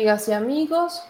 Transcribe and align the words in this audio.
Amigas 0.00 0.28
y 0.28 0.32
amigos. 0.32 1.02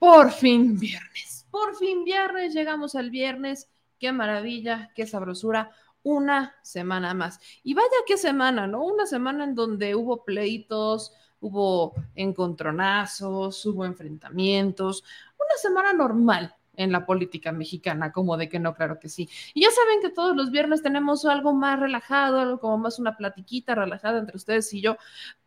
Por 0.00 0.32
fin 0.32 0.76
viernes. 0.76 1.46
Por 1.48 1.76
fin 1.76 2.02
viernes. 2.02 2.52
Llegamos 2.52 2.96
al 2.96 3.10
viernes. 3.10 3.68
Qué 4.00 4.10
maravilla, 4.10 4.90
qué 4.96 5.06
sabrosura 5.06 5.70
una 6.02 6.56
semana 6.62 7.14
más. 7.14 7.38
Y 7.62 7.74
vaya 7.74 7.86
qué 8.04 8.16
semana, 8.16 8.66
¿no? 8.66 8.84
Una 8.84 9.06
semana 9.06 9.44
en 9.44 9.54
donde 9.54 9.94
hubo 9.94 10.24
pleitos, 10.24 11.12
hubo 11.40 11.94
encontronazos, 12.16 13.64
hubo 13.66 13.84
enfrentamientos, 13.84 15.04
una 15.38 15.56
semana 15.56 15.92
normal 15.92 16.52
en 16.76 16.92
la 16.92 17.06
política 17.06 17.52
mexicana, 17.52 18.12
como 18.12 18.36
de 18.36 18.48
que 18.48 18.58
no, 18.58 18.74
claro 18.74 18.98
que 18.98 19.08
sí. 19.08 19.28
Y 19.54 19.62
ya 19.62 19.70
saben 19.70 20.00
que 20.00 20.10
todos 20.10 20.36
los 20.36 20.50
viernes 20.50 20.82
tenemos 20.82 21.24
algo 21.24 21.54
más 21.54 21.80
relajado, 21.80 22.40
algo 22.40 22.60
como 22.60 22.78
más 22.78 22.98
una 22.98 23.16
platiquita 23.16 23.74
relajada 23.74 24.18
entre 24.18 24.36
ustedes 24.36 24.72
y 24.74 24.80
yo, 24.80 24.96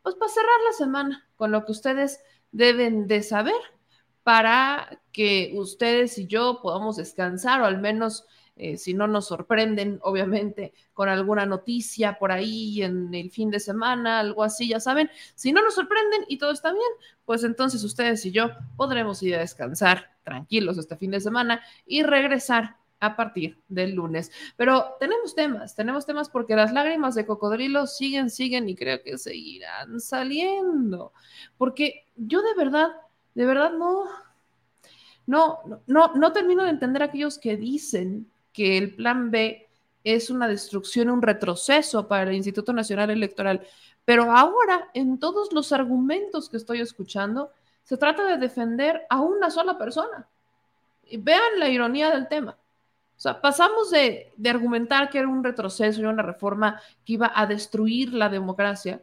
pues 0.01 0.15
para 0.15 0.31
cerrar 0.31 0.59
la 0.65 0.73
semana 0.73 1.27
con 1.35 1.51
lo 1.51 1.65
que 1.65 1.71
ustedes 1.71 2.19
deben 2.51 3.07
de 3.07 3.23
saber 3.23 3.55
para 4.23 5.01
que 5.11 5.53
ustedes 5.55 6.17
y 6.17 6.27
yo 6.27 6.59
podamos 6.61 6.97
descansar 6.97 7.61
o 7.61 7.65
al 7.65 7.79
menos 7.79 8.25
eh, 8.59 8.77
si 8.77 8.94
no 8.94 9.07
nos 9.07 9.27
sorprenden, 9.27 9.99
obviamente, 10.01 10.73
con 10.94 11.09
alguna 11.09 11.45
noticia 11.45 12.17
por 12.17 12.31
ahí 12.31 12.81
en 12.81 13.13
el 13.13 13.29
fin 13.29 13.51
de 13.51 13.59
semana, 13.59 14.19
algo 14.19 14.44
así, 14.44 14.67
ya 14.69 14.79
saben, 14.79 15.09
si 15.35 15.51
no 15.51 15.61
nos 15.61 15.75
sorprenden 15.75 16.25
y 16.27 16.39
todo 16.39 16.51
está 16.51 16.71
bien, 16.71 16.89
pues 17.23 17.44
entonces 17.44 17.83
ustedes 17.83 18.25
y 18.25 18.31
yo 18.31 18.49
podremos 18.75 19.21
ir 19.21 19.35
a 19.35 19.39
descansar 19.39 20.16
tranquilos 20.27 20.77
este 20.77 20.97
fin 20.97 21.11
de 21.11 21.21
semana 21.21 21.61
y 21.85 22.03
regresar 22.03 22.75
a 22.99 23.15
partir 23.15 23.57
del 23.69 23.95
lunes. 23.95 24.29
Pero 24.57 24.95
tenemos 24.99 25.33
temas, 25.33 25.73
tenemos 25.73 26.05
temas 26.05 26.29
porque 26.29 26.55
las 26.55 26.73
lágrimas 26.73 27.15
de 27.15 27.25
cocodrilo 27.25 27.88
siguen, 27.88 28.29
siguen 28.29 28.67
y 28.67 28.75
creo 28.75 29.01
que 29.01 29.17
seguirán 29.17 30.01
saliendo. 30.01 31.13
Porque 31.57 32.05
yo 32.17 32.41
de 32.41 32.53
verdad, 32.55 32.89
de 33.35 33.45
verdad 33.45 33.71
no, 33.71 34.03
no, 35.25 35.59
no, 35.88 36.13
no 36.13 36.33
termino 36.33 36.63
de 36.65 36.71
entender 36.71 37.01
a 37.03 37.05
aquellos 37.05 37.38
que 37.38 37.55
dicen 37.55 38.29
que 38.51 38.77
el 38.77 38.95
plan 38.95 39.31
B 39.31 39.69
es 40.03 40.29
una 40.29 40.47
destrucción, 40.49 41.09
un 41.09 41.21
retroceso 41.21 42.07
para 42.07 42.29
el 42.29 42.35
Instituto 42.35 42.73
Nacional 42.73 43.11
Electoral. 43.11 43.65
Pero 44.03 44.31
ahora, 44.31 44.89
en 44.94 45.19
todos 45.19 45.53
los 45.53 45.71
argumentos 45.71 46.49
que 46.49 46.57
estoy 46.57 46.81
escuchando, 46.81 47.51
se 47.87 47.95
trata 47.95 48.25
de 48.25 48.35
defender 48.35 49.07
a 49.09 49.21
una 49.21 49.49
sola 49.49 49.77
persona. 49.77 50.27
Y 51.05 51.15
vean 51.15 51.57
la 51.57 51.69
ironía 51.69 52.11
del 52.11 52.27
tema. 52.27 52.51
O 52.51 53.19
sea, 53.19 53.39
pasamos 53.39 53.91
de, 53.91 54.33
de, 54.35 54.49
argumentar 54.49 55.09
que 55.09 55.19
era 55.19 55.29
un 55.29 55.41
retroceso 55.41 56.01
y 56.01 56.03
una 56.03 56.21
reforma 56.21 56.81
que 57.05 57.13
iba 57.13 57.31
a 57.33 57.45
destruir 57.45 58.13
la 58.13 58.27
democracia, 58.27 59.01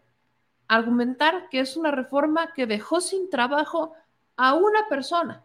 a 0.68 0.74
argumentar 0.74 1.48
que 1.48 1.60
es 1.60 1.78
una 1.78 1.92
reforma 1.92 2.52
que 2.52 2.66
dejó 2.66 3.00
sin 3.00 3.30
trabajo 3.30 3.94
a 4.36 4.52
una 4.52 4.86
persona, 4.86 5.42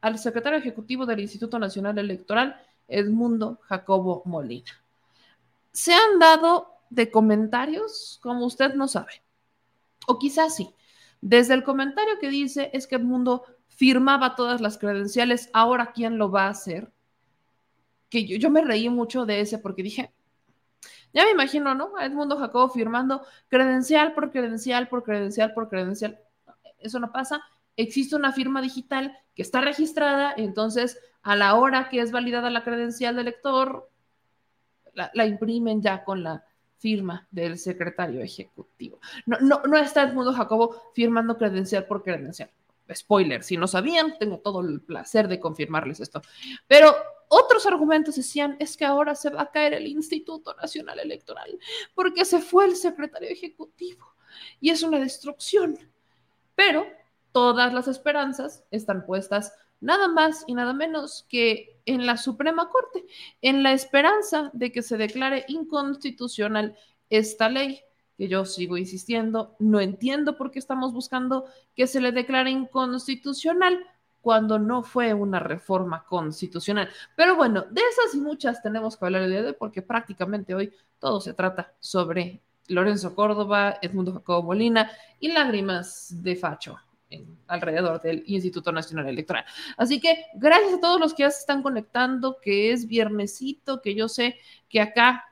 al 0.00 0.18
secretario 0.18 0.58
ejecutivo 0.58 1.06
del 1.06 1.20
Instituto 1.20 1.60
Nacional 1.60 1.96
Electoral, 1.98 2.60
Edmundo 2.88 3.60
Jacobo 3.62 4.22
Molina. 4.24 4.82
Se 5.70 5.94
han 5.94 6.18
dado 6.18 6.74
de 6.90 7.08
comentarios 7.08 8.18
como 8.20 8.46
usted 8.46 8.74
no 8.74 8.88
sabe, 8.88 9.22
o 10.08 10.18
quizás 10.18 10.56
sí. 10.56 10.74
Desde 11.24 11.54
el 11.54 11.64
comentario 11.64 12.18
que 12.20 12.28
dice 12.28 12.68
es 12.74 12.86
que 12.86 12.96
Edmundo 12.96 13.44
firmaba 13.66 14.36
todas 14.36 14.60
las 14.60 14.76
credenciales, 14.76 15.48
ahora 15.54 15.92
quién 15.94 16.18
lo 16.18 16.30
va 16.30 16.44
a 16.44 16.50
hacer. 16.50 16.92
Que 18.10 18.26
yo, 18.26 18.50
me 18.50 18.60
reí 18.60 18.90
mucho 18.90 19.24
de 19.24 19.40
ese 19.40 19.56
porque 19.56 19.82
dije, 19.82 20.12
ya 21.14 21.24
me 21.24 21.30
imagino, 21.30 21.74
¿no? 21.74 21.96
A 21.96 22.04
Edmundo 22.04 22.36
Jacobo 22.36 22.68
firmando 22.68 23.24
credencial 23.48 24.12
por 24.12 24.32
credencial 24.32 24.86
por 24.88 25.02
credencial 25.02 25.54
por 25.54 25.70
credencial. 25.70 26.20
Eso 26.78 27.00
no 27.00 27.10
pasa. 27.10 27.40
Existe 27.74 28.16
una 28.16 28.30
firma 28.30 28.60
digital 28.60 29.16
que 29.34 29.40
está 29.40 29.62
registrada, 29.62 30.34
entonces 30.36 31.00
a 31.22 31.36
la 31.36 31.54
hora 31.54 31.88
que 31.88 32.00
es 32.00 32.12
validada 32.12 32.50
la 32.50 32.64
credencial 32.64 33.16
del 33.16 33.24
lector, 33.24 33.90
la, 34.92 35.24
imprimen 35.24 35.80
ya 35.80 36.04
con 36.04 36.22
la 36.22 36.44
firma 36.78 37.26
del 37.30 37.58
secretario 37.58 38.20
ejecutivo. 38.20 39.00
No, 39.26 39.38
no, 39.40 39.62
no 39.62 39.76
está 39.78 40.02
Edmundo 40.02 40.32
Jacobo 40.32 40.90
firmando 40.94 41.36
credencial 41.36 41.86
por 41.86 42.02
credencial. 42.02 42.50
Spoiler, 42.92 43.42
si 43.42 43.56
no 43.56 43.66
sabían, 43.66 44.18
tengo 44.18 44.40
todo 44.40 44.60
el 44.60 44.82
placer 44.82 45.26
de 45.28 45.40
confirmarles 45.40 46.00
esto. 46.00 46.20
Pero 46.66 46.94
otros 47.28 47.66
argumentos 47.66 48.16
decían, 48.16 48.56
es 48.60 48.76
que 48.76 48.84
ahora 48.84 49.14
se 49.14 49.30
va 49.30 49.42
a 49.42 49.50
caer 49.50 49.74
el 49.74 49.86
Instituto 49.86 50.54
Nacional 50.54 51.00
Electoral 51.00 51.58
porque 51.94 52.24
se 52.24 52.40
fue 52.40 52.66
el 52.66 52.76
secretario 52.76 53.30
ejecutivo 53.30 54.14
y 54.60 54.70
es 54.70 54.82
una 54.82 54.98
destrucción. 54.98 55.78
Pero 56.54 56.86
todas 57.32 57.72
las 57.72 57.88
esperanzas 57.88 58.64
están 58.70 59.06
puestas 59.06 59.54
nada 59.80 60.08
más 60.08 60.44
y 60.46 60.54
nada 60.54 60.72
menos 60.72 61.26
que 61.28 61.80
en 61.86 62.06
la 62.06 62.16
Suprema 62.16 62.70
Corte, 62.70 63.04
en 63.42 63.62
la 63.62 63.72
esperanza 63.72 64.50
de 64.52 64.72
que 64.72 64.82
se 64.82 64.96
declare 64.96 65.44
inconstitucional 65.48 66.76
esta 67.10 67.48
ley, 67.48 67.80
que 68.16 68.28
yo 68.28 68.44
sigo 68.44 68.76
insistiendo, 68.76 69.56
no 69.58 69.80
entiendo 69.80 70.36
por 70.36 70.50
qué 70.50 70.58
estamos 70.58 70.92
buscando 70.92 71.46
que 71.74 71.86
se 71.86 72.00
le 72.00 72.12
declare 72.12 72.50
inconstitucional 72.50 73.84
cuando 74.20 74.58
no 74.58 74.82
fue 74.82 75.12
una 75.12 75.38
reforma 75.38 76.04
constitucional. 76.04 76.88
Pero 77.14 77.36
bueno, 77.36 77.66
de 77.70 77.82
esas 77.82 78.14
y 78.14 78.20
muchas 78.20 78.62
tenemos 78.62 78.96
que 78.96 79.04
hablar 79.04 79.22
el 79.22 79.30
día 79.30 79.42
de 79.42 79.48
hoy 79.48 79.56
porque 79.58 79.82
prácticamente 79.82 80.54
hoy 80.54 80.72
todo 80.98 81.20
se 81.20 81.34
trata 81.34 81.74
sobre 81.78 82.40
Lorenzo 82.68 83.14
Córdoba, 83.14 83.78
Edmundo 83.82 84.14
Jacobo 84.14 84.44
Molina 84.44 84.90
y 85.20 85.28
lágrimas 85.28 86.22
de 86.22 86.36
facho 86.36 86.78
alrededor 87.46 88.00
del 88.02 88.24
Instituto 88.26 88.72
Nacional 88.72 89.08
Electoral. 89.08 89.44
Así 89.76 90.00
que 90.00 90.26
gracias 90.34 90.74
a 90.74 90.80
todos 90.80 91.00
los 91.00 91.14
que 91.14 91.22
ya 91.24 91.30
se 91.30 91.40
están 91.40 91.62
conectando, 91.62 92.38
que 92.40 92.72
es 92.72 92.86
viernesito, 92.86 93.80
que 93.80 93.94
yo 93.94 94.08
sé 94.08 94.36
que 94.68 94.80
acá 94.80 95.24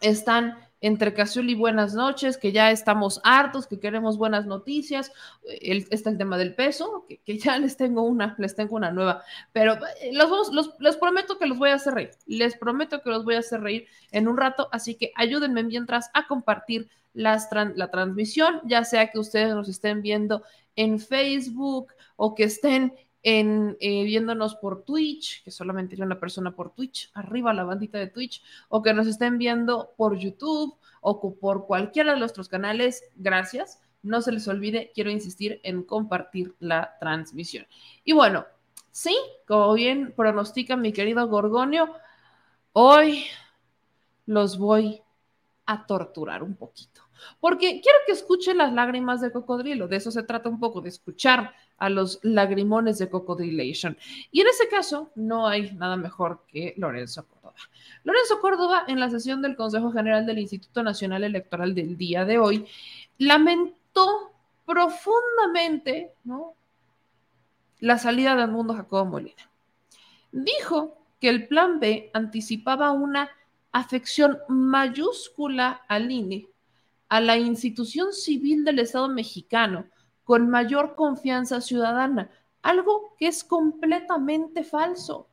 están 0.00 0.56
entre 0.82 1.14
Casual 1.14 1.48
y 1.48 1.54
buenas 1.54 1.94
noches, 1.94 2.36
que 2.36 2.50
ya 2.50 2.72
estamos 2.72 3.20
hartos, 3.22 3.68
que 3.68 3.78
queremos 3.78 4.18
buenas 4.18 4.46
noticias. 4.46 5.12
está 5.60 6.10
el 6.10 6.18
tema 6.18 6.36
del 6.36 6.54
peso, 6.56 7.06
que, 7.08 7.38
ya 7.38 7.56
les 7.56 7.76
tengo 7.76 8.02
una, 8.02 8.34
les 8.36 8.56
tengo 8.56 8.74
una 8.74 8.90
nueva, 8.90 9.22
pero 9.52 9.74
eh, 10.00 10.10
los, 10.12 10.50
les 10.80 10.96
prometo 10.96 11.38
que 11.38 11.46
los 11.46 11.56
voy 11.56 11.70
a 11.70 11.74
hacer 11.74 11.94
reír, 11.94 12.10
les 12.26 12.56
prometo 12.56 13.00
que 13.00 13.10
los 13.10 13.24
voy 13.24 13.36
a 13.36 13.38
hacer 13.38 13.60
reír 13.60 13.86
en 14.10 14.26
un 14.26 14.36
rato, 14.36 14.68
así 14.72 14.96
que 14.96 15.12
ayúdenme 15.14 15.62
mientras 15.62 16.10
a 16.14 16.26
compartir 16.26 16.90
la 17.14 17.38
transmisión, 17.92 18.60
ya 18.64 18.84
sea 18.84 19.10
que 19.10 19.18
ustedes 19.18 19.54
nos 19.54 19.68
estén 19.68 20.02
viendo 20.02 20.42
en 20.76 20.98
Facebook 20.98 21.92
o 22.16 22.34
que 22.34 22.44
estén 22.44 22.94
en, 23.22 23.76
eh, 23.80 24.04
viéndonos 24.04 24.56
por 24.56 24.84
Twitch, 24.84 25.42
que 25.44 25.50
solamente 25.50 25.94
hay 25.94 26.02
una 26.02 26.18
persona 26.18 26.54
por 26.54 26.74
Twitch, 26.74 27.10
arriba 27.14 27.52
la 27.52 27.64
bandita 27.64 27.98
de 27.98 28.08
Twitch, 28.08 28.42
o 28.68 28.82
que 28.82 28.92
nos 28.94 29.06
estén 29.06 29.38
viendo 29.38 29.92
por 29.96 30.18
YouTube 30.18 30.76
o 31.00 31.38
por 31.38 31.66
cualquiera 31.66 32.12
de 32.12 32.18
nuestros 32.18 32.48
canales, 32.48 33.04
gracias. 33.16 33.80
No 34.02 34.20
se 34.20 34.32
les 34.32 34.48
olvide, 34.48 34.90
quiero 34.94 35.10
insistir 35.10 35.60
en 35.62 35.84
compartir 35.84 36.54
la 36.58 36.96
transmisión. 36.98 37.66
Y 38.04 38.12
bueno, 38.12 38.44
sí, 38.90 39.16
como 39.46 39.72
bien 39.74 40.12
pronostica 40.16 40.76
mi 40.76 40.92
querido 40.92 41.26
Gorgonio, 41.28 41.94
hoy 42.72 43.24
los 44.26 44.58
voy 44.58 45.02
a 45.66 45.86
torturar 45.86 46.42
un 46.42 46.56
poquito. 46.56 47.01
Porque 47.40 47.80
quiero 47.80 47.98
que 48.06 48.12
escuchen 48.12 48.58
las 48.58 48.72
lágrimas 48.72 49.20
de 49.20 49.32
cocodrilo, 49.32 49.88
de 49.88 49.96
eso 49.96 50.10
se 50.10 50.22
trata 50.22 50.48
un 50.48 50.60
poco, 50.60 50.80
de 50.80 50.88
escuchar 50.88 51.54
a 51.78 51.88
los 51.88 52.20
lagrimones 52.22 52.98
de 52.98 53.10
cocodrilation. 53.10 53.96
Y 54.30 54.40
en 54.40 54.48
ese 54.48 54.68
caso, 54.68 55.10
no 55.14 55.48
hay 55.48 55.72
nada 55.72 55.96
mejor 55.96 56.44
que 56.46 56.74
Lorenzo 56.76 57.26
Córdoba. 57.26 57.54
Lorenzo 58.04 58.40
Córdoba, 58.40 58.84
en 58.86 59.00
la 59.00 59.10
sesión 59.10 59.42
del 59.42 59.56
Consejo 59.56 59.92
General 59.92 60.24
del 60.26 60.38
Instituto 60.38 60.82
Nacional 60.82 61.24
Electoral 61.24 61.74
del 61.74 61.96
día 61.96 62.24
de 62.24 62.38
hoy, 62.38 62.66
lamentó 63.18 64.32
profundamente 64.64 66.12
la 67.80 67.98
salida 67.98 68.36
del 68.36 68.50
mundo 68.50 68.74
Jacobo 68.74 69.04
Molina. 69.04 69.50
Dijo 70.30 70.96
que 71.20 71.28
el 71.28 71.46
plan 71.46 71.78
B 71.78 72.10
anticipaba 72.14 72.92
una 72.92 73.30
afección 73.72 74.38
mayúscula 74.48 75.82
al 75.88 76.10
INE 76.10 76.48
a 77.12 77.20
la 77.20 77.36
institución 77.36 78.14
civil 78.14 78.64
del 78.64 78.78
Estado 78.78 79.06
mexicano 79.06 79.84
con 80.24 80.48
mayor 80.48 80.94
confianza 80.94 81.60
ciudadana, 81.60 82.30
algo 82.62 83.14
que 83.18 83.26
es 83.26 83.44
completamente 83.44 84.64
falso. 84.64 85.28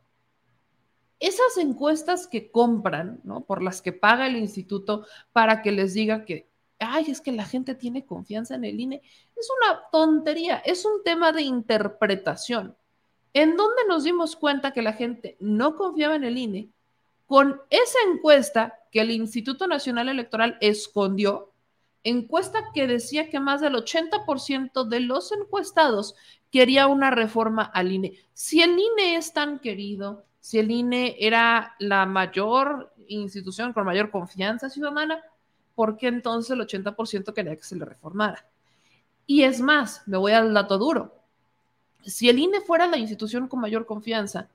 Esas 1.22 1.56
encuestas 1.56 2.28
que 2.28 2.52
compran, 2.52 3.22
¿no? 3.24 3.46
Por 3.46 3.64
las 3.64 3.82
que 3.82 3.94
paga 3.94 4.28
el 4.28 4.36
instituto 4.36 5.06
para 5.32 5.62
que 5.62 5.72
les 5.72 5.94
diga 5.94 6.26
que, 6.26 6.50
ay, 6.80 7.06
es 7.08 7.22
que 7.22 7.32
la 7.32 7.46
gente 7.46 7.76
tiene 7.76 8.06
confianza 8.06 8.56
en 8.56 8.66
el 8.66 8.78
INE, 8.78 9.02
es 9.38 9.48
una 9.62 9.84
tontería, 9.90 10.58
es 10.58 10.84
un 10.84 11.02
tema 11.06 11.32
de 11.32 11.44
interpretación. 11.44 12.76
¿En 13.32 13.56
dónde 13.56 13.84
nos 13.88 14.04
dimos 14.04 14.36
cuenta 14.36 14.74
que 14.74 14.82
la 14.82 14.92
gente 14.92 15.38
no 15.40 15.78
confiaba 15.78 16.18
en 16.18 16.26
el 16.26 16.38
INE? 16.38 16.72
Con 17.26 17.62
esa 17.70 18.00
encuesta 18.12 18.80
que 18.92 19.00
el 19.00 19.12
Instituto 19.12 19.66
Nacional 19.66 20.10
Electoral 20.10 20.58
escondió, 20.60 21.49
encuesta 22.04 22.72
que 22.74 22.88
decía 22.88 23.30
que 23.30 23.40
más 23.40 23.62
del 23.62 23.76
80% 23.76 24.88
de 24.88 25.00
los 25.02 25.32
encuestados 25.32 26.16
quería 26.52 26.88
una 26.88 27.12
reforma 27.12 27.64
al 27.64 27.92
INE. 27.92 28.14
Si 28.34 28.62
el 28.62 28.72
INE 28.72 29.16
es 29.16 29.34
tan 29.34 29.60
querido, 29.60 30.26
si 30.40 30.60
el 30.60 30.72
INE 30.72 31.16
era 31.20 31.76
la 31.80 32.06
mayor 32.06 32.94
institución 33.08 33.74
con 33.74 33.86
mayor 33.86 34.12
confianza 34.12 34.70
ciudadana, 34.70 35.22
¿por 35.76 35.98
qué 35.98 36.08
entonces 36.08 36.52
el 36.52 36.62
80% 36.62 37.34
quería 37.34 37.56
que 37.56 37.64
se 37.64 37.76
le 37.76 37.86
reformara? 37.86 38.46
Y 39.26 39.44
es 39.44 39.62
más, 39.62 40.02
me 40.08 40.18
voy 40.18 40.32
al 40.32 40.54
dato 40.54 40.78
duro. 40.78 41.16
Si 42.04 42.30
el 42.30 42.40
INE 42.40 42.62
fuera 42.62 42.88
la 42.88 42.98
institución 42.98 43.48
con 43.48 43.60
mayor 43.60 43.86
confianza, 43.86 44.50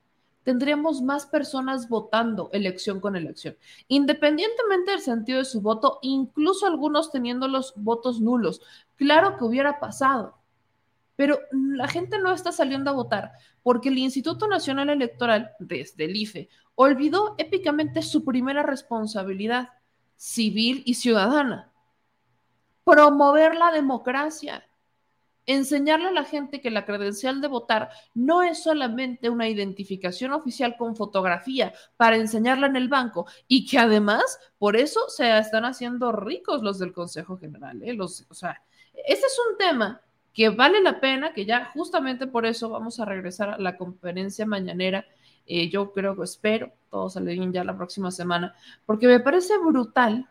tendríamos 0.44 1.02
más 1.02 1.26
personas 1.26 1.88
votando 1.88 2.50
elección 2.52 3.00
con 3.00 3.17
elección, 3.17 3.56
independientemente 3.88 4.93
del 4.93 5.00
sentido 5.00 5.38
de 5.38 5.44
su 5.44 5.61
voto, 5.61 5.99
incluso 6.02 6.67
algunos 6.67 7.11
teniendo 7.11 7.49
los 7.49 7.75
votos 7.76 8.20
nulos. 8.20 8.61
Claro 8.96 9.37
que 9.37 9.44
hubiera 9.44 9.81
pasado, 9.81 10.38
pero 11.17 11.41
la 11.52 11.88
gente 11.88 12.19
no 12.19 12.32
está 12.32 12.52
saliendo 12.52 12.91
a 12.91 12.94
votar 12.94 13.32
porque 13.62 13.88
el 13.88 13.99
Instituto 13.99 14.46
Nacional 14.46 14.91
Electoral, 14.91 15.52
desde 15.58 16.05
el 16.05 16.17
IFE, 16.17 16.49
olvidó 16.75 17.35
épicamente 17.38 18.02
su 18.02 18.25
primera 18.25 18.62
responsabilidad 18.62 19.70
civil 20.17 20.82
y 20.85 20.94
ciudadana, 20.94 21.73
promover 22.85 23.56
la 23.56 23.73
democracia 23.73 24.64
enseñarle 25.46 26.08
a 26.08 26.12
la 26.12 26.25
gente 26.25 26.61
que 26.61 26.70
la 26.70 26.85
credencial 26.85 27.41
de 27.41 27.49
votar 27.49 27.91
no 28.14 28.43
es 28.43 28.62
solamente 28.62 29.29
una 29.29 29.49
identificación 29.49 30.32
oficial 30.32 30.76
con 30.76 30.96
fotografía 30.96 31.73
para 31.96 32.17
enseñarla 32.17 32.67
en 32.67 32.76
el 32.76 32.88
banco 32.88 33.26
y 33.49 33.67
que 33.67 33.79
además 33.79 34.38
por 34.58 34.76
eso 34.76 35.00
se 35.08 35.37
están 35.38 35.64
haciendo 35.64 36.12
ricos 36.12 36.62
los 36.62 36.79
del 36.79 36.93
Consejo 36.93 37.37
General. 37.38 37.82
¿eh? 37.82 37.94
Los, 37.94 38.25
o 38.29 38.35
sea, 38.35 38.62
ese 39.06 39.26
es 39.26 39.38
un 39.50 39.58
tema 39.58 40.00
que 40.32 40.49
vale 40.49 40.82
la 40.82 41.00
pena, 41.00 41.32
que 41.32 41.46
ya 41.46 41.70
justamente 41.73 42.26
por 42.26 42.44
eso 42.44 42.69
vamos 42.69 42.99
a 42.99 43.05
regresar 43.05 43.50
a 43.50 43.58
la 43.58 43.76
conferencia 43.76 44.44
mañanera. 44.44 45.06
Eh, 45.46 45.69
yo 45.69 45.93
creo 45.93 46.17
que 46.17 46.25
espero, 46.25 46.73
todos 46.91 47.12
salen 47.14 47.52
ya 47.52 47.62
la 47.64 47.76
próxima 47.76 48.11
semana, 48.11 48.55
porque 48.85 49.06
me 49.06 49.20
parece 49.20 49.56
brutal 49.58 50.29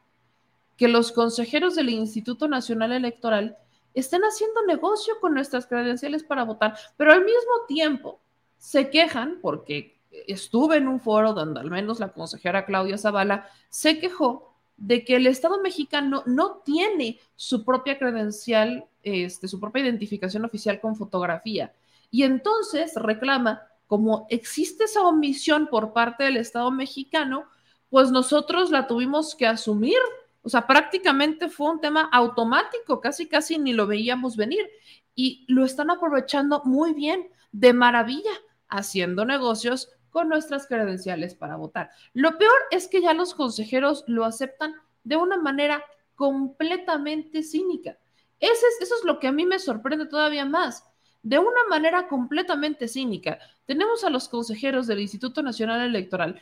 que 0.76 0.88
los 0.88 1.12
consejeros 1.12 1.76
del 1.76 1.90
Instituto 1.90 2.48
Nacional 2.48 2.92
Electoral 2.92 3.58
estén 3.94 4.22
haciendo 4.24 4.66
negocio 4.66 5.16
con 5.20 5.34
nuestras 5.34 5.68
credenciales 5.68 6.24
para 6.24 6.44
votar, 6.44 6.78
pero 6.98 7.12
al 7.12 7.24
mismo 7.24 7.66
tiempo 7.68 8.20
se 8.58 8.90
quejan 8.90 9.40
porque 9.42 10.02
estuve 10.28 10.78
en 10.78 10.88
un 10.88 11.00
foro 11.00 11.34
donde 11.34 11.60
al 11.60 11.70
menos 11.70 12.00
la 12.00 12.14
consejera 12.14 12.66
Claudia 12.66 12.98
Zavala 12.98 13.48
se 13.70 14.00
quejó 14.00 14.54
de 14.78 15.04
que 15.04 15.16
el 15.16 15.28
Estado 15.28 15.62
mexicano 15.62 16.24
no 16.26 16.62
tiene 16.66 17.20
su 17.36 17.64
propia 17.64 17.98
credencial, 17.98 18.86
este, 19.04 19.48
su 19.48 19.60
propia 19.60 19.84
identificación 19.84 20.46
oficial 20.46 20.80
con 20.80 20.96
fotografía. 20.96 21.74
Y 22.10 22.24
entonces 22.24 22.94
reclama, 22.96 23.62
como 23.88 24.26
existe 24.30 24.86
esa 24.86 25.02
omisión 25.02 25.68
por 25.68 25.94
parte 25.94 26.24
del 26.24 26.38
Estado 26.38 26.72
mexicano, 26.72 27.46
pues 27.90 28.12
nosotros 28.12 28.72
la 28.72 28.88
tuvimos 28.88 29.36
que 29.36 29.46
asumir 29.46 30.00
o 30.44 30.50
sea, 30.50 30.68
prácticamente 30.68 31.50
fue 31.50 31.72
un 31.72 31.80
tema 31.80 32.10
automático, 32.12 33.00
casi 33.00 33.28
casi 33.28 33.58
ni 33.58 33.74
lo 33.74 33.88
veíamos 33.88 34.36
venir. 34.36 34.70
Y 35.16 35.46
lo 35.48 35.64
están 35.64 35.90
aprovechando 35.90 36.62
muy 36.66 36.94
bien, 36.94 37.30
de 37.52 37.74
maravilla, 37.74 38.32
haciendo 38.68 39.26
negocios 39.26 39.90
con 40.10 40.28
nuestras 40.28 40.68
credenciales 40.68 41.34
para 41.34 41.56
votar. 41.56 41.92
Lo 42.14 42.38
peor 42.38 42.54
es 42.72 42.88
que 42.88 43.02
ya 43.02 43.14
los 43.14 43.34
consejeros 43.34 44.04
lo 44.08 44.26
aceptan 44.26 44.76
de 45.04 45.16
una 45.16 45.38
manera 45.38 45.84
completamente 46.16 47.42
cínica. 47.42 47.98
Eso 48.40 48.66
es, 48.68 48.88
eso 48.88 48.96
es 48.96 49.06
lo 49.06 49.20
que 49.20 49.28
a 49.28 49.32
mí 49.32 49.46
me 49.46 49.60
sorprende 49.60 50.06
todavía 50.06 50.46
más. 50.46 50.84
De 51.22 51.40
una 51.40 51.64
manera 51.70 52.10
completamente 52.10 52.90
cínica, 52.90 53.40
tenemos 53.66 54.04
a 54.04 54.10
los 54.10 54.28
consejeros 54.28 54.88
del 54.88 55.00
Instituto 55.00 55.42
Nacional 55.42 55.80
Electoral 55.80 56.42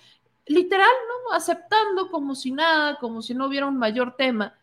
literal, 0.51 0.89
¿no? 1.07 1.33
Aceptando 1.35 2.09
como 2.09 2.35
si 2.35 2.51
nada, 2.51 2.97
como 2.99 3.21
si 3.21 3.33
no 3.33 3.47
hubiera 3.47 3.67
un 3.67 3.77
mayor 3.77 4.15
tema, 4.15 4.55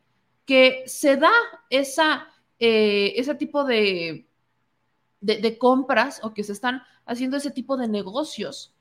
que 0.44 0.84
se 0.86 1.16
da 1.16 1.32
esa, 1.68 2.28
eh, 2.58 3.12
ese 3.16 3.34
tipo 3.34 3.64
de, 3.64 4.28
de, 5.20 5.58
compras 5.58 6.20
o 6.22 6.32
que 6.32 6.44
se 6.44 6.52
están 6.52 6.82
haciendo 7.04 7.36
ese 7.36 7.50
tipo 7.50 7.76
de 7.76 7.88
negocios 7.88 8.74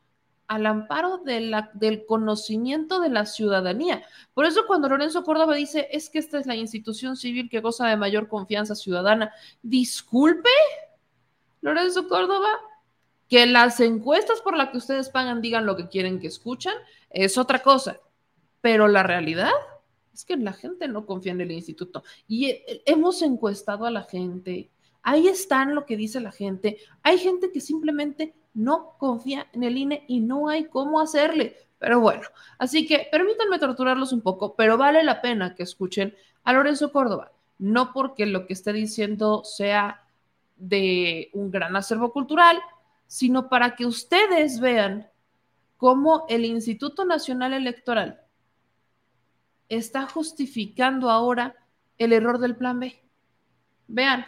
al 0.47 0.65
amparo 0.65 1.17
del 1.17 2.05
conocimiento 2.07 3.01
de 3.01 3.09
la 3.09 3.25
ciudadanía. 3.25 4.03
Por 4.33 4.45
eso 4.45 4.61
cuando 4.65 4.87
Lorenzo 4.87 5.23
Córdoba 5.23 5.55
dice, 5.55 5.89
es 5.91 6.09
que 6.09 6.19
esta 6.19 6.39
es 6.39 6.45
la 6.45 6.55
institución 6.55 7.17
civil 7.17 7.49
que 7.49 7.59
goza 7.59 7.85
de 7.87 7.97
mayor 7.97 8.29
confianza 8.29 8.73
ciudadana, 8.73 9.33
disculpe, 9.61 10.49
Lorenzo 11.59 12.07
Córdoba, 12.07 12.47
que 13.29 13.45
las 13.45 13.79
encuestas 13.79 14.41
por 14.41 14.55
las 14.55 14.69
que 14.69 14.77
ustedes 14.77 15.09
pagan 15.09 15.41
digan 15.41 15.65
lo 15.65 15.75
que 15.75 15.89
quieren 15.89 16.19
que 16.19 16.27
escuchan 16.27 16.75
es 17.09 17.37
otra 17.37 17.59
cosa, 17.59 17.99
pero 18.61 18.87
la 18.87 19.03
realidad 19.03 19.51
es 20.13 20.25
que 20.25 20.37
la 20.37 20.53
gente 20.53 20.87
no 20.87 21.05
confía 21.05 21.31
en 21.31 21.41
el 21.41 21.51
instituto 21.51 22.03
y 22.27 22.61
hemos 22.85 23.21
encuestado 23.21 23.85
a 23.85 23.91
la 23.91 24.03
gente. 24.03 24.69
Ahí 25.03 25.27
está 25.27 25.63
lo 25.65 25.85
que 25.85 25.95
dice 25.95 26.19
la 26.19 26.31
gente. 26.31 26.77
Hay 27.03 27.17
gente 27.17 27.51
que 27.51 27.61
simplemente 27.61 28.33
no 28.53 28.95
confía 28.97 29.47
en 29.53 29.63
el 29.63 29.77
INE 29.77 30.03
y 30.07 30.19
no 30.19 30.49
hay 30.49 30.65
cómo 30.65 30.99
hacerle. 30.99 31.55
Pero 31.79 31.99
bueno, 31.99 32.23
así 32.57 32.87
que 32.87 33.07
permítanme 33.11 33.59
torturarlos 33.59 34.11
un 34.11 34.21
poco, 34.21 34.55
pero 34.55 34.77
vale 34.77 35.03
la 35.03 35.21
pena 35.21 35.53
que 35.53 35.63
escuchen 35.63 36.15
a 36.43 36.53
Lorenzo 36.53 36.91
Córdoba. 36.91 37.31
No 37.59 37.93
porque 37.93 38.25
lo 38.25 38.47
que 38.47 38.53
esté 38.53 38.73
diciendo 38.73 39.43
sea 39.43 40.03
de 40.55 41.29
un 41.33 41.51
gran 41.51 41.75
acervo 41.75 42.11
cultural, 42.11 42.59
sino 43.07 43.49
para 43.49 43.75
que 43.75 43.85
ustedes 43.85 44.59
vean 44.59 45.09
cómo 45.77 46.25
el 46.29 46.45
Instituto 46.45 47.05
Nacional 47.05 47.53
Electoral 47.53 48.21
está 49.69 50.07
justificando 50.07 51.09
ahora 51.09 51.55
el 51.97 52.13
error 52.13 52.39
del 52.39 52.55
plan 52.55 52.79
B. 52.79 53.01
Vean, 53.87 54.25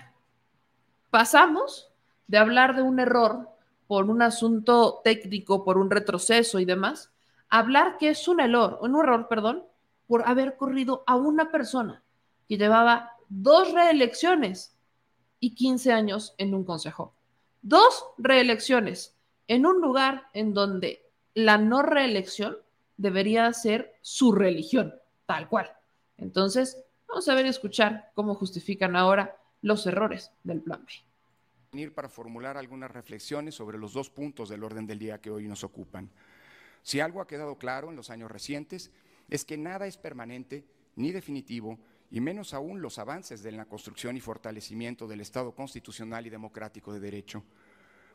pasamos 1.10 1.92
de 2.28 2.38
hablar 2.38 2.76
de 2.76 2.82
un 2.82 3.00
error 3.00 3.50
por 3.88 4.06
un 4.06 4.22
asunto 4.22 5.02
técnico, 5.04 5.64
por 5.64 5.78
un 5.78 5.90
retroceso 5.90 6.60
y 6.60 6.66
demás, 6.66 7.12
a 7.50 7.60
hablar 7.60 7.98
que 7.98 8.10
es 8.10 8.28
un 8.28 8.40
error, 8.40 8.78
un 8.82 8.96
error, 8.96 9.28
perdón, 9.28 9.64
por 10.08 10.28
haber 10.28 10.58
corrido 10.58 11.04
a 11.08 11.16
una 11.16 11.52
persona 11.52 12.04
que 12.48 12.58
llevaba 12.58 13.14
dos 13.30 13.72
reelecciones 13.74 14.76
y 15.40 15.56
15 15.56 15.92
años 15.92 16.36
en 16.38 16.54
un 16.54 16.64
consejo. 16.64 17.14
Dos 17.62 18.06
reelecciones 18.18 19.16
en 19.48 19.66
un 19.66 19.82
lugar 19.82 20.28
en 20.34 20.54
donde 20.54 21.06
la 21.34 21.58
no 21.58 21.82
reelección 21.82 22.58
debería 22.98 23.52
ser 23.54 23.96
su 24.02 24.32
religión, 24.32 24.94
tal 25.26 25.50
cual. 25.50 25.72
Entonces, 26.18 26.84
vamos 27.08 27.28
a 27.28 27.36
ver 27.36 27.46
y 27.46 27.50
escuchar 27.50 28.12
cómo 28.14 28.36
justifican 28.36 28.96
ahora 28.96 29.38
los 29.62 29.86
errores 29.88 30.32
del 30.44 30.62
plan 30.62 30.86
B. 30.86 31.90
Para 31.92 32.10
formular 32.10 32.58
algunas 32.58 32.92
reflexiones 32.92 33.56
sobre 33.56 33.78
los 33.78 33.94
dos 33.94 34.10
puntos 34.10 34.50
del 34.50 34.64
orden 34.64 34.88
del 34.88 35.00
día 35.00 35.22
que 35.22 35.30
hoy 35.30 35.48
nos 35.48 35.64
ocupan. 35.64 36.10
Si 36.82 37.00
algo 37.00 37.22
ha 37.22 37.28
quedado 37.28 37.58
claro 37.58 37.90
en 37.90 37.96
los 37.96 38.10
años 38.10 38.32
recientes 38.32 38.92
es 39.30 39.46
que 39.46 39.58
nada 39.58 39.86
es 39.86 39.98
permanente 39.98 40.66
ni 40.96 41.12
definitivo 41.12 41.78
y 42.12 42.22
menos 42.22 42.54
aún 42.54 42.82
los 42.82 42.98
avances 42.98 43.44
de 43.44 43.52
la 43.52 43.66
construcción 43.66 44.18
y 44.18 44.22
fortalecimiento 44.22 45.08
del 45.08 45.22
Estado 45.22 45.54
constitucional 45.54 46.26
y 46.26 46.30
democrático 46.30 46.94
de 46.94 47.00
derecho. 47.00 47.44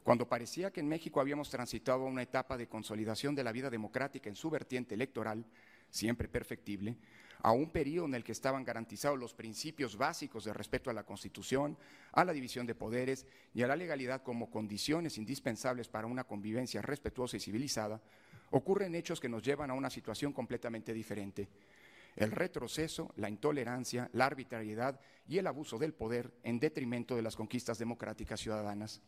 Cuando 0.02 0.28
parecía 0.28 0.70
que 0.70 0.80
en 0.80 0.88
México 0.88 1.20
habíamos 1.20 1.48
transitado 1.48 2.04
una 2.04 2.22
etapa 2.22 2.56
de 2.56 2.68
consolidación 2.68 3.34
de 3.34 3.44
la 3.44 3.52
vida 3.52 3.70
democrática 3.70 4.28
en 4.28 4.36
su 4.36 4.50
vertiente 4.50 4.94
electoral, 4.94 5.46
siempre 5.88 6.28
perfectible, 6.28 6.96
a 7.40 7.52
un 7.52 7.70
periodo 7.70 8.06
en 8.06 8.14
el 8.14 8.24
que 8.24 8.32
estaban 8.32 8.64
garantizados 8.64 9.18
los 9.18 9.34
principios 9.34 9.96
básicos 9.96 10.44
de 10.44 10.52
respeto 10.52 10.90
a 10.90 10.94
la 10.94 11.04
Constitución, 11.04 11.76
a 12.12 12.24
la 12.24 12.32
división 12.32 12.66
de 12.66 12.74
poderes 12.74 13.26
y 13.54 13.62
a 13.62 13.66
la 13.66 13.76
legalidad 13.76 14.22
como 14.22 14.50
condiciones 14.50 15.18
indispensables 15.18 15.88
para 15.88 16.06
una 16.06 16.24
convivencia 16.24 16.82
respetuosa 16.82 17.36
y 17.36 17.40
civilizada, 17.40 18.00
ocurren 18.50 18.94
hechos 18.94 19.20
que 19.20 19.28
nos 19.28 19.42
llevan 19.42 19.70
a 19.70 19.74
una 19.74 19.90
situación 19.90 20.32
completamente 20.32 20.92
diferente 20.92 21.48
el 22.16 22.30
retroceso, 22.30 23.12
la 23.16 23.28
intolerancia, 23.28 24.08
la 24.12 24.26
arbitrariedad 24.26 25.00
y 25.26 25.38
el 25.38 25.46
abuso 25.46 25.78
del 25.78 25.94
poder 25.94 26.32
en 26.42 26.60
detrimento 26.60 27.16
de 27.16 27.22
las 27.22 27.36
conquistas 27.36 27.78
democráticas 27.78 28.40
ciudadanas. 28.40 29.02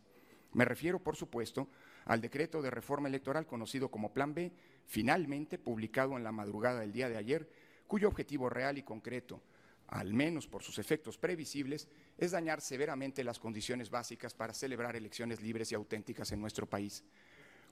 Me 0.53 0.65
refiero, 0.65 0.99
por 0.99 1.17
supuesto, 1.17 1.69
al 2.07 2.21
decreto 2.21 2.63
de 2.63 2.71
reforma 2.71 3.09
electoral 3.09 3.47
conocido 3.47 3.91
como 3.91 4.13
Plan 4.13 4.35
B, 4.35 4.53
finalmente 4.87 5.59
publicado 5.59 6.17
en 6.17 6.25
la 6.25 6.33
madrugada 6.33 6.81
del 6.81 6.93
día 6.93 7.09
de 7.09 7.17
ayer, 7.17 7.49
cuyo 7.87 8.09
objetivo 8.09 8.49
real 8.49 8.79
y 8.79 8.83
concreto, 8.83 9.43
al 9.89 10.15
menos 10.15 10.49
por 10.49 10.63
sus 10.63 10.79
efectos 10.79 11.19
previsibles, 11.19 11.89
es 12.19 12.33
dañar 12.33 12.61
severamente 12.61 13.23
las 13.23 13.39
condiciones 13.39 13.91
básicas 13.91 14.35
para 14.35 14.55
celebrar 14.55 14.97
elecciones 14.97 15.41
libres 15.41 15.71
y 15.71 15.75
auténticas 15.75 16.33
en 16.33 16.41
nuestro 16.41 16.67
país. 16.67 17.05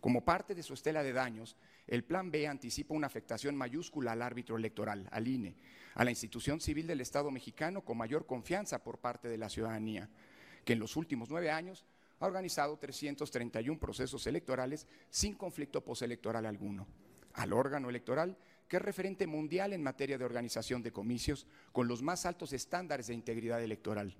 Como 0.04 0.22
parte 0.22 0.54
de 0.54 0.62
su 0.62 0.74
estela 0.74 1.02
de 1.02 1.14
daños, 1.14 1.56
el 1.86 2.04
Plan 2.04 2.30
B 2.30 2.46
anticipa 2.46 2.92
una 2.92 3.06
afectación 3.06 3.56
mayúscula 3.56 4.12
al 4.12 4.20
árbitro 4.20 4.58
electoral, 4.58 5.08
al 5.10 5.26
INE, 5.26 5.56
a 5.94 6.04
la 6.04 6.10
institución 6.10 6.60
civil 6.60 6.86
del 6.86 7.00
Estado 7.00 7.30
mexicano 7.30 7.86
con 7.86 7.96
mayor 7.96 8.26
confianza 8.26 8.84
por 8.84 8.98
parte 8.98 9.28
de 9.28 9.38
la 9.38 9.48
ciudadanía, 9.48 10.10
que 10.66 10.74
en 10.74 10.78
los 10.78 10.96
últimos 10.96 11.30
nueve 11.30 11.50
años 11.50 11.86
ha 12.20 12.26
organizado 12.26 12.76
331 12.76 13.80
procesos 13.80 14.26
electorales 14.26 14.86
sin 15.08 15.36
conflicto 15.36 15.82
postelectoral 15.82 16.44
alguno, 16.44 16.86
al 17.32 17.54
órgano 17.54 17.88
electoral 17.88 18.36
que 18.68 18.76
es 18.76 18.82
referente 18.82 19.26
mundial 19.26 19.72
en 19.72 19.82
materia 19.82 20.18
de 20.18 20.26
organización 20.26 20.82
de 20.82 20.92
comicios 20.92 21.46
con 21.72 21.88
los 21.88 22.02
más 22.02 22.26
altos 22.26 22.52
estándares 22.52 23.06
de 23.06 23.14
integridad 23.14 23.62
electoral, 23.62 24.14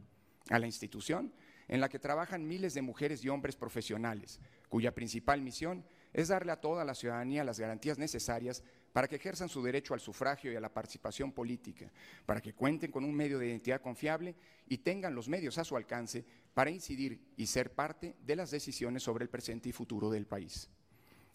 a 0.48 0.58
la 0.58 0.64
institución 0.64 1.34
en 1.68 1.80
la 1.80 1.88
que 1.88 1.98
trabajan 1.98 2.46
miles 2.46 2.74
de 2.74 2.82
mujeres 2.82 3.24
y 3.24 3.28
hombres 3.28 3.56
profesionales, 3.56 4.40
cuya 4.74 4.92
principal 4.92 5.40
misión 5.40 5.84
es 6.12 6.26
darle 6.26 6.50
a 6.50 6.60
toda 6.60 6.84
la 6.84 6.96
ciudadanía 6.96 7.44
las 7.44 7.60
garantías 7.60 7.96
necesarias 7.96 8.60
para 8.92 9.06
que 9.06 9.14
ejerzan 9.14 9.48
su 9.48 9.62
derecho 9.62 9.94
al 9.94 10.00
sufragio 10.00 10.50
y 10.50 10.56
a 10.56 10.60
la 10.60 10.74
participación 10.74 11.30
política, 11.30 11.92
para 12.26 12.40
que 12.40 12.54
cuenten 12.54 12.90
con 12.90 13.04
un 13.04 13.14
medio 13.14 13.38
de 13.38 13.46
identidad 13.46 13.80
confiable 13.80 14.34
y 14.68 14.78
tengan 14.78 15.14
los 15.14 15.28
medios 15.28 15.58
a 15.58 15.64
su 15.64 15.76
alcance 15.76 16.24
para 16.54 16.72
incidir 16.72 17.20
y 17.36 17.46
ser 17.46 17.72
parte 17.72 18.16
de 18.26 18.34
las 18.34 18.50
decisiones 18.50 19.04
sobre 19.04 19.22
el 19.22 19.30
presente 19.30 19.68
y 19.68 19.72
futuro 19.72 20.10
del 20.10 20.26
país. 20.26 20.68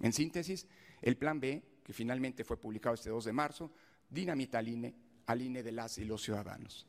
En 0.02 0.12
síntesis, 0.12 0.68
el 1.02 1.16
Plan 1.16 1.40
B, 1.40 1.64
que 1.82 1.94
finalmente 1.94 2.44
fue 2.44 2.60
publicado 2.60 2.96
este 2.96 3.10
2 3.10 3.24
de 3.24 3.32
marzo, 3.32 3.72
dinamita 4.10 4.60
al 4.60 4.68
INE, 4.68 4.96
INE 5.34 5.64
de 5.64 5.72
las 5.72 5.98
y 5.98 6.04
los 6.04 6.22
ciudadanos. 6.22 6.86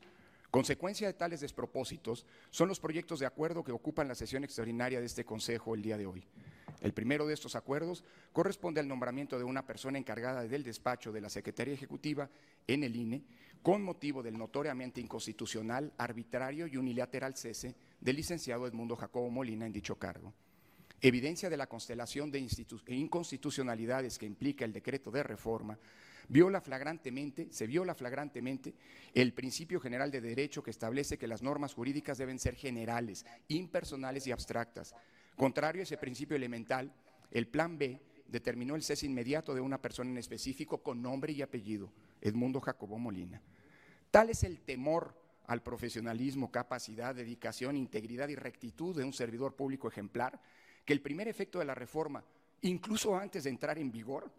Consecuencia 0.51 1.07
de 1.07 1.15
tales 1.15 1.41
despropósitos 1.41 2.27
son 2.51 2.69
los 2.69 2.81
proyectos 2.81 3.21
de 3.21 3.27
acuerdo 3.27 3.63
que 3.63 3.71
ocupan 3.71 4.09
la 4.09 4.17
sesión 4.17 4.43
extraordinaria 4.43 4.99
de 4.99 5.07
este 5.07 5.25
Consejo 5.25 5.77
el 5.77 5.83
día 5.83 5.97
de 5.97 6.07
hoy. 6.07 6.25
El 6.81 6.93
primero 6.93 7.25
de 7.27 7.35
estos 7.35 7.55
acuerdos 7.55 8.03
corresponde 8.33 8.81
al 8.81 8.89
nombramiento 8.89 9.39
de 9.39 9.45
una 9.45 9.65
persona 9.65 9.99
encargada 9.99 10.43
del 10.43 10.65
despacho 10.65 11.13
de 11.13 11.21
la 11.21 11.31
Secretaría 11.31 11.75
Ejecutiva 11.75 12.29
en 12.67 12.83
el 12.83 12.97
INE 12.97 13.23
con 13.63 13.83
motivo 13.83 14.25
del 14.25 14.37
notoriamente 14.37 15.01
inconstitucional, 15.01 15.93
arbitrario 15.99 16.67
y 16.67 16.77
unilateral 16.77 17.37
cese 17.37 17.77
del 18.01 18.17
licenciado 18.17 18.67
Edmundo 18.67 18.97
Jacobo 18.97 19.31
Molina 19.31 19.67
en 19.67 19.73
dicho 19.73 19.97
cargo. 19.97 20.33
Evidencia 21.01 21.49
de 21.49 21.57
la 21.57 21.69
constelación 21.69 22.31
de 22.31 22.47
inconstitucionalidades 22.89 24.19
que 24.19 24.27
implica 24.27 24.65
el 24.65 24.73
decreto 24.73 25.11
de 25.11 25.23
reforma 25.23 25.79
viola 26.29 26.61
flagrantemente, 26.61 27.49
se 27.51 27.67
viola 27.67 27.95
flagrantemente 27.95 28.75
el 29.15 29.33
principio 29.33 29.81
general 29.81 30.11
de 30.11 30.21
derecho 30.21 30.63
que 30.63 30.71
establece 30.71 31.19
que 31.19 31.27
las 31.27 31.43
normas 31.43 31.75
jurídicas 31.75 32.19
deben 32.19 32.39
ser 32.39 32.55
generales, 32.55 33.27
impersonales 33.49 34.27
y 34.27 34.33
abstractas. 34.33 34.95
Contrario 35.37 35.83
a 35.83 35.85
ese 35.85 35.97
principio 35.97 36.37
elemental, 36.37 36.93
el 37.31 37.49
Plan 37.49 37.79
B 37.79 38.01
determinó 38.29 38.77
el 38.77 38.83
cese 38.83 39.07
inmediato 39.07 39.55
de 39.55 39.61
una 39.61 39.81
persona 39.81 40.11
en 40.11 40.19
específico 40.19 40.83
con 40.83 41.03
nombre 41.03 41.33
y 41.33 41.43
apellido, 41.43 41.93
Edmundo 42.21 42.61
Jacobo 42.61 42.99
Molina. 42.99 43.43
Tal 44.11 44.31
es 44.31 44.45
el 44.45 44.61
temor 44.61 45.15
al 45.47 45.63
profesionalismo, 45.63 46.51
capacidad, 46.51 47.15
dedicación, 47.15 47.77
integridad 47.77 48.29
y 48.29 48.37
rectitud 48.37 48.97
de 48.97 49.05
un 49.05 49.13
servidor 49.13 49.57
público 49.57 49.89
ejemplar, 49.89 50.41
que 50.85 50.93
el 50.93 51.01
primer 51.01 51.29
efecto 51.29 51.59
de 51.59 51.65
la 51.65 51.75
reforma, 51.75 52.25
incluso 52.63 53.17
antes 53.17 53.45
de 53.45 53.51
entrar 53.51 53.79
en 53.79 53.91
vigor, 53.91 54.33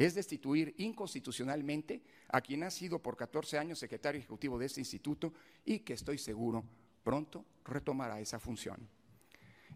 es 0.00 0.14
destituir 0.14 0.74
inconstitucionalmente 0.78 2.00
a 2.28 2.40
quien 2.40 2.62
ha 2.62 2.70
sido 2.70 3.00
por 3.00 3.18
14 3.18 3.58
años 3.58 3.78
secretario 3.78 4.18
ejecutivo 4.18 4.58
de 4.58 4.64
este 4.64 4.80
instituto 4.80 5.34
y 5.62 5.80
que 5.80 5.92
estoy 5.92 6.16
seguro 6.16 6.64
pronto 7.04 7.44
retomará 7.66 8.18
esa 8.18 8.38
función. 8.38 8.88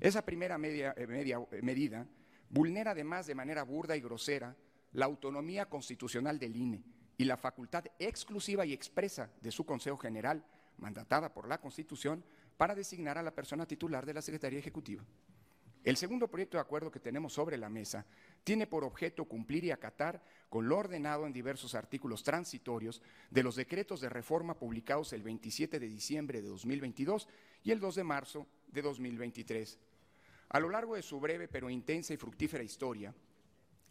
Esa 0.01 0.25
primera 0.25 0.57
media, 0.57 0.95
eh, 0.97 1.07
eh, 1.07 1.63
medida 1.63 2.07
vulnera 2.49 2.93
además 2.93 3.27
de 3.27 3.35
manera 3.35 3.65
burda 3.65 3.97
y 3.97 4.01
grosera 4.01 4.57
la 4.93 5.05
autonomía 5.05 5.67
constitucional 5.67 6.39
del 6.39 6.57
INE 6.57 6.83
y 7.19 7.25
la 7.25 7.37
facultad 7.37 7.85
exclusiva 7.99 8.65
y 8.65 8.73
expresa 8.73 9.31
de 9.43 9.51
su 9.51 9.67
Consejo 9.67 9.99
General, 9.99 10.43
mandatada 10.79 11.35
por 11.35 11.49
la 11.49 11.61
Constitución, 11.61 12.25
para 12.57 12.75
designar 12.75 13.19
a 13.19 13.23
la 13.23 13.35
persona 13.35 13.67
titular 13.67 14.07
de 14.07 14.15
la 14.15 14.23
Secretaría 14.23 14.59
Ejecutiva. 14.59 15.05
El 15.85 15.99
segundo 15.99 16.29
proyecto 16.29 16.57
de 16.57 16.63
acuerdo 16.63 16.91
que 16.91 16.99
tenemos 16.99 17.35
sobre 17.35 17.59
la 17.59 17.69
mesa 17.69 18.07
tiene 18.45 18.67
por 18.67 18.85
objeto 18.85 19.25
cumplir 19.25 19.65
y 19.65 19.71
acatar 19.71 20.23
con 20.51 20.69
lo 20.69 20.79
ordenado 20.79 21.27
en 21.27 21.33
diversos 21.33 21.75
artículos 21.75 22.23
transitorios 22.23 23.03
de 23.31 23.43
los 23.43 23.57
decretos 23.57 24.01
de 24.01 24.11
reforma 24.11 24.57
publicados 24.57 25.13
el 25.15 25.23
27 25.23 25.81
de 25.81 25.89
diciembre 25.89 26.43
de 26.43 26.49
2022 26.49 27.27
y 27.65 27.71
el 27.73 27.81
2 27.81 27.95
de 27.97 28.05
marzo 28.05 28.47
de 28.69 28.83
2023. 28.83 29.79
A 30.51 30.61
lo 30.61 30.69
largo 30.69 30.95
de 30.95 31.03
su 31.03 31.19
breve 31.19 31.49
pero 31.49 31.71
intensa 31.71 32.13
y 32.13 32.19
fructífera 32.19 32.63
historia, 32.63 33.15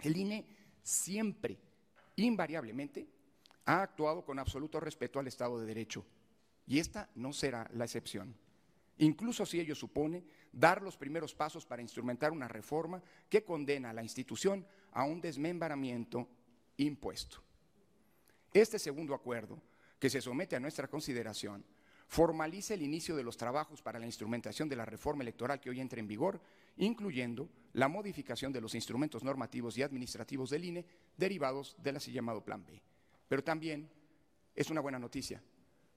el 0.01 0.15
INE 0.15 0.45
siempre, 0.83 1.57
invariablemente, 2.15 3.07
ha 3.65 3.81
actuado 3.81 4.23
con 4.23 4.39
absoluto 4.39 4.79
respeto 4.79 5.19
al 5.19 5.27
Estado 5.27 5.59
de 5.59 5.65
Derecho 5.65 6.05
y 6.67 6.79
esta 6.79 7.09
no 7.15 7.33
será 7.33 7.69
la 7.73 7.85
excepción 7.85 8.35
incluso 8.97 9.45
si 9.45 9.59
ello 9.59 9.75
supone 9.75 10.23
dar 10.51 10.81
los 10.81 10.97
primeros 10.97 11.33
pasos 11.33 11.65
para 11.65 11.81
instrumentar 11.81 12.31
una 12.31 12.47
reforma 12.47 13.01
que 13.29 13.43
condena 13.43 13.89
a 13.89 13.93
la 13.93 14.03
institución 14.03 14.65
a 14.91 15.03
un 15.05 15.21
desmembramiento 15.21 16.29
impuesto. 16.77 17.41
Este 18.53 18.77
segundo 18.77 19.15
acuerdo, 19.15 19.61
que 19.99 20.09
se 20.09 20.21
somete 20.21 20.55
a 20.55 20.59
nuestra 20.59 20.87
consideración, 20.87 21.65
formaliza 22.07 22.75
el 22.75 22.83
inicio 22.83 23.15
de 23.15 23.23
los 23.23 23.37
trabajos 23.37 23.81
para 23.81 23.97
la 23.97 24.05
instrumentación 24.05 24.69
de 24.69 24.75
la 24.75 24.85
reforma 24.85 25.23
electoral 25.23 25.59
que 25.59 25.69
hoy 25.69 25.79
entra 25.79 25.99
en 25.99 26.07
vigor, 26.07 26.39
incluyendo 26.77 27.49
la 27.73 27.87
modificación 27.87 28.53
de 28.53 28.61
los 28.61 28.75
instrumentos 28.75 29.23
normativos 29.23 29.77
y 29.77 29.81
administrativos 29.81 30.51
del 30.51 30.65
INE 30.65 30.85
derivados 31.17 31.75
del 31.81 31.95
así 31.95 32.11
llamado 32.11 32.43
Plan 32.43 32.63
B. 32.63 32.79
Pero 33.27 33.43
también 33.43 33.89
es 34.53 34.69
una 34.69 34.81
buena 34.81 34.99
noticia, 34.99 35.41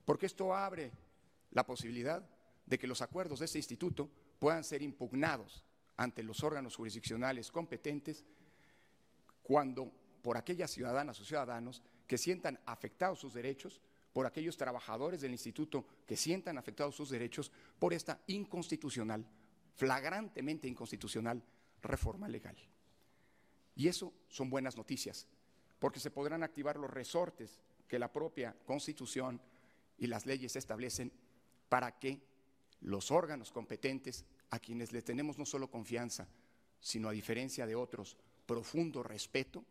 porque 0.05 0.25
esto 0.25 0.55
abre 0.55 0.91
la 1.51 1.65
posibilidad 1.65 2.27
de 2.67 2.77
que 2.77 2.85
los 2.85 3.01
acuerdos 3.01 3.39
de 3.39 3.45
este 3.45 3.57
instituto 3.57 4.11
puedan 4.37 4.63
ser 4.63 4.83
impugnados 4.83 5.65
ante 5.95 6.21
los 6.21 6.43
órganos 6.43 6.75
jurisdiccionales 6.75 7.51
competentes 7.51 8.23
cuando 9.41 9.91
por 10.21 10.37
aquellas 10.37 10.69
ciudadanas 10.69 11.19
o 11.19 11.25
ciudadanos 11.25 11.81
que 12.05 12.17
sientan 12.17 12.59
afectados 12.65 13.19
sus 13.19 13.33
derechos, 13.33 13.81
por 14.13 14.25
aquellos 14.25 14.57
trabajadores 14.57 15.21
del 15.21 15.31
instituto 15.31 15.85
que 16.05 16.17
sientan 16.17 16.57
afectados 16.57 16.95
sus 16.95 17.09
derechos 17.09 17.51
por 17.79 17.93
esta 17.93 18.19
inconstitucional, 18.27 19.25
flagrantemente 19.75 20.67
inconstitucional 20.67 21.43
reforma 21.81 22.27
legal. 22.27 22.57
Y 23.75 23.87
eso 23.87 24.11
son 24.27 24.49
buenas 24.49 24.75
noticias, 24.75 25.27
porque 25.79 25.99
se 25.99 26.11
podrán 26.11 26.43
activar 26.43 26.77
los 26.77 26.89
resortes 26.89 27.59
que 27.87 27.99
la 27.99 28.11
propia 28.11 28.55
Constitución 28.65 29.39
y 29.97 30.07
las 30.07 30.25
leyes 30.25 30.55
establecen 30.55 31.11
para 31.69 31.99
que 31.99 32.21
los 32.81 33.11
órganos 33.11 33.51
competentes 33.51 34.25
a 34.49 34.59
quienes 34.59 34.91
le 34.91 35.01
tenemos 35.01 35.37
no 35.37 35.45
solo 35.45 35.69
confianza, 35.69 36.27
sino 36.79 37.09
a 37.09 37.13
diferencia 37.13 37.65
de 37.65 37.75
otros, 37.75 38.17
profundo 38.45 39.03
respeto, 39.03 39.65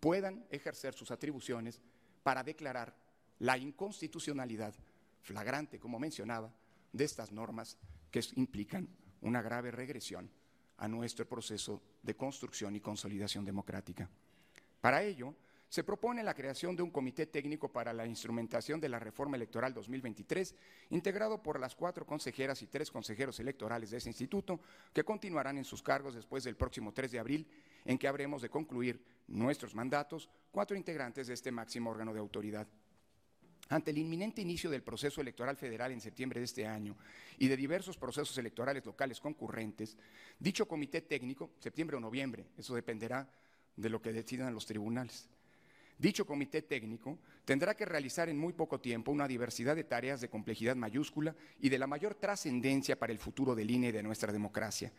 puedan 0.00 0.46
ejercer 0.50 0.94
sus 0.94 1.10
atribuciones 1.10 1.80
para 2.22 2.42
declarar 2.42 2.94
la 3.38 3.56
inconstitucionalidad 3.58 4.74
flagrante, 5.22 5.78
como 5.78 5.98
mencionaba, 5.98 6.52
de 6.92 7.04
estas 7.04 7.30
normas 7.32 7.78
que 8.10 8.24
implican 8.36 8.88
una 9.20 9.42
grave 9.42 9.70
regresión 9.70 10.30
a 10.78 10.88
nuestro 10.88 11.28
proceso 11.28 11.82
de 12.02 12.16
construcción 12.16 12.74
y 12.74 12.80
consolidación 12.80 13.44
democrática. 13.44 14.08
Para 14.80 15.02
ello, 15.02 15.34
se 15.70 15.84
propone 15.84 16.24
la 16.24 16.34
creación 16.34 16.74
de 16.74 16.82
un 16.82 16.90
comité 16.90 17.26
técnico 17.26 17.72
para 17.72 17.92
la 17.92 18.04
instrumentación 18.04 18.80
de 18.80 18.88
la 18.88 18.98
reforma 18.98 19.36
electoral 19.36 19.72
2023, 19.72 20.56
integrado 20.90 21.40
por 21.40 21.60
las 21.60 21.76
cuatro 21.76 22.04
consejeras 22.04 22.60
y 22.62 22.66
tres 22.66 22.90
consejeros 22.90 23.38
electorales 23.38 23.92
de 23.92 23.98
ese 23.98 24.08
instituto, 24.08 24.60
que 24.92 25.04
continuarán 25.04 25.58
en 25.58 25.64
sus 25.64 25.80
cargos 25.80 26.16
después 26.16 26.42
del 26.42 26.56
próximo 26.56 26.92
3 26.92 27.12
de 27.12 27.18
abril, 27.20 27.46
en 27.84 27.98
que 27.98 28.08
habremos 28.08 28.42
de 28.42 28.50
concluir 28.50 29.00
nuestros 29.28 29.72
mandatos, 29.76 30.28
cuatro 30.50 30.76
integrantes 30.76 31.28
de 31.28 31.34
este 31.34 31.52
máximo 31.52 31.90
órgano 31.90 32.12
de 32.12 32.18
autoridad. 32.18 32.66
Ante 33.68 33.92
el 33.92 33.98
inminente 33.98 34.42
inicio 34.42 34.70
del 34.70 34.82
proceso 34.82 35.20
electoral 35.20 35.56
federal 35.56 35.92
en 35.92 36.00
septiembre 36.00 36.40
de 36.40 36.46
este 36.46 36.66
año 36.66 36.96
y 37.38 37.46
de 37.46 37.56
diversos 37.56 37.96
procesos 37.96 38.36
electorales 38.38 38.84
locales 38.84 39.20
concurrentes, 39.20 39.96
dicho 40.40 40.66
comité 40.66 41.02
técnico, 41.02 41.52
septiembre 41.60 41.96
o 41.96 42.00
noviembre, 42.00 42.46
eso 42.58 42.74
dependerá 42.74 43.30
de 43.76 43.88
lo 43.88 44.02
que 44.02 44.12
decidan 44.12 44.52
los 44.52 44.66
tribunales, 44.66 45.30
Dicho 46.00 46.24
comité 46.24 46.62
técnico 46.62 47.18
tendrá 47.44 47.76
que 47.76 47.84
realizar 47.84 48.30
en 48.30 48.38
muy 48.38 48.54
poco 48.54 48.80
tiempo 48.80 49.12
una 49.12 49.28
diversidad 49.28 49.76
de 49.76 49.84
tareas 49.84 50.22
de 50.22 50.30
complejidad 50.30 50.74
mayúscula 50.74 51.36
y 51.60 51.68
de 51.68 51.78
la 51.78 51.86
mayor 51.86 52.14
trascendencia 52.14 52.98
para 52.98 53.12
el 53.12 53.18
futuro 53.18 53.54
del 53.54 53.70
INE 53.70 53.88
y 53.88 53.92
de 53.92 54.02
nuestra 54.02 54.32
democracia. 54.32 54.90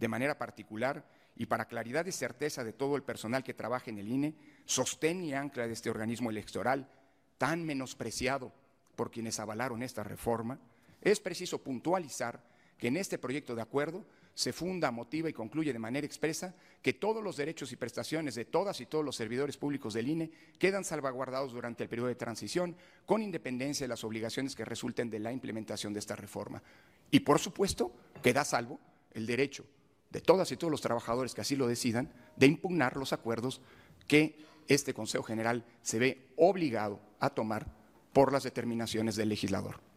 De 0.00 0.08
manera 0.08 0.36
particular, 0.36 1.08
y 1.36 1.46
para 1.46 1.66
claridad 1.66 2.06
y 2.06 2.12
certeza 2.12 2.64
de 2.64 2.72
todo 2.72 2.96
el 2.96 3.04
personal 3.04 3.44
que 3.44 3.54
trabaja 3.54 3.88
en 3.88 3.98
el 3.98 4.08
INE, 4.08 4.34
sostén 4.64 5.22
y 5.22 5.32
ancla 5.32 5.68
de 5.68 5.74
este 5.74 5.90
organismo 5.90 6.28
electoral 6.28 6.90
tan 7.38 7.62
menospreciado 7.62 8.52
por 8.96 9.12
quienes 9.12 9.38
avalaron 9.38 9.84
esta 9.84 10.02
reforma, 10.02 10.58
es 11.00 11.20
preciso 11.20 11.62
puntualizar 11.62 12.42
que 12.76 12.88
en 12.88 12.96
este 12.96 13.16
proyecto 13.16 13.54
de 13.54 13.62
acuerdo 13.62 14.04
se 14.38 14.52
funda, 14.52 14.92
motiva 14.92 15.28
y 15.28 15.32
concluye 15.32 15.72
de 15.72 15.80
manera 15.80 16.06
expresa 16.06 16.54
que 16.80 16.92
todos 16.92 17.24
los 17.24 17.36
derechos 17.36 17.72
y 17.72 17.76
prestaciones 17.76 18.36
de 18.36 18.44
todas 18.44 18.80
y 18.80 18.86
todos 18.86 19.04
los 19.04 19.16
servidores 19.16 19.56
públicos 19.56 19.94
del 19.94 20.08
INE 20.08 20.30
quedan 20.60 20.84
salvaguardados 20.84 21.52
durante 21.52 21.82
el 21.82 21.88
periodo 21.88 22.06
de 22.06 22.14
transición, 22.14 22.76
con 23.04 23.20
independencia 23.20 23.82
de 23.82 23.88
las 23.88 24.04
obligaciones 24.04 24.54
que 24.54 24.64
resulten 24.64 25.10
de 25.10 25.18
la 25.18 25.32
implementación 25.32 25.92
de 25.92 25.98
esta 25.98 26.14
reforma. 26.14 26.62
Y 27.10 27.18
por 27.18 27.40
supuesto, 27.40 27.92
queda 28.22 28.44
salvo 28.44 28.78
el 29.10 29.26
derecho 29.26 29.64
de 30.10 30.20
todas 30.20 30.52
y 30.52 30.56
todos 30.56 30.70
los 30.70 30.82
trabajadores 30.82 31.34
que 31.34 31.40
así 31.40 31.56
lo 31.56 31.66
decidan 31.66 32.08
de 32.36 32.46
impugnar 32.46 32.96
los 32.96 33.12
acuerdos 33.12 33.60
que 34.06 34.38
este 34.68 34.94
Consejo 34.94 35.24
General 35.24 35.64
se 35.82 35.98
ve 35.98 36.28
obligado 36.36 37.00
a 37.18 37.30
tomar 37.30 37.66
por 38.12 38.32
las 38.32 38.44
determinaciones 38.44 39.16
del 39.16 39.30
legislador. 39.30 39.87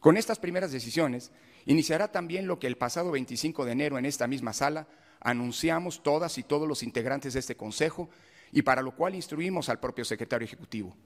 Con 0.00 0.16
estas 0.16 0.38
primeras 0.38 0.72
decisiones 0.72 1.30
iniciará 1.66 2.10
también 2.10 2.46
lo 2.46 2.58
que 2.58 2.66
el 2.66 2.78
pasado 2.78 3.10
25 3.10 3.66
de 3.66 3.72
enero 3.72 3.98
en 3.98 4.06
esta 4.06 4.26
misma 4.26 4.54
sala 4.54 4.88
anunciamos 5.20 6.02
todas 6.02 6.38
y 6.38 6.42
todos 6.42 6.66
los 6.66 6.82
integrantes 6.82 7.34
de 7.34 7.40
este 7.40 7.54
Consejo 7.54 8.08
y 8.50 8.62
para 8.62 8.80
lo 8.80 8.96
cual 8.96 9.14
instruimos 9.14 9.68
al 9.68 9.78
propio 9.78 10.06
secretario 10.06 10.46
ejecutivo, 10.46 10.96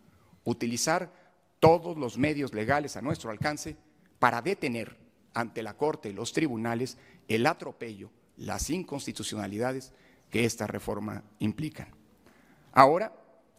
utilizar 0.44 1.12
todos 1.58 1.98
los 1.98 2.16
medios 2.16 2.54
legales 2.54 2.96
a 2.96 3.02
nuestro 3.02 3.32
alcance 3.32 3.76
para 4.20 4.40
detener 4.40 4.96
ante 5.34 5.64
la 5.64 5.76
Corte 5.76 6.10
y 6.10 6.12
los 6.12 6.32
tribunales 6.32 6.96
el 7.26 7.46
atropello, 7.46 8.12
las 8.36 8.70
inconstitucionalidades 8.70 9.92
que 10.30 10.44
esta 10.44 10.68
reforma 10.68 11.24
implican. 11.40 11.88
Ahora 12.72 13.12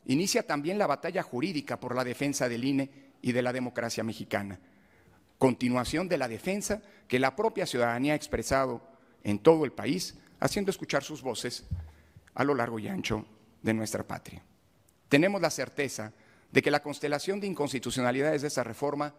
inicia 0.06 0.48
también 0.48 0.78
la 0.78 0.88
batalla 0.88 1.24
jurídica 1.24 1.78
por 1.78 1.94
la 1.94 2.06
defensa 2.06 2.48
del 2.48 2.64
INE 2.64 2.90
y 3.22 3.34
de 3.34 3.42
la 3.42 3.52
democracia 3.52 4.04
mexicana 4.04 4.62
continuación 5.38 6.08
de 6.08 6.18
la 6.18 6.28
defensa 6.28 6.82
que 7.08 7.20
la 7.20 7.36
propia 7.36 7.66
ciudadanía 7.66 8.14
ha 8.14 8.16
expresado 8.16 8.82
en 9.24 9.40
todo 9.40 9.66
el 9.66 9.72
país, 9.72 10.16
haciendo 10.40 10.72
escuchar 10.72 11.04
sus 11.04 11.22
voces 11.22 11.66
a 12.34 12.44
lo 12.44 12.56
largo 12.56 12.80
y 12.80 12.88
ancho 12.88 13.26
de 13.62 13.74
nuestra 13.74 14.04
patria. 14.04 14.44
Tenemos 15.10 15.42
la 15.42 15.50
certeza 15.50 16.14
de 16.52 16.62
que 16.62 16.72
la 16.72 16.82
constelación 16.82 17.40
de 17.40 17.48
inconstitucionalidades 17.48 18.42
de 18.42 18.48
esta 18.48 18.64
reforma 18.64 19.14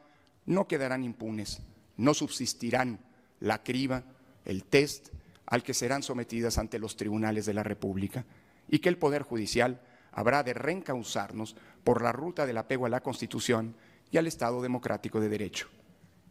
no 0.46 0.68
quedarán 0.68 1.04
impunes, 1.04 1.60
no 1.96 2.14
subsistirán 2.14 3.00
la 3.40 3.62
criba, 3.62 4.04
el 4.44 4.64
test 4.64 5.08
al 5.46 5.62
que 5.62 5.74
serán 5.74 6.02
sometidas 6.02 6.58
ante 6.58 6.78
los 6.78 6.96
tribunales 6.96 7.46
de 7.46 7.54
la 7.54 7.62
República 7.62 8.24
y 8.68 8.78
que 8.78 8.88
el 8.88 8.98
Poder 8.98 9.22
Judicial 9.22 9.80
habrá 10.12 10.42
de 10.42 10.54
reencauzarnos 10.54 11.56
por 11.84 12.02
la 12.02 12.12
ruta 12.12 12.46
del 12.46 12.58
apego 12.58 12.86
a 12.86 12.90
la 12.90 13.02
Constitución 13.02 13.76
y 14.10 14.18
al 14.18 14.26
Estado 14.26 14.62
democrático 14.62 15.20
de 15.20 15.28
Derecho. 15.28 15.68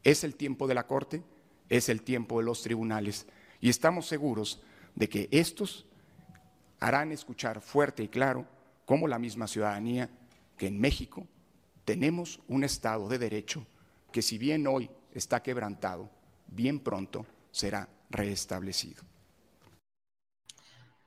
Es 0.05 0.23
el 0.23 0.35
tiempo 0.35 0.67
de 0.67 0.75
la 0.75 0.87
Corte, 0.87 1.23
es 1.67 1.89
el 1.89 2.03
tiempo 2.03 2.37
de 2.39 2.45
los 2.45 2.61
tribunales 2.61 3.25
y 3.59 3.69
estamos 3.69 4.05
seguros 4.05 4.61
de 4.93 5.09
que 5.09 5.27
estos 5.31 5.87
harán 6.79 7.11
escuchar 7.11 7.59
fuerte 7.59 8.03
y 8.03 8.07
claro 8.07 8.47
como 8.85 9.07
la 9.07 9.17
misma 9.17 9.47
ciudadanía 9.47 10.09
que 10.57 10.67
en 10.67 10.79
México 10.79 11.27
tenemos 11.85 12.39
un 12.47 12.63
Estado 12.63 13.09
de 13.09 13.17
Derecho 13.17 13.65
que 14.11 14.21
si 14.21 14.37
bien 14.37 14.67
hoy 14.67 14.89
está 15.11 15.41
quebrantado, 15.41 16.09
bien 16.47 16.79
pronto 16.79 17.25
será 17.51 17.89
reestablecido. 18.11 19.03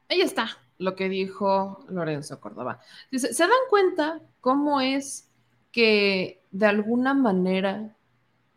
Ahí 0.09 0.23
está 0.23 0.59
lo 0.79 0.97
que 0.97 1.09
dijo 1.09 1.85
Lorenzo 1.89 2.41
Córdoba. 2.41 2.81
Dice, 3.13 3.33
¿se 3.33 3.43
dan 3.45 3.53
cuenta 3.71 4.21
cómo 4.41 4.81
es 4.81 5.31
que 5.71 6.43
de 6.51 6.67
alguna 6.67 7.15
manera 7.15 7.95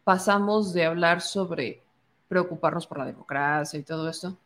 pasamos 0.04 0.74
de 0.74 0.86
hablar 0.86 1.22
sobre 1.22 1.82
preocuparnos 2.28 2.88
por 2.88 2.98
la 3.00 3.06
democracia 3.06 3.80
y 3.80 3.84
todo 3.84 4.10
esto 4.10 4.38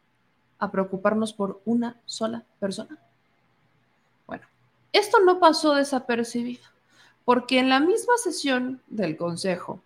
a 0.60 0.72
preocuparnos 0.72 1.34
por 1.34 1.62
una 1.66 1.98
sola 2.06 2.44
persona. 2.60 2.98
Bueno, 4.26 4.46
esto 4.94 5.20
no 5.20 5.40
pasó 5.40 5.76
desapercibido, 5.76 6.64
porque 7.26 7.60
en 7.60 7.70
la 7.70 7.80
misma 7.80 8.14
sesión 8.18 8.82
del 8.88 9.18
Consejo 9.18 9.82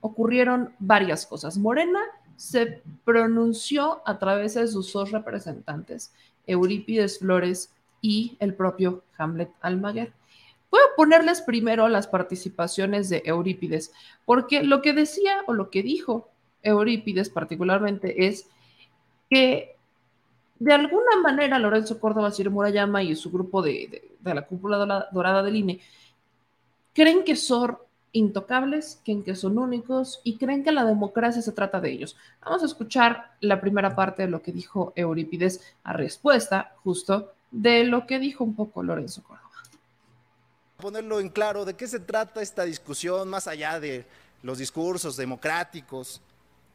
ocurrieron 0.00 0.74
varias 0.78 1.26
cosas. 1.26 1.58
Morena 1.58 2.00
se 2.36 2.82
pronunció 3.04 4.02
a 4.06 4.18
través 4.18 4.54
de 4.54 4.66
sus 4.66 4.92
dos 4.92 5.10
representantes, 5.10 6.12
Eurípides 6.46 7.18
Flores 7.18 7.70
y 8.00 8.36
el 8.40 8.54
propio 8.54 9.02
Hamlet 9.18 9.50
Almaguer. 9.60 10.12
Voy 10.70 10.80
a 10.80 10.96
ponerles 10.96 11.40
primero 11.42 11.88
las 11.88 12.06
participaciones 12.06 13.08
de 13.08 13.22
Eurípides, 13.24 13.92
porque 14.24 14.62
lo 14.62 14.82
que 14.82 14.92
decía 14.92 15.42
o 15.46 15.52
lo 15.52 15.70
que 15.70 15.82
dijo 15.82 16.28
Eurípides 16.62 17.28
particularmente 17.28 18.26
es 18.26 18.48
que 19.28 19.76
de 20.60 20.72
alguna 20.72 21.16
manera 21.22 21.58
Lorenzo 21.58 21.98
Córdoba, 21.98 22.30
Sir 22.30 22.50
Murayama 22.50 23.02
y 23.02 23.16
su 23.16 23.30
grupo 23.30 23.62
de, 23.62 24.10
la 24.22 24.42
cúpula 24.42 25.08
dorada 25.10 25.42
del 25.42 25.56
INE 25.56 25.80
creen 26.92 27.24
que 27.24 27.34
son 27.34 27.78
intocables, 28.12 29.00
creen 29.04 29.22
que 29.22 29.34
son 29.34 29.58
únicos 29.58 30.20
y 30.22 30.36
creen 30.36 30.62
que 30.62 30.72
la 30.72 30.84
democracia 30.84 31.40
se 31.40 31.52
trata 31.52 31.80
de 31.80 31.90
ellos. 31.90 32.16
Vamos 32.44 32.62
a 32.62 32.66
escuchar 32.66 33.32
la 33.40 33.60
primera 33.60 33.96
parte 33.96 34.22
de 34.22 34.28
lo 34.28 34.42
que 34.42 34.52
dijo 34.52 34.92
Eurípides 34.96 35.74
a 35.82 35.94
respuesta 35.94 36.74
justo 36.82 37.32
de 37.50 37.84
lo 37.84 38.06
que 38.06 38.18
dijo 38.18 38.44
un 38.44 38.54
poco 38.54 38.82
Lorenzo 38.82 39.22
Córdoba 39.22 39.49
ponerlo 40.80 41.20
en 41.20 41.28
claro 41.28 41.64
de 41.64 41.74
qué 41.74 41.86
se 41.86 42.00
trata 42.00 42.42
esta 42.42 42.64
discusión 42.64 43.28
más 43.28 43.46
allá 43.46 43.78
de 43.78 44.04
los 44.42 44.58
discursos 44.58 45.16
democráticos. 45.16 46.20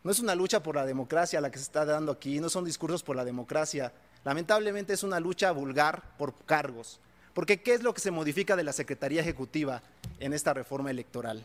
No 0.03 0.11
es 0.11 0.19
una 0.19 0.35
lucha 0.35 0.61
por 0.61 0.75
la 0.75 0.85
democracia 0.85 1.41
la 1.41 1.49
que 1.49 1.57
se 1.57 1.63
está 1.63 1.83
dando 1.85 2.11
aquí, 2.11 2.39
no 2.39 2.49
son 2.49 2.63
discursos 2.63 3.03
por 3.03 3.15
la 3.15 3.25
democracia. 3.25 3.91
Lamentablemente 4.23 4.93
es 4.93 5.03
una 5.03 5.19
lucha 5.19 5.51
vulgar 5.51 6.03
por 6.17 6.33
cargos. 6.45 6.99
Porque 7.33 7.61
¿qué 7.61 7.73
es 7.73 7.83
lo 7.83 7.93
que 7.93 8.01
se 8.01 8.11
modifica 8.11 8.55
de 8.55 8.63
la 8.63 8.71
Secretaría 8.71 9.21
Ejecutiva 9.21 9.81
en 10.19 10.31
esta 10.31 10.53
reforma 10.53 10.89
electoral? 10.89 11.43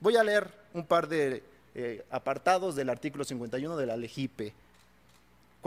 Voy 0.00 0.16
a 0.16 0.22
leer 0.22 0.48
un 0.72 0.84
par 0.84 1.08
de 1.08 1.42
eh, 1.74 2.04
apartados 2.10 2.76
del 2.76 2.88
artículo 2.88 3.24
51 3.24 3.76
de 3.76 3.86
la 3.86 3.96
LEGIPE. 3.96 4.52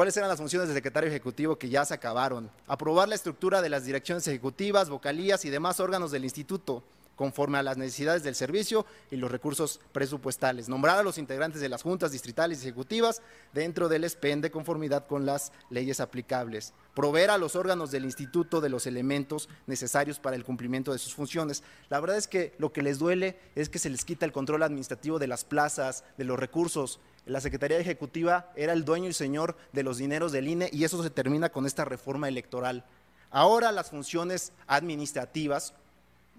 ¿Cuáles 0.02 0.18
eran 0.18 0.30
las 0.30 0.40
funciones 0.40 0.68
del 0.68 0.76
secretario 0.76 1.08
ejecutivo 1.08 1.60
que 1.60 1.70
ya 1.70 1.86
se 1.86 1.94
acabaron? 1.94 2.50
Aprobar 2.66 3.08
la 3.08 3.14
estructura 3.14 3.62
de 3.62 3.70
las 3.70 3.86
direcciones 3.86 4.28
ejecutivas, 4.28 4.90
vocalías 4.90 5.46
y 5.46 5.52
demás 5.52 5.80
órganos 5.80 6.10
del 6.10 6.24
instituto 6.24 6.84
conforme 7.16 7.60
a 7.60 7.62
las 7.62 7.78
necesidades 7.78 8.24
del 8.24 8.34
servicio 8.34 8.84
y 9.12 9.18
los 9.18 9.30
recursos 9.30 9.80
presupuestales. 9.92 10.70
Nombrar 10.70 10.98
a 10.98 11.04
los 11.04 11.20
integrantes 11.20 11.62
de 11.62 11.70
las 11.70 11.84
juntas 11.84 12.12
distritales 12.12 12.58
y 12.58 12.70
ejecutivas 12.70 13.22
dentro 13.54 13.90
del 13.90 14.10
SPEN 14.10 14.42
de 14.42 14.50
conformidad 14.50 15.06
con 15.06 15.28
las 15.28 15.52
leyes 15.70 16.00
aplicables. 16.00 16.74
Proveer 16.96 17.30
a 17.30 17.38
los 17.38 17.56
órganos 17.56 17.92
del 17.92 18.06
instituto 18.06 18.60
de 18.60 18.70
los 18.70 18.88
elementos 18.88 19.50
necesarios 19.68 20.18
para 20.18 20.36
el 20.36 20.44
cumplimiento 20.44 20.94
de 20.94 20.98
sus 20.98 21.14
funciones. 21.14 21.62
La 21.90 22.00
verdad 22.00 22.18
es 22.18 22.28
que 22.28 22.56
lo 22.58 22.74
que 22.74 22.82
les 22.82 22.98
duele 22.98 23.38
es 23.54 23.70
que 23.70 23.78
se 23.78 23.92
les 23.92 24.04
quita 24.04 24.26
el 24.26 24.32
control 24.32 24.64
administrativo 24.64 25.20
de 25.20 25.28
las 25.28 25.46
plazas, 25.46 26.04
de 26.18 26.24
los 26.24 26.40
recursos. 26.40 27.00
La 27.26 27.40
Secretaría 27.40 27.80
Ejecutiva 27.80 28.52
era 28.56 28.74
el 28.74 28.84
dueño 28.84 29.08
y 29.08 29.14
señor 29.14 29.56
de 29.74 29.84
los 29.84 29.98
dineros 29.98 30.32
del 30.32 30.48
INE 30.48 30.70
y 30.72 30.84
eso 30.84 31.02
se 31.04 31.10
termina 31.10 31.50
con 31.50 31.66
esta 31.66 31.86
reforma 31.86 32.28
electoral. 32.28 32.84
Ahora 33.30 33.72
las 33.72 33.92
funciones 33.92 34.52
administrativas 34.68 35.74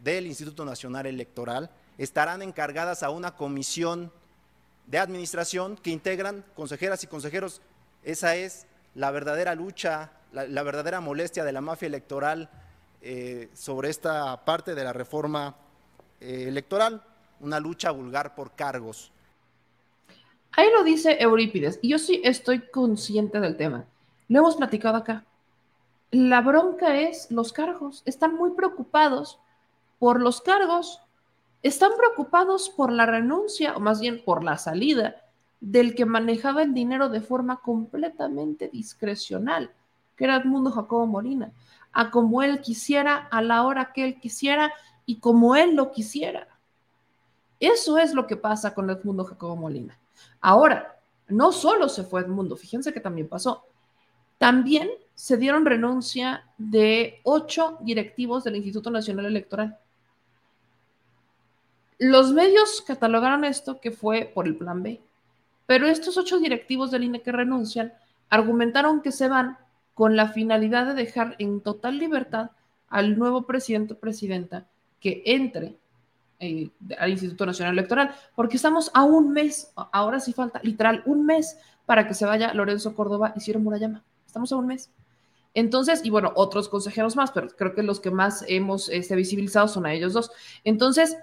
del 0.02 0.26
Instituto 0.26 0.64
Nacional 0.64 1.06
Electoral 1.06 1.70
estarán 1.98 2.42
encargadas 2.42 3.02
a 3.02 3.10
una 3.10 3.36
comisión 3.36 4.10
de 4.86 4.98
administración 4.98 5.76
que 5.76 5.90
integran 5.90 6.44
consejeras 6.54 7.04
y 7.04 7.06
consejeros. 7.06 7.62
Esa 8.02 8.34
es 8.34 8.66
la 8.94 9.10
verdadera 9.10 9.54
lucha, 9.54 10.10
la, 10.32 10.62
verdadera 10.64 11.00
molestia 11.00 11.44
de 11.44 11.52
la 11.52 11.60
mafia 11.60 11.86
electoral 11.86 12.50
eh, 13.00 13.48
sobre 13.54 13.88
esta 13.88 14.44
parte 14.44 14.74
de 14.74 14.84
la 14.84 14.92
reforma 14.92 15.54
eh, 16.20 16.46
electoral, 16.48 17.02
una 17.40 17.60
lucha 17.60 17.90
vulgar 17.92 18.34
por 18.34 18.52
cargos. 18.52 19.12
Ahí 20.54 20.66
lo 20.76 20.84
dice 20.84 21.16
Eurípides, 21.18 21.78
y 21.80 21.88
yo 21.88 21.98
sí 21.98 22.20
estoy 22.24 22.68
consciente 22.68 23.40
del 23.40 23.56
tema. 23.56 23.86
Lo 24.28 24.40
hemos 24.40 24.56
platicado 24.56 24.96
acá. 24.96 25.24
La 26.10 26.42
bronca 26.42 27.00
es 27.00 27.30
los 27.30 27.54
cargos. 27.54 28.02
Están 28.04 28.34
muy 28.34 28.50
preocupados 28.50 29.40
por 29.98 30.20
los 30.20 30.42
cargos, 30.42 31.00
están 31.62 31.92
preocupados 31.96 32.68
por 32.68 32.92
la 32.92 33.06
renuncia, 33.06 33.74
o 33.76 33.80
más 33.80 34.00
bien 34.00 34.22
por 34.24 34.44
la 34.44 34.58
salida, 34.58 35.16
del 35.60 35.94
que 35.94 36.04
manejaba 36.04 36.62
el 36.62 36.74
dinero 36.74 37.08
de 37.08 37.22
forma 37.22 37.60
completamente 37.60 38.68
discrecional, 38.68 39.70
que 40.16 40.24
era 40.24 40.36
Edmundo 40.36 40.70
Jacobo 40.70 41.06
Molina. 41.06 41.52
a 41.94 42.10
como 42.10 42.42
él 42.42 42.60
quisiera, 42.60 43.16
a 43.30 43.42
la 43.42 43.64
hora 43.64 43.92
que 43.92 44.04
él 44.04 44.20
quisiera 44.20 44.72
y 45.06 45.18
como 45.18 45.56
él 45.56 45.76
lo 45.76 45.92
quisiera. 45.92 46.48
Eso 47.60 47.96
es 47.98 48.12
lo 48.12 48.26
que 48.26 48.36
pasa 48.36 48.74
con 48.74 48.90
Edmundo 48.90 49.24
Jacobo 49.24 49.56
Molina. 49.56 49.98
Ahora, 50.42 50.98
no 51.28 51.52
solo 51.52 51.88
se 51.88 52.02
fue 52.02 52.20
Edmundo, 52.20 52.56
fíjense 52.56 52.92
que 52.92 53.00
también 53.00 53.28
pasó. 53.28 53.64
También 54.38 54.90
se 55.14 55.36
dieron 55.36 55.64
renuncia 55.64 56.44
de 56.58 57.20
ocho 57.22 57.78
directivos 57.80 58.44
del 58.44 58.56
Instituto 58.56 58.90
Nacional 58.90 59.26
Electoral. 59.26 59.78
Los 61.98 62.32
medios 62.32 62.82
catalogaron 62.82 63.44
esto 63.44 63.80
que 63.80 63.92
fue 63.92 64.30
por 64.34 64.46
el 64.48 64.56
plan 64.56 64.82
B, 64.82 65.00
pero 65.66 65.86
estos 65.86 66.16
ocho 66.16 66.40
directivos 66.40 66.90
del 66.90 67.04
INE 67.04 67.22
que 67.22 67.30
renuncian 67.30 67.92
argumentaron 68.28 69.00
que 69.00 69.12
se 69.12 69.28
van 69.28 69.58
con 69.94 70.16
la 70.16 70.28
finalidad 70.28 70.86
de 70.86 70.94
dejar 70.94 71.36
en 71.38 71.60
total 71.60 71.98
libertad 71.98 72.50
al 72.88 73.16
nuevo 73.16 73.42
presidente 73.42 73.94
o 73.94 73.98
presidenta 73.98 74.66
que 75.00 75.22
entre 75.24 75.76
al 76.98 77.10
Instituto 77.10 77.46
Nacional 77.46 77.74
Electoral, 77.74 78.14
porque 78.34 78.56
estamos 78.56 78.90
a 78.94 79.04
un 79.04 79.32
mes, 79.32 79.72
ahora 79.92 80.20
sí 80.20 80.32
falta 80.32 80.60
literal 80.62 81.02
un 81.06 81.24
mes 81.24 81.58
para 81.86 82.06
que 82.06 82.14
se 82.14 82.26
vaya 82.26 82.54
Lorenzo 82.54 82.94
Córdoba 82.94 83.32
y 83.36 83.40
Ciro 83.40 83.60
Murayama. 83.60 84.02
Estamos 84.26 84.52
a 84.52 84.56
un 84.56 84.66
mes. 84.66 84.90
Entonces, 85.54 86.00
y 86.04 86.10
bueno, 86.10 86.32
otros 86.34 86.68
consejeros 86.68 87.16
más, 87.16 87.30
pero 87.30 87.48
creo 87.48 87.74
que 87.74 87.82
los 87.82 88.00
que 88.00 88.10
más 88.10 88.44
hemos 88.48 88.88
este, 88.88 89.14
visibilizado 89.14 89.68
son 89.68 89.86
a 89.86 89.92
ellos 89.92 90.14
dos. 90.14 90.30
Entonces, 90.64 91.16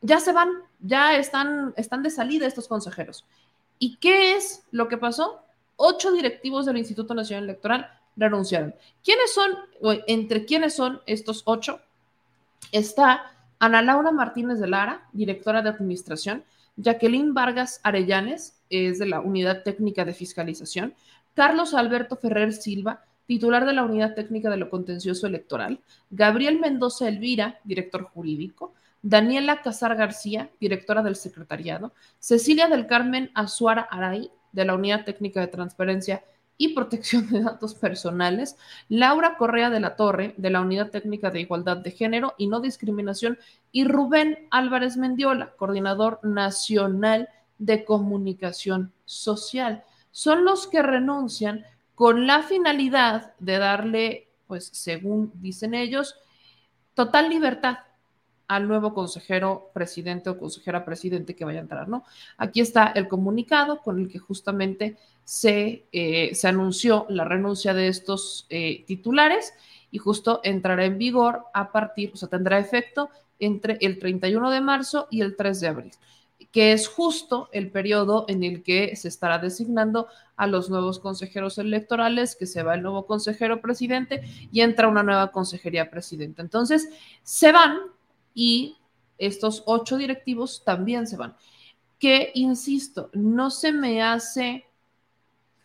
ya 0.00 0.20
se 0.20 0.32
van, 0.32 0.48
ya 0.80 1.16
están, 1.16 1.74
están 1.76 2.02
de 2.02 2.10
salida 2.10 2.46
estos 2.46 2.68
consejeros. 2.68 3.24
¿Y 3.78 3.96
qué 3.96 4.36
es 4.36 4.64
lo 4.70 4.88
que 4.88 4.98
pasó? 4.98 5.42
Ocho 5.76 6.10
directivos 6.10 6.66
del 6.66 6.78
Instituto 6.78 7.14
Nacional 7.14 7.44
Electoral 7.44 7.88
renunciaron. 8.16 8.74
¿Quiénes 9.04 9.32
son, 9.32 9.52
o 9.80 9.94
entre 10.08 10.44
quiénes 10.44 10.74
son 10.74 11.00
estos 11.06 11.42
ocho? 11.44 11.80
Está 12.72 13.32
Ana 13.58 13.82
Laura 13.82 14.12
Martínez 14.12 14.60
de 14.60 14.68
Lara, 14.68 15.08
directora 15.12 15.62
de 15.62 15.70
administración, 15.70 16.44
Jacqueline 16.76 17.34
Vargas 17.34 17.80
Arellanes, 17.82 18.60
es 18.70 18.98
de 18.98 19.06
la 19.06 19.20
Unidad 19.20 19.62
Técnica 19.62 20.04
de 20.04 20.14
Fiscalización, 20.14 20.94
Carlos 21.34 21.74
Alberto 21.74 22.16
Ferrer 22.16 22.52
Silva, 22.52 23.04
titular 23.26 23.66
de 23.66 23.72
la 23.72 23.84
Unidad 23.84 24.14
Técnica 24.14 24.48
de 24.50 24.56
lo 24.56 24.70
Contencioso 24.70 25.26
Electoral, 25.26 25.80
Gabriel 26.10 26.60
Mendoza 26.60 27.08
Elvira, 27.08 27.58
director 27.64 28.04
jurídico, 28.04 28.74
Daniela 29.02 29.62
Casar 29.62 29.96
García, 29.96 30.50
directora 30.60 31.02
del 31.02 31.16
Secretariado, 31.16 31.92
Cecilia 32.18 32.68
del 32.68 32.86
Carmen 32.86 33.30
Azuara 33.34 33.82
Aray, 33.82 34.30
de 34.52 34.64
la 34.64 34.74
Unidad 34.74 35.04
Técnica 35.04 35.40
de 35.40 35.48
Transparencia 35.48 36.22
y 36.58 36.74
Protección 36.74 37.30
de 37.30 37.42
Datos 37.42 37.74
Personales, 37.74 38.56
Laura 38.88 39.36
Correa 39.38 39.70
de 39.70 39.80
la 39.80 39.96
Torre, 39.96 40.34
de 40.36 40.50
la 40.50 40.60
Unidad 40.60 40.90
Técnica 40.90 41.30
de 41.30 41.40
Igualdad 41.40 41.78
de 41.78 41.92
Género 41.92 42.34
y 42.36 42.48
No 42.48 42.60
Discriminación, 42.60 43.38
y 43.72 43.84
Rubén 43.84 44.46
Álvarez 44.50 44.96
Mendiola, 44.96 45.52
coordinador 45.56 46.20
nacional 46.24 47.28
de 47.58 47.84
comunicación 47.84 48.92
social. 49.04 49.84
Son 50.10 50.44
los 50.44 50.66
que 50.66 50.82
renuncian 50.82 51.64
con 51.94 52.26
la 52.26 52.42
finalidad 52.42 53.34
de 53.38 53.58
darle, 53.58 54.28
pues 54.46 54.68
según 54.72 55.32
dicen 55.36 55.74
ellos, 55.74 56.16
total 56.94 57.30
libertad 57.30 57.78
al 58.48 58.66
nuevo 58.66 58.94
consejero 58.94 59.70
presidente 59.74 60.30
o 60.30 60.38
consejera 60.38 60.84
presidente 60.84 61.36
que 61.36 61.44
vaya 61.44 61.58
a 61.58 61.62
entrar, 61.62 61.88
¿no? 61.88 62.04
Aquí 62.38 62.60
está 62.60 62.88
el 62.88 63.06
comunicado 63.06 63.82
con 63.82 64.00
el 64.00 64.08
que 64.08 64.18
justamente 64.18 64.96
se, 65.22 65.86
eh, 65.92 66.34
se 66.34 66.48
anunció 66.48 67.04
la 67.10 67.24
renuncia 67.24 67.74
de 67.74 67.88
estos 67.88 68.46
eh, 68.48 68.84
titulares 68.86 69.52
y 69.90 69.98
justo 69.98 70.40
entrará 70.42 70.86
en 70.86 70.96
vigor 70.96 71.44
a 71.52 71.70
partir, 71.70 72.10
o 72.14 72.16
sea, 72.16 72.28
tendrá 72.28 72.58
efecto 72.58 73.10
entre 73.38 73.76
el 73.82 73.98
31 73.98 74.50
de 74.50 74.60
marzo 74.62 75.06
y 75.10 75.20
el 75.20 75.36
3 75.36 75.60
de 75.60 75.68
abril, 75.68 75.92
que 76.50 76.72
es 76.72 76.88
justo 76.88 77.50
el 77.52 77.70
periodo 77.70 78.24
en 78.28 78.42
el 78.44 78.62
que 78.62 78.96
se 78.96 79.08
estará 79.08 79.38
designando 79.38 80.08
a 80.36 80.46
los 80.46 80.70
nuevos 80.70 80.98
consejeros 80.98 81.58
electorales, 81.58 82.34
que 82.34 82.46
se 82.46 82.62
va 82.62 82.74
el 82.74 82.82
nuevo 82.82 83.06
consejero 83.06 83.60
presidente 83.60 84.22
y 84.50 84.62
entra 84.62 84.88
una 84.88 85.02
nueva 85.02 85.32
consejería 85.32 85.90
presidente. 85.90 86.40
Entonces, 86.40 86.88
se 87.22 87.52
van 87.52 87.78
y 88.38 88.76
estos 89.18 89.64
ocho 89.66 89.96
directivos 89.96 90.62
también 90.64 91.08
se 91.08 91.16
van. 91.16 91.34
Que, 91.98 92.30
insisto, 92.34 93.10
no 93.12 93.50
se 93.50 93.72
me 93.72 94.00
hace, 94.00 94.64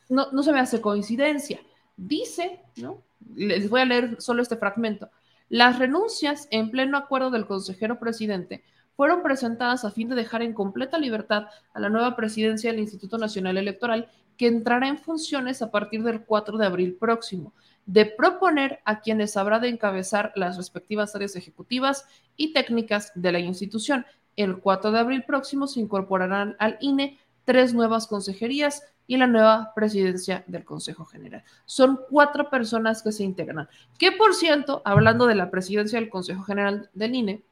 no, 0.09 0.31
no 0.31 0.41
se 0.41 0.51
me 0.51 0.59
hace 0.59 0.81
coincidencia. 0.81 1.61
Dice, 1.95 2.61
¿no? 2.77 3.03
Les 3.35 3.69
voy 3.69 3.81
a 3.81 3.85
leer 3.85 4.19
solo 4.19 4.41
este 4.41 4.57
fragmento. 4.57 5.11
Las 5.49 5.77
renuncias 5.77 6.47
en 6.49 6.71
pleno 6.71 6.97
acuerdo 6.97 7.29
del 7.29 7.45
consejero 7.45 7.99
presidente 7.99 8.63
fueron 8.95 9.21
presentadas 9.21 9.85
a 9.85 9.91
fin 9.91 10.09
de 10.09 10.15
dejar 10.15 10.41
en 10.41 10.53
completa 10.53 10.97
libertad 10.97 11.49
a 11.75 11.79
la 11.79 11.89
nueva 11.89 12.15
presidencia 12.15 12.71
del 12.71 12.79
Instituto 12.79 13.19
Nacional 13.19 13.57
Electoral, 13.57 14.09
que 14.35 14.47
entrará 14.47 14.87
en 14.87 14.97
funciones 14.97 15.61
a 15.61 15.69
partir 15.69 16.01
del 16.01 16.25
4 16.25 16.57
de 16.57 16.65
abril 16.65 16.95
próximo 16.95 17.53
de 17.85 18.05
proponer 18.05 18.79
a 18.85 19.01
quienes 19.01 19.35
habrá 19.37 19.59
de 19.59 19.69
encabezar 19.69 20.31
las 20.35 20.57
respectivas 20.57 21.15
áreas 21.15 21.35
ejecutivas 21.35 22.05
y 22.37 22.53
técnicas 22.53 23.11
de 23.15 23.31
la 23.31 23.39
institución. 23.39 24.05
El 24.35 24.57
4 24.59 24.91
de 24.91 24.99
abril 24.99 25.23
próximo 25.23 25.67
se 25.67 25.79
incorporarán 25.79 26.55
al 26.59 26.77
INE 26.79 27.19
tres 27.45 27.73
nuevas 27.73 28.07
consejerías 28.07 28.83
y 29.05 29.17
la 29.17 29.27
nueva 29.27 29.73
presidencia 29.75 30.43
del 30.47 30.63
Consejo 30.63 31.05
General. 31.05 31.43
Son 31.65 31.99
cuatro 32.09 32.49
personas 32.49 33.03
que 33.03 33.11
se 33.11 33.23
integran. 33.23 33.67
Que 33.99 34.13
por 34.13 34.33
cierto, 34.33 34.81
hablando 34.85 35.27
de 35.27 35.35
la 35.35 35.51
presidencia 35.51 35.99
del 35.99 36.09
Consejo 36.09 36.43
General 36.43 36.89
del 36.93 37.15
INE, 37.15 37.43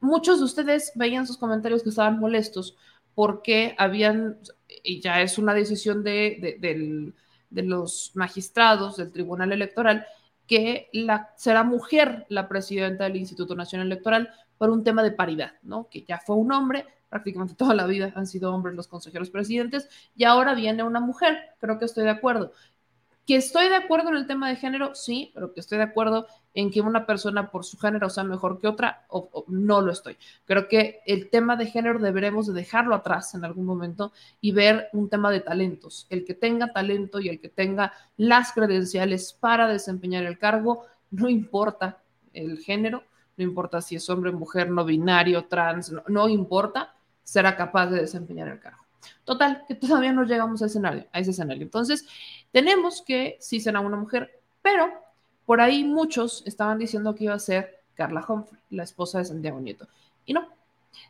muchos 0.00 0.38
de 0.38 0.44
ustedes 0.44 0.92
veían 0.94 1.26
sus 1.26 1.38
comentarios 1.38 1.82
que 1.82 1.88
estaban 1.88 2.18
molestos 2.18 2.76
porque 3.14 3.74
habían, 3.78 4.38
y 4.84 5.00
ya 5.00 5.22
es 5.22 5.38
una 5.38 5.54
decisión 5.54 6.04
de, 6.04 6.56
del 6.60 7.14
de 7.50 7.62
los 7.62 8.12
magistrados 8.14 8.96
del 8.96 9.12
Tribunal 9.12 9.52
Electoral 9.52 10.06
que 10.46 10.88
la, 10.92 11.32
será 11.36 11.62
mujer 11.62 12.26
la 12.28 12.48
presidenta 12.48 13.04
del 13.04 13.16
Instituto 13.16 13.54
Nacional 13.54 13.86
Electoral 13.86 14.30
por 14.56 14.70
un 14.70 14.82
tema 14.82 15.02
de 15.02 15.12
paridad, 15.12 15.52
¿no? 15.62 15.88
Que 15.88 16.02
ya 16.02 16.18
fue 16.18 16.36
un 16.36 16.50
hombre, 16.52 16.86
prácticamente 17.08 17.54
toda 17.54 17.74
la 17.74 17.86
vida 17.86 18.12
han 18.16 18.26
sido 18.26 18.52
hombres 18.54 18.74
los 18.74 18.88
consejeros 18.88 19.30
presidentes, 19.30 19.88
y 20.16 20.24
ahora 20.24 20.54
viene 20.54 20.82
una 20.82 21.00
mujer, 21.00 21.38
creo 21.60 21.78
que 21.78 21.84
estoy 21.84 22.04
de 22.04 22.10
acuerdo. 22.10 22.52
Que 23.28 23.36
estoy 23.36 23.68
de 23.68 23.74
acuerdo 23.74 24.08
en 24.08 24.16
el 24.16 24.26
tema 24.26 24.48
de 24.48 24.56
género, 24.56 24.94
sí, 24.94 25.32
pero 25.34 25.52
que 25.52 25.60
estoy 25.60 25.76
de 25.76 25.84
acuerdo 25.84 26.26
en 26.54 26.70
que 26.70 26.80
una 26.80 27.04
persona 27.04 27.50
por 27.50 27.66
su 27.66 27.76
género 27.76 28.08
sea 28.08 28.24
mejor 28.24 28.58
que 28.58 28.66
otra, 28.66 29.04
o, 29.08 29.44
no 29.48 29.82
lo 29.82 29.92
estoy. 29.92 30.16
Creo 30.46 30.66
que 30.66 31.02
el 31.04 31.28
tema 31.28 31.54
de 31.56 31.66
género 31.66 31.98
deberemos 31.98 32.46
de 32.46 32.54
dejarlo 32.54 32.94
atrás 32.94 33.34
en 33.34 33.44
algún 33.44 33.66
momento 33.66 34.12
y 34.40 34.52
ver 34.52 34.88
un 34.94 35.10
tema 35.10 35.30
de 35.30 35.40
talentos. 35.40 36.06
El 36.08 36.24
que 36.24 36.32
tenga 36.32 36.72
talento 36.72 37.20
y 37.20 37.28
el 37.28 37.38
que 37.38 37.50
tenga 37.50 37.92
las 38.16 38.52
credenciales 38.52 39.34
para 39.34 39.68
desempeñar 39.68 40.24
el 40.24 40.38
cargo, 40.38 40.86
no 41.10 41.28
importa 41.28 41.98
el 42.32 42.58
género, 42.60 43.04
no 43.36 43.44
importa 43.44 43.82
si 43.82 43.96
es 43.96 44.08
hombre, 44.08 44.32
mujer, 44.32 44.70
no 44.70 44.86
binario, 44.86 45.44
trans, 45.44 45.92
no 46.08 46.30
importa, 46.30 46.94
será 47.24 47.54
capaz 47.56 47.88
de 47.88 48.00
desempeñar 48.00 48.48
el 48.48 48.58
cargo. 48.58 48.87
Total, 49.24 49.64
que 49.66 49.74
todavía 49.74 50.12
no 50.12 50.24
llegamos 50.24 50.62
a, 50.62 50.66
escenario, 50.66 51.06
a 51.12 51.20
ese 51.20 51.32
escenario. 51.32 51.62
Entonces, 51.62 52.06
tenemos 52.52 53.02
que 53.02 53.36
sí 53.40 53.60
será 53.60 53.80
una 53.80 53.96
mujer, 53.96 54.40
pero 54.62 54.90
por 55.44 55.60
ahí 55.60 55.84
muchos 55.84 56.42
estaban 56.46 56.78
diciendo 56.78 57.14
que 57.14 57.24
iba 57.24 57.34
a 57.34 57.38
ser 57.38 57.82
Carla 57.94 58.24
Humphrey, 58.26 58.60
la 58.70 58.84
esposa 58.84 59.18
de 59.18 59.24
Santiago 59.24 59.60
Nieto. 59.60 59.86
Y 60.24 60.32
no. 60.32 60.48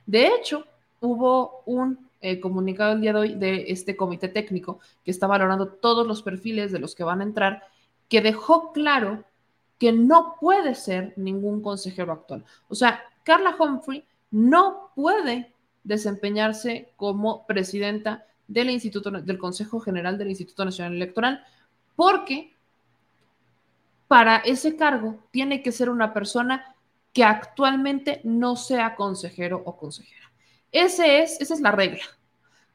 De 0.06 0.28
hecho, 0.28 0.64
hubo 1.00 1.62
un 1.66 2.08
eh, 2.20 2.40
comunicado 2.40 2.92
el 2.92 3.00
día 3.00 3.12
de 3.12 3.18
hoy 3.18 3.34
de 3.34 3.66
este 3.68 3.96
comité 3.96 4.28
técnico 4.28 4.80
que 5.04 5.10
está 5.10 5.26
valorando 5.26 5.68
todos 5.68 6.06
los 6.06 6.22
perfiles 6.22 6.72
de 6.72 6.80
los 6.80 6.94
que 6.94 7.04
van 7.04 7.20
a 7.20 7.24
entrar, 7.24 7.62
que 8.08 8.20
dejó 8.20 8.72
claro 8.72 9.24
que 9.78 9.92
no 9.92 10.34
puede 10.40 10.74
ser 10.74 11.14
ningún 11.16 11.62
consejero 11.62 12.12
actual. 12.12 12.44
O 12.68 12.74
sea, 12.74 13.02
Carla 13.22 13.56
Humphrey 13.58 14.04
no 14.30 14.90
puede 14.94 15.52
desempeñarse 15.88 16.92
como 16.96 17.46
presidenta 17.46 18.26
del 18.46 18.68
Instituto 18.68 19.10
del 19.10 19.38
Consejo 19.38 19.80
General 19.80 20.18
del 20.18 20.28
Instituto 20.28 20.64
Nacional 20.64 20.94
Electoral, 20.94 21.44
porque 21.96 22.54
para 24.06 24.36
ese 24.36 24.76
cargo 24.76 25.18
tiene 25.30 25.62
que 25.62 25.72
ser 25.72 25.88
una 25.88 26.12
persona 26.12 26.74
que 27.14 27.24
actualmente 27.24 28.20
no 28.22 28.54
sea 28.54 28.96
consejero 28.96 29.62
o 29.64 29.76
consejera. 29.76 30.30
Es, 30.72 30.98
esa 30.98 31.54
es 31.54 31.60
la 31.60 31.72
regla. 31.72 32.04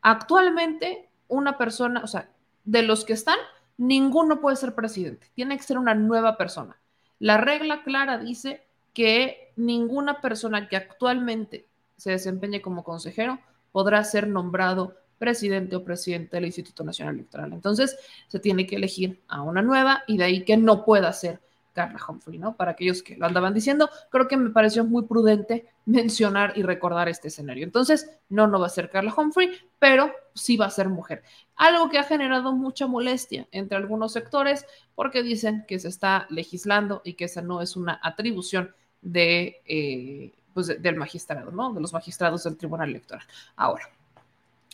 Actualmente, 0.01 1.07
una 1.27 1.55
persona, 1.57 2.01
o 2.03 2.07
sea, 2.07 2.29
de 2.65 2.81
los 2.81 3.05
que 3.05 3.13
están, 3.13 3.37
ninguno 3.77 4.41
puede 4.41 4.57
ser 4.57 4.73
presidente. 4.73 5.27
Tiene 5.35 5.55
que 5.55 5.63
ser 5.63 5.77
una 5.77 5.93
nueva 5.93 6.35
persona. 6.35 6.75
La 7.19 7.37
regla 7.37 7.83
clara 7.83 8.17
dice 8.17 8.65
que 8.93 9.53
ninguna 9.55 10.19
persona 10.19 10.67
que 10.67 10.77
actualmente 10.77 11.67
se 11.97 12.11
desempeñe 12.11 12.61
como 12.61 12.83
consejero 12.83 13.39
podrá 13.71 14.03
ser 14.03 14.27
nombrado 14.27 14.95
presidente 15.17 15.75
o 15.75 15.83
presidente 15.83 16.37
del 16.37 16.45
Instituto 16.45 16.83
Nacional 16.83 17.15
Electoral. 17.15 17.53
Entonces, 17.53 17.97
se 18.27 18.39
tiene 18.39 18.67
que 18.67 18.75
elegir 18.75 19.21
a 19.27 19.41
una 19.41 19.61
nueva 19.61 20.03
y 20.07 20.17
de 20.17 20.25
ahí 20.25 20.43
que 20.43 20.57
no 20.57 20.83
pueda 20.85 21.11
ser 21.13 21.39
Carla 21.73 21.99
Humphrey, 22.07 22.37
¿no? 22.37 22.55
Para 22.55 22.71
aquellos 22.71 23.01
que 23.01 23.17
lo 23.17 23.25
andaban 23.25 23.53
diciendo, 23.53 23.89
creo 24.11 24.27
que 24.27 24.37
me 24.37 24.51
pareció 24.51 24.85
muy 24.85 25.03
prudente 25.03 25.67
mencionar 25.85 26.53
y 26.55 26.63
recordar 26.63 27.09
este 27.09 27.27
escenario. 27.27 27.63
Entonces, 27.63 28.09
no, 28.29 28.47
no 28.47 28.59
va 28.59 28.67
a 28.67 28.69
ser 28.69 28.89
Carla 28.89 29.13
Humphrey, 29.15 29.49
pero 29.79 30.11
sí 30.33 30.55
va 30.55 30.67
a 30.67 30.71
ser 30.71 30.89
mujer. 30.89 31.23
Algo 31.55 31.89
que 31.89 31.99
ha 31.99 32.03
generado 32.03 32.53
mucha 32.53 32.87
molestia 32.87 33.47
entre 33.51 33.77
algunos 33.77 34.13
sectores 34.13 34.65
porque 34.95 35.23
dicen 35.23 35.65
que 35.67 35.79
se 35.79 35.87
está 35.87 36.27
legislando 36.29 37.01
y 37.03 37.13
que 37.13 37.25
esa 37.25 37.41
no 37.41 37.61
es 37.61 37.75
una 37.75 37.99
atribución 38.03 38.73
de, 39.01 39.61
eh, 39.65 40.33
pues 40.53 40.81
del 40.81 40.95
magistrado, 40.95 41.51
¿no? 41.51 41.73
De 41.73 41.81
los 41.81 41.93
magistrados 41.93 42.43
del 42.43 42.57
Tribunal 42.57 42.89
Electoral. 42.89 43.25
Ahora, 43.55 43.89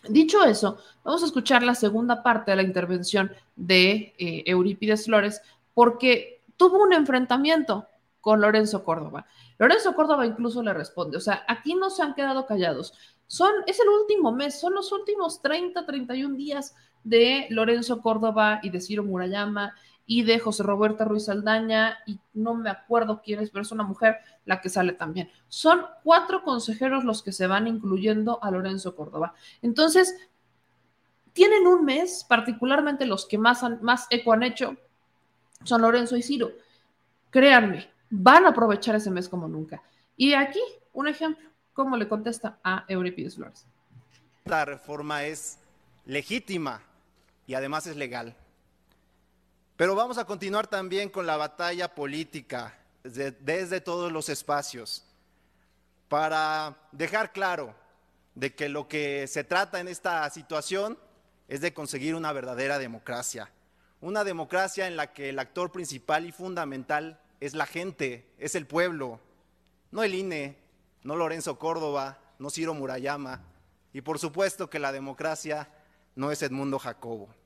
Dicho 0.07 0.45
eso, 0.45 0.77
vamos 1.03 1.23
a 1.23 1.25
escuchar 1.25 1.61
la 1.61 1.75
segunda 1.75 2.23
parte 2.23 2.51
de 2.51 2.57
la 2.57 2.63
intervención 2.63 3.33
de 3.57 4.13
eh, 4.17 4.43
Eurípides 4.45 5.05
Flores, 5.05 5.41
porque 5.73 6.41
tuvo 6.55 6.81
un 6.81 6.93
enfrentamiento 6.93 7.85
con 8.21 8.39
Lorenzo 8.39 8.83
Córdoba. 8.85 9.25
Lorenzo 9.57 9.93
Córdoba 9.93 10.25
incluso 10.25 10.63
le 10.63 10.73
responde, 10.73 11.17
o 11.17 11.19
sea, 11.19 11.43
aquí 11.49 11.75
no 11.75 11.89
se 11.89 12.01
han 12.01 12.13
quedado 12.13 12.45
callados. 12.45 12.93
Son, 13.27 13.51
es 13.67 13.79
el 13.79 13.89
último 13.89 14.31
mes, 14.31 14.59
son 14.59 14.73
los 14.73 14.91
últimos 14.93 15.41
30, 15.41 15.85
31 15.85 16.35
días 16.35 16.75
de 17.03 17.47
Lorenzo 17.49 18.01
Córdoba 18.01 18.61
y 18.63 18.69
de 18.69 18.79
Ciro 18.79 19.03
Murayama 19.03 19.75
y 20.11 20.23
de 20.23 20.39
José 20.39 20.63
Roberta 20.63 21.05
Ruiz 21.05 21.29
Aldaña, 21.29 21.99
y 22.07 22.19
no 22.33 22.55
me 22.55 22.71
acuerdo 22.71 23.21
quién 23.23 23.41
es, 23.41 23.51
pero 23.51 23.61
es 23.61 23.71
una 23.71 23.83
mujer 23.83 24.17
la 24.43 24.59
que 24.59 24.67
sale 24.67 24.93
también. 24.93 25.29
Son 25.49 25.85
cuatro 26.03 26.41
consejeros 26.41 27.03
los 27.03 27.21
que 27.21 27.31
se 27.31 27.45
van 27.45 27.67
incluyendo 27.67 28.43
a 28.43 28.49
Lorenzo 28.49 28.95
Córdoba. 28.95 29.35
Entonces, 29.61 30.17
tienen 31.31 31.67
un 31.67 31.85
mes, 31.85 32.25
particularmente 32.27 33.05
los 33.05 33.27
que 33.27 33.37
más, 33.37 33.63
más 33.83 34.07
eco 34.09 34.33
han 34.33 34.41
hecho, 34.41 34.77
son 35.63 35.83
Lorenzo 35.83 36.17
y 36.17 36.23
Ciro. 36.23 36.53
Créanme, 37.29 37.87
van 38.09 38.47
a 38.47 38.49
aprovechar 38.49 38.95
ese 38.95 39.11
mes 39.11 39.29
como 39.29 39.47
nunca. 39.47 39.83
Y 40.17 40.33
aquí, 40.33 40.59
un 40.91 41.07
ejemplo, 41.07 41.47
cómo 41.71 41.95
le 41.95 42.07
contesta 42.07 42.57
a 42.63 42.83
Euripides 42.87 43.35
Flores. 43.35 43.67
La 44.45 44.65
reforma 44.65 45.25
es 45.25 45.59
legítima 46.07 46.81
y 47.45 47.53
además 47.53 47.85
es 47.85 47.95
legal. 47.95 48.35
Pero 49.79 49.95
vamos 49.95 50.17
a 50.17 50.25
continuar 50.25 50.67
también 50.67 51.07
con 51.09 51.25
la 51.25 51.37
batalla 51.37 51.95
política 51.95 52.77
desde, 53.01 53.79
todos 53.79 54.11
los 54.11 54.27
espacios 54.27 55.05
para 56.09 56.75
dejar 56.91 57.31
claro 57.31 57.73
de 58.35 58.53
que 58.53 58.67
lo 58.67 58.89
que 58.89 59.25
se 59.27 59.45
trata 59.45 59.79
en 59.79 59.87
esta 59.87 60.29
situación 60.31 60.99
es 61.47 61.61
de 61.61 61.73
conseguir 61.73 62.15
una 62.15 62.33
verdadera 62.33 62.77
democracia. 62.77 63.51
Una 64.01 64.25
democracia 64.25 64.85
en 64.85 64.97
la 64.97 65.13
que 65.13 65.29
el 65.29 65.39
actor 65.39 65.71
principal 65.71 66.25
y 66.25 66.33
fundamental 66.33 67.21
es 67.39 67.53
la 67.53 67.65
gente, 67.65 68.29
es 68.37 68.55
el 68.55 68.67
pueblo, 68.67 69.21
no 69.91 70.03
el 70.03 70.13
INE, 70.13 70.57
no 71.03 71.15
Lorenzo 71.15 71.57
Córdoba, 71.57 72.19
no 72.37 72.49
Ciro 72.49 72.73
Murayama, 72.73 73.43
y 73.93 74.01
por 74.01 74.19
supuesto 74.19 74.69
que 74.69 74.77
la 74.77 74.91
democracia 74.91 75.69
no 76.15 76.33
es 76.33 76.41
Edmundo 76.41 76.79
Jacobo. 76.79 77.38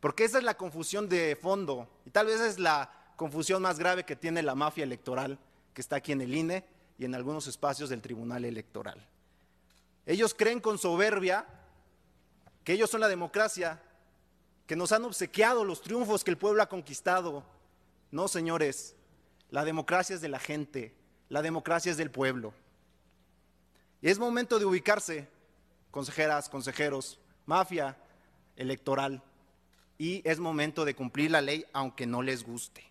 Porque 0.00 0.24
esa 0.24 0.38
es 0.38 0.44
la 0.44 0.56
confusión 0.56 1.08
de 1.08 1.36
fondo 1.36 1.88
y 2.04 2.10
tal 2.10 2.26
vez 2.26 2.40
es 2.40 2.58
la 2.58 2.92
confusión 3.16 3.62
más 3.62 3.78
grave 3.78 4.04
que 4.04 4.14
tiene 4.14 4.42
la 4.42 4.54
mafia 4.54 4.84
electoral 4.84 5.38
que 5.74 5.80
está 5.80 5.96
aquí 5.96 6.12
en 6.12 6.20
el 6.20 6.34
INE 6.34 6.64
y 6.98 7.04
en 7.04 7.14
algunos 7.14 7.46
espacios 7.46 7.90
del 7.90 8.00
Tribunal 8.00 8.44
Electoral. 8.44 9.04
Ellos 10.06 10.34
creen 10.34 10.60
con 10.60 10.78
soberbia 10.78 11.46
que 12.64 12.72
ellos 12.72 12.90
son 12.90 13.00
la 13.00 13.08
democracia, 13.08 13.82
que 14.66 14.76
nos 14.76 14.92
han 14.92 15.04
obsequiado 15.04 15.64
los 15.64 15.82
triunfos 15.82 16.22
que 16.22 16.30
el 16.30 16.38
pueblo 16.38 16.62
ha 16.62 16.68
conquistado. 16.68 17.44
No, 18.10 18.28
señores, 18.28 18.94
la 19.50 19.64
democracia 19.64 20.14
es 20.14 20.20
de 20.20 20.28
la 20.28 20.38
gente, 20.38 20.94
la 21.28 21.42
democracia 21.42 21.90
es 21.90 21.96
del 21.96 22.10
pueblo. 22.10 22.52
Y 24.00 24.08
es 24.08 24.18
momento 24.18 24.58
de 24.58 24.64
ubicarse, 24.64 25.28
consejeras, 25.90 26.48
consejeros, 26.48 27.18
mafia 27.46 27.96
electoral 28.56 29.22
y 29.98 30.22
es 30.24 30.38
momento 30.38 30.84
de 30.84 30.94
cumplir 30.94 31.32
la 31.32 31.42
ley 31.42 31.64
aunque 31.72 32.06
no 32.06 32.22
les 32.22 32.44
guste. 32.44 32.84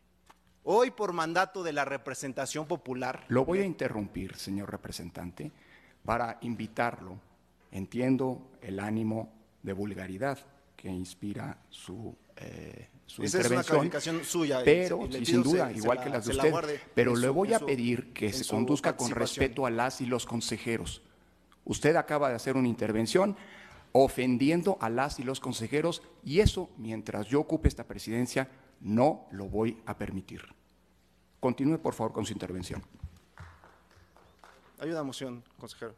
Hoy 0.63 0.91
por 0.91 1.13
mandato 1.13 1.63
de 1.63 1.71
la 1.71 1.85
representación 1.85 2.67
popular. 2.67 3.23
Lo 3.29 3.45
voy 3.45 3.59
a 3.59 3.65
interrumpir, 3.65 4.35
señor 4.35 4.69
representante, 4.69 5.49
para 6.03 6.37
invitarlo. 6.41 7.17
Entiendo 7.71 8.51
el 8.61 8.81
ánimo 8.81 9.31
de 9.63 9.71
vulgaridad 9.71 10.37
que 10.75 10.89
inspira 10.89 11.57
su, 11.69 12.13
eh, 12.35 12.89
su 13.05 13.23
Esa 13.23 13.37
intervención. 13.37 13.89
Es 13.93 14.07
una 14.07 14.23
suya. 14.25 14.61
Pero, 14.65 15.07
sin 15.23 15.41
duda, 15.41 15.71
igual 15.71 16.03
que 16.03 16.09
las 16.09 16.25
de 16.25 16.31
usted. 16.31 16.81
pero 16.93 17.15
le 17.15 17.29
voy 17.29 17.53
a 17.53 17.59
pedir 17.59 18.11
que 18.11 18.33
se 18.33 18.45
conduzca 18.45 18.97
con 18.97 19.11
respeto 19.11 19.65
a 19.65 19.69
las 19.69 20.01
y 20.01 20.05
los 20.05 20.25
consejeros. 20.25 21.01
Usted 21.63 21.95
acaba 21.95 22.29
de 22.29 22.35
hacer 22.35 22.57
una 22.57 22.67
intervención 22.67 23.37
ofendiendo 24.03 24.77
a 24.81 24.89
las 24.89 25.19
y 25.19 25.23
los 25.23 25.39
consejeros 25.39 26.01
y 26.23 26.39
eso, 26.39 26.69
mientras 26.77 27.27
yo 27.27 27.39
ocupe 27.39 27.67
esta 27.67 27.85
presidencia, 27.85 28.49
no 28.81 29.27
lo 29.31 29.45
voy 29.45 29.81
a 29.85 29.97
permitir. 29.97 30.41
Continúe, 31.39 31.79
por 31.79 31.93
favor, 31.93 32.13
con 32.13 32.25
su 32.25 32.33
intervención. 32.33 32.83
Hay 34.79 34.89
una 34.89 35.03
moción, 35.03 35.43
consejero. 35.59 35.95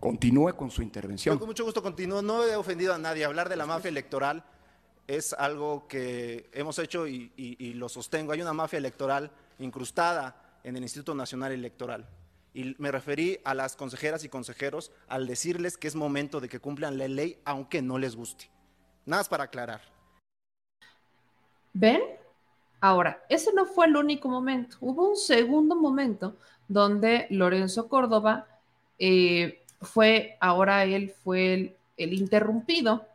Continúe 0.00 0.56
con 0.56 0.70
su 0.70 0.82
intervención. 0.82 1.38
con 1.38 1.46
mucho 1.46 1.64
gusto 1.64 1.82
continúo. 1.82 2.22
No 2.22 2.44
he 2.44 2.56
ofendido 2.56 2.94
a 2.94 2.98
nadie. 2.98 3.24
Hablar 3.24 3.48
de 3.48 3.56
la 3.56 3.66
mafia 3.66 3.90
electoral 3.90 4.44
es 5.06 5.32
algo 5.32 5.86
que 5.86 6.48
hemos 6.52 6.78
hecho 6.78 7.06
y, 7.06 7.32
y 7.36 7.74
lo 7.74 7.88
sostengo. 7.88 8.32
Hay 8.32 8.40
una 8.40 8.52
mafia 8.52 8.78
electoral 8.78 9.30
incrustada 9.58 10.58
en 10.64 10.76
el 10.76 10.82
Instituto 10.82 11.14
Nacional 11.14 11.52
Electoral. 11.52 12.08
Y 12.54 12.74
me 12.78 12.92
referí 12.92 13.38
a 13.44 13.54
las 13.54 13.76
consejeras 13.76 14.24
y 14.24 14.28
consejeros 14.28 14.92
al 15.08 15.26
decirles 15.26 15.78
que 15.78 15.88
es 15.88 15.94
momento 15.94 16.40
de 16.40 16.48
que 16.48 16.60
cumplan 16.60 16.98
la 16.98 17.08
ley 17.08 17.40
aunque 17.44 17.80
no 17.80 17.98
les 17.98 18.14
guste. 18.14 18.50
Nada 19.06 19.24
para 19.24 19.44
aclarar. 19.44 19.80
¿Ven? 21.72 22.02
Ahora, 22.80 23.24
ese 23.28 23.52
no 23.54 23.64
fue 23.64 23.86
el 23.86 23.96
único 23.96 24.28
momento. 24.28 24.76
Hubo 24.80 25.08
un 25.08 25.16
segundo 25.16 25.76
momento 25.76 26.36
donde 26.68 27.26
Lorenzo 27.30 27.88
Córdoba 27.88 28.46
eh, 28.98 29.62
fue, 29.80 30.36
ahora 30.40 30.84
él 30.84 31.10
fue 31.10 31.54
el, 31.54 31.76
el 31.96 32.12
interrumpido. 32.12 33.06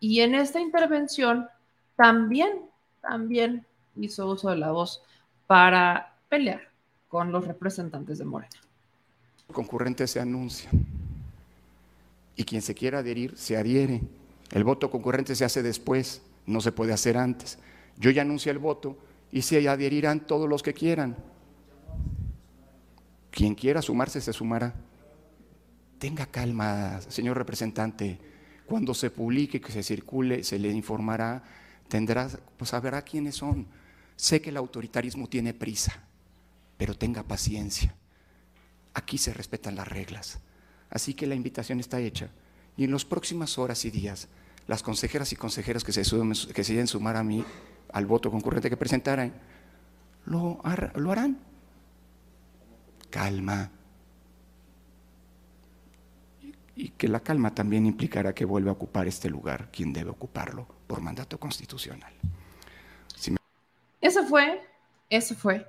Y 0.00 0.20
en 0.20 0.34
esta 0.34 0.60
intervención 0.60 1.48
también, 1.96 2.68
también 3.00 3.66
hizo 3.96 4.28
uso 4.28 4.50
de 4.50 4.56
la 4.56 4.72
voz 4.72 5.02
para 5.46 6.14
pelear 6.28 6.67
con 7.08 7.32
los 7.32 7.46
representantes 7.46 8.18
de 8.18 8.24
Morena. 8.24 8.60
El 9.48 9.54
concurrente 9.54 10.06
se 10.06 10.20
anuncia 10.20 10.70
y 12.36 12.44
quien 12.44 12.62
se 12.62 12.74
quiera 12.74 12.98
adherir 12.98 13.36
se 13.36 13.56
adhiere. 13.56 14.02
El 14.52 14.64
voto 14.64 14.90
concurrente 14.90 15.34
se 15.34 15.44
hace 15.44 15.62
después, 15.62 16.22
no 16.46 16.60
se 16.60 16.72
puede 16.72 16.92
hacer 16.92 17.16
antes. 17.16 17.58
Yo 17.96 18.10
ya 18.10 18.22
anuncié 18.22 18.52
el 18.52 18.58
voto 18.58 18.96
y 19.32 19.42
se 19.42 19.66
adherirán 19.68 20.20
todos 20.20 20.48
los 20.48 20.62
que 20.62 20.74
quieran. 20.74 21.16
Quien 23.30 23.54
quiera 23.54 23.82
sumarse 23.82 24.20
se 24.20 24.32
sumará. 24.32 24.74
Tenga 25.98 26.26
calma, 26.26 27.00
señor 27.08 27.36
representante. 27.36 28.18
Cuando 28.66 28.94
se 28.94 29.10
publique, 29.10 29.60
que 29.60 29.72
se 29.72 29.82
circule, 29.82 30.44
se 30.44 30.58
le 30.58 30.70
informará, 30.70 31.42
tendrá, 31.88 32.28
pues 32.56 32.70
sabrá 32.70 33.02
quiénes 33.02 33.36
son. 33.36 33.66
Sé 34.14 34.40
que 34.40 34.50
el 34.50 34.56
autoritarismo 34.56 35.26
tiene 35.28 35.54
prisa 35.54 36.07
pero 36.78 36.94
tenga 36.94 37.24
paciencia. 37.24 37.94
Aquí 38.94 39.18
se 39.18 39.34
respetan 39.34 39.74
las 39.74 39.88
reglas. 39.88 40.38
Así 40.88 41.12
que 41.12 41.26
la 41.26 41.34
invitación 41.34 41.80
está 41.80 42.00
hecha. 42.00 42.30
Y 42.76 42.84
en 42.84 42.92
las 42.92 43.04
próximas 43.04 43.58
horas 43.58 43.84
y 43.84 43.90
días, 43.90 44.28
las 44.66 44.82
consejeras 44.82 45.32
y 45.32 45.36
consejeros 45.36 45.84
que 45.84 45.92
se, 45.92 46.02
que 46.54 46.64
se 46.64 46.86
sumar 46.86 47.16
a 47.16 47.24
mí, 47.24 47.44
al 47.92 48.06
voto 48.06 48.30
concurrente 48.30 48.70
que 48.70 48.76
presentarán, 48.76 49.34
lo, 50.24 50.62
lo 50.94 51.12
harán. 51.12 51.38
Calma. 53.10 53.72
Y 56.76 56.90
que 56.90 57.08
la 57.08 57.20
calma 57.20 57.52
también 57.54 57.86
implicará 57.86 58.32
que 58.32 58.44
vuelva 58.44 58.70
a 58.70 58.74
ocupar 58.74 59.08
este 59.08 59.28
lugar 59.28 59.68
quien 59.72 59.92
debe 59.92 60.10
ocuparlo 60.10 60.66
por 60.86 61.00
mandato 61.00 61.40
constitucional. 61.40 62.12
Eso 64.00 64.24
fue, 64.26 64.62
eso 65.10 65.34
fue 65.34 65.66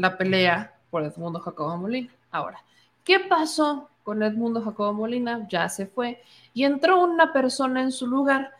la 0.00 0.16
pelea 0.16 0.74
por 0.90 1.04
Edmundo 1.04 1.40
Jacobo 1.40 1.76
Molina. 1.76 2.10
Ahora, 2.30 2.64
¿qué 3.04 3.20
pasó 3.20 3.90
con 4.02 4.22
Edmundo 4.22 4.62
Jacobo 4.62 4.94
Molina? 4.94 5.46
Ya 5.48 5.68
se 5.68 5.86
fue 5.86 6.22
y 6.54 6.64
entró 6.64 7.02
una 7.02 7.32
persona 7.32 7.82
en 7.82 7.92
su 7.92 8.06
lugar. 8.06 8.52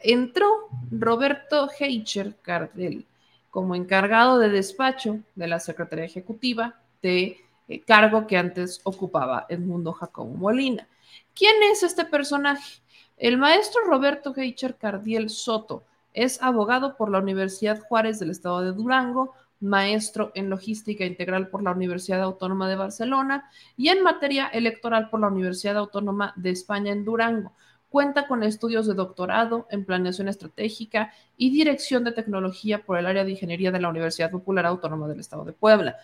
Entró 0.00 0.68
Roberto 0.90 1.68
Heicher 1.78 2.36
Cardel 2.42 3.06
como 3.50 3.74
encargado 3.74 4.38
de 4.38 4.50
despacho 4.50 5.20
de 5.34 5.46
la 5.46 5.60
Secretaría 5.60 6.04
Ejecutiva 6.04 6.74
de 7.00 7.38
eh, 7.68 7.80
cargo 7.80 8.26
que 8.26 8.36
antes 8.36 8.80
ocupaba 8.84 9.46
Edmundo 9.48 9.92
Jacobo 9.92 10.34
Molina. 10.34 10.86
¿Quién 11.34 11.54
es 11.70 11.82
este 11.82 12.04
personaje? 12.04 12.80
El 13.16 13.38
maestro 13.38 13.82
Roberto 13.84 14.34
Heicher 14.36 14.76
Cardiel 14.76 15.30
Soto 15.30 15.84
es 16.12 16.42
abogado 16.42 16.96
por 16.96 17.10
la 17.10 17.18
Universidad 17.18 17.80
Juárez 17.80 18.18
del 18.18 18.30
Estado 18.30 18.60
de 18.60 18.72
Durango, 18.72 19.34
maestro 19.62 20.32
en 20.34 20.50
logística 20.50 21.04
integral 21.04 21.48
por 21.48 21.62
la 21.62 21.70
Universidad 21.70 22.22
Autónoma 22.22 22.68
de 22.68 22.76
Barcelona 22.76 23.50
y 23.76 23.88
en 23.88 24.02
materia 24.02 24.48
electoral 24.48 25.08
por 25.08 25.20
la 25.20 25.28
Universidad 25.28 25.76
Autónoma 25.76 26.32
de 26.36 26.50
España 26.50 26.92
en 26.92 27.04
Durango. 27.04 27.52
Cuenta 27.88 28.26
con 28.26 28.42
estudios 28.42 28.86
de 28.86 28.94
doctorado 28.94 29.66
en 29.70 29.84
planeación 29.84 30.28
estratégica 30.28 31.12
y 31.36 31.50
dirección 31.50 32.04
de 32.04 32.12
tecnología 32.12 32.82
por 32.84 32.98
el 32.98 33.06
área 33.06 33.24
de 33.24 33.32
ingeniería 33.32 33.70
de 33.70 33.80
la 33.80 33.88
Universidad 33.88 34.30
Popular 34.30 34.66
Autónoma 34.66 35.08
del 35.08 35.20
Estado 35.20 35.44
de 35.44 35.52
Puebla. 35.52 35.96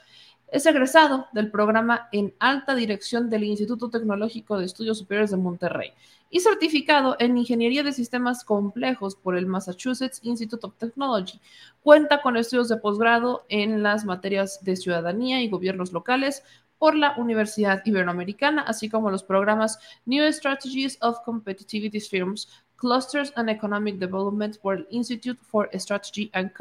Es 0.51 0.65
egresado 0.67 1.27
del 1.33 1.51
programa 1.51 2.09
en 2.13 2.35
alta 2.39 2.75
dirección 2.75 3.29
del 3.29 3.45
Instituto 3.45 3.91
Tecnológico 3.91 4.59
de 4.59 4.67
Estudios 4.67 4.99
Superiores 4.99 5.31
de 5.31 5.37
Monterrey 5.37 5.93
y 6.31 6.41
certificado 6.41 7.17
en 7.19 7.39
Ingeniería 7.39 7.83
de 7.83 7.93
Sistemas 7.93 8.45
Complejos 8.45 9.17
por 9.17 9.37
el 9.37 9.47
Massachusetts 9.47 10.21
Institute 10.23 10.67
of 10.67 10.77
Technology. 10.77 11.41
Cuenta 11.83 12.21
con 12.21 12.37
estudios 12.37 12.69
de 12.69 12.77
posgrado 12.77 13.45
en 13.49 13.83
las 13.83 14.05
materias 14.05 14.63
de 14.63 14.77
ciudadanía 14.77 15.41
y 15.43 15.49
gobiernos 15.49 15.93
locales 15.93 16.43
por 16.79 16.95
la 16.95 17.15
Universidad 17.17 17.83
Iberoamericana, 17.85 18.63
así 18.63 18.89
como 18.89 19.11
los 19.11 19.25
programas 19.25 19.79
New 20.07 20.33
Strategies 20.33 20.97
of 21.01 21.19
Competitivity 21.25 22.01
Firms, 22.01 22.49
Clusters 22.77 23.33
and 23.35 23.51
Economic 23.51 23.97
Development 23.97 24.57
por 24.59 24.77
el 24.77 24.87
Institute 24.91 25.41
for 25.43 25.69
Strategy 25.75 26.31
and 26.33 26.53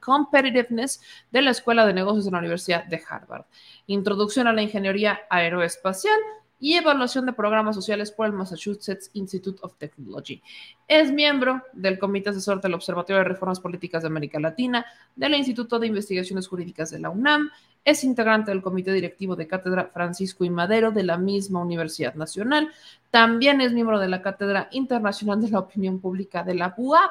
Competitiveness 0.00 1.00
de 1.32 1.42
la 1.42 1.50
Escuela 1.50 1.84
de 1.84 1.92
Negocios 1.92 2.26
de 2.26 2.30
la 2.30 2.38
Universidad 2.38 2.84
de 2.84 3.02
Harvard. 3.08 3.44
Introducción 3.88 4.46
a 4.46 4.52
la 4.52 4.62
Ingeniería 4.62 5.22
Aeroespacial 5.28 6.20
y 6.58 6.74
Evaluación 6.74 7.26
de 7.26 7.32
Programas 7.32 7.76
Sociales 7.76 8.10
por 8.10 8.26
el 8.26 8.32
Massachusetts 8.32 9.10
Institute 9.12 9.58
of 9.62 9.76
Technology. 9.76 10.42
Es 10.86 11.10
miembro 11.10 11.62
del 11.72 11.98
Comité 11.98 12.30
Asesor 12.30 12.60
del 12.60 12.74
Observatorio 12.74 13.18
de 13.18 13.28
Reformas 13.28 13.60
Políticas 13.60 14.02
de 14.02 14.08
América 14.08 14.38
Latina, 14.38 14.84
del 15.16 15.34
Instituto 15.34 15.78
de 15.78 15.86
Investigaciones 15.86 16.46
Jurídicas 16.46 16.90
de 16.90 16.98
la 16.98 17.10
UNAM, 17.10 17.50
es 17.84 18.02
integrante 18.02 18.50
del 18.50 18.62
comité 18.62 18.92
directivo 18.92 19.36
de 19.36 19.46
Cátedra 19.46 19.90
Francisco 19.92 20.44
y 20.44 20.50
Madero 20.50 20.90
de 20.90 21.02
la 21.02 21.18
misma 21.18 21.60
Universidad 21.60 22.14
Nacional. 22.14 22.70
También 23.10 23.60
es 23.60 23.74
miembro 23.74 23.98
de 23.98 24.08
la 24.08 24.22
Cátedra 24.22 24.68
Internacional 24.72 25.42
de 25.42 25.50
la 25.50 25.58
Opinión 25.58 26.00
Pública 26.00 26.42
de 26.42 26.54
la 26.54 26.74
UAP, 26.78 27.10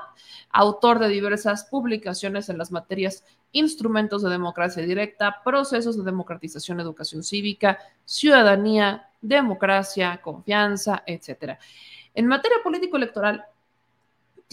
autor 0.50 0.98
de 0.98 1.10
diversas 1.10 1.66
publicaciones 1.66 2.50
en 2.50 2.58
las 2.58 2.72
materias 2.72 3.24
instrumentos 3.52 4.24
de 4.24 4.32
democracia 4.32 4.82
directa, 4.84 5.42
procesos 5.44 5.96
de 5.96 6.04
democratización, 6.04 6.80
educación 6.80 7.22
cívica, 7.22 7.78
ciudadanía, 8.04 9.10
democracia, 9.22 10.20
confianza, 10.24 11.04
etc. 11.06 11.60
En 12.16 12.26
materia 12.26 12.58
político-electoral, 12.64 13.46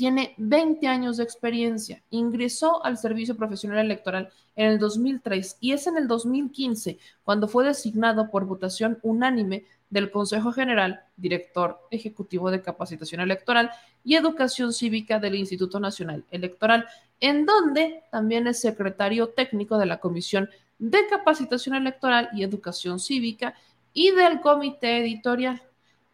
tiene 0.00 0.32
20 0.38 0.86
años 0.86 1.18
de 1.18 1.24
experiencia. 1.24 2.02
Ingresó 2.08 2.82
al 2.86 2.96
servicio 2.96 3.36
profesional 3.36 3.80
electoral 3.80 4.30
en 4.56 4.68
el 4.68 4.78
2003 4.78 5.58
y 5.60 5.72
es 5.72 5.86
en 5.86 5.98
el 5.98 6.08
2015 6.08 6.98
cuando 7.22 7.46
fue 7.46 7.66
designado 7.66 8.30
por 8.30 8.46
votación 8.46 8.98
unánime 9.02 9.66
del 9.90 10.10
Consejo 10.10 10.52
General, 10.52 11.02
director 11.18 11.86
ejecutivo 11.90 12.50
de 12.50 12.62
capacitación 12.62 13.20
electoral 13.20 13.72
y 14.02 14.14
educación 14.14 14.72
cívica 14.72 15.18
del 15.18 15.34
Instituto 15.34 15.78
Nacional 15.78 16.24
Electoral, 16.30 16.86
en 17.20 17.44
donde 17.44 18.02
también 18.10 18.46
es 18.46 18.58
secretario 18.58 19.28
técnico 19.28 19.76
de 19.76 19.84
la 19.84 20.00
Comisión 20.00 20.48
de 20.78 21.06
Capacitación 21.10 21.74
Electoral 21.74 22.30
y 22.32 22.42
Educación 22.42 23.00
Cívica 23.00 23.52
y 23.92 24.12
del 24.12 24.40
Comité 24.40 24.96
Editorial. 24.96 25.60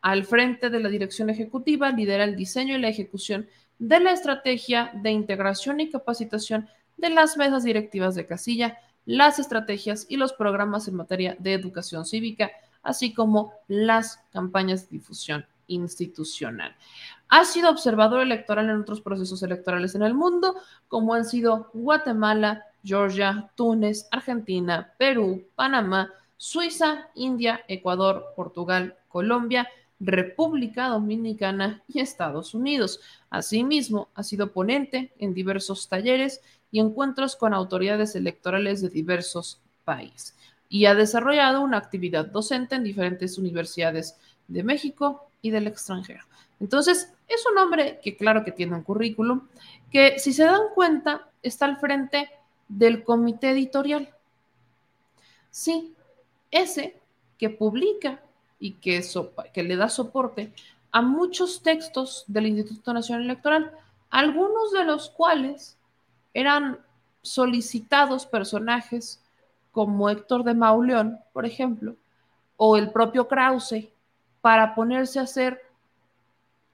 Al 0.00 0.24
frente 0.24 0.70
de 0.70 0.80
la 0.80 0.88
dirección 0.88 1.30
ejecutiva 1.30 1.90
lidera 1.92 2.24
el 2.24 2.34
diseño 2.34 2.76
y 2.76 2.80
la 2.80 2.88
ejecución 2.88 3.48
de 3.78 4.00
la 4.00 4.12
estrategia 4.12 4.90
de 4.94 5.10
integración 5.10 5.80
y 5.80 5.90
capacitación 5.90 6.68
de 6.96 7.10
las 7.10 7.36
mesas 7.36 7.64
directivas 7.64 8.14
de 8.14 8.26
casilla, 8.26 8.78
las 9.04 9.38
estrategias 9.38 10.06
y 10.08 10.16
los 10.16 10.32
programas 10.32 10.88
en 10.88 10.96
materia 10.96 11.36
de 11.38 11.52
educación 11.52 12.04
cívica, 12.06 12.50
así 12.82 13.12
como 13.14 13.52
las 13.68 14.18
campañas 14.32 14.82
de 14.82 14.96
difusión 14.98 15.46
institucional. 15.68 16.74
Ha 17.28 17.44
sido 17.44 17.70
observador 17.70 18.22
electoral 18.22 18.70
en 18.70 18.80
otros 18.80 19.00
procesos 19.00 19.42
electorales 19.42 19.94
en 19.94 20.02
el 20.02 20.14
mundo, 20.14 20.56
como 20.88 21.14
han 21.14 21.24
sido 21.24 21.70
Guatemala, 21.74 22.64
Georgia, 22.84 23.50
Túnez, 23.56 24.06
Argentina, 24.12 24.92
Perú, 24.96 25.44
Panamá, 25.56 26.12
Suiza, 26.36 27.08
India, 27.14 27.64
Ecuador, 27.66 28.32
Portugal, 28.36 28.96
Colombia, 29.08 29.68
República 30.00 30.88
Dominicana 30.88 31.82
y 31.88 32.00
Estados 32.00 32.54
Unidos. 32.54 33.00
Asimismo, 33.30 34.08
ha 34.14 34.22
sido 34.22 34.52
ponente 34.52 35.12
en 35.18 35.34
diversos 35.34 35.88
talleres 35.88 36.40
y 36.70 36.80
encuentros 36.80 37.36
con 37.36 37.54
autoridades 37.54 38.14
electorales 38.14 38.82
de 38.82 38.90
diversos 38.90 39.60
países 39.84 40.34
y 40.68 40.86
ha 40.86 40.94
desarrollado 40.94 41.62
una 41.62 41.78
actividad 41.78 42.26
docente 42.26 42.74
en 42.74 42.84
diferentes 42.84 43.38
universidades 43.38 44.16
de 44.48 44.62
México 44.62 45.30
y 45.42 45.50
del 45.50 45.66
extranjero. 45.66 46.24
Entonces, 46.60 47.12
es 47.28 47.44
un 47.50 47.58
hombre 47.58 48.00
que 48.02 48.16
claro 48.16 48.44
que 48.44 48.52
tiene 48.52 48.74
un 48.74 48.82
currículum, 48.82 49.46
que 49.90 50.18
si 50.18 50.32
se 50.32 50.44
dan 50.44 50.68
cuenta, 50.74 51.28
está 51.42 51.66
al 51.66 51.78
frente 51.78 52.28
del 52.68 53.04
comité 53.04 53.50
editorial. 53.50 54.10
Sí, 55.50 55.94
ese 56.50 56.98
que 57.38 57.50
publica 57.50 58.20
y 58.58 58.72
que, 58.72 59.04
que 59.52 59.62
le 59.62 59.76
da 59.76 59.88
soporte 59.88 60.52
a 60.92 61.02
muchos 61.02 61.62
textos 61.62 62.24
del 62.26 62.46
Instituto 62.46 62.92
Nacional 62.92 63.24
Electoral, 63.24 63.72
algunos 64.10 64.72
de 64.72 64.84
los 64.84 65.10
cuales 65.10 65.76
eran 66.32 66.78
solicitados 67.22 68.24
personajes 68.26 69.22
como 69.72 70.08
Héctor 70.08 70.44
de 70.44 70.54
Mauleón, 70.54 71.18
por 71.32 71.44
ejemplo, 71.44 71.96
o 72.56 72.76
el 72.76 72.90
propio 72.92 73.28
Krause, 73.28 73.88
para 74.40 74.74
ponerse 74.74 75.18
a 75.18 75.22
hacer 75.22 75.60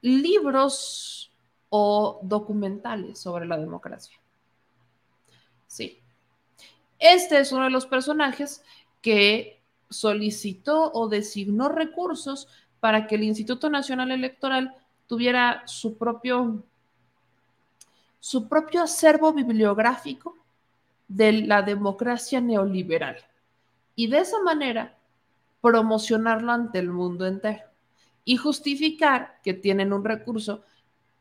libros 0.03 1.33
o 1.71 2.21
documentales 2.23 3.19
sobre 3.19 3.47
la 3.47 3.57
democracia. 3.57 4.17
Sí. 5.67 5.99
Este 6.99 7.41
es 7.41 7.51
uno 7.51 7.65
de 7.65 7.71
los 7.71 7.87
personajes 7.87 8.63
que 9.01 9.62
solicitó 9.93 10.91
o 10.93 11.09
designó 11.09 11.69
recursos 11.69 12.49
para 12.81 13.07
que 13.07 13.15
el 13.15 13.25
Instituto 13.25 13.71
Nacional 13.71 14.11
Electoral 14.11 14.75
tuviera 15.07 15.63
su 15.67 15.97
propio, 15.97 16.65
su 18.19 18.49
propio 18.49 18.83
acervo 18.83 19.33
bibliográfico 19.33 20.37
de 21.09 21.43
la 21.43 21.63
democracia 21.63 22.41
neoliberal 22.41 23.19
y 23.95 24.07
de 24.07 24.19
esa 24.19 24.41
manera 24.43 24.97
promocionarlo 25.61 26.51
ante 26.51 26.79
el 26.79 26.91
mundo 26.91 27.27
entero 27.27 27.65
y 28.25 28.37
justificar 28.37 29.41
que 29.43 29.55
tienen 29.55 29.93
un 29.93 30.05
recurso 30.05 30.63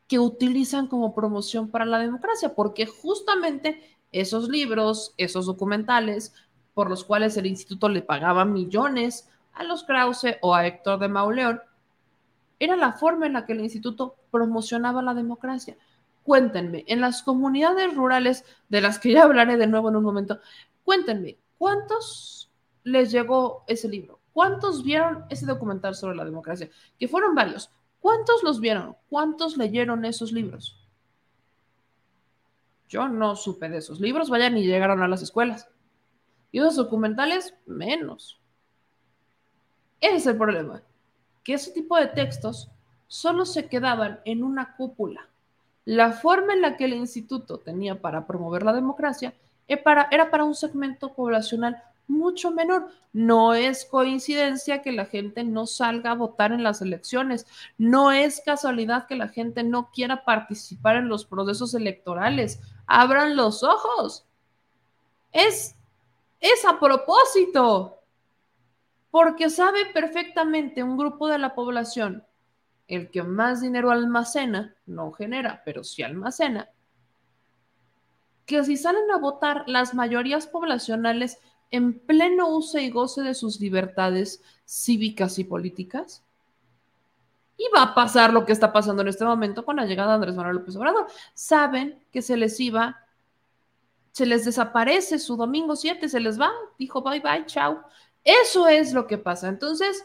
que 0.08 0.18
utilizan 0.18 0.88
como 0.88 1.14
promoción 1.14 1.70
para 1.70 1.84
la 1.84 1.98
democracia, 1.98 2.54
porque 2.54 2.86
justamente 2.86 3.96
esos 4.10 4.48
libros, 4.48 5.14
esos 5.16 5.46
documentales, 5.46 6.34
por 6.74 6.88
los 6.88 7.04
cuales 7.04 7.36
el 7.36 7.46
instituto 7.46 7.88
le 7.88 8.02
pagaba 8.02 8.44
millones 8.44 9.28
a 9.52 9.64
los 9.64 9.84
Krause 9.84 10.38
o 10.40 10.54
a 10.54 10.66
Héctor 10.66 10.98
de 10.98 11.08
Mauleón, 11.08 11.60
era 12.58 12.76
la 12.76 12.92
forma 12.92 13.26
en 13.26 13.34
la 13.34 13.44
que 13.44 13.52
el 13.52 13.60
instituto 13.60 14.16
promocionaba 14.30 15.02
la 15.02 15.14
democracia. 15.14 15.76
Cuéntenme, 16.22 16.84
en 16.86 17.00
las 17.00 17.22
comunidades 17.22 17.94
rurales, 17.94 18.44
de 18.68 18.80
las 18.80 18.98
que 18.98 19.12
ya 19.12 19.24
hablaré 19.24 19.56
de 19.56 19.66
nuevo 19.66 19.88
en 19.88 19.96
un 19.96 20.04
momento, 20.04 20.38
cuéntenme, 20.84 21.38
¿cuántos 21.58 22.50
les 22.84 23.10
llegó 23.10 23.64
ese 23.66 23.88
libro? 23.88 24.20
¿Cuántos 24.32 24.82
vieron 24.82 25.24
ese 25.28 25.44
documental 25.44 25.94
sobre 25.94 26.16
la 26.16 26.24
democracia? 26.24 26.70
Que 26.98 27.08
fueron 27.08 27.34
varios. 27.34 27.70
¿Cuántos 28.00 28.42
los 28.42 28.60
vieron? 28.60 28.96
¿Cuántos 29.08 29.56
leyeron 29.56 30.04
esos 30.04 30.32
libros? 30.32 30.78
Yo 32.88 33.08
no 33.08 33.36
supe 33.36 33.68
de 33.68 33.78
esos 33.78 34.00
libros, 34.00 34.30
vaya, 34.30 34.50
ni 34.50 34.64
llegaron 34.64 35.02
a 35.02 35.08
las 35.08 35.22
escuelas. 35.22 35.68
Y 36.52 36.58
esos 36.58 36.76
documentales, 36.76 37.54
menos. 37.66 38.38
Ese 40.00 40.16
es 40.16 40.26
el 40.26 40.36
problema, 40.36 40.82
que 41.42 41.54
ese 41.54 41.72
tipo 41.72 41.96
de 41.96 42.06
textos 42.06 42.70
solo 43.08 43.46
se 43.46 43.66
quedaban 43.66 44.20
en 44.24 44.44
una 44.44 44.76
cúpula. 44.76 45.28
La 45.84 46.12
forma 46.12 46.52
en 46.52 46.62
la 46.62 46.76
que 46.76 46.84
el 46.84 46.92
instituto 46.92 47.58
tenía 47.58 48.00
para 48.00 48.26
promover 48.26 48.62
la 48.62 48.72
democracia 48.72 49.34
era 49.66 50.30
para 50.30 50.44
un 50.44 50.54
segmento 50.54 51.14
poblacional 51.14 51.82
mucho 52.06 52.50
menor. 52.50 52.88
No 53.12 53.54
es 53.54 53.84
coincidencia 53.84 54.82
que 54.82 54.92
la 54.92 55.06
gente 55.06 55.44
no 55.44 55.66
salga 55.66 56.12
a 56.12 56.16
votar 56.16 56.52
en 56.52 56.62
las 56.62 56.82
elecciones. 56.82 57.46
No 57.78 58.12
es 58.12 58.42
casualidad 58.44 59.06
que 59.06 59.16
la 59.16 59.28
gente 59.28 59.62
no 59.64 59.90
quiera 59.90 60.24
participar 60.24 60.96
en 60.96 61.08
los 61.08 61.24
procesos 61.24 61.74
electorales. 61.74 62.60
Abran 62.86 63.36
los 63.36 63.62
ojos. 63.62 64.26
Es 65.32 65.76
es 66.42 66.66
a 66.66 66.78
propósito, 66.78 68.00
porque 69.10 69.48
sabe 69.48 69.86
perfectamente 69.94 70.82
un 70.82 70.98
grupo 70.98 71.28
de 71.28 71.38
la 71.38 71.54
población, 71.54 72.26
el 72.88 73.10
que 73.10 73.22
más 73.22 73.62
dinero 73.62 73.90
almacena, 73.90 74.74
no 74.84 75.12
genera, 75.12 75.62
pero 75.64 75.84
sí 75.84 76.02
almacena, 76.02 76.68
que 78.44 78.64
si 78.64 78.76
salen 78.76 79.10
a 79.14 79.18
votar 79.18 79.64
las 79.66 79.94
mayorías 79.94 80.46
poblacionales 80.46 81.38
en 81.70 81.98
pleno 81.98 82.48
uso 82.48 82.78
y 82.78 82.90
goce 82.90 83.22
de 83.22 83.34
sus 83.34 83.60
libertades 83.60 84.42
cívicas 84.66 85.38
y 85.38 85.44
políticas? 85.44 86.24
Y 87.56 87.64
va 87.74 87.82
a 87.82 87.94
pasar 87.94 88.32
lo 88.32 88.44
que 88.44 88.52
está 88.52 88.72
pasando 88.72 89.02
en 89.02 89.08
este 89.08 89.24
momento 89.24 89.64
con 89.64 89.76
la 89.76 89.86
llegada 89.86 90.10
de 90.10 90.14
Andrés 90.16 90.36
Manuel 90.36 90.56
López 90.56 90.76
Obrador. 90.76 91.06
Saben 91.34 92.04
que 92.10 92.20
se 92.20 92.36
les 92.36 92.58
iba, 92.60 92.98
se 94.12 94.26
les 94.26 94.44
desaparece 94.44 95.18
su 95.18 95.36
domingo 95.36 95.74
7, 95.74 96.08
se 96.08 96.20
les 96.20 96.40
va, 96.40 96.50
dijo 96.78 97.02
bye 97.02 97.20
bye, 97.20 97.46
chao. 97.46 97.82
Eso 98.22 98.68
es 98.68 98.92
lo 98.92 99.06
que 99.06 99.18
pasa. 99.18 99.48
Entonces, 99.48 100.04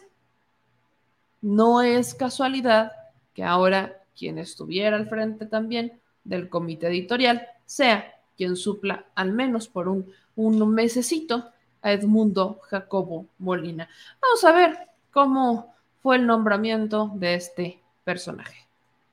no 1.40 1.82
es 1.82 2.14
casualidad 2.14 2.92
que 3.34 3.44
ahora 3.44 4.02
quien 4.16 4.38
estuviera 4.38 4.96
al 4.96 5.08
frente 5.08 5.46
también 5.46 6.00
del 6.24 6.48
comité 6.48 6.88
editorial 6.88 7.46
sea 7.64 8.14
quien 8.36 8.56
supla 8.56 9.06
al 9.14 9.32
menos 9.32 9.68
por 9.68 9.88
un, 9.88 10.12
un 10.36 10.74
mesecito 10.74 11.50
a 11.82 11.92
Edmundo 11.92 12.60
Jacobo 12.64 13.26
Molina. 13.38 13.88
Vamos 14.20 14.44
a 14.44 14.52
ver 14.52 14.88
cómo 15.12 15.74
fue 16.02 16.16
el 16.16 16.26
nombramiento 16.26 17.12
de 17.14 17.34
este 17.34 17.80
personaje. 18.04 18.66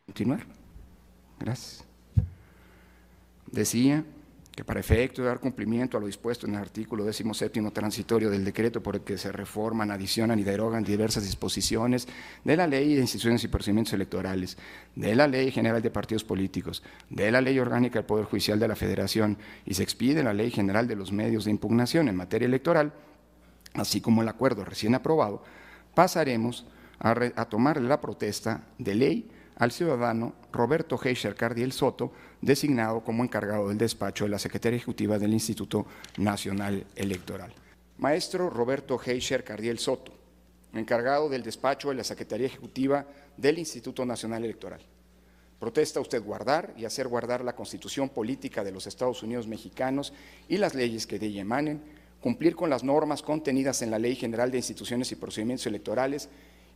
Continuar. 0.06 0.46
Gracias. 1.40 1.86
Decía 3.52 4.04
que 4.56 4.64
para 4.64 4.80
efecto 4.80 5.22
de 5.22 5.28
dar 5.28 5.40
cumplimiento 5.40 5.98
a 5.98 6.00
lo 6.00 6.08
dispuesto 6.08 6.48
en 6.48 6.54
el 6.56 6.62
artículo 6.62 7.04
17 7.04 7.62
transitorio 7.72 8.30
del 8.30 8.46
decreto 8.46 8.82
por 8.82 8.96
el 8.96 9.02
que 9.02 9.18
se 9.18 9.32
reforman, 9.32 9.92
adicionan 9.92 10.40
y 10.40 10.44
derogan 10.44 10.84
diversas 10.84 11.26
disposiciones 11.26 12.08
de 12.46 12.56
la 12.56 12.66
Ley 12.66 12.96
de 12.96 13.02
Instituciones 13.02 13.44
y 13.44 13.50
Procedimientos 13.50 13.94
Electorales, 13.94 14.58
de 14.96 15.14
la 15.14 15.28
Ley 15.28 15.52
General 15.52 15.82
de 15.82 15.92
Partidos 15.92 16.24
Políticos, 16.24 16.84
de 17.10 17.32
la 17.32 17.42
Ley 17.42 17.60
Orgánica 17.60 18.00
del 18.00 18.06
Poder 18.06 18.26
Judicial 18.26 18.58
de 18.58 18.70
la 18.70 18.78
Federación 18.78 19.38
y 19.66 19.74
se 19.74 19.84
expide 19.84 20.24
la 20.24 20.34
Ley 20.34 20.52
General 20.52 20.88
de 20.88 20.96
los 20.96 21.12
Medios 21.12 21.44
de 21.44 21.52
Impugnación 21.52 22.08
en 22.08 22.16
materia 22.16 22.46
electoral, 22.46 22.94
así 23.74 24.00
como 24.00 24.22
el 24.22 24.30
acuerdo 24.30 24.64
recién 24.64 24.96
aprobado, 24.96 25.44
pasaremos 25.94 26.66
a, 27.00 27.12
a 27.36 27.46
tomar 27.50 27.82
la 27.82 28.00
protesta 28.00 28.64
de 28.78 28.96
ley 28.96 29.32
al 29.58 29.72
ciudadano 29.72 30.34
Roberto 30.52 31.00
Heischer 31.02 31.36
Cardiel 31.36 31.72
Soto, 31.72 32.12
designado 32.42 33.04
como 33.04 33.24
encargado 33.24 33.70
del 33.70 33.78
despacho 33.78 34.26
de 34.26 34.32
la 34.32 34.40
Secretaría 34.40 34.78
Ejecutiva 34.78 35.18
del 35.20 35.34
Instituto 35.34 35.86
Nacional 36.18 36.86
Electoral. 36.96 37.54
Maestro 37.98 38.50
Roberto 38.50 39.00
Heischer 39.04 39.44
Cardiel 39.44 39.80
Soto, 39.80 40.12
encargado 40.74 41.30
del 41.30 41.44
despacho 41.44 41.90
de 41.90 41.96
la 41.96 42.04
Secretaría 42.04 42.48
Ejecutiva 42.48 43.06
del 43.38 43.60
Instituto 43.60 44.06
Nacional 44.06 44.44
Electoral. 44.44 44.82
Protesta 45.60 46.02
usted 46.02 46.22
guardar 46.22 46.74
y 46.78 46.86
hacer 46.86 47.08
guardar 47.08 47.44
la 47.44 47.56
constitución 47.56 48.10
política 48.10 48.64
de 48.64 48.72
los 48.72 48.88
Estados 48.88 49.24
Unidos 49.24 49.48
mexicanos 49.48 50.14
y 50.50 50.58
las 50.58 50.76
leyes 50.76 51.08
que 51.08 51.18
de 51.18 51.28
ella 51.28 51.42
emanen, 51.42 51.82
cumplir 52.20 52.56
con 52.56 52.70
las 52.70 52.84
normas 52.84 53.22
contenidas 53.22 53.82
en 53.82 53.92
la 53.92 54.00
Ley 54.00 54.16
General 54.16 54.52
de 54.52 54.58
Instituciones 54.58 55.12
y 55.12 55.16
Procedimientos 55.16 55.66
Electorales 55.68 56.28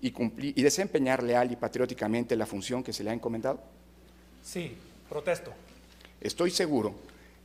y, 0.02 0.12
cumplir, 0.12 0.58
y 0.58 0.62
desempeñar 0.62 1.24
leal 1.24 1.52
y 1.52 1.56
patrióticamente 1.56 2.36
la 2.36 2.46
función 2.46 2.84
que 2.84 2.94
se 2.94 3.04
le 3.04 3.10
ha 3.10 3.14
encomendado? 3.14 3.62
Sí, 4.42 4.78
protesto. 5.10 5.52
Estoy 6.22 6.52
seguro 6.52 6.94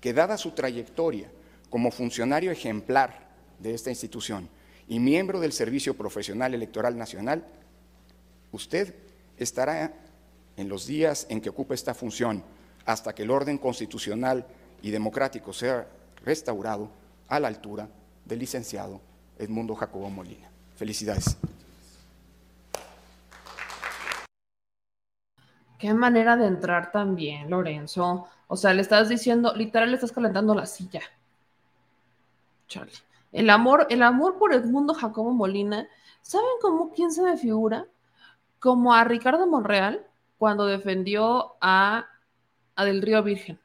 que 0.00 0.12
dada 0.12 0.36
su 0.36 0.50
trayectoria 0.50 1.30
como 1.70 1.90
funcionario 1.90 2.50
ejemplar 2.50 3.26
de 3.58 3.74
esta 3.74 3.90
institución 3.90 4.48
y 4.86 5.00
miembro 5.00 5.40
del 5.40 5.52
Servicio 5.52 5.96
Profesional 5.96 6.54
Electoral 6.54 6.96
Nacional, 6.96 7.44
usted 8.52 8.94
estará 9.38 9.92
en 10.56 10.68
los 10.68 10.86
días 10.86 11.26
en 11.30 11.40
que 11.40 11.48
ocupe 11.48 11.74
esta 11.74 11.94
función 11.94 12.44
hasta 12.84 13.14
que 13.14 13.22
el 13.22 13.30
orden 13.30 13.58
constitucional 13.58 14.46
y 14.82 14.90
democrático 14.90 15.52
sea 15.52 15.88
restaurado 16.24 16.90
a 17.28 17.40
la 17.40 17.48
altura 17.48 17.88
del 18.24 18.38
licenciado 18.38 19.00
Edmundo 19.38 19.74
Jacobo 19.74 20.10
Molina. 20.10 20.50
Felicidades. 20.76 21.36
Qué 25.79 25.93
manera 25.93 26.37
de 26.37 26.47
entrar 26.47 26.93
también, 26.93 27.51
Lorenzo. 27.51 28.29
O 28.47 28.57
sea, 28.57 28.72
le 28.72 28.83
estás 28.83 29.09
diciendo, 29.09 29.55
literal, 29.55 29.91
le 29.91 29.97
estás 29.97 30.12
calentando 30.12 30.55
la 30.55 30.66
silla. 30.66 31.01
Charlie. 32.68 32.93
El 33.33 33.51
amor, 33.51 33.87
el 33.91 34.03
amor 34.03 34.39
por 34.39 34.53
Edmundo 34.53 34.95
Jacobo 34.95 35.33
Molina, 35.33 35.89
¿saben 36.22 36.47
cómo 36.62 36.93
quién 36.93 37.11
se 37.11 37.22
me 37.22 37.37
figura? 37.37 37.87
Como 38.61 38.95
a 38.95 39.03
Ricardo 39.05 39.47
Monreal 39.49 40.07
cuando 40.39 40.66
defendió 40.66 41.57
a, 41.61 42.07
a 42.77 42.85
Del 42.85 43.03
Río 43.03 43.22
Virgen, 43.25 43.59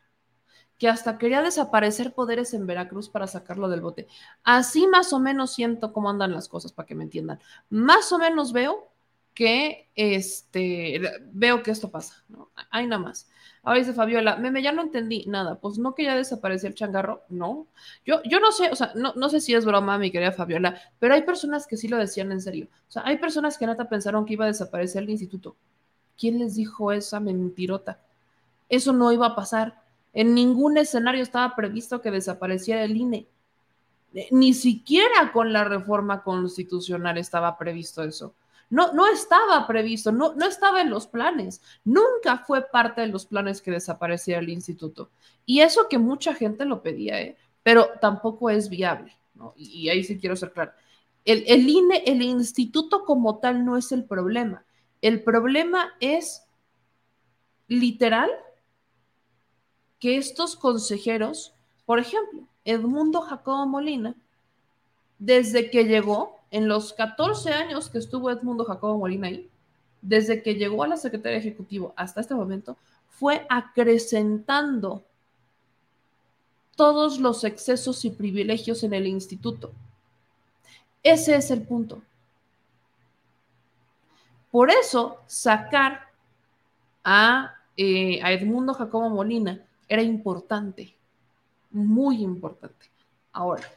que 0.80 0.90
hasta 0.90 1.18
quería 1.20 1.42
desaparecer 1.42 2.14
poderes 2.14 2.54
en 2.54 2.66
Veracruz 2.66 3.10
para 3.10 3.28
sacarlo 3.28 3.70
del 3.70 3.82
bote. 3.82 4.08
Así 4.44 4.88
más 4.88 5.14
o 5.14 5.20
menos 5.20 5.54
siento 5.54 5.94
cómo 5.94 6.10
andan 6.10 6.34
las 6.34 6.48
cosas, 6.48 6.74
para 6.74 6.88
que 6.88 6.96
me 6.96 7.04
entiendan. 7.04 7.40
Más 7.70 8.12
o 8.12 8.18
menos 8.18 8.54
veo 8.54 8.90
que 9.40 9.90
este, 9.96 11.00
veo 11.32 11.64
que 11.64 11.72
esto 11.72 11.90
pasa, 11.90 12.26
¿no? 12.28 12.50
Hay 12.72 12.88
nada 12.88 13.02
más. 13.02 13.30
Ahora 13.64 13.80
dice 13.80 13.94
Fabiola, 13.94 14.36
meme, 14.36 14.62
ya 14.62 14.74
no 14.74 14.82
entendí 14.82 15.24
nada. 15.28 15.62
Pues 15.62 15.78
no 15.78 15.96
que 15.96 16.04
ya 16.04 16.14
desapareció 16.14 16.68
el 16.68 16.76
changarro, 16.76 17.22
no. 17.30 17.66
Yo, 18.06 18.22
yo 18.24 18.42
no 18.42 18.52
sé, 18.52 18.70
o 18.70 18.76
sea, 18.76 18.92
no, 18.96 19.14
no 19.16 19.30
sé 19.30 19.40
si 19.40 19.56
es 19.56 19.64
broma, 19.64 19.98
mi 19.98 20.12
querida 20.12 20.34
Fabiola, 20.34 20.82
pero 21.00 21.14
hay 21.14 21.22
personas 21.22 21.68
que 21.68 21.78
sí 21.78 21.88
lo 21.88 21.96
decían 21.96 22.34
en 22.34 22.42
serio. 22.42 22.68
O 22.90 22.92
sea, 22.92 23.04
hay 23.06 23.18
personas 23.18 23.58
que 23.58 23.66
neta 23.66 23.88
pensaron 23.88 24.26
que 24.26 24.34
iba 24.34 24.44
a 24.44 24.50
desaparecer 24.50 25.04
el 25.04 25.10
instituto. 25.10 25.56
¿Quién 26.18 26.38
les 26.40 26.56
dijo 26.56 26.92
esa 26.92 27.22
mentirota? 27.22 28.02
Eso 28.68 28.92
no 28.92 29.10
iba 29.14 29.28
a 29.28 29.36
pasar. 29.38 29.82
En 30.12 30.36
ningún 30.36 30.78
escenario 30.78 31.24
estaba 31.24 31.56
previsto 31.56 32.02
que 32.02 32.12
desapareciera 32.12 32.84
el 32.84 32.98
INE. 32.98 33.26
Ni 34.32 34.54
siquiera 34.54 35.32
con 35.32 35.54
la 35.54 35.64
reforma 35.64 36.24
constitucional 36.24 37.18
estaba 37.18 37.58
previsto 37.58 38.04
eso. 38.04 38.36
No, 38.70 38.94
no 38.94 39.08
estaba 39.08 39.66
previsto, 39.66 40.12
no, 40.12 40.36
no 40.36 40.46
estaba 40.46 40.82
en 40.82 40.90
los 40.90 41.08
planes, 41.08 41.62
nunca 41.84 42.38
fue 42.38 42.62
parte 42.70 43.02
de 43.02 43.08
los 43.08 43.26
planes 43.26 43.62
que 43.62 43.72
desapareciera 43.72 44.40
el 44.40 44.50
instituto. 44.50 45.10
Y 45.46 45.62
eso 45.62 45.88
que 45.90 45.98
mucha 45.98 46.36
gente 46.36 46.66
lo 46.66 46.84
pedía, 46.84 47.20
¿eh? 47.22 47.38
pero 47.64 47.90
tampoco 48.00 48.50
es 48.50 48.70
viable, 48.70 49.16
¿no? 49.34 49.54
Y, 49.58 49.90
ahí 49.90 50.04
sí 50.04 50.20
quiero 50.20 50.36
ser 50.36 50.52
claro. 50.52 50.72
El, 51.26 51.44
el 51.48 51.68
INE, 51.68 52.04
el 52.06 52.22
instituto 52.22 53.04
como 53.06 53.40
tal 53.40 53.66
no 53.66 53.76
es 53.76 53.92
el 53.92 54.06
problema. 54.06 54.64
El 55.02 55.24
problema 55.24 55.94
es 56.00 56.44
literal 57.68 58.30
que 60.00 60.18
estos 60.18 60.56
consejeros, 60.56 61.54
por 61.86 62.00
ejemplo, 62.00 62.48
Edmundo 62.66 63.22
Jacobo 63.22 63.66
Molina, 63.66 64.16
desde 65.18 65.70
que 65.70 65.86
llegó, 65.86 66.39
en 66.52 66.68
los 66.68 66.94
14 66.94 67.52
años 67.54 67.90
que 67.90 68.00
estuvo 68.00 68.30
Edmundo 68.30 68.66
Jacobo 68.66 68.98
Molina 68.98 69.28
ahí, 69.28 69.50
desde 70.02 70.42
que 70.42 70.56
llegó 70.56 70.84
a 70.84 70.88
la 70.88 70.98
Secretaría 70.98 71.38
Ejecutivo 71.38 71.94
hasta 71.96 72.22
este 72.22 72.36
momento, 72.36 72.78
fue 73.10 73.46
acrecentando 73.50 75.04
todos 76.76 77.20
los 77.20 77.44
excesos 77.44 78.06
y 78.06 78.10
privilegios 78.10 78.84
en 78.84 78.94
el 78.94 79.06
instituto. 79.06 79.72
Ese 81.04 81.36
es 81.36 81.52
el 81.52 81.64
punto. 81.64 82.02
Por 84.52 84.72
eso, 84.72 85.20
sacar 85.28 86.08
a, 87.04 87.56
eh, 87.76 88.22
a 88.24 88.32
Edmundo 88.32 88.74
Jacobo 88.74 89.10
Molina 89.10 89.64
era 89.88 90.02
importante, 90.02 90.96
muy 91.72 92.24
importante. 92.24 92.88
Ahora, 93.32 93.70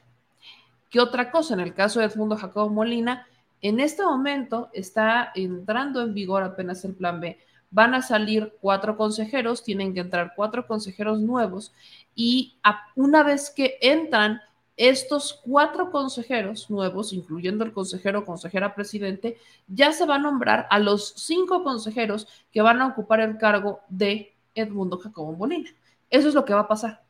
¿Qué 0.92 1.00
otra 1.00 1.30
cosa? 1.30 1.54
En 1.54 1.60
el 1.60 1.72
caso 1.72 2.00
de 2.00 2.06
Edmundo 2.06 2.36
Jacobo 2.36 2.68
Molina, 2.68 3.26
en 3.62 3.80
este 3.80 4.04
momento 4.04 4.68
está 4.74 5.32
entrando 5.34 6.02
en 6.02 6.12
vigor 6.12 6.42
apenas 6.42 6.84
el 6.84 6.94
plan 6.94 7.18
B. 7.18 7.38
Van 7.70 7.94
a 7.94 8.02
salir 8.02 8.52
cuatro 8.60 8.98
consejeros, 8.98 9.64
tienen 9.64 9.94
que 9.94 10.00
entrar 10.00 10.34
cuatro 10.36 10.66
consejeros 10.66 11.18
nuevos 11.20 11.72
y 12.14 12.58
una 12.94 13.22
vez 13.22 13.48
que 13.48 13.78
entran 13.80 14.42
estos 14.76 15.40
cuatro 15.42 15.90
consejeros 15.90 16.68
nuevos, 16.68 17.14
incluyendo 17.14 17.64
el 17.64 17.72
consejero, 17.72 18.26
consejera, 18.26 18.74
presidente, 18.74 19.38
ya 19.68 19.94
se 19.94 20.04
va 20.04 20.16
a 20.16 20.18
nombrar 20.18 20.66
a 20.68 20.78
los 20.78 21.14
cinco 21.16 21.64
consejeros 21.64 22.28
que 22.52 22.60
van 22.60 22.82
a 22.82 22.88
ocupar 22.88 23.20
el 23.20 23.38
cargo 23.38 23.80
de 23.88 24.34
Edmundo 24.54 24.98
Jacobo 24.98 25.32
Molina. 25.32 25.70
Eso 26.10 26.28
es 26.28 26.34
lo 26.34 26.44
que 26.44 26.52
va 26.52 26.60
a 26.60 26.68
pasar. 26.68 27.02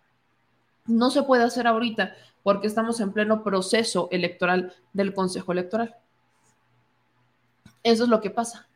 No 0.87 1.11
se 1.11 1.23
puede 1.23 1.45
hacer 1.45 1.67
ahorita 1.67 2.15
porque 2.43 2.67
estamos 2.67 3.01
en 3.01 3.13
pleno 3.13 3.43
proceso 3.43 4.09
electoral 4.11 4.75
del 4.93 5.15
Consejo 5.15 5.53
Electoral. 5.53 5.95
Eso 7.83 8.05
es 8.05 8.09
lo 8.09 8.21
que 8.21 8.31
pasa. 8.31 8.69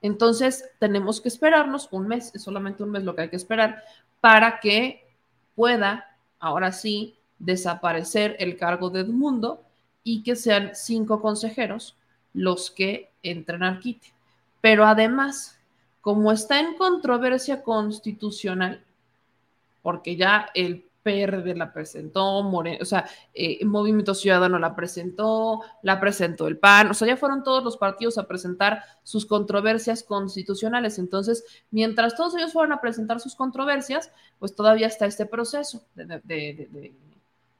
Entonces, 0.00 0.68
tenemos 0.78 1.20
que 1.20 1.28
esperarnos 1.28 1.88
un 1.92 2.08
mes, 2.08 2.34
es 2.34 2.42
solamente 2.42 2.82
un 2.82 2.90
mes 2.90 3.04
lo 3.04 3.14
que 3.14 3.22
hay 3.22 3.30
que 3.30 3.36
esperar 3.36 3.82
para 4.20 4.58
que 4.60 5.06
pueda, 5.54 6.16
ahora 6.40 6.72
sí, 6.72 7.16
desaparecer 7.38 8.36
el 8.38 8.56
cargo 8.56 8.90
de 8.90 9.00
Edmundo 9.00 9.64
y 10.04 10.22
que 10.22 10.36
sean 10.36 10.72
cinco 10.74 11.20
consejeros 11.20 11.96
los 12.32 12.70
que 12.70 13.12
entren 13.22 13.62
al 13.62 13.78
quite. 13.78 14.12
Pero 14.60 14.84
además, 14.86 15.58
como 16.00 16.32
está 16.32 16.58
en 16.60 16.74
controversia 16.76 17.62
constitucional, 17.62 18.84
porque 19.82 20.16
ya 20.16 20.50
el 20.54 20.88
PRD 21.02 21.54
la 21.56 21.72
presentó, 21.72 22.42
More, 22.42 22.78
o 22.80 22.84
sea, 22.84 23.06
eh, 23.34 23.64
Movimiento 23.64 24.14
Ciudadano 24.14 24.58
la 24.58 24.74
presentó, 24.74 25.60
la 25.82 26.00
presentó 26.00 26.46
el 26.48 26.58
PAN, 26.58 26.90
o 26.90 26.94
sea, 26.94 27.08
ya 27.08 27.16
fueron 27.16 27.42
todos 27.42 27.62
los 27.64 27.76
partidos 27.76 28.18
a 28.18 28.26
presentar 28.26 28.82
sus 29.02 29.26
controversias 29.26 30.02
constitucionales. 30.02 30.98
Entonces, 30.98 31.44
mientras 31.70 32.16
todos 32.16 32.34
ellos 32.36 32.52
fueron 32.52 32.72
a 32.72 32.80
presentar 32.80 33.20
sus 33.20 33.34
controversias, 33.34 34.10
pues 34.38 34.54
todavía 34.54 34.86
está 34.86 35.06
este 35.06 35.26
proceso 35.26 35.84
de, 35.94 36.04
de, 36.06 36.20
de, 36.24 36.94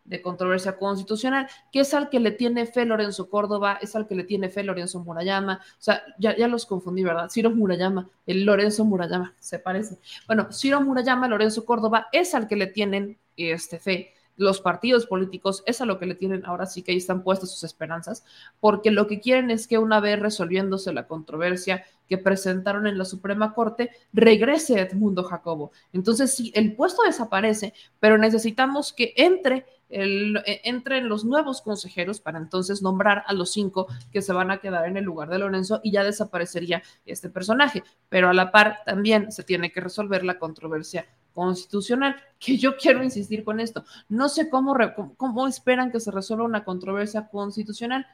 de 0.04 0.20
controversia 0.20 0.76
constitucional, 0.76 1.48
que 1.70 1.80
es 1.80 1.94
al 1.94 2.08
que 2.10 2.20
le 2.20 2.32
tiene 2.32 2.66
fe 2.66 2.84
Lorenzo 2.84 3.28
Córdoba, 3.28 3.78
es 3.80 3.94
al 3.94 4.06
que 4.06 4.14
le 4.14 4.24
tiene 4.24 4.48
fe 4.48 4.64
Lorenzo 4.64 5.00
Murayama, 5.00 5.60
o 5.62 5.82
sea, 5.82 6.02
ya, 6.18 6.36
ya 6.36 6.48
los 6.48 6.66
confundí, 6.66 7.04
¿verdad? 7.04 7.30
Ciro 7.30 7.50
Murayama, 7.50 8.08
el 8.26 8.44
Lorenzo 8.44 8.84
Murayama, 8.84 9.34
se 9.38 9.58
parece. 9.58 9.98
Bueno, 10.26 10.48
Ciro 10.52 10.80
Murayama, 10.80 11.28
Lorenzo 11.28 11.64
Córdoba, 11.64 12.08
es 12.12 12.34
al 12.34 12.48
que 12.48 12.56
le 12.56 12.66
tienen 12.66 13.18
este, 13.36 13.78
fe 13.78 14.14
los 14.36 14.60
partidos 14.60 15.06
políticos, 15.06 15.62
es 15.66 15.80
a 15.80 15.86
lo 15.86 15.98
que 15.98 16.06
le 16.06 16.14
tienen 16.14 16.44
ahora 16.46 16.66
sí 16.66 16.82
que 16.82 16.92
ahí 16.92 16.98
están 16.98 17.22
puestas 17.22 17.50
sus 17.50 17.64
esperanzas, 17.64 18.24
porque 18.60 18.90
lo 18.90 19.06
que 19.06 19.20
quieren 19.20 19.50
es 19.50 19.66
que 19.66 19.78
una 19.78 20.00
vez 20.00 20.18
resolviéndose 20.18 20.92
la 20.92 21.06
controversia 21.06 21.84
que 22.08 22.18
presentaron 22.18 22.86
en 22.86 22.98
la 22.98 23.04
Suprema 23.04 23.54
Corte, 23.54 23.90
regrese 24.12 24.80
Edmundo 24.80 25.22
Jacobo. 25.24 25.72
Entonces, 25.92 26.34
sí, 26.34 26.52
el 26.54 26.74
puesto 26.74 27.02
desaparece, 27.02 27.74
pero 28.00 28.18
necesitamos 28.18 28.92
que 28.92 29.12
entre 29.16 29.66
e, 29.92 30.60
entren 30.64 31.08
los 31.08 31.24
nuevos 31.24 31.60
consejeros 31.60 32.20
para 32.20 32.38
entonces 32.38 32.82
nombrar 32.82 33.24
a 33.26 33.32
los 33.32 33.52
cinco 33.52 33.86
que 34.10 34.22
se 34.22 34.32
van 34.32 34.50
a 34.50 34.58
quedar 34.58 34.86
en 34.86 34.96
el 34.96 35.04
lugar 35.04 35.28
de 35.28 35.38
Lorenzo 35.38 35.80
y 35.82 35.92
ya 35.92 36.02
desaparecería 36.02 36.82
este 37.06 37.28
personaje. 37.28 37.84
Pero 38.08 38.30
a 38.30 38.32
la 38.32 38.50
par 38.50 38.78
también 38.86 39.30
se 39.30 39.44
tiene 39.44 39.70
que 39.70 39.80
resolver 39.80 40.24
la 40.24 40.38
controversia 40.38 41.06
constitucional, 41.34 42.16
que 42.38 42.56
yo 42.58 42.76
quiero 42.76 43.02
insistir 43.02 43.44
con 43.44 43.60
esto. 43.60 43.84
No 44.08 44.28
sé 44.28 44.48
cómo, 44.48 44.74
cómo 45.16 45.46
esperan 45.46 45.92
que 45.92 46.00
se 46.00 46.10
resuelva 46.10 46.44
una 46.44 46.64
controversia 46.64 47.28
constitucional 47.28 48.06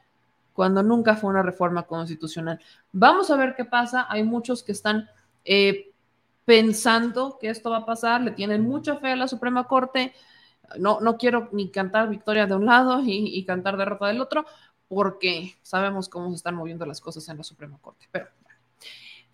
cuando 0.53 0.83
nunca 0.83 1.15
fue 1.15 1.31
una 1.31 1.43
reforma 1.43 1.85
constitucional. 1.85 2.59
Vamos 2.91 3.31
a 3.31 3.37
ver 3.37 3.55
qué 3.57 3.65
pasa. 3.65 4.07
Hay 4.09 4.25
muchos 4.25 4.65
que 4.65 4.73
están 4.73 5.09
eh, 5.45 5.93
pensando 6.45 7.39
que 7.41 7.49
esto 7.51 7.71
va 7.71 7.77
a 7.77 7.87
pasar, 7.87 8.23
le 8.23 8.33
tienen 8.33 8.63
mucha 8.63 8.97
fe 8.97 9.13
a 9.13 9.17
la 9.17 9.29
Suprema 9.29 9.69
Corte. 9.69 10.13
No, 10.77 11.01
no 11.01 11.17
quiero 11.17 11.49
ni 11.53 11.71
cantar 11.71 12.09
victoria 12.09 12.47
de 12.47 12.55
un 12.55 12.67
lado 12.67 13.01
y, 13.05 13.45
cantar 13.45 13.77
derrota 13.77 14.09
del 14.09 14.21
otro, 14.21 14.45
porque 14.89 15.57
sabemos 15.63 16.09
cómo 16.09 16.31
se 16.31 16.37
están 16.37 16.55
moviendo 16.55 16.85
las 16.85 17.01
cosas 17.01 17.29
en 17.29 17.39
la 17.39 17.45
Suprema 17.45 17.79
Corte. 17.81 18.07
Pero 18.11 18.29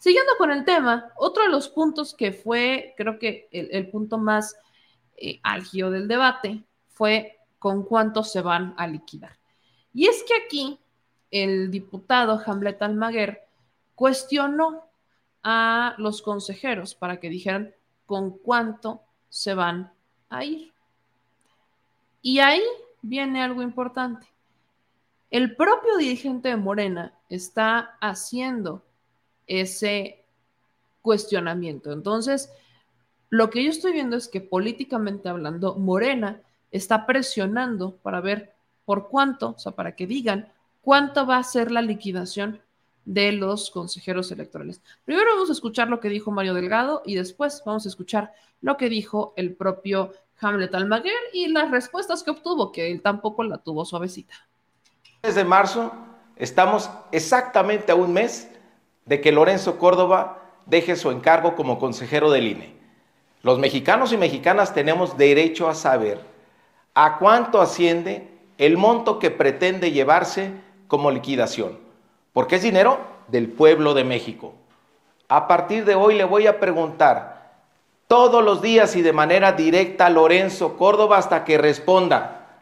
Siguiendo 0.05 0.32
con 0.37 0.51
el 0.51 0.66
tema, 0.66 1.12
otro 1.16 1.45
de 1.45 1.49
los 1.49 1.70
puntos 1.70 2.12
que 2.12 2.30
fue, 2.30 2.93
creo 2.95 3.18
que 3.18 3.49
el, 3.51 3.89
punto 3.89 4.18
más 4.18 4.55
eh, 5.16 5.41
del 5.70 6.09
debate 6.09 6.62
fue 6.89 7.39
con 7.59 7.85
cuánto 7.85 8.22
se 8.22 8.43
van 8.43 8.74
a 8.76 8.87
liquidar. 8.87 9.39
Y 9.95 10.07
es 10.07 10.22
que 10.24 10.35
aquí 10.45 10.78
el 11.30 11.70
diputado 11.70 12.39
Hamlet 12.45 12.82
Almaguer 12.82 13.49
cuestionó 13.95 14.91
a 15.43 15.95
los 15.97 16.20
consejeros 16.20 16.95
para 16.95 17.18
que 17.18 17.30
dijeran 17.30 17.74
con 18.05 18.37
cuánto 18.37 19.01
se 19.30 19.55
van 19.55 19.91
a 20.28 20.45
ir. 20.45 20.73
Y 22.24 22.38
ahí 22.38 22.62
viene 23.02 23.42
algo 23.42 23.60
importante. 23.60 24.26
El 25.30 25.54
propio 25.56 25.98
dirigente 25.98 26.48
de 26.48 26.56
Morena 26.56 27.12
está 27.28 27.98
haciendo 28.00 28.82
ese 29.46 30.24
cuestionamiento. 31.02 31.92
Entonces, 31.92 32.50
lo 33.28 33.50
que 33.50 33.62
yo 33.62 33.68
estoy 33.68 33.92
viendo 33.92 34.16
es 34.16 34.28
que 34.28 34.40
políticamente 34.40 35.28
hablando, 35.28 35.74
Morena 35.74 36.40
está 36.70 37.04
presionando 37.04 37.96
para 37.96 38.22
ver 38.22 38.54
por 38.86 39.08
cuánto, 39.10 39.50
o 39.50 39.58
sea, 39.58 39.72
para 39.72 39.94
que 39.94 40.06
digan 40.06 40.50
cuánto 40.80 41.26
va 41.26 41.36
a 41.36 41.44
ser 41.44 41.70
la 41.70 41.82
liquidación 41.82 42.62
de 43.04 43.32
los 43.32 43.70
consejeros 43.70 44.32
electorales. 44.32 44.80
Primero 45.04 45.34
vamos 45.34 45.50
a 45.50 45.52
escuchar 45.52 45.90
lo 45.90 46.00
que 46.00 46.08
dijo 46.08 46.30
Mario 46.30 46.54
Delgado 46.54 47.02
y 47.04 47.16
después 47.16 47.62
vamos 47.66 47.84
a 47.84 47.90
escuchar 47.90 48.32
lo 48.62 48.78
que 48.78 48.88
dijo 48.88 49.34
el 49.36 49.54
propio 49.54 50.14
Hamlet 50.41 50.74
Almaguer 50.74 51.12
y 51.32 51.49
las 51.49 51.70
respuestas 51.70 52.22
que 52.22 52.30
obtuvo, 52.30 52.72
que 52.72 52.91
él 52.91 53.03
tampoco 53.03 53.45
la 53.45 53.59
tuvo 53.59 53.85
suavecita. 53.85 54.35
Desde 55.22 55.45
marzo 55.45 55.93
estamos 56.37 56.91
exactamente 57.12 57.93
a 57.93 57.95
un 57.95 58.12
mes 58.12 58.51
de 59.07 59.20
que 59.20 59.32
Lorenzo 59.32 59.78
Córdoba 59.78 60.43
deje 60.66 60.97
su 60.97 61.11
encargo 61.11 61.55
como 61.55 61.78
consejero 61.78 62.30
del 62.30 62.49
INE. 62.49 62.74
Los 63.43 63.59
mexicanos 63.59 64.12
y 64.12 64.16
mexicanas 64.16 64.72
tenemos 64.72 65.16
derecho 65.18 65.68
a 65.68 65.74
saber 65.74 66.20
a 66.95 67.18
cuánto 67.18 67.61
asciende 67.61 68.30
el 68.57 68.76
monto 68.76 69.18
que 69.18 69.30
pretende 69.30 69.91
llevarse 69.91 70.53
como 70.89 71.11
liquidación, 71.11 71.78
porque 72.32 72.57
es 72.57 72.62
dinero 72.62 72.99
del 73.28 73.51
pueblo 73.51 73.95
de 73.95 74.05
México. 74.05 74.55
A 75.28 75.49
partir 75.49 75.85
de 75.85 75.95
hoy 75.95 76.14
le 76.14 76.24
voy 76.24 76.47
a 76.47 76.61
preguntar 76.61 77.43
todos 78.07 78.44
los 78.44 78.62
días 78.62 78.96
y 78.96 79.02
de 79.02 79.12
manera 79.12 79.52
directa 79.52 80.07
a 80.07 80.11
Lorenzo 80.11 80.76
Córdoba 80.76 81.18
hasta 81.18 81.44
que 81.44 81.59
responda, 81.59 82.61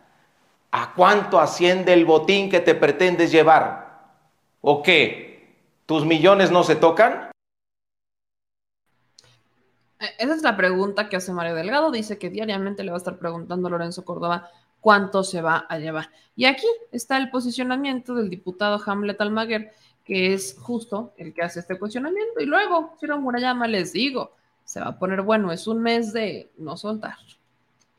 ¿a 0.71 0.95
cuánto 0.95 1.41
asciende 1.41 1.93
el 1.93 2.05
botín 2.05 2.51
que 2.51 2.61
te 2.61 2.75
pretendes 2.75 3.31
llevar? 3.31 4.11
¿O 4.61 4.83
qué? 4.83 5.57
¿Tus 5.87 6.05
millones 6.05 6.51
no 6.51 6.63
se 6.63 6.77
tocan? 6.77 7.31
Eh, 10.01 10.07
esa 10.19 10.35
es 10.35 10.43
la 10.43 10.57
pregunta 10.57 11.09
que 11.09 11.17
hace 11.17 11.33
Mario 11.33 11.55
Delgado. 11.55 11.91
Dice 11.91 12.19
que 12.19 12.31
diariamente 12.31 12.85
le 12.85 12.91
va 12.91 12.97
a 12.97 12.99
estar 12.99 13.19
preguntando 13.19 13.69
a 13.69 13.71
Lorenzo 13.71 14.05
Córdoba 14.05 14.51
cuánto 14.81 15.25
se 15.25 15.43
va 15.43 15.67
a 15.69 15.79
llevar. 15.79 16.11
Y 16.37 16.45
aquí 16.45 16.67
está 16.91 17.17
el 17.17 17.31
posicionamiento 17.31 18.15
del 18.15 18.31
diputado 18.31 18.81
Hamlet 18.85 19.21
Almaguer, 19.21 19.73
que 20.05 20.35
es 20.35 20.57
justo 20.59 21.13
el 21.17 21.35
que 21.35 21.43
hace 21.43 21.61
este 21.61 21.79
cuestionamiento. 21.79 22.41
Y 22.41 22.47
luego, 22.47 22.97
Ciro 22.99 23.19
Murayama, 23.19 23.69
les 23.69 23.93
digo, 23.93 24.33
se 24.73 24.81
va 24.81 24.87
a 24.87 24.99
poner 24.99 25.21
bueno, 25.21 25.53
es 25.53 25.67
un 25.67 25.83
mes 25.83 26.15
de 26.15 26.51
no 26.57 26.79
soltar. 26.79 27.17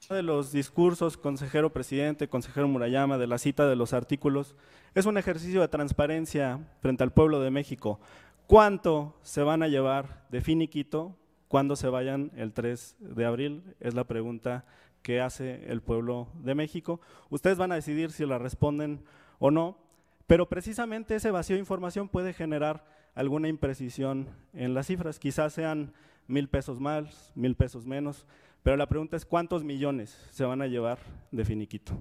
De 0.09 0.23
los 0.23 0.51
discursos, 0.51 1.17
consejero 1.17 1.71
presidente, 1.71 2.27
consejero 2.27 2.67
Murayama, 2.67 3.19
de 3.19 3.27
la 3.27 3.37
cita 3.37 3.67
de 3.67 3.75
los 3.75 3.93
artículos, 3.93 4.55
es 4.95 5.05
un 5.05 5.19
ejercicio 5.19 5.61
de 5.61 5.67
transparencia 5.67 6.61
frente 6.81 7.03
al 7.03 7.13
pueblo 7.13 7.41
de 7.41 7.51
México. 7.51 7.99
¿Cuánto 8.47 9.15
se 9.21 9.43
van 9.43 9.61
a 9.61 9.67
llevar 9.67 10.25
de 10.31 10.41
finiquito 10.41 11.15
cuando 11.47 11.75
se 11.75 11.89
vayan 11.89 12.31
el 12.35 12.53
3 12.53 12.95
de 13.01 13.25
abril? 13.25 13.75
Es 13.79 13.93
la 13.93 14.05
pregunta 14.05 14.65
que 15.03 15.21
hace 15.21 15.71
el 15.71 15.83
pueblo 15.83 16.27
de 16.41 16.55
México. 16.55 17.01
Ustedes 17.29 17.59
van 17.59 17.71
a 17.71 17.75
decidir 17.75 18.11
si 18.11 18.25
la 18.25 18.39
responden 18.39 19.03
o 19.37 19.51
no, 19.51 19.77
pero 20.25 20.49
precisamente 20.49 21.13
ese 21.13 21.29
vacío 21.29 21.55
de 21.55 21.59
información 21.59 22.09
puede 22.09 22.33
generar 22.33 22.83
alguna 23.13 23.47
imprecisión 23.47 24.27
en 24.53 24.73
las 24.73 24.87
cifras. 24.87 25.19
Quizás 25.19 25.53
sean 25.53 25.93
mil 26.27 26.47
pesos 26.47 26.79
más, 26.79 27.31
mil 27.35 27.55
pesos 27.55 27.85
menos, 27.85 28.25
pero 28.63 28.77
la 28.77 28.87
pregunta 28.87 29.17
es 29.17 29.25
cuántos 29.25 29.63
millones 29.63 30.15
se 30.31 30.43
van 30.43 30.61
a 30.61 30.67
llevar 30.67 30.99
de 31.31 31.45
finiquito 31.45 31.97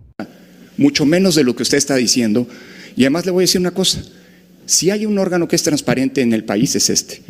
mucho 0.76 1.04
menos 1.04 1.34
de 1.34 1.44
lo 1.44 1.54
que 1.54 1.62
usted 1.62 1.78
está 1.78 1.96
diciendo. 1.96 2.46
Y 2.96 3.02
además 3.02 3.24
le 3.24 3.32
voy 3.32 3.42
a 3.42 3.44
decir 3.44 3.60
una 3.60 3.72
cosa, 3.72 4.02
si 4.66 4.90
hay 4.90 5.06
un 5.06 5.18
órgano 5.18 5.48
que 5.48 5.56
es 5.56 5.62
transparente 5.62 6.20
en 6.20 6.32
el 6.32 6.44
país 6.44 6.74
es 6.74 6.90
este. 6.90 7.22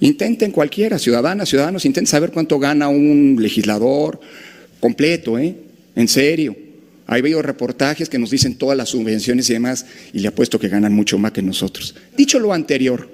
Intenten 0.00 0.50
cualquiera, 0.50 0.98
ciudadanas, 0.98 1.48
ciudadanos, 1.48 1.84
intenten 1.84 2.06
saber 2.06 2.30
cuánto 2.30 2.58
gana 2.58 2.88
un 2.88 3.36
legislador 3.40 4.20
completo, 4.80 5.38
¿eh? 5.38 5.56
En 5.94 6.08
serio. 6.08 6.54
Hay 7.08 7.22
veo 7.22 7.40
reportajes 7.40 8.08
que 8.08 8.18
nos 8.18 8.30
dicen 8.30 8.56
todas 8.56 8.76
las 8.76 8.88
subvenciones 8.88 9.48
y 9.48 9.52
demás, 9.52 9.86
y 10.12 10.18
le 10.18 10.28
apuesto 10.28 10.58
que 10.58 10.68
ganan 10.68 10.92
mucho 10.92 11.18
más 11.18 11.30
que 11.30 11.40
nosotros. 11.40 11.94
Dicho 12.16 12.40
lo 12.40 12.52
anterior, 12.52 13.08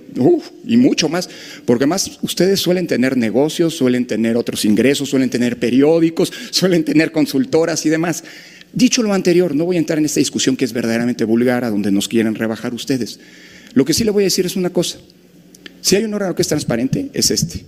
y 0.67 0.77
mucho 0.79 1.11
más, 1.11 1.29
porque 1.67 1.85
más 1.85 2.19
ustedes 2.23 2.61
suelen 2.61 2.87
tener 2.87 3.19
negocios, 3.19 3.75
suelen 3.77 4.07
tener 4.07 4.39
otros 4.39 4.65
ingresos, 4.65 5.11
suelen 5.11 5.29
tener 5.29 5.59
periódicos, 5.59 6.33
suelen 6.51 6.85
tener 6.85 7.13
consultoras 7.13 7.85
y 7.85 7.91
demás. 7.91 8.25
Dicho 8.73 9.03
lo 9.03 9.13
anterior, 9.13 9.55
no 9.55 9.67
voy 9.67 9.77
a 9.77 9.81
entrar 9.81 9.99
en 9.99 10.07
esta 10.07 10.21
discusión 10.21 10.57
que 10.57 10.65
es 10.65 10.73
verdaderamente 10.73 11.25
vulgar, 11.25 11.63
a 11.65 11.71
donde 11.71 11.93
nos 11.93 12.09
quieren 12.09 12.35
rebajar 12.35 12.73
ustedes. 12.73 13.21
Lo 13.75 13.85
que 13.85 13.93
sí 13.93 14.05
le 14.05 14.11
voy 14.11 14.25
a 14.25 14.27
decir 14.27 14.47
es 14.47 14.57
una 14.57 14.71
cosa. 14.71 14.99
Si 15.83 15.97
hay 15.97 16.05
un 16.05 16.15
órgano 16.15 16.35
que 16.35 16.43
es 16.43 16.49
transparente, 16.49 17.11
es 17.13 17.31
este. 17.31 17.67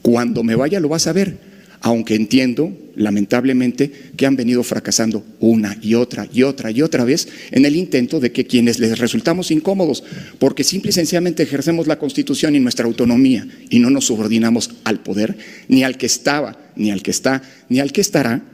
Cuando 0.00 0.42
me 0.42 0.56
vaya 0.56 0.80
lo 0.80 0.88
vas 0.88 1.06
a 1.06 1.12
ver, 1.12 1.51
aunque 1.82 2.14
entiendo, 2.14 2.72
lamentablemente, 2.94 3.90
que 4.16 4.24
han 4.24 4.36
venido 4.36 4.62
fracasando 4.62 5.26
una 5.40 5.76
y 5.82 5.94
otra 5.94 6.28
y 6.32 6.44
otra 6.44 6.70
y 6.70 6.80
otra 6.80 7.04
vez 7.04 7.28
en 7.50 7.64
el 7.64 7.74
intento 7.74 8.20
de 8.20 8.30
que 8.30 8.46
quienes 8.46 8.78
les 8.78 9.00
resultamos 9.00 9.50
incómodos, 9.50 10.04
porque 10.38 10.62
simple 10.62 10.90
y 10.90 10.92
sencillamente 10.92 11.42
ejercemos 11.42 11.88
la 11.88 11.98
Constitución 11.98 12.54
y 12.54 12.60
nuestra 12.60 12.86
autonomía 12.86 13.48
y 13.68 13.80
no 13.80 13.90
nos 13.90 14.06
subordinamos 14.06 14.70
al 14.84 15.00
poder, 15.00 15.36
ni 15.66 15.82
al 15.82 15.98
que 15.98 16.06
estaba, 16.06 16.56
ni 16.76 16.92
al 16.92 17.02
que 17.02 17.10
está, 17.10 17.42
ni 17.68 17.80
al 17.80 17.92
que 17.92 18.00
estará, 18.00 18.44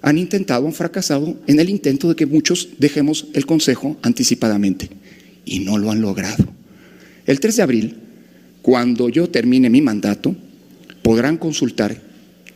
han 0.00 0.16
intentado, 0.16 0.68
han 0.68 0.72
fracasado 0.72 1.36
en 1.48 1.58
el 1.58 1.68
intento 1.70 2.08
de 2.08 2.14
que 2.14 2.26
muchos 2.26 2.68
dejemos 2.78 3.26
el 3.34 3.44
Consejo 3.44 3.98
anticipadamente 4.02 4.88
y 5.44 5.58
no 5.58 5.78
lo 5.78 5.90
han 5.90 6.00
logrado. 6.00 6.46
El 7.26 7.40
3 7.40 7.56
de 7.56 7.62
abril, 7.62 7.96
cuando 8.62 9.08
yo 9.08 9.28
termine 9.28 9.68
mi 9.68 9.82
mandato, 9.82 10.36
podrán 11.02 11.38
consultar 11.38 12.07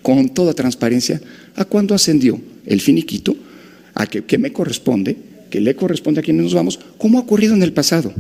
con 0.03 0.29
toda 0.31 0.55
transparencia 0.55 1.21
a 1.57 1.65
cuándo 1.65 1.95
ascendió 1.95 2.41
el 2.67 2.81
finiquito, 2.81 3.35
a 3.95 4.07
que, 4.07 4.39
me 4.39 4.53
corresponde, 4.53 5.17
que 5.51 5.61
le 5.61 5.77
corresponde 5.77 6.21
a 6.21 6.23
quienes 6.23 6.45
nos 6.45 6.55
vamos, 6.55 6.79
como 6.99 7.19
ha 7.19 7.23
ocurrido 7.23 7.55
en 7.55 7.63
el 7.63 7.73
pasado. 7.73 8.13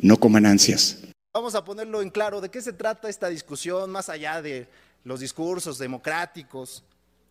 No 0.00 0.18
coman 0.18 0.46
ansias. 0.46 0.98
Vamos 1.34 1.54
a 1.54 1.64
ponerlo 1.64 2.02
en 2.02 2.10
claro 2.10 2.40
de 2.40 2.50
qué 2.50 2.60
se 2.60 2.72
trata 2.72 3.08
esta 3.08 3.28
discusión 3.28 3.90
más 3.90 4.08
allá 4.08 4.42
de 4.42 4.66
los 5.04 5.20
discursos 5.20 5.78
democráticos. 5.78 6.84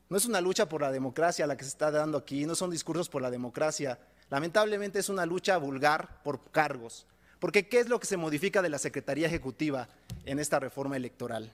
No 0.10 0.18
es 0.18 0.26
una 0.26 0.42
lucha 0.42 0.68
por 0.68 0.82
la 0.82 0.92
democracia 0.92 1.48
la 1.48 1.56
que 1.56 1.64
se 1.64 1.70
está 1.70 1.92
dando 1.92 2.18
aquí, 2.18 2.46
no 2.46 2.56
son 2.56 2.72
discursos 2.72 3.10
por 3.10 3.22
la 3.22 3.32
democracia. 3.32 4.00
Lamentablemente 4.30 5.00
es 5.00 5.10
una 5.10 5.26
lucha 5.26 5.58
vulgar 5.58 6.22
por 6.24 6.42
cargos. 6.52 7.06
Porque 7.40 7.68
¿qué 7.68 7.80
es 7.80 7.90
lo 7.90 8.00
que 8.00 8.08
se 8.08 8.18
modifica 8.18 8.62
de 8.62 8.70
la 8.70 8.78
Secretaría 8.78 9.28
Ejecutiva 9.28 9.88
en 10.26 10.40
esta 10.40 10.60
reforma 10.60 10.96
electoral? 10.98 11.52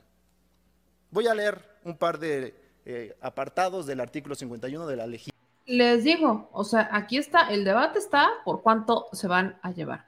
Voy 1.12 1.28
a 1.28 1.34
leer 1.34 1.62
un 1.84 1.98
par 1.98 2.20
de 2.20 2.54
eh, 2.86 3.18
apartados 3.22 3.86
del 3.86 4.00
artículo 4.00 4.36
51 4.36 4.88
de 4.88 4.96
la 4.96 5.08
ley. 5.08 5.22
Les 5.66 6.04
digo, 6.04 6.50
o 6.54 6.64
sea, 6.64 6.90
aquí 6.92 7.18
está, 7.18 7.50
el 7.50 7.66
debate 7.66 8.00
está 8.00 8.30
por 8.46 8.62
cuánto 8.62 9.08
se 9.12 9.28
van 9.28 9.58
a 9.62 9.72
llevar. 9.72 10.06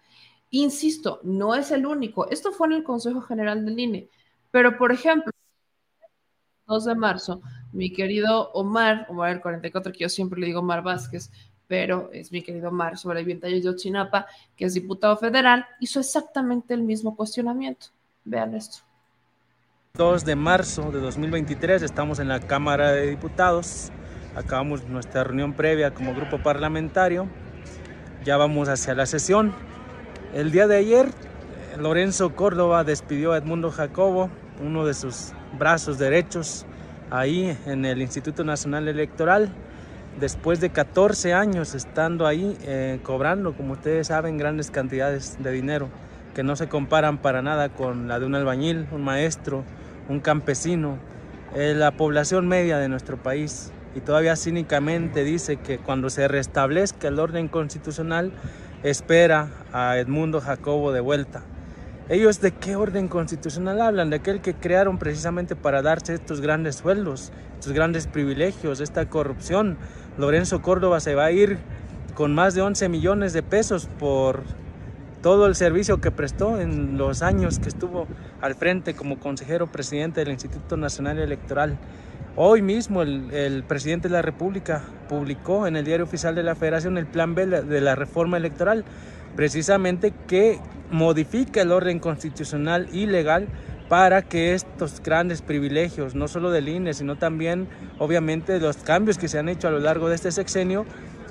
Insisto, 0.51 1.19
no 1.23 1.55
es 1.55 1.71
el 1.71 1.85
único. 1.85 2.29
Esto 2.29 2.51
fue 2.51 2.67
en 2.67 2.73
el 2.73 2.83
Consejo 2.83 3.21
General 3.21 3.65
del 3.65 3.79
INE. 3.79 4.09
Pero, 4.51 4.77
por 4.77 4.91
ejemplo, 4.91 5.31
2 6.67 6.85
de 6.85 6.95
marzo, 6.95 7.41
mi 7.71 7.91
querido 7.91 8.51
Omar, 8.53 9.05
Omar 9.09 9.31
el 9.31 9.41
44, 9.41 9.91
que 9.91 9.99
yo 9.99 10.09
siempre 10.09 10.39
le 10.39 10.47
digo 10.47 10.59
Omar 10.59 10.83
Vázquez, 10.83 11.31
pero 11.67 12.09
es 12.13 12.31
mi 12.31 12.41
querido 12.41 12.69
Omar 12.69 12.97
sobreviviente 12.97 13.47
de 13.47 13.69
Ochinapa, 13.69 14.25
que 14.55 14.65
es 14.65 14.73
diputado 14.73 15.17
federal, 15.17 15.65
hizo 15.79 15.99
exactamente 15.99 16.73
el 16.73 16.81
mismo 16.81 17.15
cuestionamiento. 17.15 17.87
Vean 18.23 18.55
esto. 18.55 18.88
2 19.99 20.23
de 20.23 20.35
marzo 20.35 20.91
de 20.91 21.01
2023, 21.01 21.81
estamos 21.81 22.19
en 22.19 22.29
la 22.29 22.39
Cámara 22.39 22.93
de 22.93 23.07
Diputados, 23.07 23.91
acabamos 24.33 24.87
nuestra 24.87 25.23
reunión 25.25 25.53
previa 25.53 25.93
como 25.93 26.13
grupo 26.13 26.41
parlamentario, 26.41 27.27
ya 28.23 28.37
vamos 28.37 28.69
hacia 28.69 28.93
la 28.93 29.05
sesión. 29.05 29.53
El 30.33 30.51
día 30.51 30.67
de 30.67 30.77
ayer, 30.77 31.09
Lorenzo 31.77 32.33
Córdoba 32.33 32.83
despidió 32.85 33.33
a 33.33 33.39
Edmundo 33.39 33.71
Jacobo, 33.71 34.29
uno 34.63 34.85
de 34.85 34.93
sus 34.93 35.33
brazos 35.57 35.97
derechos, 35.97 36.65
ahí 37.09 37.57
en 37.65 37.83
el 37.83 38.01
Instituto 38.01 38.45
Nacional 38.45 38.87
Electoral, 38.87 39.49
después 40.19 40.61
de 40.61 40.69
14 40.69 41.33
años 41.33 41.73
estando 41.75 42.25
ahí 42.25 42.57
eh, 42.61 42.99
cobrando, 43.03 43.53
como 43.53 43.73
ustedes 43.73 44.07
saben, 44.07 44.37
grandes 44.37 44.71
cantidades 44.71 45.35
de 45.43 45.51
dinero 45.51 45.89
que 46.33 46.43
no 46.43 46.55
se 46.55 46.69
comparan 46.69 47.17
para 47.17 47.41
nada 47.41 47.69
con 47.69 48.07
la 48.07 48.19
de 48.19 48.25
un 48.25 48.35
albañil, 48.35 48.87
un 48.91 49.03
maestro, 49.03 49.65
un 50.09 50.19
campesino, 50.19 50.97
eh, 51.55 51.73
la 51.75 51.91
población 51.91 52.47
media 52.47 52.77
de 52.77 52.89
nuestro 52.89 53.17
país. 53.17 53.71
Y 53.95 54.01
todavía 54.01 54.35
cínicamente 54.35 55.23
dice 55.23 55.57
que 55.57 55.77
cuando 55.77 56.09
se 56.09 56.27
restablezca 56.27 57.07
el 57.07 57.19
orden 57.19 57.47
constitucional, 57.47 58.33
espera 58.83 59.49
a 59.71 59.97
Edmundo 59.97 60.41
Jacobo 60.41 60.91
de 60.91 60.99
vuelta. 60.99 61.43
¿Ellos 62.09 62.41
de 62.41 62.51
qué 62.51 62.75
orden 62.75 63.07
constitucional 63.07 63.81
hablan? 63.81 64.09
De 64.09 64.17
aquel 64.17 64.41
que 64.41 64.55
crearon 64.55 64.97
precisamente 64.97 65.55
para 65.55 65.83
darse 65.83 66.15
estos 66.15 66.41
grandes 66.41 66.75
sueldos, 66.75 67.31
estos 67.53 67.73
grandes 67.73 68.07
privilegios, 68.07 68.79
esta 68.79 69.07
corrupción. 69.07 69.77
Lorenzo 70.17 70.61
Córdoba 70.61 70.99
se 70.99 71.13
va 71.13 71.25
a 71.25 71.31
ir 71.31 71.59
con 72.15 72.33
más 72.33 72.55
de 72.55 72.61
11 72.61 72.89
millones 72.89 73.33
de 73.33 73.43
pesos 73.43 73.87
por 73.99 74.41
todo 75.21 75.47
el 75.47 75.55
servicio 75.55 75.99
que 75.99 76.11
prestó 76.11 76.59
en 76.59 76.97
los 76.97 77.21
años 77.21 77.59
que 77.59 77.69
estuvo 77.69 78.07
al 78.41 78.55
frente 78.55 78.93
como 78.93 79.19
consejero 79.19 79.67
presidente 79.67 80.21
del 80.21 80.29
Instituto 80.29 80.77
Nacional 80.77 81.19
Electoral. 81.19 81.77
Hoy 82.35 82.61
mismo 82.61 83.01
el, 83.01 83.63
presidente 83.67 84.07
de 84.07 84.13
la 84.13 84.21
República 84.21 84.83
publicó 85.09 85.67
en 85.67 85.75
el 85.75 85.83
diario 85.83 86.05
oficial 86.05 86.35
de 86.35 86.43
la 86.43 86.55
Federación 86.55 86.97
el 86.97 87.05
plan 87.05 87.35
B 87.35 87.47
de 87.47 87.81
la 87.81 87.95
reforma 87.95 88.37
electoral, 88.37 88.85
precisamente 89.35 90.13
que 90.27 90.59
modifica 90.89 91.61
el 91.61 91.71
orden 91.71 91.99
constitucional 91.99 92.87
y 92.93 93.05
legal 93.05 93.47
para 93.89 94.21
que 94.21 94.53
estos 94.53 95.01
grandes 95.01 95.41
privilegios, 95.41 96.15
no 96.15 96.27
solo 96.27 96.51
del 96.51 96.69
INE, 96.69 96.93
sino 96.93 97.17
también 97.17 97.67
obviamente 97.97 98.59
los 98.59 98.77
cambios 98.77 99.17
que 99.17 99.27
se 99.27 99.39
han 99.39 99.49
hecho 99.49 99.67
a 99.67 99.71
lo 99.71 99.79
largo 99.79 100.07
de 100.07 100.15
este 100.15 100.31
sexenio, 100.31 100.85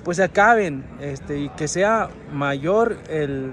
pues 0.05 0.21
acaben 0.21 0.85
este, 1.01 1.39
y 1.39 1.49
que 1.51 1.69
sea 1.69 2.11
mayor 2.33 2.97
el, 3.09 3.53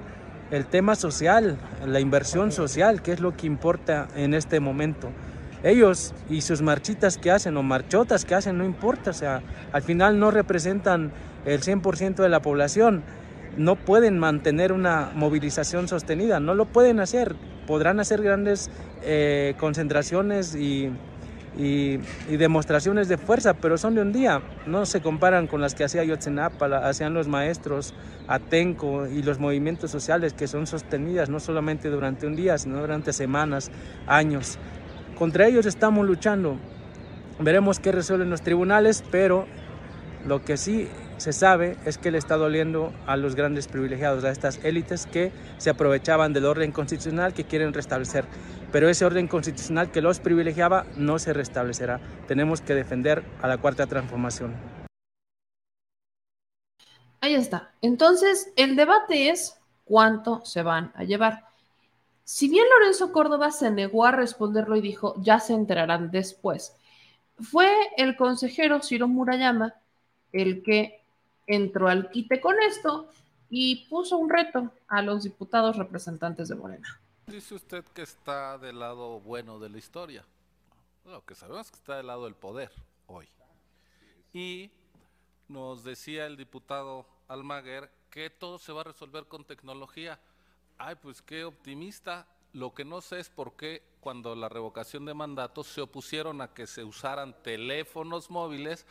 el 0.55 0.65
tema 0.65 0.95
social, 0.95 1.57
la 1.85 1.99
inversión 1.99 2.53
social, 2.53 3.01
que 3.01 3.11
es 3.11 3.19
lo 3.19 3.35
que 3.35 3.45
importa 3.45 4.07
en 4.15 4.33
este 4.33 4.61
momento. 4.61 5.09
Ellos 5.63 6.13
y 6.29 6.41
sus 6.41 6.61
marchitas 6.61 7.17
que 7.17 7.29
hacen 7.29 7.57
o 7.57 7.63
marchotas 7.63 8.23
que 8.23 8.35
hacen, 8.35 8.57
no 8.57 8.63
importa, 8.63 9.09
o 9.09 9.13
sea, 9.13 9.41
al 9.73 9.81
final 9.81 10.17
no 10.17 10.31
representan 10.31 11.11
el 11.45 11.61
100% 11.61 12.15
de 12.15 12.29
la 12.29 12.41
población, 12.41 13.03
no 13.57 13.75
pueden 13.75 14.17
mantener 14.17 14.71
una 14.71 15.11
movilización 15.13 15.89
sostenida, 15.89 16.39
no 16.39 16.53
lo 16.55 16.65
pueden 16.65 17.01
hacer, 17.01 17.35
podrán 17.67 17.99
hacer 17.99 18.21
grandes 18.21 18.69
eh, 19.03 19.55
concentraciones 19.59 20.55
y 20.55 20.89
y, 21.57 21.97
demostraciones 22.27 23.07
de 23.07 23.17
fuerza, 23.17 23.53
pero 23.53 23.77
son 23.77 23.95
de 23.95 24.01
un 24.01 24.11
día, 24.11 24.41
no 24.65 24.85
se 24.85 25.01
comparan 25.01 25.47
con 25.47 25.61
las 25.61 25.73
que 25.73 25.83
hacía 25.83 26.03
Yotzenapa, 26.03 26.65
hacían 26.87 27.13
los 27.13 27.27
maestros, 27.27 27.93
Atenco 28.27 29.07
y 29.07 29.23
los 29.23 29.39
movimientos 29.39 29.91
sociales 29.91 30.33
que 30.33 30.47
son 30.47 30.67
sostenidas 30.67 31.29
no 31.29 31.39
solamente 31.39 31.89
durante 31.89 32.27
un 32.27 32.35
día, 32.35 32.57
sino 32.57 32.79
durante 32.79 33.13
semanas, 33.13 33.71
años. 34.07 34.57
Contra 35.17 35.47
ellos 35.47 35.65
estamos 35.65 36.05
luchando. 36.05 36.57
Veremos 37.39 37.79
qué 37.79 37.91
resuelven 37.91 38.29
los 38.29 38.41
tribunales, 38.41 39.03
pero 39.11 39.45
lo 40.25 40.43
que 40.43 40.57
sí 40.57 40.89
se 41.17 41.33
sabe 41.33 41.77
es 41.85 41.97
que 41.97 42.11
le 42.11 42.17
está 42.17 42.35
doliendo 42.35 42.93
a 43.07 43.15
los 43.15 43.35
grandes 43.35 43.67
privilegiados, 43.67 44.23
a 44.23 44.31
estas 44.31 44.63
élites 44.63 45.05
que 45.05 45.31
se 45.57 45.69
aprovechaban 45.69 46.33
del 46.33 46.45
orden 46.45 46.71
constitucional 46.71 47.33
que 47.33 47.45
quieren 47.45 47.73
restablecer. 47.73 48.25
Pero 48.71 48.89
ese 48.89 49.05
orden 49.05 49.27
constitucional 49.27 49.91
que 49.91 50.01
los 50.01 50.19
privilegiaba 50.19 50.85
no 50.97 51.17
se 51.17 51.33
restablecerá. 51.33 52.01
Tenemos 52.27 52.61
que 52.61 52.75
defender 52.75 53.23
a 53.41 53.47
la 53.47 53.57
cuarta 53.57 53.87
transformación. 53.87 54.53
Ahí 57.21 57.33
está. 57.33 57.71
Entonces, 57.81 58.51
el 58.55 58.75
debate 58.75 59.29
es 59.29 59.57
cuánto 59.85 60.43
se 60.45 60.63
van 60.63 60.91
a 60.95 61.03
llevar. 61.03 61.45
Si 62.23 62.49
bien 62.49 62.65
Lorenzo 62.77 63.11
Córdoba 63.11 63.51
se 63.51 63.71
negó 63.71 64.05
a 64.05 64.11
responderlo 64.11 64.75
y 64.75 64.81
dijo, 64.81 65.15
ya 65.21 65.39
se 65.39 65.53
enterarán 65.53 66.11
después, 66.11 66.75
fue 67.39 67.71
el 67.97 68.15
consejero 68.15 68.81
Ciro 68.81 69.07
Murayama 69.07 69.75
el 70.35 70.63
que 70.63 71.04
entró 71.47 71.87
al 71.87 72.09
quite 72.09 72.41
con 72.41 72.55
esto 72.61 73.09
y 73.49 73.87
puso 73.87 74.17
un 74.17 74.29
reto 74.29 74.71
a 74.87 75.01
los 75.01 75.23
diputados 75.23 75.77
representantes 75.77 76.49
de 76.49 76.55
Morena. 76.55 76.99
Dice 77.27 77.55
usted 77.55 77.83
que 77.85 78.01
está 78.01 78.57
del 78.57 78.79
lado 78.79 79.19
bueno 79.19 79.59
de 79.59 79.69
la 79.69 79.77
historia. 79.77 80.25
Lo 81.05 81.23
que 81.25 81.35
sabemos 81.35 81.67
es 81.67 81.71
que 81.71 81.77
está 81.77 81.97
del 81.97 82.07
lado 82.07 82.25
del 82.25 82.35
poder 82.35 82.71
hoy. 83.07 83.27
Y 84.33 84.71
nos 85.47 85.83
decía 85.83 86.25
el 86.25 86.37
diputado 86.37 87.05
Almaguer 87.27 87.89
que 88.09 88.29
todo 88.29 88.57
se 88.57 88.71
va 88.71 88.81
a 88.81 88.85
resolver 88.85 89.25
con 89.25 89.45
tecnología. 89.45 90.19
Ay, 90.77 90.95
pues 91.01 91.21
qué 91.21 91.45
optimista. 91.45 92.27
Lo 92.53 92.73
que 92.73 92.85
no 92.85 93.01
sé 93.01 93.19
es 93.19 93.29
por 93.29 93.53
qué 93.57 93.83
cuando 93.99 94.35
la 94.35 94.49
revocación 94.49 95.05
de 95.05 95.13
mandatos 95.13 95.67
se 95.67 95.81
opusieron 95.81 96.41
a 96.41 96.53
que 96.53 96.67
se 96.67 96.83
usaran 96.83 97.35
teléfonos 97.43 98.29
móviles 98.29 98.85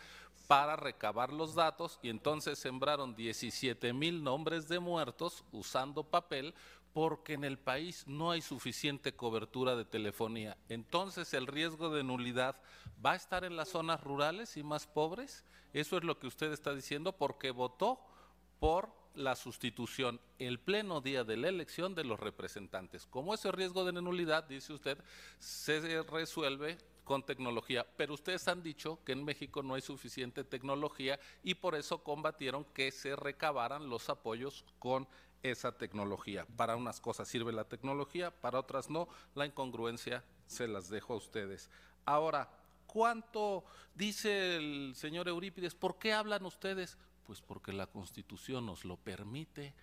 para 0.47 0.76
recabar 0.76 1.32
los 1.32 1.55
datos 1.55 1.99
y 2.03 2.11
entonces 2.11 2.59
sembraron 2.59 3.14
17 3.14 3.92
mil 3.92 4.22
nombres 4.22 4.68
de 4.68 4.78
muertos 4.78 5.45
usando 5.53 6.05
papel 6.05 6.55
porque 6.92 7.32
en 7.32 7.45
el 7.45 7.59
país 7.59 8.05
no 8.07 8.30
hay 8.30 8.40
suficiente 8.40 9.14
cobertura 9.16 9.74
de 9.74 9.84
telefonía. 9.84 10.57
Entonces 10.68 11.34
el 11.34 11.49
riesgo 11.49 11.90
de 11.90 12.05
nulidad 12.05 12.57
va 13.05 13.12
a 13.12 13.16
estar 13.16 13.45
en 13.45 13.57
las 13.57 13.70
zonas 13.70 14.03
rurales 14.03 14.57
y 14.57 14.62
más 14.62 14.86
pobres. 14.86 15.45
Eso 15.72 15.97
es 15.97 16.05
lo 16.05 16.18
que 16.18 16.28
usted 16.28 16.53
está 16.53 16.72
diciendo 16.72 17.12
porque 17.12 17.51
votó 17.51 17.99
por 18.61 18.90
la 19.14 19.34
sustitución 19.34 20.20
el 20.38 20.61
pleno 20.61 21.01
día 21.01 21.24
de 21.24 21.36
la 21.36 21.49
elección 21.49 21.95
de 21.95 22.05
los 22.05 22.20
representantes. 22.20 23.07
Como 23.07 23.34
ese 23.34 23.51
riesgo 23.51 23.84
de 23.84 23.92
nulidad, 23.92 24.45
dice 24.45 24.72
usted, 24.72 24.99
se 25.38 26.03
resuelve 26.05 26.78
con 27.05 27.24
tecnología, 27.24 27.86
pero 27.96 28.14
ustedes 28.14 28.48
han 28.48 28.62
dicho 28.62 28.98
que 29.05 29.12
en 29.12 29.24
México 29.24 29.62
no 29.62 29.74
hay 29.74 29.82
suficiente 29.82 30.42
tecnología 30.42 31.20
y 31.42 31.55
por 31.55 31.74
eso 31.74 32.02
combatieron 32.02 32.64
que 32.64 32.90
se 32.90 33.14
recabaran 33.14 33.88
los 33.88 34.09
apoyos 34.09 34.64
con 34.78 35.07
esa 35.42 35.76
tecnología. 35.76 36.46
Para 36.57 36.76
unas 36.76 37.00
cosas 37.00 37.28
sirve 37.28 37.52
la 37.52 37.64
tecnología, 37.64 38.30
para 38.30 38.59
otras 38.59 38.88
no. 38.88 39.09
La 39.34 39.46
incongruencia 39.46 40.24
se 40.46 40.66
las 40.66 40.88
dejo 40.88 41.12
a 41.12 41.16
ustedes. 41.16 41.70
Ahora, 42.07 42.50
¿cuánto 42.86 43.64
dice 43.94 44.57
el 44.57 44.94
señor 44.96 45.28
Eurípides? 45.28 45.74
¿Por 45.74 45.98
qué 45.98 46.14
hablan 46.14 46.46
ustedes? 46.46 46.96
Pues 47.26 47.42
porque 47.42 47.72
la 47.72 47.86
Constitución 47.86 48.66
nos 48.66 48.84
lo 48.84 48.96
permite 48.96 49.74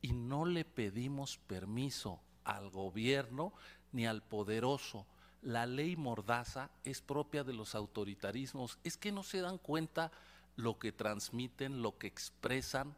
y 0.00 0.12
no 0.12 0.46
le 0.46 0.64
pedimos 0.64 1.36
permiso 1.36 2.20
al 2.44 2.70
gobierno 2.70 3.52
ni 3.92 4.06
al 4.06 4.22
poderoso 4.22 5.06
la 5.42 5.66
ley 5.66 5.96
mordaza 5.96 6.70
es 6.84 7.00
propia 7.00 7.44
de 7.44 7.52
los 7.52 7.74
autoritarismos. 7.74 8.78
Es 8.84 8.96
que 8.96 9.12
no 9.12 9.22
se 9.22 9.40
dan 9.40 9.58
cuenta 9.58 10.12
lo 10.56 10.78
que 10.78 10.92
transmiten, 10.92 11.82
lo 11.82 11.98
que 11.98 12.06
expresan. 12.06 12.94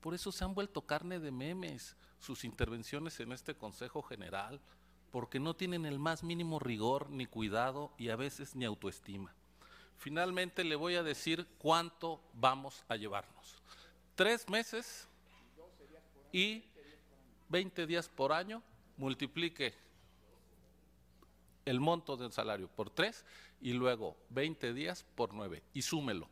Por 0.00 0.14
eso 0.14 0.32
se 0.32 0.44
han 0.44 0.54
vuelto 0.54 0.82
carne 0.82 1.18
de 1.18 1.30
memes 1.30 1.96
sus 2.18 2.44
intervenciones 2.44 3.20
en 3.20 3.32
este 3.32 3.54
Consejo 3.54 4.02
General, 4.02 4.60
porque 5.10 5.38
no 5.38 5.54
tienen 5.54 5.86
el 5.86 5.98
más 5.98 6.22
mínimo 6.22 6.58
rigor 6.58 7.10
ni 7.10 7.26
cuidado 7.26 7.92
y 7.98 8.08
a 8.08 8.16
veces 8.16 8.56
ni 8.56 8.64
autoestima. 8.64 9.34
Finalmente 9.96 10.64
le 10.64 10.76
voy 10.76 10.96
a 10.96 11.02
decir 11.02 11.46
cuánto 11.58 12.20
vamos 12.34 12.84
a 12.88 12.96
llevarnos. 12.96 13.56
Tres 14.14 14.48
meses 14.48 15.08
y 16.32 16.64
20 17.48 17.86
días 17.86 18.08
por 18.08 18.32
año, 18.32 18.62
multiplique 18.96 19.74
el 21.66 21.80
monto 21.80 22.16
del 22.16 22.32
salario 22.32 22.68
por 22.68 22.88
tres 22.88 23.26
y 23.60 23.74
luego 23.74 24.16
20 24.30 24.72
días 24.72 25.04
por 25.14 25.34
nueve 25.34 25.62
y 25.74 25.82
súmelo. 25.82 26.28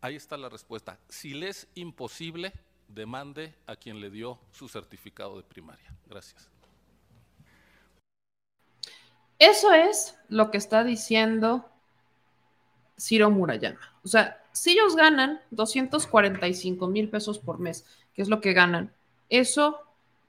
Ahí 0.00 0.16
está 0.16 0.36
la 0.36 0.48
respuesta. 0.48 0.98
Si 1.08 1.34
le 1.34 1.48
es 1.48 1.68
imposible, 1.74 2.52
demande 2.88 3.54
a 3.66 3.76
quien 3.76 4.00
le 4.00 4.10
dio 4.10 4.38
su 4.50 4.68
certificado 4.68 5.36
de 5.36 5.42
primaria. 5.42 5.94
Gracias. 6.06 6.48
Eso 9.38 9.72
es 9.72 10.16
lo 10.28 10.50
que 10.50 10.58
está 10.58 10.84
diciendo 10.84 11.68
Ciro 12.98 13.30
Murayama. 13.30 13.80
O 14.04 14.08
sea, 14.08 14.40
si 14.52 14.72
ellos 14.72 14.94
ganan 14.94 15.40
245 15.50 16.86
mil 16.86 17.08
pesos 17.08 17.38
por 17.38 17.58
mes, 17.58 17.84
que 18.14 18.22
es 18.22 18.28
lo 18.28 18.40
que 18.40 18.52
ganan, 18.52 18.92
eso 19.28 19.80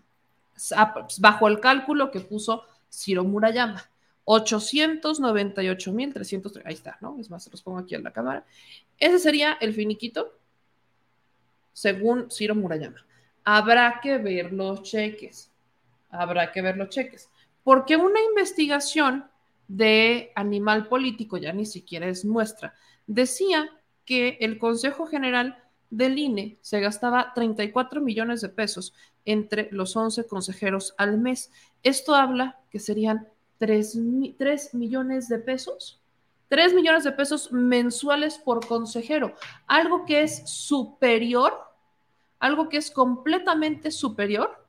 bajo 1.21 1.49
el 1.49 1.61
cálculo 1.61 2.11
que 2.11 2.21
puso 2.21 2.65
Ciro 2.93 3.25
Murayama. 3.25 3.83
898.300, 4.27 6.61
ahí 6.67 6.75
está, 6.75 6.99
¿no? 7.01 7.17
Es 7.19 7.31
más, 7.31 7.45
se 7.45 7.51
los 7.51 7.63
pongo 7.63 7.79
aquí 7.79 7.95
en 7.95 8.05
la 8.05 8.13
cámara. 8.13 8.45
Ese 8.99 9.19
sería 9.19 9.55
el 9.63 9.73
finiquito, 9.73 10.35
según 11.73 12.31
Ciro 12.31 12.55
Murayama. 12.55 13.07
Habrá 13.43 14.01
que 14.03 14.19
ver 14.19 14.53
los 14.53 14.83
cheques, 14.83 15.51
habrá 16.11 16.53
que 16.53 16.63
ver 16.63 16.77
los 16.77 16.89
cheques, 16.89 17.31
porque 17.65 17.97
una 17.97 18.21
investigación 18.21 19.29
de 19.69 20.33
Animal 20.35 20.89
Político 20.89 21.37
ya 21.37 21.53
ni 21.53 21.67
siquiera 21.67 22.09
es 22.09 22.25
nuestra. 22.25 22.75
Decía 23.07 23.69
que 24.05 24.39
el 24.41 24.59
Consejo 24.59 25.07
General 25.07 25.63
del 25.91 26.19
INE 26.19 26.59
se 26.61 26.81
gastaba 26.81 27.33
34 27.35 28.01
millones 28.01 28.41
de 28.41 28.49
pesos 28.49 28.95
entre 29.25 29.69
los 29.71 29.97
11 29.97 30.27
consejeros 30.27 30.95
al 30.97 31.19
mes. 31.19 31.51
Esto 31.83 32.15
habla 32.15 32.59
que 32.71 32.79
serían 32.79 33.29
3, 33.59 33.97
millones 34.75 35.29
de 35.29 35.39
pesos. 35.39 36.01
3 36.49 36.75
millones 36.75 37.05
de 37.05 37.13
pesos 37.13 37.53
mensuales 37.53 38.39
por 38.39 38.67
consejero, 38.67 39.35
algo 39.67 40.07
que 40.07 40.23
es 40.23 40.49
superior, 40.49 41.53
algo 42.39 42.71
que 42.71 42.79
es 42.79 42.91
completamente 42.91 43.91
superior 43.91 44.67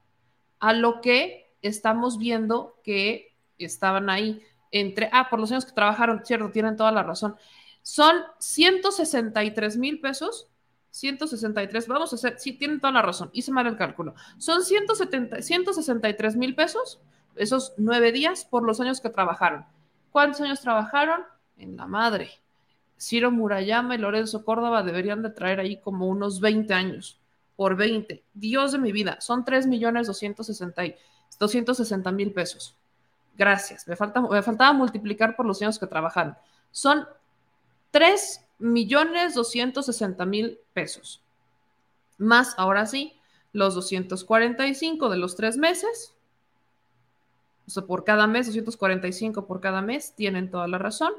a 0.59 0.73
lo 0.73 1.01
que 1.01 1.51
estamos 1.61 2.17
viendo 2.17 2.79
que 2.83 3.35
estaban 3.57 4.09
ahí 4.09 4.41
entre, 4.71 5.09
ah, 5.11 5.29
por 5.29 5.39
los 5.39 5.51
años 5.51 5.65
que 5.65 5.71
trabajaron, 5.71 6.21
cierto, 6.23 6.51
tienen 6.51 6.75
toda 6.75 6.91
la 6.91 7.03
razón. 7.03 7.35
Son 7.81 8.15
163 8.39 9.77
mil 9.77 9.99
pesos 9.99 10.49
163, 10.91 11.87
vamos 11.87 12.11
a 12.11 12.15
hacer, 12.15 12.39
sí, 12.39 12.53
tienen 12.53 12.79
toda 12.79 12.93
la 12.93 13.01
razón, 13.01 13.29
hice 13.33 13.51
mal 13.51 13.67
el 13.67 13.77
cálculo. 13.77 14.15
Son 14.37 14.63
170, 14.63 15.41
163 15.41 16.35
mil 16.35 16.55
pesos 16.55 16.99
esos 17.35 17.73
nueve 17.77 18.11
días 18.11 18.43
por 18.43 18.63
los 18.63 18.81
años 18.81 18.99
que 18.99 19.09
trabajaron. 19.09 19.65
¿Cuántos 20.11 20.41
años 20.41 20.61
trabajaron? 20.61 21.21
En 21.57 21.77
la 21.77 21.85
madre. 21.85 22.31
Ciro 22.99 23.31
Murayama 23.31 23.95
y 23.95 23.97
Lorenzo 23.99 24.43
Córdoba 24.43 24.83
deberían 24.83 25.21
de 25.21 25.29
traer 25.29 25.59
ahí 25.59 25.77
como 25.77 26.07
unos 26.07 26.41
20 26.41 26.73
años, 26.73 27.18
por 27.59 27.75
20. 27.75 28.23
Dios 28.33 28.71
de 28.71 28.77
mi 28.77 28.93
vida, 28.93 29.19
son 29.19 29.43
3 29.43 29.67
millones 29.67 30.07
260 30.07 32.11
mil 32.13 32.31
pesos. 32.31 32.77
Gracias, 33.35 33.85
me, 33.85 33.97
falta, 33.97 34.21
me 34.21 34.41
faltaba 34.41 34.71
multiplicar 34.71 35.35
por 35.35 35.45
los 35.45 35.61
años 35.61 35.77
que 35.77 35.85
trabajaron. 35.85 36.37
Son 36.71 37.05
3 37.91 38.45
millones 38.59 39.33
260 39.33 40.25
mil 40.25 40.57
pesos. 40.71 41.21
Más, 42.17 42.55
ahora 42.57 42.85
sí, 42.85 43.19
los 43.51 43.75
245 43.75 45.09
de 45.09 45.17
los 45.17 45.35
tres 45.35 45.57
meses, 45.57 46.15
o 47.67 47.71
sea, 47.71 47.83
por 47.83 48.05
cada 48.05 48.25
mes, 48.25 48.47
245 48.47 49.45
por 49.45 49.59
cada 49.59 49.81
mes, 49.81 50.13
tienen 50.15 50.49
toda 50.49 50.69
la 50.69 50.77
razón. 50.77 51.11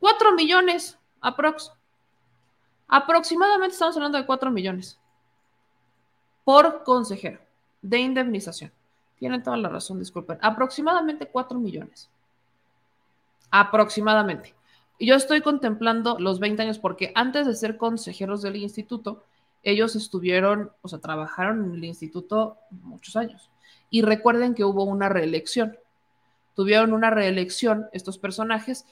4 0.00 0.34
millones, 0.34 0.98
aprox. 1.22 1.72
Aproximadamente 2.88 3.72
estamos 3.72 3.96
hablando 3.96 4.18
de 4.18 4.26
4 4.26 4.50
millones 4.50 4.99
por 6.44 6.84
consejero 6.84 7.40
de 7.82 7.98
indemnización. 7.98 8.72
Tienen 9.18 9.42
toda 9.42 9.56
la 9.56 9.68
razón, 9.68 9.98
disculpen. 9.98 10.38
Aproximadamente 10.40 11.26
4 11.26 11.58
millones. 11.58 12.08
Aproximadamente. 13.50 14.54
Yo 14.98 15.14
estoy 15.14 15.40
contemplando 15.40 16.18
los 16.18 16.40
20 16.40 16.62
años 16.62 16.78
porque 16.78 17.12
antes 17.14 17.46
de 17.46 17.54
ser 17.54 17.76
consejeros 17.76 18.42
del 18.42 18.56
instituto, 18.56 19.22
ellos 19.62 19.96
estuvieron, 19.96 20.72
o 20.82 20.88
sea, 20.88 21.00
trabajaron 21.00 21.64
en 21.64 21.74
el 21.74 21.84
instituto 21.84 22.56
muchos 22.70 23.16
años. 23.16 23.50
Y 23.90 24.02
recuerden 24.02 24.54
que 24.54 24.64
hubo 24.64 24.84
una 24.84 25.08
reelección. 25.08 25.76
Tuvieron 26.54 26.92
una 26.92 27.10
reelección 27.10 27.88
estos 27.92 28.18
personajes. 28.18 28.86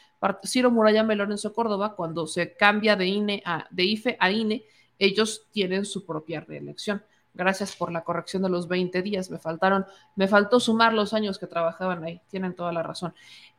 Ciro 0.45 0.71
Murayama 0.71 1.15
y 1.15 1.17
Lorenzo 1.17 1.53
Córdoba, 1.53 1.95
cuando 1.95 2.27
se 2.27 2.55
cambia 2.55 2.97
de, 2.97 3.07
INE 3.07 3.43
a, 3.45 3.67
de 3.71 3.85
IFE 3.85 4.17
a 4.21 4.31
INE, 4.31 4.65
ellos 4.99 5.47
tienen 5.53 5.85
su 5.85 6.05
propia 6.05 6.41
reelección. 6.41 7.03
Gracias 7.39 7.77
por 7.77 7.93
la 7.93 8.03
corrección 8.03 8.43
de 8.43 8.49
los 8.49 8.67
20 8.67 9.01
días. 9.01 9.31
Me 9.31 9.39
faltaron, 9.39 9.87
me 10.17 10.27
faltó 10.27 10.59
sumar 10.59 10.93
los 10.93 11.15
años 11.15 11.39
que 11.39 11.47
trabajaban 11.47 12.03
ahí. 12.03 12.21
Tienen 12.29 12.53
toda 12.53 12.73
la 12.73 12.83
razón. 12.83 13.15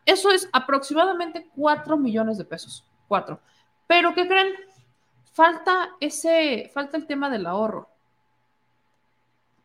Eso 0.05 0.31
es 0.31 0.49
aproximadamente 0.51 1.47
4 1.55 1.95
millones 1.95 2.37
de 2.37 2.43
pesos. 2.43 2.85
4. 3.07 3.39
Pero 3.87 4.13
¿qué 4.13 4.27
creen? 4.27 4.53
Falta 5.31 5.91
ese, 6.01 6.69
falta 6.73 6.97
el 6.97 7.07
tema 7.07 7.29
del 7.29 7.45
ahorro. 7.45 7.87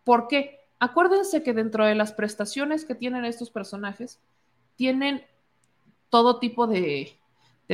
¿Por 0.05 0.29
qué? 0.29 0.61
Acuérdense 0.79 1.43
que 1.43 1.53
dentro 1.53 1.85
de 1.85 1.97
las 1.97 2.13
prestaciones 2.13 2.85
que 2.85 2.95
tienen 2.95 3.25
estos 3.25 3.51
personajes, 3.51 4.21
tienen 4.77 5.25
todo 6.09 6.39
tipo 6.39 6.69
de, 6.69 7.19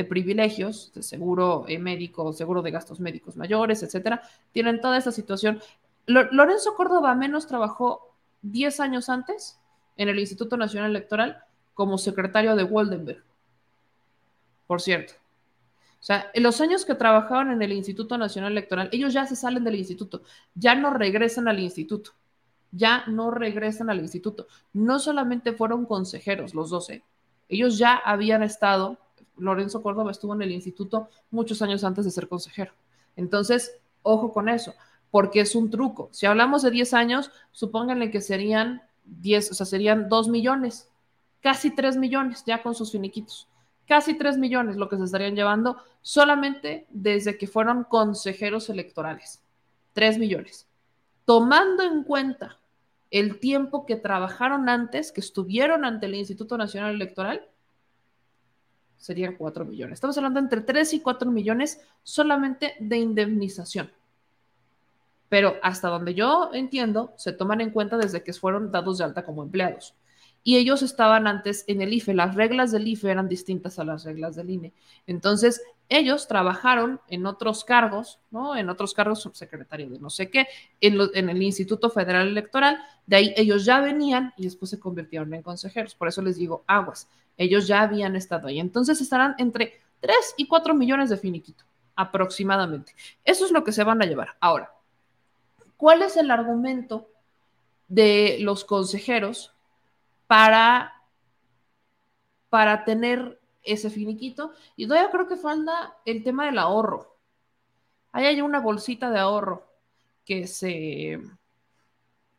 privilegios, 0.09 0.91
de 0.95 1.03
seguro 1.03 1.65
eh, 1.67 1.77
médico, 1.77 2.33
seguro 2.33 2.63
de 2.63 2.71
gastos 2.71 2.99
médicos 2.99 3.37
mayores, 3.37 3.83
etcétera. 3.83 4.23
Tienen 4.51 4.81
toda 4.81 4.97
esa 4.97 5.11
situación. 5.11 5.61
Lorenzo 6.05 6.75
Córdoba 6.75 7.15
menos 7.15 7.47
trabajó 7.47 8.15
10 8.41 8.79
años 8.79 9.09
antes 9.09 9.59
en 9.97 10.09
el 10.09 10.19
Instituto 10.19 10.57
Nacional 10.57 10.91
Electoral 10.91 11.43
como 11.73 11.97
secretario 11.97 12.55
de 12.55 12.63
Waldenberg. 12.63 13.23
Por 14.67 14.81
cierto. 14.81 15.13
O 15.99 16.03
sea, 16.03 16.31
en 16.33 16.43
los 16.43 16.59
años 16.61 16.85
que 16.85 16.95
trabajaban 16.95 17.51
en 17.51 17.61
el 17.61 17.71
Instituto 17.71 18.17
Nacional 18.17 18.53
Electoral, 18.53 18.89
ellos 18.91 19.13
ya 19.13 19.27
se 19.27 19.35
salen 19.35 19.63
del 19.63 19.75
instituto, 19.75 20.23
ya 20.55 20.73
no 20.73 20.91
regresan 20.91 21.47
al 21.47 21.59
instituto 21.59 22.13
ya 22.71 23.03
no 23.07 23.31
regresan 23.31 23.89
al 23.89 23.99
instituto. 23.99 24.47
No 24.73 24.99
solamente 24.99 25.53
fueron 25.53 25.85
consejeros 25.85 26.53
los 26.53 26.69
12, 26.69 27.03
ellos 27.49 27.77
ya 27.77 27.95
habían 27.95 28.43
estado, 28.43 28.97
Lorenzo 29.37 29.81
Córdoba 29.83 30.11
estuvo 30.11 30.33
en 30.33 30.41
el 30.41 30.51
instituto 30.51 31.09
muchos 31.29 31.61
años 31.61 31.83
antes 31.83 32.05
de 32.05 32.11
ser 32.11 32.27
consejero. 32.27 32.71
Entonces, 33.15 33.77
ojo 34.03 34.31
con 34.31 34.47
eso, 34.47 34.73
porque 35.11 35.41
es 35.41 35.55
un 35.55 35.69
truco. 35.69 36.09
Si 36.11 36.25
hablamos 36.25 36.63
de 36.63 36.71
10 36.71 36.93
años, 36.93 37.31
supónganle 37.51 38.09
que 38.09 38.21
serían 38.21 38.81
10, 39.05 39.51
o 39.51 39.53
sea, 39.53 39.65
serían 39.65 40.09
2 40.09 40.29
millones, 40.29 40.89
casi 41.41 41.69
3 41.75 41.97
millones 41.97 42.43
ya 42.45 42.63
con 42.63 42.73
sus 42.73 42.91
finiquitos. 42.91 43.47
casi 43.87 44.13
3 44.13 44.37
millones 44.37 44.77
lo 44.77 44.87
que 44.87 44.95
se 44.95 45.03
estarían 45.03 45.35
llevando 45.35 45.75
solamente 46.01 46.87
desde 46.89 47.37
que 47.37 47.45
fueron 47.45 47.83
consejeros 47.83 48.69
electorales. 48.69 49.41
3 49.93 50.17
millones. 50.17 50.65
Tomando 51.25 51.83
en 51.83 52.03
cuenta 52.03 52.57
el 53.09 53.39
tiempo 53.39 53.85
que 53.85 53.97
trabajaron 53.97 54.69
antes, 54.69 55.11
que 55.11 55.19
estuvieron 55.19 55.83
ante 55.83 56.05
el 56.05 56.15
Instituto 56.15 56.57
Nacional 56.57 56.95
Electoral, 56.95 57.45
serían 58.95 59.35
4 59.35 59.65
millones. 59.65 59.95
Estamos 59.95 60.17
hablando 60.17 60.39
entre 60.39 60.61
3 60.61 60.93
y 60.93 61.01
4 61.01 61.29
millones 61.29 61.81
solamente 62.03 62.75
de 62.79 62.97
indemnización. 62.97 63.91
Pero 65.31 65.55
hasta 65.63 65.87
donde 65.87 66.13
yo 66.13 66.49
entiendo, 66.53 67.13
se 67.15 67.31
toman 67.31 67.61
en 67.61 67.69
cuenta 67.69 67.95
desde 67.95 68.21
que 68.21 68.33
fueron 68.33 68.69
dados 68.69 68.97
de 68.97 69.05
alta 69.05 69.23
como 69.23 69.43
empleados. 69.43 69.95
Y 70.43 70.57
ellos 70.57 70.81
estaban 70.81 71.25
antes 71.25 71.63
en 71.67 71.81
el 71.81 71.93
IFE. 71.93 72.13
Las 72.13 72.35
reglas 72.35 72.73
del 72.73 72.85
IFE 72.85 73.11
eran 73.11 73.29
distintas 73.29 73.79
a 73.79 73.85
las 73.85 74.03
reglas 74.03 74.35
del 74.35 74.49
INE. 74.49 74.73
Entonces, 75.07 75.61
ellos 75.87 76.27
trabajaron 76.27 76.99
en 77.07 77.25
otros 77.25 77.63
cargos, 77.63 78.19
¿no? 78.29 78.57
En 78.57 78.69
otros 78.69 78.93
cargos, 78.93 79.21
subsecretario 79.21 79.89
de 79.89 79.99
no 79.99 80.09
sé 80.09 80.29
qué, 80.29 80.47
en, 80.81 80.97
en, 81.13 81.29
el 81.29 81.41
Instituto 81.41 81.89
Federal 81.89 82.27
Electoral. 82.27 82.79
De 83.05 83.15
ahí 83.15 83.33
ellos 83.37 83.63
ya 83.63 83.79
venían 83.79 84.33
y 84.35 84.43
después 84.43 84.69
se 84.69 84.81
convirtieron 84.81 85.33
en 85.33 85.43
consejeros. 85.43 85.95
Por 85.95 86.09
eso 86.09 86.21
les 86.21 86.35
digo 86.35 86.65
aguas. 86.67 87.07
Ellos 87.37 87.67
ya 87.67 87.83
habían 87.83 88.17
estado 88.17 88.49
ahí. 88.49 88.59
Entonces 88.59 88.99
estarán 88.99 89.35
entre 89.37 89.79
3 90.01 90.13
y 90.35 90.45
4 90.45 90.73
millones 90.73 91.09
de 91.09 91.15
finiquito, 91.15 91.63
aproximadamente. 91.95 92.93
Eso 93.23 93.45
es 93.45 93.51
lo 93.51 93.63
que 93.63 93.71
se 93.71 93.85
van 93.85 94.01
a 94.01 94.05
llevar. 94.05 94.35
Ahora, 94.41 94.73
¿cuál 95.81 96.03
es 96.03 96.15
el 96.15 96.29
argumento 96.29 97.09
de 97.87 98.37
los 98.41 98.63
consejeros 98.65 99.51
para, 100.27 100.93
para 102.49 102.85
tener 102.85 103.41
ese 103.63 103.89
finiquito? 103.89 104.51
Y 104.75 104.87
todavía 104.87 105.09
creo 105.09 105.27
que 105.27 105.37
falta 105.37 105.97
el 106.05 106.23
tema 106.23 106.45
del 106.45 106.59
ahorro. 106.59 107.17
Ahí 108.11 108.25
hay 108.25 108.41
una 108.41 108.59
bolsita 108.59 109.09
de 109.09 109.17
ahorro 109.17 109.65
que 110.23 110.45
se 110.45 111.19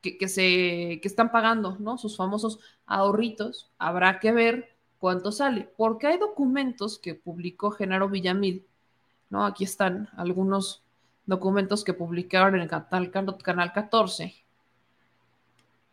que, 0.01 0.29
se 0.29 1.01
que 1.01 1.09
están 1.09 1.33
pagando, 1.33 1.77
¿no? 1.81 1.99
Sus 1.99 2.17
famosos 2.17 2.61
ahorritos. 2.87 3.73
Habrá 3.77 4.21
que 4.21 4.31
ver 4.31 4.77
cuánto 5.01 5.33
sale, 5.33 5.69
porque 5.77 6.07
hay 6.07 6.19
documentos 6.19 6.97
que 6.97 7.17
publicó 7.17 7.73
Genaro 7.73 8.09
Villamil, 8.09 8.65
¿no? 9.31 9.45
Aquí 9.45 9.65
están 9.65 10.11
algunos 10.17 10.82
documentos 11.27 11.85
que 11.85 11.95
publicaron 11.95 12.55
en 12.57 12.63
el 12.63 12.69
canal, 12.69 13.11
canal 13.11 13.73
14, 13.73 14.35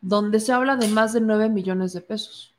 donde 0.02 0.40
se 0.40 0.52
habla 0.54 0.76
de 0.76 0.88
más 0.88 1.14
de 1.14 1.22
9 1.22 1.50
millones 1.50 1.94
de 1.94 2.02
pesos, 2.02 2.54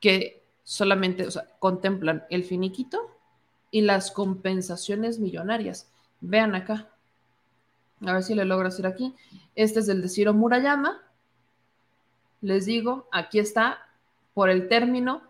que 0.00 0.42
solamente 0.62 1.26
contemplan 1.58 2.24
el 2.30 2.44
finiquito 2.44 3.10
y 3.70 3.82
las 3.82 4.10
compensaciones 4.10 5.18
millonarias. 5.18 5.90
Vean 6.20 6.54
acá. 6.54 6.88
A 8.04 8.12
ver 8.12 8.22
si 8.22 8.34
le 8.34 8.44
logro 8.44 8.68
hacer 8.68 8.86
aquí. 8.86 9.14
Este 9.54 9.80
es 9.80 9.88
el 9.88 10.02
de 10.02 10.08
Ciro 10.08 10.34
Murayama. 10.34 11.00
Les 12.40 12.66
digo, 12.66 13.08
aquí 13.12 13.38
está 13.38 13.78
por 14.34 14.50
el 14.50 14.68
término 14.68 15.22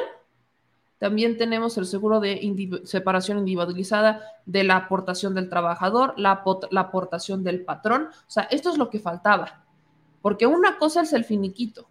también 0.99 1.37
tenemos 1.37 1.77
el 1.77 1.87
seguro 1.87 2.21
de 2.21 2.81
separación 2.85 3.39
individualizada 3.39 4.23
de 4.47 4.65
la 4.65 4.77
aportación 4.77 5.35
del 5.35 5.51
trabajador, 5.51 6.15
la, 6.17 6.43
la, 6.71 6.81
aportación 6.81 7.45
del 7.45 7.65
patrón. 7.65 8.09
O 8.11 8.31
sea, 8.31 8.45
esto 8.45 8.71
es 8.71 8.79
lo 8.79 8.89
que 8.89 8.99
faltaba. 8.99 9.65
Porque 10.23 10.47
una 10.47 10.79
cosa 10.79 11.03
es 11.03 11.13
el 11.13 11.25
finiquito. 11.25 11.89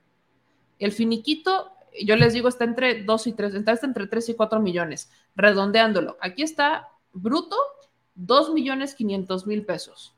El 0.80 0.92
finiquito, 0.92 1.72
yo 2.04 2.16
les 2.16 2.34
digo, 2.34 2.50
está 2.50 2.64
entre 2.64 3.04
2 3.04 3.28
y 3.28 3.34
3, 3.34 3.56
está 3.56 3.78
entre 3.84 4.08
3 4.08 4.30
y 4.30 4.34
4 4.34 4.60
millones, 4.60 5.12
redondeándolo. 5.36 6.18
Aquí 6.20 6.42
está 6.42 6.90
bruto, 7.14 7.56
2 8.16 8.54
millones 8.54 8.96
500 8.96 9.46
mil 9.46 9.66
pesos. 9.66 10.16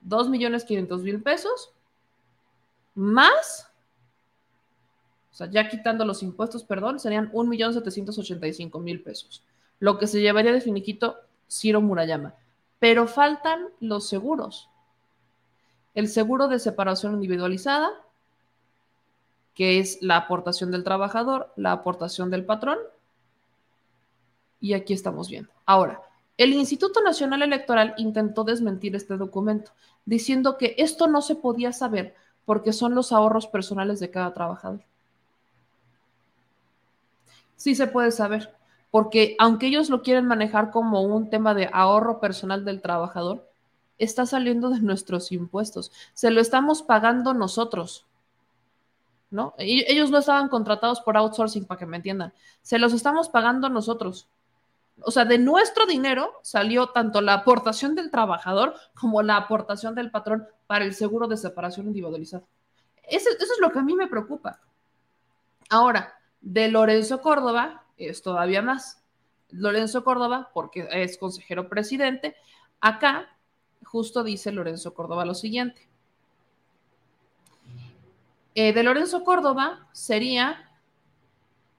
2 0.00 0.28
millones 0.28 0.64
500 0.64 1.02
mil 1.02 1.22
pesos, 1.22 1.72
más, 2.94 3.70
o 5.34 5.36
sea, 5.36 5.50
ya 5.50 5.68
quitando 5.68 6.04
los 6.04 6.22
impuestos, 6.22 6.62
perdón, 6.62 7.00
serían 7.00 7.28
1 7.32 7.50
millón 7.50 7.74
785 7.74 8.78
mil 8.78 9.02
pesos, 9.02 9.42
lo 9.80 9.98
que 9.98 10.06
se 10.06 10.20
llevaría 10.20 10.52
de 10.52 10.60
finiquito 10.60 11.16
Ciro 11.50 11.80
Murayama. 11.80 12.36
Pero 12.78 13.08
faltan 13.08 13.66
los 13.80 14.08
seguros. 14.08 14.70
El 15.92 16.06
seguro 16.06 16.46
de 16.46 16.60
separación 16.60 17.14
individualizada, 17.14 17.90
que 19.54 19.80
es 19.80 19.98
la 20.00 20.18
aportación 20.18 20.70
del 20.70 20.84
trabajador, 20.84 21.52
la 21.56 21.72
aportación 21.72 22.30
del 22.30 22.44
patrón, 22.44 22.78
y 24.60 24.74
aquí 24.74 24.92
estamos 24.92 25.28
viendo. 25.28 25.50
Ahora, 25.66 26.00
el 26.36 26.52
Instituto 26.52 27.02
Nacional 27.02 27.42
Electoral 27.42 27.94
intentó 27.96 28.44
desmentir 28.44 28.94
este 28.94 29.16
documento, 29.16 29.72
diciendo 30.04 30.58
que 30.58 30.76
esto 30.78 31.08
no 31.08 31.22
se 31.22 31.34
podía 31.34 31.72
saber 31.72 32.14
porque 32.44 32.72
son 32.72 32.94
los 32.94 33.10
ahorros 33.10 33.48
personales 33.48 33.98
de 33.98 34.12
cada 34.12 34.32
trabajador. 34.32 34.84
Sí 37.56 37.74
se 37.74 37.86
puede 37.86 38.10
saber, 38.10 38.54
porque 38.90 39.36
aunque 39.38 39.66
ellos 39.66 39.90
lo 39.90 40.02
quieren 40.02 40.26
manejar 40.26 40.70
como 40.70 41.02
un 41.02 41.30
tema 41.30 41.54
de 41.54 41.70
ahorro 41.72 42.20
personal 42.20 42.64
del 42.64 42.82
trabajador, 42.82 43.48
está 43.98 44.26
saliendo 44.26 44.70
de 44.70 44.80
nuestros 44.80 45.32
impuestos. 45.32 45.92
Se 46.12 46.30
lo 46.30 46.40
estamos 46.40 46.82
pagando 46.82 47.34
nosotros. 47.34 48.06
¿No? 49.30 49.54
Ellos 49.58 50.10
no 50.10 50.18
estaban 50.18 50.48
contratados 50.48 51.00
por 51.00 51.16
outsourcing, 51.16 51.64
para 51.64 51.78
que 51.78 51.86
me 51.86 51.96
entiendan. 51.96 52.32
Se 52.62 52.78
los 52.78 52.92
estamos 52.92 53.28
pagando 53.28 53.68
nosotros 53.68 54.28
o 55.00 55.10
sea, 55.10 55.24
de 55.24 55.38
nuestro 55.38 55.86
dinero 55.86 56.32
salió 56.42 56.88
tanto 56.88 57.20
la 57.20 57.34
aportación 57.34 57.94
del 57.94 58.10
trabajador 58.10 58.74
como 58.94 59.22
la 59.22 59.36
aportación 59.36 59.94
del 59.94 60.10
patrón 60.10 60.46
para 60.66 60.84
el 60.84 60.94
seguro 60.94 61.26
de 61.26 61.36
separación 61.36 61.86
individualizado. 61.86 62.46
Eso, 63.02 63.28
eso 63.30 63.52
es 63.52 63.60
lo 63.60 63.70
que 63.70 63.80
a 63.80 63.82
mí 63.82 63.94
me 63.94 64.06
preocupa. 64.06 64.60
Ahora, 65.68 66.14
de 66.44 66.68
Lorenzo 66.68 67.20
Córdoba 67.22 67.82
es 67.96 68.22
todavía 68.22 68.62
más. 68.62 69.02
Lorenzo 69.50 70.04
Córdoba, 70.04 70.50
porque 70.52 70.86
es 70.92 71.16
consejero 71.16 71.68
presidente, 71.68 72.36
acá 72.80 73.30
justo 73.84 74.22
dice 74.22 74.52
Lorenzo 74.52 74.94
Córdoba 74.94 75.24
lo 75.24 75.34
siguiente. 75.34 75.88
Eh, 78.54 78.72
de 78.72 78.82
Lorenzo 78.82 79.24
Córdoba 79.24 79.88
sería 79.92 80.70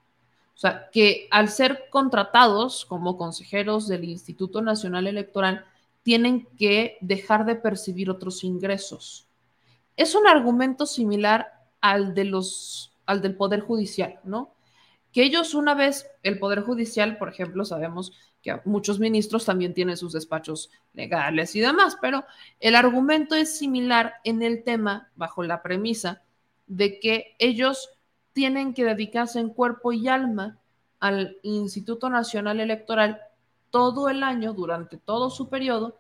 O 0.55 0.61
sea, 0.61 0.89
que 0.91 1.29
al 1.31 1.49
ser 1.49 1.85
contratados 1.91 2.85
como 2.85 3.17
consejeros 3.17 3.87
del 3.87 4.05
Instituto 4.05 4.61
Nacional 4.61 5.07
Electoral, 5.07 5.65
tienen 6.03 6.49
que 6.59 6.97
dejar 7.01 7.45
de 7.45 7.55
percibir 7.55 8.11
otros 8.11 8.43
ingresos. 8.43 9.29
Es 9.97 10.15
un 10.15 10.27
argumento 10.27 10.87
similar 10.87 11.53
al, 11.81 12.15
de 12.15 12.25
los, 12.25 12.93
al 13.07 13.21
del 13.21 13.37
Poder 13.37 13.61
Judicial, 13.61 14.19
¿no? 14.25 14.55
Que 15.13 15.23
ellos 15.23 15.55
una 15.55 15.75
vez, 15.75 16.09
el 16.23 16.39
Poder 16.39 16.63
Judicial, 16.63 17.19
por 17.19 17.29
ejemplo, 17.29 17.65
sabemos 17.65 18.13
que 18.43 18.61
muchos 18.65 18.99
ministros 18.99 19.45
también 19.45 19.75
tienen 19.75 19.97
sus 19.97 20.13
despachos 20.13 20.71
legales 20.93 21.55
y 21.57 21.61
demás, 21.61 21.97
pero 22.01 22.25
el 22.61 22.75
argumento 22.75 23.35
es 23.35 23.59
similar 23.59 24.15
en 24.25 24.43
el 24.43 24.65
tema, 24.65 25.11
bajo 25.15 25.43
la 25.43 25.63
premisa 25.63 26.23
de 26.69 27.01
que 27.01 27.35
ellos 27.39 27.91
tienen 28.33 28.75
que 28.75 28.85
dedicarse 28.85 29.41
en 29.41 29.49
cuerpo 29.49 29.93
y 29.93 30.07
alma 30.07 30.59
al 31.01 31.39
Instituto 31.43 32.09
Nacional 32.11 32.61
Electoral 32.61 33.21
todo 33.71 34.09
el 34.09 34.23
año, 34.23 34.53
durante 34.53 34.97
todo 34.97 35.31
su 35.31 35.49
periodo, 35.49 35.99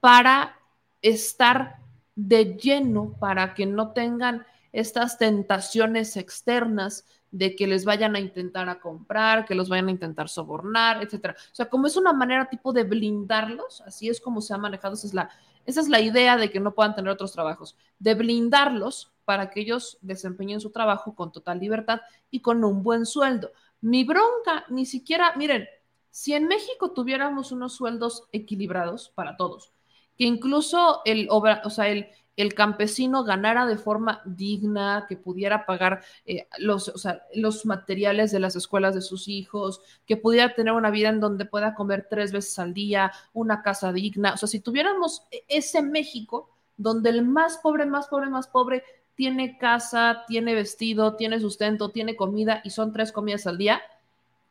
para 0.00 0.58
estar 1.02 1.76
de 2.14 2.56
lleno, 2.56 3.14
para 3.18 3.54
que 3.54 3.66
no 3.66 3.92
tengan 3.92 4.46
estas 4.72 5.18
tentaciones 5.18 6.16
externas 6.16 7.06
de 7.30 7.54
que 7.54 7.66
les 7.66 7.84
vayan 7.84 8.16
a 8.16 8.20
intentar 8.20 8.68
a 8.68 8.80
comprar, 8.80 9.44
que 9.44 9.54
los 9.54 9.68
vayan 9.68 9.88
a 9.88 9.92
intentar 9.92 10.28
sobornar, 10.28 11.02
etcétera. 11.02 11.36
O 11.38 11.54
sea, 11.54 11.68
como 11.68 11.86
es 11.86 11.96
una 11.96 12.12
manera 12.12 12.48
tipo 12.48 12.72
de 12.72 12.84
blindarlos, 12.84 13.80
así 13.82 14.08
es 14.08 14.20
como 14.20 14.40
se 14.40 14.52
ha 14.52 14.58
manejado, 14.58 14.94
esa 14.94 15.06
es 15.06 15.14
la, 15.14 15.30
esa 15.70 15.80
es 15.80 15.88
la 15.88 16.00
idea 16.00 16.36
de 16.36 16.50
que 16.50 16.60
no 16.60 16.74
puedan 16.74 16.94
tener 16.94 17.10
otros 17.10 17.32
trabajos, 17.32 17.76
de 17.98 18.14
blindarlos 18.14 19.12
para 19.24 19.50
que 19.50 19.60
ellos 19.60 19.98
desempeñen 20.02 20.60
su 20.60 20.70
trabajo 20.70 21.14
con 21.14 21.32
total 21.32 21.60
libertad 21.60 22.00
y 22.30 22.40
con 22.40 22.64
un 22.64 22.82
buen 22.82 23.06
sueldo. 23.06 23.52
Mi 23.80 24.04
bronca, 24.04 24.64
ni 24.68 24.84
siquiera, 24.84 25.34
miren, 25.36 25.66
si 26.10 26.34
en 26.34 26.48
México 26.48 26.92
tuviéramos 26.92 27.52
unos 27.52 27.74
sueldos 27.74 28.24
equilibrados 28.32 29.10
para 29.10 29.36
todos, 29.36 29.72
que 30.16 30.24
incluso 30.24 31.00
el, 31.04 31.28
o 31.30 31.70
sea, 31.70 31.88
el, 31.88 32.08
el 32.42 32.54
campesino 32.54 33.24
ganara 33.24 33.66
de 33.66 33.76
forma 33.76 34.22
digna, 34.24 35.06
que 35.08 35.16
pudiera 35.16 35.66
pagar 35.66 36.02
eh, 36.24 36.46
los, 36.58 36.88
o 36.88 36.98
sea, 36.98 37.22
los 37.34 37.66
materiales 37.66 38.30
de 38.32 38.40
las 38.40 38.56
escuelas 38.56 38.94
de 38.94 39.02
sus 39.02 39.28
hijos, 39.28 39.80
que 40.06 40.16
pudiera 40.16 40.54
tener 40.54 40.72
una 40.72 40.90
vida 40.90 41.08
en 41.08 41.20
donde 41.20 41.44
pueda 41.44 41.74
comer 41.74 42.06
tres 42.08 42.32
veces 42.32 42.58
al 42.58 42.74
día, 42.74 43.12
una 43.32 43.62
casa 43.62 43.92
digna. 43.92 44.34
O 44.34 44.36
sea, 44.36 44.48
si 44.48 44.60
tuviéramos 44.60 45.24
e-, 45.30 45.44
ese 45.48 45.82
México 45.82 46.50
donde 46.76 47.10
el 47.10 47.26
más 47.26 47.58
pobre, 47.58 47.84
más 47.84 48.08
pobre, 48.08 48.30
más 48.30 48.48
pobre 48.48 48.82
tiene 49.14 49.58
casa, 49.58 50.24
tiene 50.26 50.54
vestido, 50.54 51.16
tiene 51.16 51.40
sustento, 51.40 51.90
tiene 51.90 52.16
comida 52.16 52.62
y 52.64 52.70
son 52.70 52.92
tres 52.92 53.12
comidas 53.12 53.46
al 53.46 53.58
día, 53.58 53.82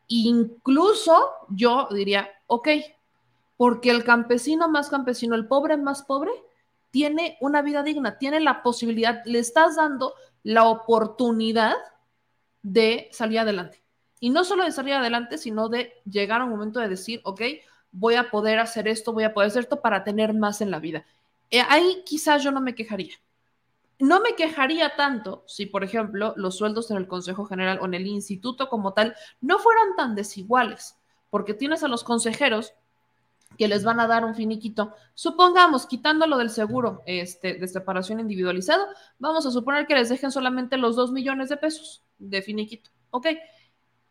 incluso 0.07 1.31
yo 1.49 1.87
diría, 1.91 2.29
ok, 2.45 2.67
porque 3.57 3.89
el 3.89 4.03
campesino 4.03 4.69
más 4.69 4.89
campesino, 4.89 5.35
el 5.35 5.47
pobre 5.47 5.75
más 5.75 6.03
pobre, 6.03 6.31
tiene 6.91 7.37
una 7.41 7.61
vida 7.61 7.83
digna, 7.83 8.17
tiene 8.17 8.39
la 8.39 8.63
posibilidad, 8.63 9.21
le 9.25 9.39
estás 9.39 9.75
dando 9.75 10.13
la 10.43 10.65
oportunidad 10.65 11.75
de 12.61 13.09
salir 13.11 13.39
adelante. 13.39 13.83
Y 14.19 14.31
no 14.31 14.43
solo 14.43 14.65
de 14.65 14.71
salir 14.71 14.93
adelante, 14.93 15.37
sino 15.37 15.69
de 15.69 15.93
llegar 16.09 16.41
a 16.41 16.45
un 16.45 16.49
momento 16.49 16.79
de 16.79 16.89
decir, 16.89 17.21
ok, 17.23 17.41
voy 17.91 18.15
a 18.15 18.29
poder 18.29 18.59
hacer 18.59 18.87
esto, 18.87 19.13
voy 19.13 19.23
a 19.23 19.33
poder 19.33 19.47
hacer 19.47 19.63
esto 19.63 19.81
para 19.81 20.03
tener 20.03 20.33
más 20.33 20.61
en 20.61 20.71
la 20.71 20.79
vida. 20.79 21.05
Eh, 21.51 21.61
ahí 21.67 22.03
quizás 22.05 22.43
yo 22.43 22.51
no 22.51 22.61
me 22.61 22.75
quejaría. 22.75 23.15
No 23.97 24.21
me 24.21 24.35
quejaría 24.35 24.95
tanto 24.95 25.43
si, 25.47 25.65
por 25.65 25.83
ejemplo, 25.83 26.33
los 26.37 26.57
sueldos 26.57 26.89
en 26.91 26.97
el 26.97 27.07
Consejo 27.07 27.45
General 27.45 27.79
o 27.81 27.85
en 27.85 27.95
el 27.95 28.07
instituto 28.07 28.69
como 28.69 28.93
tal 28.93 29.15
no 29.41 29.59
fueran 29.59 29.95
tan 29.97 30.15
desiguales, 30.15 30.97
porque 31.29 31.53
tienes 31.53 31.83
a 31.83 31.89
los 31.89 32.03
consejeros 32.03 32.73
que 33.57 33.67
les 33.67 33.83
van 33.83 33.99
a 33.99 34.07
dar 34.07 34.23
un 34.25 34.35
finiquito. 34.35 34.93
Supongamos, 35.13 35.85
quitándolo 35.85 36.37
del 36.37 36.49
seguro 36.49 37.03
este, 37.05 37.55
de 37.55 37.67
separación 37.67 38.19
individualizado, 38.19 38.85
vamos 39.17 39.45
a 39.45 39.51
suponer 39.51 39.85
que 39.87 39.95
les 39.95 40.09
dejen 40.09 40.31
solamente 40.31 40.77
los 40.77 40.95
dos 40.95 41.11
millones 41.11 41.49
de 41.49 41.57
pesos 41.57 42.03
de 42.17 42.41
finiquito. 42.41 42.89
Ok, 43.11 43.27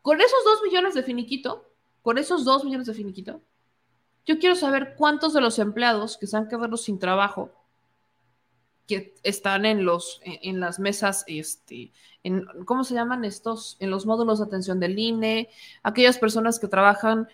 con 0.01 0.21
esos 0.21 0.43
dos 0.43 0.61
millones 0.63 0.93
de 0.93 1.03
finiquito, 1.03 1.71
con 2.01 2.17
esos 2.17 2.45
dos 2.45 2.63
millones 2.63 2.87
de 2.87 2.93
finiquito, 2.93 3.41
yo 4.25 4.37
quiero 4.39 4.55
saber 4.55 4.95
cuántos 4.95 5.33
de 5.33 5.41
los 5.41 5.57
empleados 5.57 6.17
que 6.17 6.27
se 6.27 6.37
han 6.37 6.47
quedado 6.47 6.77
sin 6.77 6.99
trabajo, 6.99 7.51
que 8.87 9.15
están 9.23 9.65
en 9.65 9.85
los, 9.85 10.19
en 10.23 10.59
las 10.59 10.79
mesas, 10.79 11.23
este, 11.27 11.91
en, 12.23 12.45
¿cómo 12.65 12.83
se 12.83 12.95
llaman 12.95 13.23
estos? 13.23 13.77
En 13.79 13.91
los 13.91 14.05
módulos 14.05 14.39
de 14.39 14.45
atención 14.45 14.79
del 14.79 14.97
INE, 14.97 15.49
aquellas 15.83 16.17
personas 16.17 16.59
que 16.59 16.67
trabajan 16.67 17.27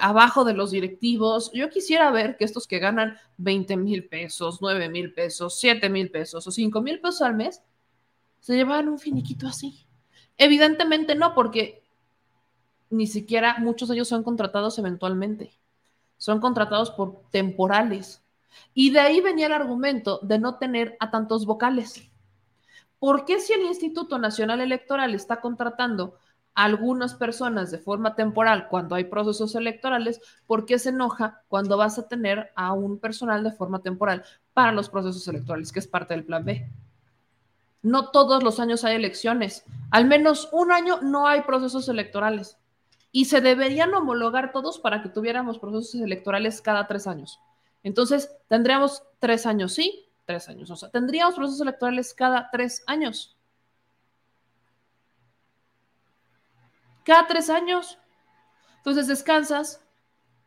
abajo 0.00 0.44
de 0.44 0.54
los 0.54 0.70
directivos. 0.70 1.50
Yo 1.52 1.70
quisiera 1.70 2.10
ver 2.10 2.36
que 2.36 2.44
estos 2.44 2.66
que 2.66 2.78
ganan 2.78 3.16
20 3.38 3.76
mil 3.76 4.08
pesos, 4.08 4.58
9 4.60 4.88
mil 4.88 5.12
pesos, 5.12 5.58
7 5.58 5.88
mil 5.88 6.10
pesos 6.10 6.46
o 6.46 6.50
5 6.50 6.80
mil 6.80 7.00
pesos 7.00 7.22
al 7.22 7.34
mes, 7.34 7.62
se 8.40 8.54
llevan 8.54 8.88
un 8.88 8.98
finiquito 8.98 9.46
así. 9.46 9.86
Evidentemente 10.36 11.14
no, 11.14 11.34
porque 11.34 11.82
ni 12.90 13.06
siquiera 13.06 13.56
muchos 13.58 13.88
de 13.88 13.94
ellos 13.94 14.08
son 14.08 14.22
contratados 14.22 14.78
eventualmente. 14.78 15.58
Son 16.16 16.40
contratados 16.40 16.90
por 16.90 17.22
temporales. 17.30 18.22
Y 18.74 18.90
de 18.90 19.00
ahí 19.00 19.20
venía 19.20 19.46
el 19.46 19.52
argumento 19.52 20.20
de 20.22 20.38
no 20.38 20.58
tener 20.58 20.96
a 21.00 21.10
tantos 21.10 21.46
vocales. 21.46 22.10
¿Por 22.98 23.24
qué 23.24 23.40
si 23.40 23.52
el 23.52 23.62
Instituto 23.62 24.18
Nacional 24.18 24.60
Electoral 24.60 25.14
está 25.14 25.40
contratando 25.40 26.16
algunas 26.54 27.14
personas 27.14 27.70
de 27.70 27.78
forma 27.78 28.14
temporal 28.14 28.68
cuando 28.68 28.94
hay 28.94 29.04
procesos 29.04 29.54
electorales, 29.54 30.20
¿por 30.46 30.66
qué 30.66 30.78
se 30.78 30.90
enoja 30.90 31.42
cuando 31.48 31.76
vas 31.76 31.98
a 31.98 32.08
tener 32.08 32.50
a 32.54 32.72
un 32.72 32.98
personal 32.98 33.42
de 33.42 33.52
forma 33.52 33.80
temporal 33.80 34.24
para 34.52 34.72
los 34.72 34.88
procesos 34.88 35.26
electorales, 35.28 35.72
que 35.72 35.78
es 35.78 35.86
parte 35.86 36.14
del 36.14 36.24
plan 36.24 36.44
B? 36.44 36.68
No 37.82 38.10
todos 38.10 38.42
los 38.42 38.60
años 38.60 38.84
hay 38.84 38.96
elecciones, 38.96 39.64
al 39.90 40.06
menos 40.06 40.48
un 40.52 40.72
año 40.72 41.00
no 41.02 41.26
hay 41.26 41.42
procesos 41.42 41.88
electorales 41.88 42.58
y 43.10 43.24
se 43.26 43.40
deberían 43.40 43.92
homologar 43.94 44.52
todos 44.52 44.78
para 44.78 45.02
que 45.02 45.08
tuviéramos 45.08 45.58
procesos 45.58 46.00
electorales 46.00 46.62
cada 46.62 46.86
tres 46.86 47.06
años. 47.06 47.40
Entonces, 47.82 48.30
tendríamos 48.48 49.02
tres 49.18 49.46
años, 49.46 49.74
sí, 49.74 50.08
tres 50.24 50.48
años, 50.48 50.70
o 50.70 50.76
sea, 50.76 50.90
tendríamos 50.90 51.34
procesos 51.34 51.60
electorales 51.60 52.14
cada 52.14 52.48
tres 52.50 52.84
años. 52.86 53.36
Cada 57.04 57.26
tres 57.26 57.50
años. 57.50 57.98
Entonces 58.78 59.06
descansas, 59.06 59.80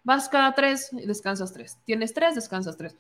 vas 0.04 0.30
cada 0.30 0.54
tres 0.54 0.92
y 0.92 1.06
descansas 1.06 1.54
tres. 1.54 1.78
Tienes 1.86 2.14
tres, 2.14 2.36
descansas 2.36 2.78
tres. 2.78 2.96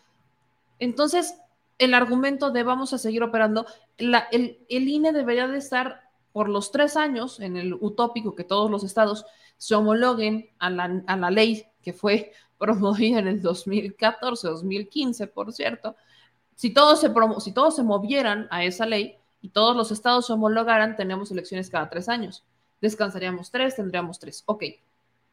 Entonces, 0.79 1.35
el 1.77 1.93
argumento 1.93 2.51
de 2.51 2.63
vamos 2.63 2.93
a 2.93 2.97
seguir 2.97 3.23
operando, 3.23 3.65
el, 3.97 4.15
el 4.69 4.87
INE 4.87 5.11
debería 5.13 5.47
de 5.47 5.57
estar 5.57 6.09
por 6.31 6.49
los 6.49 6.71
tres 6.71 6.97
años 6.97 7.39
en 7.39 7.57
el 7.57 7.73
utópico 7.73 8.35
que 8.35 8.43
todos 8.43 8.69
los 8.69 8.83
estados 8.83 9.25
se 9.57 9.75
homologuen 9.75 10.49
a 10.59 10.69
la, 10.69 11.03
a 11.07 11.17
la 11.17 11.31
ley 11.31 11.65
que 11.81 11.93
fue 11.93 12.33
promovida 12.57 13.19
en 13.19 13.27
el 13.27 13.41
2014, 13.41 14.47
2015, 14.47 15.27
por 15.27 15.53
cierto. 15.53 15.95
Si 16.55 16.73
todos, 16.73 17.01
se 17.01 17.11
si 17.39 17.51
todos 17.51 17.75
se 17.75 17.83
movieran 17.83 18.47
a 18.49 18.63
esa 18.63 18.85
ley 18.85 19.17
y 19.41 19.49
todos 19.49 19.75
los 19.75 19.91
estados 19.91 20.27
se 20.27 20.33
homologaran, 20.33 20.95
tenemos 20.95 21.29
elecciones 21.31 21.69
cada 21.69 21.89
tres 21.89 22.07
años 22.07 22.45
descansaríamos 22.85 23.51
tres, 23.51 23.75
tendríamos 23.75 24.19
tres. 24.19 24.43
Ok, 24.45 24.63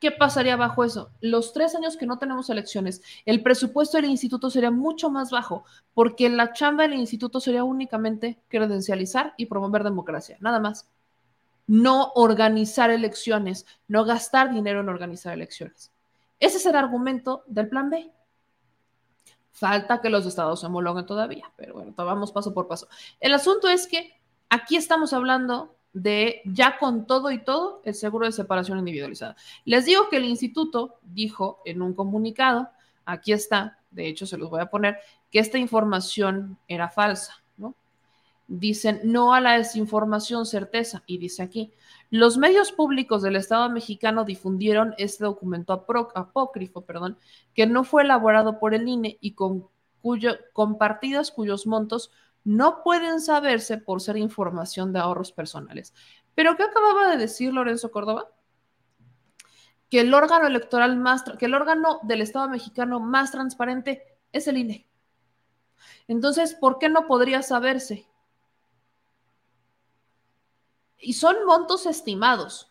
¿qué 0.00 0.10
pasaría 0.10 0.56
bajo 0.56 0.82
eso? 0.84 1.10
Los 1.20 1.52
tres 1.52 1.74
años 1.74 1.96
que 1.96 2.06
no 2.06 2.18
tenemos 2.18 2.50
elecciones, 2.50 3.02
el 3.24 3.42
presupuesto 3.42 3.98
del 3.98 4.06
instituto 4.06 4.50
sería 4.50 4.70
mucho 4.70 5.10
más 5.10 5.30
bajo, 5.30 5.64
porque 5.94 6.28
la 6.28 6.52
chamba 6.52 6.82
del 6.82 6.94
instituto 6.94 7.40
sería 7.40 7.62
únicamente 7.62 8.40
credencializar 8.48 9.34
y 9.36 9.46
promover 9.46 9.84
democracia, 9.84 10.36
nada 10.40 10.58
más. 10.58 10.88
No 11.68 12.10
organizar 12.16 12.90
elecciones, 12.90 13.66
no 13.86 14.04
gastar 14.04 14.52
dinero 14.52 14.80
en 14.80 14.88
organizar 14.88 15.32
elecciones. 15.34 15.92
Ese 16.40 16.56
es 16.56 16.66
el 16.66 16.74
argumento 16.74 17.44
del 17.46 17.68
plan 17.68 17.88
B. 17.88 18.12
Falta 19.52 20.00
que 20.00 20.10
los 20.10 20.26
estados 20.26 20.60
se 20.60 20.66
homologuen 20.66 21.06
todavía, 21.06 21.52
pero 21.56 21.74
bueno, 21.74 21.92
vamos 21.96 22.32
paso 22.32 22.52
por 22.52 22.66
paso. 22.66 22.88
El 23.20 23.32
asunto 23.34 23.68
es 23.68 23.86
que 23.86 24.18
aquí 24.48 24.76
estamos 24.76 25.12
hablando 25.12 25.76
de 25.92 26.40
ya 26.44 26.78
con 26.78 27.06
todo 27.06 27.30
y 27.30 27.38
todo 27.38 27.82
el 27.84 27.94
seguro 27.94 28.26
de 28.26 28.32
separación 28.32 28.78
individualizada. 28.78 29.36
Les 29.64 29.84
digo 29.84 30.08
que 30.08 30.16
el 30.16 30.24
instituto 30.24 30.96
dijo 31.02 31.60
en 31.64 31.82
un 31.82 31.94
comunicado, 31.94 32.68
aquí 33.04 33.32
está, 33.32 33.78
de 33.90 34.08
hecho 34.08 34.26
se 34.26 34.38
los 34.38 34.50
voy 34.50 34.60
a 34.60 34.70
poner, 34.70 34.98
que 35.30 35.38
esta 35.38 35.58
información 35.58 36.58
era 36.68 36.88
falsa, 36.88 37.42
¿no? 37.56 37.74
dicen 38.48 39.00
no 39.04 39.34
a 39.34 39.40
la 39.40 39.56
desinformación 39.58 40.46
certeza. 40.46 41.02
Y 41.06 41.18
dice 41.18 41.42
aquí, 41.42 41.72
los 42.10 42.36
medios 42.36 42.72
públicos 42.72 43.22
del 43.22 43.36
Estado 43.36 43.68
mexicano 43.70 44.24
difundieron 44.24 44.94
este 44.98 45.24
documento 45.24 45.72
apócrifo, 46.14 46.82
perdón, 46.82 47.18
que 47.54 47.66
no 47.66 47.84
fue 47.84 48.02
elaborado 48.02 48.58
por 48.58 48.74
el 48.74 48.88
INE 48.88 49.18
y 49.20 49.32
con, 49.32 49.68
cuyo, 50.02 50.32
con 50.52 50.78
partidas 50.78 51.30
cuyos 51.30 51.66
montos 51.66 52.10
no 52.44 52.82
pueden 52.82 53.20
saberse 53.20 53.78
por 53.78 54.00
ser 54.00 54.16
información 54.16 54.92
de 54.92 54.98
ahorros 54.98 55.32
personales. 55.32 55.94
Pero 56.34 56.56
¿qué 56.56 56.64
acababa 56.64 57.10
de 57.10 57.18
decir 57.18 57.52
Lorenzo 57.52 57.90
Córdoba? 57.90 58.30
Que 59.90 60.00
el 60.00 60.14
órgano 60.14 60.46
electoral 60.46 60.96
más, 60.96 61.24
que 61.38 61.46
el 61.46 61.54
órgano 61.54 62.00
del 62.02 62.22
Estado 62.22 62.48
mexicano 62.48 63.00
más 63.00 63.30
transparente 63.30 64.02
es 64.32 64.48
el 64.48 64.58
INE. 64.58 64.88
Entonces, 66.08 66.54
¿por 66.54 66.78
qué 66.78 66.88
no 66.88 67.06
podría 67.06 67.42
saberse? 67.42 68.06
Y 70.98 71.14
son 71.14 71.44
montos 71.46 71.86
estimados. 71.86 72.70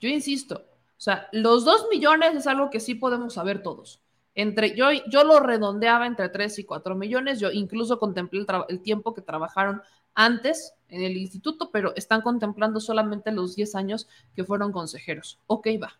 Yo 0.00 0.08
insisto, 0.08 0.66
o 1.00 1.00
sea, 1.02 1.28
los 1.32 1.64
dos 1.64 1.86
millones 1.90 2.34
es 2.34 2.46
algo 2.46 2.70
que 2.70 2.80
sí 2.80 2.94
podemos 2.94 3.34
saber 3.34 3.62
todos. 3.62 4.02
Entre, 4.40 4.74
yo, 4.74 4.86
yo 5.06 5.22
lo 5.22 5.38
redondeaba 5.38 6.06
entre 6.06 6.30
3 6.30 6.60
y 6.60 6.64
4 6.64 6.94
millones, 6.94 7.40
yo 7.40 7.50
incluso 7.50 7.98
contemplé 7.98 8.46
el, 8.70 8.80
tiempo 8.80 9.12
que 9.12 9.20
trabajaron 9.20 9.82
antes 10.14 10.72
en 10.88 11.02
el 11.02 11.18
instituto, 11.18 11.70
pero 11.70 11.94
están 11.94 12.22
contemplando 12.22 12.80
solamente 12.80 13.32
los 13.32 13.54
10 13.54 13.74
años 13.74 14.08
que 14.34 14.42
fueron 14.42 14.72
consejeros. 14.72 15.38
Ok, 15.46 15.66
va. 15.82 15.92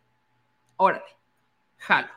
Órale, 0.77 1.05
jalo. 1.77 2.09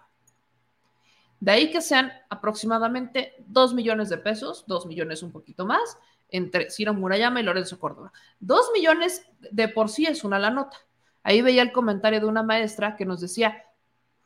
De 1.41 1.51
ahí 1.51 1.71
que 1.71 1.81
sean 1.81 2.13
aproximadamente 2.29 3.33
2 3.47 3.73
millones 3.73 4.07
de 4.07 4.17
pesos, 4.17 4.63
2 4.65 4.85
millones 4.85 5.23
un 5.23 5.31
poquito 5.33 5.65
más, 5.65 5.97
entre 6.29 6.71
Ciro 6.71 6.93
Murayama 6.93 7.41
y 7.41 7.43
Lorenzo 7.43 7.77
Córdoba. 7.79 8.13
2 8.39 8.71
millones 8.73 9.29
de 9.51 9.67
por 9.67 9.89
sí 9.89 10.05
es 10.05 10.23
una 10.23 10.39
la 10.39 10.51
nota. 10.51 10.77
Ahí 11.21 11.41
veía 11.41 11.63
el 11.63 11.73
comentario 11.73 12.21
de 12.21 12.27
una 12.27 12.43
maestra 12.43 12.95
que 12.95 13.03
nos 13.03 13.19
decía, 13.19 13.65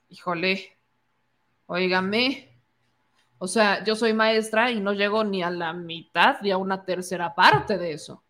híjole, 0.09 0.76
óigame, 1.67 2.47
o 3.39 3.47
sea, 3.47 3.83
yo 3.83 3.95
soy 3.95 4.13
maestra 4.13 4.71
y 4.71 4.79
no 4.79 4.93
llego 4.93 5.23
ni 5.23 5.43
a 5.43 5.51
la 5.51 5.73
mitad 5.73 6.37
ni 6.41 6.51
a 6.51 6.57
una 6.57 6.83
tercera 6.85 7.35
parte 7.35 7.77
de 7.77 7.93
eso. 7.93 8.23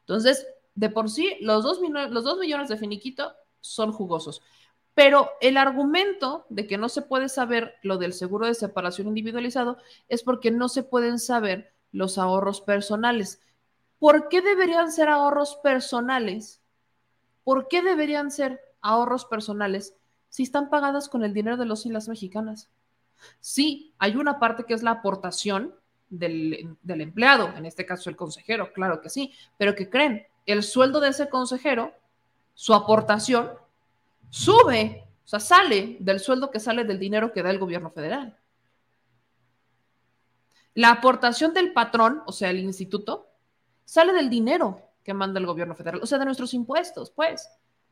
Entonces, 0.00 0.46
de 0.74 0.88
por 0.90 1.10
sí, 1.10 1.36
los 1.40 1.62
2 1.62 1.80
los 2.10 2.24
dos 2.24 2.38
millones 2.38 2.68
de 2.68 2.78
finiquito 2.78 3.34
son 3.60 3.92
jugosos. 3.92 4.42
Pero 4.94 5.30
el 5.40 5.56
argumento 5.56 6.46
de 6.48 6.66
que 6.66 6.78
no 6.78 6.88
se 6.88 7.02
puede 7.02 7.28
saber 7.28 7.74
lo 7.82 7.98
del 7.98 8.12
seguro 8.12 8.46
de 8.46 8.54
separación 8.54 9.08
individualizado 9.08 9.76
es 10.08 10.22
porque 10.22 10.50
no 10.50 10.68
se 10.68 10.82
pueden 10.82 11.18
saber 11.18 11.74
los 11.90 12.16
ahorros 12.16 12.60
personales. 12.60 13.40
¿Por 13.98 14.28
qué 14.28 14.40
deberían 14.40 14.92
ser 14.92 15.08
ahorros 15.08 15.56
personales? 15.62 16.62
¿Por 17.42 17.68
qué 17.68 17.82
deberían 17.82 18.30
ser 18.30 18.60
ahorros 18.80 19.24
personales 19.24 19.96
si 20.28 20.44
están 20.44 20.70
pagadas 20.70 21.08
con 21.08 21.24
el 21.24 21.34
dinero 21.34 21.56
de 21.56 21.66
los 21.66 21.86
y 21.86 21.90
las 21.90 22.08
mexicanas? 22.08 22.70
Sí, 23.40 23.94
hay 23.98 24.16
una 24.16 24.38
parte 24.38 24.64
que 24.64 24.74
es 24.74 24.82
la 24.82 24.92
aportación 24.92 25.74
del, 26.08 26.76
empleado, 26.86 27.48
en 27.56 27.66
este 27.66 27.86
caso 27.86 28.10
el 28.10 28.16
consejero, 28.16 28.72
claro 28.72 29.00
que 29.00 29.10
sí, 29.10 29.32
pero 29.56 29.74
que 29.74 29.90
creen, 29.90 30.26
el 30.46 30.62
sueldo 30.62 31.00
de 31.00 31.08
ese 31.08 31.28
consejero, 31.28 31.92
su 32.54 32.74
aportación 32.74 33.50
sube, 34.30 35.06
o 35.24 35.28
sea, 35.28 35.40
sale 35.40 35.96
del 36.00 36.20
sueldo 36.20 36.50
que 36.50 36.60
sale 36.60 36.84
del 36.84 36.98
dinero 36.98 37.32
que 37.32 37.42
da 37.42 37.50
el 37.50 37.58
gobierno 37.58 37.90
federal. 37.90 38.38
La 40.74 40.90
aportación 40.90 41.54
del 41.54 41.72
patrón, 41.72 42.22
o 42.26 42.32
sea, 42.32 42.50
el 42.50 42.58
instituto, 42.58 43.28
sale 43.84 44.12
del 44.12 44.28
dinero 44.28 44.80
que 45.02 45.14
manda 45.14 45.38
el 45.38 45.46
gobierno 45.46 45.74
federal, 45.74 46.00
o 46.02 46.06
sea, 46.06 46.18
de 46.18 46.24
nuestros 46.24 46.54
impuestos, 46.54 47.10
pues. 47.10 47.48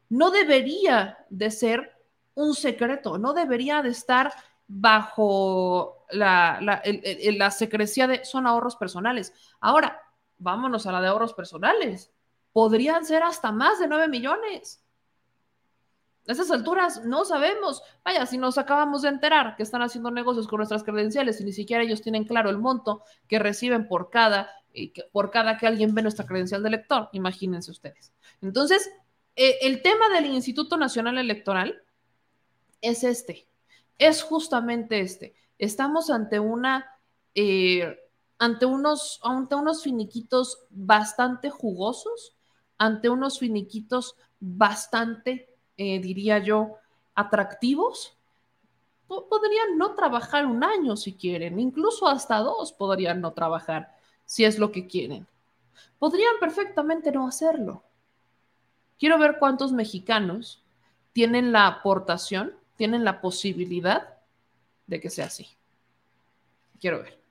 No 0.09 0.31
debería 0.31 1.19
de 1.31 1.51
ser 1.51 1.97
un 2.35 2.55
secreto, 2.55 3.19
no 3.19 3.33
debería 3.35 3.83
de 3.83 3.91
estar 3.91 4.33
bajo 4.75 6.07
la, 6.11 6.61
la 6.61 7.51
secrecía 7.51 8.07
de 8.07 8.25
son 8.25 8.47
ahorros 8.47 8.77
personales. 8.77 9.33
Ahora, 9.61 10.01
vámonos 10.39 10.87
a 10.87 10.93
la 10.93 11.01
de 11.01 11.09
ahorros 11.09 11.35
personales. 11.35 12.11
Podrían 12.53 13.05
ser 13.05 13.23
hasta 13.23 13.53
más 13.53 13.79
de 13.79 13.89
9 13.89 14.09
millones. 14.09 14.83
A 16.29 16.33
esas 16.33 16.51
alturas 16.51 17.05
no 17.05 17.25
sabemos. 17.25 17.83
Vaya, 18.05 18.27
si 18.27 18.39
nos 18.39 18.57
acabamos 18.57 19.03
de 19.03 19.09
enterar 19.09 19.57
que 19.57 19.63
están 19.63 19.83
haciendo 19.83 20.11
negocios 20.11 20.47
con 20.47 20.59
nuestras 20.59 20.85
credenciales 20.85 21.41
y 21.41 21.45
ni 21.45 21.53
siquiera 21.53 21.83
ellos 21.83 22.03
tienen 22.03 22.25
claro 22.25 22.49
el 22.49 22.59
monto 22.59 23.03
que 23.27 23.39
reciben 23.39 23.89
por 23.89 24.11
cada, 24.11 24.51
eh, 24.73 24.93
por 25.11 25.31
cada 25.31 25.59
que 25.59 25.67
alguien 25.67 25.95
ve 25.95 26.03
nuestra 26.03 26.27
credencial 26.27 26.63
de 26.63 26.69
elector, 26.69 27.09
imagínense 27.13 27.71
ustedes. 27.71 28.13
Entonces, 28.41 28.89
eh, 29.35 29.59
el 29.63 29.83
tema 29.83 30.09
del 30.11 30.27
Instituto 30.27 30.77
Nacional 30.77 31.19
Electoral 31.19 31.83
es 32.81 33.03
este, 33.05 33.49
es 33.99 34.23
justamente 34.23 35.01
este. 35.01 35.35
Estamos 35.59 36.11
ante 36.11 36.41
una, 36.41 36.87
eh, 37.35 37.99
ante 38.39 38.67
unos, 38.67 39.21
ante 39.23 39.55
unos 39.55 39.83
finiquitos 39.83 40.65
bastante 40.71 41.51
jugosos, 41.51 42.37
ante 42.79 43.09
unos 43.09 43.39
finiquitos 43.39 44.17
bastante 44.41 45.53
eh, 45.77 46.01
diría 46.01 46.39
yo, 46.39 46.77
atractivos, 47.15 48.17
podrían 49.07 49.77
no 49.77 49.95
trabajar 49.95 50.47
un 50.47 50.65
año 50.65 50.97
si 50.97 51.15
quieren, 51.15 51.59
incluso 51.59 52.07
hasta 52.09 52.39
dos 52.39 52.73
podrían 52.73 53.21
no 53.21 53.33
trabajar 53.33 53.95
si 54.25 54.45
es 54.45 54.59
lo 54.59 54.73
que 54.73 54.87
quieren. 54.87 55.27
Podrían 55.99 56.35
perfectamente 56.41 57.11
no 57.13 57.27
hacerlo. 57.27 57.83
Quiero 58.99 59.19
ver 59.19 59.39
cuántos 59.39 59.73
mexicanos 59.73 60.63
tienen 61.13 61.53
la 61.53 61.67
aportación, 61.67 62.55
tienen 62.77 63.05
la 63.05 63.21
posibilidad 63.21 64.19
de 64.87 65.01
que 65.01 65.11
sea 65.11 65.27
así. 65.27 65.49
Quiero 66.81 67.03
ver. 67.03 67.23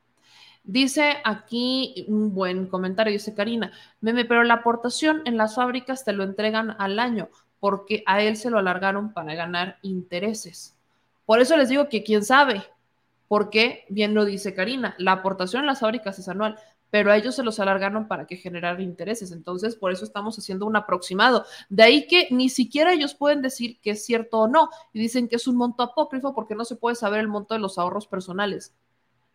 Dice 0.63 1.17
aquí 1.23 2.05
un 2.07 2.33
buen 2.33 2.67
comentario, 2.67 3.13
dice 3.13 3.33
Karina, 3.33 3.71
meme, 3.99 4.25
pero 4.25 4.43
la 4.43 4.55
aportación 4.55 5.23
en 5.25 5.35
las 5.37 5.55
fábricas 5.55 6.05
te 6.05 6.13
lo 6.13 6.23
entregan 6.23 6.75
al 6.77 6.99
año 6.99 7.29
porque 7.59 8.03
a 8.05 8.21
él 8.21 8.37
se 8.37 8.49
lo 8.49 8.59
alargaron 8.59 9.13
para 9.13 9.35
ganar 9.35 9.77
intereses. 9.81 10.75
Por 11.25 11.39
eso 11.39 11.55
les 11.57 11.69
digo 11.69 11.89
que 11.89 12.03
quién 12.03 12.23
sabe, 12.23 12.63
porque 13.27 13.85
bien 13.89 14.13
lo 14.13 14.25
dice 14.25 14.53
Karina, 14.53 14.95
la 14.97 15.13
aportación 15.13 15.61
en 15.61 15.67
las 15.67 15.79
fábricas 15.79 16.19
es 16.19 16.27
anual, 16.27 16.59
pero 16.91 17.11
a 17.11 17.17
ellos 17.17 17.33
se 17.33 17.41
los 17.41 17.59
alargaron 17.59 18.07
para 18.07 18.27
que 18.27 18.37
generar 18.37 18.79
intereses. 18.79 19.31
Entonces, 19.31 19.75
por 19.75 19.91
eso 19.91 20.05
estamos 20.05 20.37
haciendo 20.37 20.67
un 20.67 20.75
aproximado. 20.75 21.45
De 21.69 21.81
ahí 21.81 22.05
que 22.05 22.27
ni 22.29 22.49
siquiera 22.49 22.93
ellos 22.93 23.15
pueden 23.15 23.41
decir 23.41 23.79
que 23.81 23.91
es 23.91 24.05
cierto 24.05 24.39
o 24.39 24.47
no, 24.47 24.69
y 24.93 24.99
dicen 24.99 25.27
que 25.27 25.37
es 25.37 25.47
un 25.47 25.55
monto 25.55 25.81
apócrifo 25.81 26.35
porque 26.35 26.53
no 26.53 26.65
se 26.65 26.75
puede 26.75 26.95
saber 26.95 27.21
el 27.21 27.27
monto 27.29 27.55
de 27.55 27.61
los 27.61 27.79
ahorros 27.79 28.05
personales. 28.05 28.75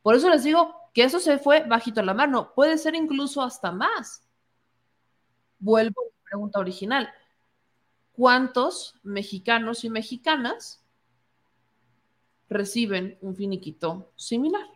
Por 0.02 0.14
eso 0.14 0.30
les 0.30 0.44
digo 0.44 0.72
que 0.94 1.02
eso 1.02 1.18
se 1.18 1.38
fue 1.38 1.64
bajito 1.66 2.00
la 2.02 2.14
mano, 2.14 2.52
puede 2.54 2.78
ser 2.78 2.94
incluso 2.94 3.42
hasta 3.42 3.72
más. 3.72 4.22
Vuelvo 5.58 6.02
a 6.02 6.04
la 6.04 6.30
pregunta 6.30 6.60
original 6.60 7.08
cuántos 8.12 8.94
mexicanos 9.02 9.84
y 9.84 9.90
mexicanas 9.90 10.82
reciben 12.48 13.18
un 13.20 13.36
finiquito 13.36 14.12
similar. 14.16 14.75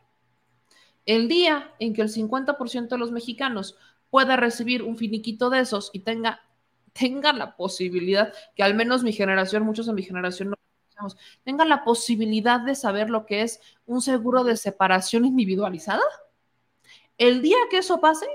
El 1.06 1.28
día 1.28 1.74
en 1.78 1.94
que 1.94 2.02
el 2.02 2.08
50% 2.08 2.88
de 2.88 2.98
los 2.98 3.12
mexicanos 3.12 3.76
pueda 4.10 4.36
recibir 4.36 4.82
un 4.82 4.96
finiquito 4.96 5.50
de 5.50 5.60
esos 5.60 5.90
y 5.92 6.00
tenga, 6.00 6.40
tenga 6.92 7.32
la 7.32 7.56
posibilidad, 7.56 8.32
que 8.54 8.62
al 8.62 8.74
menos 8.74 9.02
mi 9.02 9.12
generación, 9.12 9.64
muchos 9.64 9.86
de 9.86 9.92
mi 9.92 10.02
generación 10.02 10.50
no 10.50 10.56
tengan 11.44 11.68
la 11.68 11.84
posibilidad 11.84 12.60
de 12.60 12.74
saber 12.74 13.10
lo 13.10 13.26
que 13.26 13.42
es 13.42 13.60
un 13.86 14.02
seguro 14.02 14.44
de 14.44 14.56
separación 14.56 15.24
individualizada. 15.24 16.02
El 17.16 17.42
día 17.42 17.56
que 17.70 17.78
eso 17.78 18.00
pase, 18.00 18.26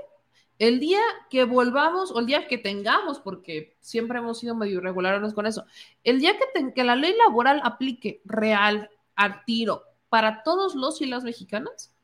el 0.58 0.80
día 0.80 1.00
que 1.30 1.44
volvamos 1.44 2.10
o 2.10 2.20
el 2.20 2.26
día 2.26 2.46
que 2.48 2.58
tengamos, 2.58 3.20
porque 3.20 3.76
siempre 3.80 4.18
hemos 4.18 4.38
sido 4.38 4.54
medio 4.54 4.78
irregulares 4.78 5.34
con 5.34 5.46
eso, 5.46 5.64
el 6.02 6.20
día 6.20 6.32
que, 6.36 6.72
que 6.72 6.84
la 6.84 6.96
ley 6.96 7.14
laboral 7.16 7.60
aplique 7.64 8.20
real, 8.24 8.90
al 9.14 9.44
tiro, 9.44 9.82
para 10.08 10.42
todos 10.42 10.74
los 10.74 11.00
y 11.00 11.06
las 11.06 11.24
mexicanas, 11.24 11.95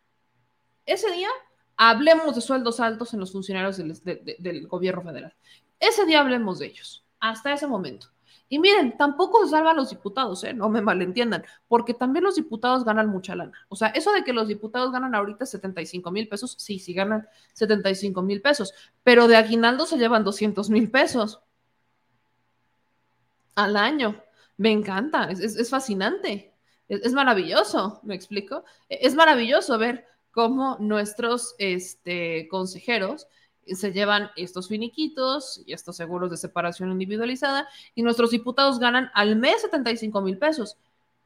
ese 0.92 1.10
día 1.10 1.28
hablemos 1.76 2.34
de 2.34 2.40
sueldos 2.40 2.80
altos 2.80 3.14
en 3.14 3.20
los 3.20 3.32
funcionarios 3.32 3.78
del 3.78 4.66
gobierno 4.66 5.02
federal. 5.02 5.34
Ese 5.80 6.04
día 6.06 6.20
hablemos 6.20 6.58
de 6.58 6.66
ellos, 6.66 7.04
hasta 7.18 7.52
ese 7.52 7.66
momento. 7.66 8.08
Y 8.52 8.58
miren, 8.58 8.98
tampoco 8.98 9.42
se 9.44 9.52
salvan 9.52 9.76
los 9.76 9.88
diputados, 9.88 10.44
¿eh? 10.44 10.52
no 10.52 10.68
me 10.68 10.82
malentiendan, 10.82 11.42
porque 11.68 11.94
también 11.94 12.22
los 12.22 12.34
diputados 12.34 12.84
ganan 12.84 13.08
mucha 13.08 13.34
lana. 13.34 13.52
O 13.70 13.76
sea, 13.76 13.88
eso 13.88 14.12
de 14.12 14.24
que 14.24 14.34
los 14.34 14.46
diputados 14.46 14.92
ganan 14.92 15.14
ahorita 15.14 15.46
75 15.46 16.10
mil 16.10 16.28
pesos, 16.28 16.56
sí, 16.58 16.78
sí 16.78 16.92
ganan 16.92 17.26
75 17.54 18.20
mil 18.20 18.42
pesos, 18.42 18.74
pero 19.02 19.26
de 19.26 19.36
aguinaldo 19.36 19.86
se 19.86 19.96
llevan 19.96 20.22
200 20.22 20.68
mil 20.68 20.90
pesos 20.90 21.40
al 23.54 23.76
año. 23.78 24.22
Me 24.58 24.70
encanta, 24.70 25.30
es, 25.30 25.70
fascinante, 25.70 26.54
es, 26.88 27.12
maravilloso, 27.14 28.00
¿me 28.02 28.14
explico? 28.14 28.64
Es 28.88 29.14
maravilloso 29.14 29.78
ver 29.78 30.06
cómo 30.32 30.76
nuestros 30.80 31.54
este, 31.58 32.48
consejeros 32.48 33.28
se 33.66 33.92
llevan 33.92 34.30
estos 34.36 34.68
finiquitos 34.68 35.62
y 35.64 35.72
estos 35.72 35.96
seguros 35.96 36.30
de 36.30 36.36
separación 36.36 36.90
individualizada 36.90 37.68
y 37.94 38.02
nuestros 38.02 38.30
diputados 38.30 38.78
ganan 38.78 39.10
al 39.14 39.36
mes 39.36 39.62
75 39.62 40.20
mil 40.20 40.38
pesos, 40.38 40.78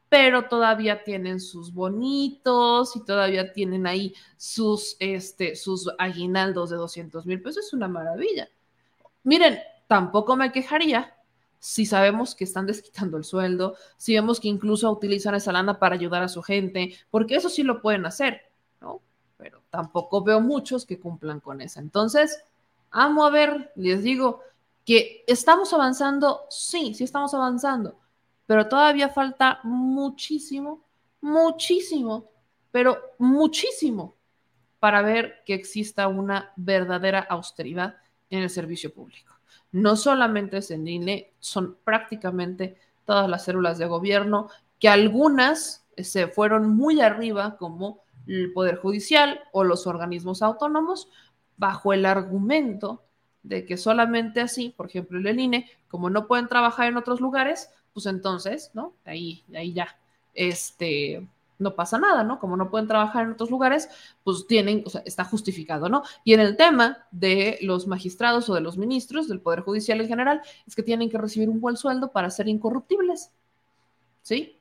pero 0.08 0.48
todavía 0.48 1.02
tienen 1.02 1.40
sus 1.40 1.72
bonitos 1.72 2.94
y 2.94 3.04
todavía 3.04 3.52
tienen 3.52 3.86
ahí 3.86 4.14
sus, 4.36 4.96
este, 5.00 5.56
sus 5.56 5.90
aguinaldos 5.98 6.70
de 6.70 6.76
200 6.76 7.26
mil 7.26 7.40
pesos. 7.40 7.66
Es 7.66 7.72
una 7.72 7.88
maravilla. 7.88 8.48
Miren, 9.24 9.58
tampoco 9.88 10.36
me 10.36 10.52
quejaría 10.52 11.16
si 11.58 11.86
sabemos 11.86 12.34
que 12.34 12.44
están 12.44 12.66
desquitando 12.66 13.16
el 13.16 13.24
sueldo, 13.24 13.76
si 13.96 14.14
vemos 14.14 14.38
que 14.38 14.48
incluso 14.48 14.90
utilizan 14.90 15.34
esa 15.34 15.52
lana 15.52 15.78
para 15.78 15.94
ayudar 15.94 16.22
a 16.22 16.28
su 16.28 16.42
gente, 16.42 16.94
porque 17.10 17.34
eso 17.34 17.48
sí 17.48 17.62
lo 17.62 17.82
pueden 17.82 18.06
hacer, 18.06 18.42
¿no? 18.80 19.00
Pero 19.36 19.62
tampoco 19.70 20.22
veo 20.22 20.40
muchos 20.40 20.86
que 20.86 20.98
cumplan 20.98 21.40
con 21.40 21.60
eso. 21.60 21.80
Entonces, 21.80 22.42
amo 22.90 23.24
a 23.24 23.30
ver, 23.30 23.72
les 23.76 24.02
digo 24.02 24.40
que 24.84 25.24
estamos 25.26 25.72
avanzando, 25.72 26.46
sí, 26.48 26.94
sí 26.94 27.04
estamos 27.04 27.34
avanzando, 27.34 27.98
pero 28.46 28.68
todavía 28.68 29.08
falta 29.08 29.60
muchísimo, 29.64 30.82
muchísimo, 31.20 32.30
pero 32.70 32.98
muchísimo 33.18 34.14
para 34.78 35.02
ver 35.02 35.42
que 35.44 35.54
exista 35.54 36.06
una 36.06 36.52
verdadera 36.56 37.20
austeridad 37.20 37.96
en 38.30 38.42
el 38.42 38.50
servicio 38.50 38.92
público. 38.92 39.34
No 39.72 39.96
solamente 39.96 40.58
es 40.58 40.70
en 40.70 40.86
INE, 40.86 41.32
son 41.40 41.76
prácticamente 41.82 42.78
todas 43.04 43.28
las 43.28 43.44
células 43.44 43.78
de 43.78 43.86
gobierno, 43.86 44.48
que 44.78 44.88
algunas 44.88 45.84
se 45.96 46.28
fueron 46.28 46.76
muy 46.76 47.00
arriba, 47.00 47.56
como 47.56 48.00
el 48.26 48.52
Poder 48.52 48.76
Judicial 48.76 49.40
o 49.52 49.64
los 49.64 49.86
organismos 49.86 50.42
autónomos, 50.42 51.08
bajo 51.56 51.92
el 51.92 52.06
argumento 52.06 53.02
de 53.42 53.64
que 53.64 53.76
solamente 53.76 54.40
así, 54.40 54.74
por 54.76 54.86
ejemplo, 54.86 55.18
el 55.18 55.40
INE, 55.40 55.70
como 55.88 56.10
no 56.10 56.26
pueden 56.26 56.48
trabajar 56.48 56.88
en 56.88 56.96
otros 56.96 57.20
lugares, 57.20 57.70
pues 57.94 58.06
entonces, 58.06 58.70
¿no? 58.74 58.92
Ahí, 59.04 59.44
ahí 59.54 59.72
ya, 59.72 59.96
este, 60.34 61.26
no 61.58 61.74
pasa 61.74 61.98
nada, 61.98 62.24
¿no? 62.24 62.38
Como 62.38 62.56
no 62.56 62.70
pueden 62.70 62.88
trabajar 62.88 63.24
en 63.24 63.32
otros 63.32 63.50
lugares, 63.50 63.88
pues 64.24 64.46
tienen, 64.46 64.82
o 64.84 64.90
sea, 64.90 65.02
está 65.06 65.24
justificado, 65.24 65.88
¿no? 65.88 66.02
Y 66.24 66.34
en 66.34 66.40
el 66.40 66.56
tema 66.56 67.06
de 67.10 67.58
los 67.62 67.86
magistrados 67.86 68.48
o 68.50 68.54
de 68.54 68.60
los 68.60 68.76
ministros 68.76 69.28
del 69.28 69.40
Poder 69.40 69.60
Judicial 69.60 70.00
en 70.00 70.08
general, 70.08 70.42
es 70.66 70.74
que 70.74 70.82
tienen 70.82 71.08
que 71.08 71.18
recibir 71.18 71.48
un 71.48 71.60
buen 71.60 71.76
sueldo 71.76 72.12
para 72.12 72.30
ser 72.30 72.48
incorruptibles, 72.48 73.30
¿sí? 74.22 74.56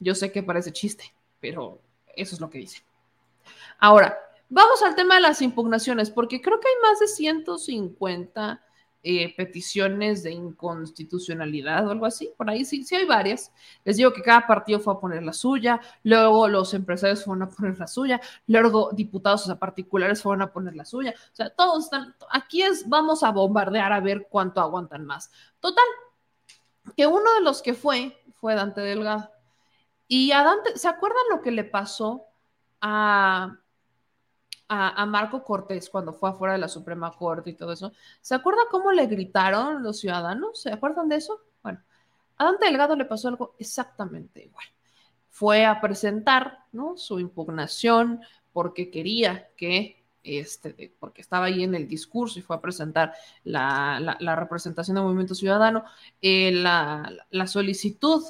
Yo 0.00 0.14
sé 0.14 0.32
que 0.32 0.42
parece 0.42 0.72
chiste, 0.72 1.04
pero 1.40 1.78
eso 2.16 2.34
es 2.34 2.40
lo 2.40 2.50
que 2.50 2.58
dice. 2.58 2.82
Ahora, 3.78 4.18
vamos 4.48 4.82
al 4.82 4.94
tema 4.94 5.16
de 5.16 5.22
las 5.22 5.42
impugnaciones, 5.42 6.10
porque 6.10 6.40
creo 6.40 6.60
que 6.60 6.68
hay 6.68 6.90
más 6.90 7.00
de 7.00 7.08
150 7.08 8.62
eh, 9.04 9.34
peticiones 9.34 10.22
de 10.22 10.30
inconstitucionalidad 10.30 11.88
o 11.88 11.90
algo 11.90 12.06
así, 12.06 12.32
por 12.36 12.48
ahí 12.48 12.64
sí, 12.64 12.84
sí 12.84 12.94
hay 12.94 13.04
varias. 13.04 13.50
Les 13.84 13.96
digo 13.96 14.12
que 14.12 14.22
cada 14.22 14.46
partido 14.46 14.78
fue 14.78 14.94
a 14.94 15.00
poner 15.00 15.24
la 15.24 15.32
suya, 15.32 15.80
luego 16.04 16.46
los 16.46 16.72
empresarios 16.72 17.24
fueron 17.24 17.42
a 17.42 17.50
poner 17.50 17.76
la 17.80 17.88
suya, 17.88 18.20
luego 18.46 18.90
diputados 18.92 19.42
o 19.42 19.46
sea, 19.46 19.58
particulares 19.58 20.22
fueron 20.22 20.42
a 20.42 20.52
poner 20.52 20.76
la 20.76 20.84
suya. 20.84 21.14
O 21.32 21.34
sea, 21.34 21.50
todos 21.50 21.84
están, 21.84 22.14
aquí 22.30 22.62
es, 22.62 22.88
vamos 22.88 23.24
a 23.24 23.32
bombardear 23.32 23.92
a 23.92 23.98
ver 23.98 24.28
cuánto 24.30 24.60
aguantan 24.60 25.04
más. 25.04 25.32
Total, 25.58 25.84
que 26.96 27.06
uno 27.06 27.34
de 27.34 27.40
los 27.40 27.60
que 27.60 27.74
fue 27.74 28.16
fue 28.36 28.54
Dante 28.54 28.82
Delgado. 28.82 29.30
Y 30.06 30.30
a 30.30 30.44
Dante, 30.44 30.78
¿se 30.78 30.86
acuerdan 30.86 31.22
lo 31.30 31.42
que 31.42 31.50
le 31.50 31.64
pasó 31.64 32.31
a 32.82 33.56
a, 34.74 35.06
Marco 35.06 35.44
Cortés 35.44 35.90
cuando 35.90 36.12
fue 36.12 36.30
afuera 36.30 36.54
de 36.54 36.60
la 36.60 36.68
Suprema 36.68 37.12
Corte 37.12 37.50
y 37.50 37.54
todo 37.54 37.72
eso. 37.72 37.92
¿Se 38.20 38.34
acuerda 38.34 38.62
cómo 38.70 38.90
le 38.92 39.06
gritaron 39.06 39.82
los 39.82 40.00
ciudadanos? 40.00 40.62
¿Se 40.62 40.72
acuerdan 40.72 41.08
de 41.08 41.16
eso? 41.16 41.40
Bueno, 41.62 41.80
a 42.38 42.44
Dante 42.44 42.66
Delgado 42.66 42.96
le 42.96 43.04
pasó 43.04 43.28
algo 43.28 43.54
exactamente 43.58 44.44
igual. 44.44 44.64
Fue 45.28 45.66
a 45.66 45.80
presentar 45.80 46.60
¿no? 46.72 46.96
su 46.96 47.20
impugnación 47.20 48.20
porque 48.52 48.90
quería 48.90 49.48
que, 49.56 50.02
este, 50.22 50.94
porque 50.98 51.20
estaba 51.20 51.46
ahí 51.46 51.62
en 51.64 51.74
el 51.74 51.86
discurso 51.86 52.38
y 52.38 52.42
fue 52.42 52.56
a 52.56 52.60
presentar 52.60 53.12
la, 53.44 54.16
representación 54.36 54.94
del 54.94 55.04
movimiento 55.04 55.34
ciudadano, 55.34 55.84
eh, 56.20 56.50
la, 56.52 57.12
la 57.30 57.46
solicitud 57.46 58.24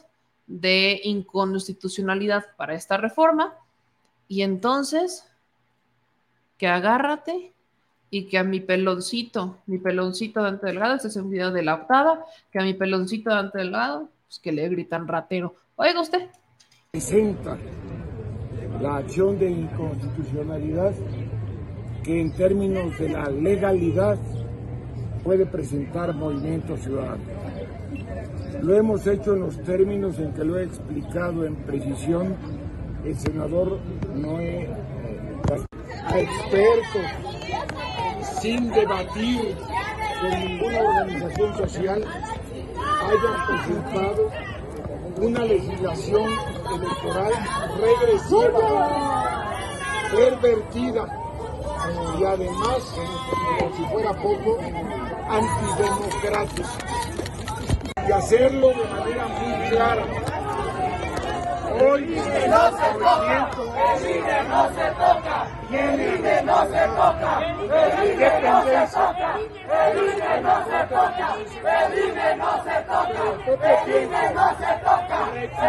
de 0.46 1.00
inconstitucionalidad 1.04 2.46
para 2.56 2.74
esta 2.74 2.96
reforma. 2.96 3.54
Y 4.32 4.40
entonces 4.40 5.28
que 6.56 6.66
agárrate 6.66 7.52
y 8.08 8.28
que 8.28 8.38
a 8.38 8.44
mi 8.44 8.60
peloncito, 8.60 9.58
mi 9.66 9.76
peloncito 9.76 10.40
Dante 10.40 10.68
Delgado, 10.68 10.94
este 10.94 11.08
es 11.08 11.16
un 11.16 11.28
video 11.28 11.50
de 11.50 11.62
la 11.62 11.74
octava, 11.74 12.24
que 12.50 12.58
a 12.58 12.62
mi 12.62 12.72
peloncito 12.72 13.28
Dante 13.28 13.58
Delgado, 13.58 14.08
pues 14.26 14.38
que 14.38 14.50
le 14.50 14.66
gritan 14.70 15.06
ratero. 15.06 15.56
Oiga 15.76 16.00
usted. 16.00 16.30
Presenta 16.92 17.58
la 18.80 18.96
acción 18.96 19.38
de 19.38 19.50
inconstitucionalidad 19.50 20.94
que 22.02 22.18
en 22.18 22.32
términos 22.32 22.98
de 22.98 23.10
la 23.10 23.28
legalidad 23.28 24.16
puede 25.22 25.44
presentar 25.44 26.14
Movimiento 26.14 26.78
Ciudadano. 26.78 27.22
Lo 28.62 28.74
hemos 28.74 29.06
hecho 29.06 29.34
en 29.34 29.40
los 29.40 29.62
términos 29.62 30.18
en 30.18 30.32
que 30.32 30.42
lo 30.42 30.58
he 30.58 30.64
explicado 30.64 31.44
en 31.44 31.54
precisión 31.54 32.34
el 33.04 33.18
senador 33.18 33.78
Noé 34.14 34.68
a 36.06 36.18
expertos 36.18 37.02
sin 38.40 38.70
debatir 38.70 39.56
con 40.20 40.30
ninguna 40.40 40.80
organización 40.80 41.56
social 41.56 42.04
hayan 43.02 43.46
presentado 43.46 44.30
una 45.20 45.44
legislación 45.44 46.30
electoral 46.74 47.32
regresiva, 47.80 48.64
pervertida 50.10 51.22
y 52.18 52.24
además, 52.24 52.94
como 53.58 53.76
si 53.76 53.82
fuera 53.92 54.12
poco, 54.14 54.58
antidemocrática. 55.28 56.68
Y 58.08 58.12
hacerlo 58.12 58.68
de 58.68 58.84
manera 58.84 59.28
muy 59.28 59.68
clara 59.70 60.21
Hoy 61.80 62.02
el 62.02 62.10
INE 62.12 62.48
no 62.48 62.62
se 62.70 62.88
toca, 62.98 63.50
el 63.94 64.10
INE 64.10 64.38
no 64.48 64.62
se 64.68 64.86
toca, 64.92 65.36
y 65.70 65.74
el 65.74 66.00
INE 66.00 66.42
no 66.42 66.58
se 66.66 66.84
toca, 66.88 67.32
el 67.40 67.60
INE 68.12 68.30
no 68.42 68.62
se 68.62 68.78
toca, 68.92 69.38
el 69.80 69.98
INE 69.98 70.40
no 70.42 70.54
se 70.64 70.80
toca, 70.92 71.28
el 71.32 71.98
INE 71.98 72.36
no 72.36 72.52
se 72.62 72.78
toca, 72.84 73.20
el 73.32 73.88
INE 73.92 74.28
no 74.34 74.48
se 74.58 74.70
toca, 74.84 75.18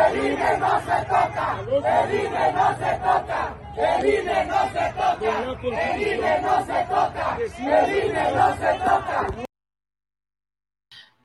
el 0.03 0.15
INE 0.25 0.51
no 0.57 0.73
se 0.81 0.97
toca, 1.05 1.45
el 1.63 2.13
INE 2.13 2.45
no 2.53 2.67
se 2.77 2.91
toca. 3.03 3.63
El 3.75 4.05
INE 4.05 4.45
no 4.45 4.59
se 4.69 4.85
toca, 4.93 5.31
el 5.33 6.01
INE 6.01 6.41
no 6.41 6.55
se 6.63 6.79
toca, 6.85 7.37
el 7.39 8.05
INE 8.05 8.31
no 8.35 8.47
se 8.55 8.71
toca. 8.77 9.17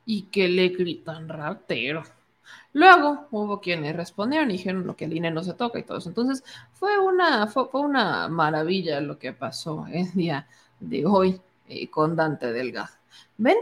Y 0.06 0.30
que 0.30 0.48
le 0.48 0.68
gritan 0.70 1.28
ratero. 1.28 2.04
Luego 2.72 3.26
hubo 3.30 3.60
quienes 3.60 3.96
respondieron 3.96 4.50
y 4.50 4.54
dijeron 4.54 4.86
lo 4.86 4.94
que 4.94 5.06
el 5.06 5.16
INE 5.16 5.30
no 5.30 5.42
se 5.42 5.54
toca 5.54 5.78
y 5.78 5.82
todo 5.82 5.98
eso. 5.98 6.08
Entonces 6.08 6.44
fue 6.72 6.98
una, 6.98 7.46
fue, 7.46 7.66
una 7.72 8.28
maravilla 8.28 9.00
lo 9.00 9.18
que 9.18 9.32
pasó 9.32 9.86
el 9.90 10.12
día 10.12 10.46
de 10.80 11.06
hoy 11.06 11.40
eh, 11.68 11.88
con 11.88 12.14
Dante 12.14 12.52
Delgado. 12.52 12.90
¿Ven? 13.36 13.56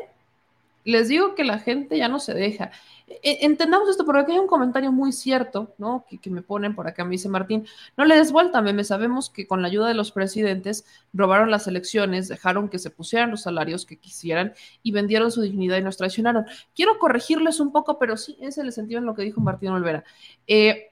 Les 0.85 1.09
digo 1.09 1.35
que 1.35 1.45
la 1.45 1.59
gente 1.59 1.99
ya 1.99 2.09
no 2.09 2.19
se 2.19 2.35
deja. 2.35 2.71
E, 3.09 3.47
entendamos 3.47 3.89
esto, 3.89 4.05
porque 4.05 4.23
aquí 4.23 4.33
hay 4.33 4.39
un 4.39 4.49
comentario 4.49 4.91
muy 4.91 5.13
cierto, 5.13 5.75
¿no? 5.79 6.05
Que, 6.09 6.31
me 6.31 6.43
ponen 6.43 6.75
por 6.75 6.89
acá, 6.89 7.05
me 7.05 7.13
dice 7.13 7.29
Martín, 7.29 7.67
no 7.97 8.05
le 8.05 8.17
des 8.17 8.33
vuelta, 8.33 8.61
meme, 8.61 8.83
sabemos 8.83 9.31
que 9.31 9.47
con 9.47 9.63
la 9.63 9.69
ayuda 9.69 9.89
de 9.89 9.95
los 9.95 10.11
presidentes 10.11 10.85
robaron 11.13 11.51
las 11.51 11.67
elecciones, 11.69 12.29
dejaron 12.29 12.69
que 12.69 12.79
se 12.79 12.91
pusieran 12.91 13.31
los 13.31 13.43
salarios 13.43 13.87
que 13.87 13.99
quisieran 13.99 14.55
y 14.83 14.91
vendieron 14.91 15.31
su 15.31 15.43
dignidad 15.43 15.79
y 15.79 15.83
nos 15.83 15.97
traicionaron. 15.97 16.47
Quiero 16.75 16.99
corregirles 16.99 17.61
un 17.61 17.73
poco, 17.73 17.99
pero 17.99 18.17
sí, 18.17 18.37
ese 18.41 18.49
es 18.49 18.59
el 18.59 18.73
sentido 18.73 18.99
en 18.99 19.07
lo 19.07 19.15
que 19.15 19.23
dijo 19.23 19.41
Martín 19.41 19.71
Olvera. 19.71 20.05
Eh, 20.47 20.91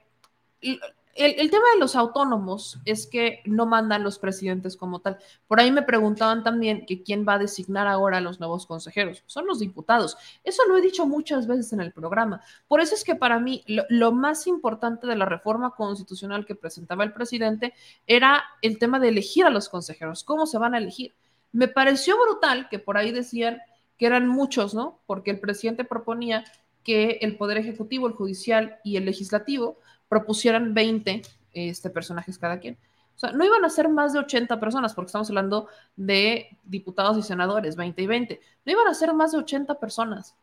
el, 1.15 1.49
tema 1.49 1.63
de 1.73 1.79
los 1.79 1.95
autónomos 1.95 2.77
es 2.83 3.07
que 3.07 3.41
no 3.45 3.65
mandan 3.65 4.03
los 4.03 4.19
presidentes 4.19 4.75
como 4.75 4.99
tal. 4.99 5.17
Por 5.47 5.61
ahí 5.61 5.71
me 5.71 5.81
preguntaban 5.81 6.43
también 6.43 6.85
que 6.85 7.03
quién 7.03 7.25
va 7.27 7.35
a 7.35 7.39
designar 7.39 7.87
ahora 7.87 8.17
a 8.17 8.21
los 8.21 8.41
nuevos 8.41 8.65
consejeros. 8.65 9.23
Son 9.25 9.47
los 9.47 9.59
diputados. 9.59 10.17
Eso 10.43 10.63
lo 10.67 10.77
he 10.77 10.81
dicho 10.81 11.05
muchas 11.05 11.47
veces 11.47 11.71
en 11.71 11.79
el 11.79 11.93
programa. 11.93 12.41
Por 12.67 12.81
eso 12.81 12.95
es 12.95 13.05
que 13.05 13.15
para 13.15 13.39
mí 13.39 13.63
lo, 13.65 14.11
más 14.11 14.45
importante 14.45 15.07
de 15.07 15.15
la 15.15 15.25
reforma 15.25 15.71
constitucional 15.71 16.45
que 16.45 16.53
presentaba 16.53 17.05
el 17.05 17.13
presidente 17.13 17.73
era 18.07 18.43
el 18.61 18.77
tema 18.77 18.99
de 18.99 19.07
elegir 19.07 19.45
a 19.45 19.49
los 19.49 19.69
consejeros. 19.69 20.25
¿Cómo 20.25 20.45
se 20.45 20.57
van 20.57 20.75
a 20.75 20.79
elegir? 20.79 21.15
Me 21.53 21.69
pareció 21.69 22.17
brutal 22.21 22.67
que 22.67 22.79
por 22.79 22.97
ahí 22.97 23.13
decían 23.13 23.61
que 23.97 24.05
eran 24.05 24.27
muchos, 24.27 24.75
¿no? 24.75 24.99
Porque 25.05 25.31
el 25.31 25.39
presidente 25.39 25.85
proponía 25.85 26.43
que 26.83 27.19
el 27.21 27.37
Poder 27.37 27.57
Ejecutivo, 27.57 28.07
el 28.07 28.13
Judicial 28.13 28.79
y 28.83 28.97
el 28.97 29.05
Legislativo 29.05 29.79
propusieran 30.07 30.73
20 30.73 31.21
este, 31.53 31.89
personajes 31.89 32.37
cada 32.37 32.59
quien. 32.59 32.77
O 33.15 33.19
sea, 33.19 33.31
no 33.31 33.45
iban 33.45 33.63
a 33.63 33.69
ser 33.69 33.87
más 33.87 34.11
de 34.11 34.19
80 34.19 34.59
personas, 34.59 34.93
porque 34.93 35.07
estamos 35.07 35.29
hablando 35.29 35.67
de 35.95 36.57
diputados 36.63 37.17
y 37.17 37.23
senadores, 37.23 37.75
20 37.75 38.01
y 38.01 38.07
20. 38.07 38.41
No 38.65 38.71
iban 38.71 38.87
a 38.87 38.93
ser 38.93 39.13
más 39.13 39.31
de 39.31 39.37
80 39.37 39.79
personas 39.79 40.35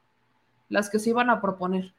las 0.68 0.88
que 0.88 0.98
se 0.98 1.10
iban 1.10 1.28
a 1.28 1.40
proponer. 1.40 1.94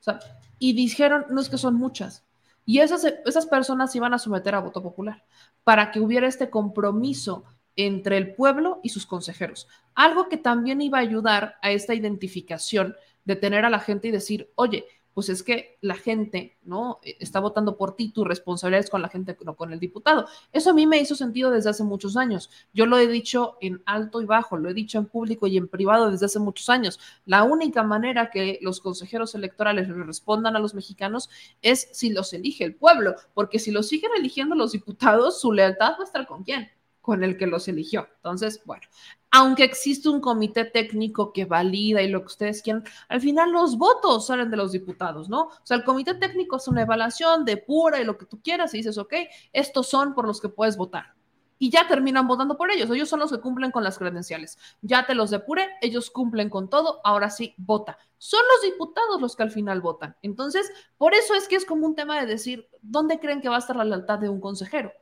O 0.00 0.02
sea, 0.02 0.18
y 0.58 0.72
dijeron, 0.72 1.26
no 1.30 1.40
es 1.40 1.48
que 1.48 1.56
son 1.56 1.74
muchas. 1.74 2.24
Y 2.66 2.80
esas, 2.80 3.04
esas 3.24 3.46
personas 3.46 3.92
se 3.92 3.98
iban 3.98 4.12
a 4.12 4.18
someter 4.18 4.54
a 4.54 4.60
voto 4.60 4.82
popular 4.82 5.24
para 5.62 5.90
que 5.90 6.00
hubiera 6.00 6.26
este 6.26 6.50
compromiso 6.50 7.44
entre 7.76 8.18
el 8.18 8.34
pueblo 8.34 8.80
y 8.82 8.88
sus 8.88 9.06
consejeros. 9.06 9.68
Algo 9.94 10.28
que 10.28 10.36
también 10.36 10.82
iba 10.82 10.98
a 10.98 11.02
ayudar 11.02 11.56
a 11.62 11.70
esta 11.70 11.94
identificación 11.94 12.96
de 13.24 13.36
tener 13.36 13.64
a 13.64 13.70
la 13.70 13.78
gente 13.78 14.08
y 14.08 14.10
decir, 14.10 14.50
oye, 14.56 14.84
pues 15.18 15.30
es 15.30 15.42
que 15.42 15.78
la 15.80 15.96
gente, 15.96 16.56
¿no? 16.62 17.00
E, 17.02 17.16
está 17.18 17.40
votando 17.40 17.76
por 17.76 17.96
ti, 17.96 18.12
tu 18.12 18.24
responsabilidad 18.24 18.84
es 18.84 18.88
con 18.88 19.02
la 19.02 19.08
gente, 19.08 19.36
no 19.44 19.56
con 19.56 19.72
el 19.72 19.80
diputado. 19.80 20.28
Eso 20.52 20.70
a 20.70 20.74
mí 20.74 20.86
me 20.86 21.00
hizo 21.00 21.16
sentido 21.16 21.50
desde 21.50 21.70
hace 21.70 21.82
muchos 21.82 22.16
años. 22.16 22.50
Yo 22.72 22.86
lo 22.86 22.96
he 22.98 23.08
dicho 23.08 23.56
en 23.60 23.82
alto 23.84 24.22
y 24.22 24.26
bajo, 24.26 24.56
lo 24.56 24.70
he 24.70 24.74
dicho 24.74 24.96
en 24.96 25.06
público 25.06 25.48
y 25.48 25.56
en 25.56 25.66
privado 25.66 26.12
desde 26.12 26.26
hace 26.26 26.38
muchos 26.38 26.68
años. 26.68 27.00
La 27.26 27.42
única 27.42 27.82
manera 27.82 28.30
que 28.30 28.60
los 28.62 28.80
consejeros 28.80 29.34
electorales 29.34 29.88
le 29.88 30.04
respondan 30.04 30.54
a 30.54 30.60
los 30.60 30.72
mexicanos 30.72 31.30
es 31.62 31.88
si 31.90 32.10
los 32.10 32.32
elige 32.32 32.62
el 32.62 32.76
pueblo, 32.76 33.16
porque 33.34 33.58
si 33.58 33.72
los 33.72 33.88
siguen 33.88 34.12
eligiendo 34.16 34.54
los 34.54 34.70
diputados, 34.70 35.40
su 35.40 35.50
lealtad 35.50 35.94
va 35.94 36.02
a 36.02 36.04
estar 36.04 36.28
con 36.28 36.44
quién? 36.44 36.70
Con 37.08 37.24
el 37.24 37.38
que 37.38 37.46
los 37.46 37.66
eligió. 37.68 38.06
Entonces, 38.16 38.60
bueno, 38.66 38.82
aunque 39.30 39.64
existe 39.64 40.10
un 40.10 40.20
comité 40.20 40.66
técnico 40.66 41.32
que 41.32 41.46
valida 41.46 42.02
y 42.02 42.08
lo 42.08 42.20
que 42.20 42.26
ustedes 42.26 42.60
quieran, 42.60 42.84
al 43.08 43.22
final 43.22 43.50
los 43.50 43.78
votos 43.78 44.26
salen 44.26 44.50
de 44.50 44.58
los 44.58 44.72
diputados, 44.72 45.30
¿no? 45.30 45.44
O 45.44 45.60
sea, 45.62 45.78
el 45.78 45.84
comité 45.84 46.12
técnico 46.12 46.58
es 46.58 46.68
una 46.68 46.82
evaluación 46.82 47.46
de 47.46 47.56
pura 47.56 47.98
y 47.98 48.04
lo 48.04 48.18
que 48.18 48.26
tú 48.26 48.42
quieras 48.42 48.74
y 48.74 48.76
dices, 48.76 48.98
ok, 48.98 49.14
estos 49.54 49.88
son 49.88 50.12
por 50.12 50.26
los 50.26 50.38
que 50.38 50.50
puedes 50.50 50.76
votar. 50.76 51.14
Y 51.58 51.70
ya 51.70 51.88
terminan 51.88 52.28
votando 52.28 52.58
por 52.58 52.70
ellos. 52.70 52.90
Ellos 52.90 53.08
son 53.08 53.20
los 53.20 53.32
que 53.32 53.40
cumplen 53.40 53.70
con 53.70 53.82
las 53.82 53.96
credenciales. 53.96 54.58
Ya 54.82 55.06
te 55.06 55.14
los 55.14 55.30
depuré, 55.30 55.66
ellos 55.80 56.10
cumplen 56.10 56.50
con 56.50 56.68
todo, 56.68 57.00
ahora 57.04 57.30
sí, 57.30 57.54
vota. 57.56 57.96
Son 58.18 58.42
los 58.52 58.70
diputados 58.70 59.18
los 59.22 59.34
que 59.34 59.44
al 59.44 59.50
final 59.50 59.80
votan. 59.80 60.14
Entonces, 60.20 60.70
por 60.98 61.14
eso 61.14 61.34
es 61.34 61.48
que 61.48 61.56
es 61.56 61.64
como 61.64 61.86
un 61.86 61.94
tema 61.94 62.20
de 62.20 62.26
decir, 62.26 62.68
¿dónde 62.82 63.18
creen 63.18 63.40
que 63.40 63.48
va 63.48 63.56
a 63.56 63.60
estar 63.60 63.76
la 63.76 63.84
lealtad 63.84 64.18
de 64.18 64.28
un 64.28 64.42
consejero? 64.42 64.92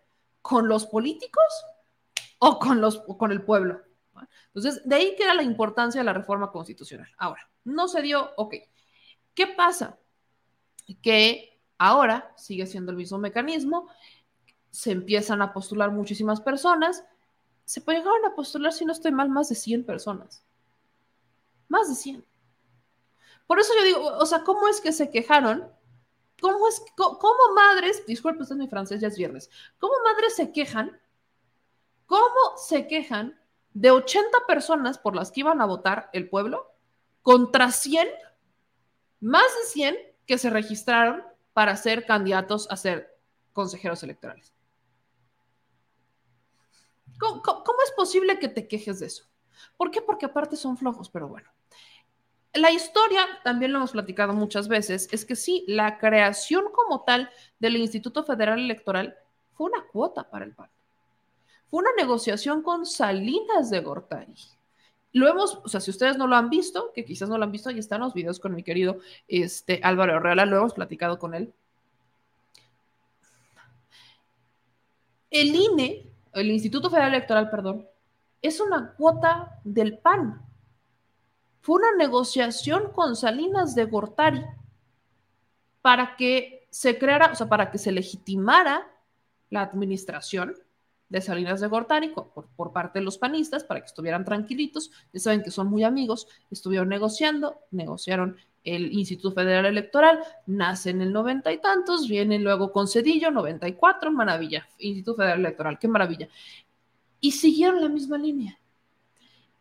¿Con 0.41 0.69
los 0.69 0.87
políticos 0.87 1.43
o 2.39 2.59
con, 2.59 2.81
los, 2.81 2.99
con 3.19 3.33
el 3.33 3.43
pueblo. 3.43 3.83
Entonces, 4.55 4.83
de 4.85 4.95
ahí 4.95 5.15
que 5.17 5.25
era 5.25 5.35
la 5.35 5.43
importancia 5.43 6.01
de 6.01 6.05
la 6.05 6.13
reforma 6.13 6.51
constitucional. 6.51 7.09
Ahora, 7.19 7.49
no 7.65 7.89
se 7.89 8.03
dio, 8.03 8.31
ok. 8.37 8.55
¿Qué 9.35 9.47
pasa? 9.49 9.99
Que 11.03 11.61
ahora 11.79 12.33
sigue 12.37 12.67
siendo 12.67 12.91
el 12.91 12.97
mismo 12.97 13.19
mecanismo, 13.19 13.89
se 14.71 14.93
empiezan 14.93 15.43
a 15.43 15.53
postular 15.53 15.91
muchísimas 15.91 16.41
personas, 16.41 17.05
se 17.65 17.81
llegar 17.81 18.15
a 18.27 18.35
postular, 18.35 18.73
si 18.73 18.85
no 18.85 18.93
estoy 18.93 19.13
mal, 19.13 19.29
más 19.29 19.49
de 19.49 19.55
100 19.55 19.85
personas. 19.85 20.45
Más 21.69 21.89
de 21.89 21.95
100. 21.95 22.25
Por 23.47 23.59
eso 23.59 23.73
yo 23.79 23.85
digo, 23.85 24.17
o 24.19 24.27
sea, 24.27 24.43
¿cómo 24.45 24.69
es 24.69 24.81
que 24.81 24.93
se 24.93 25.11
quejaron? 25.11 25.71
¿Cómo 26.41 26.69
es, 26.69 26.83
cómo, 26.97 27.55
madres, 27.55 28.05
disculpe, 28.07 28.43
usted 28.43 28.57
es 28.57 28.59
mi 28.59 28.69
francés, 28.69 29.01
ya 29.01 29.09
es 29.09 29.17
viernes, 29.17 29.51
¿cómo 29.79 29.95
madres 30.05 30.37
se 30.37 30.53
quejan 30.53 31.01
¿Cómo 32.07 32.57
se 32.57 32.87
quejan 32.87 33.39
de 33.75 33.91
80 33.91 34.39
personas 34.47 34.97
por 34.97 35.15
las 35.15 35.31
que 35.31 35.41
iban 35.41 35.61
a 35.61 35.67
votar 35.67 36.09
el 36.13 36.29
pueblo 36.29 36.73
contra 37.21 37.73
100, 37.73 38.09
más 39.21 39.43
de 39.43 39.69
100 39.69 39.97
que 40.25 40.39
se 40.39 40.51
registraron 40.51 41.25
para 41.53 41.77
ser 41.77 42.07
candidatos 42.07 42.71
a 42.71 42.77
ser 42.77 43.19
consejeros 43.53 44.03
electorales? 44.05 44.55
¿Cómo, 47.19 47.43
es 47.85 47.93
posible 47.93 48.39
que 48.39 48.49
te 48.49 48.69
quejes 48.69 49.01
de 49.01 49.07
eso? 49.07 49.25
¿Por 49.77 49.91
qué? 49.91 50.01
Porque 50.01 50.27
aparte 50.27 50.57
son 50.57 50.77
flojos, 50.77 51.11
pero 51.11 51.29
bueno. 51.29 51.51
La 52.53 52.71
historia, 52.71 53.27
también 53.43 53.73
lo 53.73 53.79
hemos 53.79 53.93
platicado 53.93 54.33
muchas 54.33 54.69
veces, 54.69 55.09
es 55.13 55.25
que 55.25 55.37
sí, 55.37 55.65
la 55.67 55.99
creación 55.99 56.67
como 56.73 57.05
tal 57.05 57.31
del 57.59 57.77
Instituto 57.77 58.23
Federal 58.23 58.59
Electoral 58.59 59.17
fue 59.53 59.67
una 59.67 59.87
cuota 59.87 60.31
para 60.31 60.45
el 60.45 60.55
PAN 60.55 60.71
fue 61.69 61.81
una 61.81 61.93
negociación 61.97 62.63
con 62.63 62.87
Salinas 62.87 63.71
de 63.71 63.81
Gortari. 63.81 64.35
Lo 65.13 65.29
hemos, 65.29 65.61
o 65.65 65.69
sea, 65.69 65.81
si 65.81 65.91
ustedes 65.91 66.17
no 66.19 66.27
lo 66.27 66.37
han 66.37 66.51
visto, 66.51 66.93
que 66.93 67.05
quizás 67.05 67.29
no 67.29 67.39
lo 67.39 67.45
han 67.45 67.53
visto, 67.53 67.71
ahí 67.71 67.79
están 67.79 68.01
los 68.01 68.15
videos 68.15 68.39
con 68.39 68.55
mi 68.55 68.63
querido 68.63 68.99
este, 69.27 69.81
Álvaro 69.83 70.17
Herrera, 70.17 70.47
lo 70.47 70.59
hemos 70.59 70.75
platicado 70.75 71.19
con 71.19 71.35
él. 71.35 71.53
El 75.31 75.55
INE, 75.55 76.07
el 76.35 76.51
Instituto 76.51 76.91
Federal 76.91 77.15
Electoral, 77.15 77.51
perdón, 77.51 77.87
es 78.43 78.61
una 78.61 78.93
cuota 78.93 79.59
del 79.65 79.99
PAN. 79.99 80.43
Fue 81.63 81.77
una 81.77 81.97
negociación 81.97 82.93
con 82.93 83.17
Salinas 83.17 83.75
de 83.75 83.87
Gortari 83.87 84.45
para 85.83 86.17
que 86.17 86.67
se 86.71 86.99
creara, 86.99 87.33
o 87.33 87.35
sea, 87.35 87.49
para 87.49 87.71
que 87.71 87.79
se 87.79 87.91
legitimara 87.91 88.87
la 89.51 89.63
administración 89.63 90.55
de 91.09 91.21
Salinas 91.21 91.61
de 91.61 91.69
Gortari 91.69 92.09
por, 92.09 92.47
por, 92.57 92.73
parte 92.73 92.99
de 92.99 93.05
los 93.05 93.19
panistas 93.19 93.65
para 93.65 93.81
que 93.81 93.87
estuvieran 93.87 94.25
tranquilitos. 94.25 94.91
Ya 95.13 95.21
saben 95.21 95.43
que 95.43 95.51
son 95.51 95.69
muy 95.69 95.85
amigos, 95.85 96.29
estuvieron 96.51 96.89
negociando, 96.89 97.61
negociaron 97.71 98.37
el 98.65 98.93
Instituto 98.93 99.33
Federal 99.33 99.67
Electoral, 99.67 100.19
nace 100.47 100.91
en 100.91 101.01
el 101.01 101.13
noventa 101.13 101.53
y 101.53 101.59
tantos, 101.59 102.09
viene 102.09 102.39
luego 102.41 102.73
con 102.73 102.89
Cedillo, 102.89 103.31
94, 103.31 104.11
maravilla, 104.11 104.67
Instituto 104.79 105.19
Federal 105.19 105.39
Electoral, 105.39 105.79
qué 105.79 105.87
maravilla. 105.87 106.29
Y 107.21 107.33
siguieron 107.33 107.81
la 107.81 107.89
misma 107.89 108.19
línea. 108.19 108.59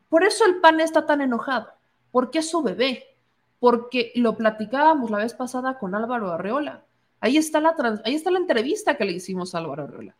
Por 0.09 0.23
eso 0.23 0.45
el 0.45 0.59
PAN 0.59 0.79
está 0.79 1.05
tan 1.05 1.21
enojado, 1.21 1.67
porque 2.11 2.39
es 2.39 2.49
su 2.49 2.63
bebé, 2.63 3.15
porque 3.59 4.11
lo 4.15 4.35
platicábamos 4.35 5.11
la 5.11 5.19
vez 5.19 5.35
pasada 5.35 5.77
con 5.77 5.93
Álvaro 5.93 6.31
Arreola. 6.31 6.83
Ahí 7.19 7.37
está 7.37 7.59
la, 7.59 7.75
ahí 8.03 8.15
está 8.15 8.31
la 8.31 8.39
entrevista 8.39 8.97
que 8.97 9.05
le 9.05 9.13
hicimos 9.13 9.53
a 9.53 9.59
Álvaro 9.59 9.83
Arreola 9.83 10.15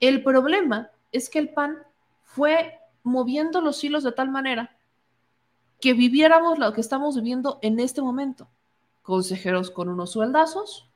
el 0.00 0.22
problema 0.22 0.90
es 1.12 1.28
que 1.28 1.38
el 1.38 1.50
PAN 1.50 1.78
fue 2.22 2.78
moviendo 3.02 3.60
los 3.60 3.82
hilos 3.82 4.02
de 4.02 4.12
tal 4.12 4.30
manera 4.30 4.76
que 5.80 5.94
viviéramos 5.94 6.58
lo 6.58 6.72
que 6.72 6.80
estamos 6.80 7.16
viviendo 7.16 7.58
en 7.62 7.80
este 7.80 8.02
momento. 8.02 8.48
Consejeros 9.02 9.70
con 9.70 9.88
unos 9.88 10.12
sueldazos, 10.12 10.90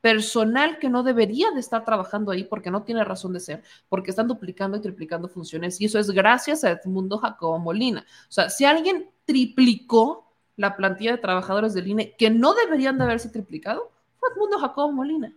personal 0.00 0.78
que 0.78 0.88
no 0.88 1.02
debería 1.02 1.50
de 1.50 1.60
estar 1.60 1.84
trabajando 1.84 2.30
ahí 2.30 2.44
porque 2.44 2.70
no 2.70 2.84
tiene 2.84 3.02
razón 3.02 3.32
de 3.32 3.40
ser, 3.40 3.62
porque 3.88 4.10
están 4.10 4.28
duplicando 4.28 4.76
y 4.76 4.80
triplicando 4.80 5.28
funciones 5.28 5.80
y 5.80 5.86
eso 5.86 5.98
es 5.98 6.10
gracias 6.10 6.62
a 6.62 6.70
Edmundo 6.70 7.18
Jacobo 7.18 7.58
Molina. 7.58 8.06
O 8.28 8.32
sea, 8.32 8.48
si 8.48 8.64
alguien 8.64 9.10
triplicó 9.24 10.32
la 10.54 10.76
plantilla 10.76 11.12
de 11.12 11.18
trabajadores 11.18 11.74
del 11.74 11.88
INE 11.88 12.14
que 12.16 12.30
no 12.30 12.54
deberían 12.54 12.98
de 12.98 13.04
haberse 13.04 13.28
triplicado, 13.28 13.90
fue 14.18 14.28
Edmundo 14.30 14.58
Jacobo 14.58 14.92
Molina. 14.92 15.34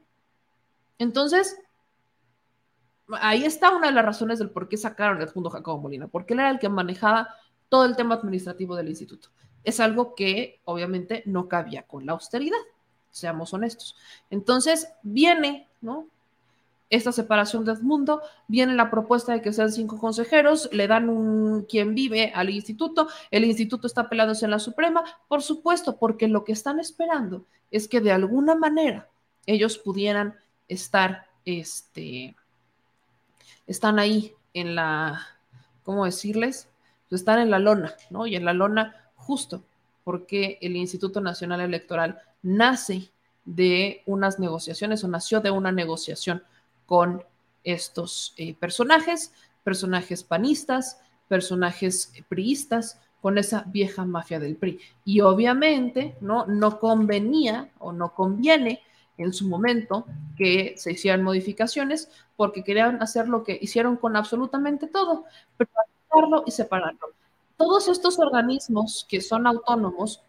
Entonces, 0.99 1.57
ahí 3.19 3.45
está 3.45 3.75
una 3.75 3.87
de 3.87 3.93
las 3.93 4.05
razones 4.05 4.39
del 4.39 4.49
por 4.49 4.67
qué 4.67 4.77
sacaron 4.77 5.21
el 5.21 5.27
fondo 5.27 5.49
Jacobo 5.49 5.81
Molina, 5.81 6.07
porque 6.07 6.33
él 6.33 6.39
era 6.39 6.49
el 6.49 6.59
que 6.59 6.69
manejaba 6.69 7.29
todo 7.69 7.85
el 7.85 7.95
tema 7.95 8.15
administrativo 8.15 8.75
del 8.75 8.89
instituto. 8.89 9.29
Es 9.63 9.79
algo 9.79 10.15
que 10.15 10.61
obviamente 10.65 11.23
no 11.25 11.47
cabía 11.47 11.83
con 11.83 12.05
la 12.05 12.13
austeridad, 12.13 12.57
seamos 13.11 13.53
honestos. 13.53 13.95
Entonces 14.29 14.89
viene, 15.03 15.67
¿no? 15.81 16.07
Esta 16.89 17.11
separación 17.11 17.65
de 17.65 17.73
Edmundo, 17.73 18.21
viene 18.47 18.73
la 18.73 18.89
propuesta 18.89 19.33
de 19.33 19.41
que 19.41 19.53
sean 19.53 19.71
cinco 19.71 19.99
consejeros, 19.99 20.69
le 20.71 20.87
dan 20.87 21.07
un 21.07 21.65
quien 21.65 21.93
vive 21.93 22.31
al 22.33 22.49
instituto, 22.49 23.07
el 23.29 23.45
instituto 23.45 23.85
está 23.85 24.09
peleándose 24.09 24.45
en 24.45 24.51
la 24.51 24.57
Suprema, 24.57 25.03
por 25.27 25.43
supuesto, 25.43 25.97
porque 25.97 26.27
lo 26.27 26.43
que 26.43 26.53
están 26.53 26.79
esperando 26.79 27.45
es 27.69 27.87
que 27.87 28.01
de 28.01 28.11
alguna 28.11 28.55
manera 28.55 29.07
ellos 29.45 29.77
pudieran 29.77 30.35
estar, 30.67 31.27
este, 31.45 32.35
están 33.69 33.99
ahí 33.99 34.33
en 34.53 34.75
la, 34.75 35.27
¿cómo 35.83 36.05
decirles? 36.05 36.67
Pues 37.07 37.21
están 37.21 37.39
en 37.39 37.51
la 37.51 37.59
lona, 37.59 37.93
¿no? 38.09 38.27
Y 38.27 38.35
en 38.35 38.43
la 38.45 38.53
lona 38.53 38.95
justo 39.15 39.63
porque 40.03 40.57
el 40.61 40.75
Instituto 40.75 41.21
Nacional 41.21 41.61
Electoral 41.61 42.19
nace 42.41 43.11
de 43.45 44.01
unas 44.07 44.39
negociaciones 44.39 45.03
o 45.03 45.07
nació 45.07 45.39
de 45.39 45.51
una 45.51 45.71
negociación 45.71 46.41
con 46.87 47.23
estos 47.63 48.33
eh, 48.37 48.55
personajes, 48.55 49.33
personajes 49.63 50.23
panistas, 50.23 50.99
personajes 51.27 52.11
priistas, 52.27 52.99
con 53.21 53.37
esa 53.37 53.65
vieja 53.67 54.03
mafia 54.03 54.39
del 54.39 54.55
PRI. 54.55 54.79
Y 55.05 55.21
obviamente, 55.21 56.15
¿no? 56.21 56.47
No 56.47 56.79
convenía 56.79 57.69
o 57.77 57.91
no 57.91 58.15
conviene 58.15 58.81
en 59.23 59.33
su 59.33 59.47
momento 59.47 60.05
que 60.37 60.75
se 60.77 60.91
hicieran 60.93 61.23
modificaciones 61.23 62.09
porque 62.35 62.63
querían 62.63 63.01
hacer 63.01 63.27
lo 63.27 63.43
que 63.43 63.57
hicieron 63.61 63.97
con 63.97 64.15
absolutamente 64.15 64.87
todo, 64.87 65.25
privatizarlo 65.57 66.43
y 66.45 66.51
separarlo. 66.51 67.13
Todos 67.57 67.87
estos 67.87 68.19
organismos 68.19 69.05
que 69.09 69.21
son 69.21 69.45
autónomos 69.45 70.23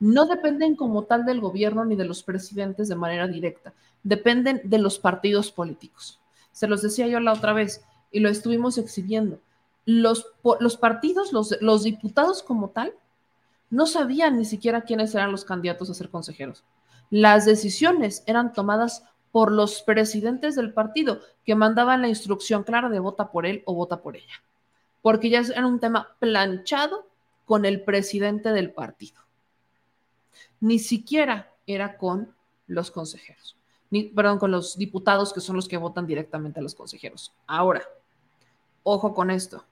no 0.00 0.26
dependen 0.26 0.74
como 0.74 1.04
tal 1.04 1.24
del 1.24 1.40
gobierno 1.40 1.84
ni 1.84 1.94
de 1.94 2.04
los 2.04 2.24
presidentes 2.24 2.88
de 2.88 2.96
manera 2.96 3.28
directa, 3.28 3.72
dependen 4.02 4.60
de 4.64 4.78
los 4.78 4.98
partidos 4.98 5.52
políticos. 5.52 6.18
Se 6.50 6.66
los 6.66 6.82
decía 6.82 7.06
yo 7.06 7.20
la 7.20 7.32
otra 7.32 7.52
vez 7.52 7.84
y 8.10 8.20
lo 8.20 8.28
estuvimos 8.28 8.78
exhibiendo. 8.78 9.38
Los, 9.86 10.26
partidos, 10.80 11.32
los 11.32 11.82
diputados 11.84 12.42
como 12.42 12.70
tal, 12.70 12.94
no 13.70 13.86
sabían 13.86 14.36
ni 14.38 14.44
siquiera 14.44 14.82
quiénes 14.82 15.14
eran 15.14 15.32
los 15.32 15.44
candidatos 15.44 15.88
a 15.88 15.94
ser 15.94 16.10
consejeros. 16.10 16.62
Las 17.12 17.44
decisiones 17.44 18.24
eran 18.26 18.54
tomadas 18.54 19.04
por 19.32 19.52
los 19.52 19.82
presidentes 19.82 20.54
del 20.56 20.72
partido 20.72 21.20
que 21.44 21.54
mandaban 21.54 22.00
la 22.00 22.08
instrucción 22.08 22.64
clara 22.64 22.88
de 22.88 23.00
vota 23.00 23.30
por 23.30 23.44
él 23.44 23.62
o 23.66 23.74
vota 23.74 24.00
por 24.00 24.16
ella, 24.16 24.42
porque 25.02 25.28
ya 25.28 25.40
era 25.40 25.66
un 25.66 25.78
tema 25.78 26.16
planchado 26.20 27.06
con 27.44 27.66
el 27.66 27.82
presidente 27.82 28.48
del 28.52 28.72
partido. 28.72 29.20
Ni 30.60 30.78
siquiera 30.78 31.52
era 31.66 31.98
con 31.98 32.34
los 32.66 32.90
consejeros, 32.90 33.58
ni, 33.90 34.04
perdón, 34.04 34.38
con 34.38 34.50
los 34.50 34.78
diputados 34.78 35.34
que 35.34 35.42
son 35.42 35.56
los 35.56 35.68
que 35.68 35.76
votan 35.76 36.06
directamente 36.06 36.60
a 36.60 36.62
los 36.62 36.74
consejeros. 36.74 37.34
Ahora, 37.46 37.82
ojo 38.84 39.12
con 39.12 39.30
esto 39.30 39.66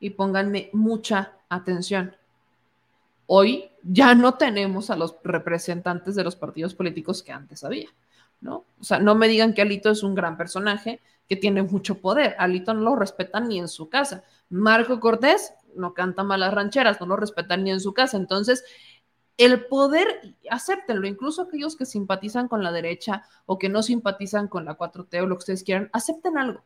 y 0.00 0.08
pónganme 0.08 0.70
mucha 0.72 1.36
atención. 1.50 2.16
Hoy 3.26 3.70
ya 3.82 4.14
no 4.14 4.34
tenemos 4.34 4.90
a 4.90 4.96
los 4.96 5.16
representantes 5.22 6.14
de 6.14 6.24
los 6.24 6.36
partidos 6.36 6.74
políticos 6.74 7.22
que 7.22 7.32
antes 7.32 7.64
había. 7.64 7.88
¿no? 8.40 8.64
O 8.80 8.84
sea, 8.84 8.98
no 8.98 9.14
me 9.14 9.28
digan 9.28 9.54
que 9.54 9.62
Alito 9.62 9.90
es 9.90 10.02
un 10.02 10.14
gran 10.14 10.36
personaje 10.36 11.00
que 11.28 11.36
tiene 11.36 11.62
mucho 11.62 12.00
poder. 12.00 12.36
Alito 12.38 12.74
no 12.74 12.82
lo 12.82 12.96
respetan 12.96 13.48
ni 13.48 13.58
en 13.58 13.68
su 13.68 13.88
casa. 13.88 14.24
Marco 14.48 15.00
Cortés 15.00 15.54
no 15.74 15.94
canta 15.94 16.22
malas 16.22 16.54
rancheras, 16.54 17.00
no 17.00 17.06
lo 17.06 17.16
respetan 17.16 17.64
ni 17.64 17.70
en 17.70 17.80
su 17.80 17.92
casa. 17.92 18.16
Entonces, 18.16 18.64
el 19.36 19.66
poder, 19.66 20.36
acéptenlo, 20.50 21.06
incluso 21.06 21.42
aquellos 21.42 21.76
que 21.76 21.84
simpatizan 21.84 22.48
con 22.48 22.62
la 22.62 22.72
derecha 22.72 23.24
o 23.44 23.58
que 23.58 23.68
no 23.68 23.82
simpatizan 23.82 24.48
con 24.48 24.64
la 24.64 24.78
4T 24.78 25.22
o 25.22 25.26
lo 25.26 25.36
que 25.36 25.40
ustedes 25.40 25.64
quieran, 25.64 25.90
acepten 25.92 26.38
algo. 26.38 26.62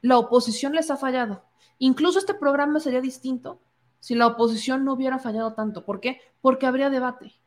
La 0.00 0.18
oposición 0.18 0.74
les 0.74 0.90
ha 0.90 0.96
fallado. 0.96 1.44
Incluso 1.78 2.18
este 2.18 2.34
programa 2.34 2.80
sería 2.80 3.00
distinto 3.00 3.60
si 4.04 4.14
la 4.14 4.26
oposición 4.26 4.84
no 4.84 4.92
hubiera 4.92 5.18
fallado 5.18 5.54
tanto. 5.54 5.86
¿Por 5.86 5.98
qué? 5.98 6.20
Porque 6.42 6.66
habría 6.66 6.90
debate 6.90 7.40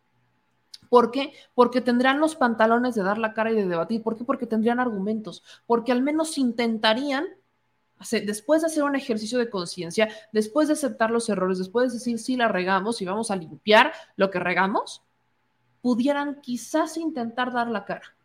¿Por 0.90 1.12
qué? 1.12 1.34
Porque 1.54 1.82
tendrán 1.82 2.20
los 2.20 2.36
pantalones 2.36 2.96
de 2.96 3.04
dar 3.04 3.20
la 3.20 3.36
cara 3.36 3.52
y 3.52 3.54
de 3.54 3.68
debatir. 3.68 4.02
¿Por 4.02 4.18
qué? 4.18 4.24
Porque 4.24 4.48
tendrían 4.48 4.80
argumentos. 4.80 5.44
Porque 5.68 5.92
al 5.92 6.02
menos 6.02 6.36
intentarían, 6.40 7.28
después 8.26 8.62
de 8.62 8.68
hacer 8.68 8.84
un 8.84 8.96
ejercicio 8.96 9.38
de 9.38 9.52
conciencia, 9.52 10.10
después 10.32 10.68
de 10.68 10.74
aceptar 10.74 11.12
los 11.12 11.30
errores, 11.30 11.60
después 11.60 11.92
de 11.92 12.00
decir 12.00 12.18
sí 12.18 12.38
la 12.38 12.48
regamos 12.48 13.04
y 13.04 13.06
vamos 13.06 13.30
a 13.30 13.36
limpiar 13.36 13.94
lo 14.16 14.32
que 14.32 14.40
regamos, 14.40 15.04
pudieran 15.84 16.42
quizás 16.42 16.98
intentar 16.98 17.54
dar 17.54 17.68
la 17.68 17.86
cara. 17.86 18.16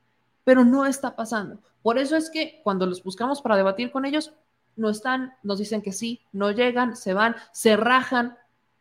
Pero 0.43 0.65
no 0.65 0.87
está 0.87 1.17
pasando. 1.17 1.61
Por 1.83 1.99
eso 1.99 2.17
es 2.17 2.31
que 2.31 2.63
cuando 2.65 2.87
los 2.87 3.03
buscamos 3.03 3.43
para 3.43 3.59
debatir 3.59 3.91
con 3.91 4.07
ellos, 4.07 4.33
no 4.77 4.91
están, 4.91 5.35
nos 5.43 5.59
dicen 5.59 5.83
que 5.83 5.93
sí, 5.93 6.21
no 6.33 6.51
llegan, 6.51 6.97
se 6.97 7.15
van, 7.15 7.37
se 7.53 7.77
rajan, 7.77 8.39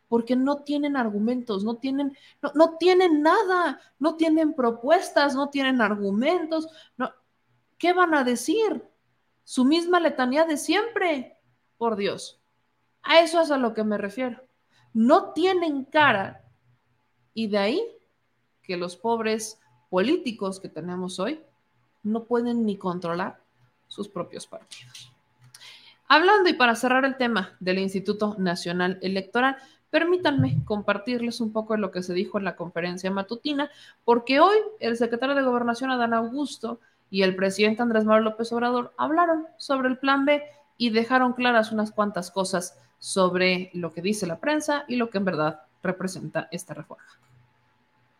porque 0.08 0.36
no 0.36 0.58
tienen 0.58 0.96
argumentos, 0.96 1.64
no 1.64 1.76
tienen, 1.76 2.16
no, 2.42 2.52
no 2.54 2.76
tienen 2.76 3.22
nada, 3.22 3.80
no 3.98 4.16
tienen 4.16 4.52
propuestas, 4.54 5.34
no 5.34 5.48
tienen 5.48 5.80
argumentos, 5.80 6.68
no, 6.96 7.10
¿qué 7.78 7.92
van 7.92 8.14
a 8.14 8.22
decir? 8.24 8.84
Su 9.44 9.64
misma 9.64 10.00
letanía 10.00 10.44
de 10.44 10.56
siempre, 10.56 11.38
por 11.78 11.96
Dios. 11.96 12.40
A 13.02 13.20
eso 13.20 13.40
es 13.40 13.50
a 13.50 13.56
lo 13.56 13.74
que 13.74 13.84
me 13.84 13.98
refiero. 13.98 14.40
No 14.92 15.32
tienen 15.32 15.84
cara. 15.84 16.44
Y 17.34 17.48
de 17.48 17.58
ahí 17.58 17.82
que 18.62 18.76
los 18.76 18.96
pobres 18.96 19.60
políticos 19.90 20.60
que 20.60 20.68
tenemos 20.68 21.18
hoy 21.18 21.42
no 22.02 22.24
pueden 22.24 22.64
ni 22.64 22.76
controlar 22.76 23.42
sus 23.88 24.08
propios 24.08 24.46
partidos. 24.46 25.11
Hablando 26.14 26.50
y 26.50 26.52
para 26.52 26.74
cerrar 26.74 27.06
el 27.06 27.16
tema 27.16 27.56
del 27.58 27.78
Instituto 27.78 28.36
Nacional 28.38 28.98
Electoral, 29.00 29.56
Permítanme 29.88 30.64
compartirles 30.64 31.42
un 31.42 31.52
poco 31.52 31.74
de 31.74 31.78
lo 31.78 31.90
que 31.90 32.02
se 32.02 32.14
dijo 32.14 32.38
en 32.38 32.44
la 32.44 32.56
conferencia 32.56 33.10
matutina, 33.10 33.70
porque 34.06 34.40
hoy 34.40 34.56
el 34.80 34.96
secretario 34.96 35.34
de 35.34 35.42
Gobernación, 35.42 35.90
Adán 35.90 36.14
Augusto, 36.14 36.80
y 37.10 37.22
el 37.24 37.36
presidente 37.36 37.82
Andrés 37.82 38.06
Manuel 38.06 38.24
López 38.24 38.50
Obrador 38.54 38.94
hablaron 38.96 39.46
sobre 39.58 39.88
el 39.88 39.98
plan 39.98 40.24
B 40.24 40.42
y 40.78 40.88
dejaron 40.88 41.34
claras 41.34 41.72
unas 41.72 41.92
cuantas 41.92 42.30
cosas 42.30 42.78
sobre 42.98 43.70
lo 43.74 43.92
que 43.92 44.00
dice 44.00 44.26
la 44.26 44.40
prensa 44.40 44.84
y 44.88 44.96
lo 44.96 45.10
que 45.10 45.18
en 45.18 45.26
verdad 45.26 45.60
representa 45.82 46.48
esta 46.50 46.72
reforma. 46.72 47.04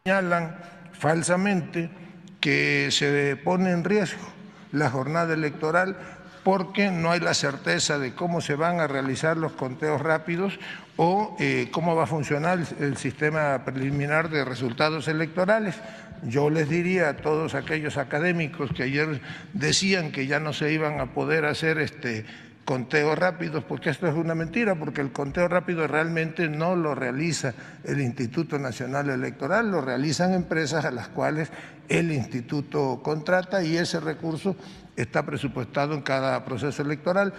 Señalan 0.04 0.58
falsamente 0.92 1.90
que 2.38 2.90
se 2.90 3.36
pone 3.42 3.70
en 3.70 3.82
riesgo 3.82 4.26
la 4.72 4.90
jornada 4.90 5.32
electoral 5.32 5.96
porque 6.44 6.90
no 6.90 7.10
hay 7.10 7.20
la 7.20 7.34
certeza 7.34 7.98
de 7.98 8.14
cómo 8.14 8.40
se 8.40 8.54
van 8.54 8.80
a 8.80 8.86
realizar 8.86 9.36
los 9.36 9.52
conteos 9.52 10.00
rápidos 10.00 10.58
o 10.96 11.36
eh, 11.38 11.68
cómo 11.70 11.94
va 11.94 12.04
a 12.04 12.06
funcionar 12.06 12.58
el, 12.80 12.96
sistema 12.96 13.64
preliminar 13.64 14.28
de 14.28 14.44
resultados 14.44 15.08
electorales. 15.08 15.76
Yo 16.24 16.50
les 16.50 16.68
diría 16.68 17.10
a 17.10 17.16
todos 17.16 17.54
aquellos 17.54 17.96
académicos 17.96 18.70
que 18.72 18.84
ayer 18.84 19.20
decían 19.52 20.12
que 20.12 20.26
ya 20.26 20.40
no 20.40 20.52
se 20.52 20.72
iban 20.72 21.00
a 21.00 21.06
poder 21.06 21.44
hacer 21.44 21.78
este 21.78 22.24
conteos 22.64 23.18
rápidos, 23.18 23.64
porque 23.64 23.90
esto 23.90 24.06
es 24.06 24.14
una 24.14 24.34
mentira, 24.34 24.74
porque 24.74 25.00
el 25.00 25.12
conteo 25.12 25.48
rápido 25.48 25.86
realmente 25.86 26.48
no 26.48 26.76
lo 26.76 26.94
realiza 26.94 27.54
el 27.84 28.00
Instituto 28.00 28.58
Nacional 28.58 29.10
Electoral, 29.10 29.70
lo 29.70 29.80
realizan 29.80 30.32
empresas 30.32 30.84
a 30.84 30.90
las 30.90 31.08
cuales 31.08 31.50
el 31.88 32.12
instituto 32.12 33.00
contrata 33.02 33.62
y 33.62 33.76
ese 33.76 34.00
recurso 34.00 34.56
está 34.96 35.24
presupuestado 35.24 35.94
en 35.94 36.02
cada 36.02 36.44
proceso 36.44 36.82
electoral. 36.82 37.34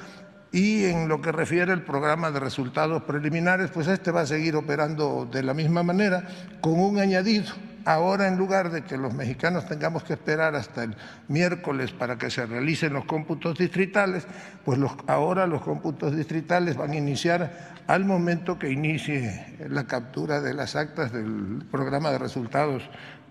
Y 0.54 0.86
en 0.86 1.08
lo 1.08 1.20
que 1.20 1.32
refiere 1.32 1.74
al 1.74 1.82
programa 1.82 2.30
de 2.30 2.40
resultados 2.40 3.02
preliminares, 3.04 3.72
pues 3.72 3.88
este 3.88 4.12
va 4.12 4.22
a 4.22 4.28
seguir 4.28 4.56
operando 4.56 5.26
de 5.26 5.42
la 5.42 5.56
misma 5.56 5.82
manera, 5.82 6.28
con 6.62 6.80
un 6.80 7.00
añadido. 7.00 7.52
Ahora, 7.86 8.28
en 8.28 8.38
lugar 8.38 8.70
de 8.70 8.84
que 8.84 8.96
los 8.96 9.16
mexicanos 9.16 9.66
tengamos 9.66 10.04
que 10.04 10.14
esperar 10.14 10.54
hasta 10.54 10.84
el 10.84 10.96
miércoles 11.28 11.92
para 11.92 12.20
que 12.20 12.30
se 12.30 12.46
realicen 12.46 12.94
los 12.94 13.06
cómputos 13.06 13.58
distritales, 13.58 14.28
pues 14.64 14.78
los, 14.78 14.92
ahora 15.08 15.48
los 15.48 15.64
cómputos 15.64 16.16
distritales 16.16 16.78
van 16.78 16.92
a 16.92 16.98
iniciar 16.98 17.74
al 17.88 18.06
momento 18.06 18.60
que 18.60 18.70
inicie 18.70 19.58
la 19.68 19.86
captura 19.88 20.40
de 20.40 20.54
las 20.54 20.76
actas 20.76 21.12
del 21.12 21.66
programa 21.72 22.12
de 22.12 22.20
resultados 22.20 22.84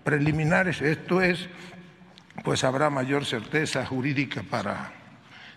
preliminares. 0.03 0.81
Esto 0.81 1.21
es, 1.21 1.47
pues 2.43 2.65
habrá 2.65 2.89
mayor 2.89 3.23
certeza 3.23 3.85
jurídica 3.85 4.43
para 4.43 5.02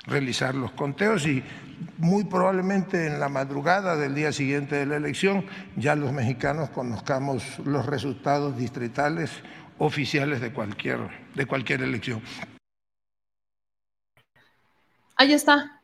realizar 0.06 0.54
los 0.54 0.72
conteos 0.72 1.26
y 1.26 1.42
muy 1.98 2.24
probablemente 2.24 3.06
en 3.06 3.20
la 3.20 3.28
madrugada 3.28 3.96
del 3.96 4.14
día 4.14 4.32
siguiente 4.32 4.76
de 4.76 4.86
la 4.86 4.96
elección 4.96 5.46
ya 5.76 5.94
los 5.94 6.12
mexicanos 6.12 6.70
conozcamos 6.70 7.58
los 7.60 7.86
resultados 7.86 8.56
distritales 8.56 9.30
oficiales 9.78 10.40
de 10.40 10.52
cualquier, 10.52 10.98
de 11.34 11.46
cualquier 11.46 11.82
elección. 11.82 12.22
Ahí 15.16 15.32
está, 15.32 15.80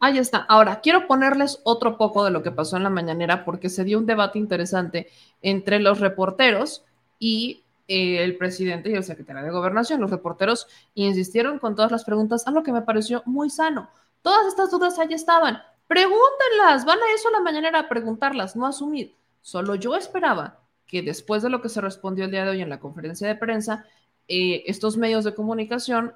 ahí 0.00 0.18
está. 0.18 0.38
Ahora, 0.48 0.80
quiero 0.80 1.06
ponerles 1.06 1.60
otro 1.64 1.98
poco 1.98 2.24
de 2.24 2.30
lo 2.30 2.42
que 2.42 2.52
pasó 2.52 2.76
en 2.76 2.84
la 2.84 2.90
mañanera 2.90 3.44
porque 3.44 3.68
se 3.68 3.84
dio 3.84 3.98
un 3.98 4.06
debate 4.06 4.38
interesante 4.38 5.08
entre 5.42 5.80
los 5.80 6.00
reporteros 6.00 6.84
y 7.18 7.63
el 7.88 8.36
presidente 8.36 8.90
y 8.90 8.94
el 8.94 9.04
secretario 9.04 9.42
de 9.42 9.50
Gobernación. 9.50 10.00
Los 10.00 10.10
reporteros 10.10 10.66
insistieron 10.94 11.58
con 11.58 11.74
todas 11.74 11.90
las 11.90 12.04
preguntas, 12.04 12.46
a 12.46 12.50
lo 12.50 12.62
que 12.62 12.72
me 12.72 12.82
pareció 12.82 13.22
muy 13.26 13.50
sano. 13.50 13.90
Todas 14.22 14.46
estas 14.46 14.70
dudas 14.70 14.98
ahí 14.98 15.12
estaban. 15.12 15.58
Pregúntenlas, 15.86 16.84
van 16.84 16.98
a 16.98 17.14
eso 17.14 17.28
a 17.28 17.32
la 17.32 17.40
mañanera 17.40 17.80
a 17.80 17.88
preguntarlas, 17.88 18.56
no 18.56 18.66
a 18.66 18.70
asumir. 18.70 19.14
Solo 19.42 19.74
yo 19.74 19.94
esperaba 19.96 20.60
que 20.86 21.02
después 21.02 21.42
de 21.42 21.50
lo 21.50 21.60
que 21.60 21.68
se 21.68 21.80
respondió 21.80 22.24
el 22.24 22.30
día 22.30 22.44
de 22.44 22.50
hoy 22.50 22.62
en 22.62 22.70
la 22.70 22.80
conferencia 22.80 23.28
de 23.28 23.34
prensa, 23.34 23.84
eh, 24.28 24.62
estos 24.66 24.96
medios 24.96 25.24
de 25.24 25.34
comunicación 25.34 26.14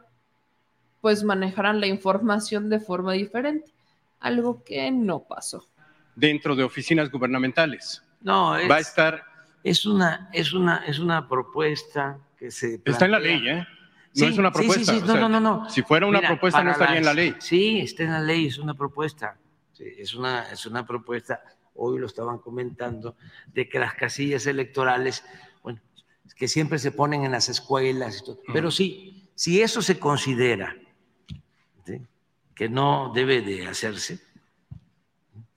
pues 1.01 1.23
manejaran 1.23 1.81
la 1.81 1.87
información 1.87 2.71
de 2.71 2.81
forma 2.81 3.13
diferente, 3.13 3.73
algo 4.19 4.65
que 4.65 4.91
no 4.91 5.25
pasó. 5.25 5.65
Dentro 6.17 6.57
de 6.57 6.65
oficinas 6.65 7.11
gubernamentales. 7.11 8.03
No, 8.21 8.57
va 8.69 8.77
a 8.77 8.81
estar 8.81 9.23
es 9.63 9.87
una, 9.87 10.31
es 10.33 10.53
una, 10.53 10.85
es 10.87 10.99
una 10.99 11.29
propuesta 11.29 12.19
que 12.37 12.51
se. 12.51 12.81
Está 12.85 13.05
en 13.07 13.11
la 13.11 13.19
ley, 13.19 13.49
¿eh? 13.49 13.67
No 14.15 14.27
es 14.27 14.39
una 14.39 14.51
propuesta. 14.51 14.93
Sí, 14.93 15.01
sí, 15.01 15.07
no, 15.07 15.29
no, 15.29 15.41
no, 15.41 15.71
Si 15.71 15.83
fuera 15.83 16.07
una 16.07 16.21
propuesta, 16.21 16.65
no 16.65 16.73
estaría 16.73 16.99
en 16.99 17.05
la 17.05 17.15
ley. 17.15 17.35
Sí, 17.39 17.81
está 17.81 18.05
en 18.05 18.13
la 18.13 18.21
ley, 18.21 18.47
es 18.47 18.59
una 18.59 18.75
propuesta. 18.75 19.39
es, 19.79 20.15
una, 20.15 20.51
es 20.51 20.67
una 20.67 20.85
propuesta, 20.87 21.43
hoy 21.75 21.99
lo 21.99 22.07
estaban 22.07 22.39
comentando, 22.39 23.17
de 23.47 23.69
que 23.69 23.79
las 23.79 23.95
casillas 23.95 24.47
electorales, 24.47 25.25
bueno, 25.63 25.81
que 26.37 26.49
siempre 26.49 26.79
se 26.79 26.91
ponen 26.91 27.25
en 27.25 27.33
las 27.33 27.49
escuelas, 27.49 28.25
pero 28.53 28.71
sí, 28.71 29.31
si 29.35 29.61
eso 29.61 29.83
se 29.83 29.99
considera 29.99 30.75
que 32.59 32.69
no 32.69 33.13
debe 33.15 33.41
de 33.41 33.69
hacerse, 33.69 34.19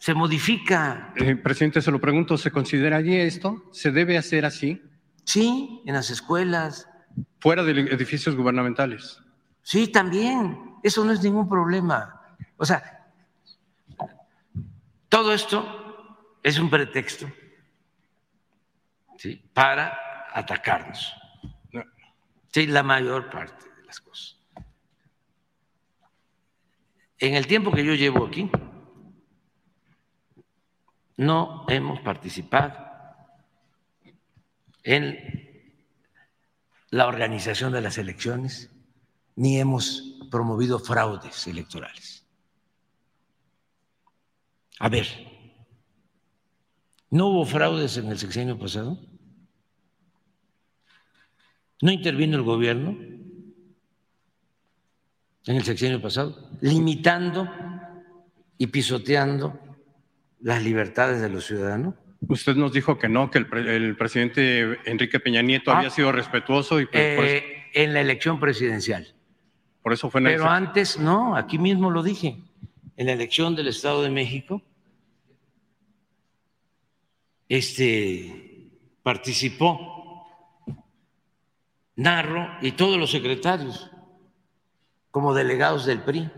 se 0.01 0.15
modifica. 0.15 1.13
Eh, 1.15 1.35
presidente, 1.35 1.79
se 1.79 1.91
lo 1.91 2.01
pregunto, 2.01 2.35
¿se 2.35 2.49
considera 2.49 2.97
allí 2.97 3.15
esto? 3.15 3.69
¿Se 3.71 3.91
debe 3.91 4.17
hacer 4.17 4.45
así? 4.45 4.81
Sí, 5.25 5.83
en 5.85 5.93
las 5.93 6.09
escuelas. 6.09 6.89
Fuera 7.39 7.63
de 7.63 7.81
edificios 7.81 8.35
gubernamentales. 8.35 9.21
Sí, 9.61 9.89
también. 9.89 10.57
eso 10.81 11.05
no 11.05 11.11
es 11.11 11.21
ningún 11.21 11.47
problema. 11.47 12.19
O 12.57 12.65
sea, 12.65 13.11
todo 15.07 15.35
esto 15.35 16.17
es 16.41 16.57
un 16.57 16.71
pretexto 16.71 17.27
¿sí? 19.17 19.39
para 19.53 19.95
atacarnos. 20.33 21.13
Sí, 22.51 22.65
la 22.65 22.81
mayor 22.81 23.29
parte 23.29 23.65
de 23.77 23.85
las 23.85 23.99
cosas. 23.99 24.39
En 27.19 27.35
el 27.35 27.45
tiempo 27.45 27.71
que 27.71 27.85
yo 27.85 27.93
llevo 27.93 28.25
aquí, 28.25 28.49
no 31.22 31.65
hemos 31.68 32.02
participado 32.02 32.73
en 34.81 35.19
la 36.89 37.06
organización 37.06 37.72
de 37.73 37.81
las 37.81 37.99
elecciones, 37.99 38.72
ni 39.35 39.60
hemos 39.60 40.18
promovido 40.31 40.80
fraudes 40.80 41.45
electorales. 41.45 42.26
A 44.80 44.89
ver, 44.89 45.06
¿no 47.11 47.27
hubo 47.27 47.45
fraudes 47.45 47.98
en 47.98 48.07
el 48.07 48.18
sexenio 48.18 48.57
pasado? 48.57 48.99
¿No 51.84 51.91
intervino 51.91 52.35
el 52.35 52.43
gobierno 52.43 52.98
en 55.45 55.56
el 55.56 55.64
sexenio 55.64 56.02
pasado, 56.02 56.49
limitando 56.61 57.48
y 58.57 58.65
pisoteando 58.65 59.70
las 60.41 60.63
libertades 60.63 61.22
de 61.22 61.30
los 61.30 61.45
ciudadanos? 61.45 61.95
Usted 62.27 62.55
nos 62.55 62.72
dijo 62.72 62.97
que 62.99 63.09
no, 63.09 63.31
que 63.31 63.39
el, 63.39 63.47
pre- 63.47 63.76
el 63.76 63.95
presidente 63.97 64.80
Enrique 64.85 65.19
Peña 65.19 65.41
Nieto 65.41 65.72
Ah. 65.72 65.77
había 65.80 65.89
sido 65.89 66.11
respetuoso 66.11 66.80
y 66.80 66.85
pues, 66.85 67.15
por, 67.15 67.26
eso, 67.26 67.35
Eh, 67.45 67.63
en 67.73 67.93
la 67.93 68.01
elección 68.01 68.39
presidencial. 68.39 69.15
por 69.81 69.93
eso 69.93 70.09
fue 70.09 70.22
Pero 70.22 70.47
antes, 70.47 70.99
no, 70.99 71.35
aquí 71.35 71.57
mismo 71.57 71.89
lo 71.89 72.03
dije, 72.03 72.38
en 72.97 73.05
la 73.07 73.13
elección 73.13 73.55
del 73.55 73.68
Estado 73.68 74.03
de 74.03 74.09
México, 74.11 74.61
este, 77.49 78.69
participó 79.03 80.26
Narro 81.95 82.47
y 82.61 82.72
todos 82.73 82.97
los 82.97 83.11
secretarios 83.11 83.89
como 85.11 85.34
delegados 85.34 85.85
del 85.85 86.01
PRI. 86.03 86.30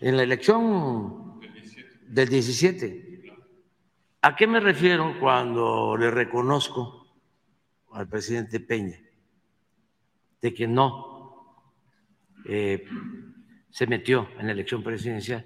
En 0.00 0.16
la 0.16 0.22
elección 0.22 1.40
del 2.06 2.28
17. 2.28 3.34
¿A 4.22 4.36
qué 4.36 4.46
me 4.46 4.60
refiero 4.60 5.18
cuando 5.18 5.96
le 5.96 6.10
reconozco 6.10 7.06
al 7.92 8.08
presidente 8.08 8.60
Peña 8.60 9.00
de 10.40 10.54
que 10.54 10.68
no 10.68 11.64
eh, 12.44 12.84
se 13.70 13.86
metió 13.88 14.28
en 14.38 14.46
la 14.46 14.52
elección 14.52 14.84
presidencial? 14.84 15.44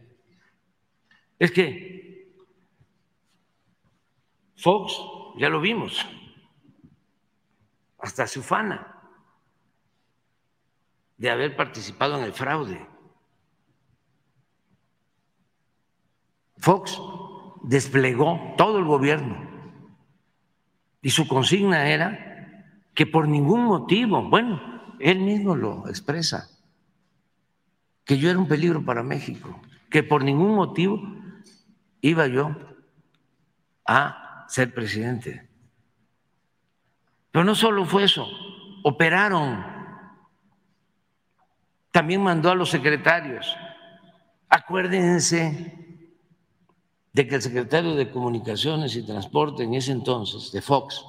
Es 1.39 1.51
que 1.51 2.35
Fox, 4.57 4.95
ya 5.39 5.49
lo 5.49 5.61
vimos, 5.61 6.07
hasta 7.99 8.27
se 8.27 8.39
ufana 8.39 8.87
de 11.16 11.31
haber 11.31 11.57
participado 11.57 12.19
en 12.19 12.24
el 12.24 12.33
fraude. 12.33 12.91
Fox 16.62 17.02
desplegó 17.64 18.55
todo 18.56 18.78
el 18.78 18.84
gobierno 18.84 19.51
y 21.02 21.10
su 21.10 21.26
consigna 21.26 21.89
era 21.89 22.78
que 22.94 23.05
por 23.05 23.26
ningún 23.26 23.64
motivo, 23.64 24.22
bueno, 24.22 24.60
él 25.01 25.18
mismo 25.18 25.56
lo 25.56 25.89
expresa, 25.89 26.48
que 28.05 28.16
yo 28.16 28.30
era 28.30 28.39
un 28.39 28.47
peligro 28.47 28.84
para 28.84 29.02
México, 29.02 29.60
que 29.90 30.05
por 30.05 30.22
ningún 30.22 30.55
motivo 30.55 31.02
iba 32.01 32.28
yo 32.28 32.55
a 33.84 34.44
ser 34.47 34.72
presidente. 34.72 35.48
Pero 37.32 37.44
no 37.44 37.56
solo 37.56 37.84
fue 37.86 38.05
eso, 38.05 38.28
operaron. 38.84 39.66
También 41.90 42.22
mandó 42.22 42.52
a 42.52 42.55
los 42.55 42.70
secretarios. 42.70 43.56
Acuérdense 44.48 45.81
de 47.12 47.26
que 47.26 47.34
el 47.34 47.43
secretario 47.43 47.94
de 47.94 48.10
Comunicaciones 48.10 48.97
y 48.97 49.05
Transporte 49.05 49.64
en 49.64 49.74
ese 49.74 49.93
entonces, 49.93 50.51
de 50.52 50.62
Fox, 50.62 51.05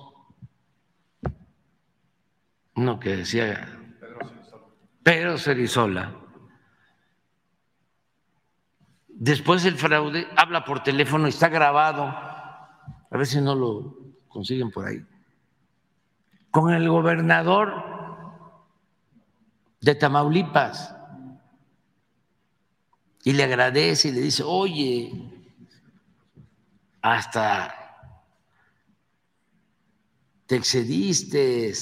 uno 2.76 3.00
que 3.00 3.18
decía 3.18 3.80
Pedro 5.02 5.38
Cerizola, 5.38 6.16
después 9.08 9.64
del 9.64 9.76
fraude, 9.76 10.28
habla 10.36 10.66
por 10.66 10.84
teléfono 10.84 11.28
está 11.28 11.48
grabado, 11.48 12.04
a 12.04 13.10
ver 13.12 13.26
si 13.26 13.40
no 13.40 13.56
lo 13.56 13.98
consiguen 14.28 14.72
por 14.72 14.88
ahí, 14.88 15.06
con 16.52 16.74
el 16.74 16.90
gobernador 16.90 17.94
de 19.80 19.96
Tamaulipas. 19.96 20.96
Y 23.26 23.32
le 23.32 23.44
agradece 23.44 24.10
y 24.10 24.12
le 24.12 24.20
dice, 24.20 24.44
oye, 24.44 25.33
hasta 27.04 27.76
te 30.48 30.56
excediste 30.56 31.74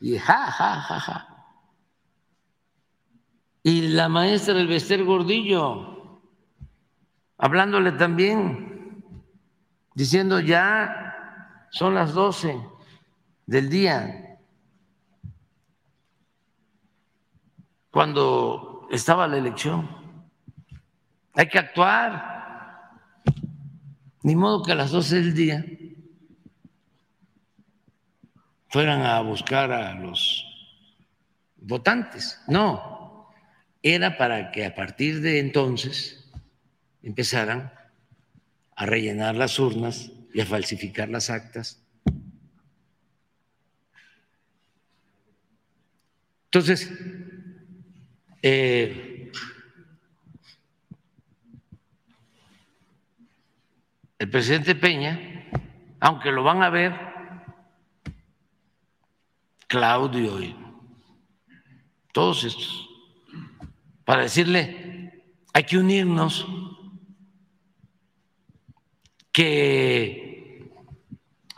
y 0.00 0.18
ja, 0.18 0.50
ja, 0.50 0.80
ja, 0.80 1.00
ja. 1.00 1.24
Y 3.62 3.88
la 3.88 4.08
maestra 4.08 4.54
del 4.54 4.66
Bester 4.66 5.04
Gordillo, 5.04 6.22
hablándole 7.36 7.92
también, 7.92 9.04
diciendo 9.94 10.40
ya 10.40 11.66
son 11.70 11.94
las 11.94 12.14
12 12.14 12.58
del 13.44 13.68
día, 13.68 14.38
cuando 17.90 18.88
estaba 18.90 19.28
la 19.28 19.36
elección. 19.36 19.90
Hay 21.34 21.48
que 21.48 21.58
actuar. 21.58 22.37
Ni 24.28 24.36
modo 24.36 24.62
que 24.62 24.72
a 24.72 24.74
las 24.74 24.90
12 24.90 25.22
del 25.22 25.34
día 25.34 25.64
fueran 28.68 29.00
a 29.00 29.22
buscar 29.22 29.72
a 29.72 29.94
los 29.94 30.44
votantes. 31.56 32.38
No, 32.46 33.30
era 33.82 34.18
para 34.18 34.50
que 34.50 34.66
a 34.66 34.74
partir 34.74 35.22
de 35.22 35.38
entonces 35.38 36.30
empezaran 37.02 37.72
a 38.76 38.84
rellenar 38.84 39.34
las 39.34 39.58
urnas 39.58 40.12
y 40.34 40.42
a 40.42 40.44
falsificar 40.44 41.08
las 41.08 41.30
actas. 41.30 41.82
Entonces, 46.48 46.92
eh, 48.42 49.17
el 54.18 54.30
presidente 54.30 54.74
Peña, 54.74 55.46
aunque 56.00 56.32
lo 56.32 56.42
van 56.42 56.62
a 56.62 56.70
ver 56.70 56.92
Claudio 59.68 60.42
y 60.42 60.56
todos 62.12 62.44
estos, 62.44 62.88
para 64.04 64.22
decirle, 64.22 65.22
hay 65.52 65.64
que 65.64 65.78
unirnos, 65.78 66.46
que 69.30 70.68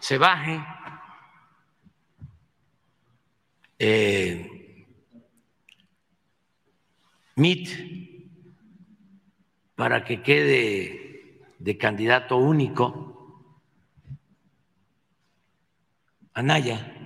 se 0.01 0.19
baje 0.19 0.63
eh, 3.79 4.87
MIT 7.37 7.69
para 9.77 10.05
que 10.05 10.21
quede 10.21 11.10
de 11.61 11.77
candidato 11.77 12.39
único 12.39 13.11
Anaya. 16.33 16.97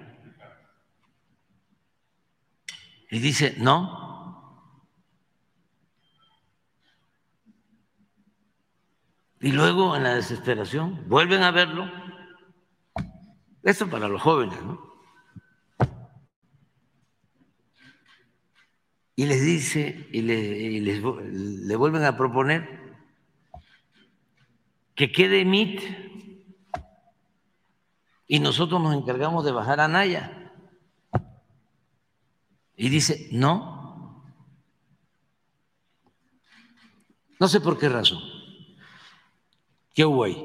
Y 3.11 3.19
dice, 3.19 3.55
no. 3.59 4.63
Y 9.41 9.53
luego 9.53 9.97
en 9.97 10.05
la 10.05 10.15
desesperación 10.15 11.09
vuelven 11.09 11.43
a 11.43 11.51
verlo. 11.51 11.91
Esto 13.63 13.89
para 13.89 14.09
los 14.09 14.23
jóvenes. 14.23 14.59
Y 19.17 19.27
les 19.27 19.45
dice, 19.45 20.09
y, 20.13 20.23
le, 20.23 20.35
y 20.35 20.81
les, 20.81 21.03
le 21.03 21.77
vuelven 21.77 22.05
a 22.05 22.17
proponer 22.17 22.84
que 24.95 25.11
quede 25.11 25.45
MIT 25.45 26.05
y 28.27 28.39
nosotros 28.39 28.81
nos 28.81 28.95
encargamos 28.95 29.45
de 29.45 29.53
bajar 29.53 29.81
a 29.81 29.89
Naya. 29.89 30.53
Y 32.77 32.89
dice, 32.89 33.29
no. 33.33 34.25
No 37.39 37.49
sé 37.49 37.61
por 37.61 37.79
qué 37.79 37.89
razón. 37.89 38.21
¿Qué 39.93 40.05
hubo 40.05 40.25
ahí? 40.25 40.45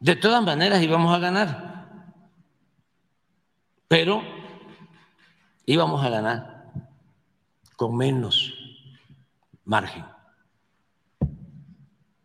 De 0.00 0.16
todas 0.16 0.42
maneras 0.44 0.82
íbamos 0.82 1.14
a 1.14 1.18
ganar, 1.18 2.14
pero 3.88 4.22
íbamos 5.66 6.04
a 6.04 6.08
ganar 6.08 6.72
con 7.76 7.96
menos 7.96 8.54
margen 9.64 10.04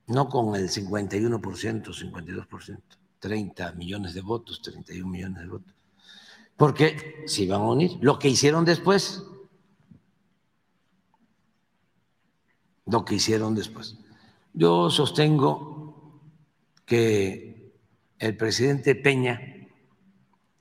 no 0.08 0.30
con 0.30 0.56
el 0.56 0.70
51%, 0.70 1.40
52%, 1.40 2.82
30 3.20 3.72
millones 3.74 4.14
de 4.14 4.22
votos, 4.22 4.62
31 4.62 5.10
millones 5.10 5.42
de 5.42 5.48
votos, 5.48 5.74
porque 6.58 7.24
se 7.26 7.44
iban 7.44 7.62
a 7.62 7.70
unir. 7.70 7.98
Lo 8.02 8.20
que 8.20 8.30
hicieron 8.30 8.66
después, 8.66 9.24
lo 12.86 13.06
que 13.06 13.16
hicieron 13.16 13.56
después. 13.56 13.98
Yo 14.54 14.90
sostengo 14.90 16.22
que 16.86 17.74
el 18.20 18.38
presidente 18.38 18.96
Peña 18.96 19.40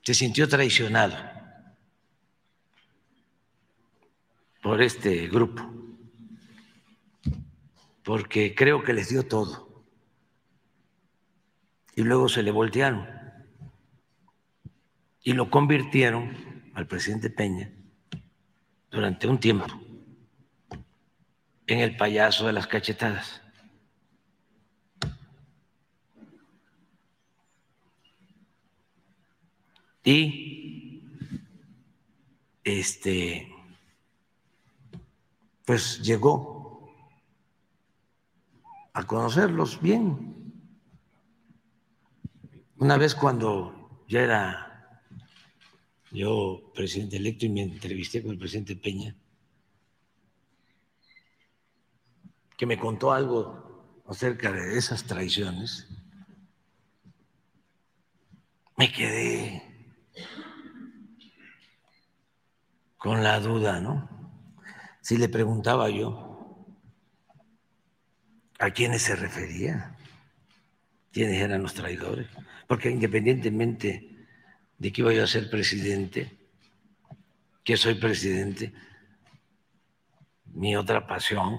se 0.01 0.13
sintió 0.13 0.47
traicionado 0.47 1.15
por 4.61 4.81
este 4.81 5.27
grupo, 5.27 5.72
porque 8.03 8.53
creo 8.55 8.83
que 8.83 8.93
les 8.93 9.09
dio 9.09 9.23
todo 9.27 9.85
y 11.95 12.03
luego 12.03 12.27
se 12.27 12.43
le 12.43 12.51
voltearon 12.51 13.07
y 15.21 15.33
lo 15.33 15.49
convirtieron 15.49 16.71
al 16.73 16.87
presidente 16.87 17.29
Peña 17.29 17.71
durante 18.91 19.27
un 19.27 19.39
tiempo 19.39 19.65
en 21.67 21.79
el 21.79 21.95
payaso 21.95 22.45
de 22.45 22.53
las 22.53 22.67
cachetadas. 22.67 23.41
Y 30.03 31.01
este, 32.65 33.49
pues 35.65 36.01
llegó 36.01 36.52
a 38.93 39.05
conocerlos 39.05 39.81
bien. 39.81 40.53
Una 42.77 42.97
vez 42.97 43.15
cuando 43.15 44.03
ya 44.07 44.21
era 44.21 45.01
yo 46.11 46.71
presidente 46.75 47.17
electo 47.17 47.45
y 47.45 47.49
me 47.49 47.63
entrevisté 47.63 48.21
con 48.21 48.31
el 48.31 48.37
presidente 48.37 48.75
Peña, 48.75 49.15
que 52.55 52.65
me 52.67 52.77
contó 52.77 53.11
algo 53.11 54.03
acerca 54.07 54.51
de 54.51 54.77
esas 54.77 55.03
traiciones, 55.05 55.87
me 58.77 58.91
quedé 58.91 59.63
con 62.97 63.23
la 63.23 63.39
duda, 63.39 63.81
¿no? 63.81 64.07
Si 65.01 65.17
le 65.17 65.29
preguntaba 65.29 65.89
yo 65.89 66.32
a 68.63 68.71
quiénes 68.71 69.01
se 69.01 69.17
refería, 69.17 69.93
quiénes 71.11 71.41
eran 71.41 71.63
los 71.63 71.73
traidores, 71.73 72.29
porque 72.65 72.89
independientemente 72.89 74.09
de 74.77 74.91
que 74.91 75.01
iba 75.01 75.11
yo 75.11 75.21
a 75.21 75.27
ser 75.27 75.49
presidente, 75.49 76.31
que 77.61 77.75
soy 77.75 77.95
presidente, 77.95 78.73
mi 80.45 80.77
otra 80.77 81.05
pasión, 81.05 81.57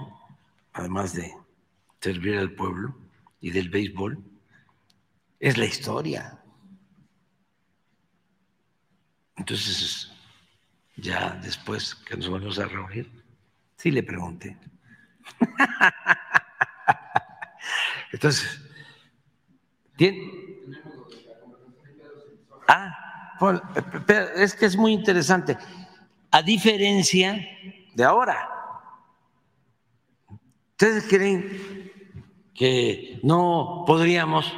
además 0.72 1.12
de 1.12 1.30
servir 2.00 2.38
al 2.38 2.52
pueblo 2.52 2.96
y 3.38 3.50
del 3.50 3.68
béisbol, 3.68 4.24
es 5.40 5.58
la 5.58 5.66
historia. 5.66 6.38
Entonces, 9.36 10.10
ya 10.96 11.38
después 11.42 11.94
que 11.96 12.16
nos 12.16 12.30
volvemos 12.30 12.58
a 12.58 12.66
reunir, 12.66 13.10
sí 13.76 13.90
le 13.90 14.02
pregunté. 14.02 14.56
Entonces, 18.14 18.60
¿tiene? 19.96 20.30
Ah, 22.68 22.96
es 24.36 24.54
que 24.54 24.66
es 24.66 24.76
muy 24.76 24.92
interesante. 24.92 25.58
A 26.30 26.40
diferencia 26.40 27.44
de 27.92 28.04
ahora, 28.04 28.48
¿ustedes 30.70 31.06
creen 31.08 31.90
que 32.54 33.18
no 33.24 33.82
podríamos 33.84 34.52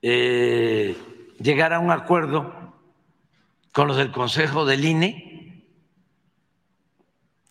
eh, 0.00 0.96
llegar 1.40 1.72
a 1.72 1.80
un 1.80 1.90
acuerdo 1.90 2.72
con 3.72 3.88
los 3.88 3.96
del 3.96 4.12
Consejo 4.12 4.64
del 4.64 4.84
INE, 4.84 5.31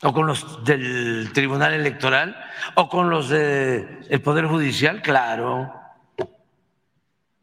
o 0.04 0.14
con 0.14 0.28
los 0.28 0.64
del 0.64 1.32
Tribunal 1.34 1.74
Electoral, 1.74 2.36
o 2.76 2.90
con 2.90 3.10
los 3.10 3.30
del 3.30 4.22
Poder 4.24 4.48
Judicial, 4.48 5.02
claro. 5.02 5.74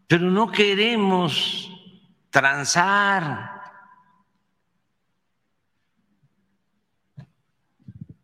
Pero 0.06 0.24
no 0.30 0.51
queremos 0.51 1.70
transar. 2.30 3.60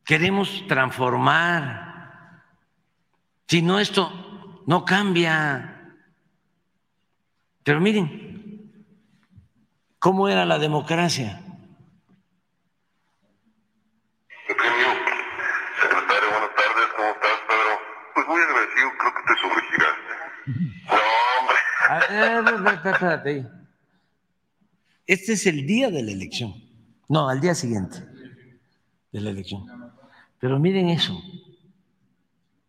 Queremos 0.04 0.66
transformar. 0.66 2.42
Si 3.46 3.62
no, 3.62 3.78
esto 3.78 4.62
no 4.66 4.84
cambia. 4.84 5.94
Pero 7.62 7.80
miren, 7.80 8.34
¿Cómo 10.04 10.28
era 10.28 10.44
la 10.44 10.58
democracia? 10.58 11.40
Secretario, 14.46 16.28
buenas 16.30 16.54
tardes, 16.56 16.86
¿cómo 16.94 17.08
estás, 17.08 17.40
Pedro? 17.48 17.80
Pues 18.12 18.26
muy 18.28 18.42
agradecido, 18.42 18.90
creo 18.98 19.14
que 19.14 19.22
te 19.22 19.40
sobregiraste. 19.40 20.12
No, 20.46 22.38
hombre. 22.38 22.74
espérate. 22.74 23.46
Este 25.06 25.32
es 25.34 25.46
el 25.46 25.66
día 25.66 25.90
de 25.90 26.02
la 26.02 26.12
elección. 26.12 26.54
No, 27.08 27.28
al 27.28 27.40
día 27.40 27.54
siguiente 27.54 28.04
de 29.12 29.20
la 29.20 29.30
elección. 29.30 29.66
Pero 30.38 30.58
miren 30.58 30.88
eso, 30.88 31.20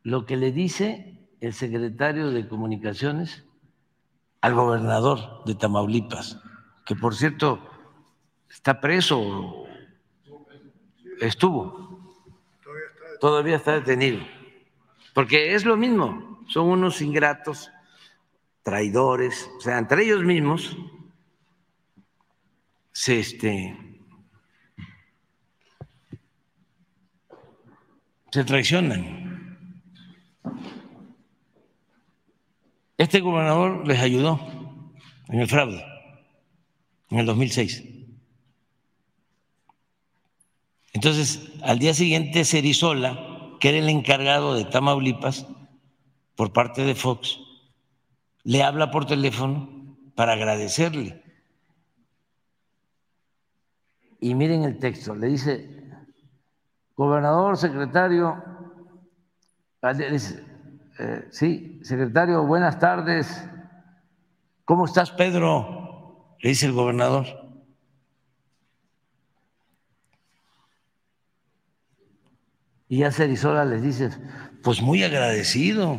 lo 0.04 0.26
que 0.26 0.38
le 0.38 0.52
dice 0.52 1.18
el 1.42 1.54
secretario 1.54 2.32
de 2.32 2.48
Comunicaciones 2.48 3.44
al 4.42 4.54
gobernador 4.54 5.44
de 5.46 5.56
Tamaulipas 5.56 6.40
que 6.86 6.96
por 6.96 7.16
cierto 7.16 7.60
está 8.50 8.80
preso, 8.80 9.66
estuvo, 11.20 12.14
todavía 13.20 13.56
está 13.56 13.74
detenido, 13.74 14.20
porque 15.14 15.56
es 15.56 15.66
lo 15.66 15.76
mismo, 15.76 16.35
son 16.48 16.68
unos 16.68 17.02
ingratos, 17.02 17.72
traidores, 18.64 19.50
o 19.58 19.62
sea, 19.62 19.78
entre 19.78 20.04
ellos 20.04 20.24
mismos 20.24 20.78
se 22.92 23.20
este 23.20 23.78
se 28.32 28.44
traicionan. 28.44 29.24
Este 32.98 33.20
gobernador 33.20 33.88
les 33.88 34.00
ayudó 34.00 34.40
en 35.28 35.40
el 35.40 35.48
fraude 35.48 35.96
en 37.10 37.20
el 37.20 37.26
2006. 37.26 37.84
Entonces, 40.94 41.52
al 41.62 41.80
día 41.80 41.94
siguiente, 41.94 42.46
Cerizola, 42.46 43.58
que 43.60 43.70
era 43.70 43.78
el 43.80 43.90
encargado 43.90 44.56
de 44.56 44.66
Tamaulipas, 44.66 45.46
por 46.36 46.54
parte 46.54 46.84
de 46.84 46.96
Fox, 46.96 47.40
le 48.44 48.64
habla 48.64 48.92
por 48.92 49.06
teléfono 49.06 49.98
para 50.16 50.34
agradecerle. 50.34 51.24
Y 54.20 54.34
miren 54.34 54.64
el 54.64 54.80
texto, 54.80 55.16
le 55.16 55.28
dice, 55.28 55.90
gobernador, 56.96 57.58
secretario, 57.58 58.44
ah, 59.82 59.94
eh, 59.94 61.28
sí, 61.32 61.80
secretario, 61.84 62.46
buenas 62.46 62.80
tardes, 62.80 63.48
¿cómo 64.64 64.86
estás, 64.86 65.12
Pedro? 65.12 65.76
le 66.46 66.50
dice 66.50 66.68
el 66.68 66.74
gobernador. 66.74 67.26
Y 72.88 73.00
ya 73.00 73.12
Cerizola 73.12 73.66
les 73.66 73.82
dice, 73.82 74.12
pues 74.64 74.82
muy 74.82 75.04
agradecido. 75.04 75.98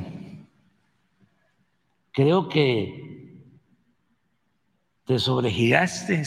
Creo 2.17 2.49
que 2.49 3.45
te 5.05 5.19
sobregiraste. 5.19 6.23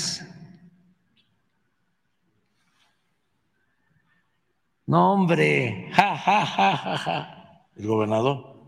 No, 4.86 5.14
hombre, 5.14 5.90
ja, 5.92 6.16
ja, 6.16 6.46
ja, 6.46 6.78
ja, 6.78 6.98
ja. 6.98 7.66
El 7.76 7.88
gobernador. 7.88 8.68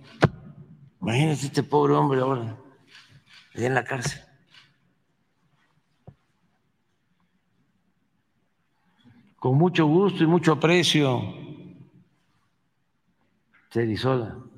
Imagínate 1.00 1.46
este 1.46 1.62
pobre 1.62 1.94
hombre 1.94 2.22
ahora, 2.22 2.58
allá 3.54 3.68
en 3.68 3.76
la 3.76 3.84
cárcel. 3.84 4.20
Con 9.36 9.60
mucho 9.60 9.86
gusto 9.86 10.24
y 10.24 10.28
mucho 10.28 10.54
aprecio, 10.54 11.22
Cerizola. 13.70 14.51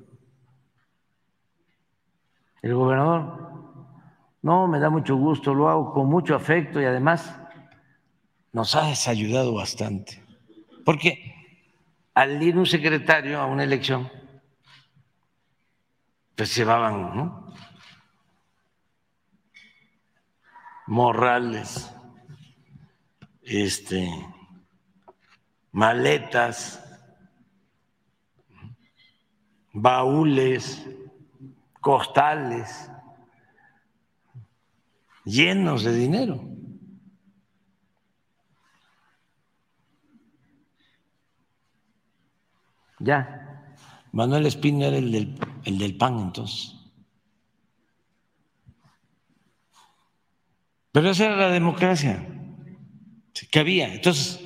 El 2.64 2.74
gobernador, 2.74 3.92
no, 4.40 4.66
me 4.66 4.78
da 4.78 4.88
mucho 4.88 5.16
gusto, 5.16 5.52
lo 5.52 5.68
hago 5.68 5.92
con 5.92 6.08
mucho 6.08 6.34
afecto 6.34 6.80
y 6.80 6.86
además 6.86 7.38
nos 8.52 8.74
has 8.74 9.06
ayudado 9.06 9.52
bastante. 9.52 10.24
Porque 10.82 11.60
al 12.14 12.42
ir 12.42 12.56
un 12.56 12.64
secretario 12.64 13.38
a 13.38 13.44
una 13.44 13.64
elección, 13.64 14.10
pues 16.34 16.56
llevaban 16.56 17.14
¿no? 17.14 17.52
morrales, 20.86 21.94
este, 23.42 24.08
maletas, 25.70 26.82
baúles, 29.70 30.82
costales, 31.84 32.90
llenos 35.22 35.84
de 35.84 35.92
dinero. 35.92 36.42
Ya, 43.00 43.76
Manuel 44.12 44.46
Espino 44.46 44.86
era 44.86 44.96
el 44.96 45.12
del, 45.12 45.38
el 45.64 45.78
del 45.78 45.94
PAN 45.98 46.20
entonces. 46.20 46.74
Pero 50.90 51.10
esa 51.10 51.26
era 51.26 51.36
la 51.36 51.50
democracia 51.50 52.26
que 53.50 53.60
había. 53.60 53.92
Entonces, 53.92 54.40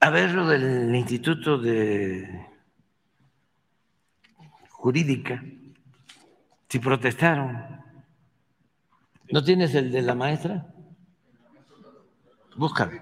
a 0.00 0.08
ver 0.08 0.30
lo 0.30 0.48
del 0.48 0.94
Instituto 0.94 1.58
de 1.58 2.46
Jurídica, 4.70 5.42
si 6.68 6.78
protestaron. 6.78 7.64
¿No 9.30 9.42
tienes 9.42 9.74
el 9.74 9.90
de 9.90 10.02
la 10.02 10.14
maestra? 10.14 10.66
Búscalo. 12.56 13.00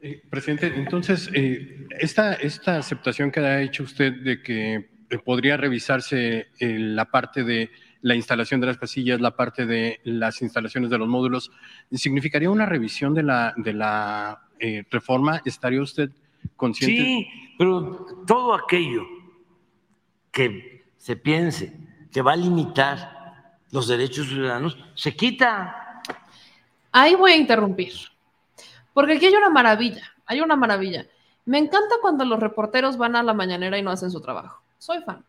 Eh, 0.00 0.22
presidente, 0.30 0.72
entonces, 0.76 1.28
eh, 1.34 1.86
esta, 1.98 2.34
esta 2.34 2.78
aceptación 2.78 3.30
que 3.30 3.40
ha 3.40 3.60
hecho 3.60 3.82
usted 3.82 4.12
de 4.22 4.42
que 4.42 4.90
eh, 5.10 5.18
podría 5.24 5.56
revisarse 5.56 6.48
eh, 6.58 6.78
la 6.78 7.06
parte 7.06 7.42
de 7.42 7.70
la 8.02 8.14
instalación 8.14 8.60
de 8.60 8.68
las 8.68 8.78
casillas, 8.78 9.20
la 9.20 9.34
parte 9.34 9.66
de 9.66 10.00
las 10.04 10.40
instalaciones 10.40 10.90
de 10.90 10.98
los 10.98 11.08
módulos, 11.08 11.50
¿significaría 11.90 12.48
una 12.48 12.64
revisión 12.64 13.12
de 13.12 13.24
la, 13.24 13.54
de 13.56 13.72
la 13.72 14.42
reforma? 14.90 15.42
¿Estaría 15.44 15.82
usted 15.82 16.10
consciente? 16.54 17.02
Sí, 17.02 17.28
pero 17.58 18.06
todo 18.24 18.54
aquello 18.54 19.04
que 20.30 20.84
se 20.96 21.16
piense 21.16 21.87
que 22.12 22.22
va 22.22 22.32
a 22.32 22.36
limitar 22.36 23.58
los 23.70 23.88
derechos 23.88 24.28
ciudadanos, 24.28 24.76
se 24.94 25.14
quita. 25.14 26.02
Ahí 26.92 27.14
voy 27.14 27.32
a 27.32 27.36
interrumpir. 27.36 27.92
Porque 28.94 29.14
aquí 29.14 29.26
hay 29.26 29.34
una 29.34 29.50
maravilla, 29.50 30.12
hay 30.26 30.40
una 30.40 30.56
maravilla. 30.56 31.06
Me 31.44 31.58
encanta 31.58 31.96
cuando 32.00 32.24
los 32.24 32.40
reporteros 32.40 32.96
van 32.96 33.16
a 33.16 33.22
la 33.22 33.34
mañanera 33.34 33.78
y 33.78 33.82
no 33.82 33.90
hacen 33.90 34.10
su 34.10 34.20
trabajo. 34.20 34.62
Soy 34.78 35.02
fan. 35.02 35.24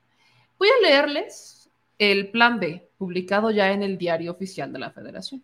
Voy 0.58 0.70
a 0.70 0.82
leerles 0.82 1.70
el 1.98 2.32
plan 2.32 2.60
B, 2.60 2.90
publicado 2.98 3.52
ya 3.52 3.72
en 3.72 3.84
el 3.84 3.98
diario 3.98 4.32
oficial 4.32 4.72
de 4.74 4.80
la 4.80 4.92
Federación. 4.92 5.44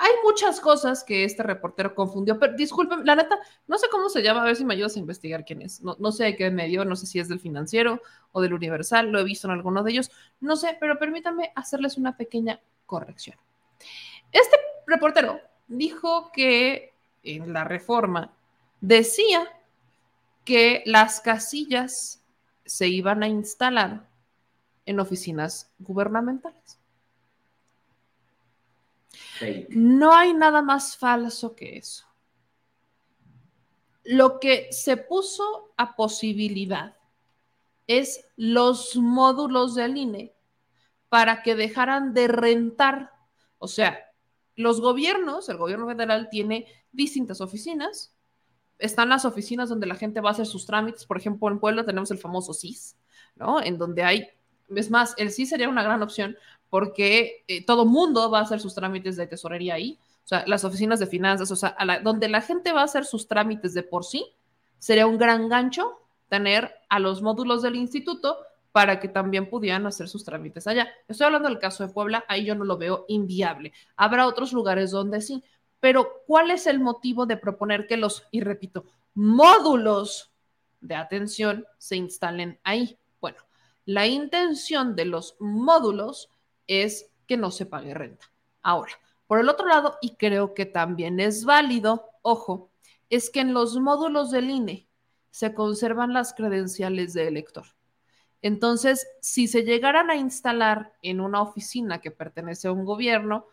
Hay 0.00 0.12
muchas 0.22 0.60
cosas 0.60 1.02
que 1.02 1.24
este 1.24 1.42
reportero 1.42 1.92
confundió, 1.92 2.38
pero 2.38 2.54
disculpen, 2.54 3.04
la 3.04 3.16
neta, 3.16 3.36
no 3.66 3.78
sé 3.78 3.88
cómo 3.90 4.08
se 4.08 4.22
llama, 4.22 4.42
a 4.42 4.44
ver 4.44 4.54
si 4.54 4.64
me 4.64 4.74
ayudas 4.74 4.94
a 4.94 5.00
investigar 5.00 5.44
quién 5.44 5.60
es. 5.60 5.82
No, 5.82 5.96
no 5.98 6.12
sé 6.12 6.22
de 6.22 6.36
qué 6.36 6.52
medio, 6.52 6.84
no 6.84 6.94
sé 6.94 7.06
si 7.06 7.18
es 7.18 7.28
del 7.28 7.40
financiero 7.40 8.00
o 8.30 8.40
del 8.40 8.54
universal, 8.54 9.10
lo 9.10 9.18
he 9.18 9.24
visto 9.24 9.48
en 9.48 9.54
alguno 9.54 9.82
de 9.82 9.90
ellos, 9.90 10.12
no 10.38 10.54
sé, 10.54 10.76
pero 10.78 11.00
permítanme 11.00 11.50
hacerles 11.56 11.98
una 11.98 12.16
pequeña 12.16 12.60
corrección. 12.86 13.36
Este 14.30 14.56
reportero 14.86 15.40
dijo 15.66 16.30
que 16.32 16.94
en 17.24 17.52
la 17.52 17.64
reforma 17.64 18.32
decía 18.80 19.48
que 20.44 20.84
las 20.86 21.20
casillas 21.20 22.22
se 22.64 22.86
iban 22.86 23.24
a 23.24 23.28
instalar 23.28 24.08
en 24.86 25.00
oficinas 25.00 25.72
gubernamentales. 25.80 26.78
No 29.70 30.12
hay 30.12 30.34
nada 30.34 30.62
más 30.62 30.96
falso 30.96 31.54
que 31.54 31.76
eso. 31.76 32.06
Lo 34.04 34.40
que 34.40 34.72
se 34.72 34.96
puso 34.96 35.72
a 35.76 35.94
posibilidad 35.94 36.96
es 37.86 38.24
los 38.36 38.96
módulos 38.96 39.74
del 39.74 39.96
INE 39.96 40.34
para 41.08 41.42
que 41.42 41.54
dejaran 41.54 42.14
de 42.14 42.28
rentar. 42.28 43.12
O 43.58 43.68
sea, 43.68 43.98
los 44.54 44.80
gobiernos, 44.80 45.48
el 45.48 45.56
gobierno 45.56 45.86
federal 45.86 46.28
tiene 46.30 46.66
distintas 46.92 47.40
oficinas. 47.40 48.14
Están 48.78 49.08
las 49.08 49.24
oficinas 49.24 49.68
donde 49.68 49.86
la 49.86 49.94
gente 49.94 50.20
va 50.20 50.30
a 50.30 50.32
hacer 50.32 50.46
sus 50.46 50.66
trámites. 50.66 51.06
Por 51.06 51.16
ejemplo, 51.16 51.48
en 51.48 51.58
Puebla 51.58 51.84
tenemos 51.84 52.10
el 52.10 52.18
famoso 52.18 52.52
CIS, 52.52 52.96
¿no? 53.36 53.60
En 53.62 53.78
donde 53.78 54.04
hay, 54.04 54.28
es 54.74 54.90
más, 54.90 55.14
el 55.16 55.32
CIS 55.32 55.50
sería 55.50 55.68
una 55.68 55.82
gran 55.82 56.02
opción 56.02 56.36
porque 56.70 57.44
eh, 57.48 57.64
todo 57.64 57.86
mundo 57.86 58.30
va 58.30 58.40
a 58.40 58.42
hacer 58.42 58.60
sus 58.60 58.74
trámites 58.74 59.16
de 59.16 59.26
tesorería 59.26 59.74
ahí. 59.74 59.98
O 60.24 60.28
sea, 60.28 60.44
las 60.46 60.64
oficinas 60.64 61.00
de 61.00 61.06
finanzas, 61.06 61.50
o 61.50 61.56
sea, 61.56 61.74
a 61.78 62.00
donde 62.00 62.28
la 62.28 62.42
gente 62.42 62.72
va 62.72 62.82
a 62.82 62.84
hacer 62.84 63.04
sus 63.04 63.26
trámites 63.26 63.72
de 63.74 63.82
por 63.82 64.04
sí, 64.04 64.26
sería 64.78 65.06
un 65.06 65.18
gran 65.18 65.48
gancho 65.48 65.98
tener 66.28 66.74
a 66.88 66.98
los 66.98 67.22
módulos 67.22 67.62
del 67.62 67.76
instituto 67.76 68.38
para 68.72 69.00
que 69.00 69.08
también 69.08 69.48
pudieran 69.48 69.86
hacer 69.86 70.08
sus 70.08 70.24
trámites 70.24 70.66
allá. 70.66 70.88
Estoy 71.08 71.26
hablando 71.26 71.48
del 71.48 71.58
caso 71.58 71.86
de 71.86 71.92
Puebla, 71.92 72.24
ahí 72.28 72.44
yo 72.44 72.54
no 72.54 72.64
lo 72.64 72.76
veo 72.76 73.06
inviable. 73.08 73.72
Habrá 73.96 74.26
otros 74.26 74.52
lugares 74.52 74.90
donde 74.90 75.20
sí, 75.20 75.42
pero 75.80 76.22
¿cuál 76.26 76.50
es 76.50 76.66
el 76.66 76.80
motivo 76.80 77.26
de 77.26 77.36
proponer 77.36 77.86
que 77.86 77.96
los, 77.96 78.24
y 78.30 78.40
repito, 78.40 78.84
módulos 79.14 80.32
de 80.80 80.94
atención 80.94 81.66
se 81.78 81.96
instalen 81.96 82.60
ahí? 82.62 82.98
Bueno, 83.20 83.38
la 83.84 84.06
intención 84.06 84.94
de 84.94 85.06
los 85.06 85.36
módulos 85.40 86.30
es 86.68 87.10
que 87.26 87.36
no 87.36 87.50
se 87.50 87.66
pague 87.66 87.94
renta. 87.94 88.30
Ahora, 88.62 88.92
por 89.26 89.40
el 89.40 89.48
otro 89.48 89.66
lado, 89.66 89.98
y 90.00 90.14
creo 90.16 90.54
que 90.54 90.66
también 90.66 91.18
es 91.18 91.44
válido, 91.44 92.08
ojo, 92.22 92.70
es 93.10 93.30
que 93.30 93.40
en 93.40 93.52
los 93.52 93.76
módulos 93.78 94.30
del 94.30 94.50
INE 94.50 94.88
se 95.30 95.54
conservan 95.54 96.12
las 96.12 96.32
credenciales 96.32 97.12
de 97.12 97.28
elector. 97.28 97.66
Entonces, 98.40 99.06
si 99.20 99.48
se 99.48 99.64
llegaran 99.64 100.10
a 100.10 100.16
instalar 100.16 100.92
en 101.02 101.20
una 101.20 101.42
oficina 101.42 102.00
que 102.00 102.10
pertenece 102.10 102.68
a 102.68 102.72
un 102.72 102.84
gobierno, 102.84 103.46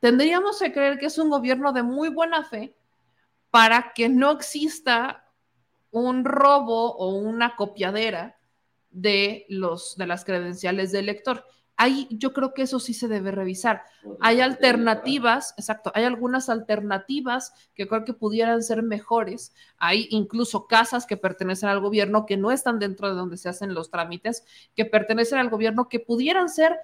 tendríamos 0.00 0.58
que 0.58 0.72
creer 0.72 0.98
que 0.98 1.06
es 1.06 1.18
un 1.18 1.30
gobierno 1.30 1.72
de 1.72 1.82
muy 1.82 2.08
buena 2.08 2.44
fe 2.44 2.76
para 3.50 3.92
que 3.94 4.08
no 4.08 4.32
exista 4.32 5.24
un 5.90 6.24
robo 6.24 6.96
o 6.96 7.14
una 7.14 7.56
copiadera 7.56 8.36
de, 8.90 9.46
los, 9.48 9.96
de 9.96 10.06
las 10.06 10.24
credenciales 10.24 10.92
del 10.92 11.08
elector. 11.08 11.44
Ahí 11.76 12.08
yo 12.10 12.32
creo 12.32 12.54
que 12.54 12.62
eso 12.62 12.80
sí 12.80 12.94
se 12.94 13.06
debe 13.06 13.30
revisar. 13.30 13.82
Hay 14.20 14.40
alternativas, 14.40 15.52
exacto, 15.58 15.92
hay 15.94 16.04
algunas 16.04 16.48
alternativas 16.48 17.52
que 17.74 17.86
creo 17.86 18.04
que 18.04 18.14
pudieran 18.14 18.62
ser 18.62 18.82
mejores. 18.82 19.54
Hay 19.76 20.08
incluso 20.10 20.66
casas 20.66 21.04
que 21.04 21.18
pertenecen 21.18 21.68
al 21.68 21.80
gobierno 21.80 22.24
que 22.24 22.38
no 22.38 22.50
están 22.50 22.78
dentro 22.78 23.08
de 23.08 23.14
donde 23.14 23.36
se 23.36 23.50
hacen 23.50 23.74
los 23.74 23.90
trámites, 23.90 24.44
que 24.74 24.86
pertenecen 24.86 25.38
al 25.38 25.50
gobierno 25.50 25.88
que 25.88 26.00
pudieran 26.00 26.48
ser 26.48 26.78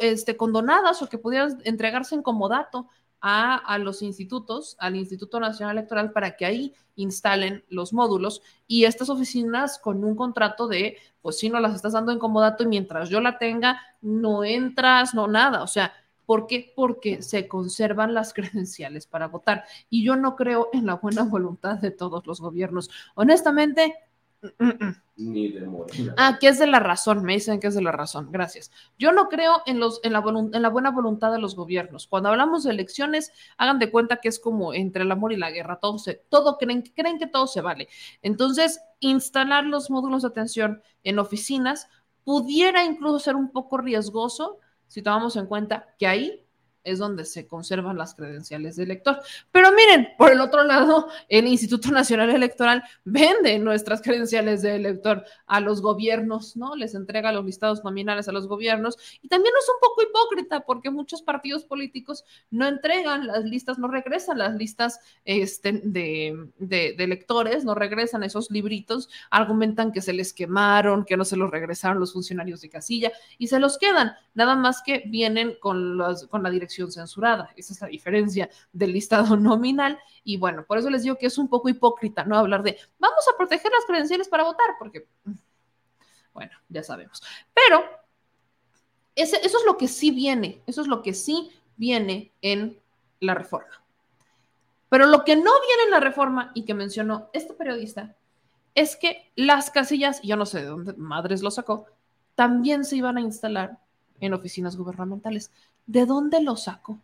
este, 0.00 0.36
condonadas 0.36 1.02
o 1.02 1.08
que 1.08 1.18
pudieran 1.18 1.58
entregarse 1.64 2.14
en 2.14 2.22
comodato 2.22 2.88
a, 3.22 3.54
a, 3.54 3.78
los 3.78 4.02
institutos, 4.02 4.76
al 4.78 4.96
Instituto 4.96 5.40
Nacional 5.40 5.78
Electoral, 5.78 6.12
para 6.12 6.36
que 6.36 6.44
ahí 6.44 6.74
instalen 6.96 7.64
los 7.68 7.92
módulos 7.92 8.42
y 8.66 8.84
estas 8.84 9.08
oficinas 9.08 9.78
con 9.78 10.04
un 10.04 10.16
contrato 10.16 10.68
de, 10.68 10.98
pues 11.22 11.38
si 11.38 11.48
no 11.48 11.60
las 11.60 11.74
estás 11.74 11.92
dando 11.94 12.12
en 12.12 12.18
comodato 12.18 12.64
y 12.64 12.66
mientras 12.66 13.08
yo 13.08 13.20
la 13.20 13.38
tenga, 13.38 13.80
no 14.00 14.44
entras, 14.44 15.14
no 15.14 15.28
nada. 15.28 15.62
O 15.62 15.66
sea, 15.66 15.92
¿por 16.26 16.46
qué? 16.46 16.72
Porque 16.74 17.22
se 17.22 17.48
conservan 17.48 18.12
las 18.12 18.32
credenciales 18.34 19.06
para 19.06 19.28
votar. 19.28 19.64
Y 19.88 20.04
yo 20.04 20.16
no 20.16 20.36
creo 20.36 20.68
en 20.72 20.86
la 20.86 20.94
buena 20.94 21.22
voluntad 21.22 21.78
de 21.78 21.90
todos 21.90 22.26
los 22.26 22.40
gobiernos. 22.40 22.90
Honestamente, 23.14 23.94
Ni 25.16 25.52
de 25.52 25.66
Morena. 25.66 26.14
Ah, 26.16 26.38
que 26.40 26.48
es 26.48 26.58
de 26.58 26.66
la 26.66 26.80
razón, 26.80 27.22
me 27.22 27.34
dicen 27.34 27.60
que 27.60 27.68
es 27.68 27.74
de 27.74 27.82
la 27.82 27.92
razón, 27.92 28.30
gracias. 28.32 28.72
Yo 28.98 29.12
no 29.12 29.28
creo 29.28 29.62
en, 29.66 29.78
los, 29.78 30.00
en, 30.02 30.12
la, 30.12 30.22
en 30.26 30.62
la 30.62 30.68
buena 30.68 30.90
voluntad 30.90 31.30
de 31.30 31.38
los 31.38 31.54
gobiernos. 31.54 32.06
Cuando 32.08 32.28
hablamos 32.30 32.64
de 32.64 32.70
elecciones, 32.70 33.32
hagan 33.56 33.78
de 33.78 33.90
cuenta 33.90 34.16
que 34.16 34.28
es 34.28 34.40
como 34.40 34.74
entre 34.74 35.04
el 35.04 35.12
amor 35.12 35.32
y 35.32 35.36
la 35.36 35.50
guerra, 35.50 35.78
todo, 35.80 35.98
se, 35.98 36.14
todo 36.28 36.58
creen, 36.58 36.82
creen 36.82 37.18
que 37.18 37.26
todo 37.26 37.46
se 37.46 37.60
vale. 37.60 37.88
Entonces, 38.22 38.80
instalar 39.00 39.64
los 39.64 39.90
módulos 39.90 40.22
de 40.22 40.28
atención 40.28 40.82
en 41.04 41.18
oficinas 41.18 41.88
pudiera 42.24 42.84
incluso 42.84 43.18
ser 43.18 43.36
un 43.36 43.50
poco 43.50 43.78
riesgoso 43.78 44.58
si 44.88 45.02
tomamos 45.02 45.36
en 45.36 45.46
cuenta 45.46 45.94
que 45.98 46.06
ahí 46.06 46.44
es 46.84 46.98
donde 46.98 47.24
se 47.24 47.46
conservan 47.46 47.98
las 47.98 48.14
credenciales 48.14 48.76
de 48.76 48.84
elector. 48.84 49.20
Pero 49.50 49.70
miren, 49.72 50.08
por 50.18 50.32
el 50.32 50.40
otro 50.40 50.64
lado, 50.64 51.08
el 51.28 51.46
Instituto 51.46 51.90
Nacional 51.90 52.30
Electoral 52.30 52.82
vende 53.04 53.58
nuestras 53.58 54.02
credenciales 54.02 54.62
de 54.62 54.76
elector 54.76 55.24
a 55.46 55.60
los 55.60 55.80
gobiernos, 55.80 56.56
¿no? 56.56 56.74
Les 56.76 56.94
entrega 56.94 57.32
los 57.32 57.44
listados 57.44 57.84
nominales 57.84 58.28
a 58.28 58.32
los 58.32 58.46
gobiernos 58.46 58.98
y 59.22 59.28
también 59.28 59.54
es 59.58 59.68
un 59.68 59.80
poco 59.80 60.02
hipócrita 60.02 60.60
porque 60.60 60.90
muchos 60.90 61.22
partidos 61.22 61.64
políticos 61.64 62.24
no 62.50 62.66
entregan 62.66 63.26
las 63.26 63.44
listas, 63.44 63.78
no 63.78 63.88
regresan 63.88 64.38
las 64.38 64.54
listas 64.54 65.00
este, 65.24 65.72
de, 65.84 66.48
de, 66.58 66.94
de 66.96 67.04
electores, 67.04 67.64
no 67.64 67.74
regresan 67.74 68.22
esos 68.22 68.50
libritos, 68.50 69.08
argumentan 69.30 69.92
que 69.92 70.00
se 70.02 70.12
les 70.12 70.32
quemaron, 70.32 71.04
que 71.04 71.16
no 71.16 71.24
se 71.24 71.36
los 71.36 71.50
regresaron 71.50 72.00
los 72.00 72.12
funcionarios 72.12 72.60
de 72.60 72.70
casilla 72.70 73.12
y 73.38 73.48
se 73.48 73.58
los 73.58 73.78
quedan, 73.78 74.14
nada 74.34 74.56
más 74.56 74.82
que 74.82 75.04
vienen 75.06 75.56
con, 75.60 75.96
los, 75.96 76.26
con 76.26 76.42
la 76.42 76.50
dirección 76.50 76.71
censurada. 76.90 77.50
Esa 77.56 77.72
es 77.72 77.80
la 77.80 77.88
diferencia 77.88 78.48
del 78.72 78.92
listado 78.92 79.36
nominal. 79.38 79.98
Y 80.24 80.36
bueno, 80.36 80.64
por 80.64 80.78
eso 80.78 80.90
les 80.90 81.02
digo 81.02 81.16
que 81.16 81.26
es 81.26 81.38
un 81.38 81.48
poco 81.48 81.68
hipócrita, 81.68 82.24
¿no? 82.24 82.36
Hablar 82.36 82.62
de 82.62 82.78
vamos 82.98 83.24
a 83.32 83.36
proteger 83.36 83.70
las 83.72 83.84
credenciales 83.84 84.28
para 84.28 84.44
votar, 84.44 84.76
porque, 84.78 85.06
bueno, 86.32 86.52
ya 86.68 86.82
sabemos. 86.82 87.22
Pero 87.54 87.84
eso 89.14 89.36
es 89.36 89.64
lo 89.66 89.76
que 89.76 89.88
sí 89.88 90.10
viene, 90.10 90.62
eso 90.66 90.80
es 90.80 90.86
lo 90.86 91.02
que 91.02 91.14
sí 91.14 91.50
viene 91.76 92.32
en 92.40 92.80
la 93.20 93.34
reforma. 93.34 93.82
Pero 94.88 95.06
lo 95.06 95.24
que 95.24 95.36
no 95.36 95.50
viene 95.66 95.82
en 95.84 95.90
la 95.90 96.00
reforma 96.00 96.52
y 96.54 96.64
que 96.64 96.74
mencionó 96.74 97.30
este 97.32 97.54
periodista 97.54 98.14
es 98.74 98.96
que 98.96 99.30
las 99.36 99.70
casillas, 99.70 100.20
yo 100.22 100.36
no 100.36 100.46
sé 100.46 100.60
de 100.60 100.66
dónde 100.66 100.92
madres 100.94 101.42
lo 101.42 101.50
sacó, 101.50 101.86
también 102.34 102.84
se 102.84 102.96
iban 102.96 103.16
a 103.16 103.20
instalar 103.20 103.78
en 104.20 104.34
oficinas 104.34 104.76
gubernamentales. 104.76 105.50
¿De 105.86 106.06
dónde 106.06 106.40
lo 106.42 106.56
saco? 106.56 107.00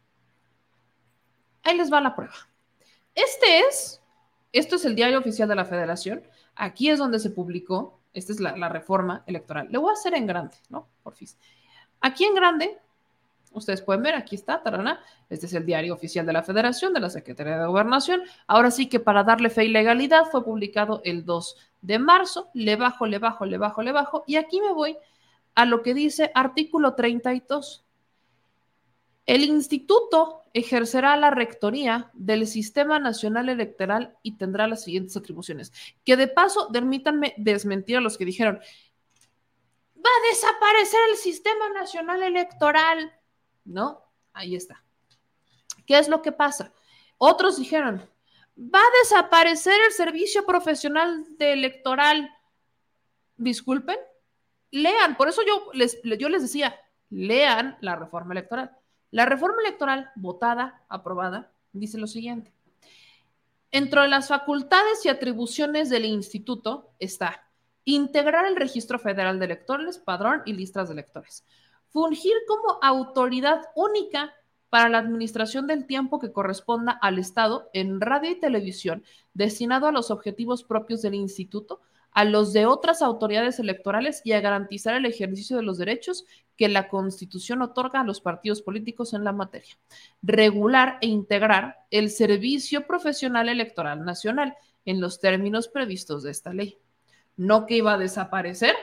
Ahí 1.63 1.77
les 1.77 1.93
va 1.93 2.01
la 2.01 2.15
prueba. 2.15 2.35
Este 3.15 3.61
es, 3.61 4.01
esto 4.53 4.77
es 4.77 4.85
el 4.85 4.95
diario 4.95 5.19
oficial 5.19 5.49
de 5.49 5.55
la 5.55 5.65
federación. 5.65 6.23
Aquí 6.55 6.89
es 6.89 6.99
donde 6.99 7.19
se 7.19 7.31
publicó, 7.31 8.01
esta 8.13 8.33
es 8.33 8.41
la, 8.41 8.57
la 8.57 8.69
reforma 8.69 9.23
electoral. 9.27 9.69
Le 9.71 9.79
voy 9.79 9.91
a 9.91 9.95
hacer 9.95 10.15
en 10.15 10.27
grande, 10.27 10.57
¿no? 10.69 10.89
Por 11.03 11.15
fin. 11.15 11.29
Aquí 12.01 12.25
en 12.25 12.35
grande, 12.35 12.79
ustedes 13.53 13.83
pueden 13.83 14.03
ver, 14.03 14.15
aquí 14.15 14.37
está, 14.37 14.63
tarana. 14.63 15.01
Este 15.29 15.47
es 15.47 15.53
el 15.55 15.67
diario 15.67 15.95
oficial 15.95 16.25
de 16.27 16.33
la 16.33 16.43
federación, 16.43 16.93
de 16.93 17.01
la 17.01 17.11
Secretaría 17.11 17.59
de 17.59 17.67
Gobernación. 17.67 18.23
Ahora 18.47 18.71
sí 18.71 18.89
que 18.89 19.01
para 19.01 19.25
darle 19.25 19.51
fe 19.51 19.65
y 19.65 19.69
legalidad 19.69 20.27
fue 20.31 20.45
publicado 20.45 21.01
el 21.05 21.25
2 21.25 21.57
de 21.83 21.99
marzo. 21.99 22.51
Le 22.55 22.77
bajo, 22.77 23.07
le 23.07 23.19
bajo, 23.19 23.45
le 23.45 23.59
bajo, 23.59 23.83
le 23.83 23.93
bajo. 23.93 24.25
Y 24.27 24.37
aquí 24.37 24.61
me 24.61 24.73
voy 24.73 24.97
a 25.55 25.65
lo 25.65 25.83
que 25.83 25.95
dice 25.95 26.31
artículo 26.35 26.95
32. 26.95 27.85
El 29.29 29.45
instituto 29.45 30.45
ejercerá 30.55 31.15
la 31.19 31.31
rectoría 31.31 32.11
del 32.15 32.47
Sistema 32.47 32.99
Nacional 32.99 33.51
Electoral 33.51 34.17
y 34.23 34.39
tendrá 34.39 34.67
las 34.67 34.85
siguientes 34.85 35.19
atribuciones. 35.19 35.71
Que 36.03 36.17
de 36.17 36.29
paso, 36.29 36.71
permítanme 36.73 37.35
desmentir 37.37 37.99
a 37.99 38.01
los 38.01 38.17
que 38.17 38.25
dijeron, 38.25 38.59
va 39.97 40.09
a 40.09 40.29
desaparecer 40.31 41.01
el 41.11 41.17
Sistema 41.19 41.69
Nacional 41.69 42.23
Electoral. 42.23 43.13
No, 43.67 44.03
ahí 44.33 44.57
está. 44.57 44.83
¿Qué 45.85 45.99
es 45.99 46.09
lo 46.09 46.23
que 46.23 46.33
pasa? 46.33 46.73
Otros 47.19 47.59
dijeron, 47.59 48.03
va 48.59 48.81
a 48.81 48.99
desaparecer 49.03 49.79
el 49.89 49.93
Servicio 49.93 50.47
Profesional 50.47 51.37
de 51.37 51.53
Electoral. 51.53 52.35
Disculpen, 53.37 53.99
lean, 54.71 55.19
por 55.19 55.29
eso 55.29 55.43
yo 55.47 55.71
les, 55.75 56.01
yo 56.03 56.31
les 56.31 56.41
decía, 56.41 56.81
lean 57.11 57.77
la 57.83 57.95
reforma 57.95 58.33
electoral. 58.33 58.78
La 59.11 59.25
reforma 59.25 59.63
electoral 59.63 60.11
votada, 60.17 60.85
aprobada, 60.89 61.51
dice 61.73 61.99
lo 61.99 62.07
siguiente. 62.07 62.53
Entre 63.71 64.07
las 64.09 64.29
facultades 64.29 65.05
y 65.05 65.09
atribuciones 65.09 65.91
del 65.91 66.05
instituto 66.05 66.91
está 66.99 67.45
integrar 67.85 68.45
el 68.45 68.57
registro 68.57 68.99
federal 68.99 69.39
de 69.39 69.47
electores, 69.47 69.99
padrón 69.99 70.43
y 70.45 70.53
listas 70.53 70.89
de 70.89 70.95
electores, 70.95 71.47
fungir 71.89 72.35
como 72.47 72.79
autoridad 72.83 73.63
única 73.75 74.35
para 74.69 74.91
la 74.91 74.99
administración 74.99 75.67
del 75.67 75.87
tiempo 75.87 76.19
que 76.19 76.33
corresponda 76.33 76.93
al 76.93 77.19
Estado 77.19 77.71
en 77.73 78.01
radio 78.03 78.31
y 78.31 78.41
televisión 78.41 79.05
destinado 79.33 79.87
a 79.87 79.93
los 79.93 80.11
objetivos 80.11 80.65
propios 80.65 81.01
del 81.01 81.15
instituto, 81.15 81.81
a 82.13 82.25
los 82.25 82.53
de 82.53 82.67
otras 82.67 83.01
autoridades 83.01 83.59
electorales 83.59 84.21
y 84.25 84.33
a 84.33 84.41
garantizar 84.41 84.95
el 84.95 85.07
ejercicio 85.07 85.57
de 85.57 85.63
los 85.63 85.79
derechos 85.79 86.27
que 86.59 86.69
la 86.69 86.89
Constitución 86.89 87.63
otorga 87.63 88.01
a 88.01 88.05
los 88.05 88.21
partidos 88.21 88.61
políticos 88.61 89.15
en 89.15 89.25
la 89.25 89.33
materia. 89.33 89.79
Regular 90.21 90.99
e 91.01 91.07
integrar 91.07 91.79
el 91.91 92.11
Servicio 92.11 92.87
Profesional 92.87 93.49
Electoral 93.49 94.05
Nacional 94.05 94.57
en 94.85 95.01
los 95.01 95.21
términos 95.21 95.69
previstos 95.69 96.23
de 96.23 96.33
esta 96.33 96.53
ley. 96.53 96.77
No 97.37 97.65
que 97.65 97.77
iba 97.77 97.95
a 97.95 97.99
desaparecer. 97.99 98.75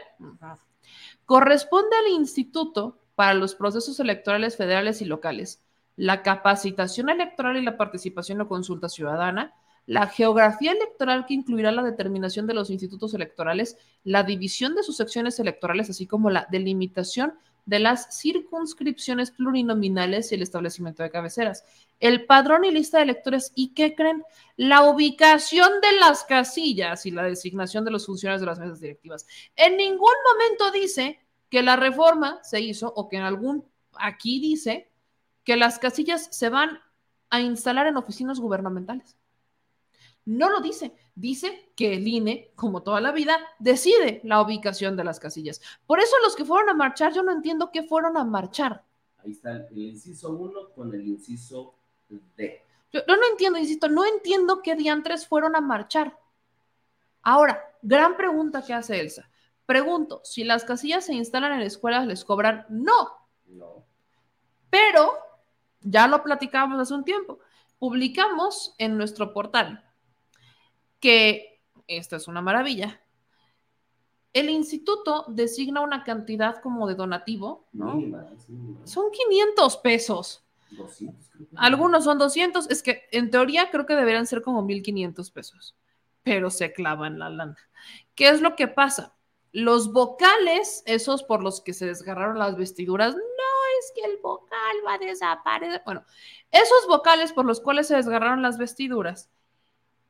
Corresponde 1.25 1.95
al 1.97 2.13
instituto 2.13 2.97
para 3.13 3.35
los 3.35 3.53
procesos 3.53 3.99
electorales 3.99 4.57
federales 4.57 5.01
y 5.01 5.05
locales 5.05 5.61
la 5.95 6.23
capacitación 6.23 7.09
electoral 7.09 7.57
y 7.57 7.61
la 7.61 7.77
participación 7.77 8.41
o 8.41 8.47
consulta 8.47 8.89
ciudadana, 8.89 9.53
la 9.85 10.07
geografía 10.07 10.71
electoral 10.71 11.25
que 11.25 11.35
incluirá 11.35 11.71
la 11.71 11.83
determinación 11.83 12.47
de 12.47 12.53
los 12.53 12.69
institutos 12.69 13.13
electorales, 13.13 13.77
la 14.03 14.23
división 14.23 14.75
de 14.75 14.83
sus 14.83 14.97
secciones 14.97 15.39
electorales, 15.39 15.89
así 15.89 16.07
como 16.07 16.29
la 16.29 16.47
delimitación 16.51 17.33
de 17.65 17.79
las 17.79 18.19
circunscripciones 18.19 19.31
plurinominales 19.31 20.31
y 20.31 20.35
el 20.35 20.43
establecimiento 20.43 21.03
de 21.03 21.09
cabeceras, 21.09 21.63
el 21.99 22.25
padrón 22.25 22.63
y 22.65 22.71
lista 22.71 22.97
de 22.97 23.03
electores 23.03 23.51
y, 23.55 23.73
¿qué 23.73 23.95
creen? 23.95 24.23
La 24.55 24.83
ubicación 24.83 25.69
de 25.81 25.99
las 25.99 26.23
casillas 26.23 27.05
y 27.05 27.11
la 27.11 27.23
designación 27.23 27.83
de 27.85 27.91
los 27.91 28.05
funcionarios 28.05 28.41
de 28.41 28.47
las 28.47 28.59
mesas 28.59 28.79
directivas. 28.79 29.25
En 29.55 29.77
ningún 29.77 30.13
momento 30.33 30.71
dice 30.71 31.19
que 31.49 31.63
la 31.63 31.75
reforma 31.75 32.39
se 32.43 32.59
hizo 32.61 32.91
o 32.95 33.09
que 33.09 33.17
en 33.17 33.23
algún, 33.23 33.65
aquí 33.93 34.39
dice 34.39 34.91
que 35.43 35.57
las 35.57 35.79
casillas 35.79 36.27
se 36.31 36.49
van 36.49 36.79
a 37.29 37.41
instalar 37.41 37.87
en 37.87 37.97
oficinas 37.97 38.39
gubernamentales. 38.39 39.15
No 40.25 40.49
lo 40.49 40.59
dice. 40.59 40.93
Dice 41.13 41.71
que 41.75 41.93
el 41.93 42.07
INE, 42.07 42.51
como 42.55 42.81
toda 42.81 42.99
la 42.99 43.11
vida, 43.11 43.37
decide 43.59 44.21
la 44.23 44.41
ubicación 44.41 44.97
de 44.97 45.03
las 45.03 45.19
casillas. 45.19 45.61
Por 45.85 45.99
eso 45.99 46.15
los 46.23 46.35
que 46.35 46.45
fueron 46.45 46.69
a 46.69 46.73
marchar, 46.73 47.13
yo 47.13 47.21
no 47.23 47.31
entiendo 47.31 47.69
qué 47.71 47.83
fueron 47.83 48.17
a 48.17 48.23
marchar. 48.23 48.83
Ahí 49.19 49.31
está 49.31 49.51
el 49.51 49.77
inciso 49.77 50.31
1 50.31 50.71
con 50.75 50.93
el 50.93 51.07
inciso 51.07 51.75
D. 52.09 52.61
Yo, 52.91 53.01
yo, 53.07 53.15
no 53.15 53.27
entiendo, 53.29 53.59
insisto, 53.59 53.87
no 53.87 54.03
entiendo 54.03 54.61
qué 54.61 54.75
diantres 54.75 55.27
fueron 55.27 55.55
a 55.55 55.61
marchar. 55.61 56.17
Ahora, 57.21 57.61
gran 57.81 58.17
pregunta 58.17 58.63
que 58.63 58.73
hace 58.73 58.99
Elsa. 58.99 59.29
Pregunto, 59.65 60.21
si 60.23 60.43
las 60.43 60.63
casillas 60.63 61.05
se 61.05 61.13
instalan 61.13 61.53
en 61.53 61.61
escuelas, 61.61 62.07
¿les 62.07 62.25
cobran? 62.25 62.65
No. 62.69 63.09
No. 63.47 63.85
Pero, 64.69 65.13
ya 65.81 66.07
lo 66.07 66.23
platicábamos 66.23 66.79
hace 66.79 66.93
un 66.93 67.03
tiempo, 67.03 67.39
publicamos 67.79 68.75
en 68.77 68.97
nuestro 68.97 69.33
portal 69.33 69.84
que, 71.05 71.61
esta 71.85 72.15
es 72.15 72.27
una 72.27 72.41
maravilla, 72.41 72.99
el 74.33 74.49
instituto 74.49 75.25
designa 75.27 75.81
una 75.81 76.03
cantidad 76.03 76.59
como 76.63 76.87
de 76.87 76.95
donativo, 76.95 77.67
¿no? 77.73 78.01
Son 78.85 79.11
500 79.11 79.77
pesos. 79.77 80.43
200, 80.71 81.29
creo 81.29 81.47
que. 81.47 81.55
Algunos 81.57 82.05
son 82.05 82.17
200, 82.17 82.71
es 82.71 82.81
que 82.81 83.03
en 83.11 83.29
teoría 83.29 83.69
creo 83.69 83.85
que 83.85 83.95
deberían 83.95 84.25
ser 84.25 84.41
como 84.41 84.63
1500 84.63 85.29
pesos, 85.29 85.75
pero 86.23 86.49
se 86.49 86.73
clavan 86.73 87.19
la 87.19 87.29
lana. 87.29 87.57
¿Qué 88.15 88.29
es 88.29 88.41
lo 88.41 88.55
que 88.55 88.67
pasa? 88.67 89.15
Los 89.51 89.93
vocales, 89.93 90.81
esos 90.87 91.21
por 91.21 91.43
los 91.43 91.61
que 91.61 91.73
se 91.73 91.85
desgarraron 91.85 92.39
las 92.39 92.57
vestiduras, 92.57 93.13
no 93.13 93.21
es 93.79 93.93
que 93.93 94.11
el 94.11 94.17
vocal 94.17 94.75
va 94.87 94.95
a 94.95 94.97
desaparecer. 94.97 95.83
Bueno, 95.85 96.03
esos 96.49 96.87
vocales 96.87 97.31
por 97.31 97.45
los 97.45 97.61
cuales 97.61 97.85
se 97.85 97.95
desgarraron 97.95 98.41
las 98.41 98.57
vestiduras 98.57 99.29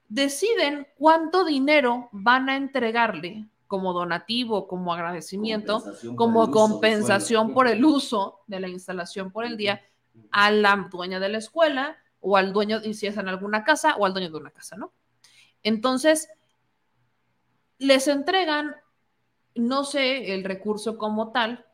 deciden 0.07 0.87
cuánto 0.97 1.45
dinero 1.45 2.09
van 2.11 2.49
a 2.49 2.57
entregarle 2.57 3.47
como 3.67 3.93
donativo, 3.93 4.67
como 4.67 4.93
agradecimiento, 4.93 5.79
Compensación 5.79 6.15
como 6.15 6.45
por 6.45 6.51
compensación 6.51 7.53
por 7.53 7.67
el 7.67 7.83
uso 7.83 8.41
de 8.47 8.59
la 8.59 8.67
instalación 8.67 9.31
por 9.31 9.45
el 9.45 9.57
día 9.57 9.81
a 10.31 10.51
la 10.51 10.87
dueña 10.91 11.19
de 11.19 11.29
la 11.29 11.39
escuela 11.39 11.97
o 12.19 12.37
al 12.37 12.53
dueño, 12.53 12.79
y 12.83 12.93
si 12.93 13.05
es 13.05 13.17
en 13.17 13.27
alguna 13.27 13.63
casa, 13.63 13.95
o 13.97 14.05
al 14.05 14.13
dueño 14.13 14.31
de 14.31 14.37
una 14.37 14.49
casa, 14.49 14.75
¿no? 14.77 14.91
Entonces, 15.61 16.27
les 17.77 18.07
entregan, 18.07 18.75
no 19.53 19.83
sé 19.83 20.33
el 20.33 20.43
recurso 20.43 20.97
como 20.97 21.31
tal, 21.31 21.65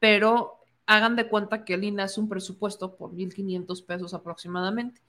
pero 0.00 0.58
hagan 0.86 1.14
de 1.16 1.28
cuenta 1.28 1.64
que 1.64 1.74
el 1.74 1.84
INE 1.84 2.02
hace 2.02 2.20
un 2.20 2.28
presupuesto 2.28 2.96
por 2.96 3.12
1.500 3.12 3.84
pesos 3.86 4.14
aproximadamente. 4.14 5.00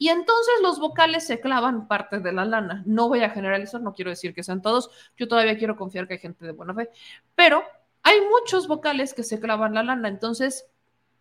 Y 0.00 0.08
entonces 0.08 0.54
los 0.62 0.80
vocales 0.80 1.26
se 1.26 1.40
clavan 1.40 1.86
parte 1.86 2.20
de 2.20 2.32
la 2.32 2.46
lana. 2.46 2.82
No 2.86 3.10
voy 3.10 3.20
a 3.20 3.28
generalizar, 3.28 3.82
no 3.82 3.92
quiero 3.92 4.08
decir 4.08 4.32
que 4.32 4.42
sean 4.42 4.62
todos, 4.62 4.88
yo 5.14 5.28
todavía 5.28 5.58
quiero 5.58 5.76
confiar 5.76 6.08
que 6.08 6.14
hay 6.14 6.18
gente 6.18 6.46
de 6.46 6.52
buena 6.52 6.72
fe, 6.72 6.88
pero 7.34 7.62
hay 8.02 8.18
muchos 8.22 8.66
vocales 8.66 9.12
que 9.12 9.22
se 9.22 9.38
clavan 9.38 9.74
la 9.74 9.82
lana. 9.82 10.08
Entonces, 10.08 10.64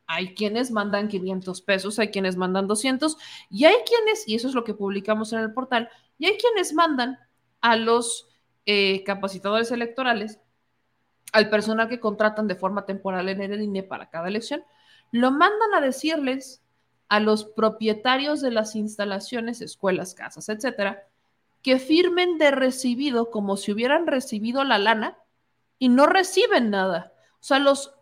hay 0.07 0.33
quienes 0.33 0.71
mandan 0.71 1.09
500 1.09 1.61
pesos, 1.61 1.99
hay 1.99 2.07
quienes 2.07 2.37
mandan 2.37 2.67
200 2.67 3.17
y 3.49 3.65
hay 3.65 3.75
quienes, 3.85 4.25
y 4.25 4.35
eso 4.35 4.47
es 4.47 4.53
lo 4.53 4.63
que 4.63 4.73
publicamos 4.73 5.33
en 5.33 5.39
el 5.39 5.51
portal, 5.51 5.89
y 6.17 6.27
hay 6.27 6.37
quienes 6.37 6.73
mandan 6.73 7.19
a 7.59 7.75
los 7.75 8.29
eh, 8.65 9.03
capacitadores 9.03 9.73
electorales, 9.73 10.39
al 11.33 11.49
personal 11.49 11.89
que 11.89 11.99
contratan 11.99 12.47
de 12.47 12.55
forma 12.55 12.85
temporal 12.85 13.27
en 13.27 13.41
el 13.41 13.61
INE 13.61 13.83
para 13.83 14.09
cada 14.09 14.29
elección, 14.29 14.63
lo 15.11 15.31
mandan 15.31 15.73
a 15.75 15.81
decirles 15.81 16.63
a 17.09 17.19
los 17.19 17.45
propietarios 17.45 18.41
de 18.41 18.51
las 18.51 18.75
instalaciones, 18.75 19.61
escuelas, 19.61 20.13
casas, 20.13 20.47
etcétera, 20.47 21.07
que 21.61 21.79
firmen 21.79 22.37
de 22.37 22.51
recibido 22.51 23.31
como 23.31 23.57
si 23.57 23.71
hubieran 23.73 24.07
recibido 24.07 24.63
la 24.63 24.77
lana 24.77 25.17
y 25.77 25.89
no 25.89 26.05
reciben 26.05 26.69
nada. 26.69 27.13
O 27.33 27.43
sea, 27.43 27.59
los 27.59 27.93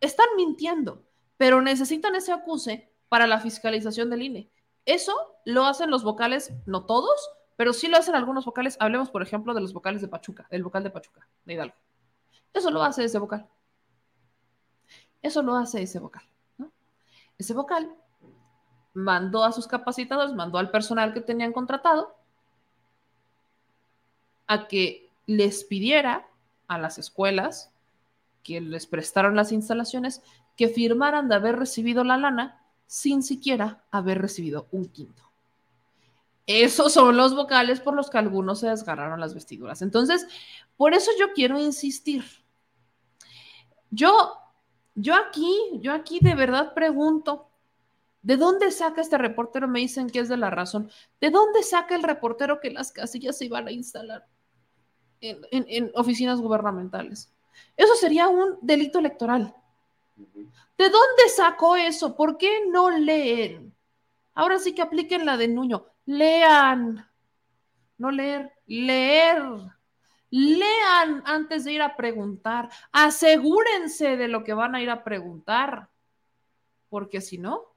están 0.00 0.26
mintiendo 0.36 1.04
pero 1.40 1.62
necesitan 1.62 2.14
ese 2.16 2.34
acuse 2.34 2.92
para 3.08 3.26
la 3.26 3.40
fiscalización 3.40 4.10
del 4.10 4.20
INE. 4.20 4.50
Eso 4.84 5.14
lo 5.46 5.64
hacen 5.64 5.90
los 5.90 6.04
vocales, 6.04 6.52
no 6.66 6.84
todos, 6.84 7.30
pero 7.56 7.72
sí 7.72 7.88
lo 7.88 7.96
hacen 7.96 8.14
algunos 8.14 8.44
vocales. 8.44 8.76
Hablemos, 8.78 9.10
por 9.10 9.22
ejemplo, 9.22 9.54
de 9.54 9.62
los 9.62 9.72
vocales 9.72 10.02
de 10.02 10.08
Pachuca, 10.08 10.46
el 10.50 10.62
vocal 10.62 10.84
de 10.84 10.90
Pachuca, 10.90 11.26
de 11.46 11.54
Hidalgo. 11.54 11.76
Eso 12.52 12.70
lo 12.70 12.82
hace 12.82 13.04
ese 13.04 13.18
vocal. 13.18 13.48
Eso 15.22 15.40
lo 15.40 15.56
hace 15.56 15.80
ese 15.80 15.98
vocal. 15.98 16.24
Ese 17.38 17.54
vocal 17.54 17.90
mandó 18.94 19.44
a 19.44 19.52
sus 19.52 19.66
capacitadores, 19.66 20.34
mandó 20.34 20.58
al 20.58 20.70
personal 20.70 21.12
que 21.12 21.20
tenían 21.20 21.52
contratado 21.52 22.14
a 24.46 24.66
que 24.66 25.08
les 25.26 25.64
pidiera 25.64 26.26
a 26.66 26.78
las 26.78 26.98
escuelas 26.98 27.72
que 28.42 28.60
les 28.60 28.86
prestaron 28.86 29.36
las 29.36 29.52
instalaciones 29.52 30.22
que 30.56 30.68
firmaran 30.68 31.28
de 31.28 31.34
haber 31.36 31.56
recibido 31.56 32.04
la 32.04 32.16
lana 32.16 32.60
sin 32.86 33.22
siquiera 33.22 33.84
haber 33.90 34.20
recibido 34.20 34.66
un 34.72 34.86
quinto. 34.86 35.22
Esos 36.46 36.92
son 36.92 37.16
los 37.16 37.36
vocales 37.36 37.80
por 37.80 37.94
los 37.94 38.10
que 38.10 38.18
algunos 38.18 38.60
se 38.60 38.68
desgarraron 38.68 39.20
las 39.20 39.34
vestiduras. 39.34 39.82
Entonces, 39.82 40.26
por 40.76 40.94
eso 40.94 41.10
yo 41.18 41.32
quiero 41.32 41.60
insistir. 41.60 42.24
Yo, 43.90 44.32
yo 44.96 45.14
aquí, 45.14 45.54
yo 45.80 45.92
aquí 45.92 46.18
de 46.20 46.34
verdad 46.34 46.74
pregunto, 46.74 47.49
¿de 48.22 48.36
dónde 48.36 48.70
saca 48.70 49.00
este 49.00 49.18
reportero? 49.18 49.68
Me 49.68 49.80
dicen 49.80 50.10
que 50.10 50.20
es 50.20 50.28
de 50.28 50.36
la 50.36 50.50
razón. 50.50 50.90
¿De 51.20 51.30
dónde 51.30 51.62
saca 51.62 51.94
el 51.94 52.02
reportero 52.02 52.60
que 52.60 52.70
las 52.70 52.92
casillas 52.92 53.38
se 53.38 53.46
iban 53.46 53.66
a 53.68 53.72
instalar 53.72 54.26
en, 55.20 55.40
en 55.50 55.90
oficinas 55.94 56.40
gubernamentales? 56.40 57.32
Eso 57.76 57.94
sería 57.94 58.28
un 58.28 58.58
delito 58.60 58.98
electoral. 58.98 59.54
¿De 60.16 60.88
dónde 60.88 61.28
sacó 61.34 61.76
eso? 61.76 62.16
¿Por 62.16 62.36
qué 62.36 62.66
no 62.70 62.90
leen? 62.90 63.74
Ahora 64.34 64.58
sí 64.58 64.74
que 64.74 64.82
apliquen 64.82 65.26
la 65.26 65.36
de 65.36 65.48
Nuño. 65.48 65.86
Lean. 66.06 67.06
No 67.98 68.10
leer, 68.10 68.52
leer. 68.66 69.42
Lean 70.30 71.22
antes 71.26 71.64
de 71.64 71.72
ir 71.72 71.82
a 71.82 71.96
preguntar. 71.96 72.70
Asegúrense 72.92 74.16
de 74.16 74.28
lo 74.28 74.44
que 74.44 74.54
van 74.54 74.74
a 74.74 74.82
ir 74.82 74.90
a 74.90 75.04
preguntar. 75.04 75.90
Porque 76.88 77.20
si 77.20 77.38
no, 77.38 77.69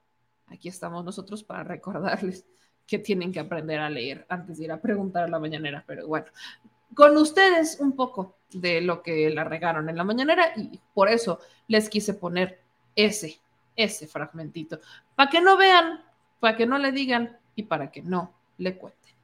aquí 0.54 0.68
estamos 0.68 1.04
nosotros 1.04 1.44
para 1.44 1.64
recordarles 1.64 2.46
que 2.86 2.98
tienen 2.98 3.32
que 3.32 3.40
aprender 3.40 3.80
a 3.80 3.90
leer 3.90 4.26
antes 4.28 4.58
de 4.58 4.64
ir 4.64 4.72
a 4.72 4.80
preguntar 4.80 5.24
a 5.24 5.28
la 5.28 5.38
mañanera. 5.38 5.84
Pero 5.86 6.06
bueno, 6.06 6.26
con 6.94 7.16
ustedes 7.16 7.78
un 7.80 7.92
poco 7.92 8.36
de 8.52 8.80
lo 8.80 9.02
que 9.02 9.30
la 9.30 9.44
regaron 9.44 9.88
en 9.88 9.96
la 9.96 10.04
mañanera 10.04 10.52
y 10.56 10.80
por 10.92 11.08
eso 11.08 11.40
les 11.66 11.88
quise 11.88 12.14
poner 12.14 12.60
ese, 12.94 13.40
ese 13.74 14.06
fragmentito, 14.06 14.80
para 15.14 15.30
que 15.30 15.40
no 15.40 15.56
vean, 15.56 16.04
para 16.40 16.56
que 16.56 16.66
no 16.66 16.78
le 16.78 16.92
digan 16.92 17.38
y 17.56 17.64
para 17.64 17.90
que 17.90 18.02
no 18.02 18.32
le 18.58 18.76
cuenten. 18.76 19.14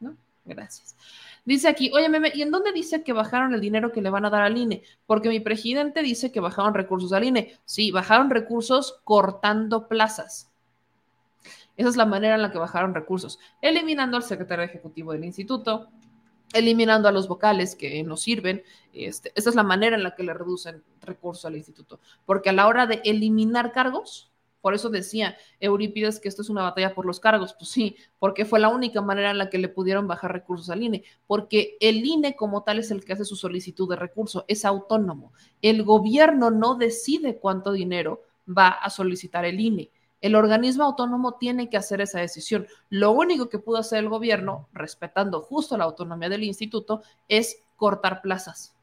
¿no? 0.00 0.16
Gracias. 0.44 0.96
Dice 1.44 1.68
aquí, 1.68 1.90
oye, 1.94 2.10
meme, 2.10 2.30
¿y 2.34 2.42
en 2.42 2.50
dónde 2.50 2.72
dice 2.72 3.02
que 3.02 3.14
bajaron 3.14 3.54
el 3.54 3.60
dinero 3.62 3.90
que 3.90 4.02
le 4.02 4.10
van 4.10 4.26
a 4.26 4.30
dar 4.30 4.42
al 4.42 4.58
INE? 4.58 4.82
Porque 5.06 5.30
mi 5.30 5.40
presidente 5.40 6.02
dice 6.02 6.30
que 6.30 6.40
bajaron 6.40 6.74
recursos 6.74 7.12
al 7.14 7.24
INE. 7.24 7.58
Sí, 7.64 7.90
bajaron 7.90 8.28
recursos 8.28 9.00
cortando 9.04 9.88
plazas. 9.88 10.47
Esa 11.78 11.88
es 11.90 11.96
la 11.96 12.06
manera 12.06 12.34
en 12.34 12.42
la 12.42 12.50
que 12.50 12.58
bajaron 12.58 12.92
recursos, 12.92 13.38
eliminando 13.62 14.16
al 14.16 14.24
secretario 14.24 14.64
ejecutivo 14.64 15.12
del 15.12 15.24
instituto, 15.24 15.88
eliminando 16.52 17.08
a 17.08 17.12
los 17.12 17.28
vocales 17.28 17.76
que 17.76 18.02
no 18.02 18.16
sirven. 18.16 18.64
Este, 18.92 19.32
esa 19.36 19.50
es 19.50 19.54
la 19.54 19.62
manera 19.62 19.94
en 19.94 20.02
la 20.02 20.16
que 20.16 20.24
le 20.24 20.34
reducen 20.34 20.82
recursos 21.00 21.44
al 21.44 21.56
instituto. 21.56 22.00
Porque 22.26 22.50
a 22.50 22.52
la 22.52 22.66
hora 22.66 22.86
de 22.86 23.00
eliminar 23.04 23.70
cargos, 23.70 24.32
por 24.60 24.74
eso 24.74 24.90
decía 24.90 25.36
Eurípides 25.60 26.18
que 26.18 26.28
esto 26.28 26.42
es 26.42 26.50
una 26.50 26.62
batalla 26.62 26.96
por 26.96 27.06
los 27.06 27.20
cargos. 27.20 27.54
Pues 27.54 27.70
sí, 27.70 27.94
porque 28.18 28.44
fue 28.44 28.58
la 28.58 28.70
única 28.70 29.00
manera 29.00 29.30
en 29.30 29.38
la 29.38 29.48
que 29.48 29.58
le 29.58 29.68
pudieron 29.68 30.08
bajar 30.08 30.32
recursos 30.32 30.70
al 30.70 30.82
INE. 30.82 31.04
Porque 31.28 31.76
el 31.78 32.04
INE 32.04 32.34
como 32.34 32.64
tal 32.64 32.80
es 32.80 32.90
el 32.90 33.04
que 33.04 33.12
hace 33.12 33.24
su 33.24 33.36
solicitud 33.36 33.88
de 33.88 33.94
recurso, 33.94 34.44
es 34.48 34.64
autónomo. 34.64 35.32
El 35.62 35.84
gobierno 35.84 36.50
no 36.50 36.74
decide 36.74 37.36
cuánto 37.36 37.70
dinero 37.70 38.24
va 38.48 38.68
a 38.68 38.90
solicitar 38.90 39.44
el 39.44 39.60
INE. 39.60 39.92
El 40.20 40.34
organismo 40.34 40.84
autónomo 40.84 41.34
tiene 41.34 41.70
que 41.70 41.76
hacer 41.76 42.00
esa 42.00 42.20
decisión. 42.20 42.66
Lo 42.90 43.12
único 43.12 43.48
que 43.48 43.58
pudo 43.58 43.78
hacer 43.78 44.00
el 44.00 44.08
gobierno, 44.08 44.68
respetando 44.72 45.40
justo 45.40 45.76
la 45.76 45.84
autonomía 45.84 46.28
del 46.28 46.44
instituto, 46.44 47.02
es 47.28 47.62
cortar 47.76 48.20
plazas. 48.22 48.74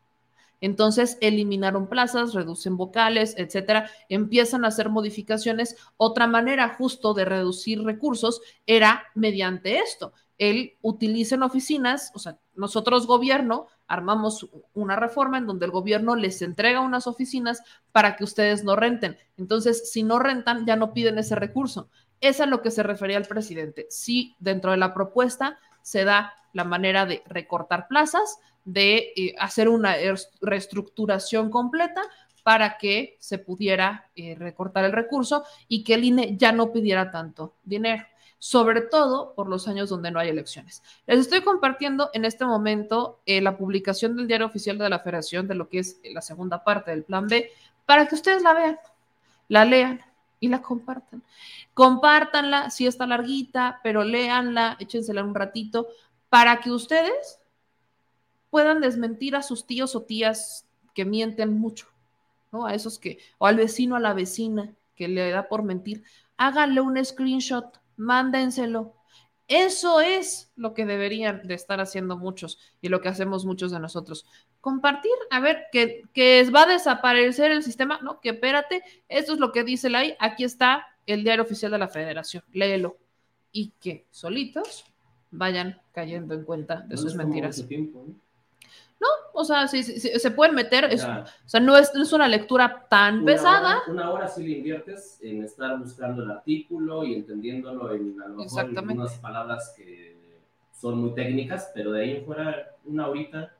Entonces 0.61 1.17
eliminaron 1.21 1.87
plazas, 1.87 2.33
reducen 2.33 2.77
vocales, 2.77 3.35
etcétera, 3.37 3.89
empiezan 4.09 4.65
a 4.65 4.69
hacer 4.69 4.89
modificaciones. 4.89 5.75
Otra 5.97 6.27
manera 6.27 6.75
justo 6.77 7.13
de 7.13 7.25
reducir 7.25 7.83
recursos 7.83 8.41
era 8.65 9.03
mediante 9.13 9.77
esto. 9.79 10.13
Él 10.37 10.77
utiliza 10.81 11.35
en 11.35 11.43
oficinas, 11.43 12.11
o 12.13 12.19
sea, 12.19 12.37
nosotros 12.55 13.07
gobierno 13.07 13.67
armamos 13.87 14.49
una 14.73 14.95
reforma 14.95 15.37
en 15.37 15.47
donde 15.47 15.65
el 15.65 15.71
gobierno 15.71 16.15
les 16.15 16.41
entrega 16.41 16.81
unas 16.81 17.07
oficinas 17.07 17.61
para 17.91 18.15
que 18.15 18.23
ustedes 18.23 18.63
no 18.63 18.75
renten. 18.75 19.17
Entonces, 19.37 19.91
si 19.91 20.03
no 20.03 20.19
rentan, 20.19 20.65
ya 20.65 20.75
no 20.75 20.93
piden 20.93 21.17
ese 21.17 21.35
recurso. 21.35 21.89
Es 22.19 22.41
a 22.41 22.45
lo 22.45 22.61
que 22.61 22.71
se 22.71 22.83
refería 22.83 23.17
el 23.17 23.25
presidente. 23.25 23.87
Si 23.89 24.35
dentro 24.39 24.71
de 24.71 24.77
la 24.77 24.93
propuesta 24.93 25.57
se 25.81 26.03
da 26.03 26.33
la 26.53 26.63
manera 26.63 27.05
de 27.05 27.21
recortar 27.27 27.87
plazas, 27.87 28.39
de 28.63 29.13
eh, 29.15 29.35
hacer 29.37 29.69
una 29.69 29.95
reestructuración 30.41 31.49
completa 31.51 32.01
para 32.43 32.77
que 32.77 33.17
se 33.19 33.37
pudiera 33.37 34.09
eh, 34.15 34.35
recortar 34.37 34.85
el 34.85 34.91
recurso 34.91 35.43
y 35.67 35.83
que 35.83 35.95
el 35.95 36.03
INE 36.03 36.37
ya 36.37 36.51
no 36.51 36.71
pidiera 36.71 37.11
tanto 37.11 37.55
dinero 37.63 38.05
sobre 38.45 38.81
todo 38.81 39.33
por 39.33 39.49
los 39.49 39.67
años 39.67 39.89
donde 39.89 40.11
no 40.11 40.19
hay 40.19 40.29
elecciones. 40.29 40.83
Les 41.07 41.17
estoy 41.17 41.41
compartiendo 41.41 42.11
en 42.13 42.25
este 42.25 42.45
momento 42.45 43.19
eh, 43.25 43.41
la 43.41 43.57
publicación 43.57 44.15
del 44.15 44.27
diario 44.27 44.45
oficial 44.45 44.77
de 44.77 44.87
la 44.87 44.99
Federación 44.99 45.47
de 45.47 45.55
lo 45.55 45.67
que 45.67 45.79
es 45.79 45.99
la 46.03 46.21
segunda 46.21 46.63
parte 46.63 46.91
del 46.91 47.03
Plan 47.03 47.25
B 47.25 47.51
para 47.87 48.07
que 48.07 48.13
ustedes 48.13 48.43
la 48.43 48.53
vean, 48.53 48.77
la 49.47 49.65
lean 49.65 49.99
y 50.39 50.49
la 50.49 50.61
compartan. 50.61 51.23
Compártanla, 51.73 52.69
si 52.69 52.85
está 52.85 53.07
larguita, 53.07 53.79
pero 53.81 54.03
léanla, 54.03 54.77
échensela 54.79 55.23
un 55.23 55.33
ratito 55.33 55.87
para 56.29 56.59
que 56.59 56.69
ustedes 56.69 57.39
puedan 58.51 58.79
desmentir 58.79 59.35
a 59.35 59.41
sus 59.41 59.65
tíos 59.65 59.95
o 59.95 60.03
tías 60.03 60.67
que 60.93 61.03
mienten 61.03 61.57
mucho, 61.57 61.87
¿no? 62.51 62.67
A 62.67 62.75
esos 62.75 62.99
que, 62.99 63.17
o 63.39 63.47
al 63.47 63.55
vecino, 63.55 63.95
a 63.95 63.99
la 63.99 64.13
vecina 64.13 64.71
que 64.95 65.07
le 65.07 65.31
da 65.31 65.47
por 65.47 65.63
mentir, 65.63 66.03
háganle 66.37 66.81
un 66.81 67.03
screenshot 67.03 67.79
mándenselo. 67.97 68.93
Eso 69.47 70.01
es 70.01 70.51
lo 70.55 70.73
que 70.73 70.85
deberían 70.85 71.47
de 71.47 71.53
estar 71.53 71.79
haciendo 71.79 72.17
muchos 72.17 72.57
y 72.81 72.89
lo 72.89 73.01
que 73.01 73.09
hacemos 73.09 73.45
muchos 73.45 73.71
de 73.71 73.79
nosotros. 73.79 74.25
Compartir, 74.59 75.11
a 75.29 75.39
ver, 75.39 75.65
que, 75.71 76.01
que 76.13 76.49
va 76.49 76.63
a 76.63 76.67
desaparecer 76.67 77.51
el 77.51 77.61
sistema, 77.61 77.99
no, 78.01 78.19
que 78.19 78.29
espérate, 78.29 78.81
esto 79.07 79.33
es 79.33 79.39
lo 79.39 79.51
que 79.51 79.63
dice 79.63 79.89
la 79.89 79.99
ley, 79.99 80.15
aquí 80.19 80.43
está 80.43 80.87
el 81.05 81.23
diario 81.23 81.43
oficial 81.43 81.71
de 81.71 81.77
la 81.77 81.87
federación, 81.87 82.43
léelo. 82.51 82.97
Y 83.51 83.71
que 83.79 84.07
solitos 84.09 84.85
vayan 85.29 85.79
cayendo 85.91 86.33
en 86.33 86.43
cuenta 86.43 86.81
de 86.81 86.97
sus 86.97 87.15
mentiras. 87.15 87.63
O 89.35 89.43
sea, 89.43 89.67
sí, 89.67 89.83
se 89.83 90.31
pueden 90.31 90.55
meter, 90.55 90.85
o 90.85 90.97
sea, 91.45 91.59
no 91.59 91.77
es, 91.77 91.91
una 92.13 92.27
lectura 92.27 92.87
tan 92.89 93.25
pesada. 93.25 93.81
una 93.87 94.09
hora 94.11 94.27
sí 94.27 94.43
le 94.43 94.57
inviertes 94.57 95.19
en 95.21 95.43
estar 95.43 95.77
buscando 95.77 96.23
el 96.23 96.31
artículo 96.31 97.03
y 97.03 97.15
entendiéndolo 97.15 97.93
en 97.93 98.21
a 98.21 98.27
lo 98.27 98.35
mejor 98.37 98.61
algunas 98.61 99.13
palabras 99.19 99.73
que 99.75 100.15
son 100.71 100.99
muy 100.99 101.13
técnicas, 101.13 101.71
pero 101.73 101.91
de 101.91 102.01
ahí 102.01 102.11
en 102.17 102.25
fuera 102.25 102.71
una 102.85 103.07
horita 103.07 103.54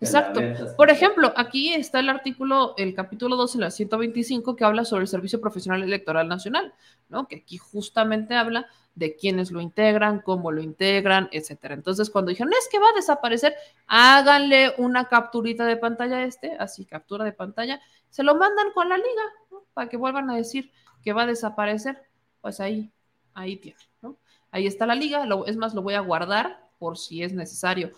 Exacto. 0.00 0.40
Por 0.76 0.90
ejemplo, 0.90 1.32
aquí 1.36 1.72
está 1.72 2.00
el 2.00 2.08
artículo, 2.08 2.74
el 2.76 2.94
capítulo 2.94 3.36
12, 3.36 3.58
la 3.58 3.70
125, 3.70 4.56
que 4.56 4.64
habla 4.64 4.84
sobre 4.84 5.02
el 5.02 5.08
Servicio 5.08 5.40
Profesional 5.40 5.82
Electoral 5.82 6.28
Nacional, 6.28 6.74
¿no? 7.08 7.26
Que 7.26 7.36
aquí 7.36 7.56
justamente 7.56 8.34
habla 8.34 8.66
de 8.94 9.16
quiénes 9.16 9.50
lo 9.50 9.60
integran, 9.60 10.20
cómo 10.20 10.52
lo 10.52 10.62
integran, 10.62 11.28
etcétera. 11.32 11.74
Entonces, 11.74 12.10
cuando 12.10 12.30
dijeron, 12.30 12.52
es 12.52 12.68
que 12.70 12.78
va 12.78 12.88
a 12.88 12.96
desaparecer, 12.96 13.54
háganle 13.86 14.74
una 14.78 15.08
capturita 15.08 15.64
de 15.66 15.76
pantalla 15.76 16.18
a 16.18 16.24
este, 16.24 16.56
así, 16.58 16.84
captura 16.84 17.24
de 17.24 17.32
pantalla, 17.32 17.80
se 18.10 18.22
lo 18.22 18.34
mandan 18.36 18.72
con 18.72 18.88
la 18.88 18.96
liga, 18.96 19.22
¿no? 19.50 19.64
Para 19.74 19.88
que 19.88 19.96
vuelvan 19.96 20.30
a 20.30 20.36
decir 20.36 20.70
que 21.02 21.12
va 21.12 21.22
a 21.22 21.26
desaparecer, 21.26 22.02
pues 22.40 22.60
ahí, 22.60 22.90
ahí 23.34 23.56
tiene, 23.56 23.78
¿no? 24.02 24.16
Ahí 24.50 24.66
está 24.66 24.86
la 24.86 24.94
liga, 24.94 25.26
lo, 25.26 25.46
es 25.46 25.56
más, 25.56 25.74
lo 25.74 25.82
voy 25.82 25.94
a 25.94 26.00
guardar 26.00 26.66
por 26.78 26.98
si 26.98 27.22
es 27.22 27.32
necesario 27.32 27.92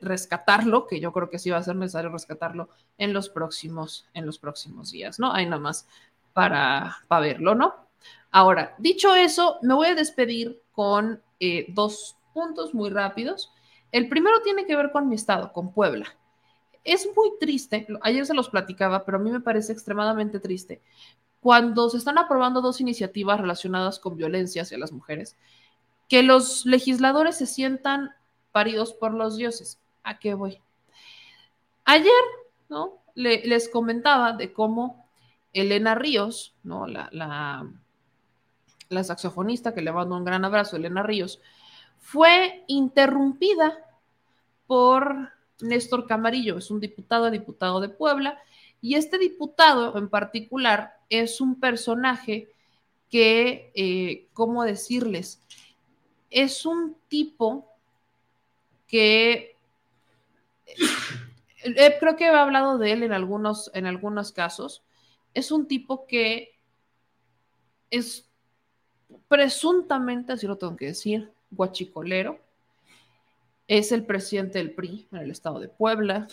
rescatarlo, 0.00 0.86
que 0.86 1.00
yo 1.00 1.12
creo 1.12 1.30
que 1.30 1.38
sí 1.38 1.50
va 1.50 1.58
a 1.58 1.62
ser 1.62 1.76
necesario 1.76 2.10
rescatarlo 2.10 2.68
en 2.98 3.12
los 3.12 3.28
próximos, 3.28 4.08
en 4.14 4.26
los 4.26 4.38
próximos 4.38 4.90
días, 4.90 5.18
¿no? 5.18 5.32
Hay 5.32 5.46
nada 5.46 5.60
más 5.60 5.86
para, 6.32 6.96
para 7.08 7.20
verlo, 7.20 7.54
¿no? 7.54 7.74
Ahora, 8.30 8.74
dicho 8.78 9.14
eso, 9.14 9.58
me 9.62 9.74
voy 9.74 9.88
a 9.88 9.94
despedir 9.94 10.62
con 10.72 11.22
eh, 11.40 11.66
dos 11.68 12.16
puntos 12.34 12.74
muy 12.74 12.90
rápidos. 12.90 13.52
El 13.92 14.08
primero 14.08 14.42
tiene 14.42 14.66
que 14.66 14.76
ver 14.76 14.90
con 14.90 15.08
mi 15.08 15.14
estado, 15.14 15.52
con 15.52 15.72
Puebla. 15.72 16.06
Es 16.84 17.08
muy 17.16 17.32
triste, 17.40 17.86
ayer 18.02 18.26
se 18.26 18.34
los 18.34 18.48
platicaba, 18.48 19.04
pero 19.04 19.18
a 19.18 19.20
mí 19.20 19.30
me 19.30 19.40
parece 19.40 19.72
extremadamente 19.72 20.38
triste 20.38 20.82
cuando 21.46 21.88
se 21.90 21.98
están 21.98 22.18
aprobando 22.18 22.60
dos 22.60 22.80
iniciativas 22.80 23.40
relacionadas 23.40 24.00
con 24.00 24.16
violencia 24.16 24.62
hacia 24.62 24.78
las 24.78 24.90
mujeres, 24.90 25.36
que 26.08 26.24
los 26.24 26.66
legisladores 26.66 27.36
se 27.36 27.46
sientan 27.46 28.10
paridos 28.56 28.94
por 28.94 29.12
los 29.12 29.36
dioses. 29.36 29.78
¿A 30.02 30.18
qué 30.18 30.32
voy? 30.32 30.62
Ayer, 31.84 32.24
¿no? 32.70 33.02
les 33.14 33.68
comentaba 33.68 34.32
de 34.32 34.54
cómo 34.54 35.06
Elena 35.52 35.94
Ríos, 35.94 36.54
¿no? 36.62 36.86
La, 36.86 37.10
la, 37.12 39.04
saxofonista, 39.04 39.74
que 39.74 39.82
le 39.82 39.92
mando 39.92 40.16
un 40.16 40.24
gran 40.24 40.42
abrazo, 40.46 40.76
Elena 40.76 41.02
Ríos, 41.02 41.38
fue 41.98 42.64
interrumpida 42.66 43.76
por 44.66 45.32
Néstor 45.60 46.06
Camarillo, 46.06 46.56
es 46.56 46.70
un 46.70 46.80
diputado, 46.80 47.30
diputado 47.30 47.82
de 47.82 47.90
Puebla, 47.90 48.38
y 48.80 48.94
este 48.94 49.18
diputado 49.18 49.98
en 49.98 50.08
particular 50.08 50.96
es 51.10 51.42
un 51.42 51.60
personaje 51.60 52.48
que, 53.10 53.70
eh, 53.74 54.28
¿cómo 54.32 54.64
decirles? 54.64 55.42
Es 56.30 56.64
un 56.64 56.96
tipo 57.08 57.75
que 58.86 59.56
eh, 61.64 61.96
creo 61.98 62.16
que 62.16 62.24
he 62.24 62.28
hablado 62.28 62.78
de 62.78 62.92
él 62.92 63.02
en 63.02 63.12
algunos, 63.12 63.70
en 63.74 63.86
algunos 63.86 64.32
casos. 64.32 64.84
Es 65.34 65.50
un 65.50 65.66
tipo 65.66 66.06
que 66.06 66.58
es 67.90 68.28
presuntamente, 69.28 70.32
así 70.32 70.46
lo 70.46 70.56
tengo 70.56 70.76
que 70.76 70.86
decir, 70.86 71.32
guachicolero. 71.50 72.38
Es 73.68 73.90
el 73.90 74.06
presidente 74.06 74.58
del 74.58 74.72
PRI 74.72 75.08
en 75.10 75.18
el 75.18 75.30
estado 75.30 75.58
de 75.58 75.68
Puebla. 75.68 76.28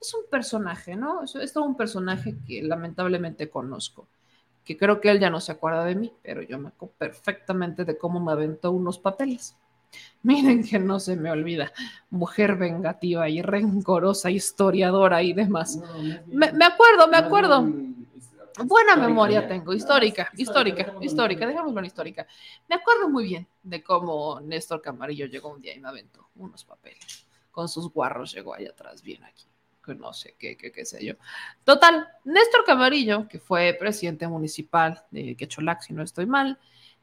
Es 0.00 0.14
un 0.14 0.28
personaje, 0.30 0.96
¿no? 0.96 1.22
Es, 1.24 1.52
todo 1.52 1.64
un 1.64 1.76
personaje 1.76 2.36
que 2.46 2.62
lamentablemente 2.62 3.50
conozco, 3.50 4.06
que 4.64 4.76
creo 4.76 5.00
que 5.00 5.10
él 5.10 5.18
ya 5.18 5.30
no 5.30 5.40
se 5.40 5.52
acuerda 5.52 5.84
de 5.84 5.94
mí, 5.94 6.12
pero 6.22 6.42
yo 6.42 6.58
me 6.58 6.68
acuerdo 6.68 6.94
perfectamente 6.98 7.84
de 7.84 7.98
cómo 7.98 8.20
me 8.20 8.32
aventó 8.32 8.70
unos 8.70 8.98
papeles. 8.98 9.56
Miren 10.22 10.66
que 10.66 10.78
no 10.78 11.00
se 11.00 11.16
me 11.16 11.30
olvida, 11.30 11.72
mujer 12.10 12.56
vengativa 12.56 13.28
y 13.28 13.42
rencorosa, 13.42 14.30
historiadora 14.30 15.22
y 15.22 15.32
demás. 15.32 15.80
Me, 16.26 16.46
acuerdo, 16.64 17.08
me 17.08 17.16
acuerdo. 17.16 17.66
Buena 18.64 18.96
memoria 18.96 19.48
tengo, 19.48 19.72
histórica, 19.72 20.30
histórica, 20.36 20.94
histórica, 21.00 21.46
dejamos 21.46 21.72
una 21.72 21.86
histórica. 21.86 22.26
Me 22.68 22.76
acuerdo 22.76 23.08
muy 23.08 23.24
bien 23.24 23.48
de 23.62 23.82
cómo 23.82 24.40
Néstor 24.40 24.82
Camarillo 24.82 25.26
llegó 25.26 25.48
un 25.48 25.60
día 25.60 25.74
y 25.74 25.80
me 25.80 25.88
aventó 25.88 26.28
unos 26.36 26.64
papeles. 26.64 27.26
Con 27.50 27.68
sus 27.68 27.90
guarros 27.90 28.32
llegó 28.32 28.54
allá 28.54 28.70
atrás, 28.70 29.02
bien 29.02 29.24
aquí, 29.24 29.46
que 29.84 29.94
no 29.94 30.12
sé 30.12 30.36
qué, 30.38 30.56
qué, 30.56 30.70
qué 30.70 30.84
sé 30.84 31.04
yo. 31.04 31.14
Total, 31.64 32.06
Néstor 32.24 32.64
Camarillo, 32.64 33.26
que 33.26 33.38
fue 33.38 33.74
presidente 33.78 34.28
municipal 34.28 35.02
de 35.10 35.34
Quecholac, 35.34 35.80
si 35.82 35.94
no 35.94 36.02
estoy 36.02 36.26
mal, 36.26 36.58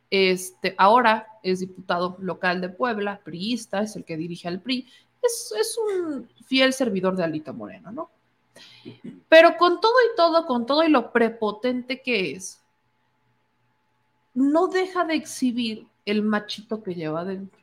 este, 0.10 0.76
ahora 0.77 1.27
es 1.44 1.60
diputado 1.60 2.18
local 2.19 2.61
de 2.61 2.69
Puebla, 2.69 3.22
priista, 3.23 3.81
es 3.81 3.95
el 3.95 4.06
que 4.06 4.18
dirige 4.18 4.48
al 4.48 4.61
PRI. 4.61 4.88
Es, 5.22 5.53
es 5.60 5.77
un 5.77 6.30
fiel 6.45 6.73
servidor 6.73 7.15
de 7.15 7.23
Alito 7.23 7.53
Moreno, 7.53 7.91
¿no? 7.91 8.10
Pero 9.27 9.57
con 9.57 9.80
todo 9.80 9.94
y 10.11 10.15
todo, 10.15 10.45
con 10.45 10.65
todo 10.65 10.84
y 10.84 10.90
lo 10.90 11.11
prepotente 11.11 12.02
que 12.02 12.31
es, 12.31 12.61
no 14.34 14.68
deja 14.68 15.06
de 15.06 15.15
exhibir 15.15 15.88
el 16.06 16.23
machito 16.23 16.81
que 16.81 16.95
lleva 16.95 17.26
dentro. 17.26 17.60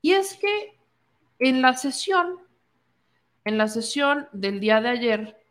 Y 0.00 0.12
es 0.12 0.34
que 0.34 0.76
en 1.38 1.62
la 1.62 1.74
sesión, 1.74 2.38
en 3.44 3.58
la 3.58 3.68
sesión 3.68 4.28
del 4.32 4.60
día 4.60 4.80
de 4.80 4.88
ayer, 4.90 5.44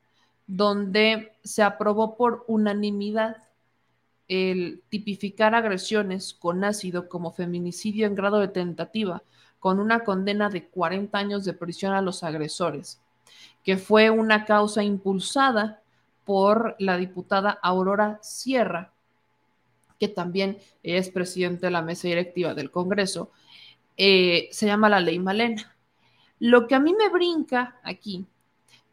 donde 0.47 1.33
se 1.43 1.63
aprobó 1.63 2.15
por 2.15 2.43
unanimidad 2.47 3.37
el 4.27 4.81
tipificar 4.89 5.55
agresiones 5.55 6.33
con 6.33 6.63
ácido 6.63 7.09
como 7.09 7.31
feminicidio 7.31 8.07
en 8.07 8.15
grado 8.15 8.39
de 8.39 8.47
tentativa, 8.47 9.23
con 9.59 9.79
una 9.79 10.01
condena 10.03 10.49
de 10.49 10.67
40 10.67 11.17
años 11.17 11.45
de 11.45 11.53
prisión 11.53 11.93
a 11.93 12.01
los 12.01 12.23
agresores, 12.23 13.01
que 13.63 13.77
fue 13.77 14.09
una 14.09 14.45
causa 14.45 14.83
impulsada 14.83 15.81
por 16.25 16.75
la 16.79 16.97
diputada 16.97 17.59
Aurora 17.61 18.19
Sierra, 18.21 18.91
que 19.99 20.07
también 20.07 20.57
es 20.83 21.09
presidente 21.09 21.67
de 21.67 21.71
la 21.71 21.81
mesa 21.81 22.07
directiva 22.07 22.53
del 22.53 22.71
Congreso, 22.71 23.31
eh, 23.95 24.49
se 24.51 24.65
llama 24.65 24.89
la 24.89 24.99
ley 24.99 25.19
Malena. 25.19 25.75
Lo 26.39 26.67
que 26.67 26.75
a 26.75 26.79
mí 26.79 26.93
me 26.93 27.09
brinca 27.09 27.79
aquí 27.83 28.25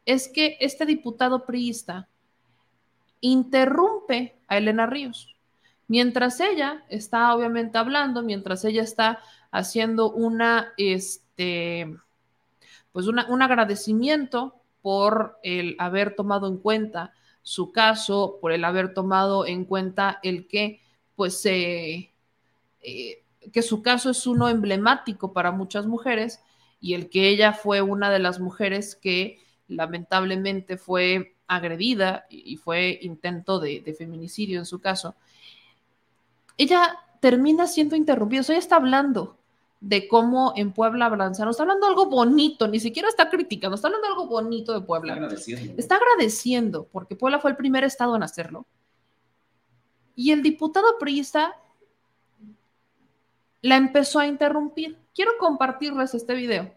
es 0.04 0.28
que 0.28 0.56
este 0.60 0.86
diputado 0.86 1.44
priista 1.44 2.08
interrumpe 3.20 4.36
a 4.50 4.58
Elena 4.58 4.84
Ríos. 4.84 5.34
Mientras 5.88 6.40
ella 6.40 6.84
está 6.90 7.34
obviamente 7.34 7.78
hablando, 7.78 8.22
mientras 8.22 8.64
ella 8.66 8.82
está 8.82 9.20
haciendo 9.50 10.12
una, 10.12 10.74
este, 10.76 11.96
pues 12.92 13.06
un 13.06 13.42
agradecimiento 13.42 14.60
por 14.82 15.38
el 15.42 15.76
haber 15.78 16.14
tomado 16.14 16.46
en 16.48 16.58
cuenta 16.58 17.12
su 17.42 17.72
caso, 17.72 18.38
por 18.40 18.52
el 18.52 18.64
haber 18.64 18.92
tomado 18.92 19.46
en 19.46 19.64
cuenta 19.64 20.20
el 20.22 20.46
que, 20.46 20.80
pues, 21.16 21.44
eh, 21.46 22.12
que 22.80 23.62
su 23.62 23.82
caso 23.82 24.10
es 24.10 24.26
uno 24.26 24.48
emblemático 24.48 25.32
para 25.32 25.50
muchas 25.50 25.86
mujeres 25.86 26.40
y 26.80 26.94
el 26.94 27.08
que 27.08 27.28
ella 27.28 27.52
fue 27.52 27.82
una 27.82 28.10
de 28.10 28.18
las 28.18 28.40
mujeres 28.40 28.94
que 28.94 29.38
lamentablemente 29.68 30.76
fue 30.76 31.36
agredida 31.50 32.26
y 32.30 32.56
fue 32.56 33.00
intento 33.02 33.58
de, 33.58 33.82
feminicidio 33.98 34.60
en 34.60 34.66
su 34.66 34.78
caso, 34.78 35.16
ella 36.56 36.96
termina 37.18 37.66
siendo 37.66 37.96
interrumpida. 37.96 38.40
O 38.40 38.44
sea, 38.44 38.54
ella 38.54 38.62
está 38.62 38.76
hablando 38.76 39.36
de 39.80 40.06
cómo 40.06 40.52
en 40.54 40.72
Puebla 40.72 41.06
avanzaron. 41.06 41.50
Está 41.50 41.64
hablando 41.64 41.88
algo 41.88 42.06
bonito, 42.06 42.68
ni 42.68 42.78
siquiera 42.78 43.08
está 43.08 43.28
criticando, 43.28 43.74
está 43.74 43.88
hablando 43.88 44.06
algo 44.06 44.26
bonito 44.28 44.72
de 44.72 44.80
Puebla. 44.80 45.14
Está 45.14 45.24
agradeciendo. 45.24 45.74
Está 45.76 45.96
agradeciendo, 45.96 46.88
porque 46.92 47.16
Puebla 47.16 47.40
fue 47.40 47.50
el 47.50 47.56
primer 47.56 47.82
estado 47.82 48.14
en 48.14 48.22
hacerlo. 48.22 48.64
Y 50.14 50.30
el 50.30 50.42
diputado 50.42 50.98
priista 51.00 51.56
la 53.60 53.76
empezó 53.76 54.20
a 54.20 54.28
interrumpir. 54.28 54.96
Quiero 55.12 55.32
compartirles 55.40 56.14
este 56.14 56.34
video 56.34 56.72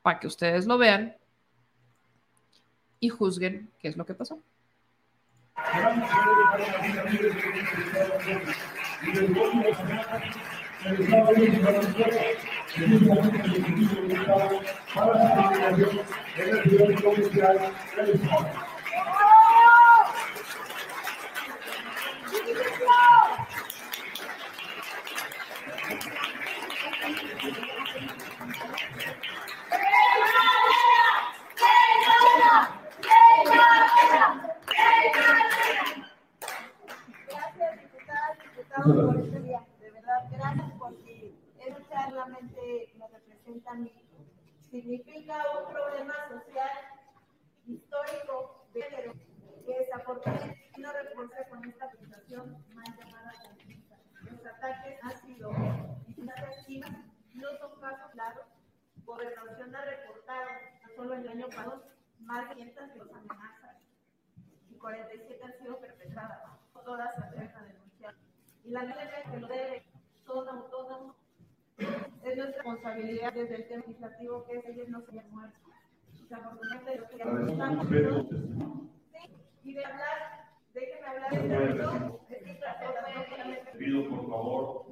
para 0.00 0.18
que 0.18 0.26
ustedes 0.26 0.64
lo 0.64 0.78
vean 0.78 1.19
y 3.00 3.08
juzguen 3.08 3.70
qué 3.80 3.88
es 3.88 3.96
lo 3.96 4.06
que 4.06 4.14
pasó. 4.14 4.40
por 38.84 39.16
este 39.20 39.40
día. 39.40 39.66
De 39.80 39.90
verdad, 39.90 40.28
gracias 40.30 40.72
porque 40.78 41.34
esa 41.58 41.88
charla 41.88 42.26
me 42.26 43.08
representa 43.08 43.70
a 43.72 43.74
mí. 43.74 43.92
Significa 44.70 45.44
un 45.58 45.72
problema 45.72 46.14
más 62.20 62.48
de 62.48 62.54
500 62.54 62.96
los 62.96 63.12
amenazan 63.12 63.76
y 64.70 64.74
47 64.76 65.44
han 65.44 65.58
sido 65.58 65.80
perpetradas. 65.80 66.40
Todas 66.84 67.14
se 67.14 67.22
atreven 67.22 67.56
a 67.56 67.62
denunciar. 67.62 68.14
Y 68.64 68.70
la 68.70 68.82
ley 68.84 68.94
que 69.30 69.36
lo 69.38 69.48
debe 69.48 69.84
todo, 70.24 70.64
todo. 70.70 71.16
Es 71.78 72.36
nuestra 72.36 72.62
responsabilidad 72.62 73.32
desde 73.32 73.56
el 73.56 73.68
tema 73.68 73.82
legislativo 73.86 74.44
que 74.44 74.62
ellos 74.66 74.88
no 74.88 75.00
se 75.02 75.12
hayan 75.12 75.30
muerto. 75.30 75.58
Desafortunadamente, 76.20 77.06
que 77.10 77.16
y 79.62 79.74
de 79.74 79.84
hablar, 79.84 80.48
déjenme 80.72 81.06
hablar 81.06 81.30
de 81.30 81.36
esto. 81.68 82.26
Pido 83.78 84.08
por 84.08 84.28
favor. 84.28 84.86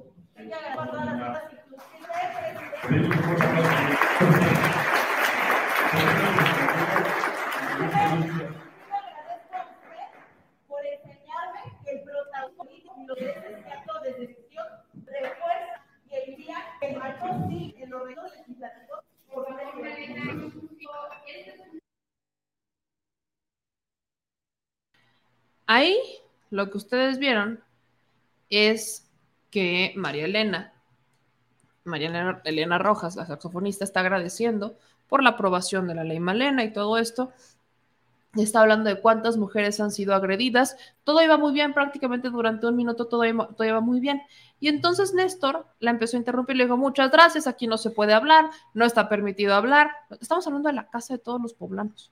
Las 4.19 4.48
Ahí 25.71 25.95
lo 26.49 26.71
que 26.71 26.77
ustedes 26.77 27.19
vieron 27.19 27.63
es 28.49 29.07
que 29.51 29.93
María 29.95 30.25
Elena, 30.25 30.73
María 31.83 32.41
Elena, 32.43 32.79
Rojas, 32.79 33.15
la 33.15 33.27
saxofonista, 33.27 33.83
está 33.83 33.99
agradeciendo 33.99 34.79
por 35.07 35.21
la 35.21 35.29
aprobación 35.29 35.87
de 35.87 35.93
la 35.93 36.03
ley 36.03 36.19
Malena 36.19 36.63
y 36.63 36.73
todo 36.73 36.97
esto. 36.97 37.31
Está 38.35 38.61
hablando 38.61 38.89
de 38.89 38.99
cuántas 38.99 39.37
mujeres 39.37 39.79
han 39.79 39.91
sido 39.91 40.15
agredidas. 40.15 40.75
Todo 41.03 41.21
iba 41.21 41.37
muy 41.37 41.53
bien, 41.53 41.75
prácticamente 41.75 42.31
durante 42.31 42.65
un 42.65 42.75
minuto 42.75 43.05
todo 43.05 43.23
iba, 43.25 43.49
todo 43.49 43.67
iba 43.67 43.79
muy 43.79 43.99
bien. 43.99 44.23
Y 44.59 44.69
entonces 44.69 45.13
Néstor 45.13 45.67
la 45.77 45.91
empezó 45.91 46.17
a 46.17 46.21
interrumpir 46.21 46.55
y 46.55 46.57
le 46.57 46.63
dijo, 46.63 46.77
muchas 46.77 47.11
gracias, 47.11 47.45
aquí 47.45 47.67
no 47.67 47.77
se 47.77 47.91
puede 47.91 48.13
hablar, 48.13 48.49
no 48.73 48.85
está 48.85 49.07
permitido 49.07 49.53
hablar. 49.53 49.91
Estamos 50.19 50.47
hablando 50.47 50.69
de 50.69 50.73
la 50.73 50.89
casa 50.89 51.13
de 51.13 51.19
todos 51.19 51.39
los 51.39 51.53
poblanos. 51.53 52.11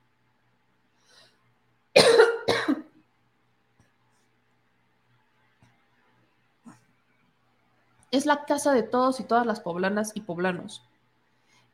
Es 8.11 8.25
la 8.25 8.45
casa 8.45 8.73
de 8.73 8.83
todos 8.83 9.19
y 9.19 9.23
todas 9.23 9.45
las 9.45 9.59
poblanas 9.59 10.11
y 10.15 10.21
poblanos. 10.21 10.87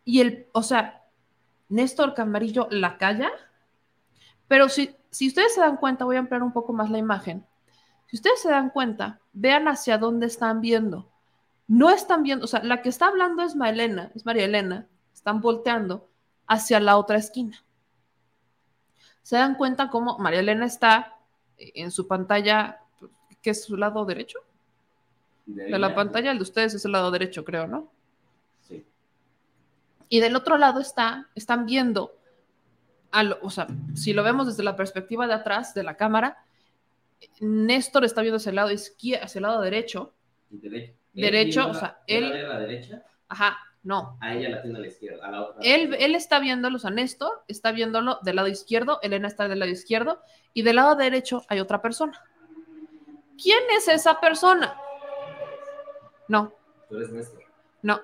Y 0.06 0.22
el, 0.22 0.48
o 0.54 0.64
sea, 0.64 1.06
Néstor 1.70 2.14
Camarillo 2.14 2.68
la 2.72 2.98
calla, 2.98 3.32
pero 4.48 4.70
si, 4.70 4.96
si 5.10 5.28
ustedes 5.28 5.56
se 5.56 5.62
dan 5.62 5.78
cuenta, 5.78 6.06
voy 6.06 6.18
a 6.18 6.20
ampliar 6.20 6.44
un 6.44 6.54
poco 6.54 6.74
más 6.74 6.90
la 6.90 6.98
imagen. 6.98 7.46
Si 8.08 8.18
ustedes 8.18 8.42
se 8.42 8.50
dan 8.50 8.70
cuenta, 8.70 9.20
vean 9.32 9.68
hacia 9.68 9.98
dónde 9.98 10.28
están 10.28 10.62
viendo. 10.62 11.10
No 11.68 11.90
están 11.90 12.24
viendo, 12.24 12.46
o 12.46 12.48
sea, 12.48 12.62
la 12.64 12.82
que 12.82 12.90
está 12.90 13.08
hablando 13.08 13.42
es 13.42 13.56
Maelena, 13.56 14.12
es 14.14 14.26
María 14.26 14.46
Elena, 14.46 14.88
están 15.14 15.42
volteando 15.42 16.10
hacia 16.46 16.80
la 16.80 16.98
otra 16.98 17.18
esquina. 17.18 17.64
Se 19.22 19.38
dan 19.38 19.56
cuenta 19.56 19.90
cómo 19.90 20.20
María 20.20 20.42
Elena 20.42 20.66
está 20.66 21.18
en 21.58 21.92
su 21.92 22.08
pantalla, 22.08 22.82
que 23.42 23.52
es 23.52 23.64
su 23.64 23.78
lado 23.78 24.06
derecho, 24.06 24.40
de, 25.46 25.78
la 25.78 25.94
pantalla, 25.94 26.32
el 26.32 26.38
de 26.38 26.44
ustedes 26.44 26.74
es 26.74 26.86
el 26.86 26.92
lado 26.92 27.12
derecho, 27.12 27.44
creo, 27.44 27.68
¿no? 27.68 27.92
Sí. 28.68 28.86
Y 30.10 30.20
del 30.20 30.36
otro 30.36 30.58
lado 30.58 30.80
está, 30.80 31.28
están 31.36 31.66
viendo, 31.66 32.16
o 33.42 33.50
sea, 33.50 33.68
si 33.96 34.14
lo 34.14 34.24
vemos 34.24 34.48
desde 34.48 34.64
la 34.64 34.76
perspectiva 34.76 35.28
de 35.28 35.34
atrás 35.34 35.74
de 35.74 35.84
la 35.84 35.98
cámara, 35.98 36.38
Néstor 37.40 38.06
está 38.06 38.22
viendo 38.22 38.38
hacia 38.38 38.50
el 38.50 38.56
lado 38.56 38.72
izquierdo, 38.72 39.26
hacia 39.26 39.40
el 39.40 39.44
lado 39.44 39.62
derecho. 39.62 40.14
Derecho. 40.50 40.94
Derecho, 41.14 41.70
o 41.70 41.74
sea, 41.74 42.00
él. 42.08 42.32
a 42.32 42.48
la 42.48 42.60
derecha? 42.60 43.04
Ajá, 43.28 43.58
no. 43.84 44.18
A 44.22 44.34
ella 44.34 44.50
la 44.50 44.62
tiene 44.62 44.78
a 44.78 44.82
la 44.82 44.88
izquierda, 44.88 45.28
a 45.28 45.32
la 45.32 45.42
otra. 45.42 45.62
Él, 45.64 45.96
él 46.00 46.16
está 46.16 46.40
viéndolo, 46.40 46.78
o 46.78 46.80
sea, 46.80 46.90
Néstor 46.90 47.44
está 47.48 47.72
viéndolo 47.72 48.20
del 48.24 48.38
lado 48.38 48.48
izquierdo, 48.48 49.00
Elena 49.02 49.28
está 49.28 49.48
del 49.48 49.60
lado 49.60 49.72
izquierdo, 49.72 50.22
y 50.54 50.64
del 50.64 50.78
lado 50.78 50.96
derecho 50.96 51.44
hay 51.50 51.60
otra 51.60 51.82
persona. 51.82 52.20
¿Quién 53.42 53.60
es 53.78 53.88
esa 53.88 54.20
persona? 54.20 54.76
No. 56.28 56.54
Tú 56.90 56.98
eres 56.98 57.12
Néstor. 57.12 57.44
No. 57.82 58.00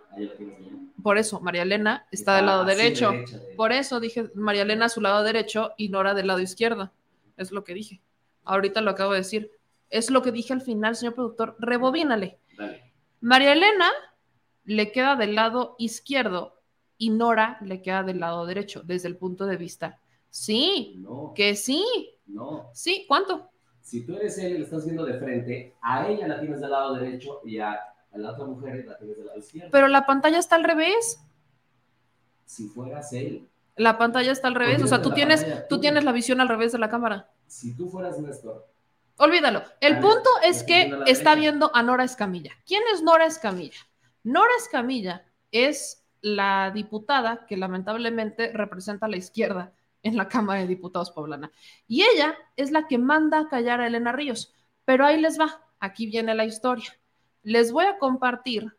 Por 1.01 1.17
eso, 1.17 1.39
María 1.39 1.61
Elena 1.61 2.05
está, 2.11 2.35
del 2.35 2.45
lado 2.45 2.65
derecho. 2.65 3.13
Por 3.55 3.71
eso 3.71 3.99
dije 3.99 4.29
María 4.35 4.63
Elena 4.63 4.85
a 4.85 4.89
su 4.89 4.99
lado 4.99 5.23
derecho 5.23 5.71
y 5.77 5.89
Nora 5.89 6.13
del 6.13 6.27
lado 6.27 6.39
izquierdo. 6.39 6.91
Es 7.37 7.51
lo 7.51 7.63
que 7.63 7.73
dije. 7.73 8.01
Ahorita 8.43 8.81
lo 8.81 8.91
acabo 8.91 9.13
de 9.13 9.19
decir. 9.19 9.51
Es 9.89 10.09
lo 10.09 10.21
que 10.21 10.33
dije 10.33 10.53
al 10.53 10.61
final, 10.61 10.95
señor 10.95 11.15
productor. 11.15 11.55
Rebobínale. 11.59 12.39
María 13.21 13.53
Elena 13.53 13.89
le 14.65 14.91
queda 14.91 15.15
del 15.15 15.35
lado 15.35 15.75
izquierdo 15.79 16.61
y 16.97 17.09
Nora 17.09 17.57
le 17.61 17.81
queda 17.81 18.03
del 18.03 18.19
lado 18.19 18.45
derecho, 18.45 18.81
desde 18.83 19.07
el 19.07 19.15
punto 19.15 19.45
de 19.45 19.55
vista. 19.55 19.99
Sí, 20.29 21.01
que 21.33 21.55
sí. 21.55 21.83
No. 22.27 22.69
Sí, 22.73 23.05
¿cuánto? 23.07 23.49
Si 23.81 24.05
tú 24.05 24.15
eres 24.17 24.37
él 24.37 24.51
y 24.51 24.57
le 24.59 24.63
estás 24.65 24.83
viendo 24.83 25.05
de 25.05 25.17
frente, 25.17 25.75
a 25.81 26.07
ella 26.07 26.27
la 26.27 26.39
tienes 26.39 26.59
del 26.59 26.69
lado 26.69 26.93
derecho 26.95 27.41
y 27.45 27.57
a 27.57 27.79
a 28.11 28.17
la 28.17 28.31
otra 28.31 28.45
mujer 28.45 28.85
la 28.85 28.97
tienes 28.97 29.17
del 29.17 29.27
lado 29.27 29.39
izquierdo. 29.39 29.69
Pero 29.71 29.87
la 29.87 30.05
pantalla 30.05 30.39
está 30.39 30.55
al 30.55 30.63
revés. 30.63 31.19
Si 32.45 32.67
fueras 32.67 33.13
él. 33.13 33.47
La 33.75 33.97
pantalla 33.97 34.31
está 34.31 34.47
al 34.47 34.55
revés. 34.55 34.81
O 34.81 34.87
sea, 34.87 35.01
tú 35.01 35.11
tienes, 35.11 35.45
tú 35.67 35.79
tienes 35.79 36.03
la 36.03 36.11
visión 36.11 36.41
al 36.41 36.49
revés 36.49 36.71
de 36.71 36.79
la 36.79 36.89
cámara. 36.89 37.29
Si 37.47 37.75
tú 37.75 37.89
fueras 37.89 38.19
Néstor. 38.19 38.67
Olvídalo. 39.17 39.63
El 39.81 39.99
punto 39.99 40.29
es 40.43 40.63
que 40.63 40.91
está 41.05 41.35
viendo 41.35 41.71
a 41.73 41.83
Nora 41.83 42.03
Escamilla. 42.03 42.53
¿Quién 42.65 42.81
es 42.93 43.03
Nora 43.03 43.25
Escamilla? 43.25 43.77
Nora 44.23 44.51
Escamilla 44.57 45.25
es 45.51 46.05
la 46.21 46.71
diputada 46.73 47.45
que 47.45 47.57
lamentablemente 47.57 48.51
representa 48.53 49.05
a 49.05 49.09
la 49.09 49.17
izquierda 49.17 49.73
en 50.03 50.17
la 50.17 50.27
Cámara 50.27 50.61
de 50.61 50.67
Diputados 50.67 51.11
poblana. 51.11 51.51
Y 51.87 52.03
ella 52.03 52.35
es 52.55 52.71
la 52.71 52.87
que 52.87 52.97
manda 52.97 53.39
a 53.39 53.49
callar 53.49 53.81
a 53.81 53.87
Elena 53.87 54.11
Ríos. 54.11 54.53
Pero 54.85 55.05
ahí 55.05 55.19
les 55.19 55.39
va. 55.39 55.61
Aquí 55.79 56.07
viene 56.07 56.33
la 56.35 56.45
historia 56.45 56.89
les 57.43 57.71
voy 57.71 57.85
a 57.85 57.97
compartir 57.97 58.75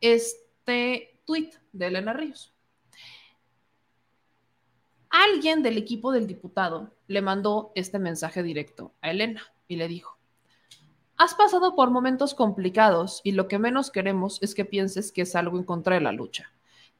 este 0.00 1.20
tweet 1.26 1.50
de 1.72 1.86
Elena 1.86 2.12
Ríos. 2.12 2.54
Alguien 5.10 5.62
del 5.62 5.76
equipo 5.76 6.12
del 6.12 6.26
diputado 6.26 6.94
le 7.08 7.20
mandó 7.20 7.72
este 7.74 7.98
mensaje 7.98 8.42
directo 8.42 8.94
a 9.02 9.10
Elena 9.10 9.42
y 9.66 9.76
le 9.76 9.88
dijo, 9.88 10.18
has 11.16 11.34
pasado 11.34 11.74
por 11.74 11.90
momentos 11.90 12.34
complicados 12.34 13.20
y 13.24 13.32
lo 13.32 13.48
que 13.48 13.58
menos 13.58 13.90
queremos 13.90 14.40
es 14.42 14.54
que 14.54 14.64
pienses 14.64 15.12
que 15.12 15.22
es 15.22 15.34
algo 15.34 15.58
en 15.58 15.64
contra 15.64 15.96
de 15.96 16.00
la 16.00 16.12
lucha. 16.12 16.52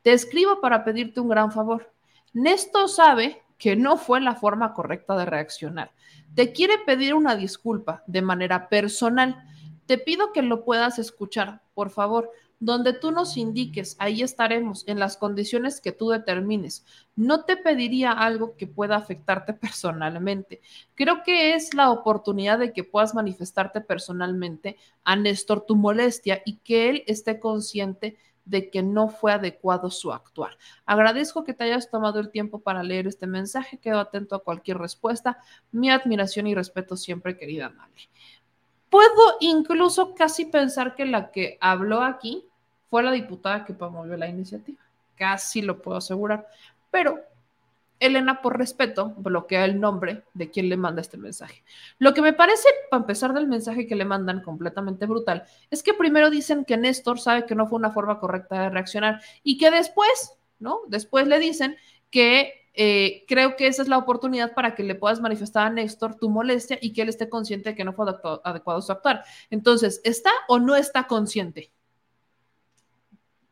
Te 0.03 0.13
escribo 0.13 0.61
para 0.61 0.85
pedirte 0.85 1.21
un 1.21 1.29
gran 1.29 1.53
favor. 1.53 1.93
Néstor 2.33 2.89
sabe 2.89 3.43
que 3.59 3.77
no 3.77 3.97
fue 3.97 4.21
la 4.21 4.35
forma 4.35 4.75
correcta 4.75 5.17
de 5.17 5.27
reaccionar. 5.27 5.93
Te 6.35 6.53
quiere 6.53 6.79
pedir 6.79 7.15
una 7.15 7.37
disculpa 7.37 8.03
de 8.07 8.23
manera 8.23 8.69
personal 8.69 9.45
te 9.91 9.99
pido 9.99 10.33
que 10.33 10.43
lo 10.43 10.65
puedas 10.65 11.01
escuchar, 11.01 11.63
por 11.75 11.91
favor. 11.91 12.31
Donde 12.61 12.93
tú 12.93 13.11
nos 13.11 13.37
indiques, 13.37 13.97
ahí 13.99 14.23
estaremos, 14.23 14.87
en 14.87 15.01
las 15.01 15.17
condiciones 15.17 15.81
que 15.81 15.91
tú 15.91 16.11
determines. 16.11 16.87
No 17.17 17.45
te 17.45 17.57
pediría 17.57 18.13
algo 18.13 18.55
que 18.57 18.69
pueda 18.69 18.95
afectarte 18.95 19.53
personalmente. 19.61 20.61
Creo 20.95 21.25
que 21.25 21.55
es 21.55 21.75
la 21.75 21.91
oportunidad 21.91 22.61
de 22.61 22.73
que 22.73 22.85
puedas 22.85 23.17
manifestarte 23.17 23.81
personalmente 23.81 24.77
a 25.03 25.17
Néstor 25.17 25.67
tu 25.67 25.75
molestia 25.75 26.41
y 26.47 26.59
que 26.59 26.89
él 26.89 27.03
esté 27.09 27.41
consciente 27.41 28.17
de 28.45 28.71
que 28.71 28.85
no 28.85 29.09
fue 29.09 29.33
adecuado 29.33 29.91
su 29.91 30.13
actuar. 30.13 30.57
Agradezco 30.87 31.43
que 31.43 31.53
te 31.53 31.65
hayas 31.65 31.91
tomado 31.91 32.21
el 32.21 32.31
tiempo 32.31 32.61
para 32.61 32.85
leer 32.85 33.09
este 33.09 33.27
mensaje. 33.27 33.79
Quedo 33.79 33.99
atento 33.99 34.37
a 34.37 34.45
cualquier 34.45 34.79
respuesta. 34.79 35.39
Mi 35.73 35.91
admiración 35.91 36.47
y 36.47 36.55
respeto 36.55 36.97
siempre, 36.97 37.37
querida 37.37 37.71
Male. 37.71 38.09
Puedo 38.91 39.37
incluso 39.41 40.15
casi 40.15 40.45
pensar 40.45 40.95
que 40.95 41.07
la 41.07 41.31
que 41.31 41.57
habló 41.61 42.03
aquí 42.03 42.45
fue 42.91 43.03
la 43.03 43.13
diputada 43.13 43.65
que 43.65 43.73
promovió 43.73 44.17
la 44.17 44.29
iniciativa. 44.29 44.81
Casi 45.17 45.63
lo 45.63 45.81
puedo 45.81 45.99
asegurar. 45.99 46.47
Pero 46.91 47.21
Elena, 48.01 48.41
por 48.41 48.59
respeto, 48.59 49.13
bloquea 49.19 49.67
el 49.67 49.79
nombre 49.79 50.25
de 50.33 50.51
quien 50.51 50.71
le 50.71 50.77
manda 50.79 51.03
este 51.03 51.19
mensaje. 51.19 51.63
Lo 51.99 52.15
que 52.15 52.23
me 52.23 52.33
parece, 52.33 52.69
para 52.91 53.03
empezar 53.03 53.35
del 53.35 53.47
mensaje 53.47 53.87
que 53.87 53.95
le 53.95 54.07
mandan 54.07 54.43
completamente 54.43 55.07
brutal, 55.07 55.45
es 55.71 55.83
que 55.83 55.95
primero 55.95 56.31
dicen 56.31 56.65
que 56.65 56.79
Néstor 56.79 57.21
sabe 57.21 57.45
que 57.45 57.55
no 57.55 57.69
fue 57.69 57.79
una 57.79 57.91
forma 57.91 58.19
correcta 58.19 58.63
de 58.63 58.71
reaccionar 58.71 59.21
y 59.45 59.59
que 59.59 59.71
después, 59.71 60.39
¿no? 60.59 60.81
Después 60.89 61.29
le 61.29 61.39
dicen 61.39 61.77
que 62.11 62.60
eh, 62.73 63.25
creo 63.27 63.57
que 63.57 63.67
esa 63.67 63.83
es 63.83 63.89
la 63.89 63.99
oportunidad 63.99 64.55
para 64.55 64.75
que 64.75 64.85
le 64.85 64.95
puedas 64.95 65.21
manifestar 65.21 65.67
a 65.67 65.71
Néstor 65.71 66.17
tu 66.17 66.31
molestia 66.31 66.79
y 66.81 66.93
que 66.93 67.03
él 67.03 67.09
esté 67.09 67.29
consciente 67.29 67.71
de 67.71 67.77
que 67.77 67.85
no 67.85 67.93
fue 67.93 68.07
adecuado 68.45 68.81
su 68.81 68.93
actuar. 68.93 69.25
Entonces, 69.51 70.01
¿está 70.05 70.31
o 70.49 70.59
no 70.59 70.77
está 70.77 71.07
consciente? 71.07 71.73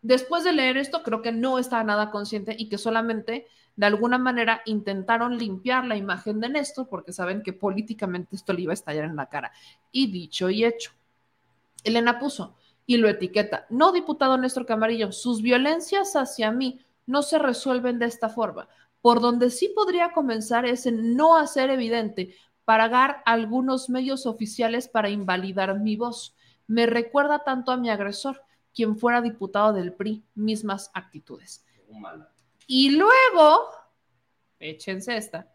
Después 0.02 0.44
de 0.44 0.52
leer 0.52 0.76
esto, 0.76 1.02
creo 1.02 1.22
que 1.22 1.32
no 1.32 1.58
está 1.58 1.82
nada 1.82 2.10
consciente 2.10 2.54
y 2.56 2.68
que 2.68 2.78
solamente 2.78 3.46
de 3.74 3.86
alguna 3.86 4.18
manera 4.18 4.62
intentaron 4.64 5.38
limpiar 5.38 5.84
la 5.84 5.96
imagen 5.96 6.40
de 6.40 6.48
Néstor 6.48 6.88
porque 6.88 7.12
saben 7.12 7.42
que 7.42 7.52
políticamente 7.52 8.36
esto 8.36 8.52
le 8.52 8.62
iba 8.62 8.72
a 8.72 8.74
estallar 8.74 9.04
en 9.04 9.16
la 9.16 9.28
cara. 9.28 9.52
Y 9.90 10.10
dicho 10.10 10.50
y 10.50 10.64
hecho, 10.64 10.92
Elena 11.84 12.18
puso 12.18 12.56
y 12.86 12.96
lo 12.96 13.08
etiqueta, 13.08 13.66
no 13.68 13.92
diputado 13.92 14.38
Néstor 14.38 14.66
Camarillo, 14.66 15.12
sus 15.12 15.42
violencias 15.42 16.16
hacia 16.16 16.50
mí 16.50 16.80
no 17.06 17.22
se 17.22 17.38
resuelven 17.38 17.98
de 17.98 18.06
esta 18.06 18.28
forma. 18.28 18.68
Por 19.00 19.20
donde 19.20 19.50
sí 19.50 19.72
podría 19.74 20.12
comenzar 20.12 20.66
es 20.66 20.86
en 20.86 21.16
no 21.16 21.36
hacer 21.36 21.70
evidente 21.70 22.34
pagar 22.64 23.22
algunos 23.24 23.88
medios 23.88 24.26
oficiales 24.26 24.88
para 24.88 25.08
invalidar 25.08 25.78
mi 25.78 25.96
voz. 25.96 26.36
Me 26.66 26.86
recuerda 26.86 27.42
tanto 27.42 27.72
a 27.72 27.76
mi 27.76 27.88
agresor, 27.88 28.42
quien 28.74 28.98
fuera 28.98 29.22
diputado 29.22 29.72
del 29.72 29.94
PRI, 29.94 30.22
mismas 30.34 30.90
actitudes. 30.92 31.64
Y 32.66 32.90
luego, 32.90 33.70
échense 34.60 35.16
esta, 35.16 35.50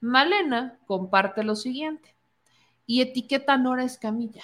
Malena 0.00 0.80
comparte 0.86 1.44
lo 1.44 1.54
siguiente 1.54 2.16
y 2.86 3.00
etiqueta 3.02 3.56
Nora 3.56 3.84
Escamilla. 3.84 4.42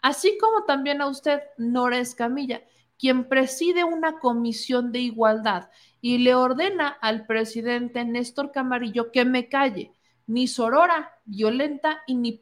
Así 0.00 0.38
como 0.38 0.64
también 0.64 1.02
a 1.02 1.08
usted, 1.08 1.40
Nora 1.58 1.98
Escamilla, 1.98 2.62
quien 2.98 3.28
preside 3.28 3.84
una 3.84 4.18
comisión 4.18 4.92
de 4.92 5.00
igualdad 5.00 5.70
y 6.00 6.18
le 6.18 6.34
ordena 6.34 6.88
al 6.88 7.26
presidente 7.26 8.04
Néstor 8.04 8.52
Camarillo 8.52 9.10
que 9.12 9.24
me 9.24 9.48
calle, 9.48 9.92
ni 10.26 10.46
sorora, 10.46 11.12
violenta 11.24 12.02
y 12.06 12.14
ni, 12.14 12.38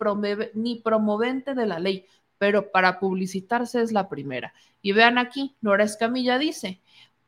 ni 0.54 0.76
promovente 0.76 1.54
de 1.54 1.66
la 1.66 1.78
ley, 1.78 2.06
pero 2.38 2.70
para 2.70 3.00
publicitarse 3.00 3.80
es 3.80 3.92
la 3.92 4.08
primera. 4.08 4.52
Y 4.82 4.92
vean 4.92 5.18
aquí, 5.18 5.56
Nora 5.60 5.84
Escamilla 5.84 6.38
dice, 6.38 6.80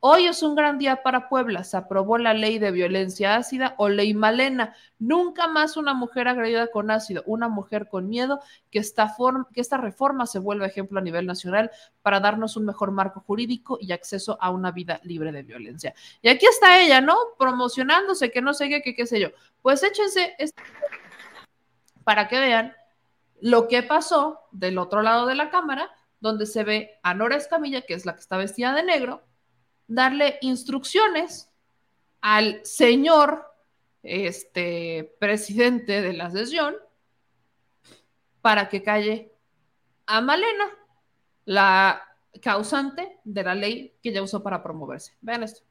Hoy 0.09 0.25
es 0.25 0.41
un 0.41 0.55
gran 0.55 0.77
día 0.77 1.03
para 1.03 1.27
Puebla. 1.27 1.65
Se 1.65 1.75
aprobó 1.75 2.17
la 2.17 2.33
ley 2.33 2.59
de 2.59 2.71
violencia 2.71 3.35
ácida 3.35 3.75
o 3.77 3.89
ley 3.89 4.13
Malena. 4.13 4.73
Nunca 4.99 5.49
más 5.49 5.75
una 5.75 5.93
mujer 5.93 6.29
agredida 6.29 6.67
con 6.67 6.91
ácido, 6.91 7.23
una 7.25 7.49
mujer 7.49 7.89
con 7.89 8.07
miedo, 8.07 8.39
que 8.71 8.79
esta, 8.79 9.13
que 9.53 9.61
reforma 9.77 10.25
se 10.25 10.39
vuelva 10.39 10.65
ejemplo 10.65 10.97
a 10.97 11.01
nivel 11.01 11.25
nacional 11.25 11.71
para 12.03 12.21
darnos 12.21 12.55
un 12.55 12.63
mejor 12.63 12.91
marco 12.91 13.19
jurídico 13.19 13.79
y 13.81 13.91
acceso 13.91 14.37
a 14.39 14.49
una 14.49 14.71
vida 14.71 15.01
libre 15.03 15.33
de 15.33 15.43
violencia. 15.43 15.93
Y 16.21 16.29
aquí 16.29 16.45
está 16.45 16.79
ella, 16.79 17.01
¿no? 17.01 17.17
Promocionándose, 17.37 18.31
que 18.31 18.41
no 18.41 18.53
sé 18.53 18.69
qué, 18.69 18.95
qué 18.95 19.05
sé 19.05 19.19
yo. 19.19 19.31
Pues 19.61 19.83
échense 19.83 20.37
para 22.05 22.29
que 22.29 22.39
vean 22.39 22.73
lo 23.41 23.67
que 23.67 23.83
pasó 23.83 24.39
del 24.53 24.77
otro 24.77 25.01
lado 25.01 25.25
de 25.25 25.35
la 25.35 25.49
cámara, 25.49 25.91
donde 26.21 26.45
se 26.45 26.63
ve 26.63 26.97
a 27.03 27.13
Nora 27.13 27.35
Escamilla, 27.35 27.81
que 27.81 27.93
es 27.93 28.05
la 28.05 28.13
que 28.13 28.21
está 28.21 28.37
vestida 28.37 28.73
de 28.73 28.83
negro, 28.83 29.27
darle 29.87 30.37
instrucciones 30.41 31.49
al 32.21 32.65
señor 32.65 33.45
este, 34.03 35.15
presidente 35.19 36.01
de 36.01 36.13
la 36.13 36.29
sesión 36.31 36.75
para 38.41 38.69
que 38.69 38.83
calle 38.83 39.33
a 40.05 40.21
Malena, 40.21 40.65
la 41.45 42.01
causante 42.41 43.19
de 43.23 43.43
la 43.43 43.55
ley 43.55 43.93
que 44.01 44.11
ya 44.11 44.21
usó 44.21 44.43
para 44.43 44.63
promoverse. 44.63 45.15
Vean 45.21 45.43
esto. 45.43 45.63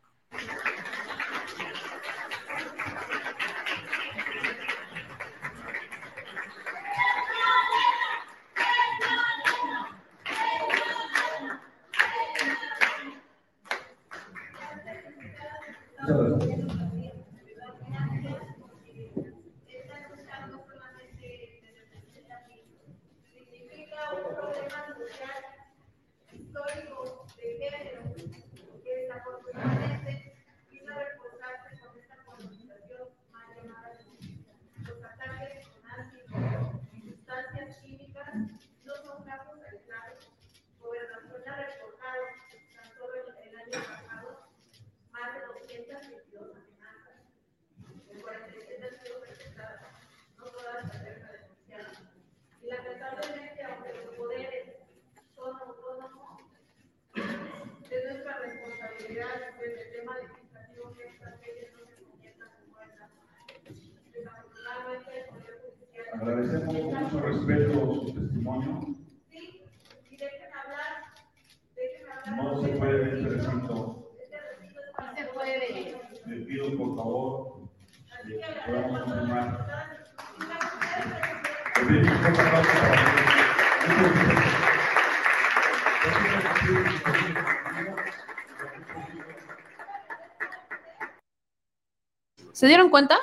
¿Se 92.56 92.66
dieron 92.66 92.88
cuenta? 92.88 93.18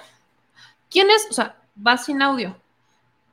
¿Quién 0.92 1.10
es? 1.10 1.26
O 1.32 1.34
sea, 1.34 1.56
va 1.76 1.98
sin 1.98 2.22
audio. 2.22 2.56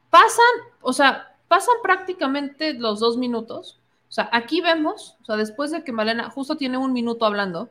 Pasan, 0.09 0.73
o 0.81 0.95
sea, 0.95 1.37
pasan 1.47 1.75
prácticamente 1.83 2.73
los 2.73 3.01
dos 3.01 3.19
minutos. 3.19 3.79
O 4.09 4.13
sea, 4.13 4.31
aquí 4.33 4.63
vemos, 4.63 5.19
o 5.21 5.27
sea, 5.27 5.37
después 5.37 5.71
de 5.71 5.85
que 5.85 5.93
Malena 5.93 6.31
justo 6.31 6.57
tiene 6.57 6.79
un 6.79 6.95
minuto 6.95 7.27
hablando, 7.27 7.69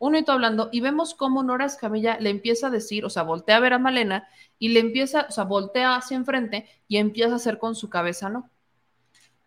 un 0.00 0.14
minuto 0.14 0.32
hablando, 0.32 0.68
y 0.72 0.80
vemos 0.80 1.14
cómo 1.14 1.44
Nora 1.44 1.66
Escamilla 1.66 2.18
le 2.18 2.30
empieza 2.30 2.66
a 2.66 2.70
decir, 2.70 3.04
o 3.04 3.08
sea, 3.08 3.22
voltea 3.22 3.58
a 3.58 3.60
ver 3.60 3.74
a 3.74 3.78
Malena 3.78 4.26
y 4.58 4.70
le 4.70 4.80
empieza, 4.80 5.26
o 5.28 5.30
sea, 5.30 5.44
voltea 5.44 5.94
hacia 5.94 6.16
enfrente 6.16 6.68
y 6.88 6.96
empieza 6.96 7.34
a 7.34 7.36
hacer 7.36 7.58
con 7.58 7.76
su 7.76 7.88
cabeza 7.88 8.30
no. 8.30 8.50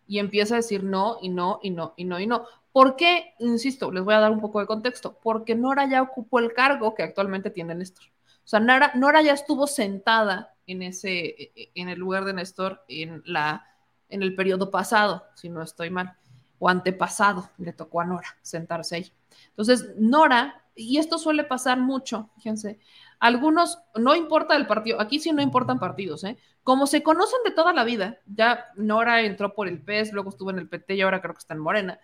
Y 0.08 0.18
empieza 0.18 0.54
a 0.54 0.56
decir 0.56 0.82
no, 0.82 1.18
y 1.22 1.28
no, 1.28 1.60
y 1.62 1.70
no, 1.70 1.94
y 1.96 2.04
no, 2.04 2.18
y 2.18 2.26
no. 2.26 2.46
¿Por 2.72 2.96
qué? 2.96 3.34
Insisto, 3.38 3.92
les 3.92 4.02
voy 4.02 4.14
a 4.14 4.20
dar 4.20 4.32
un 4.32 4.40
poco 4.40 4.58
de 4.58 4.66
contexto. 4.66 5.18
Porque 5.22 5.54
Nora 5.54 5.88
ya 5.88 6.02
ocupó 6.02 6.40
el 6.40 6.52
cargo 6.52 6.94
que 6.94 7.04
actualmente 7.04 7.50
tiene 7.50 7.74
Néstor. 7.74 8.06
O 8.44 8.48
sea, 8.48 8.58
Nora, 8.58 8.92
Nora 8.94 9.22
ya 9.22 9.34
estuvo 9.34 9.66
sentada 9.66 10.54
en 10.66 10.82
ese, 10.82 11.26
e, 11.26 11.52
e, 11.54 11.70
en 11.74 11.88
el 11.88 11.98
lugar 11.98 12.24
de 12.24 12.32
Néstor 12.32 12.82
en 12.88 13.22
la, 13.26 13.66
en 14.08 14.22
el 14.22 14.34
periodo 14.34 14.70
pasado, 14.70 15.24
si 15.34 15.48
no 15.48 15.62
estoy 15.62 15.90
mal, 15.90 16.16
o 16.58 16.68
antepasado, 16.68 17.50
le 17.58 17.72
tocó 17.72 18.00
a 18.00 18.04
Nora 18.04 18.36
sentarse 18.42 18.96
ahí. 18.96 19.12
Entonces, 19.50 19.94
Nora, 19.96 20.62
y 20.74 20.98
esto 20.98 21.18
suele 21.18 21.44
pasar 21.44 21.78
mucho, 21.78 22.30
fíjense, 22.36 22.78
algunos, 23.20 23.78
no 23.94 24.14
importa 24.14 24.56
el 24.56 24.66
partido, 24.66 25.00
aquí 25.00 25.18
sí 25.18 25.32
no 25.32 25.42
importan 25.42 25.78
partidos, 25.78 26.24
¿eh? 26.24 26.36
Como 26.62 26.86
se 26.86 27.02
conocen 27.02 27.38
de 27.44 27.50
toda 27.50 27.72
la 27.72 27.84
vida, 27.84 28.18
ya 28.26 28.66
Nora 28.76 29.22
entró 29.22 29.54
por 29.54 29.68
el 29.68 29.82
PES, 29.82 30.12
luego 30.12 30.30
estuvo 30.30 30.50
en 30.50 30.58
el 30.58 30.68
PT 30.68 30.94
y 30.94 31.00
ahora 31.00 31.20
creo 31.20 31.34
que 31.34 31.40
está 31.40 31.54
en 31.54 31.60
Morena, 31.60 31.98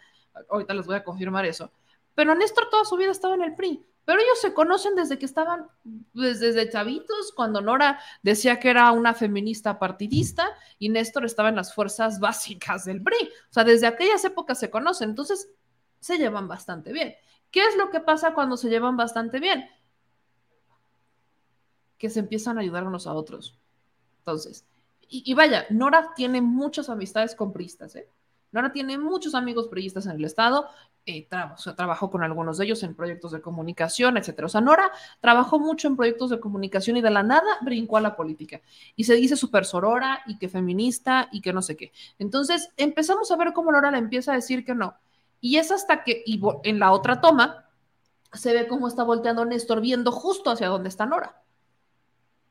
ahorita 0.50 0.74
les 0.74 0.86
voy 0.86 0.96
a 0.96 1.04
confirmar 1.04 1.44
eso, 1.44 1.70
pero 2.14 2.34
Néstor 2.34 2.68
toda 2.70 2.84
su 2.84 2.96
vida 2.96 3.10
estaba 3.10 3.34
en 3.34 3.42
el 3.42 3.54
PRI. 3.54 3.84
Pero 4.04 4.20
ellos 4.20 4.38
se 4.40 4.52
conocen 4.52 4.94
desde 4.94 5.18
que 5.18 5.24
estaban, 5.24 5.66
desde, 6.12 6.52
desde 6.52 6.70
chavitos, 6.70 7.32
cuando 7.34 7.62
Nora 7.62 7.98
decía 8.22 8.60
que 8.60 8.68
era 8.68 8.92
una 8.92 9.14
feminista 9.14 9.78
partidista 9.78 10.46
y 10.78 10.90
Néstor 10.90 11.24
estaba 11.24 11.48
en 11.48 11.56
las 11.56 11.74
fuerzas 11.74 12.20
básicas 12.20 12.84
del 12.84 13.02
PRI. 13.02 13.16
O 13.50 13.52
sea, 13.52 13.64
desde 13.64 13.86
aquellas 13.86 14.22
épocas 14.24 14.58
se 14.60 14.70
conocen, 14.70 15.10
entonces 15.10 15.48
se 16.00 16.18
llevan 16.18 16.48
bastante 16.48 16.92
bien. 16.92 17.14
¿Qué 17.50 17.64
es 17.64 17.76
lo 17.76 17.90
que 17.90 18.00
pasa 18.00 18.34
cuando 18.34 18.58
se 18.58 18.68
llevan 18.68 18.96
bastante 18.96 19.40
bien? 19.40 19.70
Que 22.04 22.10
se 22.10 22.20
empiezan 22.20 22.58
a 22.58 22.60
ayudar 22.60 22.86
unos 22.86 23.06
a 23.06 23.14
otros. 23.14 23.58
Entonces, 24.18 24.66
y, 25.08 25.32
vaya, 25.32 25.64
Nora 25.70 26.12
tiene 26.14 26.42
muchas 26.42 26.90
amistades 26.90 27.34
con 27.34 27.50
pristas, 27.50 27.96
¿eh? 27.96 28.06
Nora 28.52 28.72
tiene 28.72 28.98
muchos 28.98 29.34
amigos 29.34 29.68
periodistas 29.68 30.04
en 30.04 30.12
el 30.12 30.24
Estado, 30.26 30.66
eh, 31.06 31.26
trabajó 31.74 32.10
con 32.10 32.22
algunos 32.22 32.58
de 32.58 32.66
ellos 32.66 32.82
en 32.82 32.94
proyectos 32.94 33.32
de 33.32 33.40
comunicación, 33.40 34.18
etcétera. 34.18 34.44
O 34.44 34.48
sea, 34.50 34.60
Nora 34.60 34.92
trabajó 35.22 35.58
mucho 35.58 35.88
en 35.88 35.96
proyectos 35.96 36.28
de 36.28 36.40
comunicación 36.40 36.98
y 36.98 37.00
de 37.00 37.08
la 37.08 37.22
nada 37.22 37.56
brincó 37.62 37.96
a 37.96 38.02
la 38.02 38.16
política. 38.16 38.60
Y 38.96 39.04
se 39.04 39.14
dice 39.14 39.34
súper 39.34 39.64
sorora 39.64 40.20
y 40.26 40.36
que 40.36 40.50
feminista 40.50 41.30
y 41.32 41.40
que 41.40 41.54
no 41.54 41.62
sé 41.62 41.74
qué. 41.74 41.90
Entonces 42.18 42.68
empezamos 42.76 43.30
a 43.30 43.36
ver 43.36 43.54
cómo 43.54 43.72
Nora 43.72 43.90
le 43.90 43.96
empieza 43.96 44.32
a 44.32 44.34
decir 44.34 44.62
que 44.62 44.74
no. 44.74 44.94
Y 45.40 45.56
es 45.56 45.72
hasta 45.72 46.04
que, 46.04 46.22
en 46.64 46.78
la 46.78 46.92
otra 46.92 47.22
toma, 47.22 47.64
se 48.34 48.52
ve 48.52 48.68
cómo 48.68 48.88
está 48.88 49.04
volteando 49.04 49.46
Néstor, 49.46 49.80
viendo 49.80 50.12
justo 50.12 50.50
hacia 50.50 50.68
donde 50.68 50.90
está 50.90 51.06
Nora. 51.06 51.43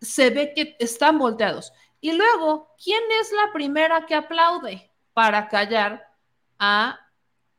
Se 0.04 0.30
ve 0.30 0.54
que 0.54 0.76
están 0.80 1.18
volteados. 1.18 1.74
Y 2.00 2.12
luego, 2.12 2.76
¿quién 2.84 3.02
es 3.20 3.32
la 3.32 3.52
primera 3.52 4.06
que 4.06 4.14
aplaude 4.14 4.92
para 5.14 5.48
callar 5.48 6.06
a 6.60 7.00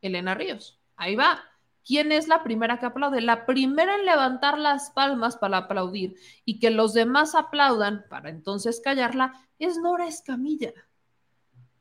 Elena 0.01 0.35
Ríos? 0.35 0.79
Ahí 0.97 1.16
va. 1.16 1.43
¿Quién 1.85 2.12
es 2.12 2.29
la 2.29 2.43
primera 2.43 2.79
que 2.79 2.87
aplaude? 2.87 3.21
La 3.21 3.45
primera 3.47 3.97
en 3.97 4.07
levantar 4.07 4.59
las 4.59 4.91
palmas 4.91 5.37
para 5.37 5.59
aplaudir 5.59 6.16
y 6.45 6.59
que 6.59 6.71
los 6.71 6.95
demás 6.95 7.35
aplaudan 7.35 8.07
para 8.09 8.31
entonces 8.31 8.81
callarla 8.83 9.35
es 9.59 9.77
Nora 9.79 10.07
Escamilla. 10.07 10.73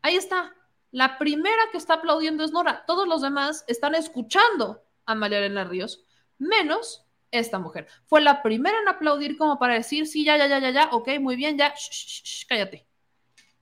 Ahí 0.02 0.15
está. 0.15 0.53
La 0.91 1.18
primera 1.18 1.64
que 1.72 1.77
está 1.77 1.95
aplaudiendo 1.95 2.44
es 2.44 2.52
Nora. 2.52 2.85
Todos 2.85 3.07
los 3.07 3.22
demás 3.22 3.64
están 3.68 3.95
escuchando 3.95 4.84
a 5.06 5.15
María 5.15 5.40
Elena 5.40 5.64
Ríos, 5.64 6.03
menos 6.38 7.06
esta 7.34 7.60
mujer. 7.60 7.88
Fue 8.05 8.22
la 8.22 8.41
primera 8.41 8.80
en 8.80 8.88
aplaudir 8.88 9.38
como 9.38 9.60
para 9.60 9.73
decir, 9.73 10.07
sí, 10.07 10.23
ya, 10.23 10.38
ya, 10.38 10.47
ya, 10.47 10.60
ya, 10.60 10.69
ya, 10.69 10.89
ok, 10.91 11.10
muy 11.19 11.35
bien, 11.35 11.57
ya, 11.57 11.73
cállate. 12.47 12.85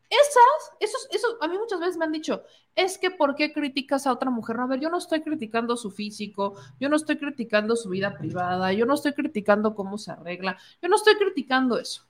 Esas, 0.10 0.78
esos, 0.82 1.08
esos, 1.12 1.38
a 1.40 1.48
mí 1.48 1.58
muchas 1.58 1.80
veces 1.80 1.96
me 1.96 2.04
han 2.04 2.12
dicho, 2.12 2.44
es 2.76 2.98
que 2.98 3.12
¿por 3.12 3.34
qué 3.34 3.54
criticas 3.54 4.06
a 4.06 4.12
otra 4.12 4.30
mujer? 4.30 4.58
No, 4.58 4.64
a 4.64 4.68
ver, 4.68 4.82
yo 4.82 4.90
no 4.90 4.98
estoy 4.98 5.22
criticando 5.22 5.78
su 5.78 5.90
físico, 5.90 6.56
yo 6.82 6.90
no 6.90 6.98
estoy 6.98 7.18
criticando 7.18 7.78
su 7.78 7.90
vida 7.90 8.18
privada, 8.18 8.74
yo 8.74 8.86
no 8.86 8.96
estoy 8.96 9.14
criticando 9.14 9.74
cómo 9.74 9.98
se 9.98 10.12
arregla, 10.12 10.58
yo 10.82 10.90
no 10.90 10.98
estoy 10.98 11.16
criticando 11.16 11.80
eso. 11.80 12.04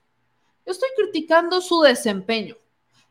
Yo 0.65 0.71
estoy 0.71 0.89
criticando 0.95 1.61
su 1.61 1.81
desempeño. 1.81 2.57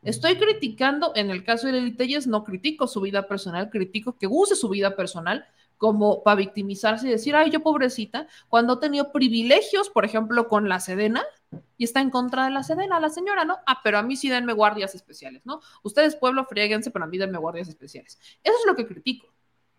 Estoy 0.02 0.36
criticando, 0.36 1.12
en 1.14 1.30
el 1.30 1.44
caso 1.44 1.66
de 1.66 1.74
Lili 1.74 1.96
Telles, 1.96 2.26
no 2.26 2.42
critico 2.42 2.86
su 2.86 3.00
vida 3.00 3.28
personal, 3.28 3.70
critico 3.70 4.16
que 4.16 4.26
use 4.26 4.56
su 4.56 4.68
vida 4.68 4.96
personal 4.96 5.46
como 5.80 6.22
para 6.22 6.36
victimizarse 6.36 7.08
y 7.08 7.10
decir, 7.10 7.34
ay, 7.34 7.48
yo 7.50 7.60
pobrecita, 7.62 8.28
cuando 8.50 8.74
ha 8.74 8.80
tenido 8.80 9.12
privilegios, 9.12 9.88
por 9.88 10.04
ejemplo, 10.04 10.46
con 10.46 10.68
la 10.68 10.78
Sedena, 10.78 11.24
y 11.78 11.84
está 11.84 12.02
en 12.02 12.10
contra 12.10 12.44
de 12.44 12.50
la 12.50 12.62
Sedena, 12.62 13.00
la 13.00 13.08
señora, 13.08 13.46
¿no? 13.46 13.56
Ah, 13.66 13.80
pero 13.82 13.96
a 13.96 14.02
mí 14.02 14.14
sí 14.14 14.28
denme 14.28 14.52
guardias 14.52 14.94
especiales, 14.94 15.40
¿no? 15.46 15.62
Ustedes, 15.82 16.16
pueblo, 16.16 16.44
frieguense, 16.44 16.90
pero 16.90 17.06
a 17.06 17.08
mí 17.08 17.16
denme 17.16 17.38
guardias 17.38 17.66
especiales. 17.68 18.18
Eso 18.44 18.56
es 18.60 18.66
lo 18.66 18.76
que 18.76 18.86
critico. 18.86 19.28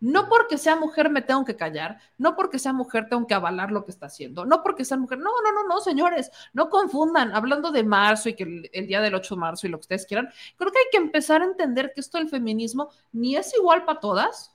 No 0.00 0.28
porque 0.28 0.58
sea 0.58 0.74
mujer 0.74 1.08
me 1.08 1.22
tengo 1.22 1.44
que 1.44 1.54
callar, 1.54 2.00
no 2.18 2.34
porque 2.34 2.58
sea 2.58 2.72
mujer 2.72 3.06
tengo 3.08 3.24
que 3.28 3.34
avalar 3.34 3.70
lo 3.70 3.84
que 3.84 3.92
está 3.92 4.06
haciendo, 4.06 4.44
no 4.44 4.64
porque 4.64 4.84
sea 4.84 4.96
mujer, 4.96 5.18
no, 5.18 5.30
no, 5.44 5.52
no, 5.52 5.68
no, 5.68 5.80
señores, 5.80 6.32
no 6.52 6.68
confundan, 6.68 7.32
hablando 7.32 7.70
de 7.70 7.84
marzo 7.84 8.28
y 8.28 8.34
que 8.34 8.42
el, 8.42 8.70
el, 8.72 8.88
día 8.88 9.00
del 9.00 9.14
8 9.14 9.36
de 9.36 9.40
marzo 9.40 9.68
y 9.68 9.70
lo 9.70 9.78
que 9.78 9.82
ustedes 9.82 10.06
quieran, 10.06 10.28
creo 10.56 10.72
que 10.72 10.80
hay 10.80 10.86
que 10.90 10.96
empezar 10.96 11.42
a 11.42 11.44
entender 11.44 11.92
que 11.94 12.00
esto 12.00 12.18
del 12.18 12.28
feminismo 12.28 12.90
ni 13.12 13.36
es 13.36 13.54
igual 13.56 13.84
para 13.84 14.00
todas, 14.00 14.51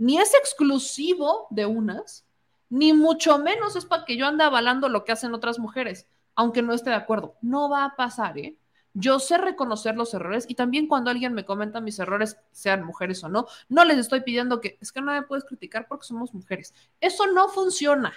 ni 0.00 0.18
es 0.18 0.32
exclusivo 0.32 1.46
de 1.50 1.66
unas, 1.66 2.24
ni 2.70 2.94
mucho 2.94 3.38
menos 3.38 3.76
es 3.76 3.84
para 3.84 4.06
que 4.06 4.16
yo 4.16 4.26
ande 4.26 4.44
avalando 4.44 4.88
lo 4.88 5.04
que 5.04 5.12
hacen 5.12 5.34
otras 5.34 5.58
mujeres, 5.58 6.08
aunque 6.34 6.62
no 6.62 6.72
esté 6.72 6.88
de 6.88 6.96
acuerdo. 6.96 7.36
No 7.42 7.68
va 7.68 7.84
a 7.84 7.96
pasar, 7.96 8.38
¿eh? 8.38 8.56
Yo 8.94 9.20
sé 9.20 9.36
reconocer 9.36 9.96
los 9.96 10.14
errores 10.14 10.46
y 10.48 10.54
también 10.54 10.88
cuando 10.88 11.10
alguien 11.10 11.34
me 11.34 11.44
comenta 11.44 11.82
mis 11.82 11.98
errores, 11.98 12.38
sean 12.50 12.82
mujeres 12.82 13.22
o 13.24 13.28
no, 13.28 13.46
no 13.68 13.84
les 13.84 13.98
estoy 13.98 14.22
pidiendo 14.22 14.62
que 14.62 14.78
es 14.80 14.90
que 14.90 15.02
no 15.02 15.12
me 15.12 15.22
puedes 15.22 15.44
criticar 15.44 15.86
porque 15.86 16.06
somos 16.06 16.32
mujeres. 16.32 16.72
Eso 16.98 17.26
no 17.26 17.50
funciona. 17.50 18.14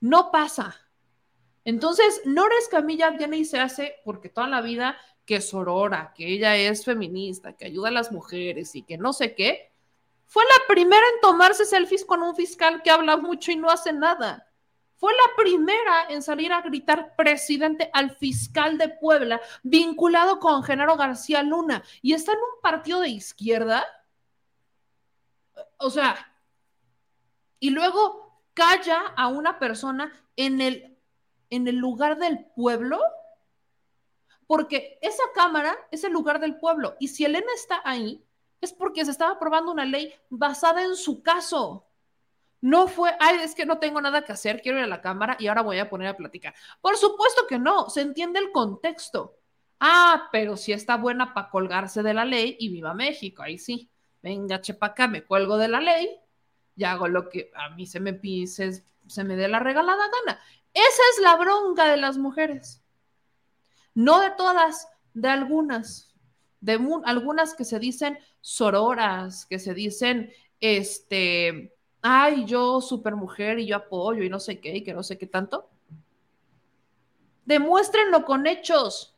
No 0.00 0.30
pasa. 0.30 0.76
Entonces, 1.64 2.20
Nora 2.26 2.54
Escamilla 2.60 3.08
viene 3.08 3.38
y 3.38 3.46
se 3.46 3.58
hace 3.58 3.94
porque 4.04 4.28
toda 4.28 4.48
la 4.48 4.60
vida 4.60 4.98
que 5.24 5.36
es 5.36 5.48
sorora, 5.48 6.12
que 6.14 6.28
ella 6.28 6.56
es 6.56 6.84
feminista, 6.84 7.54
que 7.54 7.64
ayuda 7.64 7.88
a 7.88 7.92
las 7.92 8.12
mujeres 8.12 8.76
y 8.76 8.82
que 8.82 8.98
no 8.98 9.14
sé 9.14 9.34
qué, 9.34 9.69
fue 10.30 10.44
la 10.44 10.72
primera 10.72 11.02
en 11.12 11.20
tomarse 11.20 11.64
selfies 11.64 12.04
con 12.04 12.22
un 12.22 12.36
fiscal 12.36 12.82
que 12.84 12.90
habla 12.92 13.16
mucho 13.16 13.50
y 13.50 13.56
no 13.56 13.68
hace 13.68 13.92
nada. 13.92 14.46
Fue 14.94 15.12
la 15.12 15.34
primera 15.36 16.04
en 16.08 16.22
salir 16.22 16.52
a 16.52 16.60
gritar 16.60 17.16
presidente 17.16 17.90
al 17.92 18.12
fiscal 18.14 18.78
de 18.78 18.90
Puebla, 18.90 19.40
vinculado 19.64 20.38
con 20.38 20.62
Genaro 20.62 20.96
García 20.96 21.42
Luna, 21.42 21.82
y 22.00 22.12
está 22.12 22.30
en 22.30 22.38
un 22.38 22.62
partido 22.62 23.00
de 23.00 23.08
izquierda. 23.08 23.84
O 25.78 25.90
sea, 25.90 26.32
y 27.58 27.70
luego 27.70 28.40
calla 28.54 29.00
a 29.16 29.26
una 29.26 29.58
persona 29.58 30.12
en 30.36 30.60
el, 30.60 30.96
en 31.50 31.66
el 31.66 31.74
lugar 31.74 32.18
del 32.18 32.46
pueblo, 32.54 33.00
porque 34.46 34.96
esa 35.02 35.24
cámara 35.34 35.76
es 35.90 36.04
el 36.04 36.12
lugar 36.12 36.38
del 36.38 36.56
pueblo, 36.56 36.94
y 37.00 37.08
si 37.08 37.24
Elena 37.24 37.52
está 37.56 37.82
ahí, 37.84 38.24
es 38.60 38.72
porque 38.72 39.04
se 39.04 39.10
estaba 39.10 39.32
aprobando 39.32 39.72
una 39.72 39.84
ley 39.84 40.12
basada 40.28 40.82
en 40.82 40.96
su 40.96 41.22
caso. 41.22 41.86
No 42.60 42.88
fue, 42.88 43.10
ay, 43.20 43.38
es 43.42 43.54
que 43.54 43.64
no 43.64 43.78
tengo 43.78 44.00
nada 44.00 44.22
que 44.22 44.32
hacer, 44.32 44.60
quiero 44.60 44.78
ir 44.78 44.84
a 44.84 44.88
la 44.88 45.00
cámara 45.00 45.36
y 45.38 45.46
ahora 45.46 45.62
voy 45.62 45.78
a 45.78 45.88
poner 45.88 46.08
a 46.08 46.16
platicar. 46.16 46.54
Por 46.80 46.96
supuesto 46.96 47.46
que 47.48 47.58
no, 47.58 47.88
se 47.88 48.02
entiende 48.02 48.38
el 48.38 48.52
contexto. 48.52 49.38
Ah, 49.80 50.28
pero 50.30 50.58
si 50.58 50.72
está 50.72 50.98
buena 50.98 51.32
para 51.32 51.48
colgarse 51.48 52.02
de 52.02 52.12
la 52.12 52.26
ley 52.26 52.56
y 52.60 52.68
viva 52.68 52.92
México, 52.92 53.42
ahí 53.42 53.58
sí. 53.58 53.90
Venga, 54.22 54.60
chepa 54.60 54.86
acá, 54.86 55.08
me 55.08 55.24
cuelgo 55.24 55.56
de 55.56 55.68
la 55.68 55.80
ley 55.80 56.20
y 56.76 56.84
hago 56.84 57.08
lo 57.08 57.30
que 57.30 57.50
a 57.54 57.70
mí 57.70 57.86
se 57.86 58.00
me 58.00 58.12
pise, 58.12 58.84
se 59.06 59.24
me 59.24 59.36
dé 59.36 59.48
la 59.48 59.60
regalada 59.60 60.04
gana. 60.26 60.40
Esa 60.74 61.02
es 61.14 61.22
la 61.22 61.36
bronca 61.36 61.90
de 61.90 61.96
las 61.96 62.18
mujeres. 62.18 62.82
No 63.94 64.20
de 64.20 64.30
todas, 64.30 64.88
de 65.14 65.28
algunas. 65.28 66.09
De 66.60 66.78
algunas 67.04 67.54
que 67.54 67.64
se 67.64 67.78
dicen 67.78 68.18
sororas, 68.40 69.46
que 69.46 69.58
se 69.58 69.74
dicen, 69.74 70.30
este, 70.60 71.74
ay, 72.02 72.44
yo 72.44 72.80
super 72.80 73.16
mujer 73.16 73.58
y 73.58 73.66
yo 73.66 73.76
apoyo 73.76 74.22
y 74.22 74.28
no 74.28 74.38
sé 74.38 74.60
qué 74.60 74.76
y 74.76 74.84
que 74.84 74.92
no 74.92 75.02
sé 75.02 75.18
qué 75.18 75.26
tanto. 75.26 75.70
Demuéstrenlo 77.44 78.24
con 78.24 78.46
hechos. 78.46 79.16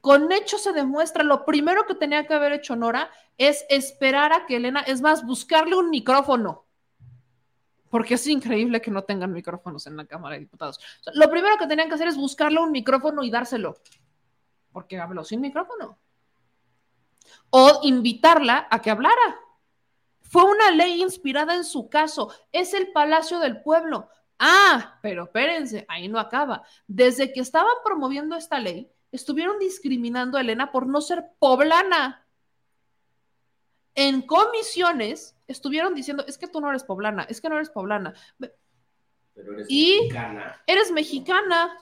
Con 0.00 0.30
hechos 0.32 0.62
se 0.62 0.72
demuestra. 0.72 1.24
Lo 1.24 1.46
primero 1.46 1.86
que 1.86 1.94
tenía 1.94 2.26
que 2.26 2.34
haber 2.34 2.52
hecho 2.52 2.76
Nora 2.76 3.10
es 3.38 3.64
esperar 3.70 4.32
a 4.32 4.46
que 4.46 4.56
Elena, 4.56 4.80
es 4.80 5.00
más, 5.00 5.24
buscarle 5.24 5.76
un 5.76 5.90
micrófono. 5.90 6.66
Porque 7.88 8.14
es 8.14 8.26
increíble 8.26 8.82
que 8.82 8.90
no 8.90 9.04
tengan 9.04 9.32
micrófonos 9.32 9.86
en 9.86 9.96
la 9.96 10.04
Cámara 10.04 10.34
de 10.34 10.40
Diputados. 10.40 10.80
Lo 11.14 11.30
primero 11.30 11.56
que 11.56 11.66
tenían 11.66 11.88
que 11.88 11.94
hacer 11.94 12.08
es 12.08 12.16
buscarle 12.16 12.60
un 12.60 12.72
micrófono 12.72 13.22
y 13.22 13.30
dárselo. 13.30 13.76
Porque 14.72 14.98
habló 14.98 15.24
sin 15.24 15.40
micrófono. 15.40 15.98
O 17.56 17.80
invitarla 17.84 18.66
a 18.68 18.82
que 18.82 18.90
hablara. 18.90 19.38
Fue 20.22 20.42
una 20.42 20.72
ley 20.72 21.00
inspirada 21.00 21.54
en 21.54 21.62
su 21.62 21.88
caso. 21.88 22.34
Es 22.50 22.74
el 22.74 22.90
Palacio 22.90 23.38
del 23.38 23.62
Pueblo. 23.62 24.08
Ah, 24.40 24.98
pero 25.02 25.24
espérense, 25.24 25.86
ahí 25.88 26.08
no 26.08 26.18
acaba. 26.18 26.64
Desde 26.88 27.32
que 27.32 27.38
estaban 27.38 27.76
promoviendo 27.84 28.34
esta 28.34 28.58
ley, 28.58 28.90
estuvieron 29.12 29.60
discriminando 29.60 30.36
a 30.36 30.40
Elena 30.40 30.72
por 30.72 30.88
no 30.88 31.00
ser 31.00 31.26
poblana. 31.38 32.26
En 33.94 34.22
comisiones 34.22 35.36
estuvieron 35.46 35.94
diciendo, 35.94 36.24
es 36.26 36.36
que 36.36 36.48
tú 36.48 36.60
no 36.60 36.70
eres 36.70 36.82
poblana, 36.82 37.22
es 37.28 37.40
que 37.40 37.48
no 37.48 37.54
eres 37.54 37.70
poblana. 37.70 38.14
Pero 39.34 39.52
eres 39.52 39.66
y 39.70 39.98
mexicana. 40.00 40.62
eres 40.66 40.90
mexicana. 40.90 41.78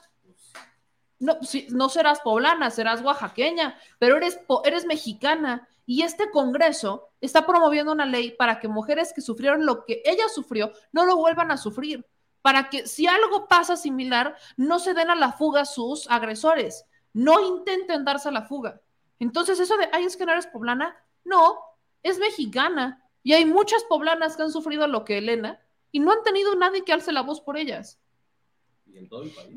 No, 1.23 1.41
si, 1.41 1.67
no 1.69 1.87
serás 1.87 2.19
poblana, 2.19 2.69
serás 2.69 3.01
oaxaqueña, 3.01 3.77
pero 3.97 4.17
eres, 4.17 4.41
eres 4.65 4.85
mexicana. 4.85 5.69
Y 5.85 6.01
este 6.01 6.29
Congreso 6.31 7.11
está 7.21 7.45
promoviendo 7.45 7.93
una 7.93 8.05
ley 8.05 8.31
para 8.31 8.59
que 8.59 8.67
mujeres 8.67 9.13
que 9.13 9.21
sufrieron 9.21 9.65
lo 9.65 9.85
que 9.85 10.01
ella 10.03 10.27
sufrió 10.27 10.73
no 10.91 11.05
lo 11.05 11.15
vuelvan 11.15 11.49
a 11.49 11.57
sufrir, 11.57 12.05
para 12.41 12.69
que 12.69 12.87
si 12.87 13.07
algo 13.07 13.47
pasa 13.47 13.77
similar, 13.77 14.35
no 14.57 14.79
se 14.79 14.93
den 14.93 15.09
a 15.09 15.15
la 15.15 15.31
fuga 15.31 15.63
sus 15.63 16.09
agresores, 16.09 16.85
no 17.13 17.39
intenten 17.39 18.03
darse 18.03 18.27
a 18.27 18.33
la 18.33 18.41
fuga. 18.41 18.81
Entonces 19.17 19.61
eso 19.61 19.77
de, 19.77 19.87
ay, 19.93 20.03
es 20.03 20.17
que 20.17 20.25
no 20.25 20.33
eres 20.33 20.47
poblana, 20.47 20.93
no, 21.23 21.57
es 22.01 22.19
mexicana. 22.19 23.01
Y 23.23 23.31
hay 23.31 23.45
muchas 23.45 23.85
poblanas 23.85 24.35
que 24.35 24.43
han 24.43 24.51
sufrido 24.51 24.87
lo 24.87 25.05
que 25.05 25.19
Elena 25.19 25.61
y 25.89 26.01
no 26.01 26.11
han 26.11 26.23
tenido 26.23 26.53
nadie 26.55 26.83
que 26.83 26.91
alce 26.91 27.13
la 27.13 27.21
voz 27.21 27.39
por 27.39 27.55
ellas. 27.55 27.97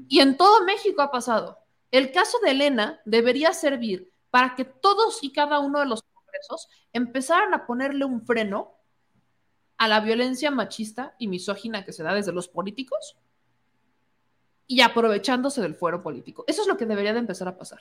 Y 0.08 0.20
en 0.20 0.36
todo 0.36 0.64
México 0.64 1.02
ha 1.02 1.10
pasado. 1.10 1.58
El 1.90 2.12
caso 2.12 2.38
de 2.44 2.50
Elena 2.50 3.00
debería 3.04 3.52
servir 3.52 4.10
para 4.30 4.54
que 4.54 4.64
todos 4.64 5.22
y 5.22 5.32
cada 5.32 5.60
uno 5.60 5.78
de 5.80 5.86
los 5.86 6.02
congresos 6.02 6.68
empezaran 6.92 7.54
a 7.54 7.66
ponerle 7.66 8.04
un 8.04 8.22
freno 8.22 8.74
a 9.78 9.88
la 9.88 10.00
violencia 10.00 10.50
machista 10.50 11.14
y 11.18 11.28
misógina 11.28 11.84
que 11.84 11.92
se 11.92 12.02
da 12.02 12.14
desde 12.14 12.32
los 12.32 12.48
políticos 12.48 13.16
y 14.66 14.80
aprovechándose 14.80 15.62
del 15.62 15.74
fuero 15.74 16.02
político. 16.02 16.44
Eso 16.46 16.62
es 16.62 16.68
lo 16.68 16.76
que 16.76 16.86
debería 16.86 17.12
de 17.12 17.20
empezar 17.20 17.46
a 17.48 17.56
pasar. 17.56 17.80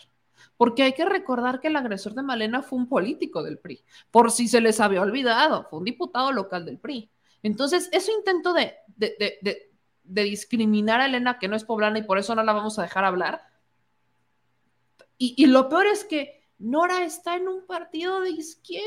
Porque 0.58 0.84
hay 0.84 0.94
que 0.94 1.06
recordar 1.06 1.60
que 1.60 1.68
el 1.68 1.76
agresor 1.76 2.14
de 2.14 2.22
Malena 2.22 2.62
fue 2.62 2.78
un 2.78 2.88
político 2.88 3.42
del 3.44 3.58
PRI, 3.58 3.84
por 4.12 4.32
si 4.32 4.48
se 4.48 4.62
les 4.62 4.80
había 4.80 5.02
olvidado, 5.02 5.68
fue 5.70 5.80
un 5.80 5.86
diputado 5.86 6.32
local 6.32 6.66
del 6.66 6.78
PRI. 6.78 7.10
Entonces, 7.42 7.90
ese 7.92 8.12
intento 8.12 8.54
de, 8.54 8.76
de 10.06 10.24
discriminar 10.24 11.02
a 11.02 11.06
Elena, 11.06 11.40
que 11.40 11.48
no 11.48 11.56
es 11.56 11.64
poblana 11.64 12.00
y 12.00 12.04
por 12.04 12.18
eso 12.18 12.36
no 12.36 12.44
la 12.44 12.54
vamos 12.54 12.80
a 12.80 12.84
dejar 12.84 13.06
hablar. 13.06 13.42
Y, 15.18 15.34
y, 15.38 15.48
lo 15.48 15.70
peor 15.70 15.88
es 15.88 16.04
que 16.04 16.44
Nora 16.58 17.04
está 17.04 17.36
en 17.36 17.48
un 17.48 17.66
partido 17.66 18.22
de 18.22 18.32
izquierda. 18.32 18.86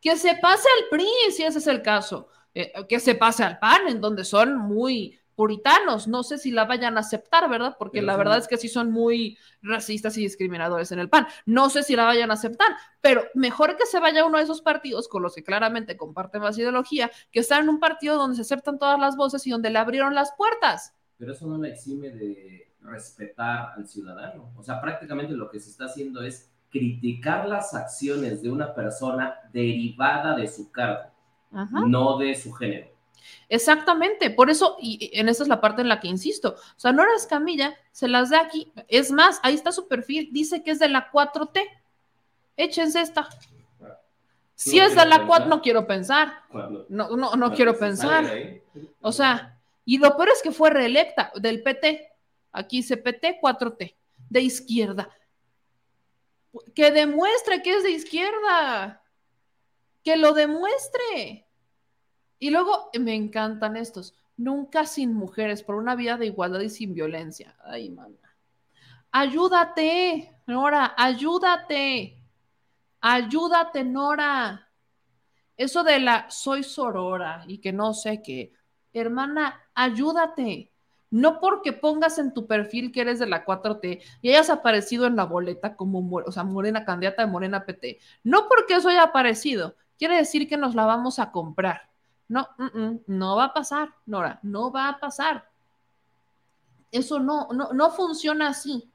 Que 0.00 0.16
se 0.16 0.34
pase 0.36 0.68
al 0.78 0.88
PRI 0.90 1.08
si 1.30 1.44
ese 1.44 1.58
es 1.58 1.66
el 1.66 1.82
caso. 1.82 2.28
eh, 2.54 2.72
que 2.88 3.00
se 3.00 3.14
pase 3.14 3.44
al 3.44 3.58
PAN, 3.58 3.88
en 3.88 4.00
donde 4.00 4.24
son 4.24 4.58
muy 4.58 5.18
puritanos. 5.34 6.08
No 6.08 6.22
sé 6.22 6.38
si 6.38 6.50
la 6.50 6.64
vayan 6.64 6.96
a 6.96 7.00
aceptar, 7.00 7.48
¿verdad? 7.48 7.76
Porque 7.78 7.98
Pero 7.98 8.06
la 8.06 8.16
verdad 8.16 8.38
es 8.38 8.48
que 8.48 8.56
sí 8.56 8.68
son 8.68 8.90
muy 8.90 9.38
racistas 9.62 10.16
y 10.18 10.22
discriminadores 10.22 10.92
en 10.92 10.98
el 10.98 11.08
PAN. 11.08 11.26
No 11.46 11.70
sé 11.70 11.82
si 11.82 11.96
la 11.96 12.04
vayan 12.04 12.30
a 12.30 12.34
aceptar, 12.34 12.68
pero 13.00 13.22
mejor 13.34 13.76
que 13.76 13.86
se 13.86 14.00
vaya 14.00 14.24
uno 14.24 14.38
de 14.38 14.44
esos 14.44 14.62
partidos 14.62 15.08
con 15.08 15.22
los 15.22 15.34
que 15.34 15.44
claramente 15.44 15.96
comparten 15.96 16.42
más 16.42 16.58
ideología, 16.58 17.10
que 17.30 17.40
estar 17.40 17.62
en 17.62 17.68
un 17.68 17.80
partido 17.80 18.16
donde 18.16 18.36
se 18.36 18.42
aceptan 18.42 18.78
todas 18.78 18.98
las 18.98 19.16
voces 19.16 19.46
y 19.46 19.50
donde 19.50 19.70
le 19.70 19.78
abrieron 19.78 20.14
las 20.14 20.32
puertas. 20.36 20.94
Pero 21.18 21.32
eso 21.32 21.46
no 21.46 21.58
le 21.58 21.70
exime 21.70 22.10
de 22.10 22.74
respetar 22.80 23.72
al 23.76 23.86
ciudadano. 23.86 24.52
O 24.56 24.62
sea, 24.62 24.80
prácticamente 24.80 25.34
lo 25.34 25.50
que 25.50 25.60
se 25.60 25.70
está 25.70 25.86
haciendo 25.86 26.22
es 26.22 26.50
criticar 26.70 27.48
las 27.48 27.74
acciones 27.74 28.42
de 28.42 28.50
una 28.50 28.74
persona 28.74 29.34
derivada 29.52 30.34
de 30.34 30.48
su 30.48 30.72
cargo, 30.72 31.10
Ajá. 31.52 31.80
no 31.86 32.18
de 32.18 32.34
su 32.34 32.52
género. 32.52 32.91
Exactamente, 33.48 34.30
por 34.30 34.50
eso, 34.50 34.76
y 34.80 35.10
en 35.12 35.28
esa 35.28 35.42
es 35.42 35.48
la 35.48 35.60
parte 35.60 35.82
en 35.82 35.88
la 35.88 36.00
que 36.00 36.08
insisto, 36.08 36.56
o 36.56 36.80
sea, 36.80 36.92
Nora 36.92 37.14
Escamilla 37.16 37.74
se 37.90 38.08
las 38.08 38.30
da 38.30 38.40
aquí, 38.40 38.72
es 38.88 39.10
más, 39.10 39.40
ahí 39.42 39.54
está 39.54 39.72
su 39.72 39.88
perfil, 39.88 40.30
dice 40.32 40.62
que 40.62 40.70
es 40.70 40.78
de 40.78 40.88
la 40.88 41.10
4T, 41.10 41.60
échense 42.56 43.00
esta. 43.00 43.28
Si 44.54 44.76
No 44.78 44.84
es 44.84 44.90
de 44.90 45.06
la 45.06 45.16
pensar. 45.16 45.26
4, 45.26 45.48
no 45.48 45.62
quiero 45.62 45.86
pensar, 45.86 46.32
no, 46.52 46.84
no, 46.88 47.16
no 47.16 47.28
cuando 47.28 47.52
quiero 47.54 47.78
pensar, 47.78 48.24
o 49.00 49.12
sea, 49.12 49.60
y 49.84 49.98
lo 49.98 50.16
peor 50.16 50.30
es 50.30 50.42
que 50.42 50.52
fue 50.52 50.70
reelecta 50.70 51.32
del 51.34 51.62
PT, 51.62 52.08
aquí 52.52 52.78
dice 52.78 52.96
PT 52.96 53.40
4T, 53.40 53.96
de 54.30 54.40
izquierda, 54.40 55.10
que 56.74 56.90
demuestre 56.90 57.62
que 57.62 57.74
es 57.74 57.82
de 57.82 57.90
izquierda, 57.90 59.02
que 60.02 60.16
lo 60.16 60.32
demuestre. 60.32 61.46
Y 62.42 62.50
luego 62.50 62.90
me 62.98 63.14
encantan 63.14 63.76
estos. 63.76 64.14
Nunca 64.36 64.84
sin 64.84 65.14
mujeres, 65.14 65.62
por 65.62 65.76
una 65.76 65.94
vida 65.94 66.16
de 66.16 66.26
igualdad 66.26 66.58
y 66.58 66.70
sin 66.70 66.92
violencia. 66.92 67.54
Ay, 67.64 67.88
mana. 67.88 68.16
Ayúdate, 69.12 70.34
Nora, 70.48 70.92
ayúdate. 70.96 72.20
Ayúdate, 73.00 73.84
Nora. 73.84 74.68
Eso 75.56 75.84
de 75.84 76.00
la 76.00 76.30
soy 76.30 76.64
sorora 76.64 77.44
y 77.46 77.58
que 77.58 77.72
no 77.72 77.94
sé 77.94 78.22
qué. 78.22 78.52
Hermana, 78.92 79.60
ayúdate. 79.74 80.72
No 81.10 81.38
porque 81.38 81.72
pongas 81.72 82.18
en 82.18 82.34
tu 82.34 82.48
perfil 82.48 82.90
que 82.90 83.02
eres 83.02 83.20
de 83.20 83.26
la 83.28 83.44
4T 83.44 84.00
y 84.20 84.30
hayas 84.30 84.50
aparecido 84.50 85.06
en 85.06 85.14
la 85.14 85.26
boleta 85.26 85.76
como, 85.76 86.02
mo- 86.02 86.22
o 86.26 86.32
sea, 86.32 86.42
Morena, 86.42 86.84
candidata 86.84 87.24
de 87.24 87.30
Morena 87.30 87.64
PT. 87.66 88.00
No 88.24 88.48
porque 88.48 88.74
eso 88.74 88.88
haya 88.88 89.04
aparecido. 89.04 89.76
Quiere 89.96 90.16
decir 90.16 90.48
que 90.48 90.56
nos 90.56 90.74
la 90.74 90.86
vamos 90.86 91.20
a 91.20 91.30
comprar. 91.30 91.91
No, 92.32 92.48
no 93.08 93.36
va 93.36 93.44
a 93.44 93.52
pasar, 93.52 93.90
Nora, 94.06 94.40
no 94.42 94.72
va 94.72 94.88
a 94.88 94.98
pasar. 94.98 95.50
Eso 96.90 97.20
no, 97.20 97.48
no, 97.52 97.74
no 97.74 97.90
funciona 97.90 98.48
así. 98.48 98.90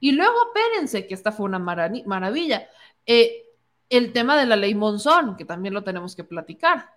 Y 0.00 0.10
luego, 0.10 0.34
espérense, 0.48 1.06
que 1.06 1.14
esta 1.14 1.30
fue 1.30 1.46
una 1.46 1.60
maravilla. 1.60 2.68
Eh, 3.06 3.44
el 3.88 4.12
tema 4.12 4.36
de 4.36 4.46
la 4.46 4.56
ley 4.56 4.74
Monzón, 4.74 5.36
que 5.36 5.44
también 5.44 5.72
lo 5.72 5.84
tenemos 5.84 6.16
que 6.16 6.24
platicar. 6.24 6.96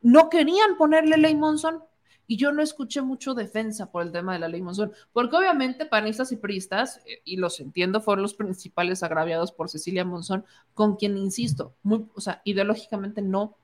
No 0.00 0.30
querían 0.30 0.76
ponerle 0.76 1.16
ley 1.16 1.34
Monzón. 1.34 1.82
Y 2.28 2.36
yo 2.36 2.52
no 2.52 2.62
escuché 2.62 3.02
mucho 3.02 3.34
defensa 3.34 3.90
por 3.90 4.04
el 4.04 4.12
tema 4.12 4.34
de 4.34 4.38
la 4.38 4.46
ley 4.46 4.62
Monzón, 4.62 4.92
porque 5.12 5.34
obviamente 5.34 5.86
panistas 5.86 6.30
y 6.30 6.36
priistas, 6.36 7.00
eh, 7.04 7.20
y 7.24 7.36
los 7.36 7.58
entiendo, 7.58 8.00
fueron 8.00 8.22
los 8.22 8.34
principales 8.34 9.02
agraviados 9.02 9.50
por 9.50 9.68
Cecilia 9.68 10.04
Monzón, 10.04 10.44
con 10.72 10.94
quien, 10.94 11.16
insisto, 11.18 11.74
o 11.82 12.20
sea, 12.20 12.42
ideológicamente 12.44 13.22
no, 13.22 13.56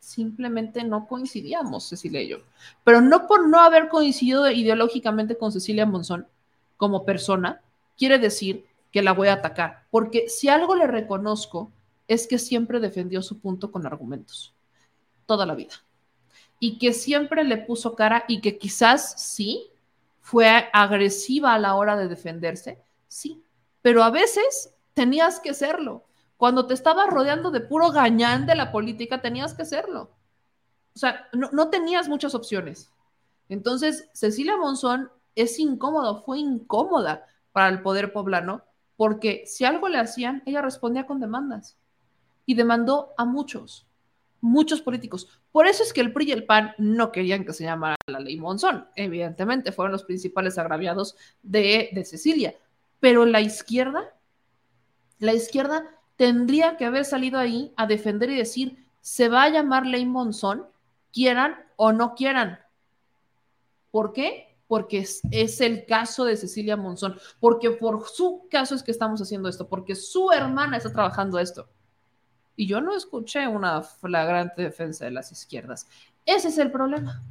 simplemente 0.00 0.82
no 0.82 1.06
coincidíamos, 1.06 1.88
Cecilia 1.88 2.22
y 2.22 2.28
yo. 2.28 2.38
Pero 2.82 3.00
no 3.00 3.26
por 3.26 3.48
no 3.48 3.60
haber 3.60 3.88
coincidido 3.88 4.50
ideológicamente 4.50 5.36
con 5.36 5.52
Cecilia 5.52 5.86
Monzón 5.86 6.26
como 6.76 7.04
persona, 7.04 7.60
quiere 7.96 8.18
decir 8.18 8.64
que 8.90 9.02
la 9.02 9.12
voy 9.12 9.28
a 9.28 9.34
atacar, 9.34 9.84
porque 9.90 10.28
si 10.28 10.48
algo 10.48 10.74
le 10.74 10.86
reconozco 10.86 11.70
es 12.08 12.26
que 12.26 12.38
siempre 12.38 12.80
defendió 12.80 13.22
su 13.22 13.38
punto 13.38 13.70
con 13.70 13.86
argumentos, 13.86 14.52
toda 15.26 15.46
la 15.46 15.54
vida 15.54 15.74
y 16.58 16.78
que 16.78 16.92
siempre 16.92 17.44
le 17.44 17.56
puso 17.56 17.94
cara 17.96 18.24
y 18.28 18.40
que 18.40 18.58
quizás 18.58 19.14
sí 19.20 19.70
fue 20.20 20.68
agresiva 20.72 21.54
a 21.54 21.58
la 21.58 21.74
hora 21.74 21.96
de 21.96 22.08
defenderse, 22.08 22.78
sí, 23.08 23.42
pero 23.82 24.02
a 24.02 24.10
veces 24.10 24.74
tenías 24.94 25.40
que 25.40 25.54
serlo. 25.54 26.04
Cuando 26.40 26.66
te 26.66 26.72
estabas 26.72 27.10
rodeando 27.10 27.50
de 27.50 27.60
puro 27.60 27.90
gañán 27.90 28.46
de 28.46 28.54
la 28.54 28.72
política, 28.72 29.20
tenías 29.20 29.52
que 29.52 29.66
serlo. 29.66 30.10
O 30.94 30.98
sea, 30.98 31.28
no, 31.34 31.50
no 31.52 31.68
tenías 31.68 32.08
muchas 32.08 32.34
opciones. 32.34 32.90
Entonces, 33.50 34.08
Cecilia 34.14 34.56
Monzón 34.56 35.10
es 35.34 35.58
incómoda, 35.58 36.14
fue 36.22 36.38
incómoda 36.38 37.26
para 37.52 37.68
el 37.68 37.82
poder 37.82 38.14
poblano, 38.14 38.62
porque 38.96 39.44
si 39.46 39.66
algo 39.66 39.90
le 39.90 39.98
hacían, 39.98 40.42
ella 40.46 40.62
respondía 40.62 41.04
con 41.04 41.20
demandas 41.20 41.76
y 42.46 42.54
demandó 42.54 43.12
a 43.18 43.26
muchos 43.26 43.86
muchos 44.40 44.80
políticos. 44.80 45.28
Por 45.52 45.66
eso 45.66 45.82
es 45.82 45.92
que 45.92 46.00
el 46.00 46.14
PRI 46.14 46.30
y 46.30 46.32
el 46.32 46.46
PAN 46.46 46.72
no 46.78 47.12
querían 47.12 47.44
que 47.44 47.52
se 47.52 47.64
llamara 47.64 47.96
la 48.06 48.18
ley 48.18 48.38
Monzón. 48.38 48.88
Evidentemente, 48.96 49.72
fueron 49.72 49.92
los 49.92 50.04
principales 50.04 50.56
agraviados 50.56 51.16
de, 51.42 51.90
de 51.92 52.04
Cecilia. 52.06 52.54
Pero 52.98 53.26
la 53.26 53.42
izquierda, 53.42 54.14
la 55.18 55.34
izquierda 55.34 55.99
tendría 56.20 56.76
que 56.76 56.84
haber 56.84 57.06
salido 57.06 57.38
ahí 57.38 57.72
a 57.78 57.86
defender 57.86 58.28
y 58.28 58.36
decir, 58.36 58.86
se 59.00 59.30
va 59.30 59.44
a 59.44 59.48
llamar 59.48 59.86
ley 59.86 60.04
Monzón, 60.04 60.66
quieran 61.14 61.56
o 61.76 61.92
no 61.92 62.14
quieran. 62.14 62.58
¿Por 63.90 64.12
qué? 64.12 64.54
Porque 64.68 64.98
es, 64.98 65.60
el 65.62 65.86
caso 65.86 66.26
de 66.26 66.36
Cecilia 66.36 66.76
Monzón, 66.76 67.16
porque 67.40 67.70
por 67.70 68.06
su 68.06 68.46
caso 68.50 68.74
es 68.74 68.82
que 68.82 68.90
estamos 68.90 69.22
haciendo 69.22 69.48
esto, 69.48 69.66
porque 69.66 69.94
su 69.94 70.30
hermana 70.30 70.76
está 70.76 70.92
trabajando 70.92 71.38
esto. 71.38 71.70
Y 72.54 72.66
yo 72.66 72.82
no 72.82 72.94
escuché 72.94 73.48
una 73.48 73.80
flagrante 73.80 74.60
defensa 74.60 75.06
de 75.06 75.12
las 75.12 75.32
izquierdas. 75.32 75.88
Ese 76.26 76.48
es 76.48 76.58
el 76.58 76.70
problema. 76.70 77.22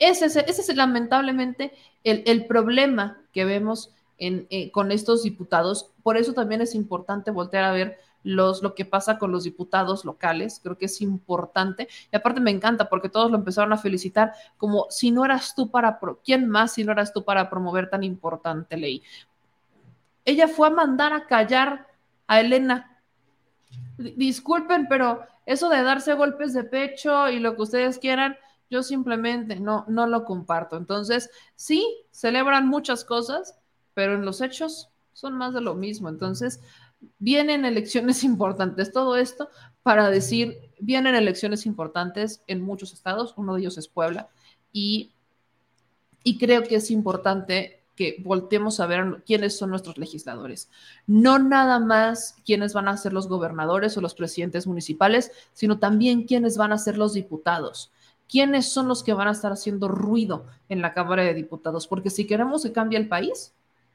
Ese 0.00 0.24
es, 0.24 0.34
ese 0.34 0.62
es 0.62 0.76
lamentablemente 0.76 1.72
el 2.02 2.46
problema 2.46 3.22
que 3.32 3.44
vemos 3.44 3.94
en, 4.20 4.46
eh, 4.50 4.70
con 4.70 4.92
estos 4.92 5.24
diputados. 5.24 5.90
Por 6.04 6.16
eso 6.16 6.32
también 6.32 6.60
es 6.60 6.76
importante 6.76 7.32
voltear 7.32 7.64
a 7.64 7.72
ver 7.72 7.98
los, 8.22 8.62
lo 8.62 8.76
que 8.76 8.84
pasa 8.84 9.18
con 9.18 9.32
los 9.32 9.42
diputados 9.42 10.04
locales. 10.04 10.60
Creo 10.62 10.78
que 10.78 10.86
es 10.86 11.00
importante. 11.00 11.88
Y 12.12 12.16
aparte 12.16 12.40
me 12.40 12.52
encanta 12.52 12.88
porque 12.88 13.08
todos 13.08 13.32
lo 13.32 13.36
empezaron 13.36 13.72
a 13.72 13.78
felicitar 13.78 14.32
como 14.56 14.86
si 14.90 15.10
no 15.10 15.24
eras 15.24 15.54
tú 15.56 15.70
para... 15.70 15.98
Pro 15.98 16.20
¿Quién 16.24 16.48
más 16.48 16.74
si 16.74 16.84
no 16.84 16.92
eras 16.92 17.12
tú 17.12 17.24
para 17.24 17.50
promover 17.50 17.90
tan 17.90 18.04
importante 18.04 18.76
ley? 18.76 19.02
Ella 20.24 20.46
fue 20.46 20.68
a 20.68 20.70
mandar 20.70 21.12
a 21.12 21.26
callar 21.26 21.88
a 22.28 22.40
Elena 22.40 22.90
disculpen, 24.00 24.88
pero 24.88 25.22
eso 25.46 25.68
de 25.68 25.82
darse 25.82 26.14
golpes 26.14 26.52
de 26.52 26.64
pecho 26.64 27.28
y 27.28 27.38
lo 27.38 27.56
que 27.56 27.62
ustedes 27.62 27.98
quieran, 27.98 28.36
yo 28.70 28.82
simplemente 28.82 29.58
no, 29.58 29.84
no 29.88 30.06
lo 30.06 30.24
comparto. 30.24 30.76
Entonces, 30.76 31.30
sí, 31.54 31.84
celebran 32.10 32.68
muchas 32.68 33.04
cosas, 33.04 33.58
pero 33.94 34.14
en 34.14 34.24
los 34.24 34.40
hechos 34.40 34.88
son 35.12 35.34
más 35.34 35.54
de 35.54 35.60
lo 35.60 35.74
mismo. 35.74 36.08
Entonces, 36.08 36.60
vienen 37.18 37.64
elecciones 37.64 38.24
importantes. 38.24 38.92
Todo 38.92 39.16
esto 39.16 39.48
para 39.82 40.10
decir, 40.10 40.70
vienen 40.78 41.14
elecciones 41.14 41.66
importantes 41.66 42.42
en 42.46 42.60
muchos 42.60 42.92
estados, 42.92 43.34
uno 43.36 43.54
de 43.54 43.60
ellos 43.60 43.78
es 43.78 43.88
Puebla, 43.88 44.28
y, 44.72 45.12
y 46.22 46.38
creo 46.38 46.62
que 46.64 46.76
es 46.76 46.90
importante 46.90 47.80
que 47.96 48.16
volteemos 48.22 48.80
a 48.80 48.86
ver 48.86 49.22
quiénes 49.26 49.58
son 49.58 49.70
nuestros 49.70 49.98
legisladores. 49.98 50.70
No 51.06 51.38
nada 51.38 51.78
más 51.78 52.34
quiénes 52.46 52.72
van 52.72 52.88
a 52.88 52.96
ser 52.96 53.12
los 53.12 53.28
gobernadores 53.28 53.96
o 53.96 54.00
los 54.00 54.14
presidentes 54.14 54.66
municipales, 54.66 55.32
sino 55.52 55.78
también 55.78 56.24
quiénes 56.24 56.56
van 56.56 56.72
a 56.72 56.78
ser 56.78 56.96
los 56.96 57.12
diputados. 57.12 57.90
¿Quiénes 58.26 58.72
son 58.72 58.86
los 58.88 59.02
que 59.02 59.12
van 59.12 59.28
a 59.28 59.32
estar 59.32 59.52
haciendo 59.52 59.88
ruido 59.88 60.46
en 60.68 60.80
la 60.80 60.94
Cámara 60.94 61.24
de 61.24 61.34
Diputados? 61.34 61.86
Porque 61.88 62.10
si 62.10 62.26
queremos 62.26 62.62
que 62.62 62.72
cambie 62.72 62.98
el 62.98 63.08
país, 63.08 63.52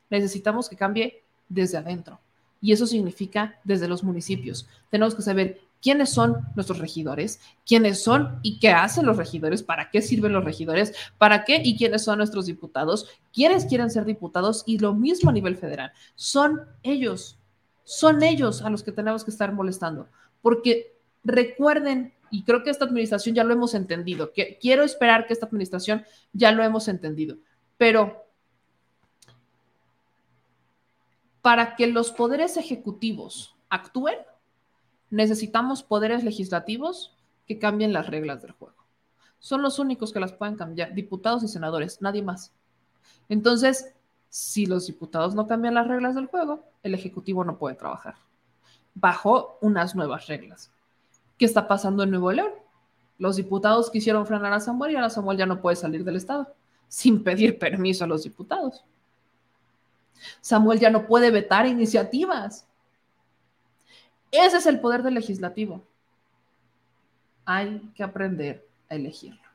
necesitamos 0.09 0.69
que 0.69 0.75
cambie 0.75 1.23
desde 1.49 1.77
adentro. 1.77 2.19
Y 2.61 2.71
eso 2.71 2.87
significa 2.87 3.59
desde 3.63 3.87
los 3.87 4.03
municipios. 4.03 4.67
Tenemos 4.89 5.13
que 5.13 5.21
saber 5.21 5.61
quiénes 5.85 6.09
son 6.09 6.47
nuestros 6.55 6.79
regidores, 6.79 7.39
quiénes 7.63 8.01
son 8.01 8.39
y 8.41 8.57
qué 8.59 8.69
hacen 8.69 9.05
los 9.05 9.17
regidores, 9.17 9.61
para 9.61 9.91
qué 9.91 10.01
sirven 10.01 10.33
los 10.33 10.43
regidores, 10.43 10.93
para 11.19 11.43
qué 11.43 11.61
y 11.63 11.77
quiénes 11.77 12.03
son 12.03 12.17
nuestros 12.17 12.47
diputados, 12.47 13.07
quiénes 13.31 13.65
quieren 13.65 13.91
ser 13.91 14.03
diputados 14.05 14.63
y 14.65 14.79
lo 14.79 14.95
mismo 14.95 15.29
a 15.29 15.33
nivel 15.33 15.55
federal. 15.57 15.91
Son 16.15 16.61
ellos, 16.81 17.37
son 17.83 18.23
ellos 18.23 18.63
a 18.63 18.71
los 18.71 18.81
que 18.81 18.91
tenemos 18.91 19.23
que 19.23 19.29
estar 19.29 19.53
molestando, 19.53 20.07
porque 20.41 20.95
recuerden, 21.23 22.13
y 22.31 22.41
creo 22.41 22.63
que 22.63 22.71
esta 22.71 22.85
administración 22.85 23.35
ya 23.35 23.43
lo 23.43 23.53
hemos 23.53 23.75
entendido, 23.75 24.33
que 24.33 24.57
quiero 24.59 24.81
esperar 24.81 25.27
que 25.27 25.33
esta 25.33 25.45
administración 25.45 26.03
ya 26.33 26.51
lo 26.51 26.63
hemos 26.63 26.87
entendido, 26.87 27.37
pero 27.77 28.24
para 31.45 31.75
que 31.75 31.85
los 31.85 32.11
poderes 32.11 32.57
ejecutivos 32.57 33.55
actúen, 33.69 34.17
necesitamos 35.11 35.83
poderes 35.83 36.23
legislativos 36.23 37.15
que 37.45 37.59
cambien 37.59 37.93
las 37.93 38.07
reglas 38.07 38.41
del 38.41 38.53
juego. 38.53 38.73
son 39.37 39.61
los 39.61 39.77
únicos 39.77 40.11
que 40.11 40.19
las 40.19 40.33
pueden 40.33 40.55
cambiar, 40.55 40.95
diputados 40.95 41.43
y 41.43 41.47
senadores, 41.47 42.01
nadie 42.01 42.23
más. 42.23 42.51
Entonces, 43.29 43.93
si 44.27 44.65
los 44.65 44.87
diputados 44.87 45.35
no 45.35 45.45
cambian 45.45 45.75
las 45.75 45.87
reglas 45.87 46.15
del 46.15 46.25
juego, 46.25 46.63
el 46.81 46.95
Ejecutivo 46.95 47.43
no 47.43 47.59
puede 47.59 47.75
trabajar 47.75 48.15
bajo 48.95 49.59
unas 49.61 49.93
nuevas 49.93 50.25
reglas. 50.25 50.71
¿Qué 51.37 51.45
está 51.45 51.67
pasando 51.67 52.01
en 52.01 52.09
Nuevo 52.09 52.31
León? 52.31 52.53
Los 53.19 53.35
diputados 53.35 53.91
quisieron 53.91 54.25
frenar 54.25 54.51
a 54.51 54.59
Samuel 54.59 54.93
y 54.93 54.95
ahora 54.95 55.11
Samuel 55.11 55.37
ya 55.37 55.45
no 55.45 55.61
puede 55.61 55.75
salir 55.75 56.03
del 56.03 56.15
Estado 56.15 56.55
sin 56.87 57.23
pedir 57.23 57.59
permiso 57.59 58.03
a 58.03 58.07
los 58.07 58.23
diputados. 58.23 58.83
Samuel 60.41 60.79
ya 60.79 60.89
no 60.89 61.05
puede 61.07 61.31
vetar 61.31 61.65
iniciativas. 61.65 62.67
Ese 64.31 64.57
es 64.57 64.65
el 64.65 64.79
poder 64.79 65.03
del 65.03 65.13
legislativo. 65.13 65.83
Hay 67.45 67.79
que 67.95 68.03
aprender 68.03 68.67
a 68.89 68.95
elegirlo. 68.95 69.45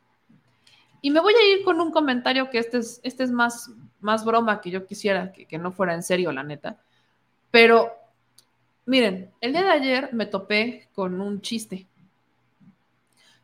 Y 1.03 1.11
me 1.11 1.21
voy 1.21 1.35
a 1.35 1.53
ir 1.53 1.65
con 1.65 1.81
un 1.81 1.91
comentario 1.91 2.51
que 2.51 2.59
este 2.59 2.79
es, 2.79 3.01
este 3.03 3.25
es 3.25 3.31
más, 3.31 3.71
más 4.01 4.25
broma 4.25 4.61
que 4.61 4.71
yo 4.71 4.87
quisiera, 4.87 5.33
que, 5.33 5.59
no 5.59 5.73
fuera 5.73 5.95
en 5.95 6.03
serio, 6.03 6.31
la 6.33 6.43
neta. 6.43 6.79
Pero 7.51 7.91
miren, 8.85 9.31
el 9.41 9.53
día 9.53 9.63
de 9.63 9.71
ayer 9.71 10.13
me 10.13 10.27
topé 10.27 10.89
con 10.95 11.21
un 11.21 11.41
chiste. 11.41 11.87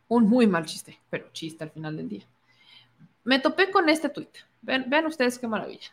Un 0.09 0.29
muy 0.29 0.47
mal 0.47 0.67
chiste, 0.67 1.01
pero 1.11 1.31
chiste 1.33 1.65
al 1.65 1.71
final 1.71 1.97
del 1.97 2.09
día. 2.09 2.27
Me 3.25 3.41
topé 3.41 3.71
con 3.71 3.89
este 3.89 4.09
tuit. 4.09 4.31
Vean, 4.63 5.07
ustedes 5.07 5.39
qué 5.39 5.49
maravilla. 5.49 5.91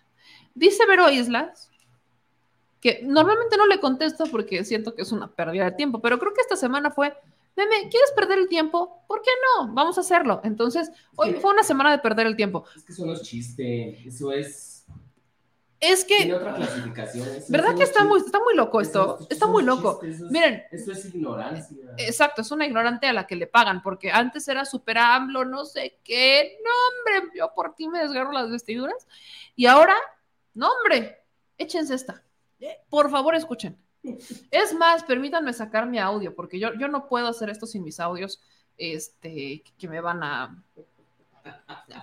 Dice 0.55 0.85
Vero 0.85 1.09
Islas, 1.09 1.69
que 2.79 3.01
normalmente 3.03 3.57
no 3.57 3.65
le 3.65 3.79
contesto 3.79 4.25
porque 4.29 4.63
siento 4.65 4.93
que 4.93 5.03
es 5.03 5.11
una 5.11 5.27
pérdida 5.27 5.65
de 5.65 5.71
tiempo, 5.71 6.01
pero 6.01 6.19
creo 6.19 6.33
que 6.33 6.41
esta 6.41 6.55
semana 6.55 6.91
fue, 6.91 7.15
Meme, 7.55 7.87
¿quieres 7.89 8.11
perder 8.15 8.39
el 8.39 8.49
tiempo? 8.49 9.03
¿Por 9.07 9.21
qué 9.21 9.29
no? 9.57 9.73
Vamos 9.73 9.97
a 9.97 10.01
hacerlo. 10.01 10.41
Entonces, 10.43 10.91
hoy 11.15 11.33
fue 11.33 11.51
una 11.51 11.63
semana 11.63 11.91
de 11.91 11.99
perder 11.99 12.25
el 12.25 12.35
tiempo. 12.35 12.65
Es 12.75 12.83
que 12.83 12.93
eso 12.93 13.05
no 13.05 13.13
es 13.13 13.21
chiste, 13.21 14.05
eso 14.05 14.31
es 14.31 14.72
es 15.83 16.05
que. 16.05 16.15
Tiene 16.17 16.35
otra 16.35 16.55
clasificación. 16.55 17.27
¿Verdad 17.49 17.75
que 17.75 17.83
está 17.83 18.05
muy, 18.05 18.19
está 18.19 18.39
muy 18.39 18.55
loco 18.55 18.79
esto? 18.79 19.19
está 19.29 19.47
muy 19.47 19.63
loco. 19.63 19.99
Miren. 20.29 20.63
Esto 20.71 20.93
es 20.93 21.05
ignorancia. 21.13 21.77
Exacto, 21.97 22.41
es 22.41 22.51
una 22.51 22.65
ignorante 22.65 23.07
a 23.07 23.13
la 23.13 23.27
que 23.27 23.35
le 23.35 23.47
pagan, 23.47 23.81
porque 23.81 24.11
antes 24.11 24.47
era 24.47 24.65
super 24.65 24.97
AMLO, 24.97 25.45
no 25.45 25.65
sé 25.65 25.99
qué. 26.03 26.57
No, 26.63 26.71
hombre, 27.19 27.31
yo 27.37 27.53
por 27.53 27.75
ti 27.75 27.87
me 27.89 27.99
desgarro 27.99 28.31
las 28.31 28.49
vestiduras. 28.49 29.07
Y 29.55 29.65
ahora, 29.65 29.95
no, 30.53 30.69
hombre, 30.69 31.21
échense 31.57 31.93
esta. 31.93 32.23
Por 32.89 33.11
favor, 33.11 33.35
escuchen. 33.35 33.77
Es 34.51 34.73
más, 34.73 35.03
permítanme 35.03 35.53
sacar 35.53 35.85
mi 35.85 35.99
audio, 35.99 36.35
porque 36.35 36.59
yo, 36.59 36.73
yo 36.73 36.87
no 36.87 37.07
puedo 37.07 37.27
hacer 37.27 37.49
esto 37.49 37.65
sin 37.65 37.83
mis 37.83 37.99
audios 37.99 38.41
este, 38.77 39.63
que 39.77 39.87
me 39.87 40.01
van 40.01 40.23
a. 40.23 40.63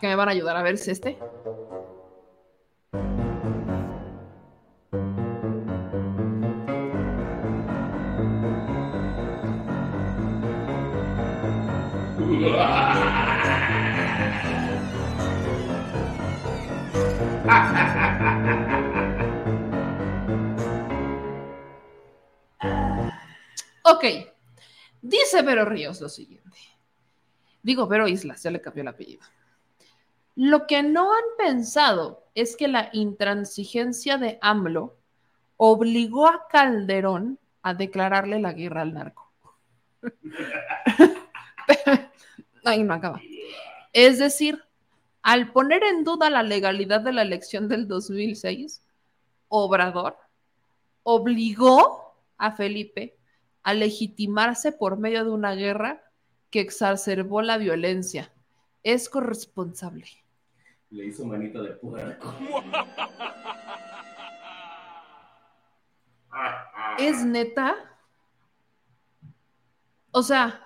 que 0.00 0.07
me 0.07 0.15
van 0.15 0.28
a 0.28 0.33
ayudar 0.33 0.57
a 0.57 0.62
ver 0.62 0.78
si 0.78 0.91
este. 0.91 1.18
ok, 23.85 24.05
dice 25.02 25.43
Vero 25.43 25.67
Ríos 25.67 26.01
lo 26.01 26.09
siguiente. 26.09 26.57
Digo, 27.62 27.86
Vero 27.86 28.09
Islas, 28.09 28.43
ya 28.43 28.51
le 28.51 28.62
cambió 28.62 28.81
el 28.83 28.89
apellido. 28.89 29.23
Lo 30.35 30.67
que 30.67 30.83
no 30.83 31.12
han 31.12 31.25
pensado 31.36 32.25
es 32.35 32.57
que 32.57 32.69
la 32.69 32.89
intransigencia 32.94 34.17
de 34.17 34.39
AMLO 34.41 34.97
obligó 35.59 36.27
a 36.27 36.47
Calderón 36.49 37.39
a 37.60 37.75
declararle 37.75 38.41
la 38.41 38.55
guerra 38.55 38.81
al 38.81 38.94
narco. 38.94 39.31
Ahí 42.65 42.83
no 42.83 42.95
acaba. 42.95 43.21
Es 43.93 44.19
decir, 44.19 44.63
al 45.23 45.53
poner 45.53 45.83
en 45.83 46.05
duda 46.05 46.31
la 46.31 46.43
legalidad 46.43 47.01
de 47.01 47.13
la 47.13 47.23
elección 47.23 47.69
del 47.69 47.89
2006, 47.89 48.83
Obrador 49.49 50.17
obligó 51.03 52.15
a 52.39 52.53
Felipe 52.53 53.17
a 53.63 53.75
legitimarse 53.75 54.73
por 54.73 54.99
medio 54.99 55.25
de 55.25 55.31
una 55.31 55.55
guerra 55.55 56.03
que 56.51 56.61
exacerbó 56.61 57.43
la 57.43 57.59
violencia. 57.59 58.33
Es 58.83 59.09
corresponsable. 59.09 60.09
Le 60.91 61.07
hizo 61.07 61.25
manito 61.25 61.63
de 61.63 61.73
puerco. 61.73 62.35
¿Es 66.99 67.25
neta? 67.25 67.77
O 70.11 70.23
sea, 70.23 70.61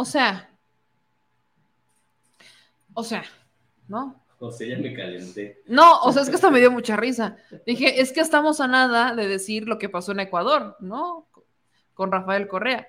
o 0.00 0.04
sea, 0.04 0.48
o 2.94 3.02
sea, 3.02 3.24
¿no? 3.88 4.22
O 4.38 4.52
sea, 4.52 4.68
ya 4.68 4.78
me 4.78 4.94
calenté. 4.94 5.60
No, 5.66 6.02
o 6.02 6.12
sea, 6.12 6.22
es 6.22 6.30
que 6.30 6.36
esto 6.36 6.52
me 6.52 6.60
dio 6.60 6.70
mucha 6.70 6.94
risa. 6.94 7.36
Dije, 7.66 8.00
es 8.00 8.12
que 8.12 8.20
estamos 8.20 8.60
a 8.60 8.68
nada 8.68 9.16
de 9.16 9.26
decir 9.26 9.66
lo 9.66 9.76
que 9.76 9.88
pasó 9.88 10.12
en 10.12 10.20
Ecuador, 10.20 10.76
¿no? 10.78 11.26
Con 11.94 12.12
Rafael 12.12 12.46
Correa, 12.46 12.86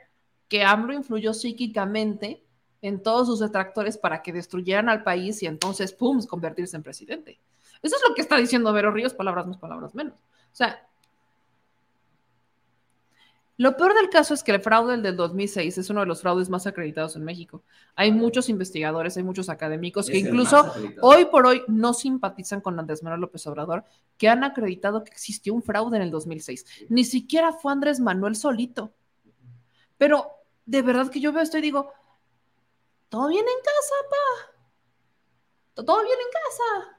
que 0.48 0.64
AMLO 0.64 0.94
influyó 0.94 1.34
psíquicamente 1.34 2.44
en 2.84 3.02
todos 3.02 3.26
sus 3.26 3.40
detractores 3.40 3.98
para 3.98 4.22
que 4.22 4.32
destruyeran 4.32 4.88
al 4.88 5.02
país 5.02 5.42
y 5.42 5.48
entonces, 5.48 5.94
¡pum!, 5.94 6.24
convertirse 6.28 6.78
en 6.78 6.84
presidente. 6.84 7.40
Eso 7.82 7.96
es 7.96 8.04
lo 8.08 8.14
que 8.14 8.22
está 8.22 8.38
diciendo 8.38 8.72
Vero 8.72 8.92
Ríos, 8.92 9.16
palabras 9.16 9.48
más, 9.48 9.58
palabras 9.58 9.96
menos. 9.96 10.14
O 10.14 10.56
sea, 10.56 10.88
lo 13.60 13.76
peor 13.76 13.94
del 13.94 14.10
caso 14.10 14.34
es 14.34 14.42
que 14.42 14.54
el 14.54 14.62
fraude 14.62 14.96
del 14.96 15.18
2006 15.18 15.78
es 15.78 15.90
uno 15.90 16.00
de 16.00 16.06
los 16.06 16.22
fraudes 16.22 16.50
más 16.50 16.66
acreditados 16.66 17.18
en 17.18 17.26
México. 17.26 17.62
Hay 17.94 18.10
muchos 18.10 18.48
investigadores, 18.48 19.18
hay 19.18 19.24
muchos 19.24 19.50
académicos 19.50 20.10
que 20.10 20.18
incluso 20.18 20.72
hoy 21.02 21.26
por 21.26 21.46
hoy 21.46 21.64
no 21.68 21.94
simpatizan 21.94 22.62
con 22.62 22.80
Andrés 22.80 23.04
Manuel 23.04 23.20
López 23.20 23.46
Obrador, 23.48 23.84
que 24.18 24.30
han 24.30 24.46
acreditado 24.46 25.04
que 25.04 25.12
existió 25.12 25.54
un 25.54 25.62
fraude 25.62 25.98
en 25.98 26.04
el 26.04 26.10
2006. 26.10 26.88
Ni 26.88 27.04
siquiera 27.04 27.52
fue 27.52 27.74
Andrés 27.74 28.00
Manuel 28.00 28.38
solito. 28.38 28.94
Pero 29.98 30.32
de 30.66 30.82
verdad 30.82 31.12
que 31.12 31.20
yo 31.20 31.34
veo 31.34 31.44
esto 31.44 31.58
y 31.58 31.62
digo, 31.62 31.92
todo 33.10 33.28
bien 33.28 33.46
en 33.46 33.62
casa, 33.62 33.96
pa. 35.76 35.84
Todo 35.84 36.02
bien 36.02 36.18
en 36.18 36.32
casa. 36.32 36.98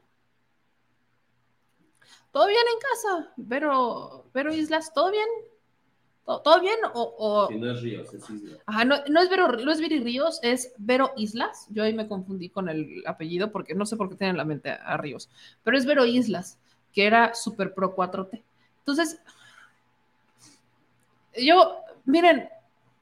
Todo 2.30 2.46
bien 2.48 2.66
en 2.70 2.80
casa. 2.80 3.34
Pero, 3.48 4.26
pero 4.32 4.52
Islas, 4.52 4.92
¿todo 4.92 5.10
bien? 5.10 5.26
¿Todo 6.24 6.60
bien? 6.60 6.78
O, 6.94 7.48
no 7.50 7.70
es 7.72 7.82
Ríos, 7.82 8.14
es 8.14 8.30
Islas. 8.30 8.60
Ajá, 8.66 8.84
no, 8.84 8.94
es 8.94 9.28
Vero, 9.28 9.48
no 9.48 9.72
es 9.72 9.78
Ríos, 9.80 10.38
es 10.42 10.72
Vero 10.78 11.12
Islas. 11.16 11.66
Yo 11.70 11.82
ahí 11.82 11.92
me 11.92 12.06
confundí 12.06 12.48
con 12.48 12.68
el 12.68 13.02
apellido 13.06 13.50
porque 13.50 13.74
no 13.74 13.84
sé 13.84 13.96
por 13.96 14.08
qué 14.08 14.14
tienen 14.14 14.34
en 14.34 14.38
la 14.38 14.44
mente 14.44 14.70
a, 14.70 14.96
Ríos. 14.96 15.28
Pero 15.64 15.76
es 15.76 15.86
Vero 15.86 16.06
Islas, 16.06 16.58
que 16.92 17.06
era 17.06 17.34
super 17.34 17.74
pro 17.74 17.96
4T. 17.96 18.42
Entonces, 18.78 19.20
yo, 21.36 21.78
miren, 22.04 22.48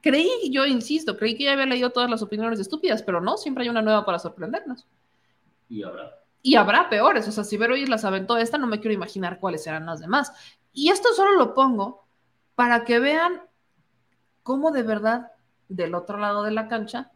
creí, 0.01 0.49
yo 0.51 0.65
insisto, 0.65 1.15
creí 1.15 1.37
que 1.37 1.43
ya 1.43 1.53
había 1.53 1.67
leído 1.67 1.91
todas 1.91 2.09
las 2.09 2.23
opiniones 2.23 2.59
estúpidas, 2.59 3.03
pero 3.03 3.21
no, 3.21 3.37
siempre 3.37 3.63
hay 3.63 3.69
una 3.69 3.83
nueva 3.83 4.05
para 4.05 4.17
sorprendernos. 4.17 4.87
Y 5.69 5.83
habrá. 5.83 6.15
Y 6.41 6.55
habrá 6.55 6.89
peores, 6.89 7.27
o 7.27 7.31
sea, 7.31 7.43
si 7.43 7.57
Vero 7.57 7.75
Islas 7.75 8.05
aventó 8.05 8.37
esta, 8.37 8.57
no 8.57 8.65
me 8.65 8.79
quiero 8.79 8.93
imaginar 8.93 9.39
cuáles 9.39 9.63
serán 9.63 9.85
las 9.85 9.99
demás. 9.99 10.31
Y 10.73 10.89
esto 10.89 11.09
solo 11.13 11.33
lo 11.33 11.53
pongo 11.53 12.08
para 12.59 12.83
que 12.83 12.99
vean 12.99 13.41
cómo 14.43 14.71
de 14.71 14.83
verdad 14.83 15.31
del 15.69 15.95
otro 15.95 16.17
lado 16.17 16.43
de 16.43 16.51
la 16.51 16.67
cancha, 16.67 17.09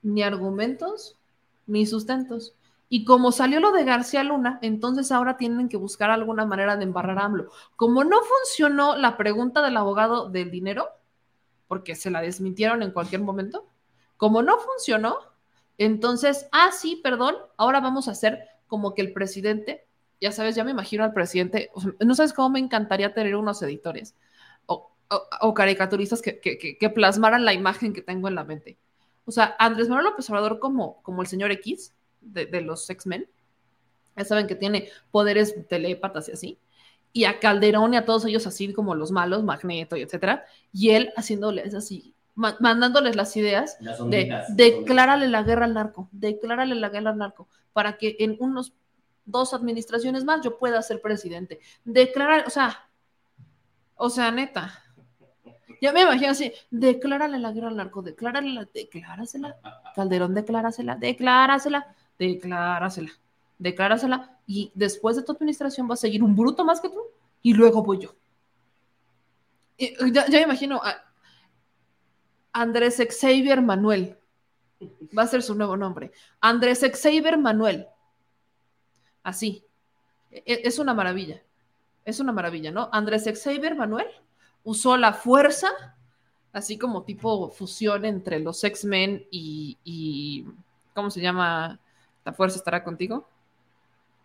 ni 0.00 0.22
argumentos 0.22 1.18
ni 1.66 1.84
sustentos. 1.84 2.54
Y 2.88 3.04
como 3.04 3.30
salió 3.30 3.60
lo 3.60 3.70
de 3.72 3.84
García 3.84 4.24
Luna, 4.24 4.58
entonces 4.62 5.12
ahora 5.12 5.36
tienen 5.36 5.68
que 5.68 5.76
buscar 5.76 6.08
alguna 6.08 6.46
manera 6.46 6.78
de 6.78 6.84
embarrar 6.84 7.18
a 7.18 7.26
AMLO. 7.26 7.50
Como 7.76 8.02
no 8.02 8.16
funcionó 8.22 8.96
la 8.96 9.18
pregunta 9.18 9.60
del 9.60 9.76
abogado 9.76 10.30
del 10.30 10.50
dinero, 10.50 10.88
porque 11.66 11.94
se 11.94 12.10
la 12.10 12.22
desmintieron 12.22 12.82
en 12.82 12.92
cualquier 12.92 13.20
momento, 13.20 13.66
como 14.16 14.42
no 14.42 14.56
funcionó, 14.56 15.18
entonces, 15.76 16.48
ah, 16.50 16.70
sí, 16.72 16.98
perdón, 17.04 17.36
ahora 17.58 17.80
vamos 17.80 18.08
a 18.08 18.12
hacer 18.12 18.40
como 18.66 18.94
que 18.94 19.02
el 19.02 19.12
presidente, 19.12 19.86
ya 20.18 20.32
sabes, 20.32 20.54
ya 20.54 20.64
me 20.64 20.70
imagino 20.70 21.04
al 21.04 21.12
presidente, 21.12 21.70
no 22.00 22.14
sabes 22.14 22.32
cómo 22.32 22.48
me 22.48 22.58
encantaría 22.58 23.12
tener 23.12 23.36
unos 23.36 23.60
editores 23.60 24.14
o, 25.40 25.54
caricaturistas 25.54 26.22
que, 26.22 26.90
plasmaran 26.94 27.44
la 27.44 27.54
imagen 27.54 27.92
que 27.92 28.02
tengo 28.02 28.28
en 28.28 28.34
la 28.34 28.44
mente. 28.44 28.76
O 29.24 29.30
sea, 29.30 29.56
Andrés 29.58 29.88
Manuel 29.88 30.06
López 30.06 30.28
Obrador 30.30 30.58
como, 30.58 31.02
como 31.02 31.22
el 31.22 31.28
señor 31.28 31.50
X 31.52 31.94
de, 32.20 32.60
los 32.60 32.88
X-Men, 32.88 33.28
ya 34.16 34.24
saben 34.24 34.46
que 34.46 34.54
tiene 34.54 34.88
poderes 35.10 35.54
telépatas 35.68 36.28
y 36.28 36.32
así, 36.32 36.58
y 37.12 37.24
a 37.24 37.38
Calderón 37.38 37.94
y 37.94 37.96
a 37.96 38.04
todos 38.04 38.24
ellos 38.26 38.46
así 38.46 38.72
como 38.72 38.94
los 38.94 39.12
malos, 39.12 39.44
Magneto 39.44 39.96
y 39.96 40.02
etcétera, 40.02 40.44
y 40.72 40.90
él 40.90 41.12
haciéndoles 41.16 41.74
así 41.74 42.14
ma- 42.38 42.56
mandándoles 42.60 43.16
las 43.16 43.36
ideas 43.36 43.76
Las 43.80 43.98
de 44.08 44.44
declárale 44.50 45.28
la 45.28 45.42
guerra 45.42 45.64
al 45.66 45.74
narco, 45.74 46.08
declárale 46.12 46.74
la 46.74 46.88
guerra 46.88 47.10
al 47.10 47.18
narco, 47.18 47.48
para 47.72 47.98
que 47.98 48.16
en 48.20 48.36
unos 48.38 48.72
dos 49.24 49.52
administraciones 49.52 50.24
más 50.24 50.42
yo 50.42 50.56
pueda 50.58 50.80
ser 50.80 51.02
presidente. 51.02 51.60
Declarar, 51.84 52.44
o 52.46 52.50
sea, 52.50 52.88
o 53.96 54.08
sea, 54.08 54.30
neta. 54.30 54.82
Ya 55.80 55.92
me 55.92 56.02
imagino 56.02 56.30
así, 56.30 56.52
declárale 56.70 57.38
la 57.38 57.52
guerra 57.52 57.68
al 57.68 57.76
narco, 57.76 58.02
declárale 58.02 58.52
la, 58.52 58.64
declárasela. 58.72 59.56
Calderón, 59.94 60.34
declárasela, 60.34 60.96
declárasela, 60.96 61.94
declárasela, 62.18 63.12
declárasela. 63.58 64.38
Y 64.46 64.72
después 64.74 65.16
de 65.16 65.22
tu 65.22 65.32
administración 65.32 65.88
va 65.88 65.94
a 65.94 65.96
seguir 65.96 66.22
un 66.22 66.34
bruto 66.34 66.64
más 66.64 66.80
que 66.80 66.88
tú 66.88 67.00
y 67.42 67.54
luego 67.54 67.82
voy 67.82 67.98
yo. 68.00 68.14
Ya, 70.12 70.26
me 70.28 70.42
imagino 70.42 70.80
Andrés 72.52 72.96
Xavier 73.20 73.62
Manuel. 73.62 74.16
Va 75.16 75.22
a 75.22 75.26
ser 75.26 75.42
su 75.42 75.54
nuevo 75.54 75.76
nombre. 75.76 76.12
Andrés 76.40 76.80
Xavier 76.80 77.38
Manuel. 77.38 77.86
Así. 79.22 79.64
E- 80.30 80.62
Es 80.64 80.78
una 80.78 80.94
maravilla. 80.94 81.42
Es 82.04 82.20
una 82.20 82.32
maravilla, 82.32 82.70
¿no? 82.70 82.88
Andrés 82.92 83.24
Xavier 83.24 83.76
Manuel 83.76 84.06
usó 84.68 84.98
la 84.98 85.14
fuerza, 85.14 85.68
así 86.52 86.76
como 86.76 87.02
tipo 87.04 87.48
fusión 87.50 88.04
entre 88.04 88.38
los 88.38 88.62
X-Men 88.62 89.24
y, 89.30 89.78
y- 89.82 90.44
¿Cómo 90.94 91.10
se 91.10 91.20
llama? 91.22 91.78
¿La 92.24 92.32
fuerza 92.34 92.58
estará 92.58 92.84
contigo? 92.84 93.26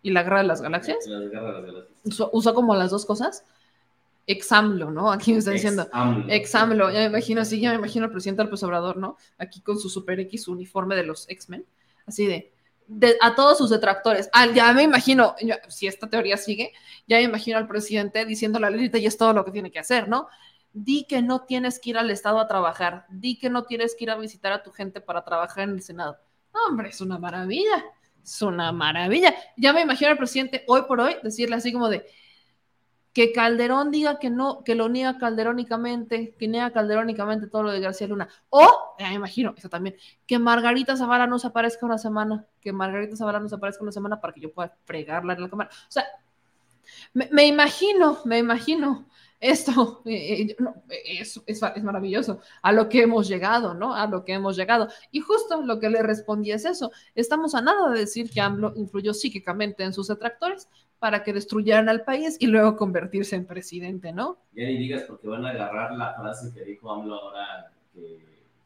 ¿Y 0.02 0.10
la 0.10 0.22
guerra 0.22 0.38
de 0.42 0.48
las 0.48 0.60
galaxias? 0.60 1.06
Las 1.06 1.30
garras 1.30 1.64
de 1.64 1.72
las- 1.72 1.84
Usó, 2.04 2.28
usó 2.32 2.52
como 2.52 2.74
las 2.74 2.90
dos 2.90 3.06
cosas. 3.06 3.44
Examlo, 4.26 4.90
¿no? 4.90 5.10
Aquí 5.10 5.32
me 5.32 5.38
está 5.38 5.52
diciendo. 5.52 5.82
Ex-AMLO. 5.84 6.28
Examlo, 6.32 6.90
ya 6.90 6.98
me 7.00 7.04
imagino 7.06 7.40
así, 7.40 7.58
ya 7.60 7.70
me 7.70 7.76
imagino 7.76 8.04
al 8.06 8.10
presidente 8.12 8.44
López 8.44 8.62
Obrador, 8.64 8.96
¿no? 8.98 9.16
Aquí 9.38 9.60
con 9.60 9.78
su 9.78 9.88
Super 9.88 10.20
X, 10.20 10.48
uniforme 10.48 10.94
de 10.96 11.04
los 11.04 11.26
X-Men, 11.28 11.64
así 12.06 12.26
de, 12.26 12.52
de- 12.86 13.16
a 13.20 13.34
todos 13.34 13.58
sus 13.58 13.70
detractores. 13.70 14.28
Ah, 14.32 14.46
ya 14.46 14.72
me 14.72 14.82
imagino, 14.82 15.34
si 15.68 15.86
esta 15.86 16.08
teoría 16.08 16.36
sigue, 16.36 16.72
ya 17.06 17.16
me 17.18 17.22
imagino 17.24 17.58
al 17.58 17.66
presidente 17.66 18.24
diciendo 18.24 18.58
la 18.58 18.70
lista 18.70 18.98
y 18.98 19.06
es 19.06 19.16
todo 19.16 19.32
lo 19.32 19.44
que 19.44 19.50
tiene 19.52 19.70
que 19.70 19.78
hacer, 19.78 20.08
¿no? 20.08 20.28
Di 20.72 21.04
que 21.06 21.22
no 21.22 21.42
tienes 21.42 21.78
que 21.78 21.90
ir 21.90 21.98
al 21.98 22.10
Estado 22.10 22.38
a 22.40 22.48
trabajar, 22.48 23.06
di 23.08 23.38
que 23.38 23.48
no 23.50 23.64
tienes 23.64 23.94
que 23.94 24.04
ir 24.04 24.10
a 24.10 24.16
visitar 24.16 24.52
a 24.52 24.62
tu 24.62 24.72
gente 24.72 25.00
para 25.00 25.24
trabajar 25.24 25.64
en 25.64 25.70
el 25.70 25.82
Senado. 25.82 26.18
Hombre, 26.52 26.88
es 26.88 27.00
una 27.00 27.18
maravilla, 27.18 27.84
es 28.22 28.42
una 28.42 28.72
maravilla. 28.72 29.34
Ya 29.56 29.72
me 29.72 29.82
imagino 29.82 30.10
al 30.10 30.16
presidente 30.18 30.64
hoy 30.66 30.82
por 30.82 31.00
hoy 31.00 31.16
decirle 31.22 31.56
así 31.56 31.72
como 31.72 31.88
de, 31.88 32.06
que 33.14 33.32
Calderón 33.32 33.92
diga 33.92 34.18
que 34.18 34.28
no, 34.28 34.64
que 34.64 34.74
lo 34.74 34.88
niega 34.88 35.18
calderónicamente, 35.18 36.34
que 36.36 36.48
niega 36.48 36.72
calderónicamente 36.72 37.46
todo 37.46 37.62
lo 37.62 37.70
de 37.70 37.78
García 37.78 38.08
Luna. 38.08 38.28
O, 38.50 38.96
ya 38.98 39.08
me 39.08 39.14
imagino, 39.14 39.54
eso 39.56 39.68
también, 39.68 39.96
que 40.26 40.40
Margarita 40.40 40.96
Zavala 40.96 41.28
no 41.28 41.38
se 41.38 41.46
aparezca 41.46 41.86
una 41.86 41.96
semana, 41.96 42.44
que 42.60 42.72
Margarita 42.72 43.16
Zavala 43.16 43.38
no 43.38 43.48
se 43.48 43.54
aparezca 43.54 43.84
una 43.84 43.92
semana 43.92 44.20
para 44.20 44.32
que 44.32 44.40
yo 44.40 44.52
pueda 44.52 44.76
fregarla 44.84 45.34
en 45.34 45.42
la 45.42 45.48
cámara. 45.48 45.70
O 45.72 45.92
sea, 45.92 46.04
me, 47.12 47.28
me 47.30 47.46
imagino, 47.46 48.18
me 48.24 48.38
imagino 48.38 49.06
esto, 49.44 50.02
eh, 50.06 50.42
eh, 50.50 50.56
no, 50.58 50.74
eh, 50.88 51.20
es, 51.20 51.40
es, 51.46 51.60
es 51.62 51.84
maravilloso, 51.84 52.40
a 52.62 52.72
lo 52.72 52.88
que 52.88 53.02
hemos 53.02 53.28
llegado, 53.28 53.74
¿no? 53.74 53.94
A 53.94 54.06
lo 54.06 54.24
que 54.24 54.32
hemos 54.32 54.56
llegado. 54.56 54.88
Y 55.10 55.20
justo 55.20 55.62
lo 55.62 55.78
que 55.78 55.90
le 55.90 56.02
respondí 56.02 56.50
es 56.50 56.64
eso, 56.64 56.90
estamos 57.14 57.54
a 57.54 57.60
nada 57.60 57.90
de 57.90 58.00
decir 58.00 58.30
que 58.30 58.40
AMLO 58.40 58.72
influyó 58.74 59.14
psíquicamente 59.14 59.84
en 59.84 59.92
sus 59.92 60.08
detractores 60.08 60.68
para 61.04 61.22
que 61.22 61.34
destruyeran 61.34 61.90
al 61.90 62.00
país 62.00 62.38
y 62.40 62.46
luego 62.46 62.78
convertirse 62.78 63.36
en 63.36 63.44
presidente, 63.44 64.10
¿no? 64.10 64.38
Ya 64.54 64.64
ni 64.64 64.78
digas 64.78 65.02
porque 65.02 65.28
van 65.28 65.44
a 65.44 65.50
agarrar 65.50 65.92
la 65.92 66.14
frase 66.14 66.50
que 66.54 66.64
dijo 66.64 66.90
AMLO 66.90 67.14
ahora 67.14 67.70
que, 67.92 68.20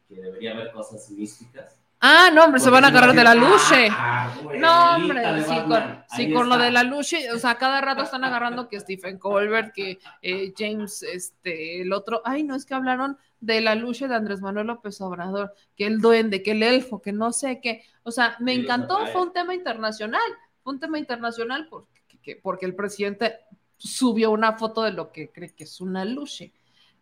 que 0.07 0.21
debería 0.21 0.53
haber 0.53 0.71
cosas 0.71 1.11
místicas. 1.11 1.81
Ah, 1.99 2.29
no, 2.33 2.45
hombre, 2.45 2.61
se 2.61 2.69
van 2.69 2.85
a 2.85 2.87
agarrar 2.87 3.13
de 3.13 3.25
la 3.25 3.35
decir, 3.35 3.49
luche. 3.49 3.87
ah, 3.91 4.33
güey, 4.41 4.57
no, 4.57 4.95
hombre, 4.95 5.43
sí, 5.43 5.55
con, 5.67 5.81
sí, 6.15 6.21
ahí 6.21 6.31
con 6.31 6.47
lo 6.47 6.57
de 6.57 6.71
la 6.71 6.83
luche, 6.83 7.29
o 7.33 7.37
sea, 7.39 7.55
cada 7.55 7.81
rato 7.81 8.03
están 8.03 8.23
agarrando 8.23 8.69
que 8.69 8.79
Stephen 8.79 9.19
Colbert, 9.19 9.73
que 9.73 9.99
eh, 10.21 10.53
James, 10.57 11.03
este, 11.03 11.81
el 11.81 11.91
otro, 11.91 12.21
ay, 12.23 12.43
no, 12.43 12.55
es 12.55 12.65
que 12.65 12.73
hablaron 12.73 13.17
de 13.41 13.59
la 13.59 13.75
luche 13.75 14.07
de 14.07 14.15
Andrés 14.15 14.39
Manuel 14.39 14.67
López 14.67 15.01
Obrador, 15.01 15.53
que 15.75 15.87
el 15.87 15.99
duende, 15.99 16.41
que 16.41 16.51
el 16.51 16.63
elfo, 16.63 17.01
que 17.01 17.11
no 17.11 17.33
sé 17.33 17.59
qué, 17.61 17.83
o 18.03 18.11
sea, 18.11 18.37
me 18.39 18.53
encantó, 18.53 19.05
fue 19.07 19.23
un 19.23 19.33
tema 19.33 19.53
internacional, 19.53 20.21
fue 20.63 20.71
un 20.71 20.79
tema 20.79 20.99
internacional 20.99 21.67
porque, 21.69 21.98
que- 22.35 22.41
porque 22.41 22.65
el 22.65 22.75
presidente 22.75 23.39
subió 23.77 24.31
una 24.31 24.57
foto 24.57 24.83
de 24.83 24.91
lo 24.91 25.11
que 25.11 25.29
cree 25.31 25.49
que 25.53 25.63
es 25.63 25.81
una 25.81 26.05
luche. 26.05 26.51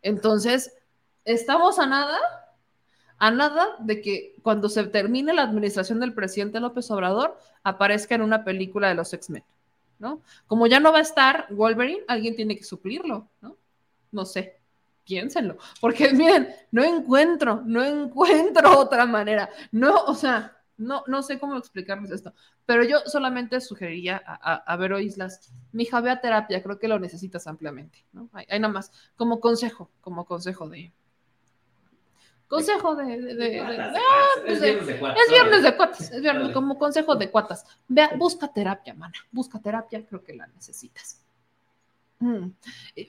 Entonces, 0.02 0.74
estamos 1.26 1.80
a 1.80 1.86
nada 1.86 2.18
a 3.20 3.32
nada 3.32 3.76
de 3.80 4.00
que 4.02 4.36
cuando 4.44 4.70
se 4.70 4.84
termine 4.86 5.34
la 5.34 5.42
administración 5.42 6.00
del 6.00 6.14
presidente 6.14 6.60
López 6.60 6.90
Obrador 6.92 7.38
aparezca 7.64 8.14
en 8.16 8.22
una 8.22 8.44
película 8.44 8.90
de 8.90 8.96
los 8.96 9.12
X-Men, 9.12 9.44
¿no? 10.00 10.22
Como 10.46 10.68
ya 10.68 10.80
no 10.80 10.92
va 10.92 11.00
a 11.00 11.02
estar 11.02 11.48
Wolverine, 11.50 12.04
alguien 12.08 12.36
tiene 12.36 12.56
que 12.56 12.64
suplirlo, 12.64 13.28
¿no? 13.42 13.56
No 14.12 14.24
sé, 14.24 14.58
piénsenlo, 15.04 15.58
porque 15.82 16.10
miren, 16.14 16.48
no 16.72 16.84
encuentro, 16.84 17.64
no 17.66 17.84
encuentro 17.84 18.78
otra 18.78 19.08
manera, 19.08 19.50
no, 19.72 20.04
o 20.04 20.14
sea, 20.14 20.56
no, 20.78 21.04
no 21.08 21.24
sé 21.24 21.40
cómo 21.40 21.58
explicarles 21.58 22.12
esto, 22.12 22.34
pero 22.66 22.84
yo 22.84 23.00
solamente 23.06 23.60
sugeriría 23.62 24.22
a, 24.26 24.54
a, 24.54 24.56
a 24.56 24.76
Vero 24.78 25.00
Islas, 25.00 25.52
mi 25.72 25.84
hija, 25.84 26.02
ve 26.02 26.12
a 26.12 26.22
terapia, 26.22 26.62
creo 26.64 26.80
que 26.80 26.88
lo 26.88 27.00
necesitas 27.00 27.48
ampliamente, 27.48 28.06
¿no? 28.14 28.30
Hay, 28.34 28.46
hay 28.50 28.60
nada 28.60 28.74
más, 28.74 28.92
como 29.16 29.40
consejo, 29.40 29.90
como 30.02 30.26
consejo 30.26 30.70
de, 30.70 30.92
Consejo 32.48 32.96
de. 32.96 33.60
ah, 33.62 34.42
pues 34.46 34.62
Es 34.62 34.62
viernes 34.62 34.88
de 34.88 34.98
cuatas, 35.00 35.22
es 35.22 35.30
viernes 35.32 35.52
órale. 35.54 35.62
de 35.72 35.76
cuatas. 35.78 36.02
Es 36.12 36.22
viernes, 36.22 36.42
Órale. 36.44 36.54
como 36.54 36.78
consejo 36.80 37.16
de 37.16 37.30
cuatas. 37.30 37.66
Vea, 37.90 38.12
busca 38.18 38.48
terapia, 38.48 38.94
mana. 38.94 39.14
Busca 39.32 39.60
terapia, 39.60 40.06
creo 40.06 40.24
que 40.24 40.34
la 40.34 40.48
necesitas. 40.48 41.26
Mm. 42.20 42.52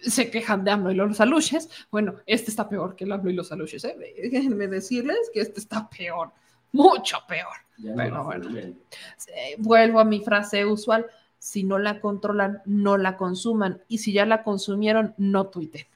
Se 0.02 0.28
quejan 0.30 0.64
de 0.64 0.72
AMLO 0.72 0.90
y 0.90 0.94
los 0.97 1.20
aluches. 1.20 1.68
Bueno, 1.90 2.16
este 2.26 2.50
está 2.50 2.68
peor 2.68 2.97
que 2.97 3.05
el 3.05 3.12
AMLO 3.12 3.30
y 3.30 3.34
los 3.34 3.52
aluches. 3.52 3.84
¿eh? 3.84 3.97
Déjenme 4.30 4.66
decirles 4.66 5.30
que 5.32 5.40
este 5.40 5.60
está 5.60 5.88
peor. 5.88 6.32
Mucho 6.72 7.18
peor. 7.26 7.55
Ya 7.78 7.94
Pero 7.97 8.24
bueno. 8.24 8.48
Eh, 8.58 9.55
vuelvo 9.58 10.00
a 10.00 10.05
mi 10.05 10.20
frase 10.20 10.64
usual. 10.64 11.06
Si 11.38 11.62
no 11.62 11.78
la 11.78 12.00
controlan, 12.00 12.62
no 12.64 12.97
la 12.97 13.16
consuman. 13.16 13.82
Y 13.88 13.98
si 13.98 14.12
ya 14.12 14.26
la 14.26 14.42
consumieron, 14.42 15.14
no 15.16 15.47
tuiten. 15.47 15.86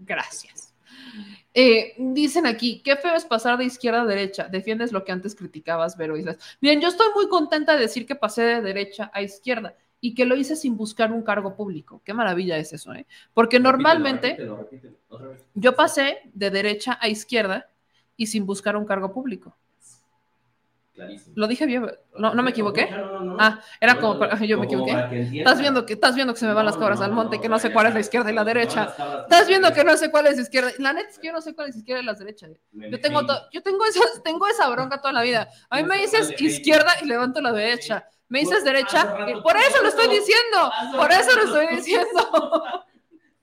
Gracias. 0.00 0.74
Eh, 1.56 1.94
dicen 1.98 2.46
aquí, 2.46 2.82
qué 2.82 2.96
feo 2.96 3.14
es 3.14 3.24
pasar 3.24 3.56
de 3.58 3.64
izquierda 3.64 4.02
a 4.02 4.06
derecha. 4.06 4.48
Defiendes 4.48 4.90
lo 4.90 5.04
que 5.04 5.12
antes 5.12 5.36
criticabas, 5.36 5.96
Vero 5.96 6.16
Islas. 6.16 6.38
Bien, 6.60 6.80
yo 6.80 6.88
estoy 6.88 7.06
muy 7.14 7.28
contenta 7.28 7.74
de 7.74 7.82
decir 7.82 8.06
que 8.06 8.16
pasé 8.16 8.42
de 8.42 8.60
derecha 8.60 9.10
a 9.14 9.22
izquierda 9.22 9.76
y 10.00 10.14
que 10.14 10.24
lo 10.24 10.36
hice 10.36 10.56
sin 10.56 10.76
buscar 10.76 11.12
un 11.12 11.22
cargo 11.22 11.54
público. 11.54 12.02
Qué 12.04 12.12
maravilla 12.12 12.56
es 12.58 12.72
eso, 12.72 12.92
¿eh? 12.92 13.06
Porque 13.32 13.60
normalmente 13.60 14.30
Repítelo, 14.30 14.56
repítelo, 14.56 14.96
yo 15.54 15.76
pasé 15.76 16.18
de 16.34 16.50
derecha 16.50 16.98
a 17.00 17.08
izquierda 17.08 17.70
y 18.16 18.26
sin 18.26 18.46
buscar 18.46 18.76
un 18.76 18.84
cargo 18.84 19.12
público. 19.12 19.56
Clarísimo. 20.94 21.32
Lo 21.36 21.48
dije 21.48 21.66
bien, 21.66 21.90
¿no, 22.16 22.34
no 22.34 22.42
me 22.44 22.50
equivoqué? 22.50 22.88
No, 22.88 23.18
no, 23.18 23.20
no. 23.20 23.36
Ah, 23.40 23.60
era 23.80 23.96
como, 23.98 24.32
yo 24.36 24.58
me 24.58 24.66
equivoqué. 24.66 25.28
Estás 25.38 25.60
viendo 25.60 25.84
que 25.84 25.94
estás 25.94 26.14
viendo 26.14 26.32
que 26.32 26.38
se 26.38 26.46
me 26.46 26.54
van 26.54 26.66
las 26.66 26.76
cabras 26.76 27.00
al 27.00 27.10
monte, 27.10 27.40
que 27.40 27.48
no 27.48 27.58
sé 27.58 27.72
cuál 27.72 27.86
es 27.86 27.94
la 27.94 28.00
izquierda 28.00 28.30
y 28.30 28.34
la 28.34 28.44
derecha. 28.44 28.94
Estás 29.22 29.48
viendo 29.48 29.68
la 29.68 29.74
que 29.74 29.82
no 29.82 29.96
sé 29.96 30.12
cuál 30.12 30.28
es 30.28 30.38
izquierda. 30.38 30.70
La 30.78 30.92
neta 30.92 31.10
es 31.10 31.18
que 31.18 31.26
yo 31.26 31.32
no 31.32 31.40
sé 31.40 31.52
cuál 31.52 31.70
es 31.70 31.76
izquierda 31.76 32.00
y 32.00 32.06
la 32.06 32.14
derecha. 32.14 32.46
Yo 32.72 33.00
tengo, 33.00 33.22
yo 33.52 33.62
tengo 33.62 33.84
esa, 33.86 34.00
tengo 34.22 34.46
esa 34.46 34.68
bronca 34.70 35.00
toda 35.00 35.12
la 35.12 35.22
vida. 35.22 35.48
A 35.68 35.78
mí 35.78 35.82
me 35.82 35.98
dices 35.98 36.40
izquierda 36.40 36.92
y 37.02 37.06
levanto 37.06 37.40
la 37.40 37.50
derecha. 37.50 38.06
Me 38.28 38.40
dices 38.40 38.62
derecha 38.62 39.16
y 39.28 39.40
por 39.42 39.56
eso 39.56 39.82
lo 39.82 39.88
estoy 39.88 40.08
diciendo. 40.08 40.70
Por 40.96 41.10
eso 41.10 41.36
lo 41.36 41.44
estoy 41.44 41.76
diciendo. 41.76 42.84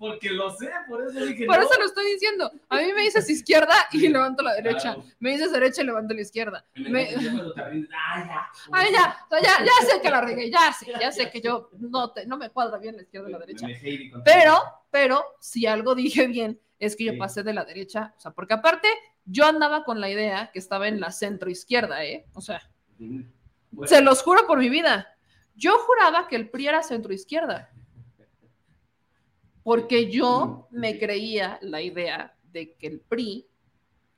Porque 0.01 0.31
lo 0.31 0.49
sé, 0.57 0.67
por 0.89 0.99
eso 1.05 1.23
dije 1.23 1.45
Por 1.45 1.57
no. 1.57 1.61
eso 1.63 1.79
lo 1.79 1.85
estoy 1.85 2.11
diciendo. 2.13 2.51
A 2.69 2.77
mí 2.77 2.91
me 2.91 3.03
dices 3.03 3.29
izquierda 3.29 3.75
y 3.91 4.07
levanto 4.07 4.41
la 4.41 4.55
derecha. 4.55 4.97
Me 5.19 5.29
dices 5.33 5.51
derecha 5.51 5.83
y 5.83 5.85
levanto 5.85 6.15
la 6.15 6.21
izquierda. 6.21 6.65
Me- 6.73 7.05
te 7.05 7.69
rindes, 7.69 7.91
ah, 7.95 8.25
ya. 8.25 8.47
Ay, 8.71 8.91
ya, 8.91 9.15
ya, 9.43 9.63
ya 9.63 9.87
sé 9.87 10.01
que 10.01 10.09
la 10.09 10.21
regué, 10.21 10.49
ya 10.49 10.73
sé, 10.73 10.87
ya 10.99 11.11
sé 11.11 11.29
que 11.29 11.39
yo 11.39 11.69
no, 11.77 12.11
te, 12.13 12.25
no 12.25 12.35
me 12.37 12.49
cuadra 12.49 12.79
bien 12.79 12.95
la 12.95 13.03
izquierda 13.03 13.29
y 13.29 13.31
la 13.31 13.37
derecha. 13.37 13.67
Pero, 14.25 14.59
pero, 14.89 15.23
si 15.39 15.67
algo 15.67 15.93
dije 15.93 16.25
bien, 16.25 16.59
es 16.79 16.95
que 16.95 17.03
yo 17.03 17.17
pasé 17.19 17.43
de 17.43 17.53
la 17.53 17.63
derecha, 17.63 18.15
o 18.17 18.19
sea, 18.19 18.31
porque 18.31 18.55
aparte 18.55 18.87
yo 19.25 19.45
andaba 19.45 19.83
con 19.83 20.01
la 20.01 20.09
idea 20.09 20.49
que 20.51 20.57
estaba 20.57 20.87
en 20.87 20.99
la 20.99 21.11
centro 21.11 21.51
izquierda, 21.51 22.03
¿eh? 22.03 22.25
O 22.33 22.41
sea, 22.41 22.59
Bueno, 22.97 23.27
se 23.85 24.01
los 24.01 24.23
juro 24.23 24.47
por 24.47 24.57
mi 24.57 24.69
vida. 24.69 25.15
Yo 25.53 25.77
juraba 25.77 26.27
que 26.27 26.37
el 26.37 26.49
PRI 26.49 26.69
era 26.69 26.81
centro 26.81 27.13
izquierda. 27.13 27.70
Porque 29.63 30.11
yo 30.11 30.67
me 30.71 30.97
creía 30.97 31.59
la 31.61 31.81
idea 31.81 32.35
de 32.51 32.73
que 32.73 32.87
el 32.87 32.99
PRI, 32.99 33.47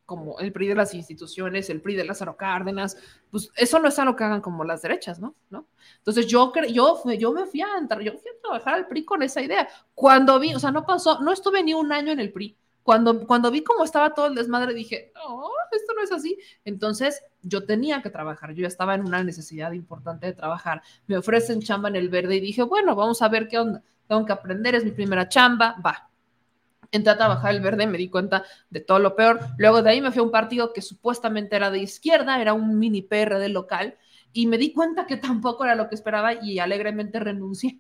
como 0.05 0.39
el 0.39 0.51
PRI 0.51 0.67
de 0.67 0.75
las 0.75 0.93
instituciones, 0.93 1.69
el 1.69 1.81
PRI 1.81 1.95
de 1.95 2.05
Lázaro 2.05 2.35
Cárdenas, 2.37 2.97
pues 3.29 3.51
eso 3.55 3.79
no 3.79 3.87
es 3.87 3.99
algo 3.99 4.15
que 4.15 4.23
hagan 4.23 4.41
como 4.41 4.63
las 4.63 4.81
derechas, 4.81 5.19
¿no? 5.19 5.35
¿No? 5.49 5.67
Entonces 5.97 6.27
yo, 6.27 6.51
yo, 6.69 7.03
yo 7.17 7.31
me 7.31 7.45
fui 7.45 7.61
a 7.61 7.77
entrar, 7.77 8.01
yo 8.01 8.13
fui 8.13 8.31
a 8.31 8.41
trabajar 8.41 8.73
al 8.75 8.87
PRI 8.87 9.05
con 9.05 9.23
esa 9.23 9.41
idea. 9.41 9.67
Cuando 9.93 10.39
vi, 10.39 10.53
o 10.53 10.59
sea, 10.59 10.71
no 10.71 10.85
pasó, 10.85 11.19
no 11.19 11.31
estuve 11.31 11.63
ni 11.63 11.73
un 11.73 11.91
año 11.91 12.11
en 12.11 12.19
el 12.19 12.31
PRI. 12.31 12.57
Cuando, 12.83 13.25
cuando 13.25 13.49
vi 13.49 13.63
cómo 13.63 13.85
estaba 13.85 14.13
todo 14.13 14.27
el 14.27 14.35
desmadre, 14.35 14.73
dije, 14.73 15.13
no, 15.15 15.47
esto 15.71 15.93
no 15.93 16.03
es 16.03 16.11
así. 16.11 16.37
Entonces, 16.65 17.23
yo 17.41 17.65
tenía 17.65 18.01
que 18.01 18.09
trabajar, 18.09 18.53
yo 18.53 18.63
ya 18.63 18.67
estaba 18.67 18.93
en 18.93 19.05
una 19.05 19.23
necesidad 19.23 19.71
importante 19.71 20.27
de 20.27 20.33
trabajar. 20.33 20.81
Me 21.07 21.17
ofrecen 21.17 21.61
chamba 21.61 21.87
en 21.87 21.95
el 21.95 22.09
verde 22.09 22.35
y 22.35 22.41
dije, 22.41 22.61
bueno, 22.63 22.93
vamos 22.93 23.21
a 23.21 23.29
ver 23.29 23.47
qué 23.47 23.57
onda. 23.57 23.81
Tengo 24.07 24.25
que 24.25 24.33
aprender, 24.33 24.75
es 24.75 24.83
mi 24.85 24.91
primera 24.91 25.27
chamba, 25.29 25.75
va. 25.85 26.09
Entré 26.91 27.11
a 27.13 27.17
trabajar 27.17 27.51
el 27.55 27.61
verde, 27.61 27.87
me 27.87 27.97
di 27.97 28.09
cuenta 28.09 28.43
de 28.69 28.79
todo 28.79 28.99
lo 28.99 29.15
peor. 29.15 29.39
Luego 29.57 29.81
de 29.81 29.89
ahí 29.89 30.01
me 30.01 30.11
fui 30.11 30.19
a 30.19 30.23
un 30.23 30.31
partido 30.31 30.73
que 30.73 30.81
supuestamente 30.81 31.55
era 31.55 31.71
de 31.71 31.79
izquierda, 31.79 32.39
era 32.41 32.53
un 32.53 32.77
mini 32.77 33.01
PRD 33.01 33.49
local, 33.49 33.97
y 34.31 34.45
me 34.47 34.57
di 34.57 34.73
cuenta 34.73 35.07
que 35.07 35.17
tampoco 35.17 35.63
era 35.63 35.75
lo 35.75 35.89
que 35.89 35.95
esperaba 35.95 36.33
y 36.33 36.59
alegremente 36.59 37.19
renuncié. 37.19 37.79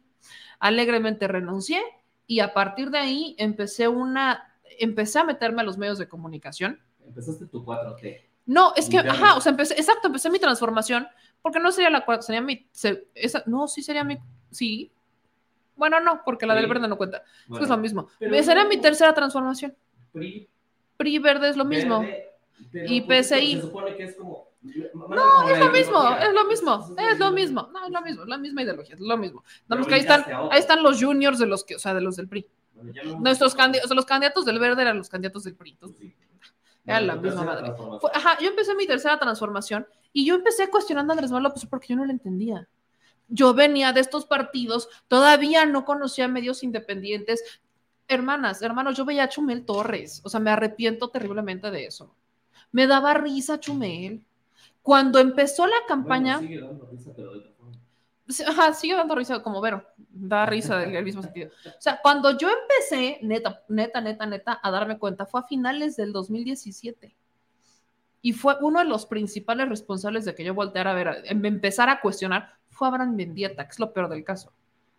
Alegremente 0.59 1.27
renuncié 1.27 1.81
y 2.25 2.39
a 2.39 2.53
partir 2.53 2.89
de 2.89 2.97
ahí 2.99 3.35
empecé 3.37 3.87
una 3.87 4.49
empecé 4.79 5.19
a 5.19 5.23
meterme 5.23 5.61
a 5.61 5.65
los 5.65 5.77
medios 5.77 5.99
de 5.99 6.07
comunicación. 6.07 6.79
Empezaste 7.05 7.45
tu 7.47 7.63
4T. 7.63 8.29
No, 8.45 8.73
es 8.75 8.89
que, 8.89 8.97
ajá, 8.97 9.37
o 9.37 9.41
sea, 9.41 9.51
empecé, 9.51 9.75
exacto, 9.75 10.07
empecé 10.07 10.29
mi 10.29 10.39
transformación, 10.39 11.07
porque 11.41 11.59
no 11.59 11.71
sería 11.71 11.89
la 11.89 12.03
cuarta, 12.05 12.23
sería 12.23 12.41
mi, 12.41 12.67
se- 12.71 13.07
esa, 13.13 13.43
no, 13.45 13.67
sí 13.67 13.81
sería 13.83 14.03
mi, 14.03 14.17
sí. 14.51 14.91
Bueno, 15.75 15.99
no, 15.99 16.21
porque 16.23 16.45
la 16.45 16.53
del 16.55 16.67
verde 16.67 16.87
no 16.87 16.97
cuenta, 16.97 17.23
es 17.51 17.57
que 17.57 17.63
es 17.63 17.69
lo 17.69 17.77
mismo. 17.77 18.09
sería 18.43 18.63
no- 18.63 18.69
mi 18.69 18.77
tercera 18.77 19.13
transformación. 19.13 19.75
PRI, 20.11 20.47
PRI 20.97 21.19
verde 21.19 21.49
es 21.49 21.57
lo 21.57 21.65
mismo. 21.65 22.01
Verde, 22.01 22.29
y 22.87 23.01
PSI. 23.01 23.55
Se 23.55 23.61
supone 23.61 23.95
que 23.95 24.03
es 24.03 24.15
como. 24.15 24.47
No, 24.93 25.49
es 25.49 25.59
lo 25.59 25.69
mismo, 25.71 26.09
es 26.17 26.33
lo 26.33 26.45
mismo, 26.45 26.95
es 26.97 27.19
lo 27.19 27.31
mismo, 27.31 27.69
no, 27.73 27.85
es 27.85 27.91
lo 27.91 28.01
mismo, 28.01 28.23
es 28.23 28.29
la 28.29 28.37
misma 28.37 28.61
ideología, 28.63 28.95
es 28.95 29.01
lo 29.01 29.17
mismo. 29.17 29.43
Nada 29.67 29.83
que 29.85 29.95
ahí 29.95 29.99
están, 30.01 30.23
ahí 30.51 30.59
están 30.59 30.81
los 30.83 31.03
juniors 31.03 31.37
de 31.39 31.47
los 31.47 31.63
que, 31.65 31.75
o 31.75 31.79
sea, 31.79 31.93
de 31.93 31.99
los 32.01 32.15
del 32.15 32.29
PRI. 32.29 32.47
Nuestros 33.19 33.55
candidatos, 33.55 33.85
o 33.85 33.87
sea, 33.89 33.95
los 33.95 34.05
candidatos 34.05 34.45
del 34.45 34.59
verde 34.59 34.81
eran 34.83 34.97
los 34.97 35.09
candidatos 35.09 35.43
del 35.43 35.55
PRI. 35.55 35.71
entonces, 35.71 36.13
Era 36.85 37.01
la 37.01 37.15
misma 37.15 37.43
madre. 37.43 37.73
Fue- 37.99 38.11
ajá, 38.13 38.37
yo 38.39 38.49
empecé 38.49 38.75
mi 38.75 38.85
tercera 38.87 39.17
transformación 39.19 39.85
y 40.13 40.25
yo 40.25 40.35
empecé 40.35 40.69
cuestionando 40.69 41.11
a 41.11 41.13
Andrés 41.15 41.31
Manuel 41.31 41.43
López 41.49 41.65
porque 41.65 41.87
yo 41.87 41.95
no 41.97 42.05
lo 42.05 42.11
entendía. 42.11 42.67
Yo 43.27 43.53
venía 43.53 43.93
de 43.93 44.01
estos 44.01 44.25
partidos, 44.25 44.89
todavía 45.07 45.65
no 45.65 45.85
conocía 45.85 46.27
medios 46.27 46.63
independientes. 46.63 47.61
Hermanas, 48.07 48.61
hermanos, 48.61 48.97
yo 48.97 49.05
veía 49.05 49.23
a 49.23 49.29
Chumel 49.29 49.65
Torres, 49.65 50.21
o 50.23 50.29
sea, 50.29 50.39
me 50.39 50.51
arrepiento 50.51 51.09
terriblemente 51.09 51.71
de 51.71 51.85
eso. 51.85 52.15
Me 52.71 52.87
daba 52.87 53.13
risa 53.13 53.59
Chumel. 53.59 54.23
Cuando 54.81 55.19
empezó 55.19 55.65
la 55.65 55.77
campaña, 55.87 56.37
Bueno, 56.37 56.47
sigue 56.49 56.61
dando 56.61 56.85
risa, 56.87 57.11
pero 57.15 57.31
Ajá, 58.47 58.73
sigue 58.73 58.95
dando 58.95 59.15
risa 59.15 59.43
como 59.43 59.59
Vero, 59.59 59.85
da 59.97 60.45
risa 60.45 60.83
en 60.83 60.95
el 60.95 61.03
mismo 61.03 61.21
sentido. 61.21 61.51
O 61.65 61.81
sea, 61.81 61.99
cuando 62.01 62.37
yo 62.37 62.49
empecé, 62.49 63.19
neta, 63.21 63.63
neta, 63.67 63.99
neta, 63.99 64.25
neta, 64.25 64.59
a 64.63 64.71
darme 64.71 64.97
cuenta, 64.97 65.25
fue 65.25 65.41
a 65.41 65.43
finales 65.43 65.97
del 65.97 66.13
2017. 66.13 67.15
Y 68.23 68.33
fue 68.33 68.55
uno 68.61 68.79
de 68.79 68.85
los 68.85 69.05
principales 69.05 69.69
responsables 69.69 70.25
de 70.25 70.33
que 70.33 70.43
yo 70.43 70.55
volteara 70.55 70.89
a 70.91 70.95
ver, 70.95 71.07
a- 71.09 71.17
em- 71.25 71.45
empezar 71.45 71.89
a 71.89 72.01
cuestionar, 72.01 72.53
fue 72.71 72.87
Abraham 72.87 73.15
Mendieta, 73.15 73.65
que 73.65 73.71
es 73.71 73.79
lo 73.79 73.93
peor 73.93 74.09
del 74.09 74.23
caso. 74.23 74.49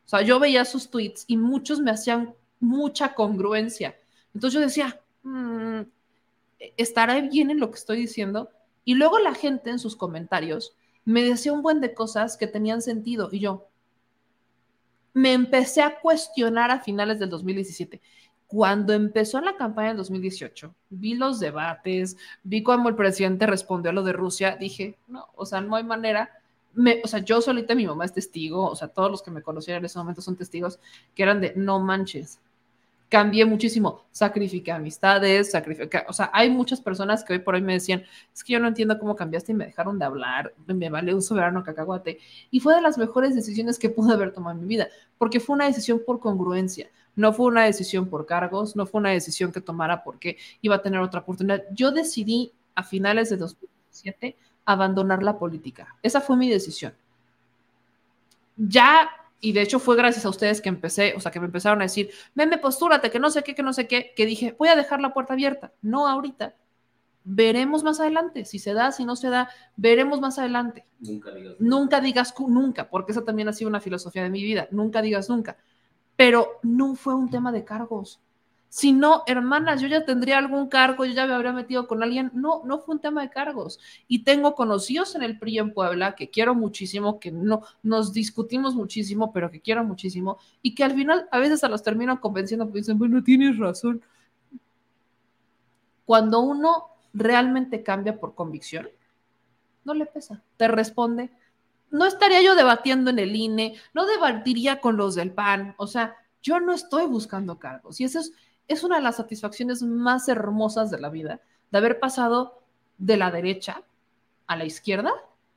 O 0.04 0.08
sea, 0.08 0.22
yo 0.22 0.38
veía 0.38 0.64
sus 0.64 0.90
tweets 0.90 1.24
y 1.26 1.36
muchos 1.36 1.80
me 1.80 1.90
hacían 1.90 2.34
mucha 2.60 3.14
congruencia. 3.14 3.96
Entonces 4.34 4.54
yo 4.54 4.60
decía, 4.60 5.00
"Mm, 5.24 5.80
¿estará 6.76 7.20
bien 7.22 7.50
en 7.50 7.58
lo 7.60 7.70
que 7.70 7.78
estoy 7.78 7.98
diciendo? 7.98 8.50
Y 8.84 8.94
luego 8.94 9.18
la 9.18 9.34
gente 9.34 9.70
en 9.70 9.78
sus 9.80 9.96
comentarios 9.96 10.76
me 11.04 11.22
decía 11.22 11.52
un 11.52 11.62
buen 11.62 11.80
de 11.80 11.94
cosas 11.94 12.36
que 12.36 12.46
tenían 12.46 12.82
sentido 12.82 13.28
y 13.32 13.40
yo 13.40 13.68
me 15.12 15.32
empecé 15.32 15.82
a 15.82 16.00
cuestionar 16.00 16.70
a 16.70 16.80
finales 16.80 17.18
del 17.18 17.30
2017. 17.30 18.00
Cuando 18.46 18.92
empezó 18.92 19.40
la 19.40 19.56
campaña 19.56 19.88
del 19.88 19.96
2018, 19.98 20.74
vi 20.90 21.14
los 21.14 21.40
debates, 21.40 22.16
vi 22.42 22.62
cómo 22.62 22.88
el 22.88 22.94
presidente 22.94 23.46
respondió 23.46 23.90
a 23.90 23.94
lo 23.94 24.02
de 24.02 24.12
Rusia, 24.12 24.56
dije, 24.58 24.98
no, 25.06 25.26
o 25.34 25.46
sea, 25.46 25.60
no 25.60 25.76
hay 25.76 25.84
manera. 25.84 26.30
Me, 26.74 27.00
o 27.04 27.08
sea, 27.08 27.20
yo 27.20 27.40
solita, 27.40 27.74
mi 27.74 27.86
mamá 27.86 28.04
es 28.04 28.12
testigo, 28.12 28.68
o 28.68 28.76
sea, 28.76 28.88
todos 28.88 29.10
los 29.10 29.22
que 29.22 29.30
me 29.30 29.42
conocieron 29.42 29.80
en 29.80 29.86
ese 29.86 29.98
momento 29.98 30.20
son 30.20 30.36
testigos, 30.36 30.78
que 31.14 31.22
eran 31.22 31.40
de, 31.40 31.54
no 31.56 31.80
manches, 31.80 32.40
cambié 33.08 33.44
muchísimo, 33.44 34.04
sacrifiqué 34.10 34.72
amistades, 34.72 35.50
sacrifiqué, 35.50 36.04
o 36.08 36.12
sea, 36.12 36.30
hay 36.32 36.50
muchas 36.50 36.80
personas 36.80 37.22
que 37.22 37.34
hoy 37.34 37.38
por 37.38 37.54
hoy 37.54 37.62
me 37.62 37.74
decían, 37.74 38.02
es 38.32 38.42
que 38.42 38.54
yo 38.54 38.60
no 38.60 38.68
entiendo 38.68 38.98
cómo 38.98 39.14
cambiaste 39.14 39.52
y 39.52 39.54
me 39.54 39.66
dejaron 39.66 39.98
de 39.98 40.04
hablar, 40.04 40.52
me 40.66 40.90
vale 40.90 41.14
un 41.14 41.22
soberano 41.22 41.62
cacahuate, 41.62 42.18
y 42.50 42.60
fue 42.60 42.74
de 42.74 42.80
las 42.80 42.98
mejores 42.98 43.34
decisiones 43.34 43.78
que 43.78 43.90
pude 43.90 44.12
haber 44.12 44.32
tomado 44.32 44.56
en 44.56 44.62
mi 44.62 44.68
vida, 44.68 44.88
porque 45.18 45.40
fue 45.40 45.54
una 45.54 45.66
decisión 45.66 46.02
por 46.04 46.18
congruencia, 46.18 46.88
no 47.16 47.32
fue 47.32 47.46
una 47.46 47.64
decisión 47.64 48.08
por 48.08 48.26
cargos, 48.26 48.74
no 48.74 48.86
fue 48.86 49.00
una 49.00 49.10
decisión 49.10 49.52
que 49.52 49.60
tomara 49.60 50.02
porque 50.02 50.36
iba 50.62 50.76
a 50.76 50.82
tener 50.82 50.98
otra 51.00 51.20
oportunidad. 51.20 51.62
Yo 51.70 51.92
decidí 51.92 52.52
a 52.74 52.82
finales 52.82 53.30
de 53.30 53.36
2017 53.36 54.36
abandonar 54.64 55.22
la 55.22 55.38
política, 55.38 55.94
esa 56.02 56.20
fue 56.20 56.36
mi 56.36 56.50
decisión. 56.50 56.94
Ya 58.56 59.08
y 59.44 59.52
de 59.52 59.60
hecho 59.60 59.78
fue 59.78 59.94
gracias 59.94 60.24
a 60.24 60.30
ustedes 60.30 60.62
que 60.62 60.70
empecé, 60.70 61.12
o 61.14 61.20
sea, 61.20 61.30
que 61.30 61.38
me 61.38 61.44
empezaron 61.44 61.82
a 61.82 61.84
decir, 61.84 62.08
meme, 62.34 62.56
postúrate, 62.56 63.10
que 63.10 63.18
no 63.18 63.30
sé 63.30 63.42
qué, 63.42 63.54
que 63.54 63.62
no 63.62 63.74
sé 63.74 63.86
qué, 63.86 64.14
que 64.16 64.24
dije, 64.24 64.56
voy 64.58 64.68
a 64.68 64.74
dejar 64.74 65.02
la 65.02 65.12
puerta 65.12 65.34
abierta. 65.34 65.74
No 65.82 66.08
ahorita. 66.08 66.56
Veremos 67.24 67.84
más 67.84 68.00
adelante. 68.00 68.46
Si 68.46 68.58
se 68.58 68.72
da, 68.72 68.90
si 68.90 69.04
no 69.04 69.16
se 69.16 69.28
da, 69.28 69.50
veremos 69.76 70.18
más 70.22 70.38
adelante. 70.38 70.86
Nunca 70.98 71.34
digas. 71.34 71.56
Nunca 71.58 72.00
digas 72.00 72.34
nunca, 72.38 72.88
porque 72.88 73.12
esa 73.12 73.22
también 73.22 73.48
ha 73.48 73.52
sido 73.52 73.68
una 73.68 73.80
filosofía 73.80 74.22
de 74.22 74.30
mi 74.30 74.42
vida. 74.42 74.66
Nunca 74.70 75.02
digas 75.02 75.28
nunca. 75.28 75.58
Pero 76.16 76.60
no 76.62 76.94
fue 76.94 77.14
un 77.14 77.28
tema 77.28 77.52
de 77.52 77.64
cargos. 77.64 78.22
Si 78.74 78.92
no, 78.92 79.22
hermanas, 79.28 79.80
yo 79.80 79.86
ya 79.86 80.04
tendría 80.04 80.36
algún 80.36 80.68
cargo, 80.68 81.04
yo 81.04 81.12
ya 81.12 81.28
me 81.28 81.32
habría 81.32 81.52
metido 81.52 81.86
con 81.86 82.02
alguien. 82.02 82.32
No, 82.34 82.62
no 82.64 82.80
fue 82.80 82.96
un 82.96 83.00
tema 83.00 83.22
de 83.22 83.30
cargos. 83.30 83.78
Y 84.08 84.24
tengo 84.24 84.56
conocidos 84.56 85.14
en 85.14 85.22
el 85.22 85.38
PRI 85.38 85.58
en 85.60 85.72
Puebla 85.72 86.16
que 86.16 86.28
quiero 86.28 86.56
muchísimo, 86.56 87.20
que 87.20 87.30
no 87.30 87.62
nos 87.84 88.12
discutimos 88.12 88.74
muchísimo, 88.74 89.32
pero 89.32 89.48
que 89.48 89.60
quiero 89.60 89.84
muchísimo, 89.84 90.38
y 90.60 90.74
que 90.74 90.82
al 90.82 90.92
final 90.92 91.28
a 91.30 91.38
veces 91.38 91.62
a 91.62 91.68
los 91.68 91.84
termino 91.84 92.20
convenciendo 92.20 92.64
porque 92.64 92.80
dicen, 92.80 92.98
bueno, 92.98 93.22
tienes 93.22 93.56
razón. 93.58 94.02
Cuando 96.04 96.40
uno 96.40 96.88
realmente 97.12 97.84
cambia 97.84 98.18
por 98.18 98.34
convicción, 98.34 98.88
no 99.84 99.94
le 99.94 100.06
pesa, 100.06 100.42
te 100.56 100.66
responde. 100.66 101.30
No 101.92 102.06
estaría 102.06 102.42
yo 102.42 102.56
debatiendo 102.56 103.10
en 103.10 103.20
el 103.20 103.36
INE, 103.36 103.76
no 103.94 104.04
debatiría 104.04 104.80
con 104.80 104.96
los 104.96 105.14
del 105.14 105.30
PAN, 105.30 105.76
o 105.76 105.86
sea, 105.86 106.16
yo 106.42 106.58
no 106.58 106.72
estoy 106.72 107.06
buscando 107.06 107.60
cargos. 107.60 108.00
Y 108.00 108.04
eso 108.04 108.18
es, 108.18 108.32
es 108.68 108.84
una 108.84 108.96
de 108.96 109.02
las 109.02 109.16
satisfacciones 109.16 109.82
más 109.82 110.28
hermosas 110.28 110.90
de 110.90 111.00
la 111.00 111.10
vida, 111.10 111.40
de 111.70 111.78
haber 111.78 112.00
pasado 112.00 112.62
de 112.98 113.16
la 113.16 113.30
derecha 113.30 113.82
a 114.46 114.56
la 114.56 114.64
izquierda 114.64 115.12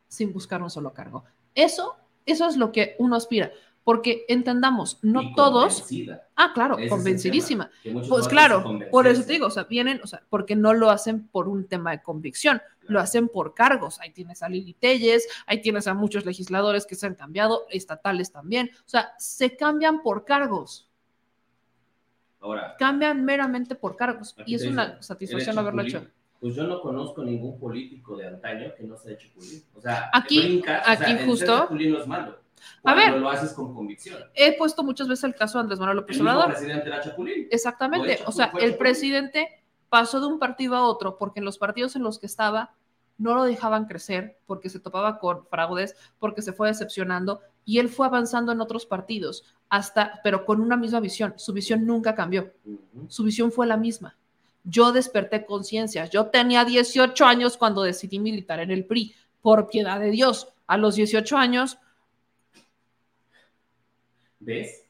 sin 0.08 0.34
buscar 0.34 0.62
un 0.62 0.70
solo 0.70 0.94
cargo. 0.94 1.24
Eso, 1.56 1.96
eso 2.26 2.48
es 2.48 2.58
lo 2.58 2.72
que 2.72 2.96
uno 3.00 3.16
aspira, 3.16 3.52
porque 3.84 4.26
entendamos, 4.28 5.00
no 5.02 5.22
Y 5.22 5.34
todos. 5.34 5.86
Ah, 6.36 6.52
claro, 6.54 6.78
Ese 6.78 6.90
convencidísima. 6.90 7.70
tema, 7.84 8.02
Pues 8.08 8.26
no 8.26 8.30
claro, 8.30 8.80
por 8.92 9.08
eso 9.08 9.24
te 9.24 9.34
digo, 9.34 9.48
o 9.48 9.50
sea, 9.50 9.64
vienen, 9.64 10.02
o 10.04 10.08
sea, 10.08 10.24
porque 10.30 10.56
no 10.56 10.74
lo 10.74 10.90
hacen 10.90 11.28
por 11.28 11.48
un 11.48 11.68
tema 11.68 11.92
de 11.92 12.02
convicción, 12.02 12.62
lo 12.82 13.00
hacen 13.00 13.30
por 13.30 13.54
cargos. 13.54 14.00
Ahí 14.02 14.12
tienes 14.12 14.44
a 14.44 14.50
Lili 14.50 14.74
Telles, 14.74 15.28
ahí 15.46 15.62
tienes 15.62 15.88
a 15.88 15.94
muchos 15.94 16.26
legisladores 16.26 16.86
que 16.86 16.96
se 16.96 17.08
han 17.08 17.16
cambiado, 17.16 17.66
estatales 17.70 18.32
también. 18.32 18.72
O 18.80 18.90
sea, 18.90 19.14
se 19.20 19.56
cambian 19.56 20.02
por 20.04 20.26
cargos, 20.26 20.87
Ahora, 22.40 22.76
cambian 22.78 23.24
meramente 23.26 23.76
por 23.76 23.96
cargos. 23.96 24.36
aquí 24.38 24.52
Y 24.52 24.56
es 24.56 24.66
una 24.66 25.02
satisfacción 25.02 25.50
¿eres 25.56 25.58
haberlo 25.58 25.82
hecho. 25.82 26.06
Pues 26.40 26.56
yo 26.56 26.64
no 26.68 26.80
conozco 26.82 27.24
ningún 27.24 27.60
político 27.60 28.16
de 28.16 28.28
antaño 28.28 28.72
que 28.78 28.84
no 28.84 28.96
sea 28.96 29.18
chapulín. 29.18 29.64
O 29.76 29.82
sea, 29.82 30.10
Aquí- 30.14 30.40
brincas, 30.40 30.82
o 30.82 30.86
sea, 30.86 30.94
aquí 30.94 31.12
el 31.12 31.18
ser 31.18 31.28
justo- 31.28 31.68
no 31.72 32.00
es 32.00 32.08
malo. 32.08 32.40
A 32.84 32.94
ver. 32.94 33.18
lo 33.18 33.30
haces 33.30 33.54
con 33.54 33.74
convicción. 33.74 34.20
He 34.36 34.58
puesto 34.58 34.84
muchas 34.84 35.08
veces 35.08 35.24
el 35.24 35.36
caso 35.36 35.58
de 35.58 35.64
Andrés 35.64 35.80
Manuel 35.80 35.98
López 35.98 36.16
El 36.18 36.22
Obrador. 36.24 36.48
presidente 36.52 36.88
era 36.88 37.02
chapulín. 37.02 37.48
Exactamente. 37.50 38.20
O 38.26 38.32
sea, 38.32 38.46
el 38.46 38.52
chapulín. 38.52 38.78
presidente 38.78 39.64
pasó 39.90 40.20
de 40.20 40.28
un 40.28 40.38
partido 40.40 40.76
a 40.76 40.84
otro 40.84 41.18
porque 41.18 41.40
en 41.40 41.46
los 41.46 41.58
partidos 41.58 41.96
en 41.96 42.04
los 42.04 42.20
que 42.20 42.26
estaba 42.28 42.76
no 43.18 43.34
lo 43.34 43.44
dejaban 43.46 43.86
crecer, 43.86 44.38
porque 44.46 44.70
se 44.70 44.80
topaba 44.80 45.18
con 45.18 45.48
fraudes, 45.48 45.96
porque 46.20 46.42
se 46.44 46.54
fue 46.54 46.68
decepcionando 46.68 47.42
y 47.68 47.80
él 47.80 47.90
fue 47.90 48.08
avanzando 48.08 48.54
en 48.54 48.62
otros 48.62 48.86
partidos, 48.86 49.44
hasta, 49.70 50.22
pero 50.24 50.46
con 50.46 50.62
una 50.62 50.78
misma 50.78 51.02
visión. 51.02 51.34
Su 51.36 51.52
visión 51.52 51.86
nunca 51.86 52.16
cambió. 52.16 52.54
Su 53.10 53.24
visión 53.24 53.52
fue 53.52 53.68
la 53.68 53.76
misma. 53.76 54.18
Yo 54.64 54.94
desperté 54.94 55.46
conciencia. 55.46 56.06
Yo 56.06 56.28
tenía 56.28 56.64
18 56.64 57.26
años 57.26 57.58
cuando 57.58 57.84
decidí 57.84 58.20
militar 58.20 58.62
en 58.62 58.72
el 58.72 58.86
PRI, 58.86 59.14
por 59.42 59.68
piedad 59.68 60.00
de 60.00 60.12
Dios. 60.12 60.48
A 60.66 60.78
los 60.78 60.96
18 60.96 61.38
años 61.38 61.78
¿Ves? 64.40 64.86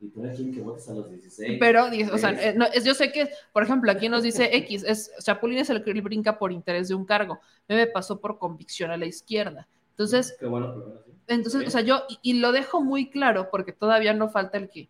Y 0.00 0.08
tú 0.08 0.24
eres 0.24 0.36
quien 0.36 0.54
que 0.54 0.62
votas 0.62 0.88
a 0.88 0.94
los 0.94 1.10
16. 1.10 1.58
Pero, 1.60 1.84
o 2.10 2.18
sea, 2.18 2.30
eh, 2.30 2.54
no, 2.56 2.64
es, 2.64 2.84
yo 2.84 2.94
sé 2.94 3.12
que, 3.12 3.28
por 3.52 3.62
ejemplo, 3.62 3.90
aquí 3.90 4.08
nos 4.08 4.22
dice 4.22 4.48
X, 4.56 4.82
es, 4.84 5.12
Chapulín 5.22 5.58
es 5.58 5.68
el 5.68 5.84
que 5.84 5.92
brinca 6.00 6.38
por 6.38 6.52
interés 6.52 6.88
de 6.88 6.94
un 6.94 7.04
cargo. 7.04 7.40
Me 7.68 7.86
pasó 7.86 8.18
por 8.18 8.38
convicción 8.38 8.90
a 8.90 8.96
la 8.96 9.04
izquierda. 9.04 9.68
Entonces, 9.90 10.36
Qué 10.40 10.46
bueno, 10.46 10.72
pero 10.74 11.03
sí. 11.28 11.34
entonces, 11.34 11.66
o 11.66 11.70
sea, 11.70 11.80
yo, 11.80 12.04
y, 12.08 12.18
y 12.22 12.32
lo 12.34 12.52
dejo 12.52 12.82
muy 12.82 13.10
claro 13.10 13.48
porque 13.50 13.72
todavía 13.72 14.12
no 14.14 14.28
falta 14.28 14.58
el 14.58 14.70
que 14.70 14.88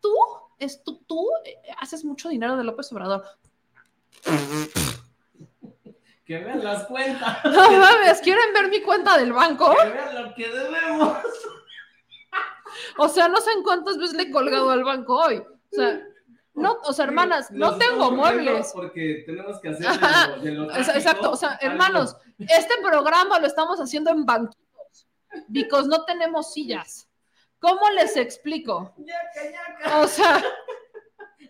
tú 0.00 0.12
es 0.58 0.82
tú, 0.82 1.02
tú 1.06 1.28
eh, 1.44 1.56
haces 1.78 2.04
mucho 2.04 2.28
dinero 2.28 2.56
de 2.56 2.64
López 2.64 2.90
Obrador. 2.92 3.24
Que 6.24 6.38
vean 6.38 6.64
las 6.64 6.84
cuentas. 6.84 7.38
No 7.44 7.70
mames, 7.70 8.20
¿quieren 8.20 8.52
ver 8.52 8.68
mi 8.68 8.82
cuenta 8.82 9.16
del 9.18 9.32
banco? 9.32 9.74
Que 9.82 9.90
vean 9.90 10.24
lo 10.24 10.34
que 10.34 10.48
debemos. 10.48 11.18
O 12.98 13.08
sea, 13.08 13.28
no 13.28 13.40
sé 13.40 13.52
en 13.52 13.62
cuántas 13.62 13.96
veces 13.96 14.16
le 14.16 14.24
he 14.24 14.30
colgado 14.30 14.70
al 14.70 14.84
banco 14.84 15.16
hoy. 15.16 15.36
O 15.38 15.74
sea, 15.74 16.00
no, 16.54 16.78
o 16.84 16.92
sea, 16.92 17.04
hermanas, 17.04 17.50
no 17.50 17.76
tengo 17.76 18.10
muebles. 18.10 18.72
Porque 18.74 19.24
tenemos 19.26 19.60
que 19.60 19.68
hacer 19.68 19.86
de 20.40 20.52
lo, 20.52 20.66
de 20.66 20.80
Exacto, 20.80 21.30
o 21.30 21.36
sea, 21.36 21.58
hermanos, 21.60 22.16
este 22.38 22.74
programa 22.82 23.38
lo 23.38 23.46
estamos 23.46 23.78
haciendo 23.78 24.10
en 24.10 24.24
banquitos, 24.24 24.65
because 25.48 25.88
no 25.88 26.04
tenemos 26.04 26.52
sillas. 26.52 27.08
¿Cómo 27.58 27.88
les 27.90 28.16
explico? 28.16 28.94
O 30.02 30.06
sea, 30.06 30.42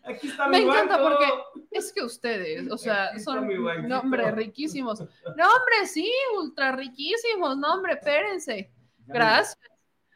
Aquí 0.04 0.28
está 0.28 0.46
me 0.48 0.58
mi 0.60 0.64
encanta 0.64 0.98
banco. 0.98 1.16
porque 1.18 1.66
es 1.72 1.92
que 1.92 2.02
ustedes, 2.04 2.70
o 2.70 2.78
sea, 2.78 3.18
son, 3.18 3.48
no, 3.88 4.00
hombre, 4.00 4.30
riquísimos. 4.30 5.00
No, 5.00 5.06
hombre, 5.48 5.86
sí, 5.86 6.10
ultra 6.38 6.72
riquísimos, 6.72 7.56
no, 7.56 7.74
hombre, 7.74 7.94
espérense. 7.94 8.70
Ya 8.98 9.06
me- 9.06 9.14
Gracias. 9.14 9.58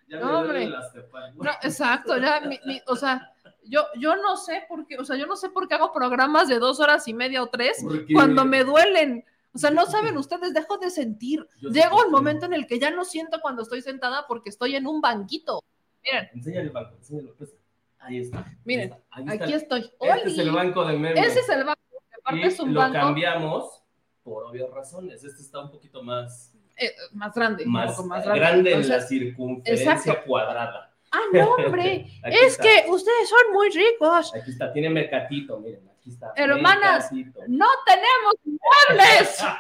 Ya 0.07 0.17
me 0.19 0.23
No, 0.25 0.29
duelen 0.45 0.47
hombre. 0.49 0.69
las 0.69 0.93
tepas. 0.93 1.35
No, 1.35 1.51
exacto, 1.63 2.17
ya, 2.19 2.41
mi- 2.41 2.61
mi- 2.67 2.81
o 2.87 2.95
sea, 2.97 3.33
yo, 3.65 3.85
yo 3.97 4.15
no 4.17 4.37
sé 4.37 4.65
por 4.69 4.87
qué, 4.87 4.97
o 4.99 5.05
sea, 5.05 5.17
yo 5.17 5.27
no 5.27 5.35
sé 5.37 5.51
por 5.51 5.67
qué 5.67 5.75
hago 5.75 5.93
programas 5.93 6.47
de 6.49 6.59
dos 6.61 6.79
horas 6.81 7.07
y 7.09 7.15
media 7.15 7.43
o 7.43 7.49
tres 7.49 7.85
cuando 8.13 8.45
me 8.45 8.63
duelen. 8.65 9.25
O 9.53 9.59
sea, 9.59 9.71
no 9.71 9.87
saben 9.87 10.17
ustedes, 10.17 10.55
dejo 10.55 10.79
de 10.79 10.91
sentir. 10.91 11.47
Te 11.73 11.81
el 11.81 12.11
momento 12.11 12.47
en 12.47 12.53
el 12.55 12.67
que 12.67 12.79
ya 12.79 12.91
no 12.91 13.05
siento 13.05 13.41
cuando 13.41 13.63
estoy 13.63 13.83
sentada 13.83 14.27
porque 14.29 14.49
estoy 14.51 14.77
en 14.77 14.87
un 14.87 15.01
banquito. 15.01 15.63
Miren, 16.05 16.29
Enséñale 16.33 16.67
el 16.67 16.71
banco, 16.71 16.97
enséñalo. 16.97 17.35
pues. 17.37 17.55
Ahí 17.99 18.19
está. 18.19 18.47
miren, 18.65 18.95
Ahí 19.11 19.25
está. 19.29 19.45
aquí 19.45 19.53
estoy. 19.53 19.91
Este 20.01 20.29
es 20.31 20.39
el 20.39 20.51
banco 20.53 20.85
de 20.87 20.97
Meme. 20.97 21.21
Ese 21.21 21.41
es 21.41 21.49
el 21.51 21.65
banco, 21.65 21.81
aparte 22.19 22.47
es 22.47 22.61
un 22.61 22.73
lo 22.73 22.81
banco 22.81 22.95
cambiamos 22.95 23.83
por 24.23 24.45
obvias 24.45 24.71
razones. 24.71 25.23
Este 25.23 25.43
está 25.43 25.61
un 25.61 25.71
poquito 25.71 26.03
más, 26.03 26.55
eh, 26.79 26.93
más 27.13 27.35
grande, 27.35 27.67
más, 27.67 27.91
un 27.91 27.97
poco 27.97 28.09
más 28.09 28.25
grande, 28.25 28.71
grande. 28.71 28.73
en 28.73 28.89
la 28.89 29.01
circunferencia 29.03 29.93
exacto. 29.93 30.23
cuadrada. 30.27 30.95
Ah, 31.13 31.19
no, 31.33 31.55
hombre, 31.55 32.07
es 32.25 32.53
está. 32.53 32.63
que 32.63 32.91
ustedes 32.91 33.29
son 33.29 33.53
muy 33.53 33.69
ricos. 33.69 34.35
Aquí 34.35 34.53
está, 34.53 34.73
tiene 34.73 34.89
mercatito, 34.89 35.59
miren, 35.59 35.90
está. 36.09 36.33
Hermanas, 36.37 37.11
no 37.13 37.67
tenemos 37.87 38.35
muebles. 38.45 39.45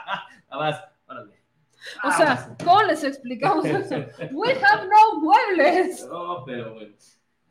Ah, 0.52 0.58
vas, 0.58 0.84
órale. 1.06 1.40
O 2.02 2.10
sea, 2.10 2.56
¿cómo 2.64 2.82
les 2.82 3.04
explicamos 3.04 3.64
eso? 3.64 3.94
We 4.32 4.52
have 4.52 4.88
no 4.88 5.20
muebles. 5.20 6.04
No, 6.10 6.44
pero 6.44 6.74
bueno. 6.74 6.96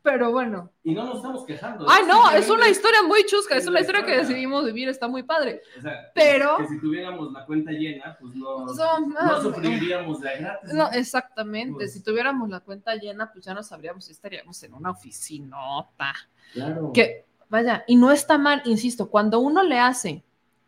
Pero 0.02 0.30
bueno. 0.30 0.72
Y 0.82 0.94
no 0.94 1.04
nos 1.04 1.16
estamos 1.16 1.44
quejando. 1.44 1.84
Ay, 1.88 2.04
no, 2.06 2.30
es 2.30 2.48
una 2.48 2.68
historia 2.68 3.02
muy 3.02 3.24
chusca, 3.26 3.54
es 3.56 3.62
es 3.62 3.68
una 3.68 3.74
la 3.74 3.80
historia 3.80 4.04
que 4.04 4.16
decidimos 4.16 4.64
vivir, 4.64 4.88
está 4.88 5.08
muy 5.08 5.22
padre. 5.22 5.60
O 5.78 5.82
sea, 5.82 6.10
Pero- 6.14 6.56
Que 6.56 6.68
si 6.68 6.80
tuviéramos 6.80 7.30
la 7.32 7.44
cuenta 7.44 7.70
llena, 7.70 8.16
pues 8.18 8.34
no, 8.34 8.68
So, 8.68 9.00
no 9.00 9.14
ah, 9.18 9.40
sufriríamos 9.42 10.20
de 10.20 10.28
a 10.30 10.38
gratis. 10.38 10.72
No, 10.72 10.90
exactamente. 10.92 11.74
Pues- 11.74 11.92
si 11.92 12.02
tuviéramos 12.02 12.48
la 12.48 12.60
cuenta 12.60 12.94
llena, 12.94 13.30
pues 13.30 13.44
ya 13.44 13.52
no 13.52 13.62
sabríamos 13.62 14.06
si 14.06 14.12
estaríamos 14.12 14.62
en 14.62 14.72
una 14.72 14.90
oficinota. 14.90 16.14
Claro. 16.54 16.92
Que, 16.94 17.26
vaya, 17.50 17.84
y 17.86 17.96
no 17.96 18.10
está 18.12 18.38
mal, 18.38 18.62
insisto, 18.64 19.10
cuando 19.10 19.40
uno 19.40 19.62
le 19.62 19.78
hace, 19.78 20.22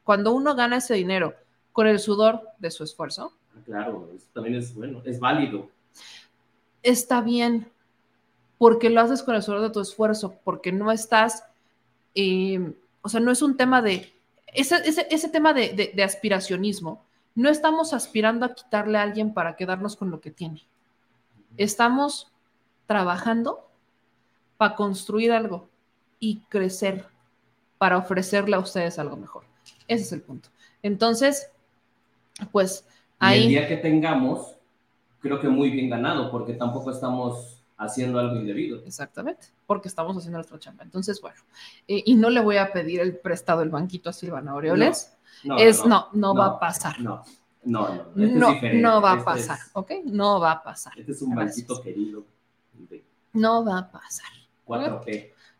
cuando 0.04 0.32
uno 0.32 0.54
gana 0.54 0.76
ese 0.76 0.94
dinero 0.94 1.34
con 1.72 1.86
el 1.86 1.98
sudor 1.98 2.48
de 2.58 2.70
su 2.70 2.84
esfuerzo, 2.84 3.32
Claro, 3.64 4.10
eso 4.14 4.26
también 4.32 4.56
es 4.56 4.74
bueno, 4.74 5.00
es 5.04 5.20
válido. 5.20 5.68
está 6.82 7.20
bien, 7.20 7.70
porque 8.58 8.90
lo 8.90 9.00
haces 9.00 9.22
con 9.22 9.34
el 9.34 9.42
sudor 9.42 9.60
de 9.62 9.70
tu 9.70 9.80
esfuerzo, 9.80 10.34
porque 10.44 10.72
no 10.72 10.90
estás, 10.90 11.44
eh, 12.14 12.74
o 13.02 13.08
sea, 13.08 13.20
no 13.20 13.30
es 13.30 13.40
un 13.42 13.56
tema 13.56 13.80
de, 13.82 14.12
ese, 14.48 14.76
ese, 14.84 15.06
ese 15.10 15.28
tema 15.28 15.52
de, 15.52 15.72
de- 15.74 15.92
de 15.94 16.02
aspiracionismo, 16.02 17.04
no 17.34 17.48
estamos 17.48 17.94
aspirando 17.94 18.44
a 18.44 18.54
quitarle 18.54 18.98
a 18.98 19.02
alguien 19.02 19.32
para 19.32 19.56
quedarnos 19.56 19.96
con 19.96 20.10
lo 20.10 20.20
que 20.20 20.30
tiene. 20.30 20.62
Estamos 21.56 22.30
trabajando 22.86 23.66
para 24.58 24.74
construir 24.76 25.32
algo 25.32 25.68
y 26.22 26.38
crecer 26.48 27.04
para 27.78 27.98
ofrecerle 27.98 28.54
a 28.54 28.60
ustedes 28.60 28.96
algo 29.00 29.16
mejor. 29.16 29.42
Ese 29.88 30.04
es 30.04 30.12
el 30.12 30.22
punto. 30.22 30.50
Entonces, 30.80 31.48
pues 32.52 32.84
Y 33.20 33.24
el 33.24 33.28
ahí... 33.30 33.48
día 33.48 33.66
que 33.66 33.76
tengamos, 33.76 34.54
creo 35.18 35.40
que 35.40 35.48
muy 35.48 35.68
bien 35.70 35.90
ganado, 35.90 36.30
porque 36.30 36.54
tampoco 36.54 36.92
estamos 36.92 37.60
haciendo 37.76 38.20
algo 38.20 38.36
indebido. 38.36 38.84
Exactamente, 38.86 39.48
porque 39.66 39.88
estamos 39.88 40.16
haciendo 40.16 40.38
nuestra 40.38 40.60
chamba. 40.60 40.84
Entonces, 40.84 41.20
bueno, 41.20 41.40
eh, 41.88 42.04
y 42.06 42.14
no 42.14 42.30
le 42.30 42.40
voy 42.40 42.56
a 42.58 42.72
pedir 42.72 43.00
el 43.00 43.18
prestado 43.18 43.62
el 43.62 43.70
banquito 43.70 44.08
a 44.10 44.12
Silvana 44.12 44.52
Aureoles. 44.52 45.12
No, 45.42 45.56
no, 45.56 45.60
es, 45.60 45.84
no, 45.84 45.88
no, 45.88 46.08
no, 46.12 46.34
va 46.36 46.46
a 46.46 46.58
pasar. 46.60 47.00
No, 47.00 47.24
no, 47.64 47.88
no. 48.14 48.24
este 48.24 48.38
No, 48.38 48.52
diferente, 48.52 48.80
no 48.80 49.00
va 49.02 49.10
a 49.10 49.14
este 49.14 49.24
pasar, 49.24 49.58
es- 49.58 49.70
¿ok? 49.72 49.90
No 50.04 50.38
va 50.38 50.52
a 50.52 50.62
pasar. 50.62 50.92
Este 51.00 51.10
es 51.10 51.20
un 51.22 51.34
Gracias. 51.34 51.66
banquito 51.66 51.82
querido 51.82 52.24
No 53.32 53.64
va 53.64 53.78
a 53.78 53.90
pasar. 53.90 54.28
4P, 54.64 54.64
cuatro 54.64 55.04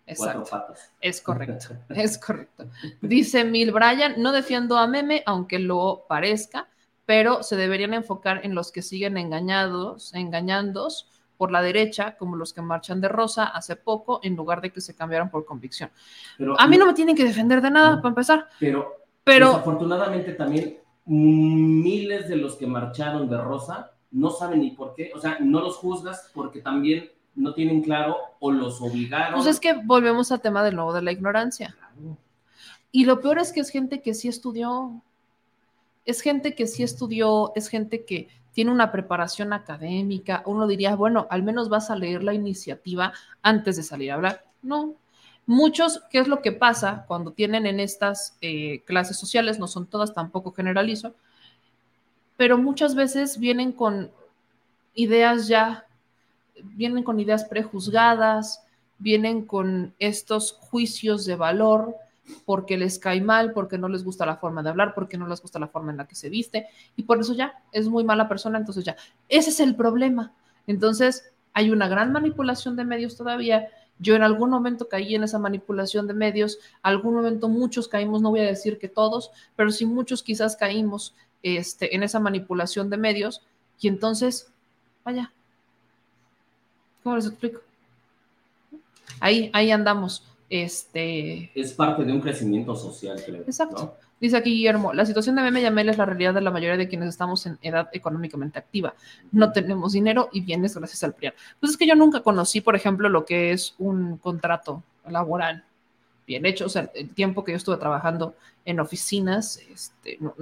Exacto. 0.06 0.44
patas. 0.50 0.92
Es 1.00 1.20
correcto, 1.20 1.74
es 1.90 2.18
correcto. 2.18 2.66
Dice 3.00 3.44
Mil 3.44 3.72
Bryan, 3.72 4.14
no 4.18 4.32
defiendo 4.32 4.76
a 4.76 4.86
Meme, 4.86 5.22
aunque 5.26 5.58
lo 5.58 6.04
parezca, 6.08 6.68
pero 7.06 7.42
se 7.42 7.56
deberían 7.56 7.94
enfocar 7.94 8.44
en 8.44 8.54
los 8.54 8.72
que 8.72 8.82
siguen 8.82 9.16
engañados, 9.16 10.14
engañándos 10.14 11.08
por 11.36 11.50
la 11.50 11.60
derecha, 11.62 12.16
como 12.16 12.36
los 12.36 12.52
que 12.52 12.62
marchan 12.62 13.00
de 13.00 13.08
rosa 13.08 13.44
hace 13.44 13.74
poco, 13.74 14.20
en 14.22 14.36
lugar 14.36 14.60
de 14.60 14.70
que 14.70 14.80
se 14.80 14.94
cambiaran 14.94 15.30
por 15.30 15.44
convicción. 15.44 15.90
Pero- 16.38 16.60
a 16.60 16.66
mí 16.68 16.76
no 16.78 16.86
me 16.86 16.94
tienen 16.94 17.16
que 17.16 17.24
defender 17.24 17.60
de 17.60 17.70
nada, 17.70 17.96
para 17.96 18.10
empezar. 18.10 18.48
Pero, 18.60 18.96
Pero- 19.24 19.48
desafortunadamente 19.48 20.34
también 20.34 20.78
miles 21.04 22.28
de 22.28 22.36
los 22.36 22.54
que 22.56 22.66
marcharon 22.66 23.28
de 23.28 23.38
rosa 23.38 23.90
no 24.12 24.30
saben 24.30 24.60
ni 24.60 24.70
por 24.70 24.94
qué, 24.94 25.10
o 25.14 25.20
sea, 25.20 25.38
no 25.40 25.60
los 25.60 25.76
juzgas 25.76 26.30
porque 26.34 26.60
también 26.60 27.10
no 27.34 27.54
tienen 27.54 27.82
claro 27.82 28.16
o 28.40 28.50
los 28.50 28.80
obligaron. 28.80 29.34
Pues 29.34 29.46
es 29.46 29.60
que 29.60 29.74
volvemos 29.74 30.32
al 30.32 30.40
tema 30.40 30.62
del 30.62 30.76
nuevo 30.76 30.92
de 30.92 31.02
la 31.02 31.12
ignorancia. 31.12 31.76
Y 32.90 33.04
lo 33.04 33.20
peor 33.20 33.38
es 33.38 33.52
que 33.52 33.60
es 33.60 33.70
gente 33.70 34.02
que 34.02 34.14
sí 34.14 34.28
estudió, 34.28 35.02
es 36.04 36.20
gente 36.20 36.54
que 36.54 36.66
sí 36.66 36.82
estudió, 36.82 37.52
es 37.54 37.68
gente 37.68 38.04
que 38.04 38.28
tiene 38.52 38.70
una 38.70 38.92
preparación 38.92 39.52
académica. 39.52 40.42
Uno 40.44 40.66
diría, 40.66 40.94
bueno, 40.94 41.26
al 41.30 41.42
menos 41.42 41.68
vas 41.68 41.90
a 41.90 41.96
leer 41.96 42.22
la 42.22 42.34
iniciativa 42.34 43.12
antes 43.40 43.76
de 43.76 43.82
salir 43.82 44.10
a 44.10 44.14
hablar. 44.14 44.44
No. 44.62 44.94
Muchos, 45.46 46.02
¿qué 46.10 46.18
es 46.18 46.28
lo 46.28 46.40
que 46.42 46.52
pasa 46.52 47.04
cuando 47.08 47.32
tienen 47.32 47.66
en 47.66 47.80
estas 47.80 48.36
eh, 48.42 48.82
clases 48.84 49.18
sociales? 49.18 49.58
No 49.58 49.66
son 49.66 49.86
todas, 49.86 50.14
tampoco 50.14 50.52
generalizo, 50.52 51.14
pero 52.36 52.58
muchas 52.58 52.94
veces 52.94 53.38
vienen 53.38 53.72
con 53.72 54.10
ideas 54.94 55.48
ya 55.48 55.86
vienen 56.62 57.04
con 57.04 57.20
ideas 57.20 57.44
prejuzgadas, 57.44 58.62
vienen 58.98 59.44
con 59.44 59.94
estos 59.98 60.52
juicios 60.52 61.24
de 61.24 61.36
valor 61.36 61.96
porque 62.44 62.78
les 62.78 62.98
cae 62.98 63.20
mal, 63.20 63.52
porque 63.52 63.78
no 63.78 63.88
les 63.88 64.04
gusta 64.04 64.24
la 64.24 64.36
forma 64.36 64.62
de 64.62 64.70
hablar, 64.70 64.94
porque 64.94 65.18
no 65.18 65.26
les 65.26 65.40
gusta 65.40 65.58
la 65.58 65.68
forma 65.68 65.90
en 65.90 65.98
la 65.98 66.06
que 66.06 66.14
se 66.14 66.30
viste, 66.30 66.66
y 66.96 67.02
por 67.02 67.20
eso 67.20 67.34
ya 67.34 67.62
es 67.72 67.88
muy 67.88 68.04
mala 68.04 68.28
persona, 68.28 68.58
entonces 68.58 68.84
ya, 68.84 68.96
ese 69.28 69.50
es 69.50 69.60
el 69.60 69.74
problema. 69.74 70.32
Entonces, 70.66 71.32
hay 71.52 71.70
una 71.70 71.88
gran 71.88 72.12
manipulación 72.12 72.76
de 72.76 72.84
medios 72.84 73.16
todavía. 73.16 73.68
Yo 73.98 74.14
en 74.14 74.22
algún 74.22 74.50
momento 74.50 74.88
caí 74.88 75.14
en 75.14 75.24
esa 75.24 75.38
manipulación 75.38 76.06
de 76.06 76.14
medios, 76.14 76.58
algún 76.82 77.14
momento 77.14 77.48
muchos 77.48 77.88
caímos, 77.88 78.22
no 78.22 78.30
voy 78.30 78.40
a 78.40 78.44
decir 78.44 78.78
que 78.78 78.88
todos, 78.88 79.32
pero 79.56 79.70
sí 79.70 79.84
muchos 79.84 80.22
quizás 80.22 80.56
caímos 80.56 81.14
este, 81.42 81.94
en 81.94 82.02
esa 82.02 82.20
manipulación 82.20 82.88
de 82.88 82.96
medios, 82.96 83.42
y 83.80 83.88
entonces, 83.88 84.52
vaya, 85.04 85.32
¿Cómo 87.02 87.16
les 87.16 87.26
explico? 87.26 87.60
Ahí, 89.20 89.50
ahí 89.52 89.70
andamos. 89.70 90.24
Este, 90.50 91.50
Es 91.58 91.72
parte 91.72 92.04
de 92.04 92.12
un 92.12 92.20
crecimiento 92.20 92.76
social, 92.76 93.20
creo. 93.24 93.42
Exacto. 93.42 93.96
Dice 94.20 94.36
aquí 94.36 94.50
Guillermo, 94.50 94.92
la 94.92 95.04
situación 95.06 95.34
de 95.34 95.42
Meme 95.42 95.62
y 95.62 95.64
Amel 95.64 95.88
es 95.88 95.98
la 95.98 96.04
realidad 96.06 96.34
de 96.34 96.42
la 96.42 96.50
mayoría 96.52 96.76
de 96.76 96.86
quienes 96.88 97.08
estamos 97.08 97.44
en 97.46 97.58
edad 97.62 97.88
económicamente 97.92 98.58
activa. 98.58 98.94
No 99.32 99.50
tenemos 99.50 99.92
dinero 99.94 100.28
y 100.32 100.42
bienes 100.42 100.76
gracias 100.76 101.02
al 101.02 101.14
PRIAN. 101.14 101.34
Pues 101.58 101.72
es 101.72 101.78
que 101.78 101.86
yo 101.88 101.96
nunca 101.96 102.20
conocí, 102.20 102.60
por 102.60 102.76
ejemplo, 102.76 103.08
lo 103.08 103.24
que 103.24 103.50
es 103.52 103.74
un 103.78 104.18
contrato 104.18 104.82
laboral 105.08 105.64
bien 106.26 106.46
hecho. 106.46 106.66
O 106.66 106.68
sea, 106.68 106.88
el 106.94 107.08
tiempo 107.10 107.42
que 107.42 107.50
yo 107.52 107.56
estuve 107.56 107.78
trabajando 107.78 108.36
en 108.64 108.78
oficinas, 108.78 109.56
este, 109.72 110.18
no- 110.20 110.34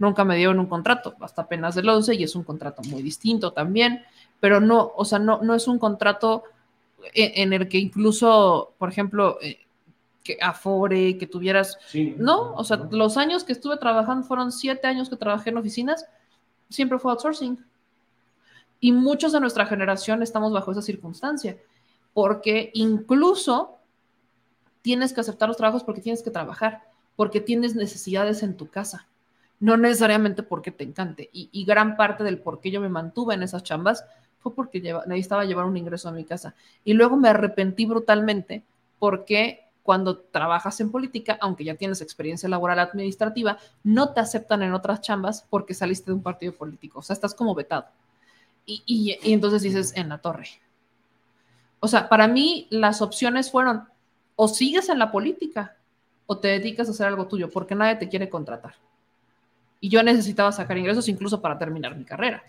nunca 0.00 0.24
me 0.24 0.36
dieron 0.36 0.58
un 0.58 0.66
contrato, 0.66 1.14
hasta 1.20 1.42
apenas 1.42 1.76
del 1.76 1.88
11 1.88 2.14
y 2.16 2.24
es 2.24 2.34
un 2.34 2.42
contrato 2.42 2.82
muy 2.88 3.02
distinto 3.02 3.52
también, 3.52 4.02
pero 4.40 4.60
no, 4.60 4.92
o 4.96 5.04
sea, 5.04 5.18
no, 5.18 5.40
no 5.42 5.54
es 5.54 5.68
un 5.68 5.78
contrato 5.78 6.44
en, 7.14 7.52
en 7.52 7.52
el 7.52 7.68
que 7.68 7.78
incluso, 7.78 8.74
por 8.78 8.88
ejemplo, 8.88 9.38
eh, 9.40 9.60
que 10.22 10.38
afore, 10.40 11.16
que 11.18 11.26
tuvieras, 11.26 11.78
no, 12.16 12.54
o 12.54 12.64
sea, 12.64 12.88
los 12.90 13.16
años 13.16 13.44
que 13.44 13.52
estuve 13.52 13.76
trabajando 13.78 14.26
fueron 14.26 14.52
siete 14.52 14.86
años 14.86 15.08
que 15.08 15.16
trabajé 15.16 15.50
en 15.50 15.58
oficinas, 15.58 16.06
siempre 16.68 16.98
fue 16.98 17.12
outsourcing. 17.12 17.64
Y 18.80 18.92
muchos 18.92 19.32
de 19.32 19.40
nuestra 19.40 19.66
generación 19.66 20.22
estamos 20.22 20.52
bajo 20.52 20.72
esa 20.72 20.82
circunstancia, 20.82 21.58
porque 22.12 22.70
incluso 22.74 23.76
tienes 24.82 25.12
que 25.12 25.20
aceptar 25.20 25.48
los 25.48 25.56
trabajos 25.56 25.84
porque 25.84 26.00
tienes 26.00 26.22
que 26.22 26.30
trabajar, 26.30 26.82
porque 27.16 27.40
tienes 27.40 27.74
necesidades 27.74 28.42
en 28.42 28.56
tu 28.56 28.68
casa, 28.68 29.06
no 29.58 29.76
necesariamente 29.76 30.42
porque 30.42 30.70
te 30.70 30.84
encante. 30.84 31.28
Y, 31.32 31.48
y 31.52 31.64
gran 31.64 31.96
parte 31.96 32.24
del 32.24 32.40
por 32.40 32.60
qué 32.60 32.70
yo 32.70 32.80
me 32.80 32.88
mantuve 32.88 33.34
en 33.34 33.42
esas 33.42 33.62
chambas 33.62 34.04
fue 34.40 34.54
porque 34.54 34.80
lleva, 34.80 35.04
necesitaba 35.06 35.44
llevar 35.44 35.66
un 35.66 35.76
ingreso 35.76 36.08
a 36.08 36.12
mi 36.12 36.24
casa. 36.24 36.54
Y 36.84 36.94
luego 36.94 37.16
me 37.16 37.28
arrepentí 37.28 37.86
brutalmente 37.86 38.64
porque 38.98 39.60
cuando 39.82 40.18
trabajas 40.18 40.80
en 40.80 40.90
política, 40.90 41.38
aunque 41.40 41.64
ya 41.64 41.74
tienes 41.74 42.00
experiencia 42.00 42.48
laboral 42.48 42.78
administrativa, 42.78 43.58
no 43.82 44.12
te 44.12 44.20
aceptan 44.20 44.62
en 44.62 44.72
otras 44.72 45.00
chambas 45.00 45.46
porque 45.48 45.74
saliste 45.74 46.10
de 46.10 46.14
un 46.14 46.22
partido 46.22 46.52
político. 46.54 47.00
O 47.00 47.02
sea, 47.02 47.14
estás 47.14 47.34
como 47.34 47.54
vetado. 47.54 47.86
Y, 48.66 48.82
y, 48.86 49.18
y 49.22 49.32
entonces 49.32 49.62
dices, 49.62 49.92
en 49.96 50.08
la 50.08 50.18
torre. 50.18 50.48
O 51.80 51.88
sea, 51.88 52.08
para 52.08 52.28
mí 52.28 52.66
las 52.70 53.00
opciones 53.02 53.50
fueron 53.50 53.88
o 54.36 54.48
sigues 54.48 54.88
en 54.88 54.98
la 54.98 55.10
política 55.10 55.76
o 56.26 56.38
te 56.38 56.48
dedicas 56.48 56.88
a 56.88 56.92
hacer 56.92 57.06
algo 57.06 57.26
tuyo 57.26 57.50
porque 57.50 57.74
nadie 57.74 57.96
te 57.96 58.08
quiere 58.08 58.28
contratar. 58.28 58.74
Y 59.80 59.88
yo 59.88 60.02
necesitaba 60.02 60.52
sacar 60.52 60.78
ingresos 60.78 61.08
incluso 61.08 61.40
para 61.40 61.58
terminar 61.58 61.96
mi 61.96 62.04
carrera. 62.04 62.42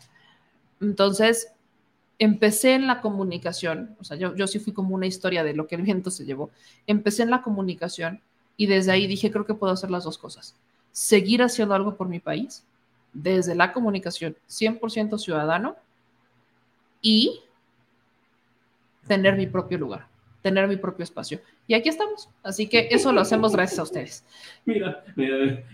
Entonces, 0.82 1.52
empecé 2.22 2.76
en 2.76 2.86
la 2.86 3.02
comunicación, 3.02 3.96
o 4.00 4.04
sea, 4.04 4.16
yo, 4.16 4.36
yo 4.36 4.46
sí 4.46 4.60
fui 4.60 4.74
como 4.74 4.94
una 4.94 5.08
historia 5.08 5.44
de 5.44 5.56
lo 5.56 5.66
que 5.66 5.74
el 5.74 5.82
viento 5.82 6.12
se 6.12 6.24
llevó. 6.24 6.52
Empecé 6.86 7.24
en 7.24 7.32
la 7.32 7.42
comunicación 7.42 8.22
y 8.58 8.68
desde 8.68 8.92
ahí 8.92 9.08
dije, 9.08 9.32
creo 9.32 9.48
que 9.48 9.56
puedo 9.56 9.74
hacer 9.74 9.90
las 9.90 10.04
dos 10.04 10.20
cosas. 10.20 10.56
Seguir 10.92 11.42
haciendo 11.42 11.74
algo 11.74 11.96
por 11.96 12.08
mi 12.08 12.20
país, 12.20 12.64
desde 13.12 13.56
la 13.56 13.74
comunicación 13.74 14.38
100% 14.48 15.18
ciudadano 15.18 15.76
y 17.02 17.42
tener 19.08 19.36
mi 19.36 19.48
propio 19.48 19.80
lugar, 19.80 20.06
tener 20.44 20.68
mi 20.68 20.78
propio 20.78 21.04
espacio. 21.04 21.42
Y 21.66 21.74
aquí 21.74 21.90
estamos. 21.90 22.30
Así 22.44 22.68
que 22.68 22.88
eso 22.92 23.12
lo 23.12 23.22
hacemos 23.22 23.54
gracias 23.54 23.80
a 23.80 23.84
ustedes. 23.84 24.24
Mira, 24.66 25.04
mira, 25.16 25.66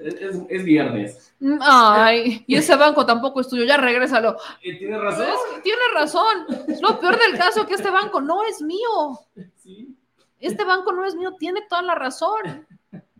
es, 0.00 0.36
es 0.48 0.64
viernes. 0.64 1.34
Ay, 1.60 2.44
y 2.46 2.56
ese 2.56 2.76
banco 2.76 3.04
tampoco 3.06 3.40
es 3.40 3.48
tuyo, 3.48 3.64
ya 3.64 3.76
regrésalo. 3.76 4.36
Eh, 4.62 4.76
¿Tiene 4.78 4.98
razón? 4.98 5.26
Es- 5.28 5.62
tiene 5.62 5.82
razón. 5.94 6.46
Es 6.68 6.80
lo 6.80 6.98
peor 6.98 7.18
del 7.18 7.38
caso 7.38 7.66
que 7.66 7.74
este 7.74 7.90
banco 7.90 8.20
no 8.20 8.42
es 8.44 8.62
mío. 8.62 9.20
Este 10.40 10.64
banco 10.64 10.92
no 10.92 11.04
es 11.04 11.14
mío, 11.16 11.34
tiene 11.38 11.62
toda 11.68 11.82
la 11.82 11.94
razón. 11.94 12.66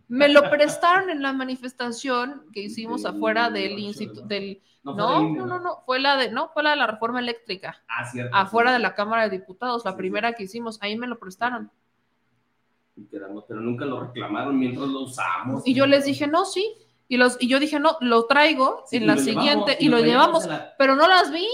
Me 0.08 0.28
lo 0.28 0.42
prestaron 0.50 1.10
en 1.10 1.22
la 1.22 1.32
manifestación 1.32 2.44
que 2.52 2.60
hicimos 2.62 3.04
afuera 3.04 3.50
del 3.50 3.78
instituto 3.78 4.22
del 4.22 4.62
No 4.82 4.94
no, 4.94 5.06
fue 5.08 5.14
no, 5.16 5.20
INE, 5.28 5.38
no, 5.38 5.46
¿no? 5.46 5.58
no, 5.60 5.82
fue 5.84 5.98
la 6.00 6.16
de 6.16 6.30
no, 6.30 6.48
fue 6.50 6.62
la 6.62 6.70
de 6.70 6.76
la 6.76 6.86
reforma 6.86 7.18
eléctrica. 7.20 7.82
Ah, 7.88 8.04
cierto. 8.06 8.34
Afuera 8.34 8.72
de 8.72 8.78
la 8.78 8.94
Cámara 8.94 9.28
de 9.28 9.38
Diputados, 9.38 9.84
la 9.84 9.96
primera 9.96 10.32
que 10.32 10.44
hicimos, 10.44 10.78
ahí 10.80 10.96
me 10.96 11.06
lo 11.06 11.18
prestaron. 11.18 11.70
Y 12.98 13.04
quedamos, 13.06 13.44
Pero 13.46 13.60
nunca 13.60 13.84
lo 13.84 14.00
reclamaron 14.00 14.58
mientras 14.58 14.88
lo 14.88 15.02
usamos. 15.02 15.62
Y 15.66 15.72
yo 15.74 15.86
les 15.86 16.04
dije, 16.04 16.26
no, 16.26 16.44
sí. 16.44 16.74
Y, 17.06 17.16
los, 17.16 17.36
y 17.40 17.48
yo 17.48 17.58
dije, 17.60 17.78
no, 17.80 17.96
lo 18.00 18.26
traigo 18.26 18.82
Sí, 18.86 18.96
en 18.96 19.06
la 19.06 19.16
siguiente 19.16 19.76
llevamos, 19.78 19.80
y 19.80 19.88
lo 19.88 19.98
llevamos, 20.00 20.46
la- 20.46 20.74
pero 20.76 20.94
no 20.96 21.06
las 21.08 21.30
vi. 21.32 21.46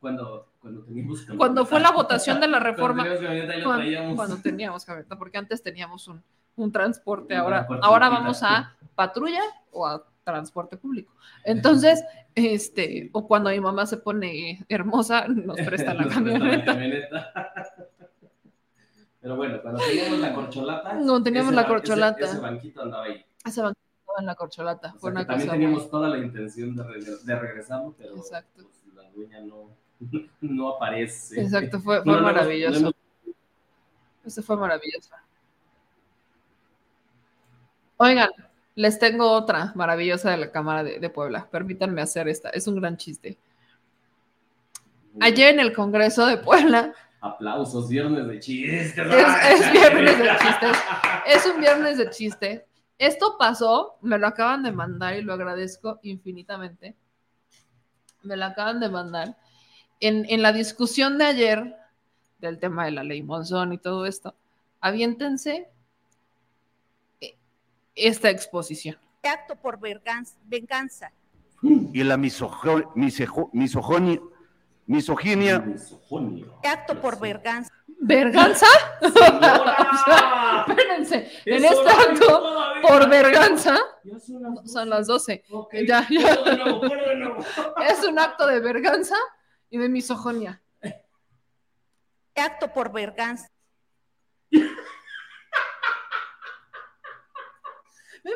Cuando, 0.00 0.52
cuando 0.60 0.82
teníamos 0.82 1.20
camioneta. 1.20 1.38
Cuando 1.38 1.64
fue 1.66 1.80
la 1.80 1.92
votación 1.92 2.40
de 2.40 2.48
la 2.48 2.58
Cuando 2.58 2.70
reforma. 2.70 3.02
teníamos 3.04 3.24
camioneta, 3.26 3.64
cuando, 3.64 3.76
traíamos. 3.82 4.16
cuando 4.16 4.36
teníamos 4.38 4.84
camioneta, 4.84 5.16
porque 5.16 5.38
antes 5.38 5.62
teníamos 5.62 6.08
un, 6.08 6.22
un 6.56 6.72
transporte, 6.72 7.34
Un 7.34 7.40
ahora, 7.40 7.56
transporte 7.58 7.86
ahora 7.86 8.08
vamos 8.10 8.42
a 8.42 8.76
patrulla 8.94 9.42
o 9.70 9.86
a 9.86 10.04
transporte 10.24 10.76
público. 10.76 11.14
Entonces, 11.44 12.04
este, 12.34 13.08
o 13.12 13.26
cuando 13.26 13.48
mi 13.50 13.60
mamá 13.60 13.86
se 13.86 13.96
pone 13.96 14.62
hermosa, 14.68 15.26
nos 15.28 15.56
presta 15.56 15.94
la 15.94 16.02
Nos 16.04 16.14
presta 16.14 16.38
la 16.38 16.64
camioneta. 16.64 17.32
Pero 19.20 19.36
bueno, 19.36 19.60
cuando 19.62 19.80
teníamos 19.80 20.18
la 20.20 20.34
corcholata. 20.34 20.94
No, 20.94 21.22
teníamos 21.22 21.54
la 21.54 21.66
corcholata. 21.66 22.20
Ese, 22.24 22.32
ese 22.32 22.40
banquito 22.40 22.82
andaba 22.82 23.04
ahí. 23.04 23.24
Ese 23.44 23.62
banco 23.62 23.78
estaba 24.00 24.18
en 24.20 24.26
la 24.26 24.34
corcholata. 24.36 24.92
O 24.94 24.98
Fue 24.98 25.10
una 25.10 25.26
también 25.26 25.46
cosa 25.48 25.52
teníamos 25.52 25.82
muy- 25.82 25.90
toda 25.90 26.08
la 26.08 26.18
intención 26.18 26.76
de, 26.76 26.82
regre- 26.84 27.20
de 27.22 27.38
regresarlo, 27.38 27.94
pero 27.98 28.14
pues, 28.14 28.30
la 28.94 29.10
dueña 29.10 29.40
no, 29.40 29.70
no 30.40 30.68
aparece. 30.76 31.40
Exacto, 31.40 31.80
fue, 31.80 32.02
fue 32.02 32.12
no 32.14 32.20
maravilloso. 32.22 32.80
no 32.80 32.92
Ese 34.24 34.40
fue 34.42 34.56
maravilloso. 34.56 35.10
Oigan, 37.96 38.30
les 38.76 38.98
tengo 38.98 39.30
otra 39.32 39.72
maravillosa 39.74 40.30
de 40.30 40.36
la 40.36 40.52
Cámara 40.52 40.84
de, 40.84 41.00
de 41.00 41.10
Puebla. 41.10 41.48
Permítanme 41.50 42.00
hacer 42.00 42.28
esta. 42.28 42.50
Es 42.50 42.68
un 42.68 42.76
gran 42.80 42.96
chiste. 42.96 43.38
Ayer 45.20 45.52
en 45.54 45.58
el 45.60 45.72
Congreso 45.72 46.26
de 46.26 46.36
Puebla, 46.36 46.94
Aplausos, 47.20 47.88
viernes 47.88 48.26
de 48.26 48.40
chistes. 48.40 48.96
es, 48.96 49.60
es 49.60 49.72
viernes 49.72 50.18
de 50.18 50.28
chistes. 50.38 50.78
Es 51.26 51.46
un 51.46 51.60
viernes 51.60 51.98
de 51.98 52.10
chistes. 52.10 52.62
Esto 52.98 53.36
pasó, 53.38 53.96
me 54.02 54.18
lo 54.18 54.26
acaban 54.26 54.62
de 54.62 54.72
mandar 54.72 55.16
y 55.16 55.22
lo 55.22 55.32
agradezco 55.32 55.98
infinitamente. 56.02 56.96
Me 58.22 58.36
lo 58.36 58.44
acaban 58.44 58.80
de 58.80 58.88
mandar. 58.88 59.36
En, 60.00 60.26
en 60.28 60.42
la 60.42 60.52
discusión 60.52 61.18
de 61.18 61.24
ayer 61.24 61.76
del 62.38 62.58
tema 62.58 62.84
de 62.84 62.92
la 62.92 63.04
ley 63.04 63.22
Monzón 63.22 63.72
y 63.72 63.78
todo 63.78 64.06
esto, 64.06 64.34
aviéntense 64.80 65.68
eh, 67.20 67.36
esta 67.94 68.30
exposición. 68.30 68.96
acto 69.22 69.56
por 69.56 69.78
venganza. 69.80 71.12
y 71.62 72.02
la 72.04 72.16
misogonia, 72.16 74.20
misoginia, 74.88 75.64
Acto 76.64 77.00
por 77.00 77.20
verganza. 77.20 77.72
¿Verganza? 78.00 78.66
Espérense, 80.68 81.30
en 81.44 81.64
Es 81.64 81.72
este 81.72 81.90
acto, 81.90 82.56
por 82.82 83.08
verganza, 83.08 83.76
son 84.64 84.88
las 84.88 85.06
12. 85.06 85.44
Ya, 85.86 86.06
ya. 86.08 86.38
Es 87.90 88.04
un 88.04 88.18
acto 88.18 88.46
de 88.46 88.60
verganza 88.60 89.16
y 89.70 89.78
de 89.78 89.88
misoginia. 89.88 90.60
Acto 92.34 92.72
por 92.72 92.92
verganza. 92.92 93.50
¿Ven 94.50 94.68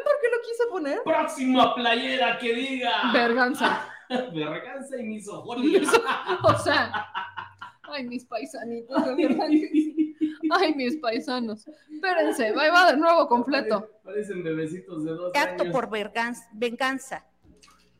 por 0.04 0.14
qué 0.20 0.28
lo 0.30 0.40
quise 0.42 0.66
poner? 0.70 1.02
Próxima 1.02 1.74
playera 1.74 2.38
que 2.38 2.54
diga. 2.54 3.12
Verganza. 3.12 3.91
Verganza 4.34 4.96
y 4.98 5.02
misoginia. 5.04 5.80
O 6.44 6.58
sea, 6.58 6.92
ay, 7.84 8.04
mis 8.06 8.24
paisanitos, 8.24 9.04
de 9.04 9.14
verdad 9.28 9.48
que 9.48 9.68
sí. 9.72 10.16
Ay, 10.50 10.74
mis 10.74 10.96
paisanos. 10.96 11.66
Espérense, 11.90 12.52
va, 12.52 12.70
va 12.70 12.92
de 12.92 12.98
nuevo 12.98 13.26
completo. 13.28 13.88
Parecen 14.04 14.42
bebecitos 14.42 15.04
de 15.04 15.12
dos 15.12 15.32
Acto 15.34 15.62
años. 15.62 15.72
por 15.72 15.88
verganza. 15.90 16.46
venganza. 16.52 17.24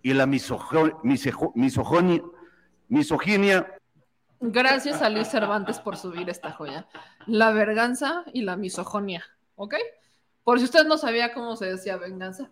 y 0.03 0.13
la 0.13 0.27
misojo- 0.27 1.01
misejo- 1.05 1.53
misogonia, 1.55 2.23
misoginia, 2.89 3.67
Gracias 4.45 5.01
a 5.03 5.09
Luis 5.09 5.29
Cervantes 5.29 5.79
por 5.79 5.97
subir 5.97 6.29
esta 6.29 6.51
joya. 6.51 6.89
La 7.29 7.53
verganza 7.53 8.25
y 8.33 8.43
la 8.43 8.57
misoginia, 8.57 9.25
¿ok? 9.55 9.77
Por 10.43 10.59
si 10.59 10.65
usted 10.65 10.85
no 10.85 10.99
sabía 10.99 11.33
cómo 11.33 11.55
se 11.55 11.67
decía 11.67 11.97
venganza, 11.97 12.51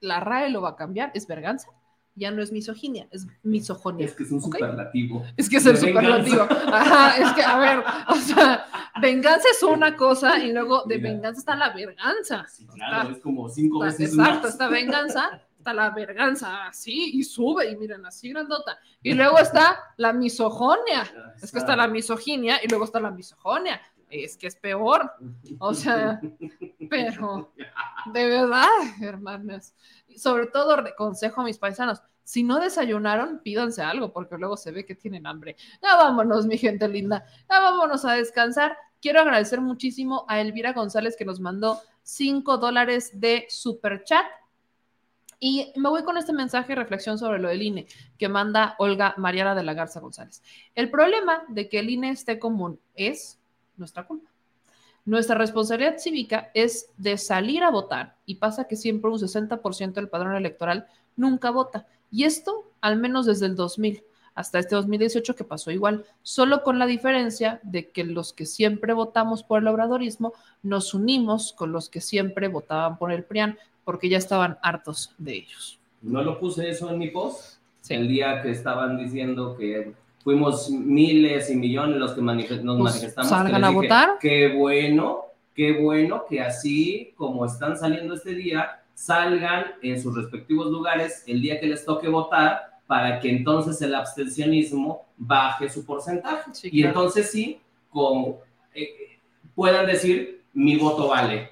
la 0.00 0.20
RAE 0.20 0.48
lo 0.48 0.62
va 0.62 0.70
a 0.70 0.76
cambiar, 0.76 1.10
es 1.14 1.26
verganza, 1.26 1.68
ya 2.14 2.30
no 2.30 2.42
es 2.42 2.52
misoginia, 2.52 3.06
es 3.10 3.26
misoginia. 3.42 4.04
Es 4.06 4.14
que 4.14 4.22
es 4.24 4.30
un 4.32 4.42
superlativo. 4.42 5.24
Es 5.36 5.48
que 5.48 5.56
es 5.56 5.66
el 5.66 5.76
superlativo. 5.78 6.42
Ajá, 6.72 7.16
es 7.16 7.32
que, 7.32 7.42
a 7.42 7.58
ver, 7.58 7.84
o 8.08 8.14
sea, 8.16 8.66
venganza 9.00 9.48
es 9.50 9.62
una 9.62 9.96
cosa 9.96 10.38
y 10.38 10.52
luego 10.52 10.84
de 10.84 10.98
venganza 10.98 11.40
está 11.40 11.56
la 11.56 11.70
verganza. 11.70 12.44
Claro, 12.74 13.10
es 13.10 13.18
como 13.20 13.48
cinco 13.48 13.84
Está- 13.84 13.98
veces 14.02 14.14
exacto, 14.16 14.42
más. 14.42 14.50
está 14.52 14.68
venganza, 14.68 15.40
está 15.56 15.72
la 15.72 15.90
verganza, 15.90 16.66
así, 16.66 17.12
y 17.14 17.22
sube, 17.22 17.70
y 17.70 17.76
miren, 17.76 18.04
así 18.04 18.30
grandota. 18.30 18.78
Y 19.02 19.14
luego 19.14 19.38
está 19.38 19.78
la 19.96 20.12
misogonia, 20.12 21.04
es 21.42 21.50
que 21.50 21.58
está 21.58 21.76
la 21.76 21.88
misoginia 21.88 22.58
y 22.62 22.68
luego 22.68 22.84
está 22.84 23.00
la 23.00 23.10
misogonia. 23.10 23.80
Es 24.12 24.36
que 24.36 24.46
es 24.46 24.56
peor. 24.56 25.10
O 25.58 25.72
sea, 25.72 26.20
pero 26.90 27.50
de 28.12 28.26
verdad, 28.26 28.68
hermanas. 29.00 29.74
Sobre 30.16 30.46
todo, 30.48 30.76
consejo 30.96 31.40
a 31.40 31.44
mis 31.44 31.56
paisanos, 31.56 32.02
si 32.22 32.42
no 32.42 32.60
desayunaron, 32.60 33.40
pídanse 33.42 33.82
algo, 33.82 34.12
porque 34.12 34.36
luego 34.36 34.58
se 34.58 34.70
ve 34.70 34.84
que 34.84 34.94
tienen 34.94 35.26
hambre. 35.26 35.56
Ya 35.82 35.96
vámonos, 35.96 36.46
mi 36.46 36.58
gente 36.58 36.86
linda. 36.88 37.24
Ya 37.50 37.60
vámonos 37.60 38.04
a 38.04 38.12
descansar. 38.12 38.76
Quiero 39.00 39.20
agradecer 39.20 39.60
muchísimo 39.62 40.26
a 40.28 40.40
Elvira 40.40 40.74
González 40.74 41.16
que 41.16 41.24
nos 41.24 41.40
mandó 41.40 41.80
5 42.02 42.58
dólares 42.58 43.18
de 43.18 43.46
super 43.48 44.04
chat. 44.04 44.26
Y 45.40 45.72
me 45.74 45.88
voy 45.88 46.04
con 46.04 46.18
este 46.18 46.32
mensaje 46.32 46.68
de 46.68 46.76
reflexión 46.76 47.18
sobre 47.18 47.40
lo 47.40 47.48
del 47.48 47.62
INE 47.62 47.86
que 48.16 48.28
manda 48.28 48.76
Olga 48.78 49.14
Mariana 49.16 49.56
de 49.56 49.64
la 49.64 49.74
Garza 49.74 49.98
González. 49.98 50.42
El 50.76 50.88
problema 50.88 51.42
de 51.48 51.68
que 51.68 51.80
el 51.80 51.90
INE 51.90 52.10
esté 52.10 52.38
común 52.38 52.78
es 52.94 53.41
nuestra 53.76 54.06
culpa. 54.06 54.30
Nuestra 55.04 55.36
responsabilidad 55.36 55.98
cívica 55.98 56.50
es 56.54 56.90
de 56.96 57.18
salir 57.18 57.64
a 57.64 57.70
votar 57.70 58.16
y 58.24 58.36
pasa 58.36 58.68
que 58.68 58.76
siempre 58.76 59.10
un 59.10 59.18
60% 59.18 59.94
del 59.94 60.08
padrón 60.08 60.36
electoral 60.36 60.86
nunca 61.16 61.50
vota. 61.50 61.86
Y 62.10 62.24
esto 62.24 62.70
al 62.80 62.98
menos 62.98 63.26
desde 63.26 63.46
el 63.46 63.56
2000. 63.56 64.04
hasta 64.34 64.58
este 64.58 64.76
2018 64.76 65.34
que 65.34 65.44
pasó 65.44 65.70
igual, 65.70 66.06
solo 66.22 66.62
con 66.62 66.78
la 66.78 66.86
diferencia 66.86 67.60
de 67.64 67.90
que 67.90 68.04
los 68.04 68.32
que 68.32 68.46
siempre 68.46 68.94
votamos 68.94 69.42
por 69.42 69.60
el 69.60 69.68
obradorismo 69.68 70.32
nos 70.62 70.94
unimos 70.94 71.52
con 71.52 71.70
los 71.70 71.90
que 71.90 72.00
siempre 72.00 72.48
votaban 72.48 72.96
por 72.96 73.12
el 73.12 73.24
PRIAN 73.24 73.58
porque 73.84 74.08
ya 74.08 74.16
estaban 74.16 74.58
hartos 74.62 75.14
de 75.18 75.34
ellos. 75.34 75.78
¿No 76.00 76.22
lo 76.22 76.38
puse 76.38 76.70
eso 76.70 76.90
en 76.90 76.98
mi 76.98 77.10
post? 77.10 77.58
El 77.88 78.08
día 78.08 78.40
que 78.40 78.50
estaban 78.50 78.96
diciendo 78.96 79.56
que 79.56 79.92
fuimos 80.22 80.70
miles 80.70 81.50
y 81.50 81.56
millones 81.56 81.96
los 81.98 82.12
que 82.12 82.20
manifest- 82.20 82.62
nos 82.62 82.78
Pues, 82.78 82.94
manifestamos. 82.94 83.28
salgan 83.30 83.60
que 83.60 83.66
a 83.66 83.68
dije, 83.70 83.80
votar. 83.80 84.10
Qué 84.20 84.54
bueno, 84.56 85.22
qué 85.54 85.72
bueno 85.80 86.24
que 86.28 86.40
así 86.40 87.12
como 87.16 87.44
están 87.46 87.76
saliendo 87.78 88.14
este 88.14 88.34
día, 88.34 88.82
salgan 88.94 89.64
en 89.82 90.00
sus 90.00 90.14
respectivos 90.14 90.70
lugares 90.70 91.24
el 91.26 91.40
día 91.42 91.58
que 91.60 91.66
les 91.66 91.84
toque 91.84 92.08
votar 92.08 92.70
para 92.86 93.18
que 93.20 93.30
entonces 93.30 93.80
el 93.82 93.94
abstencionismo 93.94 95.06
baje 95.16 95.68
su 95.68 95.84
porcentaje. 95.84 96.50
y 96.64 96.82
claro. 96.82 96.88
entonces 96.88 97.30
sí, 97.30 97.60
con, 97.90 98.36
eh, 98.74 99.18
puedan 99.54 99.86
decir, 99.86 100.42
mi 100.52 100.76
voto 100.76 101.08
vale. 101.08 101.50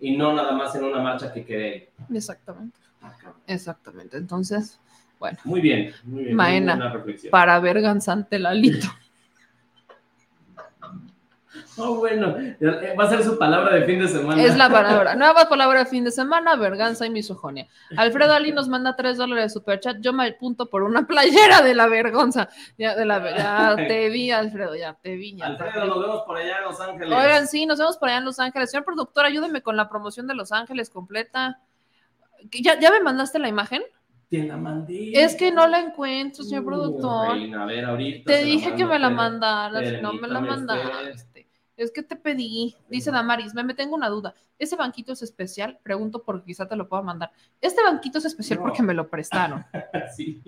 Y 0.00 0.16
no 0.16 0.32
nada 0.34 0.52
más 0.52 0.74
en 0.74 0.84
una 0.84 1.00
marcha 1.00 1.32
que 1.32 1.44
quede. 1.44 1.90
Exactamente. 2.12 2.76
Exactamente. 3.46 4.16
Entonces, 4.16 4.80
bueno. 5.24 5.38
Muy 5.44 5.60
bien, 5.62 5.90
muy 6.04 6.24
bien. 6.24 6.36
Maena, 6.36 6.76
muy 6.76 6.88
reflexión. 6.88 7.30
para 7.30 7.58
verganzante 7.60 8.38
Lalito. 8.38 8.88
Oh, 11.76 11.96
bueno, 11.96 12.36
va 12.96 13.04
a 13.04 13.08
ser 13.08 13.24
su 13.24 13.36
palabra 13.36 13.74
de 13.74 13.84
fin 13.84 13.98
de 13.98 14.06
semana. 14.06 14.40
Es 14.40 14.56
la 14.56 14.70
palabra. 14.70 15.14
Nueva 15.16 15.48
palabra 15.48 15.80
de 15.80 15.86
fin 15.86 16.04
de 16.04 16.12
semana, 16.12 16.54
verganza 16.54 17.04
y 17.04 17.10
misoginia. 17.10 17.66
Alfredo 17.96 18.32
Ali 18.32 18.52
nos 18.52 18.68
manda 18.68 18.94
tres 18.94 19.16
dólares 19.16 19.46
de 19.46 19.50
superchat. 19.50 19.96
Yo 20.00 20.12
me 20.12 20.28
apunto 20.28 20.70
por 20.70 20.84
una 20.84 21.04
playera 21.04 21.62
de 21.62 21.74
la 21.74 21.88
vergonza. 21.88 22.48
Ya, 22.78 22.94
de 22.94 23.04
la, 23.04 23.36
ya 23.36 23.74
te 23.88 24.08
vi, 24.08 24.30
Alfredo, 24.30 24.76
ya 24.76 24.94
te 24.94 25.16
vi. 25.16 25.34
ya 25.34 25.46
Alfredo, 25.46 25.86
nos 25.86 26.00
vemos 26.00 26.22
por 26.24 26.36
allá 26.36 26.58
en 26.58 26.64
Los 26.64 26.80
Ángeles. 26.80 27.18
Oigan, 27.18 27.48
sí, 27.48 27.66
nos 27.66 27.78
vemos 27.80 27.96
por 27.98 28.08
allá 28.08 28.18
en 28.18 28.24
Los 28.24 28.38
Ángeles. 28.38 28.70
Señor 28.70 28.84
productor, 28.84 29.24
ayúdeme 29.24 29.60
con 29.60 29.76
la 29.76 29.88
promoción 29.88 30.28
de 30.28 30.34
Los 30.34 30.52
Ángeles 30.52 30.90
completa. 30.90 31.58
¿Ya, 32.52 32.78
ya 32.78 32.92
me 32.92 33.00
mandaste 33.00 33.40
la 33.40 33.48
imagen? 33.48 33.82
Te 34.42 34.46
la 34.48 34.56
mandé. 34.56 35.12
Es 35.14 35.34
que 35.36 35.50
no 35.52 35.66
la 35.66 35.80
encuentro, 35.80 36.42
señor 36.44 36.62
Uh, 36.62 36.66
productor. 36.66 37.32
reina, 37.32 37.62
a 37.62 37.66
ver, 37.66 37.84
ahorita 37.84 38.32
Te 38.32 38.42
dije 38.44 38.74
que 38.74 38.84
me 38.84 38.98
la 38.98 39.10
mandaras, 39.10 40.02
no 40.02 40.12
me 40.14 40.28
la 40.28 40.40
mandaste. 40.40 41.48
Es 41.76 41.90
que 41.90 42.02
te 42.04 42.14
pedí, 42.14 42.76
dice 42.88 43.10
Damaris, 43.10 43.52
me, 43.52 43.64
me 43.64 43.74
tengo 43.74 43.96
una 43.96 44.08
duda. 44.08 44.32
¿Ese 44.58 44.76
banquito 44.76 45.12
es 45.12 45.22
especial? 45.22 45.78
Pregunto 45.82 46.22
porque 46.22 46.44
quizá 46.46 46.68
te 46.68 46.76
lo 46.76 46.88
pueda 46.88 47.02
mandar. 47.02 47.32
Este 47.60 47.82
banquito 47.82 48.18
es 48.18 48.24
especial 48.26 48.60
No. 48.60 48.66
porque 48.66 48.82
me 48.82 48.94
lo 48.94 49.08
prestaron. 49.08 49.64
Sí. 50.16 50.40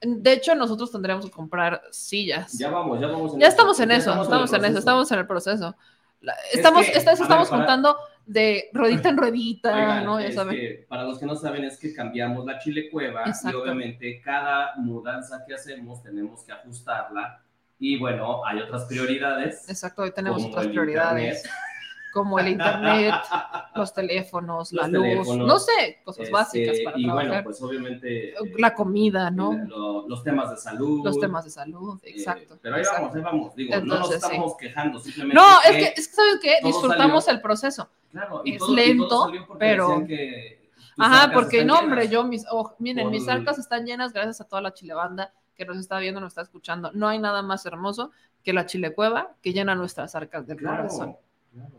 De 0.00 0.32
hecho, 0.32 0.54
nosotros 0.54 0.92
tendríamos 0.92 1.24
que 1.24 1.30
comprar 1.32 1.82
sillas. 1.90 2.56
Ya 2.56 2.70
vamos, 2.70 3.00
ya 3.00 3.08
vamos. 3.08 3.36
Ya 3.36 3.48
estamos 3.48 3.78
en 3.80 3.88
ya 3.88 3.96
eso, 3.96 4.22
estamos 4.22 4.52
en 4.52 4.64
el 4.64 4.70
eso, 4.70 4.72
proceso. 4.72 4.78
estamos 4.78 5.10
en 5.12 5.18
el 5.18 5.26
proceso. 5.26 5.76
Es 6.20 6.54
Estamos, 6.54 6.86
que, 6.86 6.98
estamos 6.98 7.18
ver, 7.20 7.28
para- 7.28 7.44
juntando 7.44 7.96
de 8.28 8.68
ruedita 8.74 9.08
en 9.08 9.16
ruedita, 9.16 9.74
Oigan, 9.74 10.04
¿no? 10.04 10.20
Ya 10.20 10.30
saben. 10.32 10.54
que 10.54 10.86
para 10.86 11.04
los 11.04 11.18
que 11.18 11.24
no 11.26 11.34
saben 11.34 11.64
es 11.64 11.78
que 11.78 11.94
cambiamos 11.94 12.44
la 12.44 12.58
chile 12.58 12.90
cueva 12.90 13.24
y 13.26 13.54
obviamente 13.54 14.20
cada 14.20 14.74
mudanza 14.76 15.44
que 15.46 15.54
hacemos 15.54 16.02
tenemos 16.02 16.44
que 16.44 16.52
ajustarla 16.52 17.42
y 17.78 17.98
bueno, 17.98 18.44
hay 18.44 18.60
otras 18.60 18.84
prioridades. 18.84 19.68
Exacto, 19.68 20.02
hoy 20.02 20.10
tenemos 20.10 20.44
otras 20.44 20.66
prioridades. 20.66 21.38
internet. 21.38 21.58
Como 22.12 22.38
el 22.38 22.48
internet, 22.48 23.14
los 23.76 23.92
teléfonos, 23.92 24.72
la 24.72 24.88
luz, 24.88 25.02
teléfonos, 25.02 25.46
no 25.46 25.58
sé, 25.58 26.00
cosas 26.04 26.20
este, 26.24 26.32
básicas 26.32 26.76
para 26.84 26.98
y 26.98 27.04
trabajar. 27.04 27.28
bueno, 27.28 27.44
pues 27.44 27.62
obviamente 27.62 28.30
eh, 28.30 28.34
la 28.56 28.74
comida, 28.74 29.30
¿no? 29.30 29.52
lo- 29.66 30.08
los 30.08 30.24
temas 30.24 30.50
de 30.50 30.56
salud. 30.56 31.04
Los 31.04 31.20
temas 31.20 31.44
de 31.44 31.50
salud, 31.50 32.00
eh, 32.02 32.10
exacto. 32.10 32.58
pero 32.62 32.76
ahí 32.76 32.80
exacto. 32.82 33.02
vamos, 33.02 33.16
ahí 33.16 33.22
vamos. 33.22 33.54
Digo, 33.54 33.76
no 33.80 33.98
nos 33.98 34.08
sí. 34.08 34.14
estamos 34.14 34.56
quejando, 34.56 34.98
simplemente. 35.00 35.34
No, 35.34 35.46
es 35.70 35.76
que, 35.76 36.00
es 36.00 36.08
que 36.08 36.14
¿sabes 36.14 36.38
qué? 36.42 36.54
Disfrutamos 36.64 37.24
salió- 37.24 37.36
el 37.36 37.42
proceso. 37.42 37.88
Claro, 38.10 38.40
y 38.44 38.52
es 38.54 38.58
todo- 38.58 38.72
y 38.72 38.76
todo 38.76 38.86
lento, 38.86 39.24
salió 39.26 39.46
pero... 39.58 40.04
que 40.06 40.58
Ajá, 41.00 41.30
porque 41.32 41.64
no, 41.64 41.78
hombre, 41.78 42.08
llenas. 42.08 42.10
yo, 42.12 42.24
mis, 42.24 42.44
oh, 42.50 42.74
miren, 42.80 43.04
Por- 43.04 43.12
mis 43.12 43.28
arcas 43.28 43.58
están 43.58 43.84
llenas 43.86 44.12
gracias 44.12 44.40
a 44.40 44.44
toda 44.48 44.60
la 44.62 44.74
chilebanda 44.74 45.32
que 45.54 45.64
nos 45.64 45.76
está 45.76 45.98
viendo, 46.00 46.20
nos 46.20 46.32
está 46.32 46.42
escuchando. 46.42 46.90
No 46.92 47.06
hay 47.06 47.18
nada 47.20 47.42
más 47.42 47.64
hermoso 47.66 48.10
que 48.42 48.52
la 48.52 48.66
chilecueva 48.66 49.32
que 49.42 49.52
llena 49.52 49.74
nuestras 49.76 50.14
arcas 50.16 50.46
del 50.46 50.56
Claro, 50.56 50.76
corazón. 50.88 51.16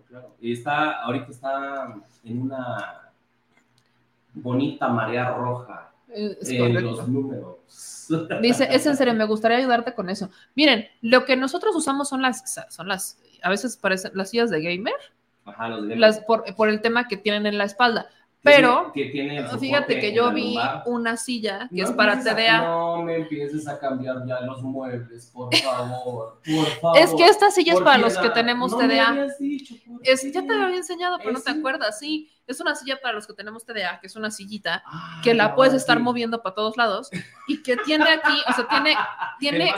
Claro. 0.10 0.36
Y 0.42 0.54
está, 0.54 1.02
ahorita 1.02 1.32
está 1.32 1.96
en 2.24 2.42
una 2.42 3.12
bonita 4.34 4.88
marea 4.88 5.32
roja 5.34 5.92
Es 6.08 6.50
en 6.50 6.58
correcto. 6.60 6.92
los 6.92 7.08
números. 7.08 7.56
Dice, 8.42 8.68
es 8.72 8.86
en 8.86 8.98
serio, 8.98 9.14
me 9.14 9.26
gustaría 9.26 9.58
ayudarte 9.58 9.94
con 9.94 10.10
eso. 10.10 10.30
Miren, 10.56 10.88
lo 11.02 11.26
que 11.26 11.36
nosotros 11.36 11.76
usamos 11.76 12.10
son 12.10 12.22
las, 12.22 12.44
son 12.70 12.88
las, 12.88 13.20
a 13.44 13.50
veces 13.50 13.78
parecen 13.78 14.12
las 14.16 14.32
sillas 14.32 14.50
de 14.50 14.62
gamer, 14.62 14.96
Ajá, 15.46 15.70
los 15.70 15.88
de 15.88 15.96
las, 15.96 16.20
por, 16.22 16.44
por 16.56 16.70
el 16.70 16.82
tema 16.82 17.08
que 17.08 17.18
tienen 17.18 17.46
en 17.46 17.58
la 17.58 17.66
espalda. 17.66 18.10
Pero 18.42 18.92
que 18.94 19.06
tiene 19.08 19.46
fíjate 19.60 20.00
que 20.00 20.14
yo 20.14 20.32
vi 20.32 20.54
lumbar. 20.54 20.84
una 20.86 21.18
silla 21.18 21.68
que 21.70 21.82
No 21.82 21.90
es 21.90 21.92
para 21.92 22.14
a- 22.14 22.24
TDA. 22.24 22.62
no 22.62 23.02
me 23.04 23.16
empieces 23.18 23.68
a 23.68 23.78
cambiar 23.78 24.26
ya 24.26 24.40
los 24.42 24.62
muebles, 24.64 25.30
por 25.34 25.50
favor. 25.58 26.40
Por 26.46 26.66
favor. 26.80 26.98
Es 26.98 27.14
que 27.16 27.26
esta 27.26 27.52
silla 27.52 27.74
es 27.74 27.80
¿Por 27.80 27.84
para 27.86 27.98
los 27.98 28.18
que 28.18 28.30
tenemos 28.30 28.72
No 28.72 28.78
me 28.78 28.88
TDA. 28.88 29.08
habías 29.10 29.38
dicho, 29.40 29.76
¿por 29.86 30.00
Es, 30.04 30.24
ya 30.32 30.42
te 30.42 30.54
había 30.54 30.78
enseñado, 30.78 31.18
pero 31.18 31.32
no 31.34 31.42
te 31.42 31.52
acuerdas. 31.52 32.00
Sí, 32.00 32.32
es 32.48 32.60
una 32.62 32.76
silla 32.76 32.98
para 33.02 33.14
los 33.14 33.28
que 33.28 33.34
tenemos 33.34 33.66
TDA, 33.66 34.00
que 34.00 34.08
es 34.08 34.16
una 34.16 34.32
sillita 34.32 34.84
Ah, 34.86 35.20
que 35.22 35.34
la 35.34 35.54
puedes 35.54 35.74
estar 35.74 36.00
moviendo 36.00 36.42
para 36.42 36.56
todos 36.56 36.78
lados 36.78 37.10
y 37.48 37.62
que 37.62 37.76
tiene 37.78 38.10
aquí, 38.10 38.42
o 38.50 38.54
sea, 38.54 38.68
tiene, 38.70 38.96
tiene, 39.40 39.70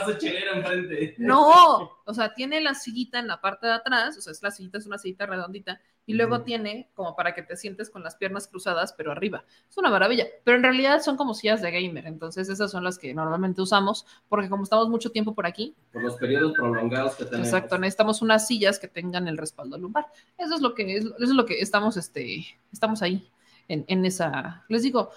enfrente. 0.54 1.14
no, 1.18 1.90
o 2.04 2.14
sea, 2.14 2.32
tiene 2.32 2.60
la 2.60 2.74
sillita 2.74 3.18
en 3.18 3.26
la 3.26 3.40
parte 3.40 3.66
de 3.66 3.72
atrás, 3.74 4.16
o 4.16 4.20
sea, 4.20 4.30
es 4.32 4.42
la 4.42 4.50
sillita, 4.50 4.78
es 4.78 4.86
una 4.86 4.98
sillita 4.98 5.26
redondita, 5.26 5.80
y 6.06 6.14
luego 6.14 6.42
tiene 6.42 6.88
como 6.94 7.14
para 7.14 7.34
que 7.34 7.42
te 7.42 7.56
sientes 7.56 7.88
con 7.90 8.02
las 8.02 8.16
piernas 8.16 8.48
cruzadas, 8.48 8.92
pero 8.92 9.12
arriba. 9.12 9.44
Es 9.70 9.78
una 9.78 9.88
maravilla, 9.90 10.26
pero 10.44 10.56
en 10.56 10.62
realidad 10.64 11.00
son 11.00 11.16
como 11.16 11.32
sillas 11.34 11.62
de 11.62 11.70
gamer, 11.70 12.06
entonces 12.06 12.48
esas 12.48 12.70
son 12.70 12.82
las 12.84 12.98
que 12.98 13.14
normalmente 13.14 13.62
usamos, 13.62 14.04
porque 14.28 14.48
como 14.48 14.64
estamos 14.64 14.88
mucho 14.88 15.10
tiempo 15.12 15.34
por 15.34 15.46
aquí, 15.46 15.74
Por 15.92 16.02
los 16.02 16.16
periodos 16.16 16.52
prolongados 16.54 17.14
que 17.14 17.24
tenemos. 17.24 17.46
exacto, 17.48 17.78
necesitamos 17.78 18.20
unas 18.22 18.46
sillas 18.46 18.78
que 18.78 18.88
tengan 18.88 19.28
el 19.28 19.38
respaldo 19.38 19.78
lumbar. 19.78 20.06
Eso 20.38 20.54
es 20.56 20.60
lo 20.60 20.74
que, 20.74 20.96
es, 20.96 21.04
eso 21.04 21.14
es 21.18 21.30
lo 21.30 21.46
que 21.46 21.60
estamos, 21.60 21.96
este, 21.96 22.44
estamos 22.72 23.00
ahí, 23.02 23.28
en, 23.68 23.84
en 23.86 24.04
esa, 24.04 24.64
les 24.68 24.82
digo, 24.82 25.10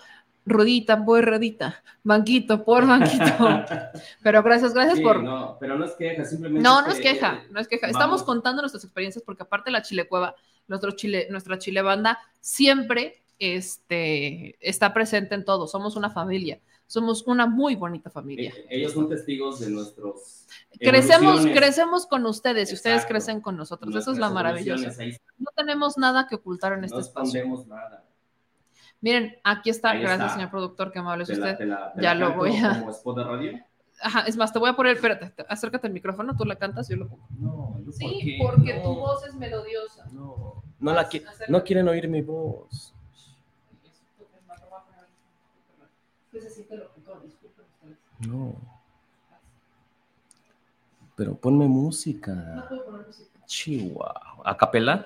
rodita 0.46 1.04
por 1.04 1.26
rodita, 1.26 1.82
banquito 2.04 2.64
por 2.64 2.86
banquito. 2.86 3.26
Pero 4.22 4.44
gracias, 4.44 4.76
gracias 4.76 4.98
Sí, 4.98 5.04
por, 5.04 5.24
No, 5.24 5.58
pero 5.60 5.76
no 5.78 5.86
es 5.86 5.94
queja, 5.94 6.24
simplemente. 6.24 6.62
no, 6.64 6.84
no 6.84 6.90
es 6.90 6.98
que, 6.98 7.02
queja, 7.02 7.42
eh, 7.44 7.48
no 7.50 7.60
es 7.60 7.68
queja. 7.68 7.88
vamos. 7.88 7.96
Estamos 7.98 8.24
contando 8.24 8.62
nuestras 8.62 8.84
experiencias 8.84 9.24
porque 9.26 9.42
aparte 9.42 9.72
la 9.72 9.82
Chile 9.82 10.08
Cueva, 10.08 10.36
nuestro 10.68 10.92
chile, 10.92 11.28
nuestra 11.30 11.58
Chile 11.58 11.82
Banda 11.82 12.20
siempre 12.42 13.24
este, 13.40 14.56
está 14.60 14.94
presente 14.94 15.36
en 15.36 15.46
todo. 15.46 15.68
Somos 15.68 15.96
una 15.96 16.10
familia. 16.10 16.60
Somos 16.88 17.24
una 17.26 17.48
muy 17.48 17.76
bonita 17.76 18.12
familia. 18.12 18.54
Eh, 18.56 18.68
Ellos 18.70 18.94
son 18.94 19.10
testigos 19.10 19.60
de 19.60 19.70
nuestros. 19.72 20.46
Crecemos, 20.80 21.44
crecemos 21.48 22.06
con 22.06 22.24
ustedes 22.28 22.72
y 22.72 22.76
ustedes 22.76 23.06
crecen 23.08 23.42
con 23.42 23.58
nosotros. 23.58 23.96
Eso 23.96 24.12
es 24.12 24.20
la 24.20 24.30
maravillosa. 24.30 24.92
No 25.40 25.50
tenemos 25.56 25.98
nada 25.98 26.28
que 26.28 26.36
ocultar 26.36 26.74
en 26.74 26.84
este 26.84 26.96
no 26.96 27.02
espacio. 27.02 27.40
escondemos 27.42 27.68
nada. 27.68 28.04
Miren, 29.02 29.36
aquí 29.44 29.72
está. 29.72 29.92
Ahí 29.92 30.02
Gracias, 30.02 30.22
está. 30.28 30.34
señor 30.36 30.52
productor, 30.52 30.92
que 30.92 31.00
amable 31.00 31.24
es 31.24 31.30
la- 31.30 31.36
usted. 31.36 31.58
te 31.58 31.66
la- 31.66 31.92
te 31.94 32.02
ya 32.04 32.14
lo 32.14 32.34
voy 32.36 32.56
a. 32.56 32.80
Como 32.80 32.92
spot 32.92 33.18
de 33.18 33.24
radio. 33.24 33.65
Ajá, 34.02 34.22
es 34.28 34.36
más, 34.38 34.52
te 34.52 34.60
voy 34.60 34.70
a 34.70 34.76
poner. 34.76 34.96
Espérate, 34.96 35.30
te- 35.30 35.46
acércate 35.48 35.88
al 35.88 35.94
micrófono, 35.94 36.36
tú 36.36 36.44
la 36.46 36.56
cantas 36.58 36.90
y 36.90 36.94
yo 36.94 37.00
lo 37.00 37.08
pongo. 37.08 37.28
No, 37.40 37.80
¿yo 37.86 37.92
Sí, 37.92 38.06
por 38.06 38.20
qué? 38.20 38.38
porque 38.42 38.74
No. 38.76 38.84
tu 38.84 38.96
voz 38.96 39.26
es 39.26 39.34
melodiosa. 39.36 40.06
No, 40.12 40.64
no, 40.80 40.94
la 40.94 41.10
qui- 41.10 41.24
no 41.48 41.64
quieren 41.64 41.88
oír 41.88 42.08
mi 42.08 42.22
voz. 42.22 42.94
No. 48.20 48.56
Pero 51.16 51.36
ponme 51.36 51.68
música. 51.68 52.68
Chihuahua. 53.46 54.42
¿A 54.44 54.58
capela? 54.58 55.06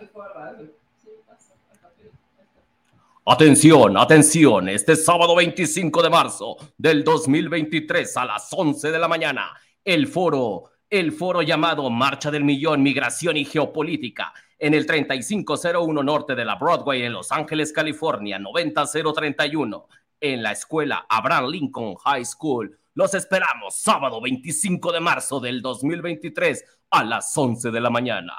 Atención, 3.32 3.95
atención, 3.95 4.69
este 4.69 4.95
sábado 4.95 5.35
25 5.35 6.01
de 6.01 6.09
marzo 6.09 6.58
del 6.75 7.03
2023 7.03 8.17
a 8.17 8.25
las 8.25 8.51
11 8.51 8.91
de 8.91 8.98
la 8.98 9.08
mañana, 9.08 9.51
el 9.85 10.08
foro, 10.08 10.72
el 10.90 11.11
foro 11.11 11.43
llamado 11.43 11.88
Marcha 11.91 12.32
del 12.32 12.43
Millón, 12.43 12.82
Migración 12.82 13.38
y 13.38 13.45
Geopolítica, 13.45 14.33
en 14.58 14.74
el 14.74 14.88
3501 14.88 16.01
norte 16.01 16.33
de 16.33 16.43
la 16.43 16.56
Broadway 16.56 17.03
en 17.03 17.14
Los 17.14 17.32
Ángeles, 17.32 17.72
California, 17.72 18.40
90031, 18.40 19.88
en 20.22 20.41
la 20.41 20.51
escuela 20.51 21.06
Abraham 21.08 21.51
Lincoln 21.51 21.98
High 21.98 22.25
School. 22.25 22.80
Los 22.95 23.14
esperamos 23.14 23.75
sábado 23.75 24.19
25 24.22 24.91
de 24.91 24.99
marzo 25.01 25.40
del 25.40 25.61
2023 25.61 26.66
a 26.90 27.03
las 27.03 27.38
11 27.38 27.69
de 27.69 27.80
la 27.80 27.91
mañana. 27.91 28.33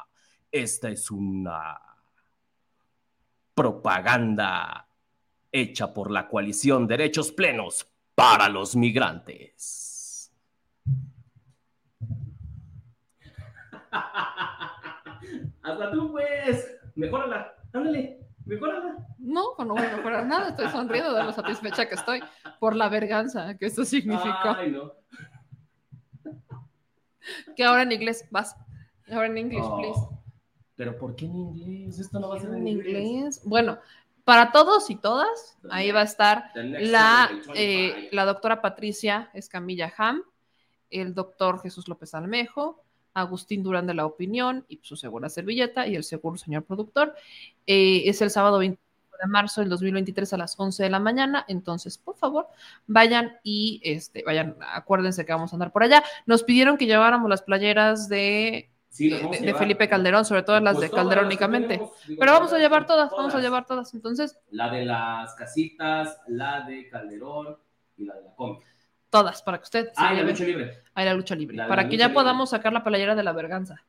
Esta 0.51 0.89
es 0.89 1.13
una 1.13 1.90
propaganda 3.61 4.89
hecha 5.53 5.93
por 5.93 6.11
la 6.11 6.27
coalición 6.29 6.87
Derechos 6.87 7.31
Plenos 7.31 7.87
para 8.15 8.49
los 8.49 8.75
Migrantes. 8.75 10.33
Hasta 15.63 15.91
tú, 15.93 16.11
pues. 16.11 16.75
Mejórala. 16.95 17.55
Ándale. 17.75 18.27
Mejórala. 18.47 18.97
No, 19.19 19.49
pues 19.55 19.69
no 19.69 19.75
voy 19.75 19.85
a 19.85 19.95
mejorar 19.99 20.25
nada. 20.25 20.49
Estoy 20.49 20.69
sonriendo 20.69 21.13
de 21.13 21.23
lo 21.23 21.33
satisfecha 21.33 21.87
que 21.87 21.97
estoy 21.97 22.23
por 22.59 22.75
la 22.75 22.89
verganza 22.89 23.59
que 23.59 23.67
esto 23.67 23.85
significó. 23.85 24.57
Ay. 24.57 24.75
Que 27.55 27.65
ahora 27.65 27.83
en 27.83 27.93
inglés, 27.93 28.27
vas. 28.31 28.57
Ahora 29.11 29.27
en 29.27 29.37
inglés, 29.37 29.67
oh. 29.67 29.77
please. 29.77 30.01
Pero 30.81 30.97
¿por 30.97 31.15
qué 31.15 31.27
en 31.27 31.37
inglés? 31.37 31.99
Esto 31.99 32.19
no 32.19 32.31
va 32.31 32.39
a 32.39 32.41
ser 32.41 32.55
En 32.55 32.67
inglés. 32.67 33.43
Bueno, 33.45 33.79
para 34.25 34.51
todos 34.51 34.89
y 34.89 34.97
todas, 34.97 35.59
ahí 35.69 35.91
va 35.91 36.01
a 36.01 36.05
estar 36.05 36.53
la, 36.55 37.31
eh, 37.55 38.09
la 38.13 38.25
doctora 38.25 38.63
Patricia 38.63 39.29
Escamilla 39.35 39.93
Ham, 39.99 40.23
el 40.89 41.13
doctor 41.13 41.61
Jesús 41.61 41.87
López 41.87 42.15
Almejo, 42.15 42.83
Agustín 43.13 43.63
Durán 43.63 43.87
de 43.87 43.93
la 43.93 44.07
Opinión 44.07 44.65
y 44.69 44.81
su 44.83 44.97
segura 44.97 45.29
servilleta 45.29 45.87
y 45.87 45.97
el 45.97 46.03
seguro 46.03 46.39
señor 46.39 46.65
productor. 46.65 47.15
Eh, 47.67 48.05
es 48.07 48.23
el 48.23 48.31
sábado 48.31 48.59
25 48.59 48.83
de 49.21 49.29
marzo 49.29 49.61
del 49.61 49.69
2023 49.69 50.33
a 50.33 50.39
las 50.39 50.59
11 50.59 50.83
de 50.83 50.89
la 50.89 50.99
mañana, 50.99 51.45
entonces 51.47 51.99
por 51.99 52.17
favor 52.17 52.47
vayan 52.87 53.37
y 53.43 53.83
este, 53.85 54.23
vayan, 54.25 54.57
acuérdense 54.73 55.27
que 55.27 55.33
vamos 55.35 55.53
a 55.53 55.57
andar 55.57 55.73
por 55.73 55.83
allá. 55.83 56.03
Nos 56.25 56.43
pidieron 56.43 56.79
que 56.79 56.87
lleváramos 56.87 57.29
las 57.29 57.43
playeras 57.43 58.09
de, 58.09 58.71
Sí, 58.91 59.09
de-. 59.09 59.55
Felipe 59.55 59.89
Calderón, 59.89 60.25
sobre 60.25 60.43
todo 60.43 60.59
las 60.61 60.75
Pues 60.77 60.91
de 60.91 60.97
Calderón 60.97 61.27
únicamente. 61.27 61.69
tenemos, 61.79 62.07
digo, 62.07 62.21
Pero 62.21 62.33
vamos 62.33 62.53
a 62.53 62.59
llevar 62.59 62.87
todas, 62.87 63.11
vamos 63.13 63.35
a 63.35 63.39
llevar 63.41 63.65
todas. 63.65 63.95
Entonces, 63.95 64.39
La 64.51 64.69
de 64.69 64.85
las 64.85 65.33
casitas, 65.35 66.19
la 66.27 66.63
de 66.63 66.89
Calderón 66.89 67.57
y 67.97 68.05
la 68.05 68.15
de 68.17 68.25
la 68.25 68.35
cómic. 68.35 68.67
todas, 69.09 69.43
para 69.43 69.59
que 69.59 69.65
usted 69.65 69.89
Ah, 69.97 70.13
y 70.13 70.17
la 70.19 70.23
lucha 70.25 70.45
libre. 70.45 70.83
Ah, 70.95 71.05
la 71.05 71.15
lucha 71.15 71.35
libre. 71.35 71.57
La 71.57 71.67
para 71.69 71.89
que 71.89 71.97
ya 71.97 72.07
libre. 72.09 72.15
podamos 72.15 72.51
sacar 72.51 72.73
la 72.73 72.83
playera 72.85 73.15
de 73.15 73.23
la 73.23 73.33
verganza. 73.33 73.83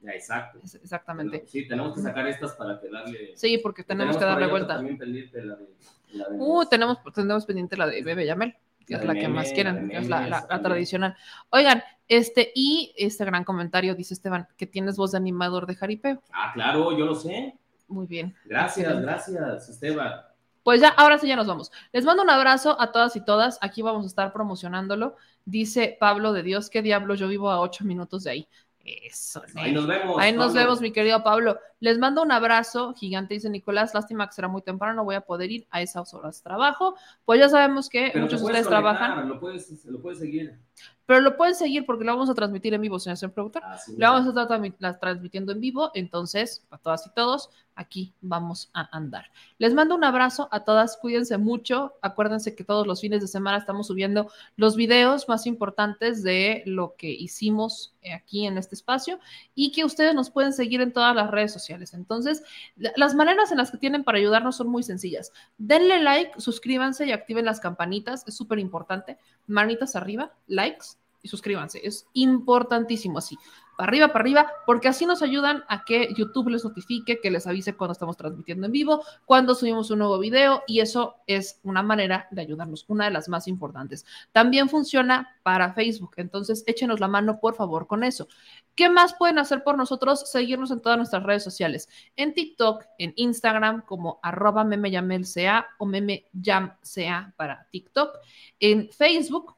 Ya, 0.00 0.12
exacto. 0.12 0.58
Exactamente. 0.82 1.44
Sí, 1.48 1.66
tenemos 1.66 1.94
que 1.94 2.00
sacar 2.00 2.26
estas 2.28 2.52
para 2.54 2.80
que 2.80 2.88
darle. 2.88 3.32
Sí, 3.36 3.58
porque 3.58 3.82
tenemos 3.84 4.16
que 4.16 4.24
darle 4.24 4.46
vuelta. 4.46 4.74
También 4.76 4.98
pendiente 4.98 5.42
la 5.44 5.56
de. 5.56 5.68
La 6.12 6.28
de 6.28 6.36
Uh, 6.38 6.64
tenemos, 6.66 6.98
tenemos 7.14 7.44
pendiente 7.46 7.76
la 7.76 7.86
de 7.86 8.02
Bebe 8.02 8.24
Yamel, 8.24 8.56
que 8.86 8.94
es 8.94 9.04
la 9.04 9.14
que 9.14 9.26
más 9.28 9.52
que 9.52 9.60
es 9.92 10.08
la, 10.08 10.46
tradicional. 10.62 11.16
Oigan, 11.50 11.82
este, 12.08 12.52
y 12.54 12.94
este 12.96 13.24
gran 13.24 13.44
comentario, 13.44 13.94
dice 13.94 14.14
Esteban, 14.14 14.48
que 14.56 14.66
tienes 14.66 14.96
voz 14.96 15.12
de 15.12 15.18
animador 15.18 15.66
de 15.66 15.74
jaripeo. 15.74 16.22
Ah, 16.32 16.52
claro, 16.54 16.96
yo 16.96 17.04
lo 17.04 17.14
sé. 17.14 17.54
Muy 17.86 18.06
bien. 18.06 18.34
Gracias, 18.44 18.86
Excelente. 18.86 19.02
gracias, 19.06 19.68
Esteban. 19.68 20.20
Pues 20.62 20.80
ya, 20.82 20.88
ahora 20.88 21.18
sí 21.18 21.26
ya 21.26 21.36
nos 21.36 21.46
vamos. 21.46 21.72
Les 21.92 22.04
mando 22.04 22.22
un 22.22 22.30
abrazo 22.30 22.78
a 22.78 22.92
todas 22.92 23.16
y 23.16 23.24
todas. 23.24 23.58
Aquí 23.62 23.80
vamos 23.80 24.04
a 24.04 24.06
estar 24.06 24.32
promocionándolo. 24.32 25.16
Dice 25.44 25.96
Pablo 25.98 26.32
de 26.34 26.42
Dios, 26.42 26.68
qué 26.68 26.82
diablo, 26.82 27.14
yo 27.14 27.28
vivo 27.28 27.50
a 27.50 27.60
ocho 27.60 27.84
minutos 27.84 28.24
de 28.24 28.30
ahí. 28.30 28.48
Eso. 28.84 29.42
Ahí 29.54 29.72
nos 29.72 29.86
vemos. 29.86 30.16
Ahí 30.18 30.32
nos 30.32 30.54
vemos, 30.54 30.80
mi 30.80 30.92
querido 30.92 31.22
Pablo. 31.22 31.58
Les 31.80 31.98
mando 31.98 32.22
un 32.22 32.32
abrazo 32.32 32.92
gigante, 32.94 33.34
dice 33.34 33.50
Nicolás. 33.50 33.94
Lástima 33.94 34.26
que 34.26 34.34
será 34.34 34.48
muy 34.48 34.62
temprano, 34.62 34.94
no 34.94 35.04
voy 35.04 35.14
a 35.14 35.20
poder 35.20 35.50
ir 35.50 35.66
a 35.70 35.80
esas 35.80 36.12
horas 36.14 36.38
de 36.38 36.42
trabajo. 36.42 36.96
Pues 37.24 37.38
ya 37.40 37.48
sabemos 37.48 37.88
que 37.88 38.10
Pero 38.12 38.24
muchos 38.24 38.40
de 38.40 38.46
ustedes 38.46 38.66
conectar, 38.66 38.96
trabajan, 38.96 39.28
Lo 39.28 39.38
puedes, 39.38 39.84
lo 39.84 40.00
puedes 40.00 40.18
seguir. 40.18 40.58
pero 41.06 41.20
lo 41.20 41.36
pueden 41.36 41.54
seguir 41.54 41.86
porque 41.86 42.04
lo 42.04 42.12
vamos 42.12 42.28
a 42.28 42.34
transmitir 42.34 42.74
en 42.74 42.80
vivo, 42.82 42.98
señor 42.98 43.32
productor. 43.32 43.62
sí, 43.84 43.94
lo 43.96 44.10
vamos 44.10 44.36
a 44.36 44.42
estar 44.74 44.98
transmitiendo 44.98 45.52
en 45.52 45.60
vivo, 45.60 45.90
entonces, 45.94 46.66
a 46.70 46.78
todas 46.78 47.06
y 47.06 47.10
todos, 47.14 47.50
aquí 47.76 48.12
vamos 48.20 48.70
a 48.74 48.88
andar. 48.96 49.26
Les 49.58 49.72
mando 49.72 49.94
un 49.94 50.02
abrazo 50.02 50.48
a 50.50 50.64
todas, 50.64 50.96
cuídense 50.96 51.38
mucho. 51.38 51.94
Acuérdense 52.02 52.56
que 52.56 52.64
todos 52.64 52.86
los 52.86 53.00
fines 53.00 53.20
de 53.20 53.28
semana 53.28 53.58
estamos 53.58 53.86
subiendo 53.86 54.30
los 54.56 54.74
videos 54.74 55.28
más 55.28 55.46
importantes 55.46 56.24
de 56.24 56.62
lo 56.66 56.96
que 56.96 57.08
hicimos 57.08 57.94
eh, 58.02 58.12
aquí 58.12 58.46
en 58.46 58.58
este 58.58 58.74
espacio 58.74 59.20
y 59.54 59.70
que 59.70 59.84
ustedes 59.84 60.14
nos 60.14 60.30
pueden 60.30 60.52
seguir 60.52 60.80
en 60.80 60.92
todas 60.92 61.14
las 61.14 61.30
redes 61.30 61.52
sociales. 61.52 61.67
Entonces, 61.68 62.42
la- 62.76 62.92
las 62.96 63.14
maneras 63.14 63.52
en 63.52 63.58
las 63.58 63.70
que 63.70 63.78
tienen 63.78 64.04
para 64.04 64.18
ayudarnos 64.18 64.56
son 64.56 64.68
muy 64.68 64.82
sencillas. 64.82 65.32
Denle 65.58 66.02
like, 66.02 66.40
suscríbanse 66.40 67.06
y 67.06 67.12
activen 67.12 67.44
las 67.44 67.60
campanitas, 67.60 68.24
es 68.26 68.34
súper 68.36 68.58
importante. 68.58 69.18
Manitas 69.46 69.96
arriba, 69.96 70.32
likes 70.46 70.86
y 71.22 71.28
suscríbanse, 71.28 71.80
es 71.86 72.06
importantísimo 72.12 73.18
así. 73.18 73.36
Para 73.78 73.90
arriba, 73.90 74.08
para 74.08 74.22
arriba, 74.24 74.52
porque 74.66 74.88
así 74.88 75.06
nos 75.06 75.22
ayudan 75.22 75.62
a 75.68 75.84
que 75.84 76.12
YouTube 76.12 76.48
les 76.48 76.64
notifique, 76.64 77.20
que 77.20 77.30
les 77.30 77.46
avise 77.46 77.76
cuando 77.76 77.92
estamos 77.92 78.16
transmitiendo 78.16 78.66
en 78.66 78.72
vivo, 78.72 79.04
cuando 79.24 79.54
subimos 79.54 79.88
un 79.92 80.00
nuevo 80.00 80.18
video, 80.18 80.64
y 80.66 80.80
eso 80.80 81.14
es 81.28 81.60
una 81.62 81.80
manera 81.80 82.26
de 82.32 82.42
ayudarnos, 82.42 82.86
una 82.88 83.04
de 83.04 83.12
las 83.12 83.28
más 83.28 83.46
importantes. 83.46 84.04
También 84.32 84.68
funciona 84.68 85.28
para 85.44 85.74
Facebook, 85.74 86.14
entonces 86.16 86.64
échenos 86.66 86.98
la 86.98 87.06
mano, 87.06 87.38
por 87.38 87.54
favor, 87.54 87.86
con 87.86 88.02
eso. 88.02 88.26
¿Qué 88.74 88.90
más 88.90 89.14
pueden 89.14 89.38
hacer 89.38 89.62
por 89.62 89.76
nosotros? 89.76 90.28
Seguirnos 90.28 90.72
en 90.72 90.82
todas 90.82 90.98
nuestras 90.98 91.22
redes 91.22 91.44
sociales, 91.44 91.88
en 92.16 92.34
TikTok, 92.34 92.84
en 92.98 93.12
Instagram, 93.14 93.82
como 93.82 94.18
arroba 94.24 94.64
memeyamelca 94.64 95.68
o 95.78 95.86
memeyamca 95.86 97.32
para 97.36 97.68
TikTok, 97.70 98.10
en 98.58 98.90
Facebook, 98.90 99.54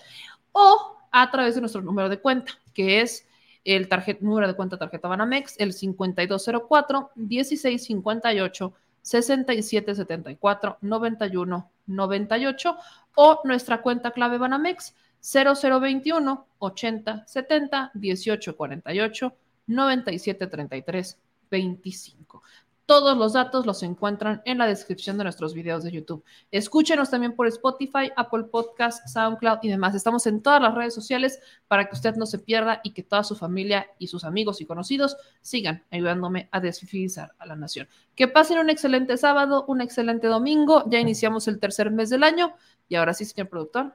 O 0.53 0.97
a 1.11 1.31
través 1.31 1.55
de 1.55 1.61
nuestro 1.61 1.83
número 1.83 2.09
de 2.09 2.21
cuenta, 2.21 2.53
que 2.75 3.01
es 3.01 3.27
el 3.65 3.89
número 4.21 4.47
de 4.47 4.55
cuenta 4.55 4.79
tarjeta 4.79 5.09
Banamex, 5.09 5.59
el 5.59 5.73
5204 5.73 7.11
1658 7.15 8.75
6774 9.03 10.79
91 10.81 11.71
98 11.87 12.77
o 13.15 13.41
nuestra 13.45 13.83
cuenta 13.83 14.11
clave 14.13 14.39
Banamex 14.39 14.95
0021 15.21 16.47
80 16.59 17.27
70 17.27 17.91
18 17.95 18.57
48 18.57 19.37
97 19.67 20.47
33 20.47 21.19
25. 21.51 22.43
Todos 22.91 23.17
los 23.17 23.35
datos 23.35 23.67
los 23.67 23.85
encuentran 23.85 24.43
en 24.45 24.59
la 24.59 24.67
descripción 24.67 25.17
de 25.17 25.23
nuestros 25.23 25.55
videos 25.55 25.85
de 25.85 25.93
YouTube. 25.93 26.25
Escúchenos 26.51 27.09
también 27.09 27.37
por 27.37 27.47
Spotify, 27.47 28.11
Apple 28.17 28.47
Podcast, 28.51 29.07
SoundCloud 29.07 29.61
y 29.63 29.69
demás. 29.69 29.95
Estamos 29.95 30.27
en 30.27 30.43
todas 30.43 30.61
las 30.61 30.75
redes 30.75 30.93
sociales 30.93 31.39
para 31.69 31.89
que 31.89 31.95
usted 31.95 32.17
no 32.17 32.27
se 32.27 32.41
pierda 32.41 32.81
y 32.83 32.91
que 32.91 33.05
toda 33.05 33.23
su 33.23 33.37
familia 33.37 33.87
y 34.01 34.09
sus 34.09 34.25
amigos 34.25 34.61
y 34.61 34.67
conocidos 34.67 35.17
sigan 35.41 35.85
ayudándome 35.93 36.49
a 36.51 36.59
desfilizar 36.59 37.31
a 37.39 37.47
la 37.47 37.55
nación. 37.55 37.87
Que 38.17 38.27
pasen 38.27 38.59
un 38.59 38.71
excelente 38.71 39.17
sábado, 39.17 39.65
un 39.69 39.81
excelente 39.83 40.27
domingo. 40.27 40.83
Ya 40.91 40.99
iniciamos 40.99 41.47
el 41.47 41.61
tercer 41.61 41.93
mes 41.93 42.11
del 42.11 42.25
año 42.25 42.55
y 42.89 42.97
ahora 42.97 43.15
sí, 43.15 43.25
señor 43.25 43.49
productor. 43.49 43.95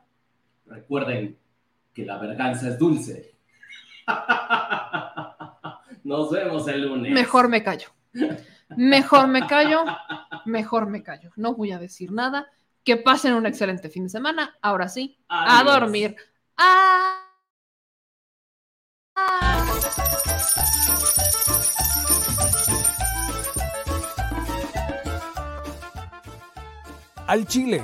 Recuerden 0.67 1.37
que 1.93 2.05
la 2.05 2.17
verganza 2.17 2.69
es 2.69 2.79
dulce. 2.79 3.35
Nos 6.05 6.29
vemos 6.29 6.67
el 6.67 6.83
lunes. 6.83 7.11
Mejor 7.11 7.49
me 7.49 7.63
callo. 7.63 7.87
Mejor 8.77 9.27
me 9.27 9.47
callo. 9.47 9.83
Mejor 10.45 10.85
me 10.85 11.01
callo. 11.01 11.31
No 11.35 11.55
voy 11.55 11.71
a 11.71 11.79
decir 11.79 12.11
nada. 12.11 12.47
Que 12.83 12.95
pasen 12.95 13.33
un 13.33 13.47
excelente 13.47 13.89
fin 13.89 14.03
de 14.03 14.09
semana. 14.09 14.55
Ahora 14.61 14.87
sí, 14.87 15.17
a 15.27 15.63
dormir. 15.63 16.15
Ah. 16.55 17.21
al 27.27 27.47
Chile. 27.47 27.83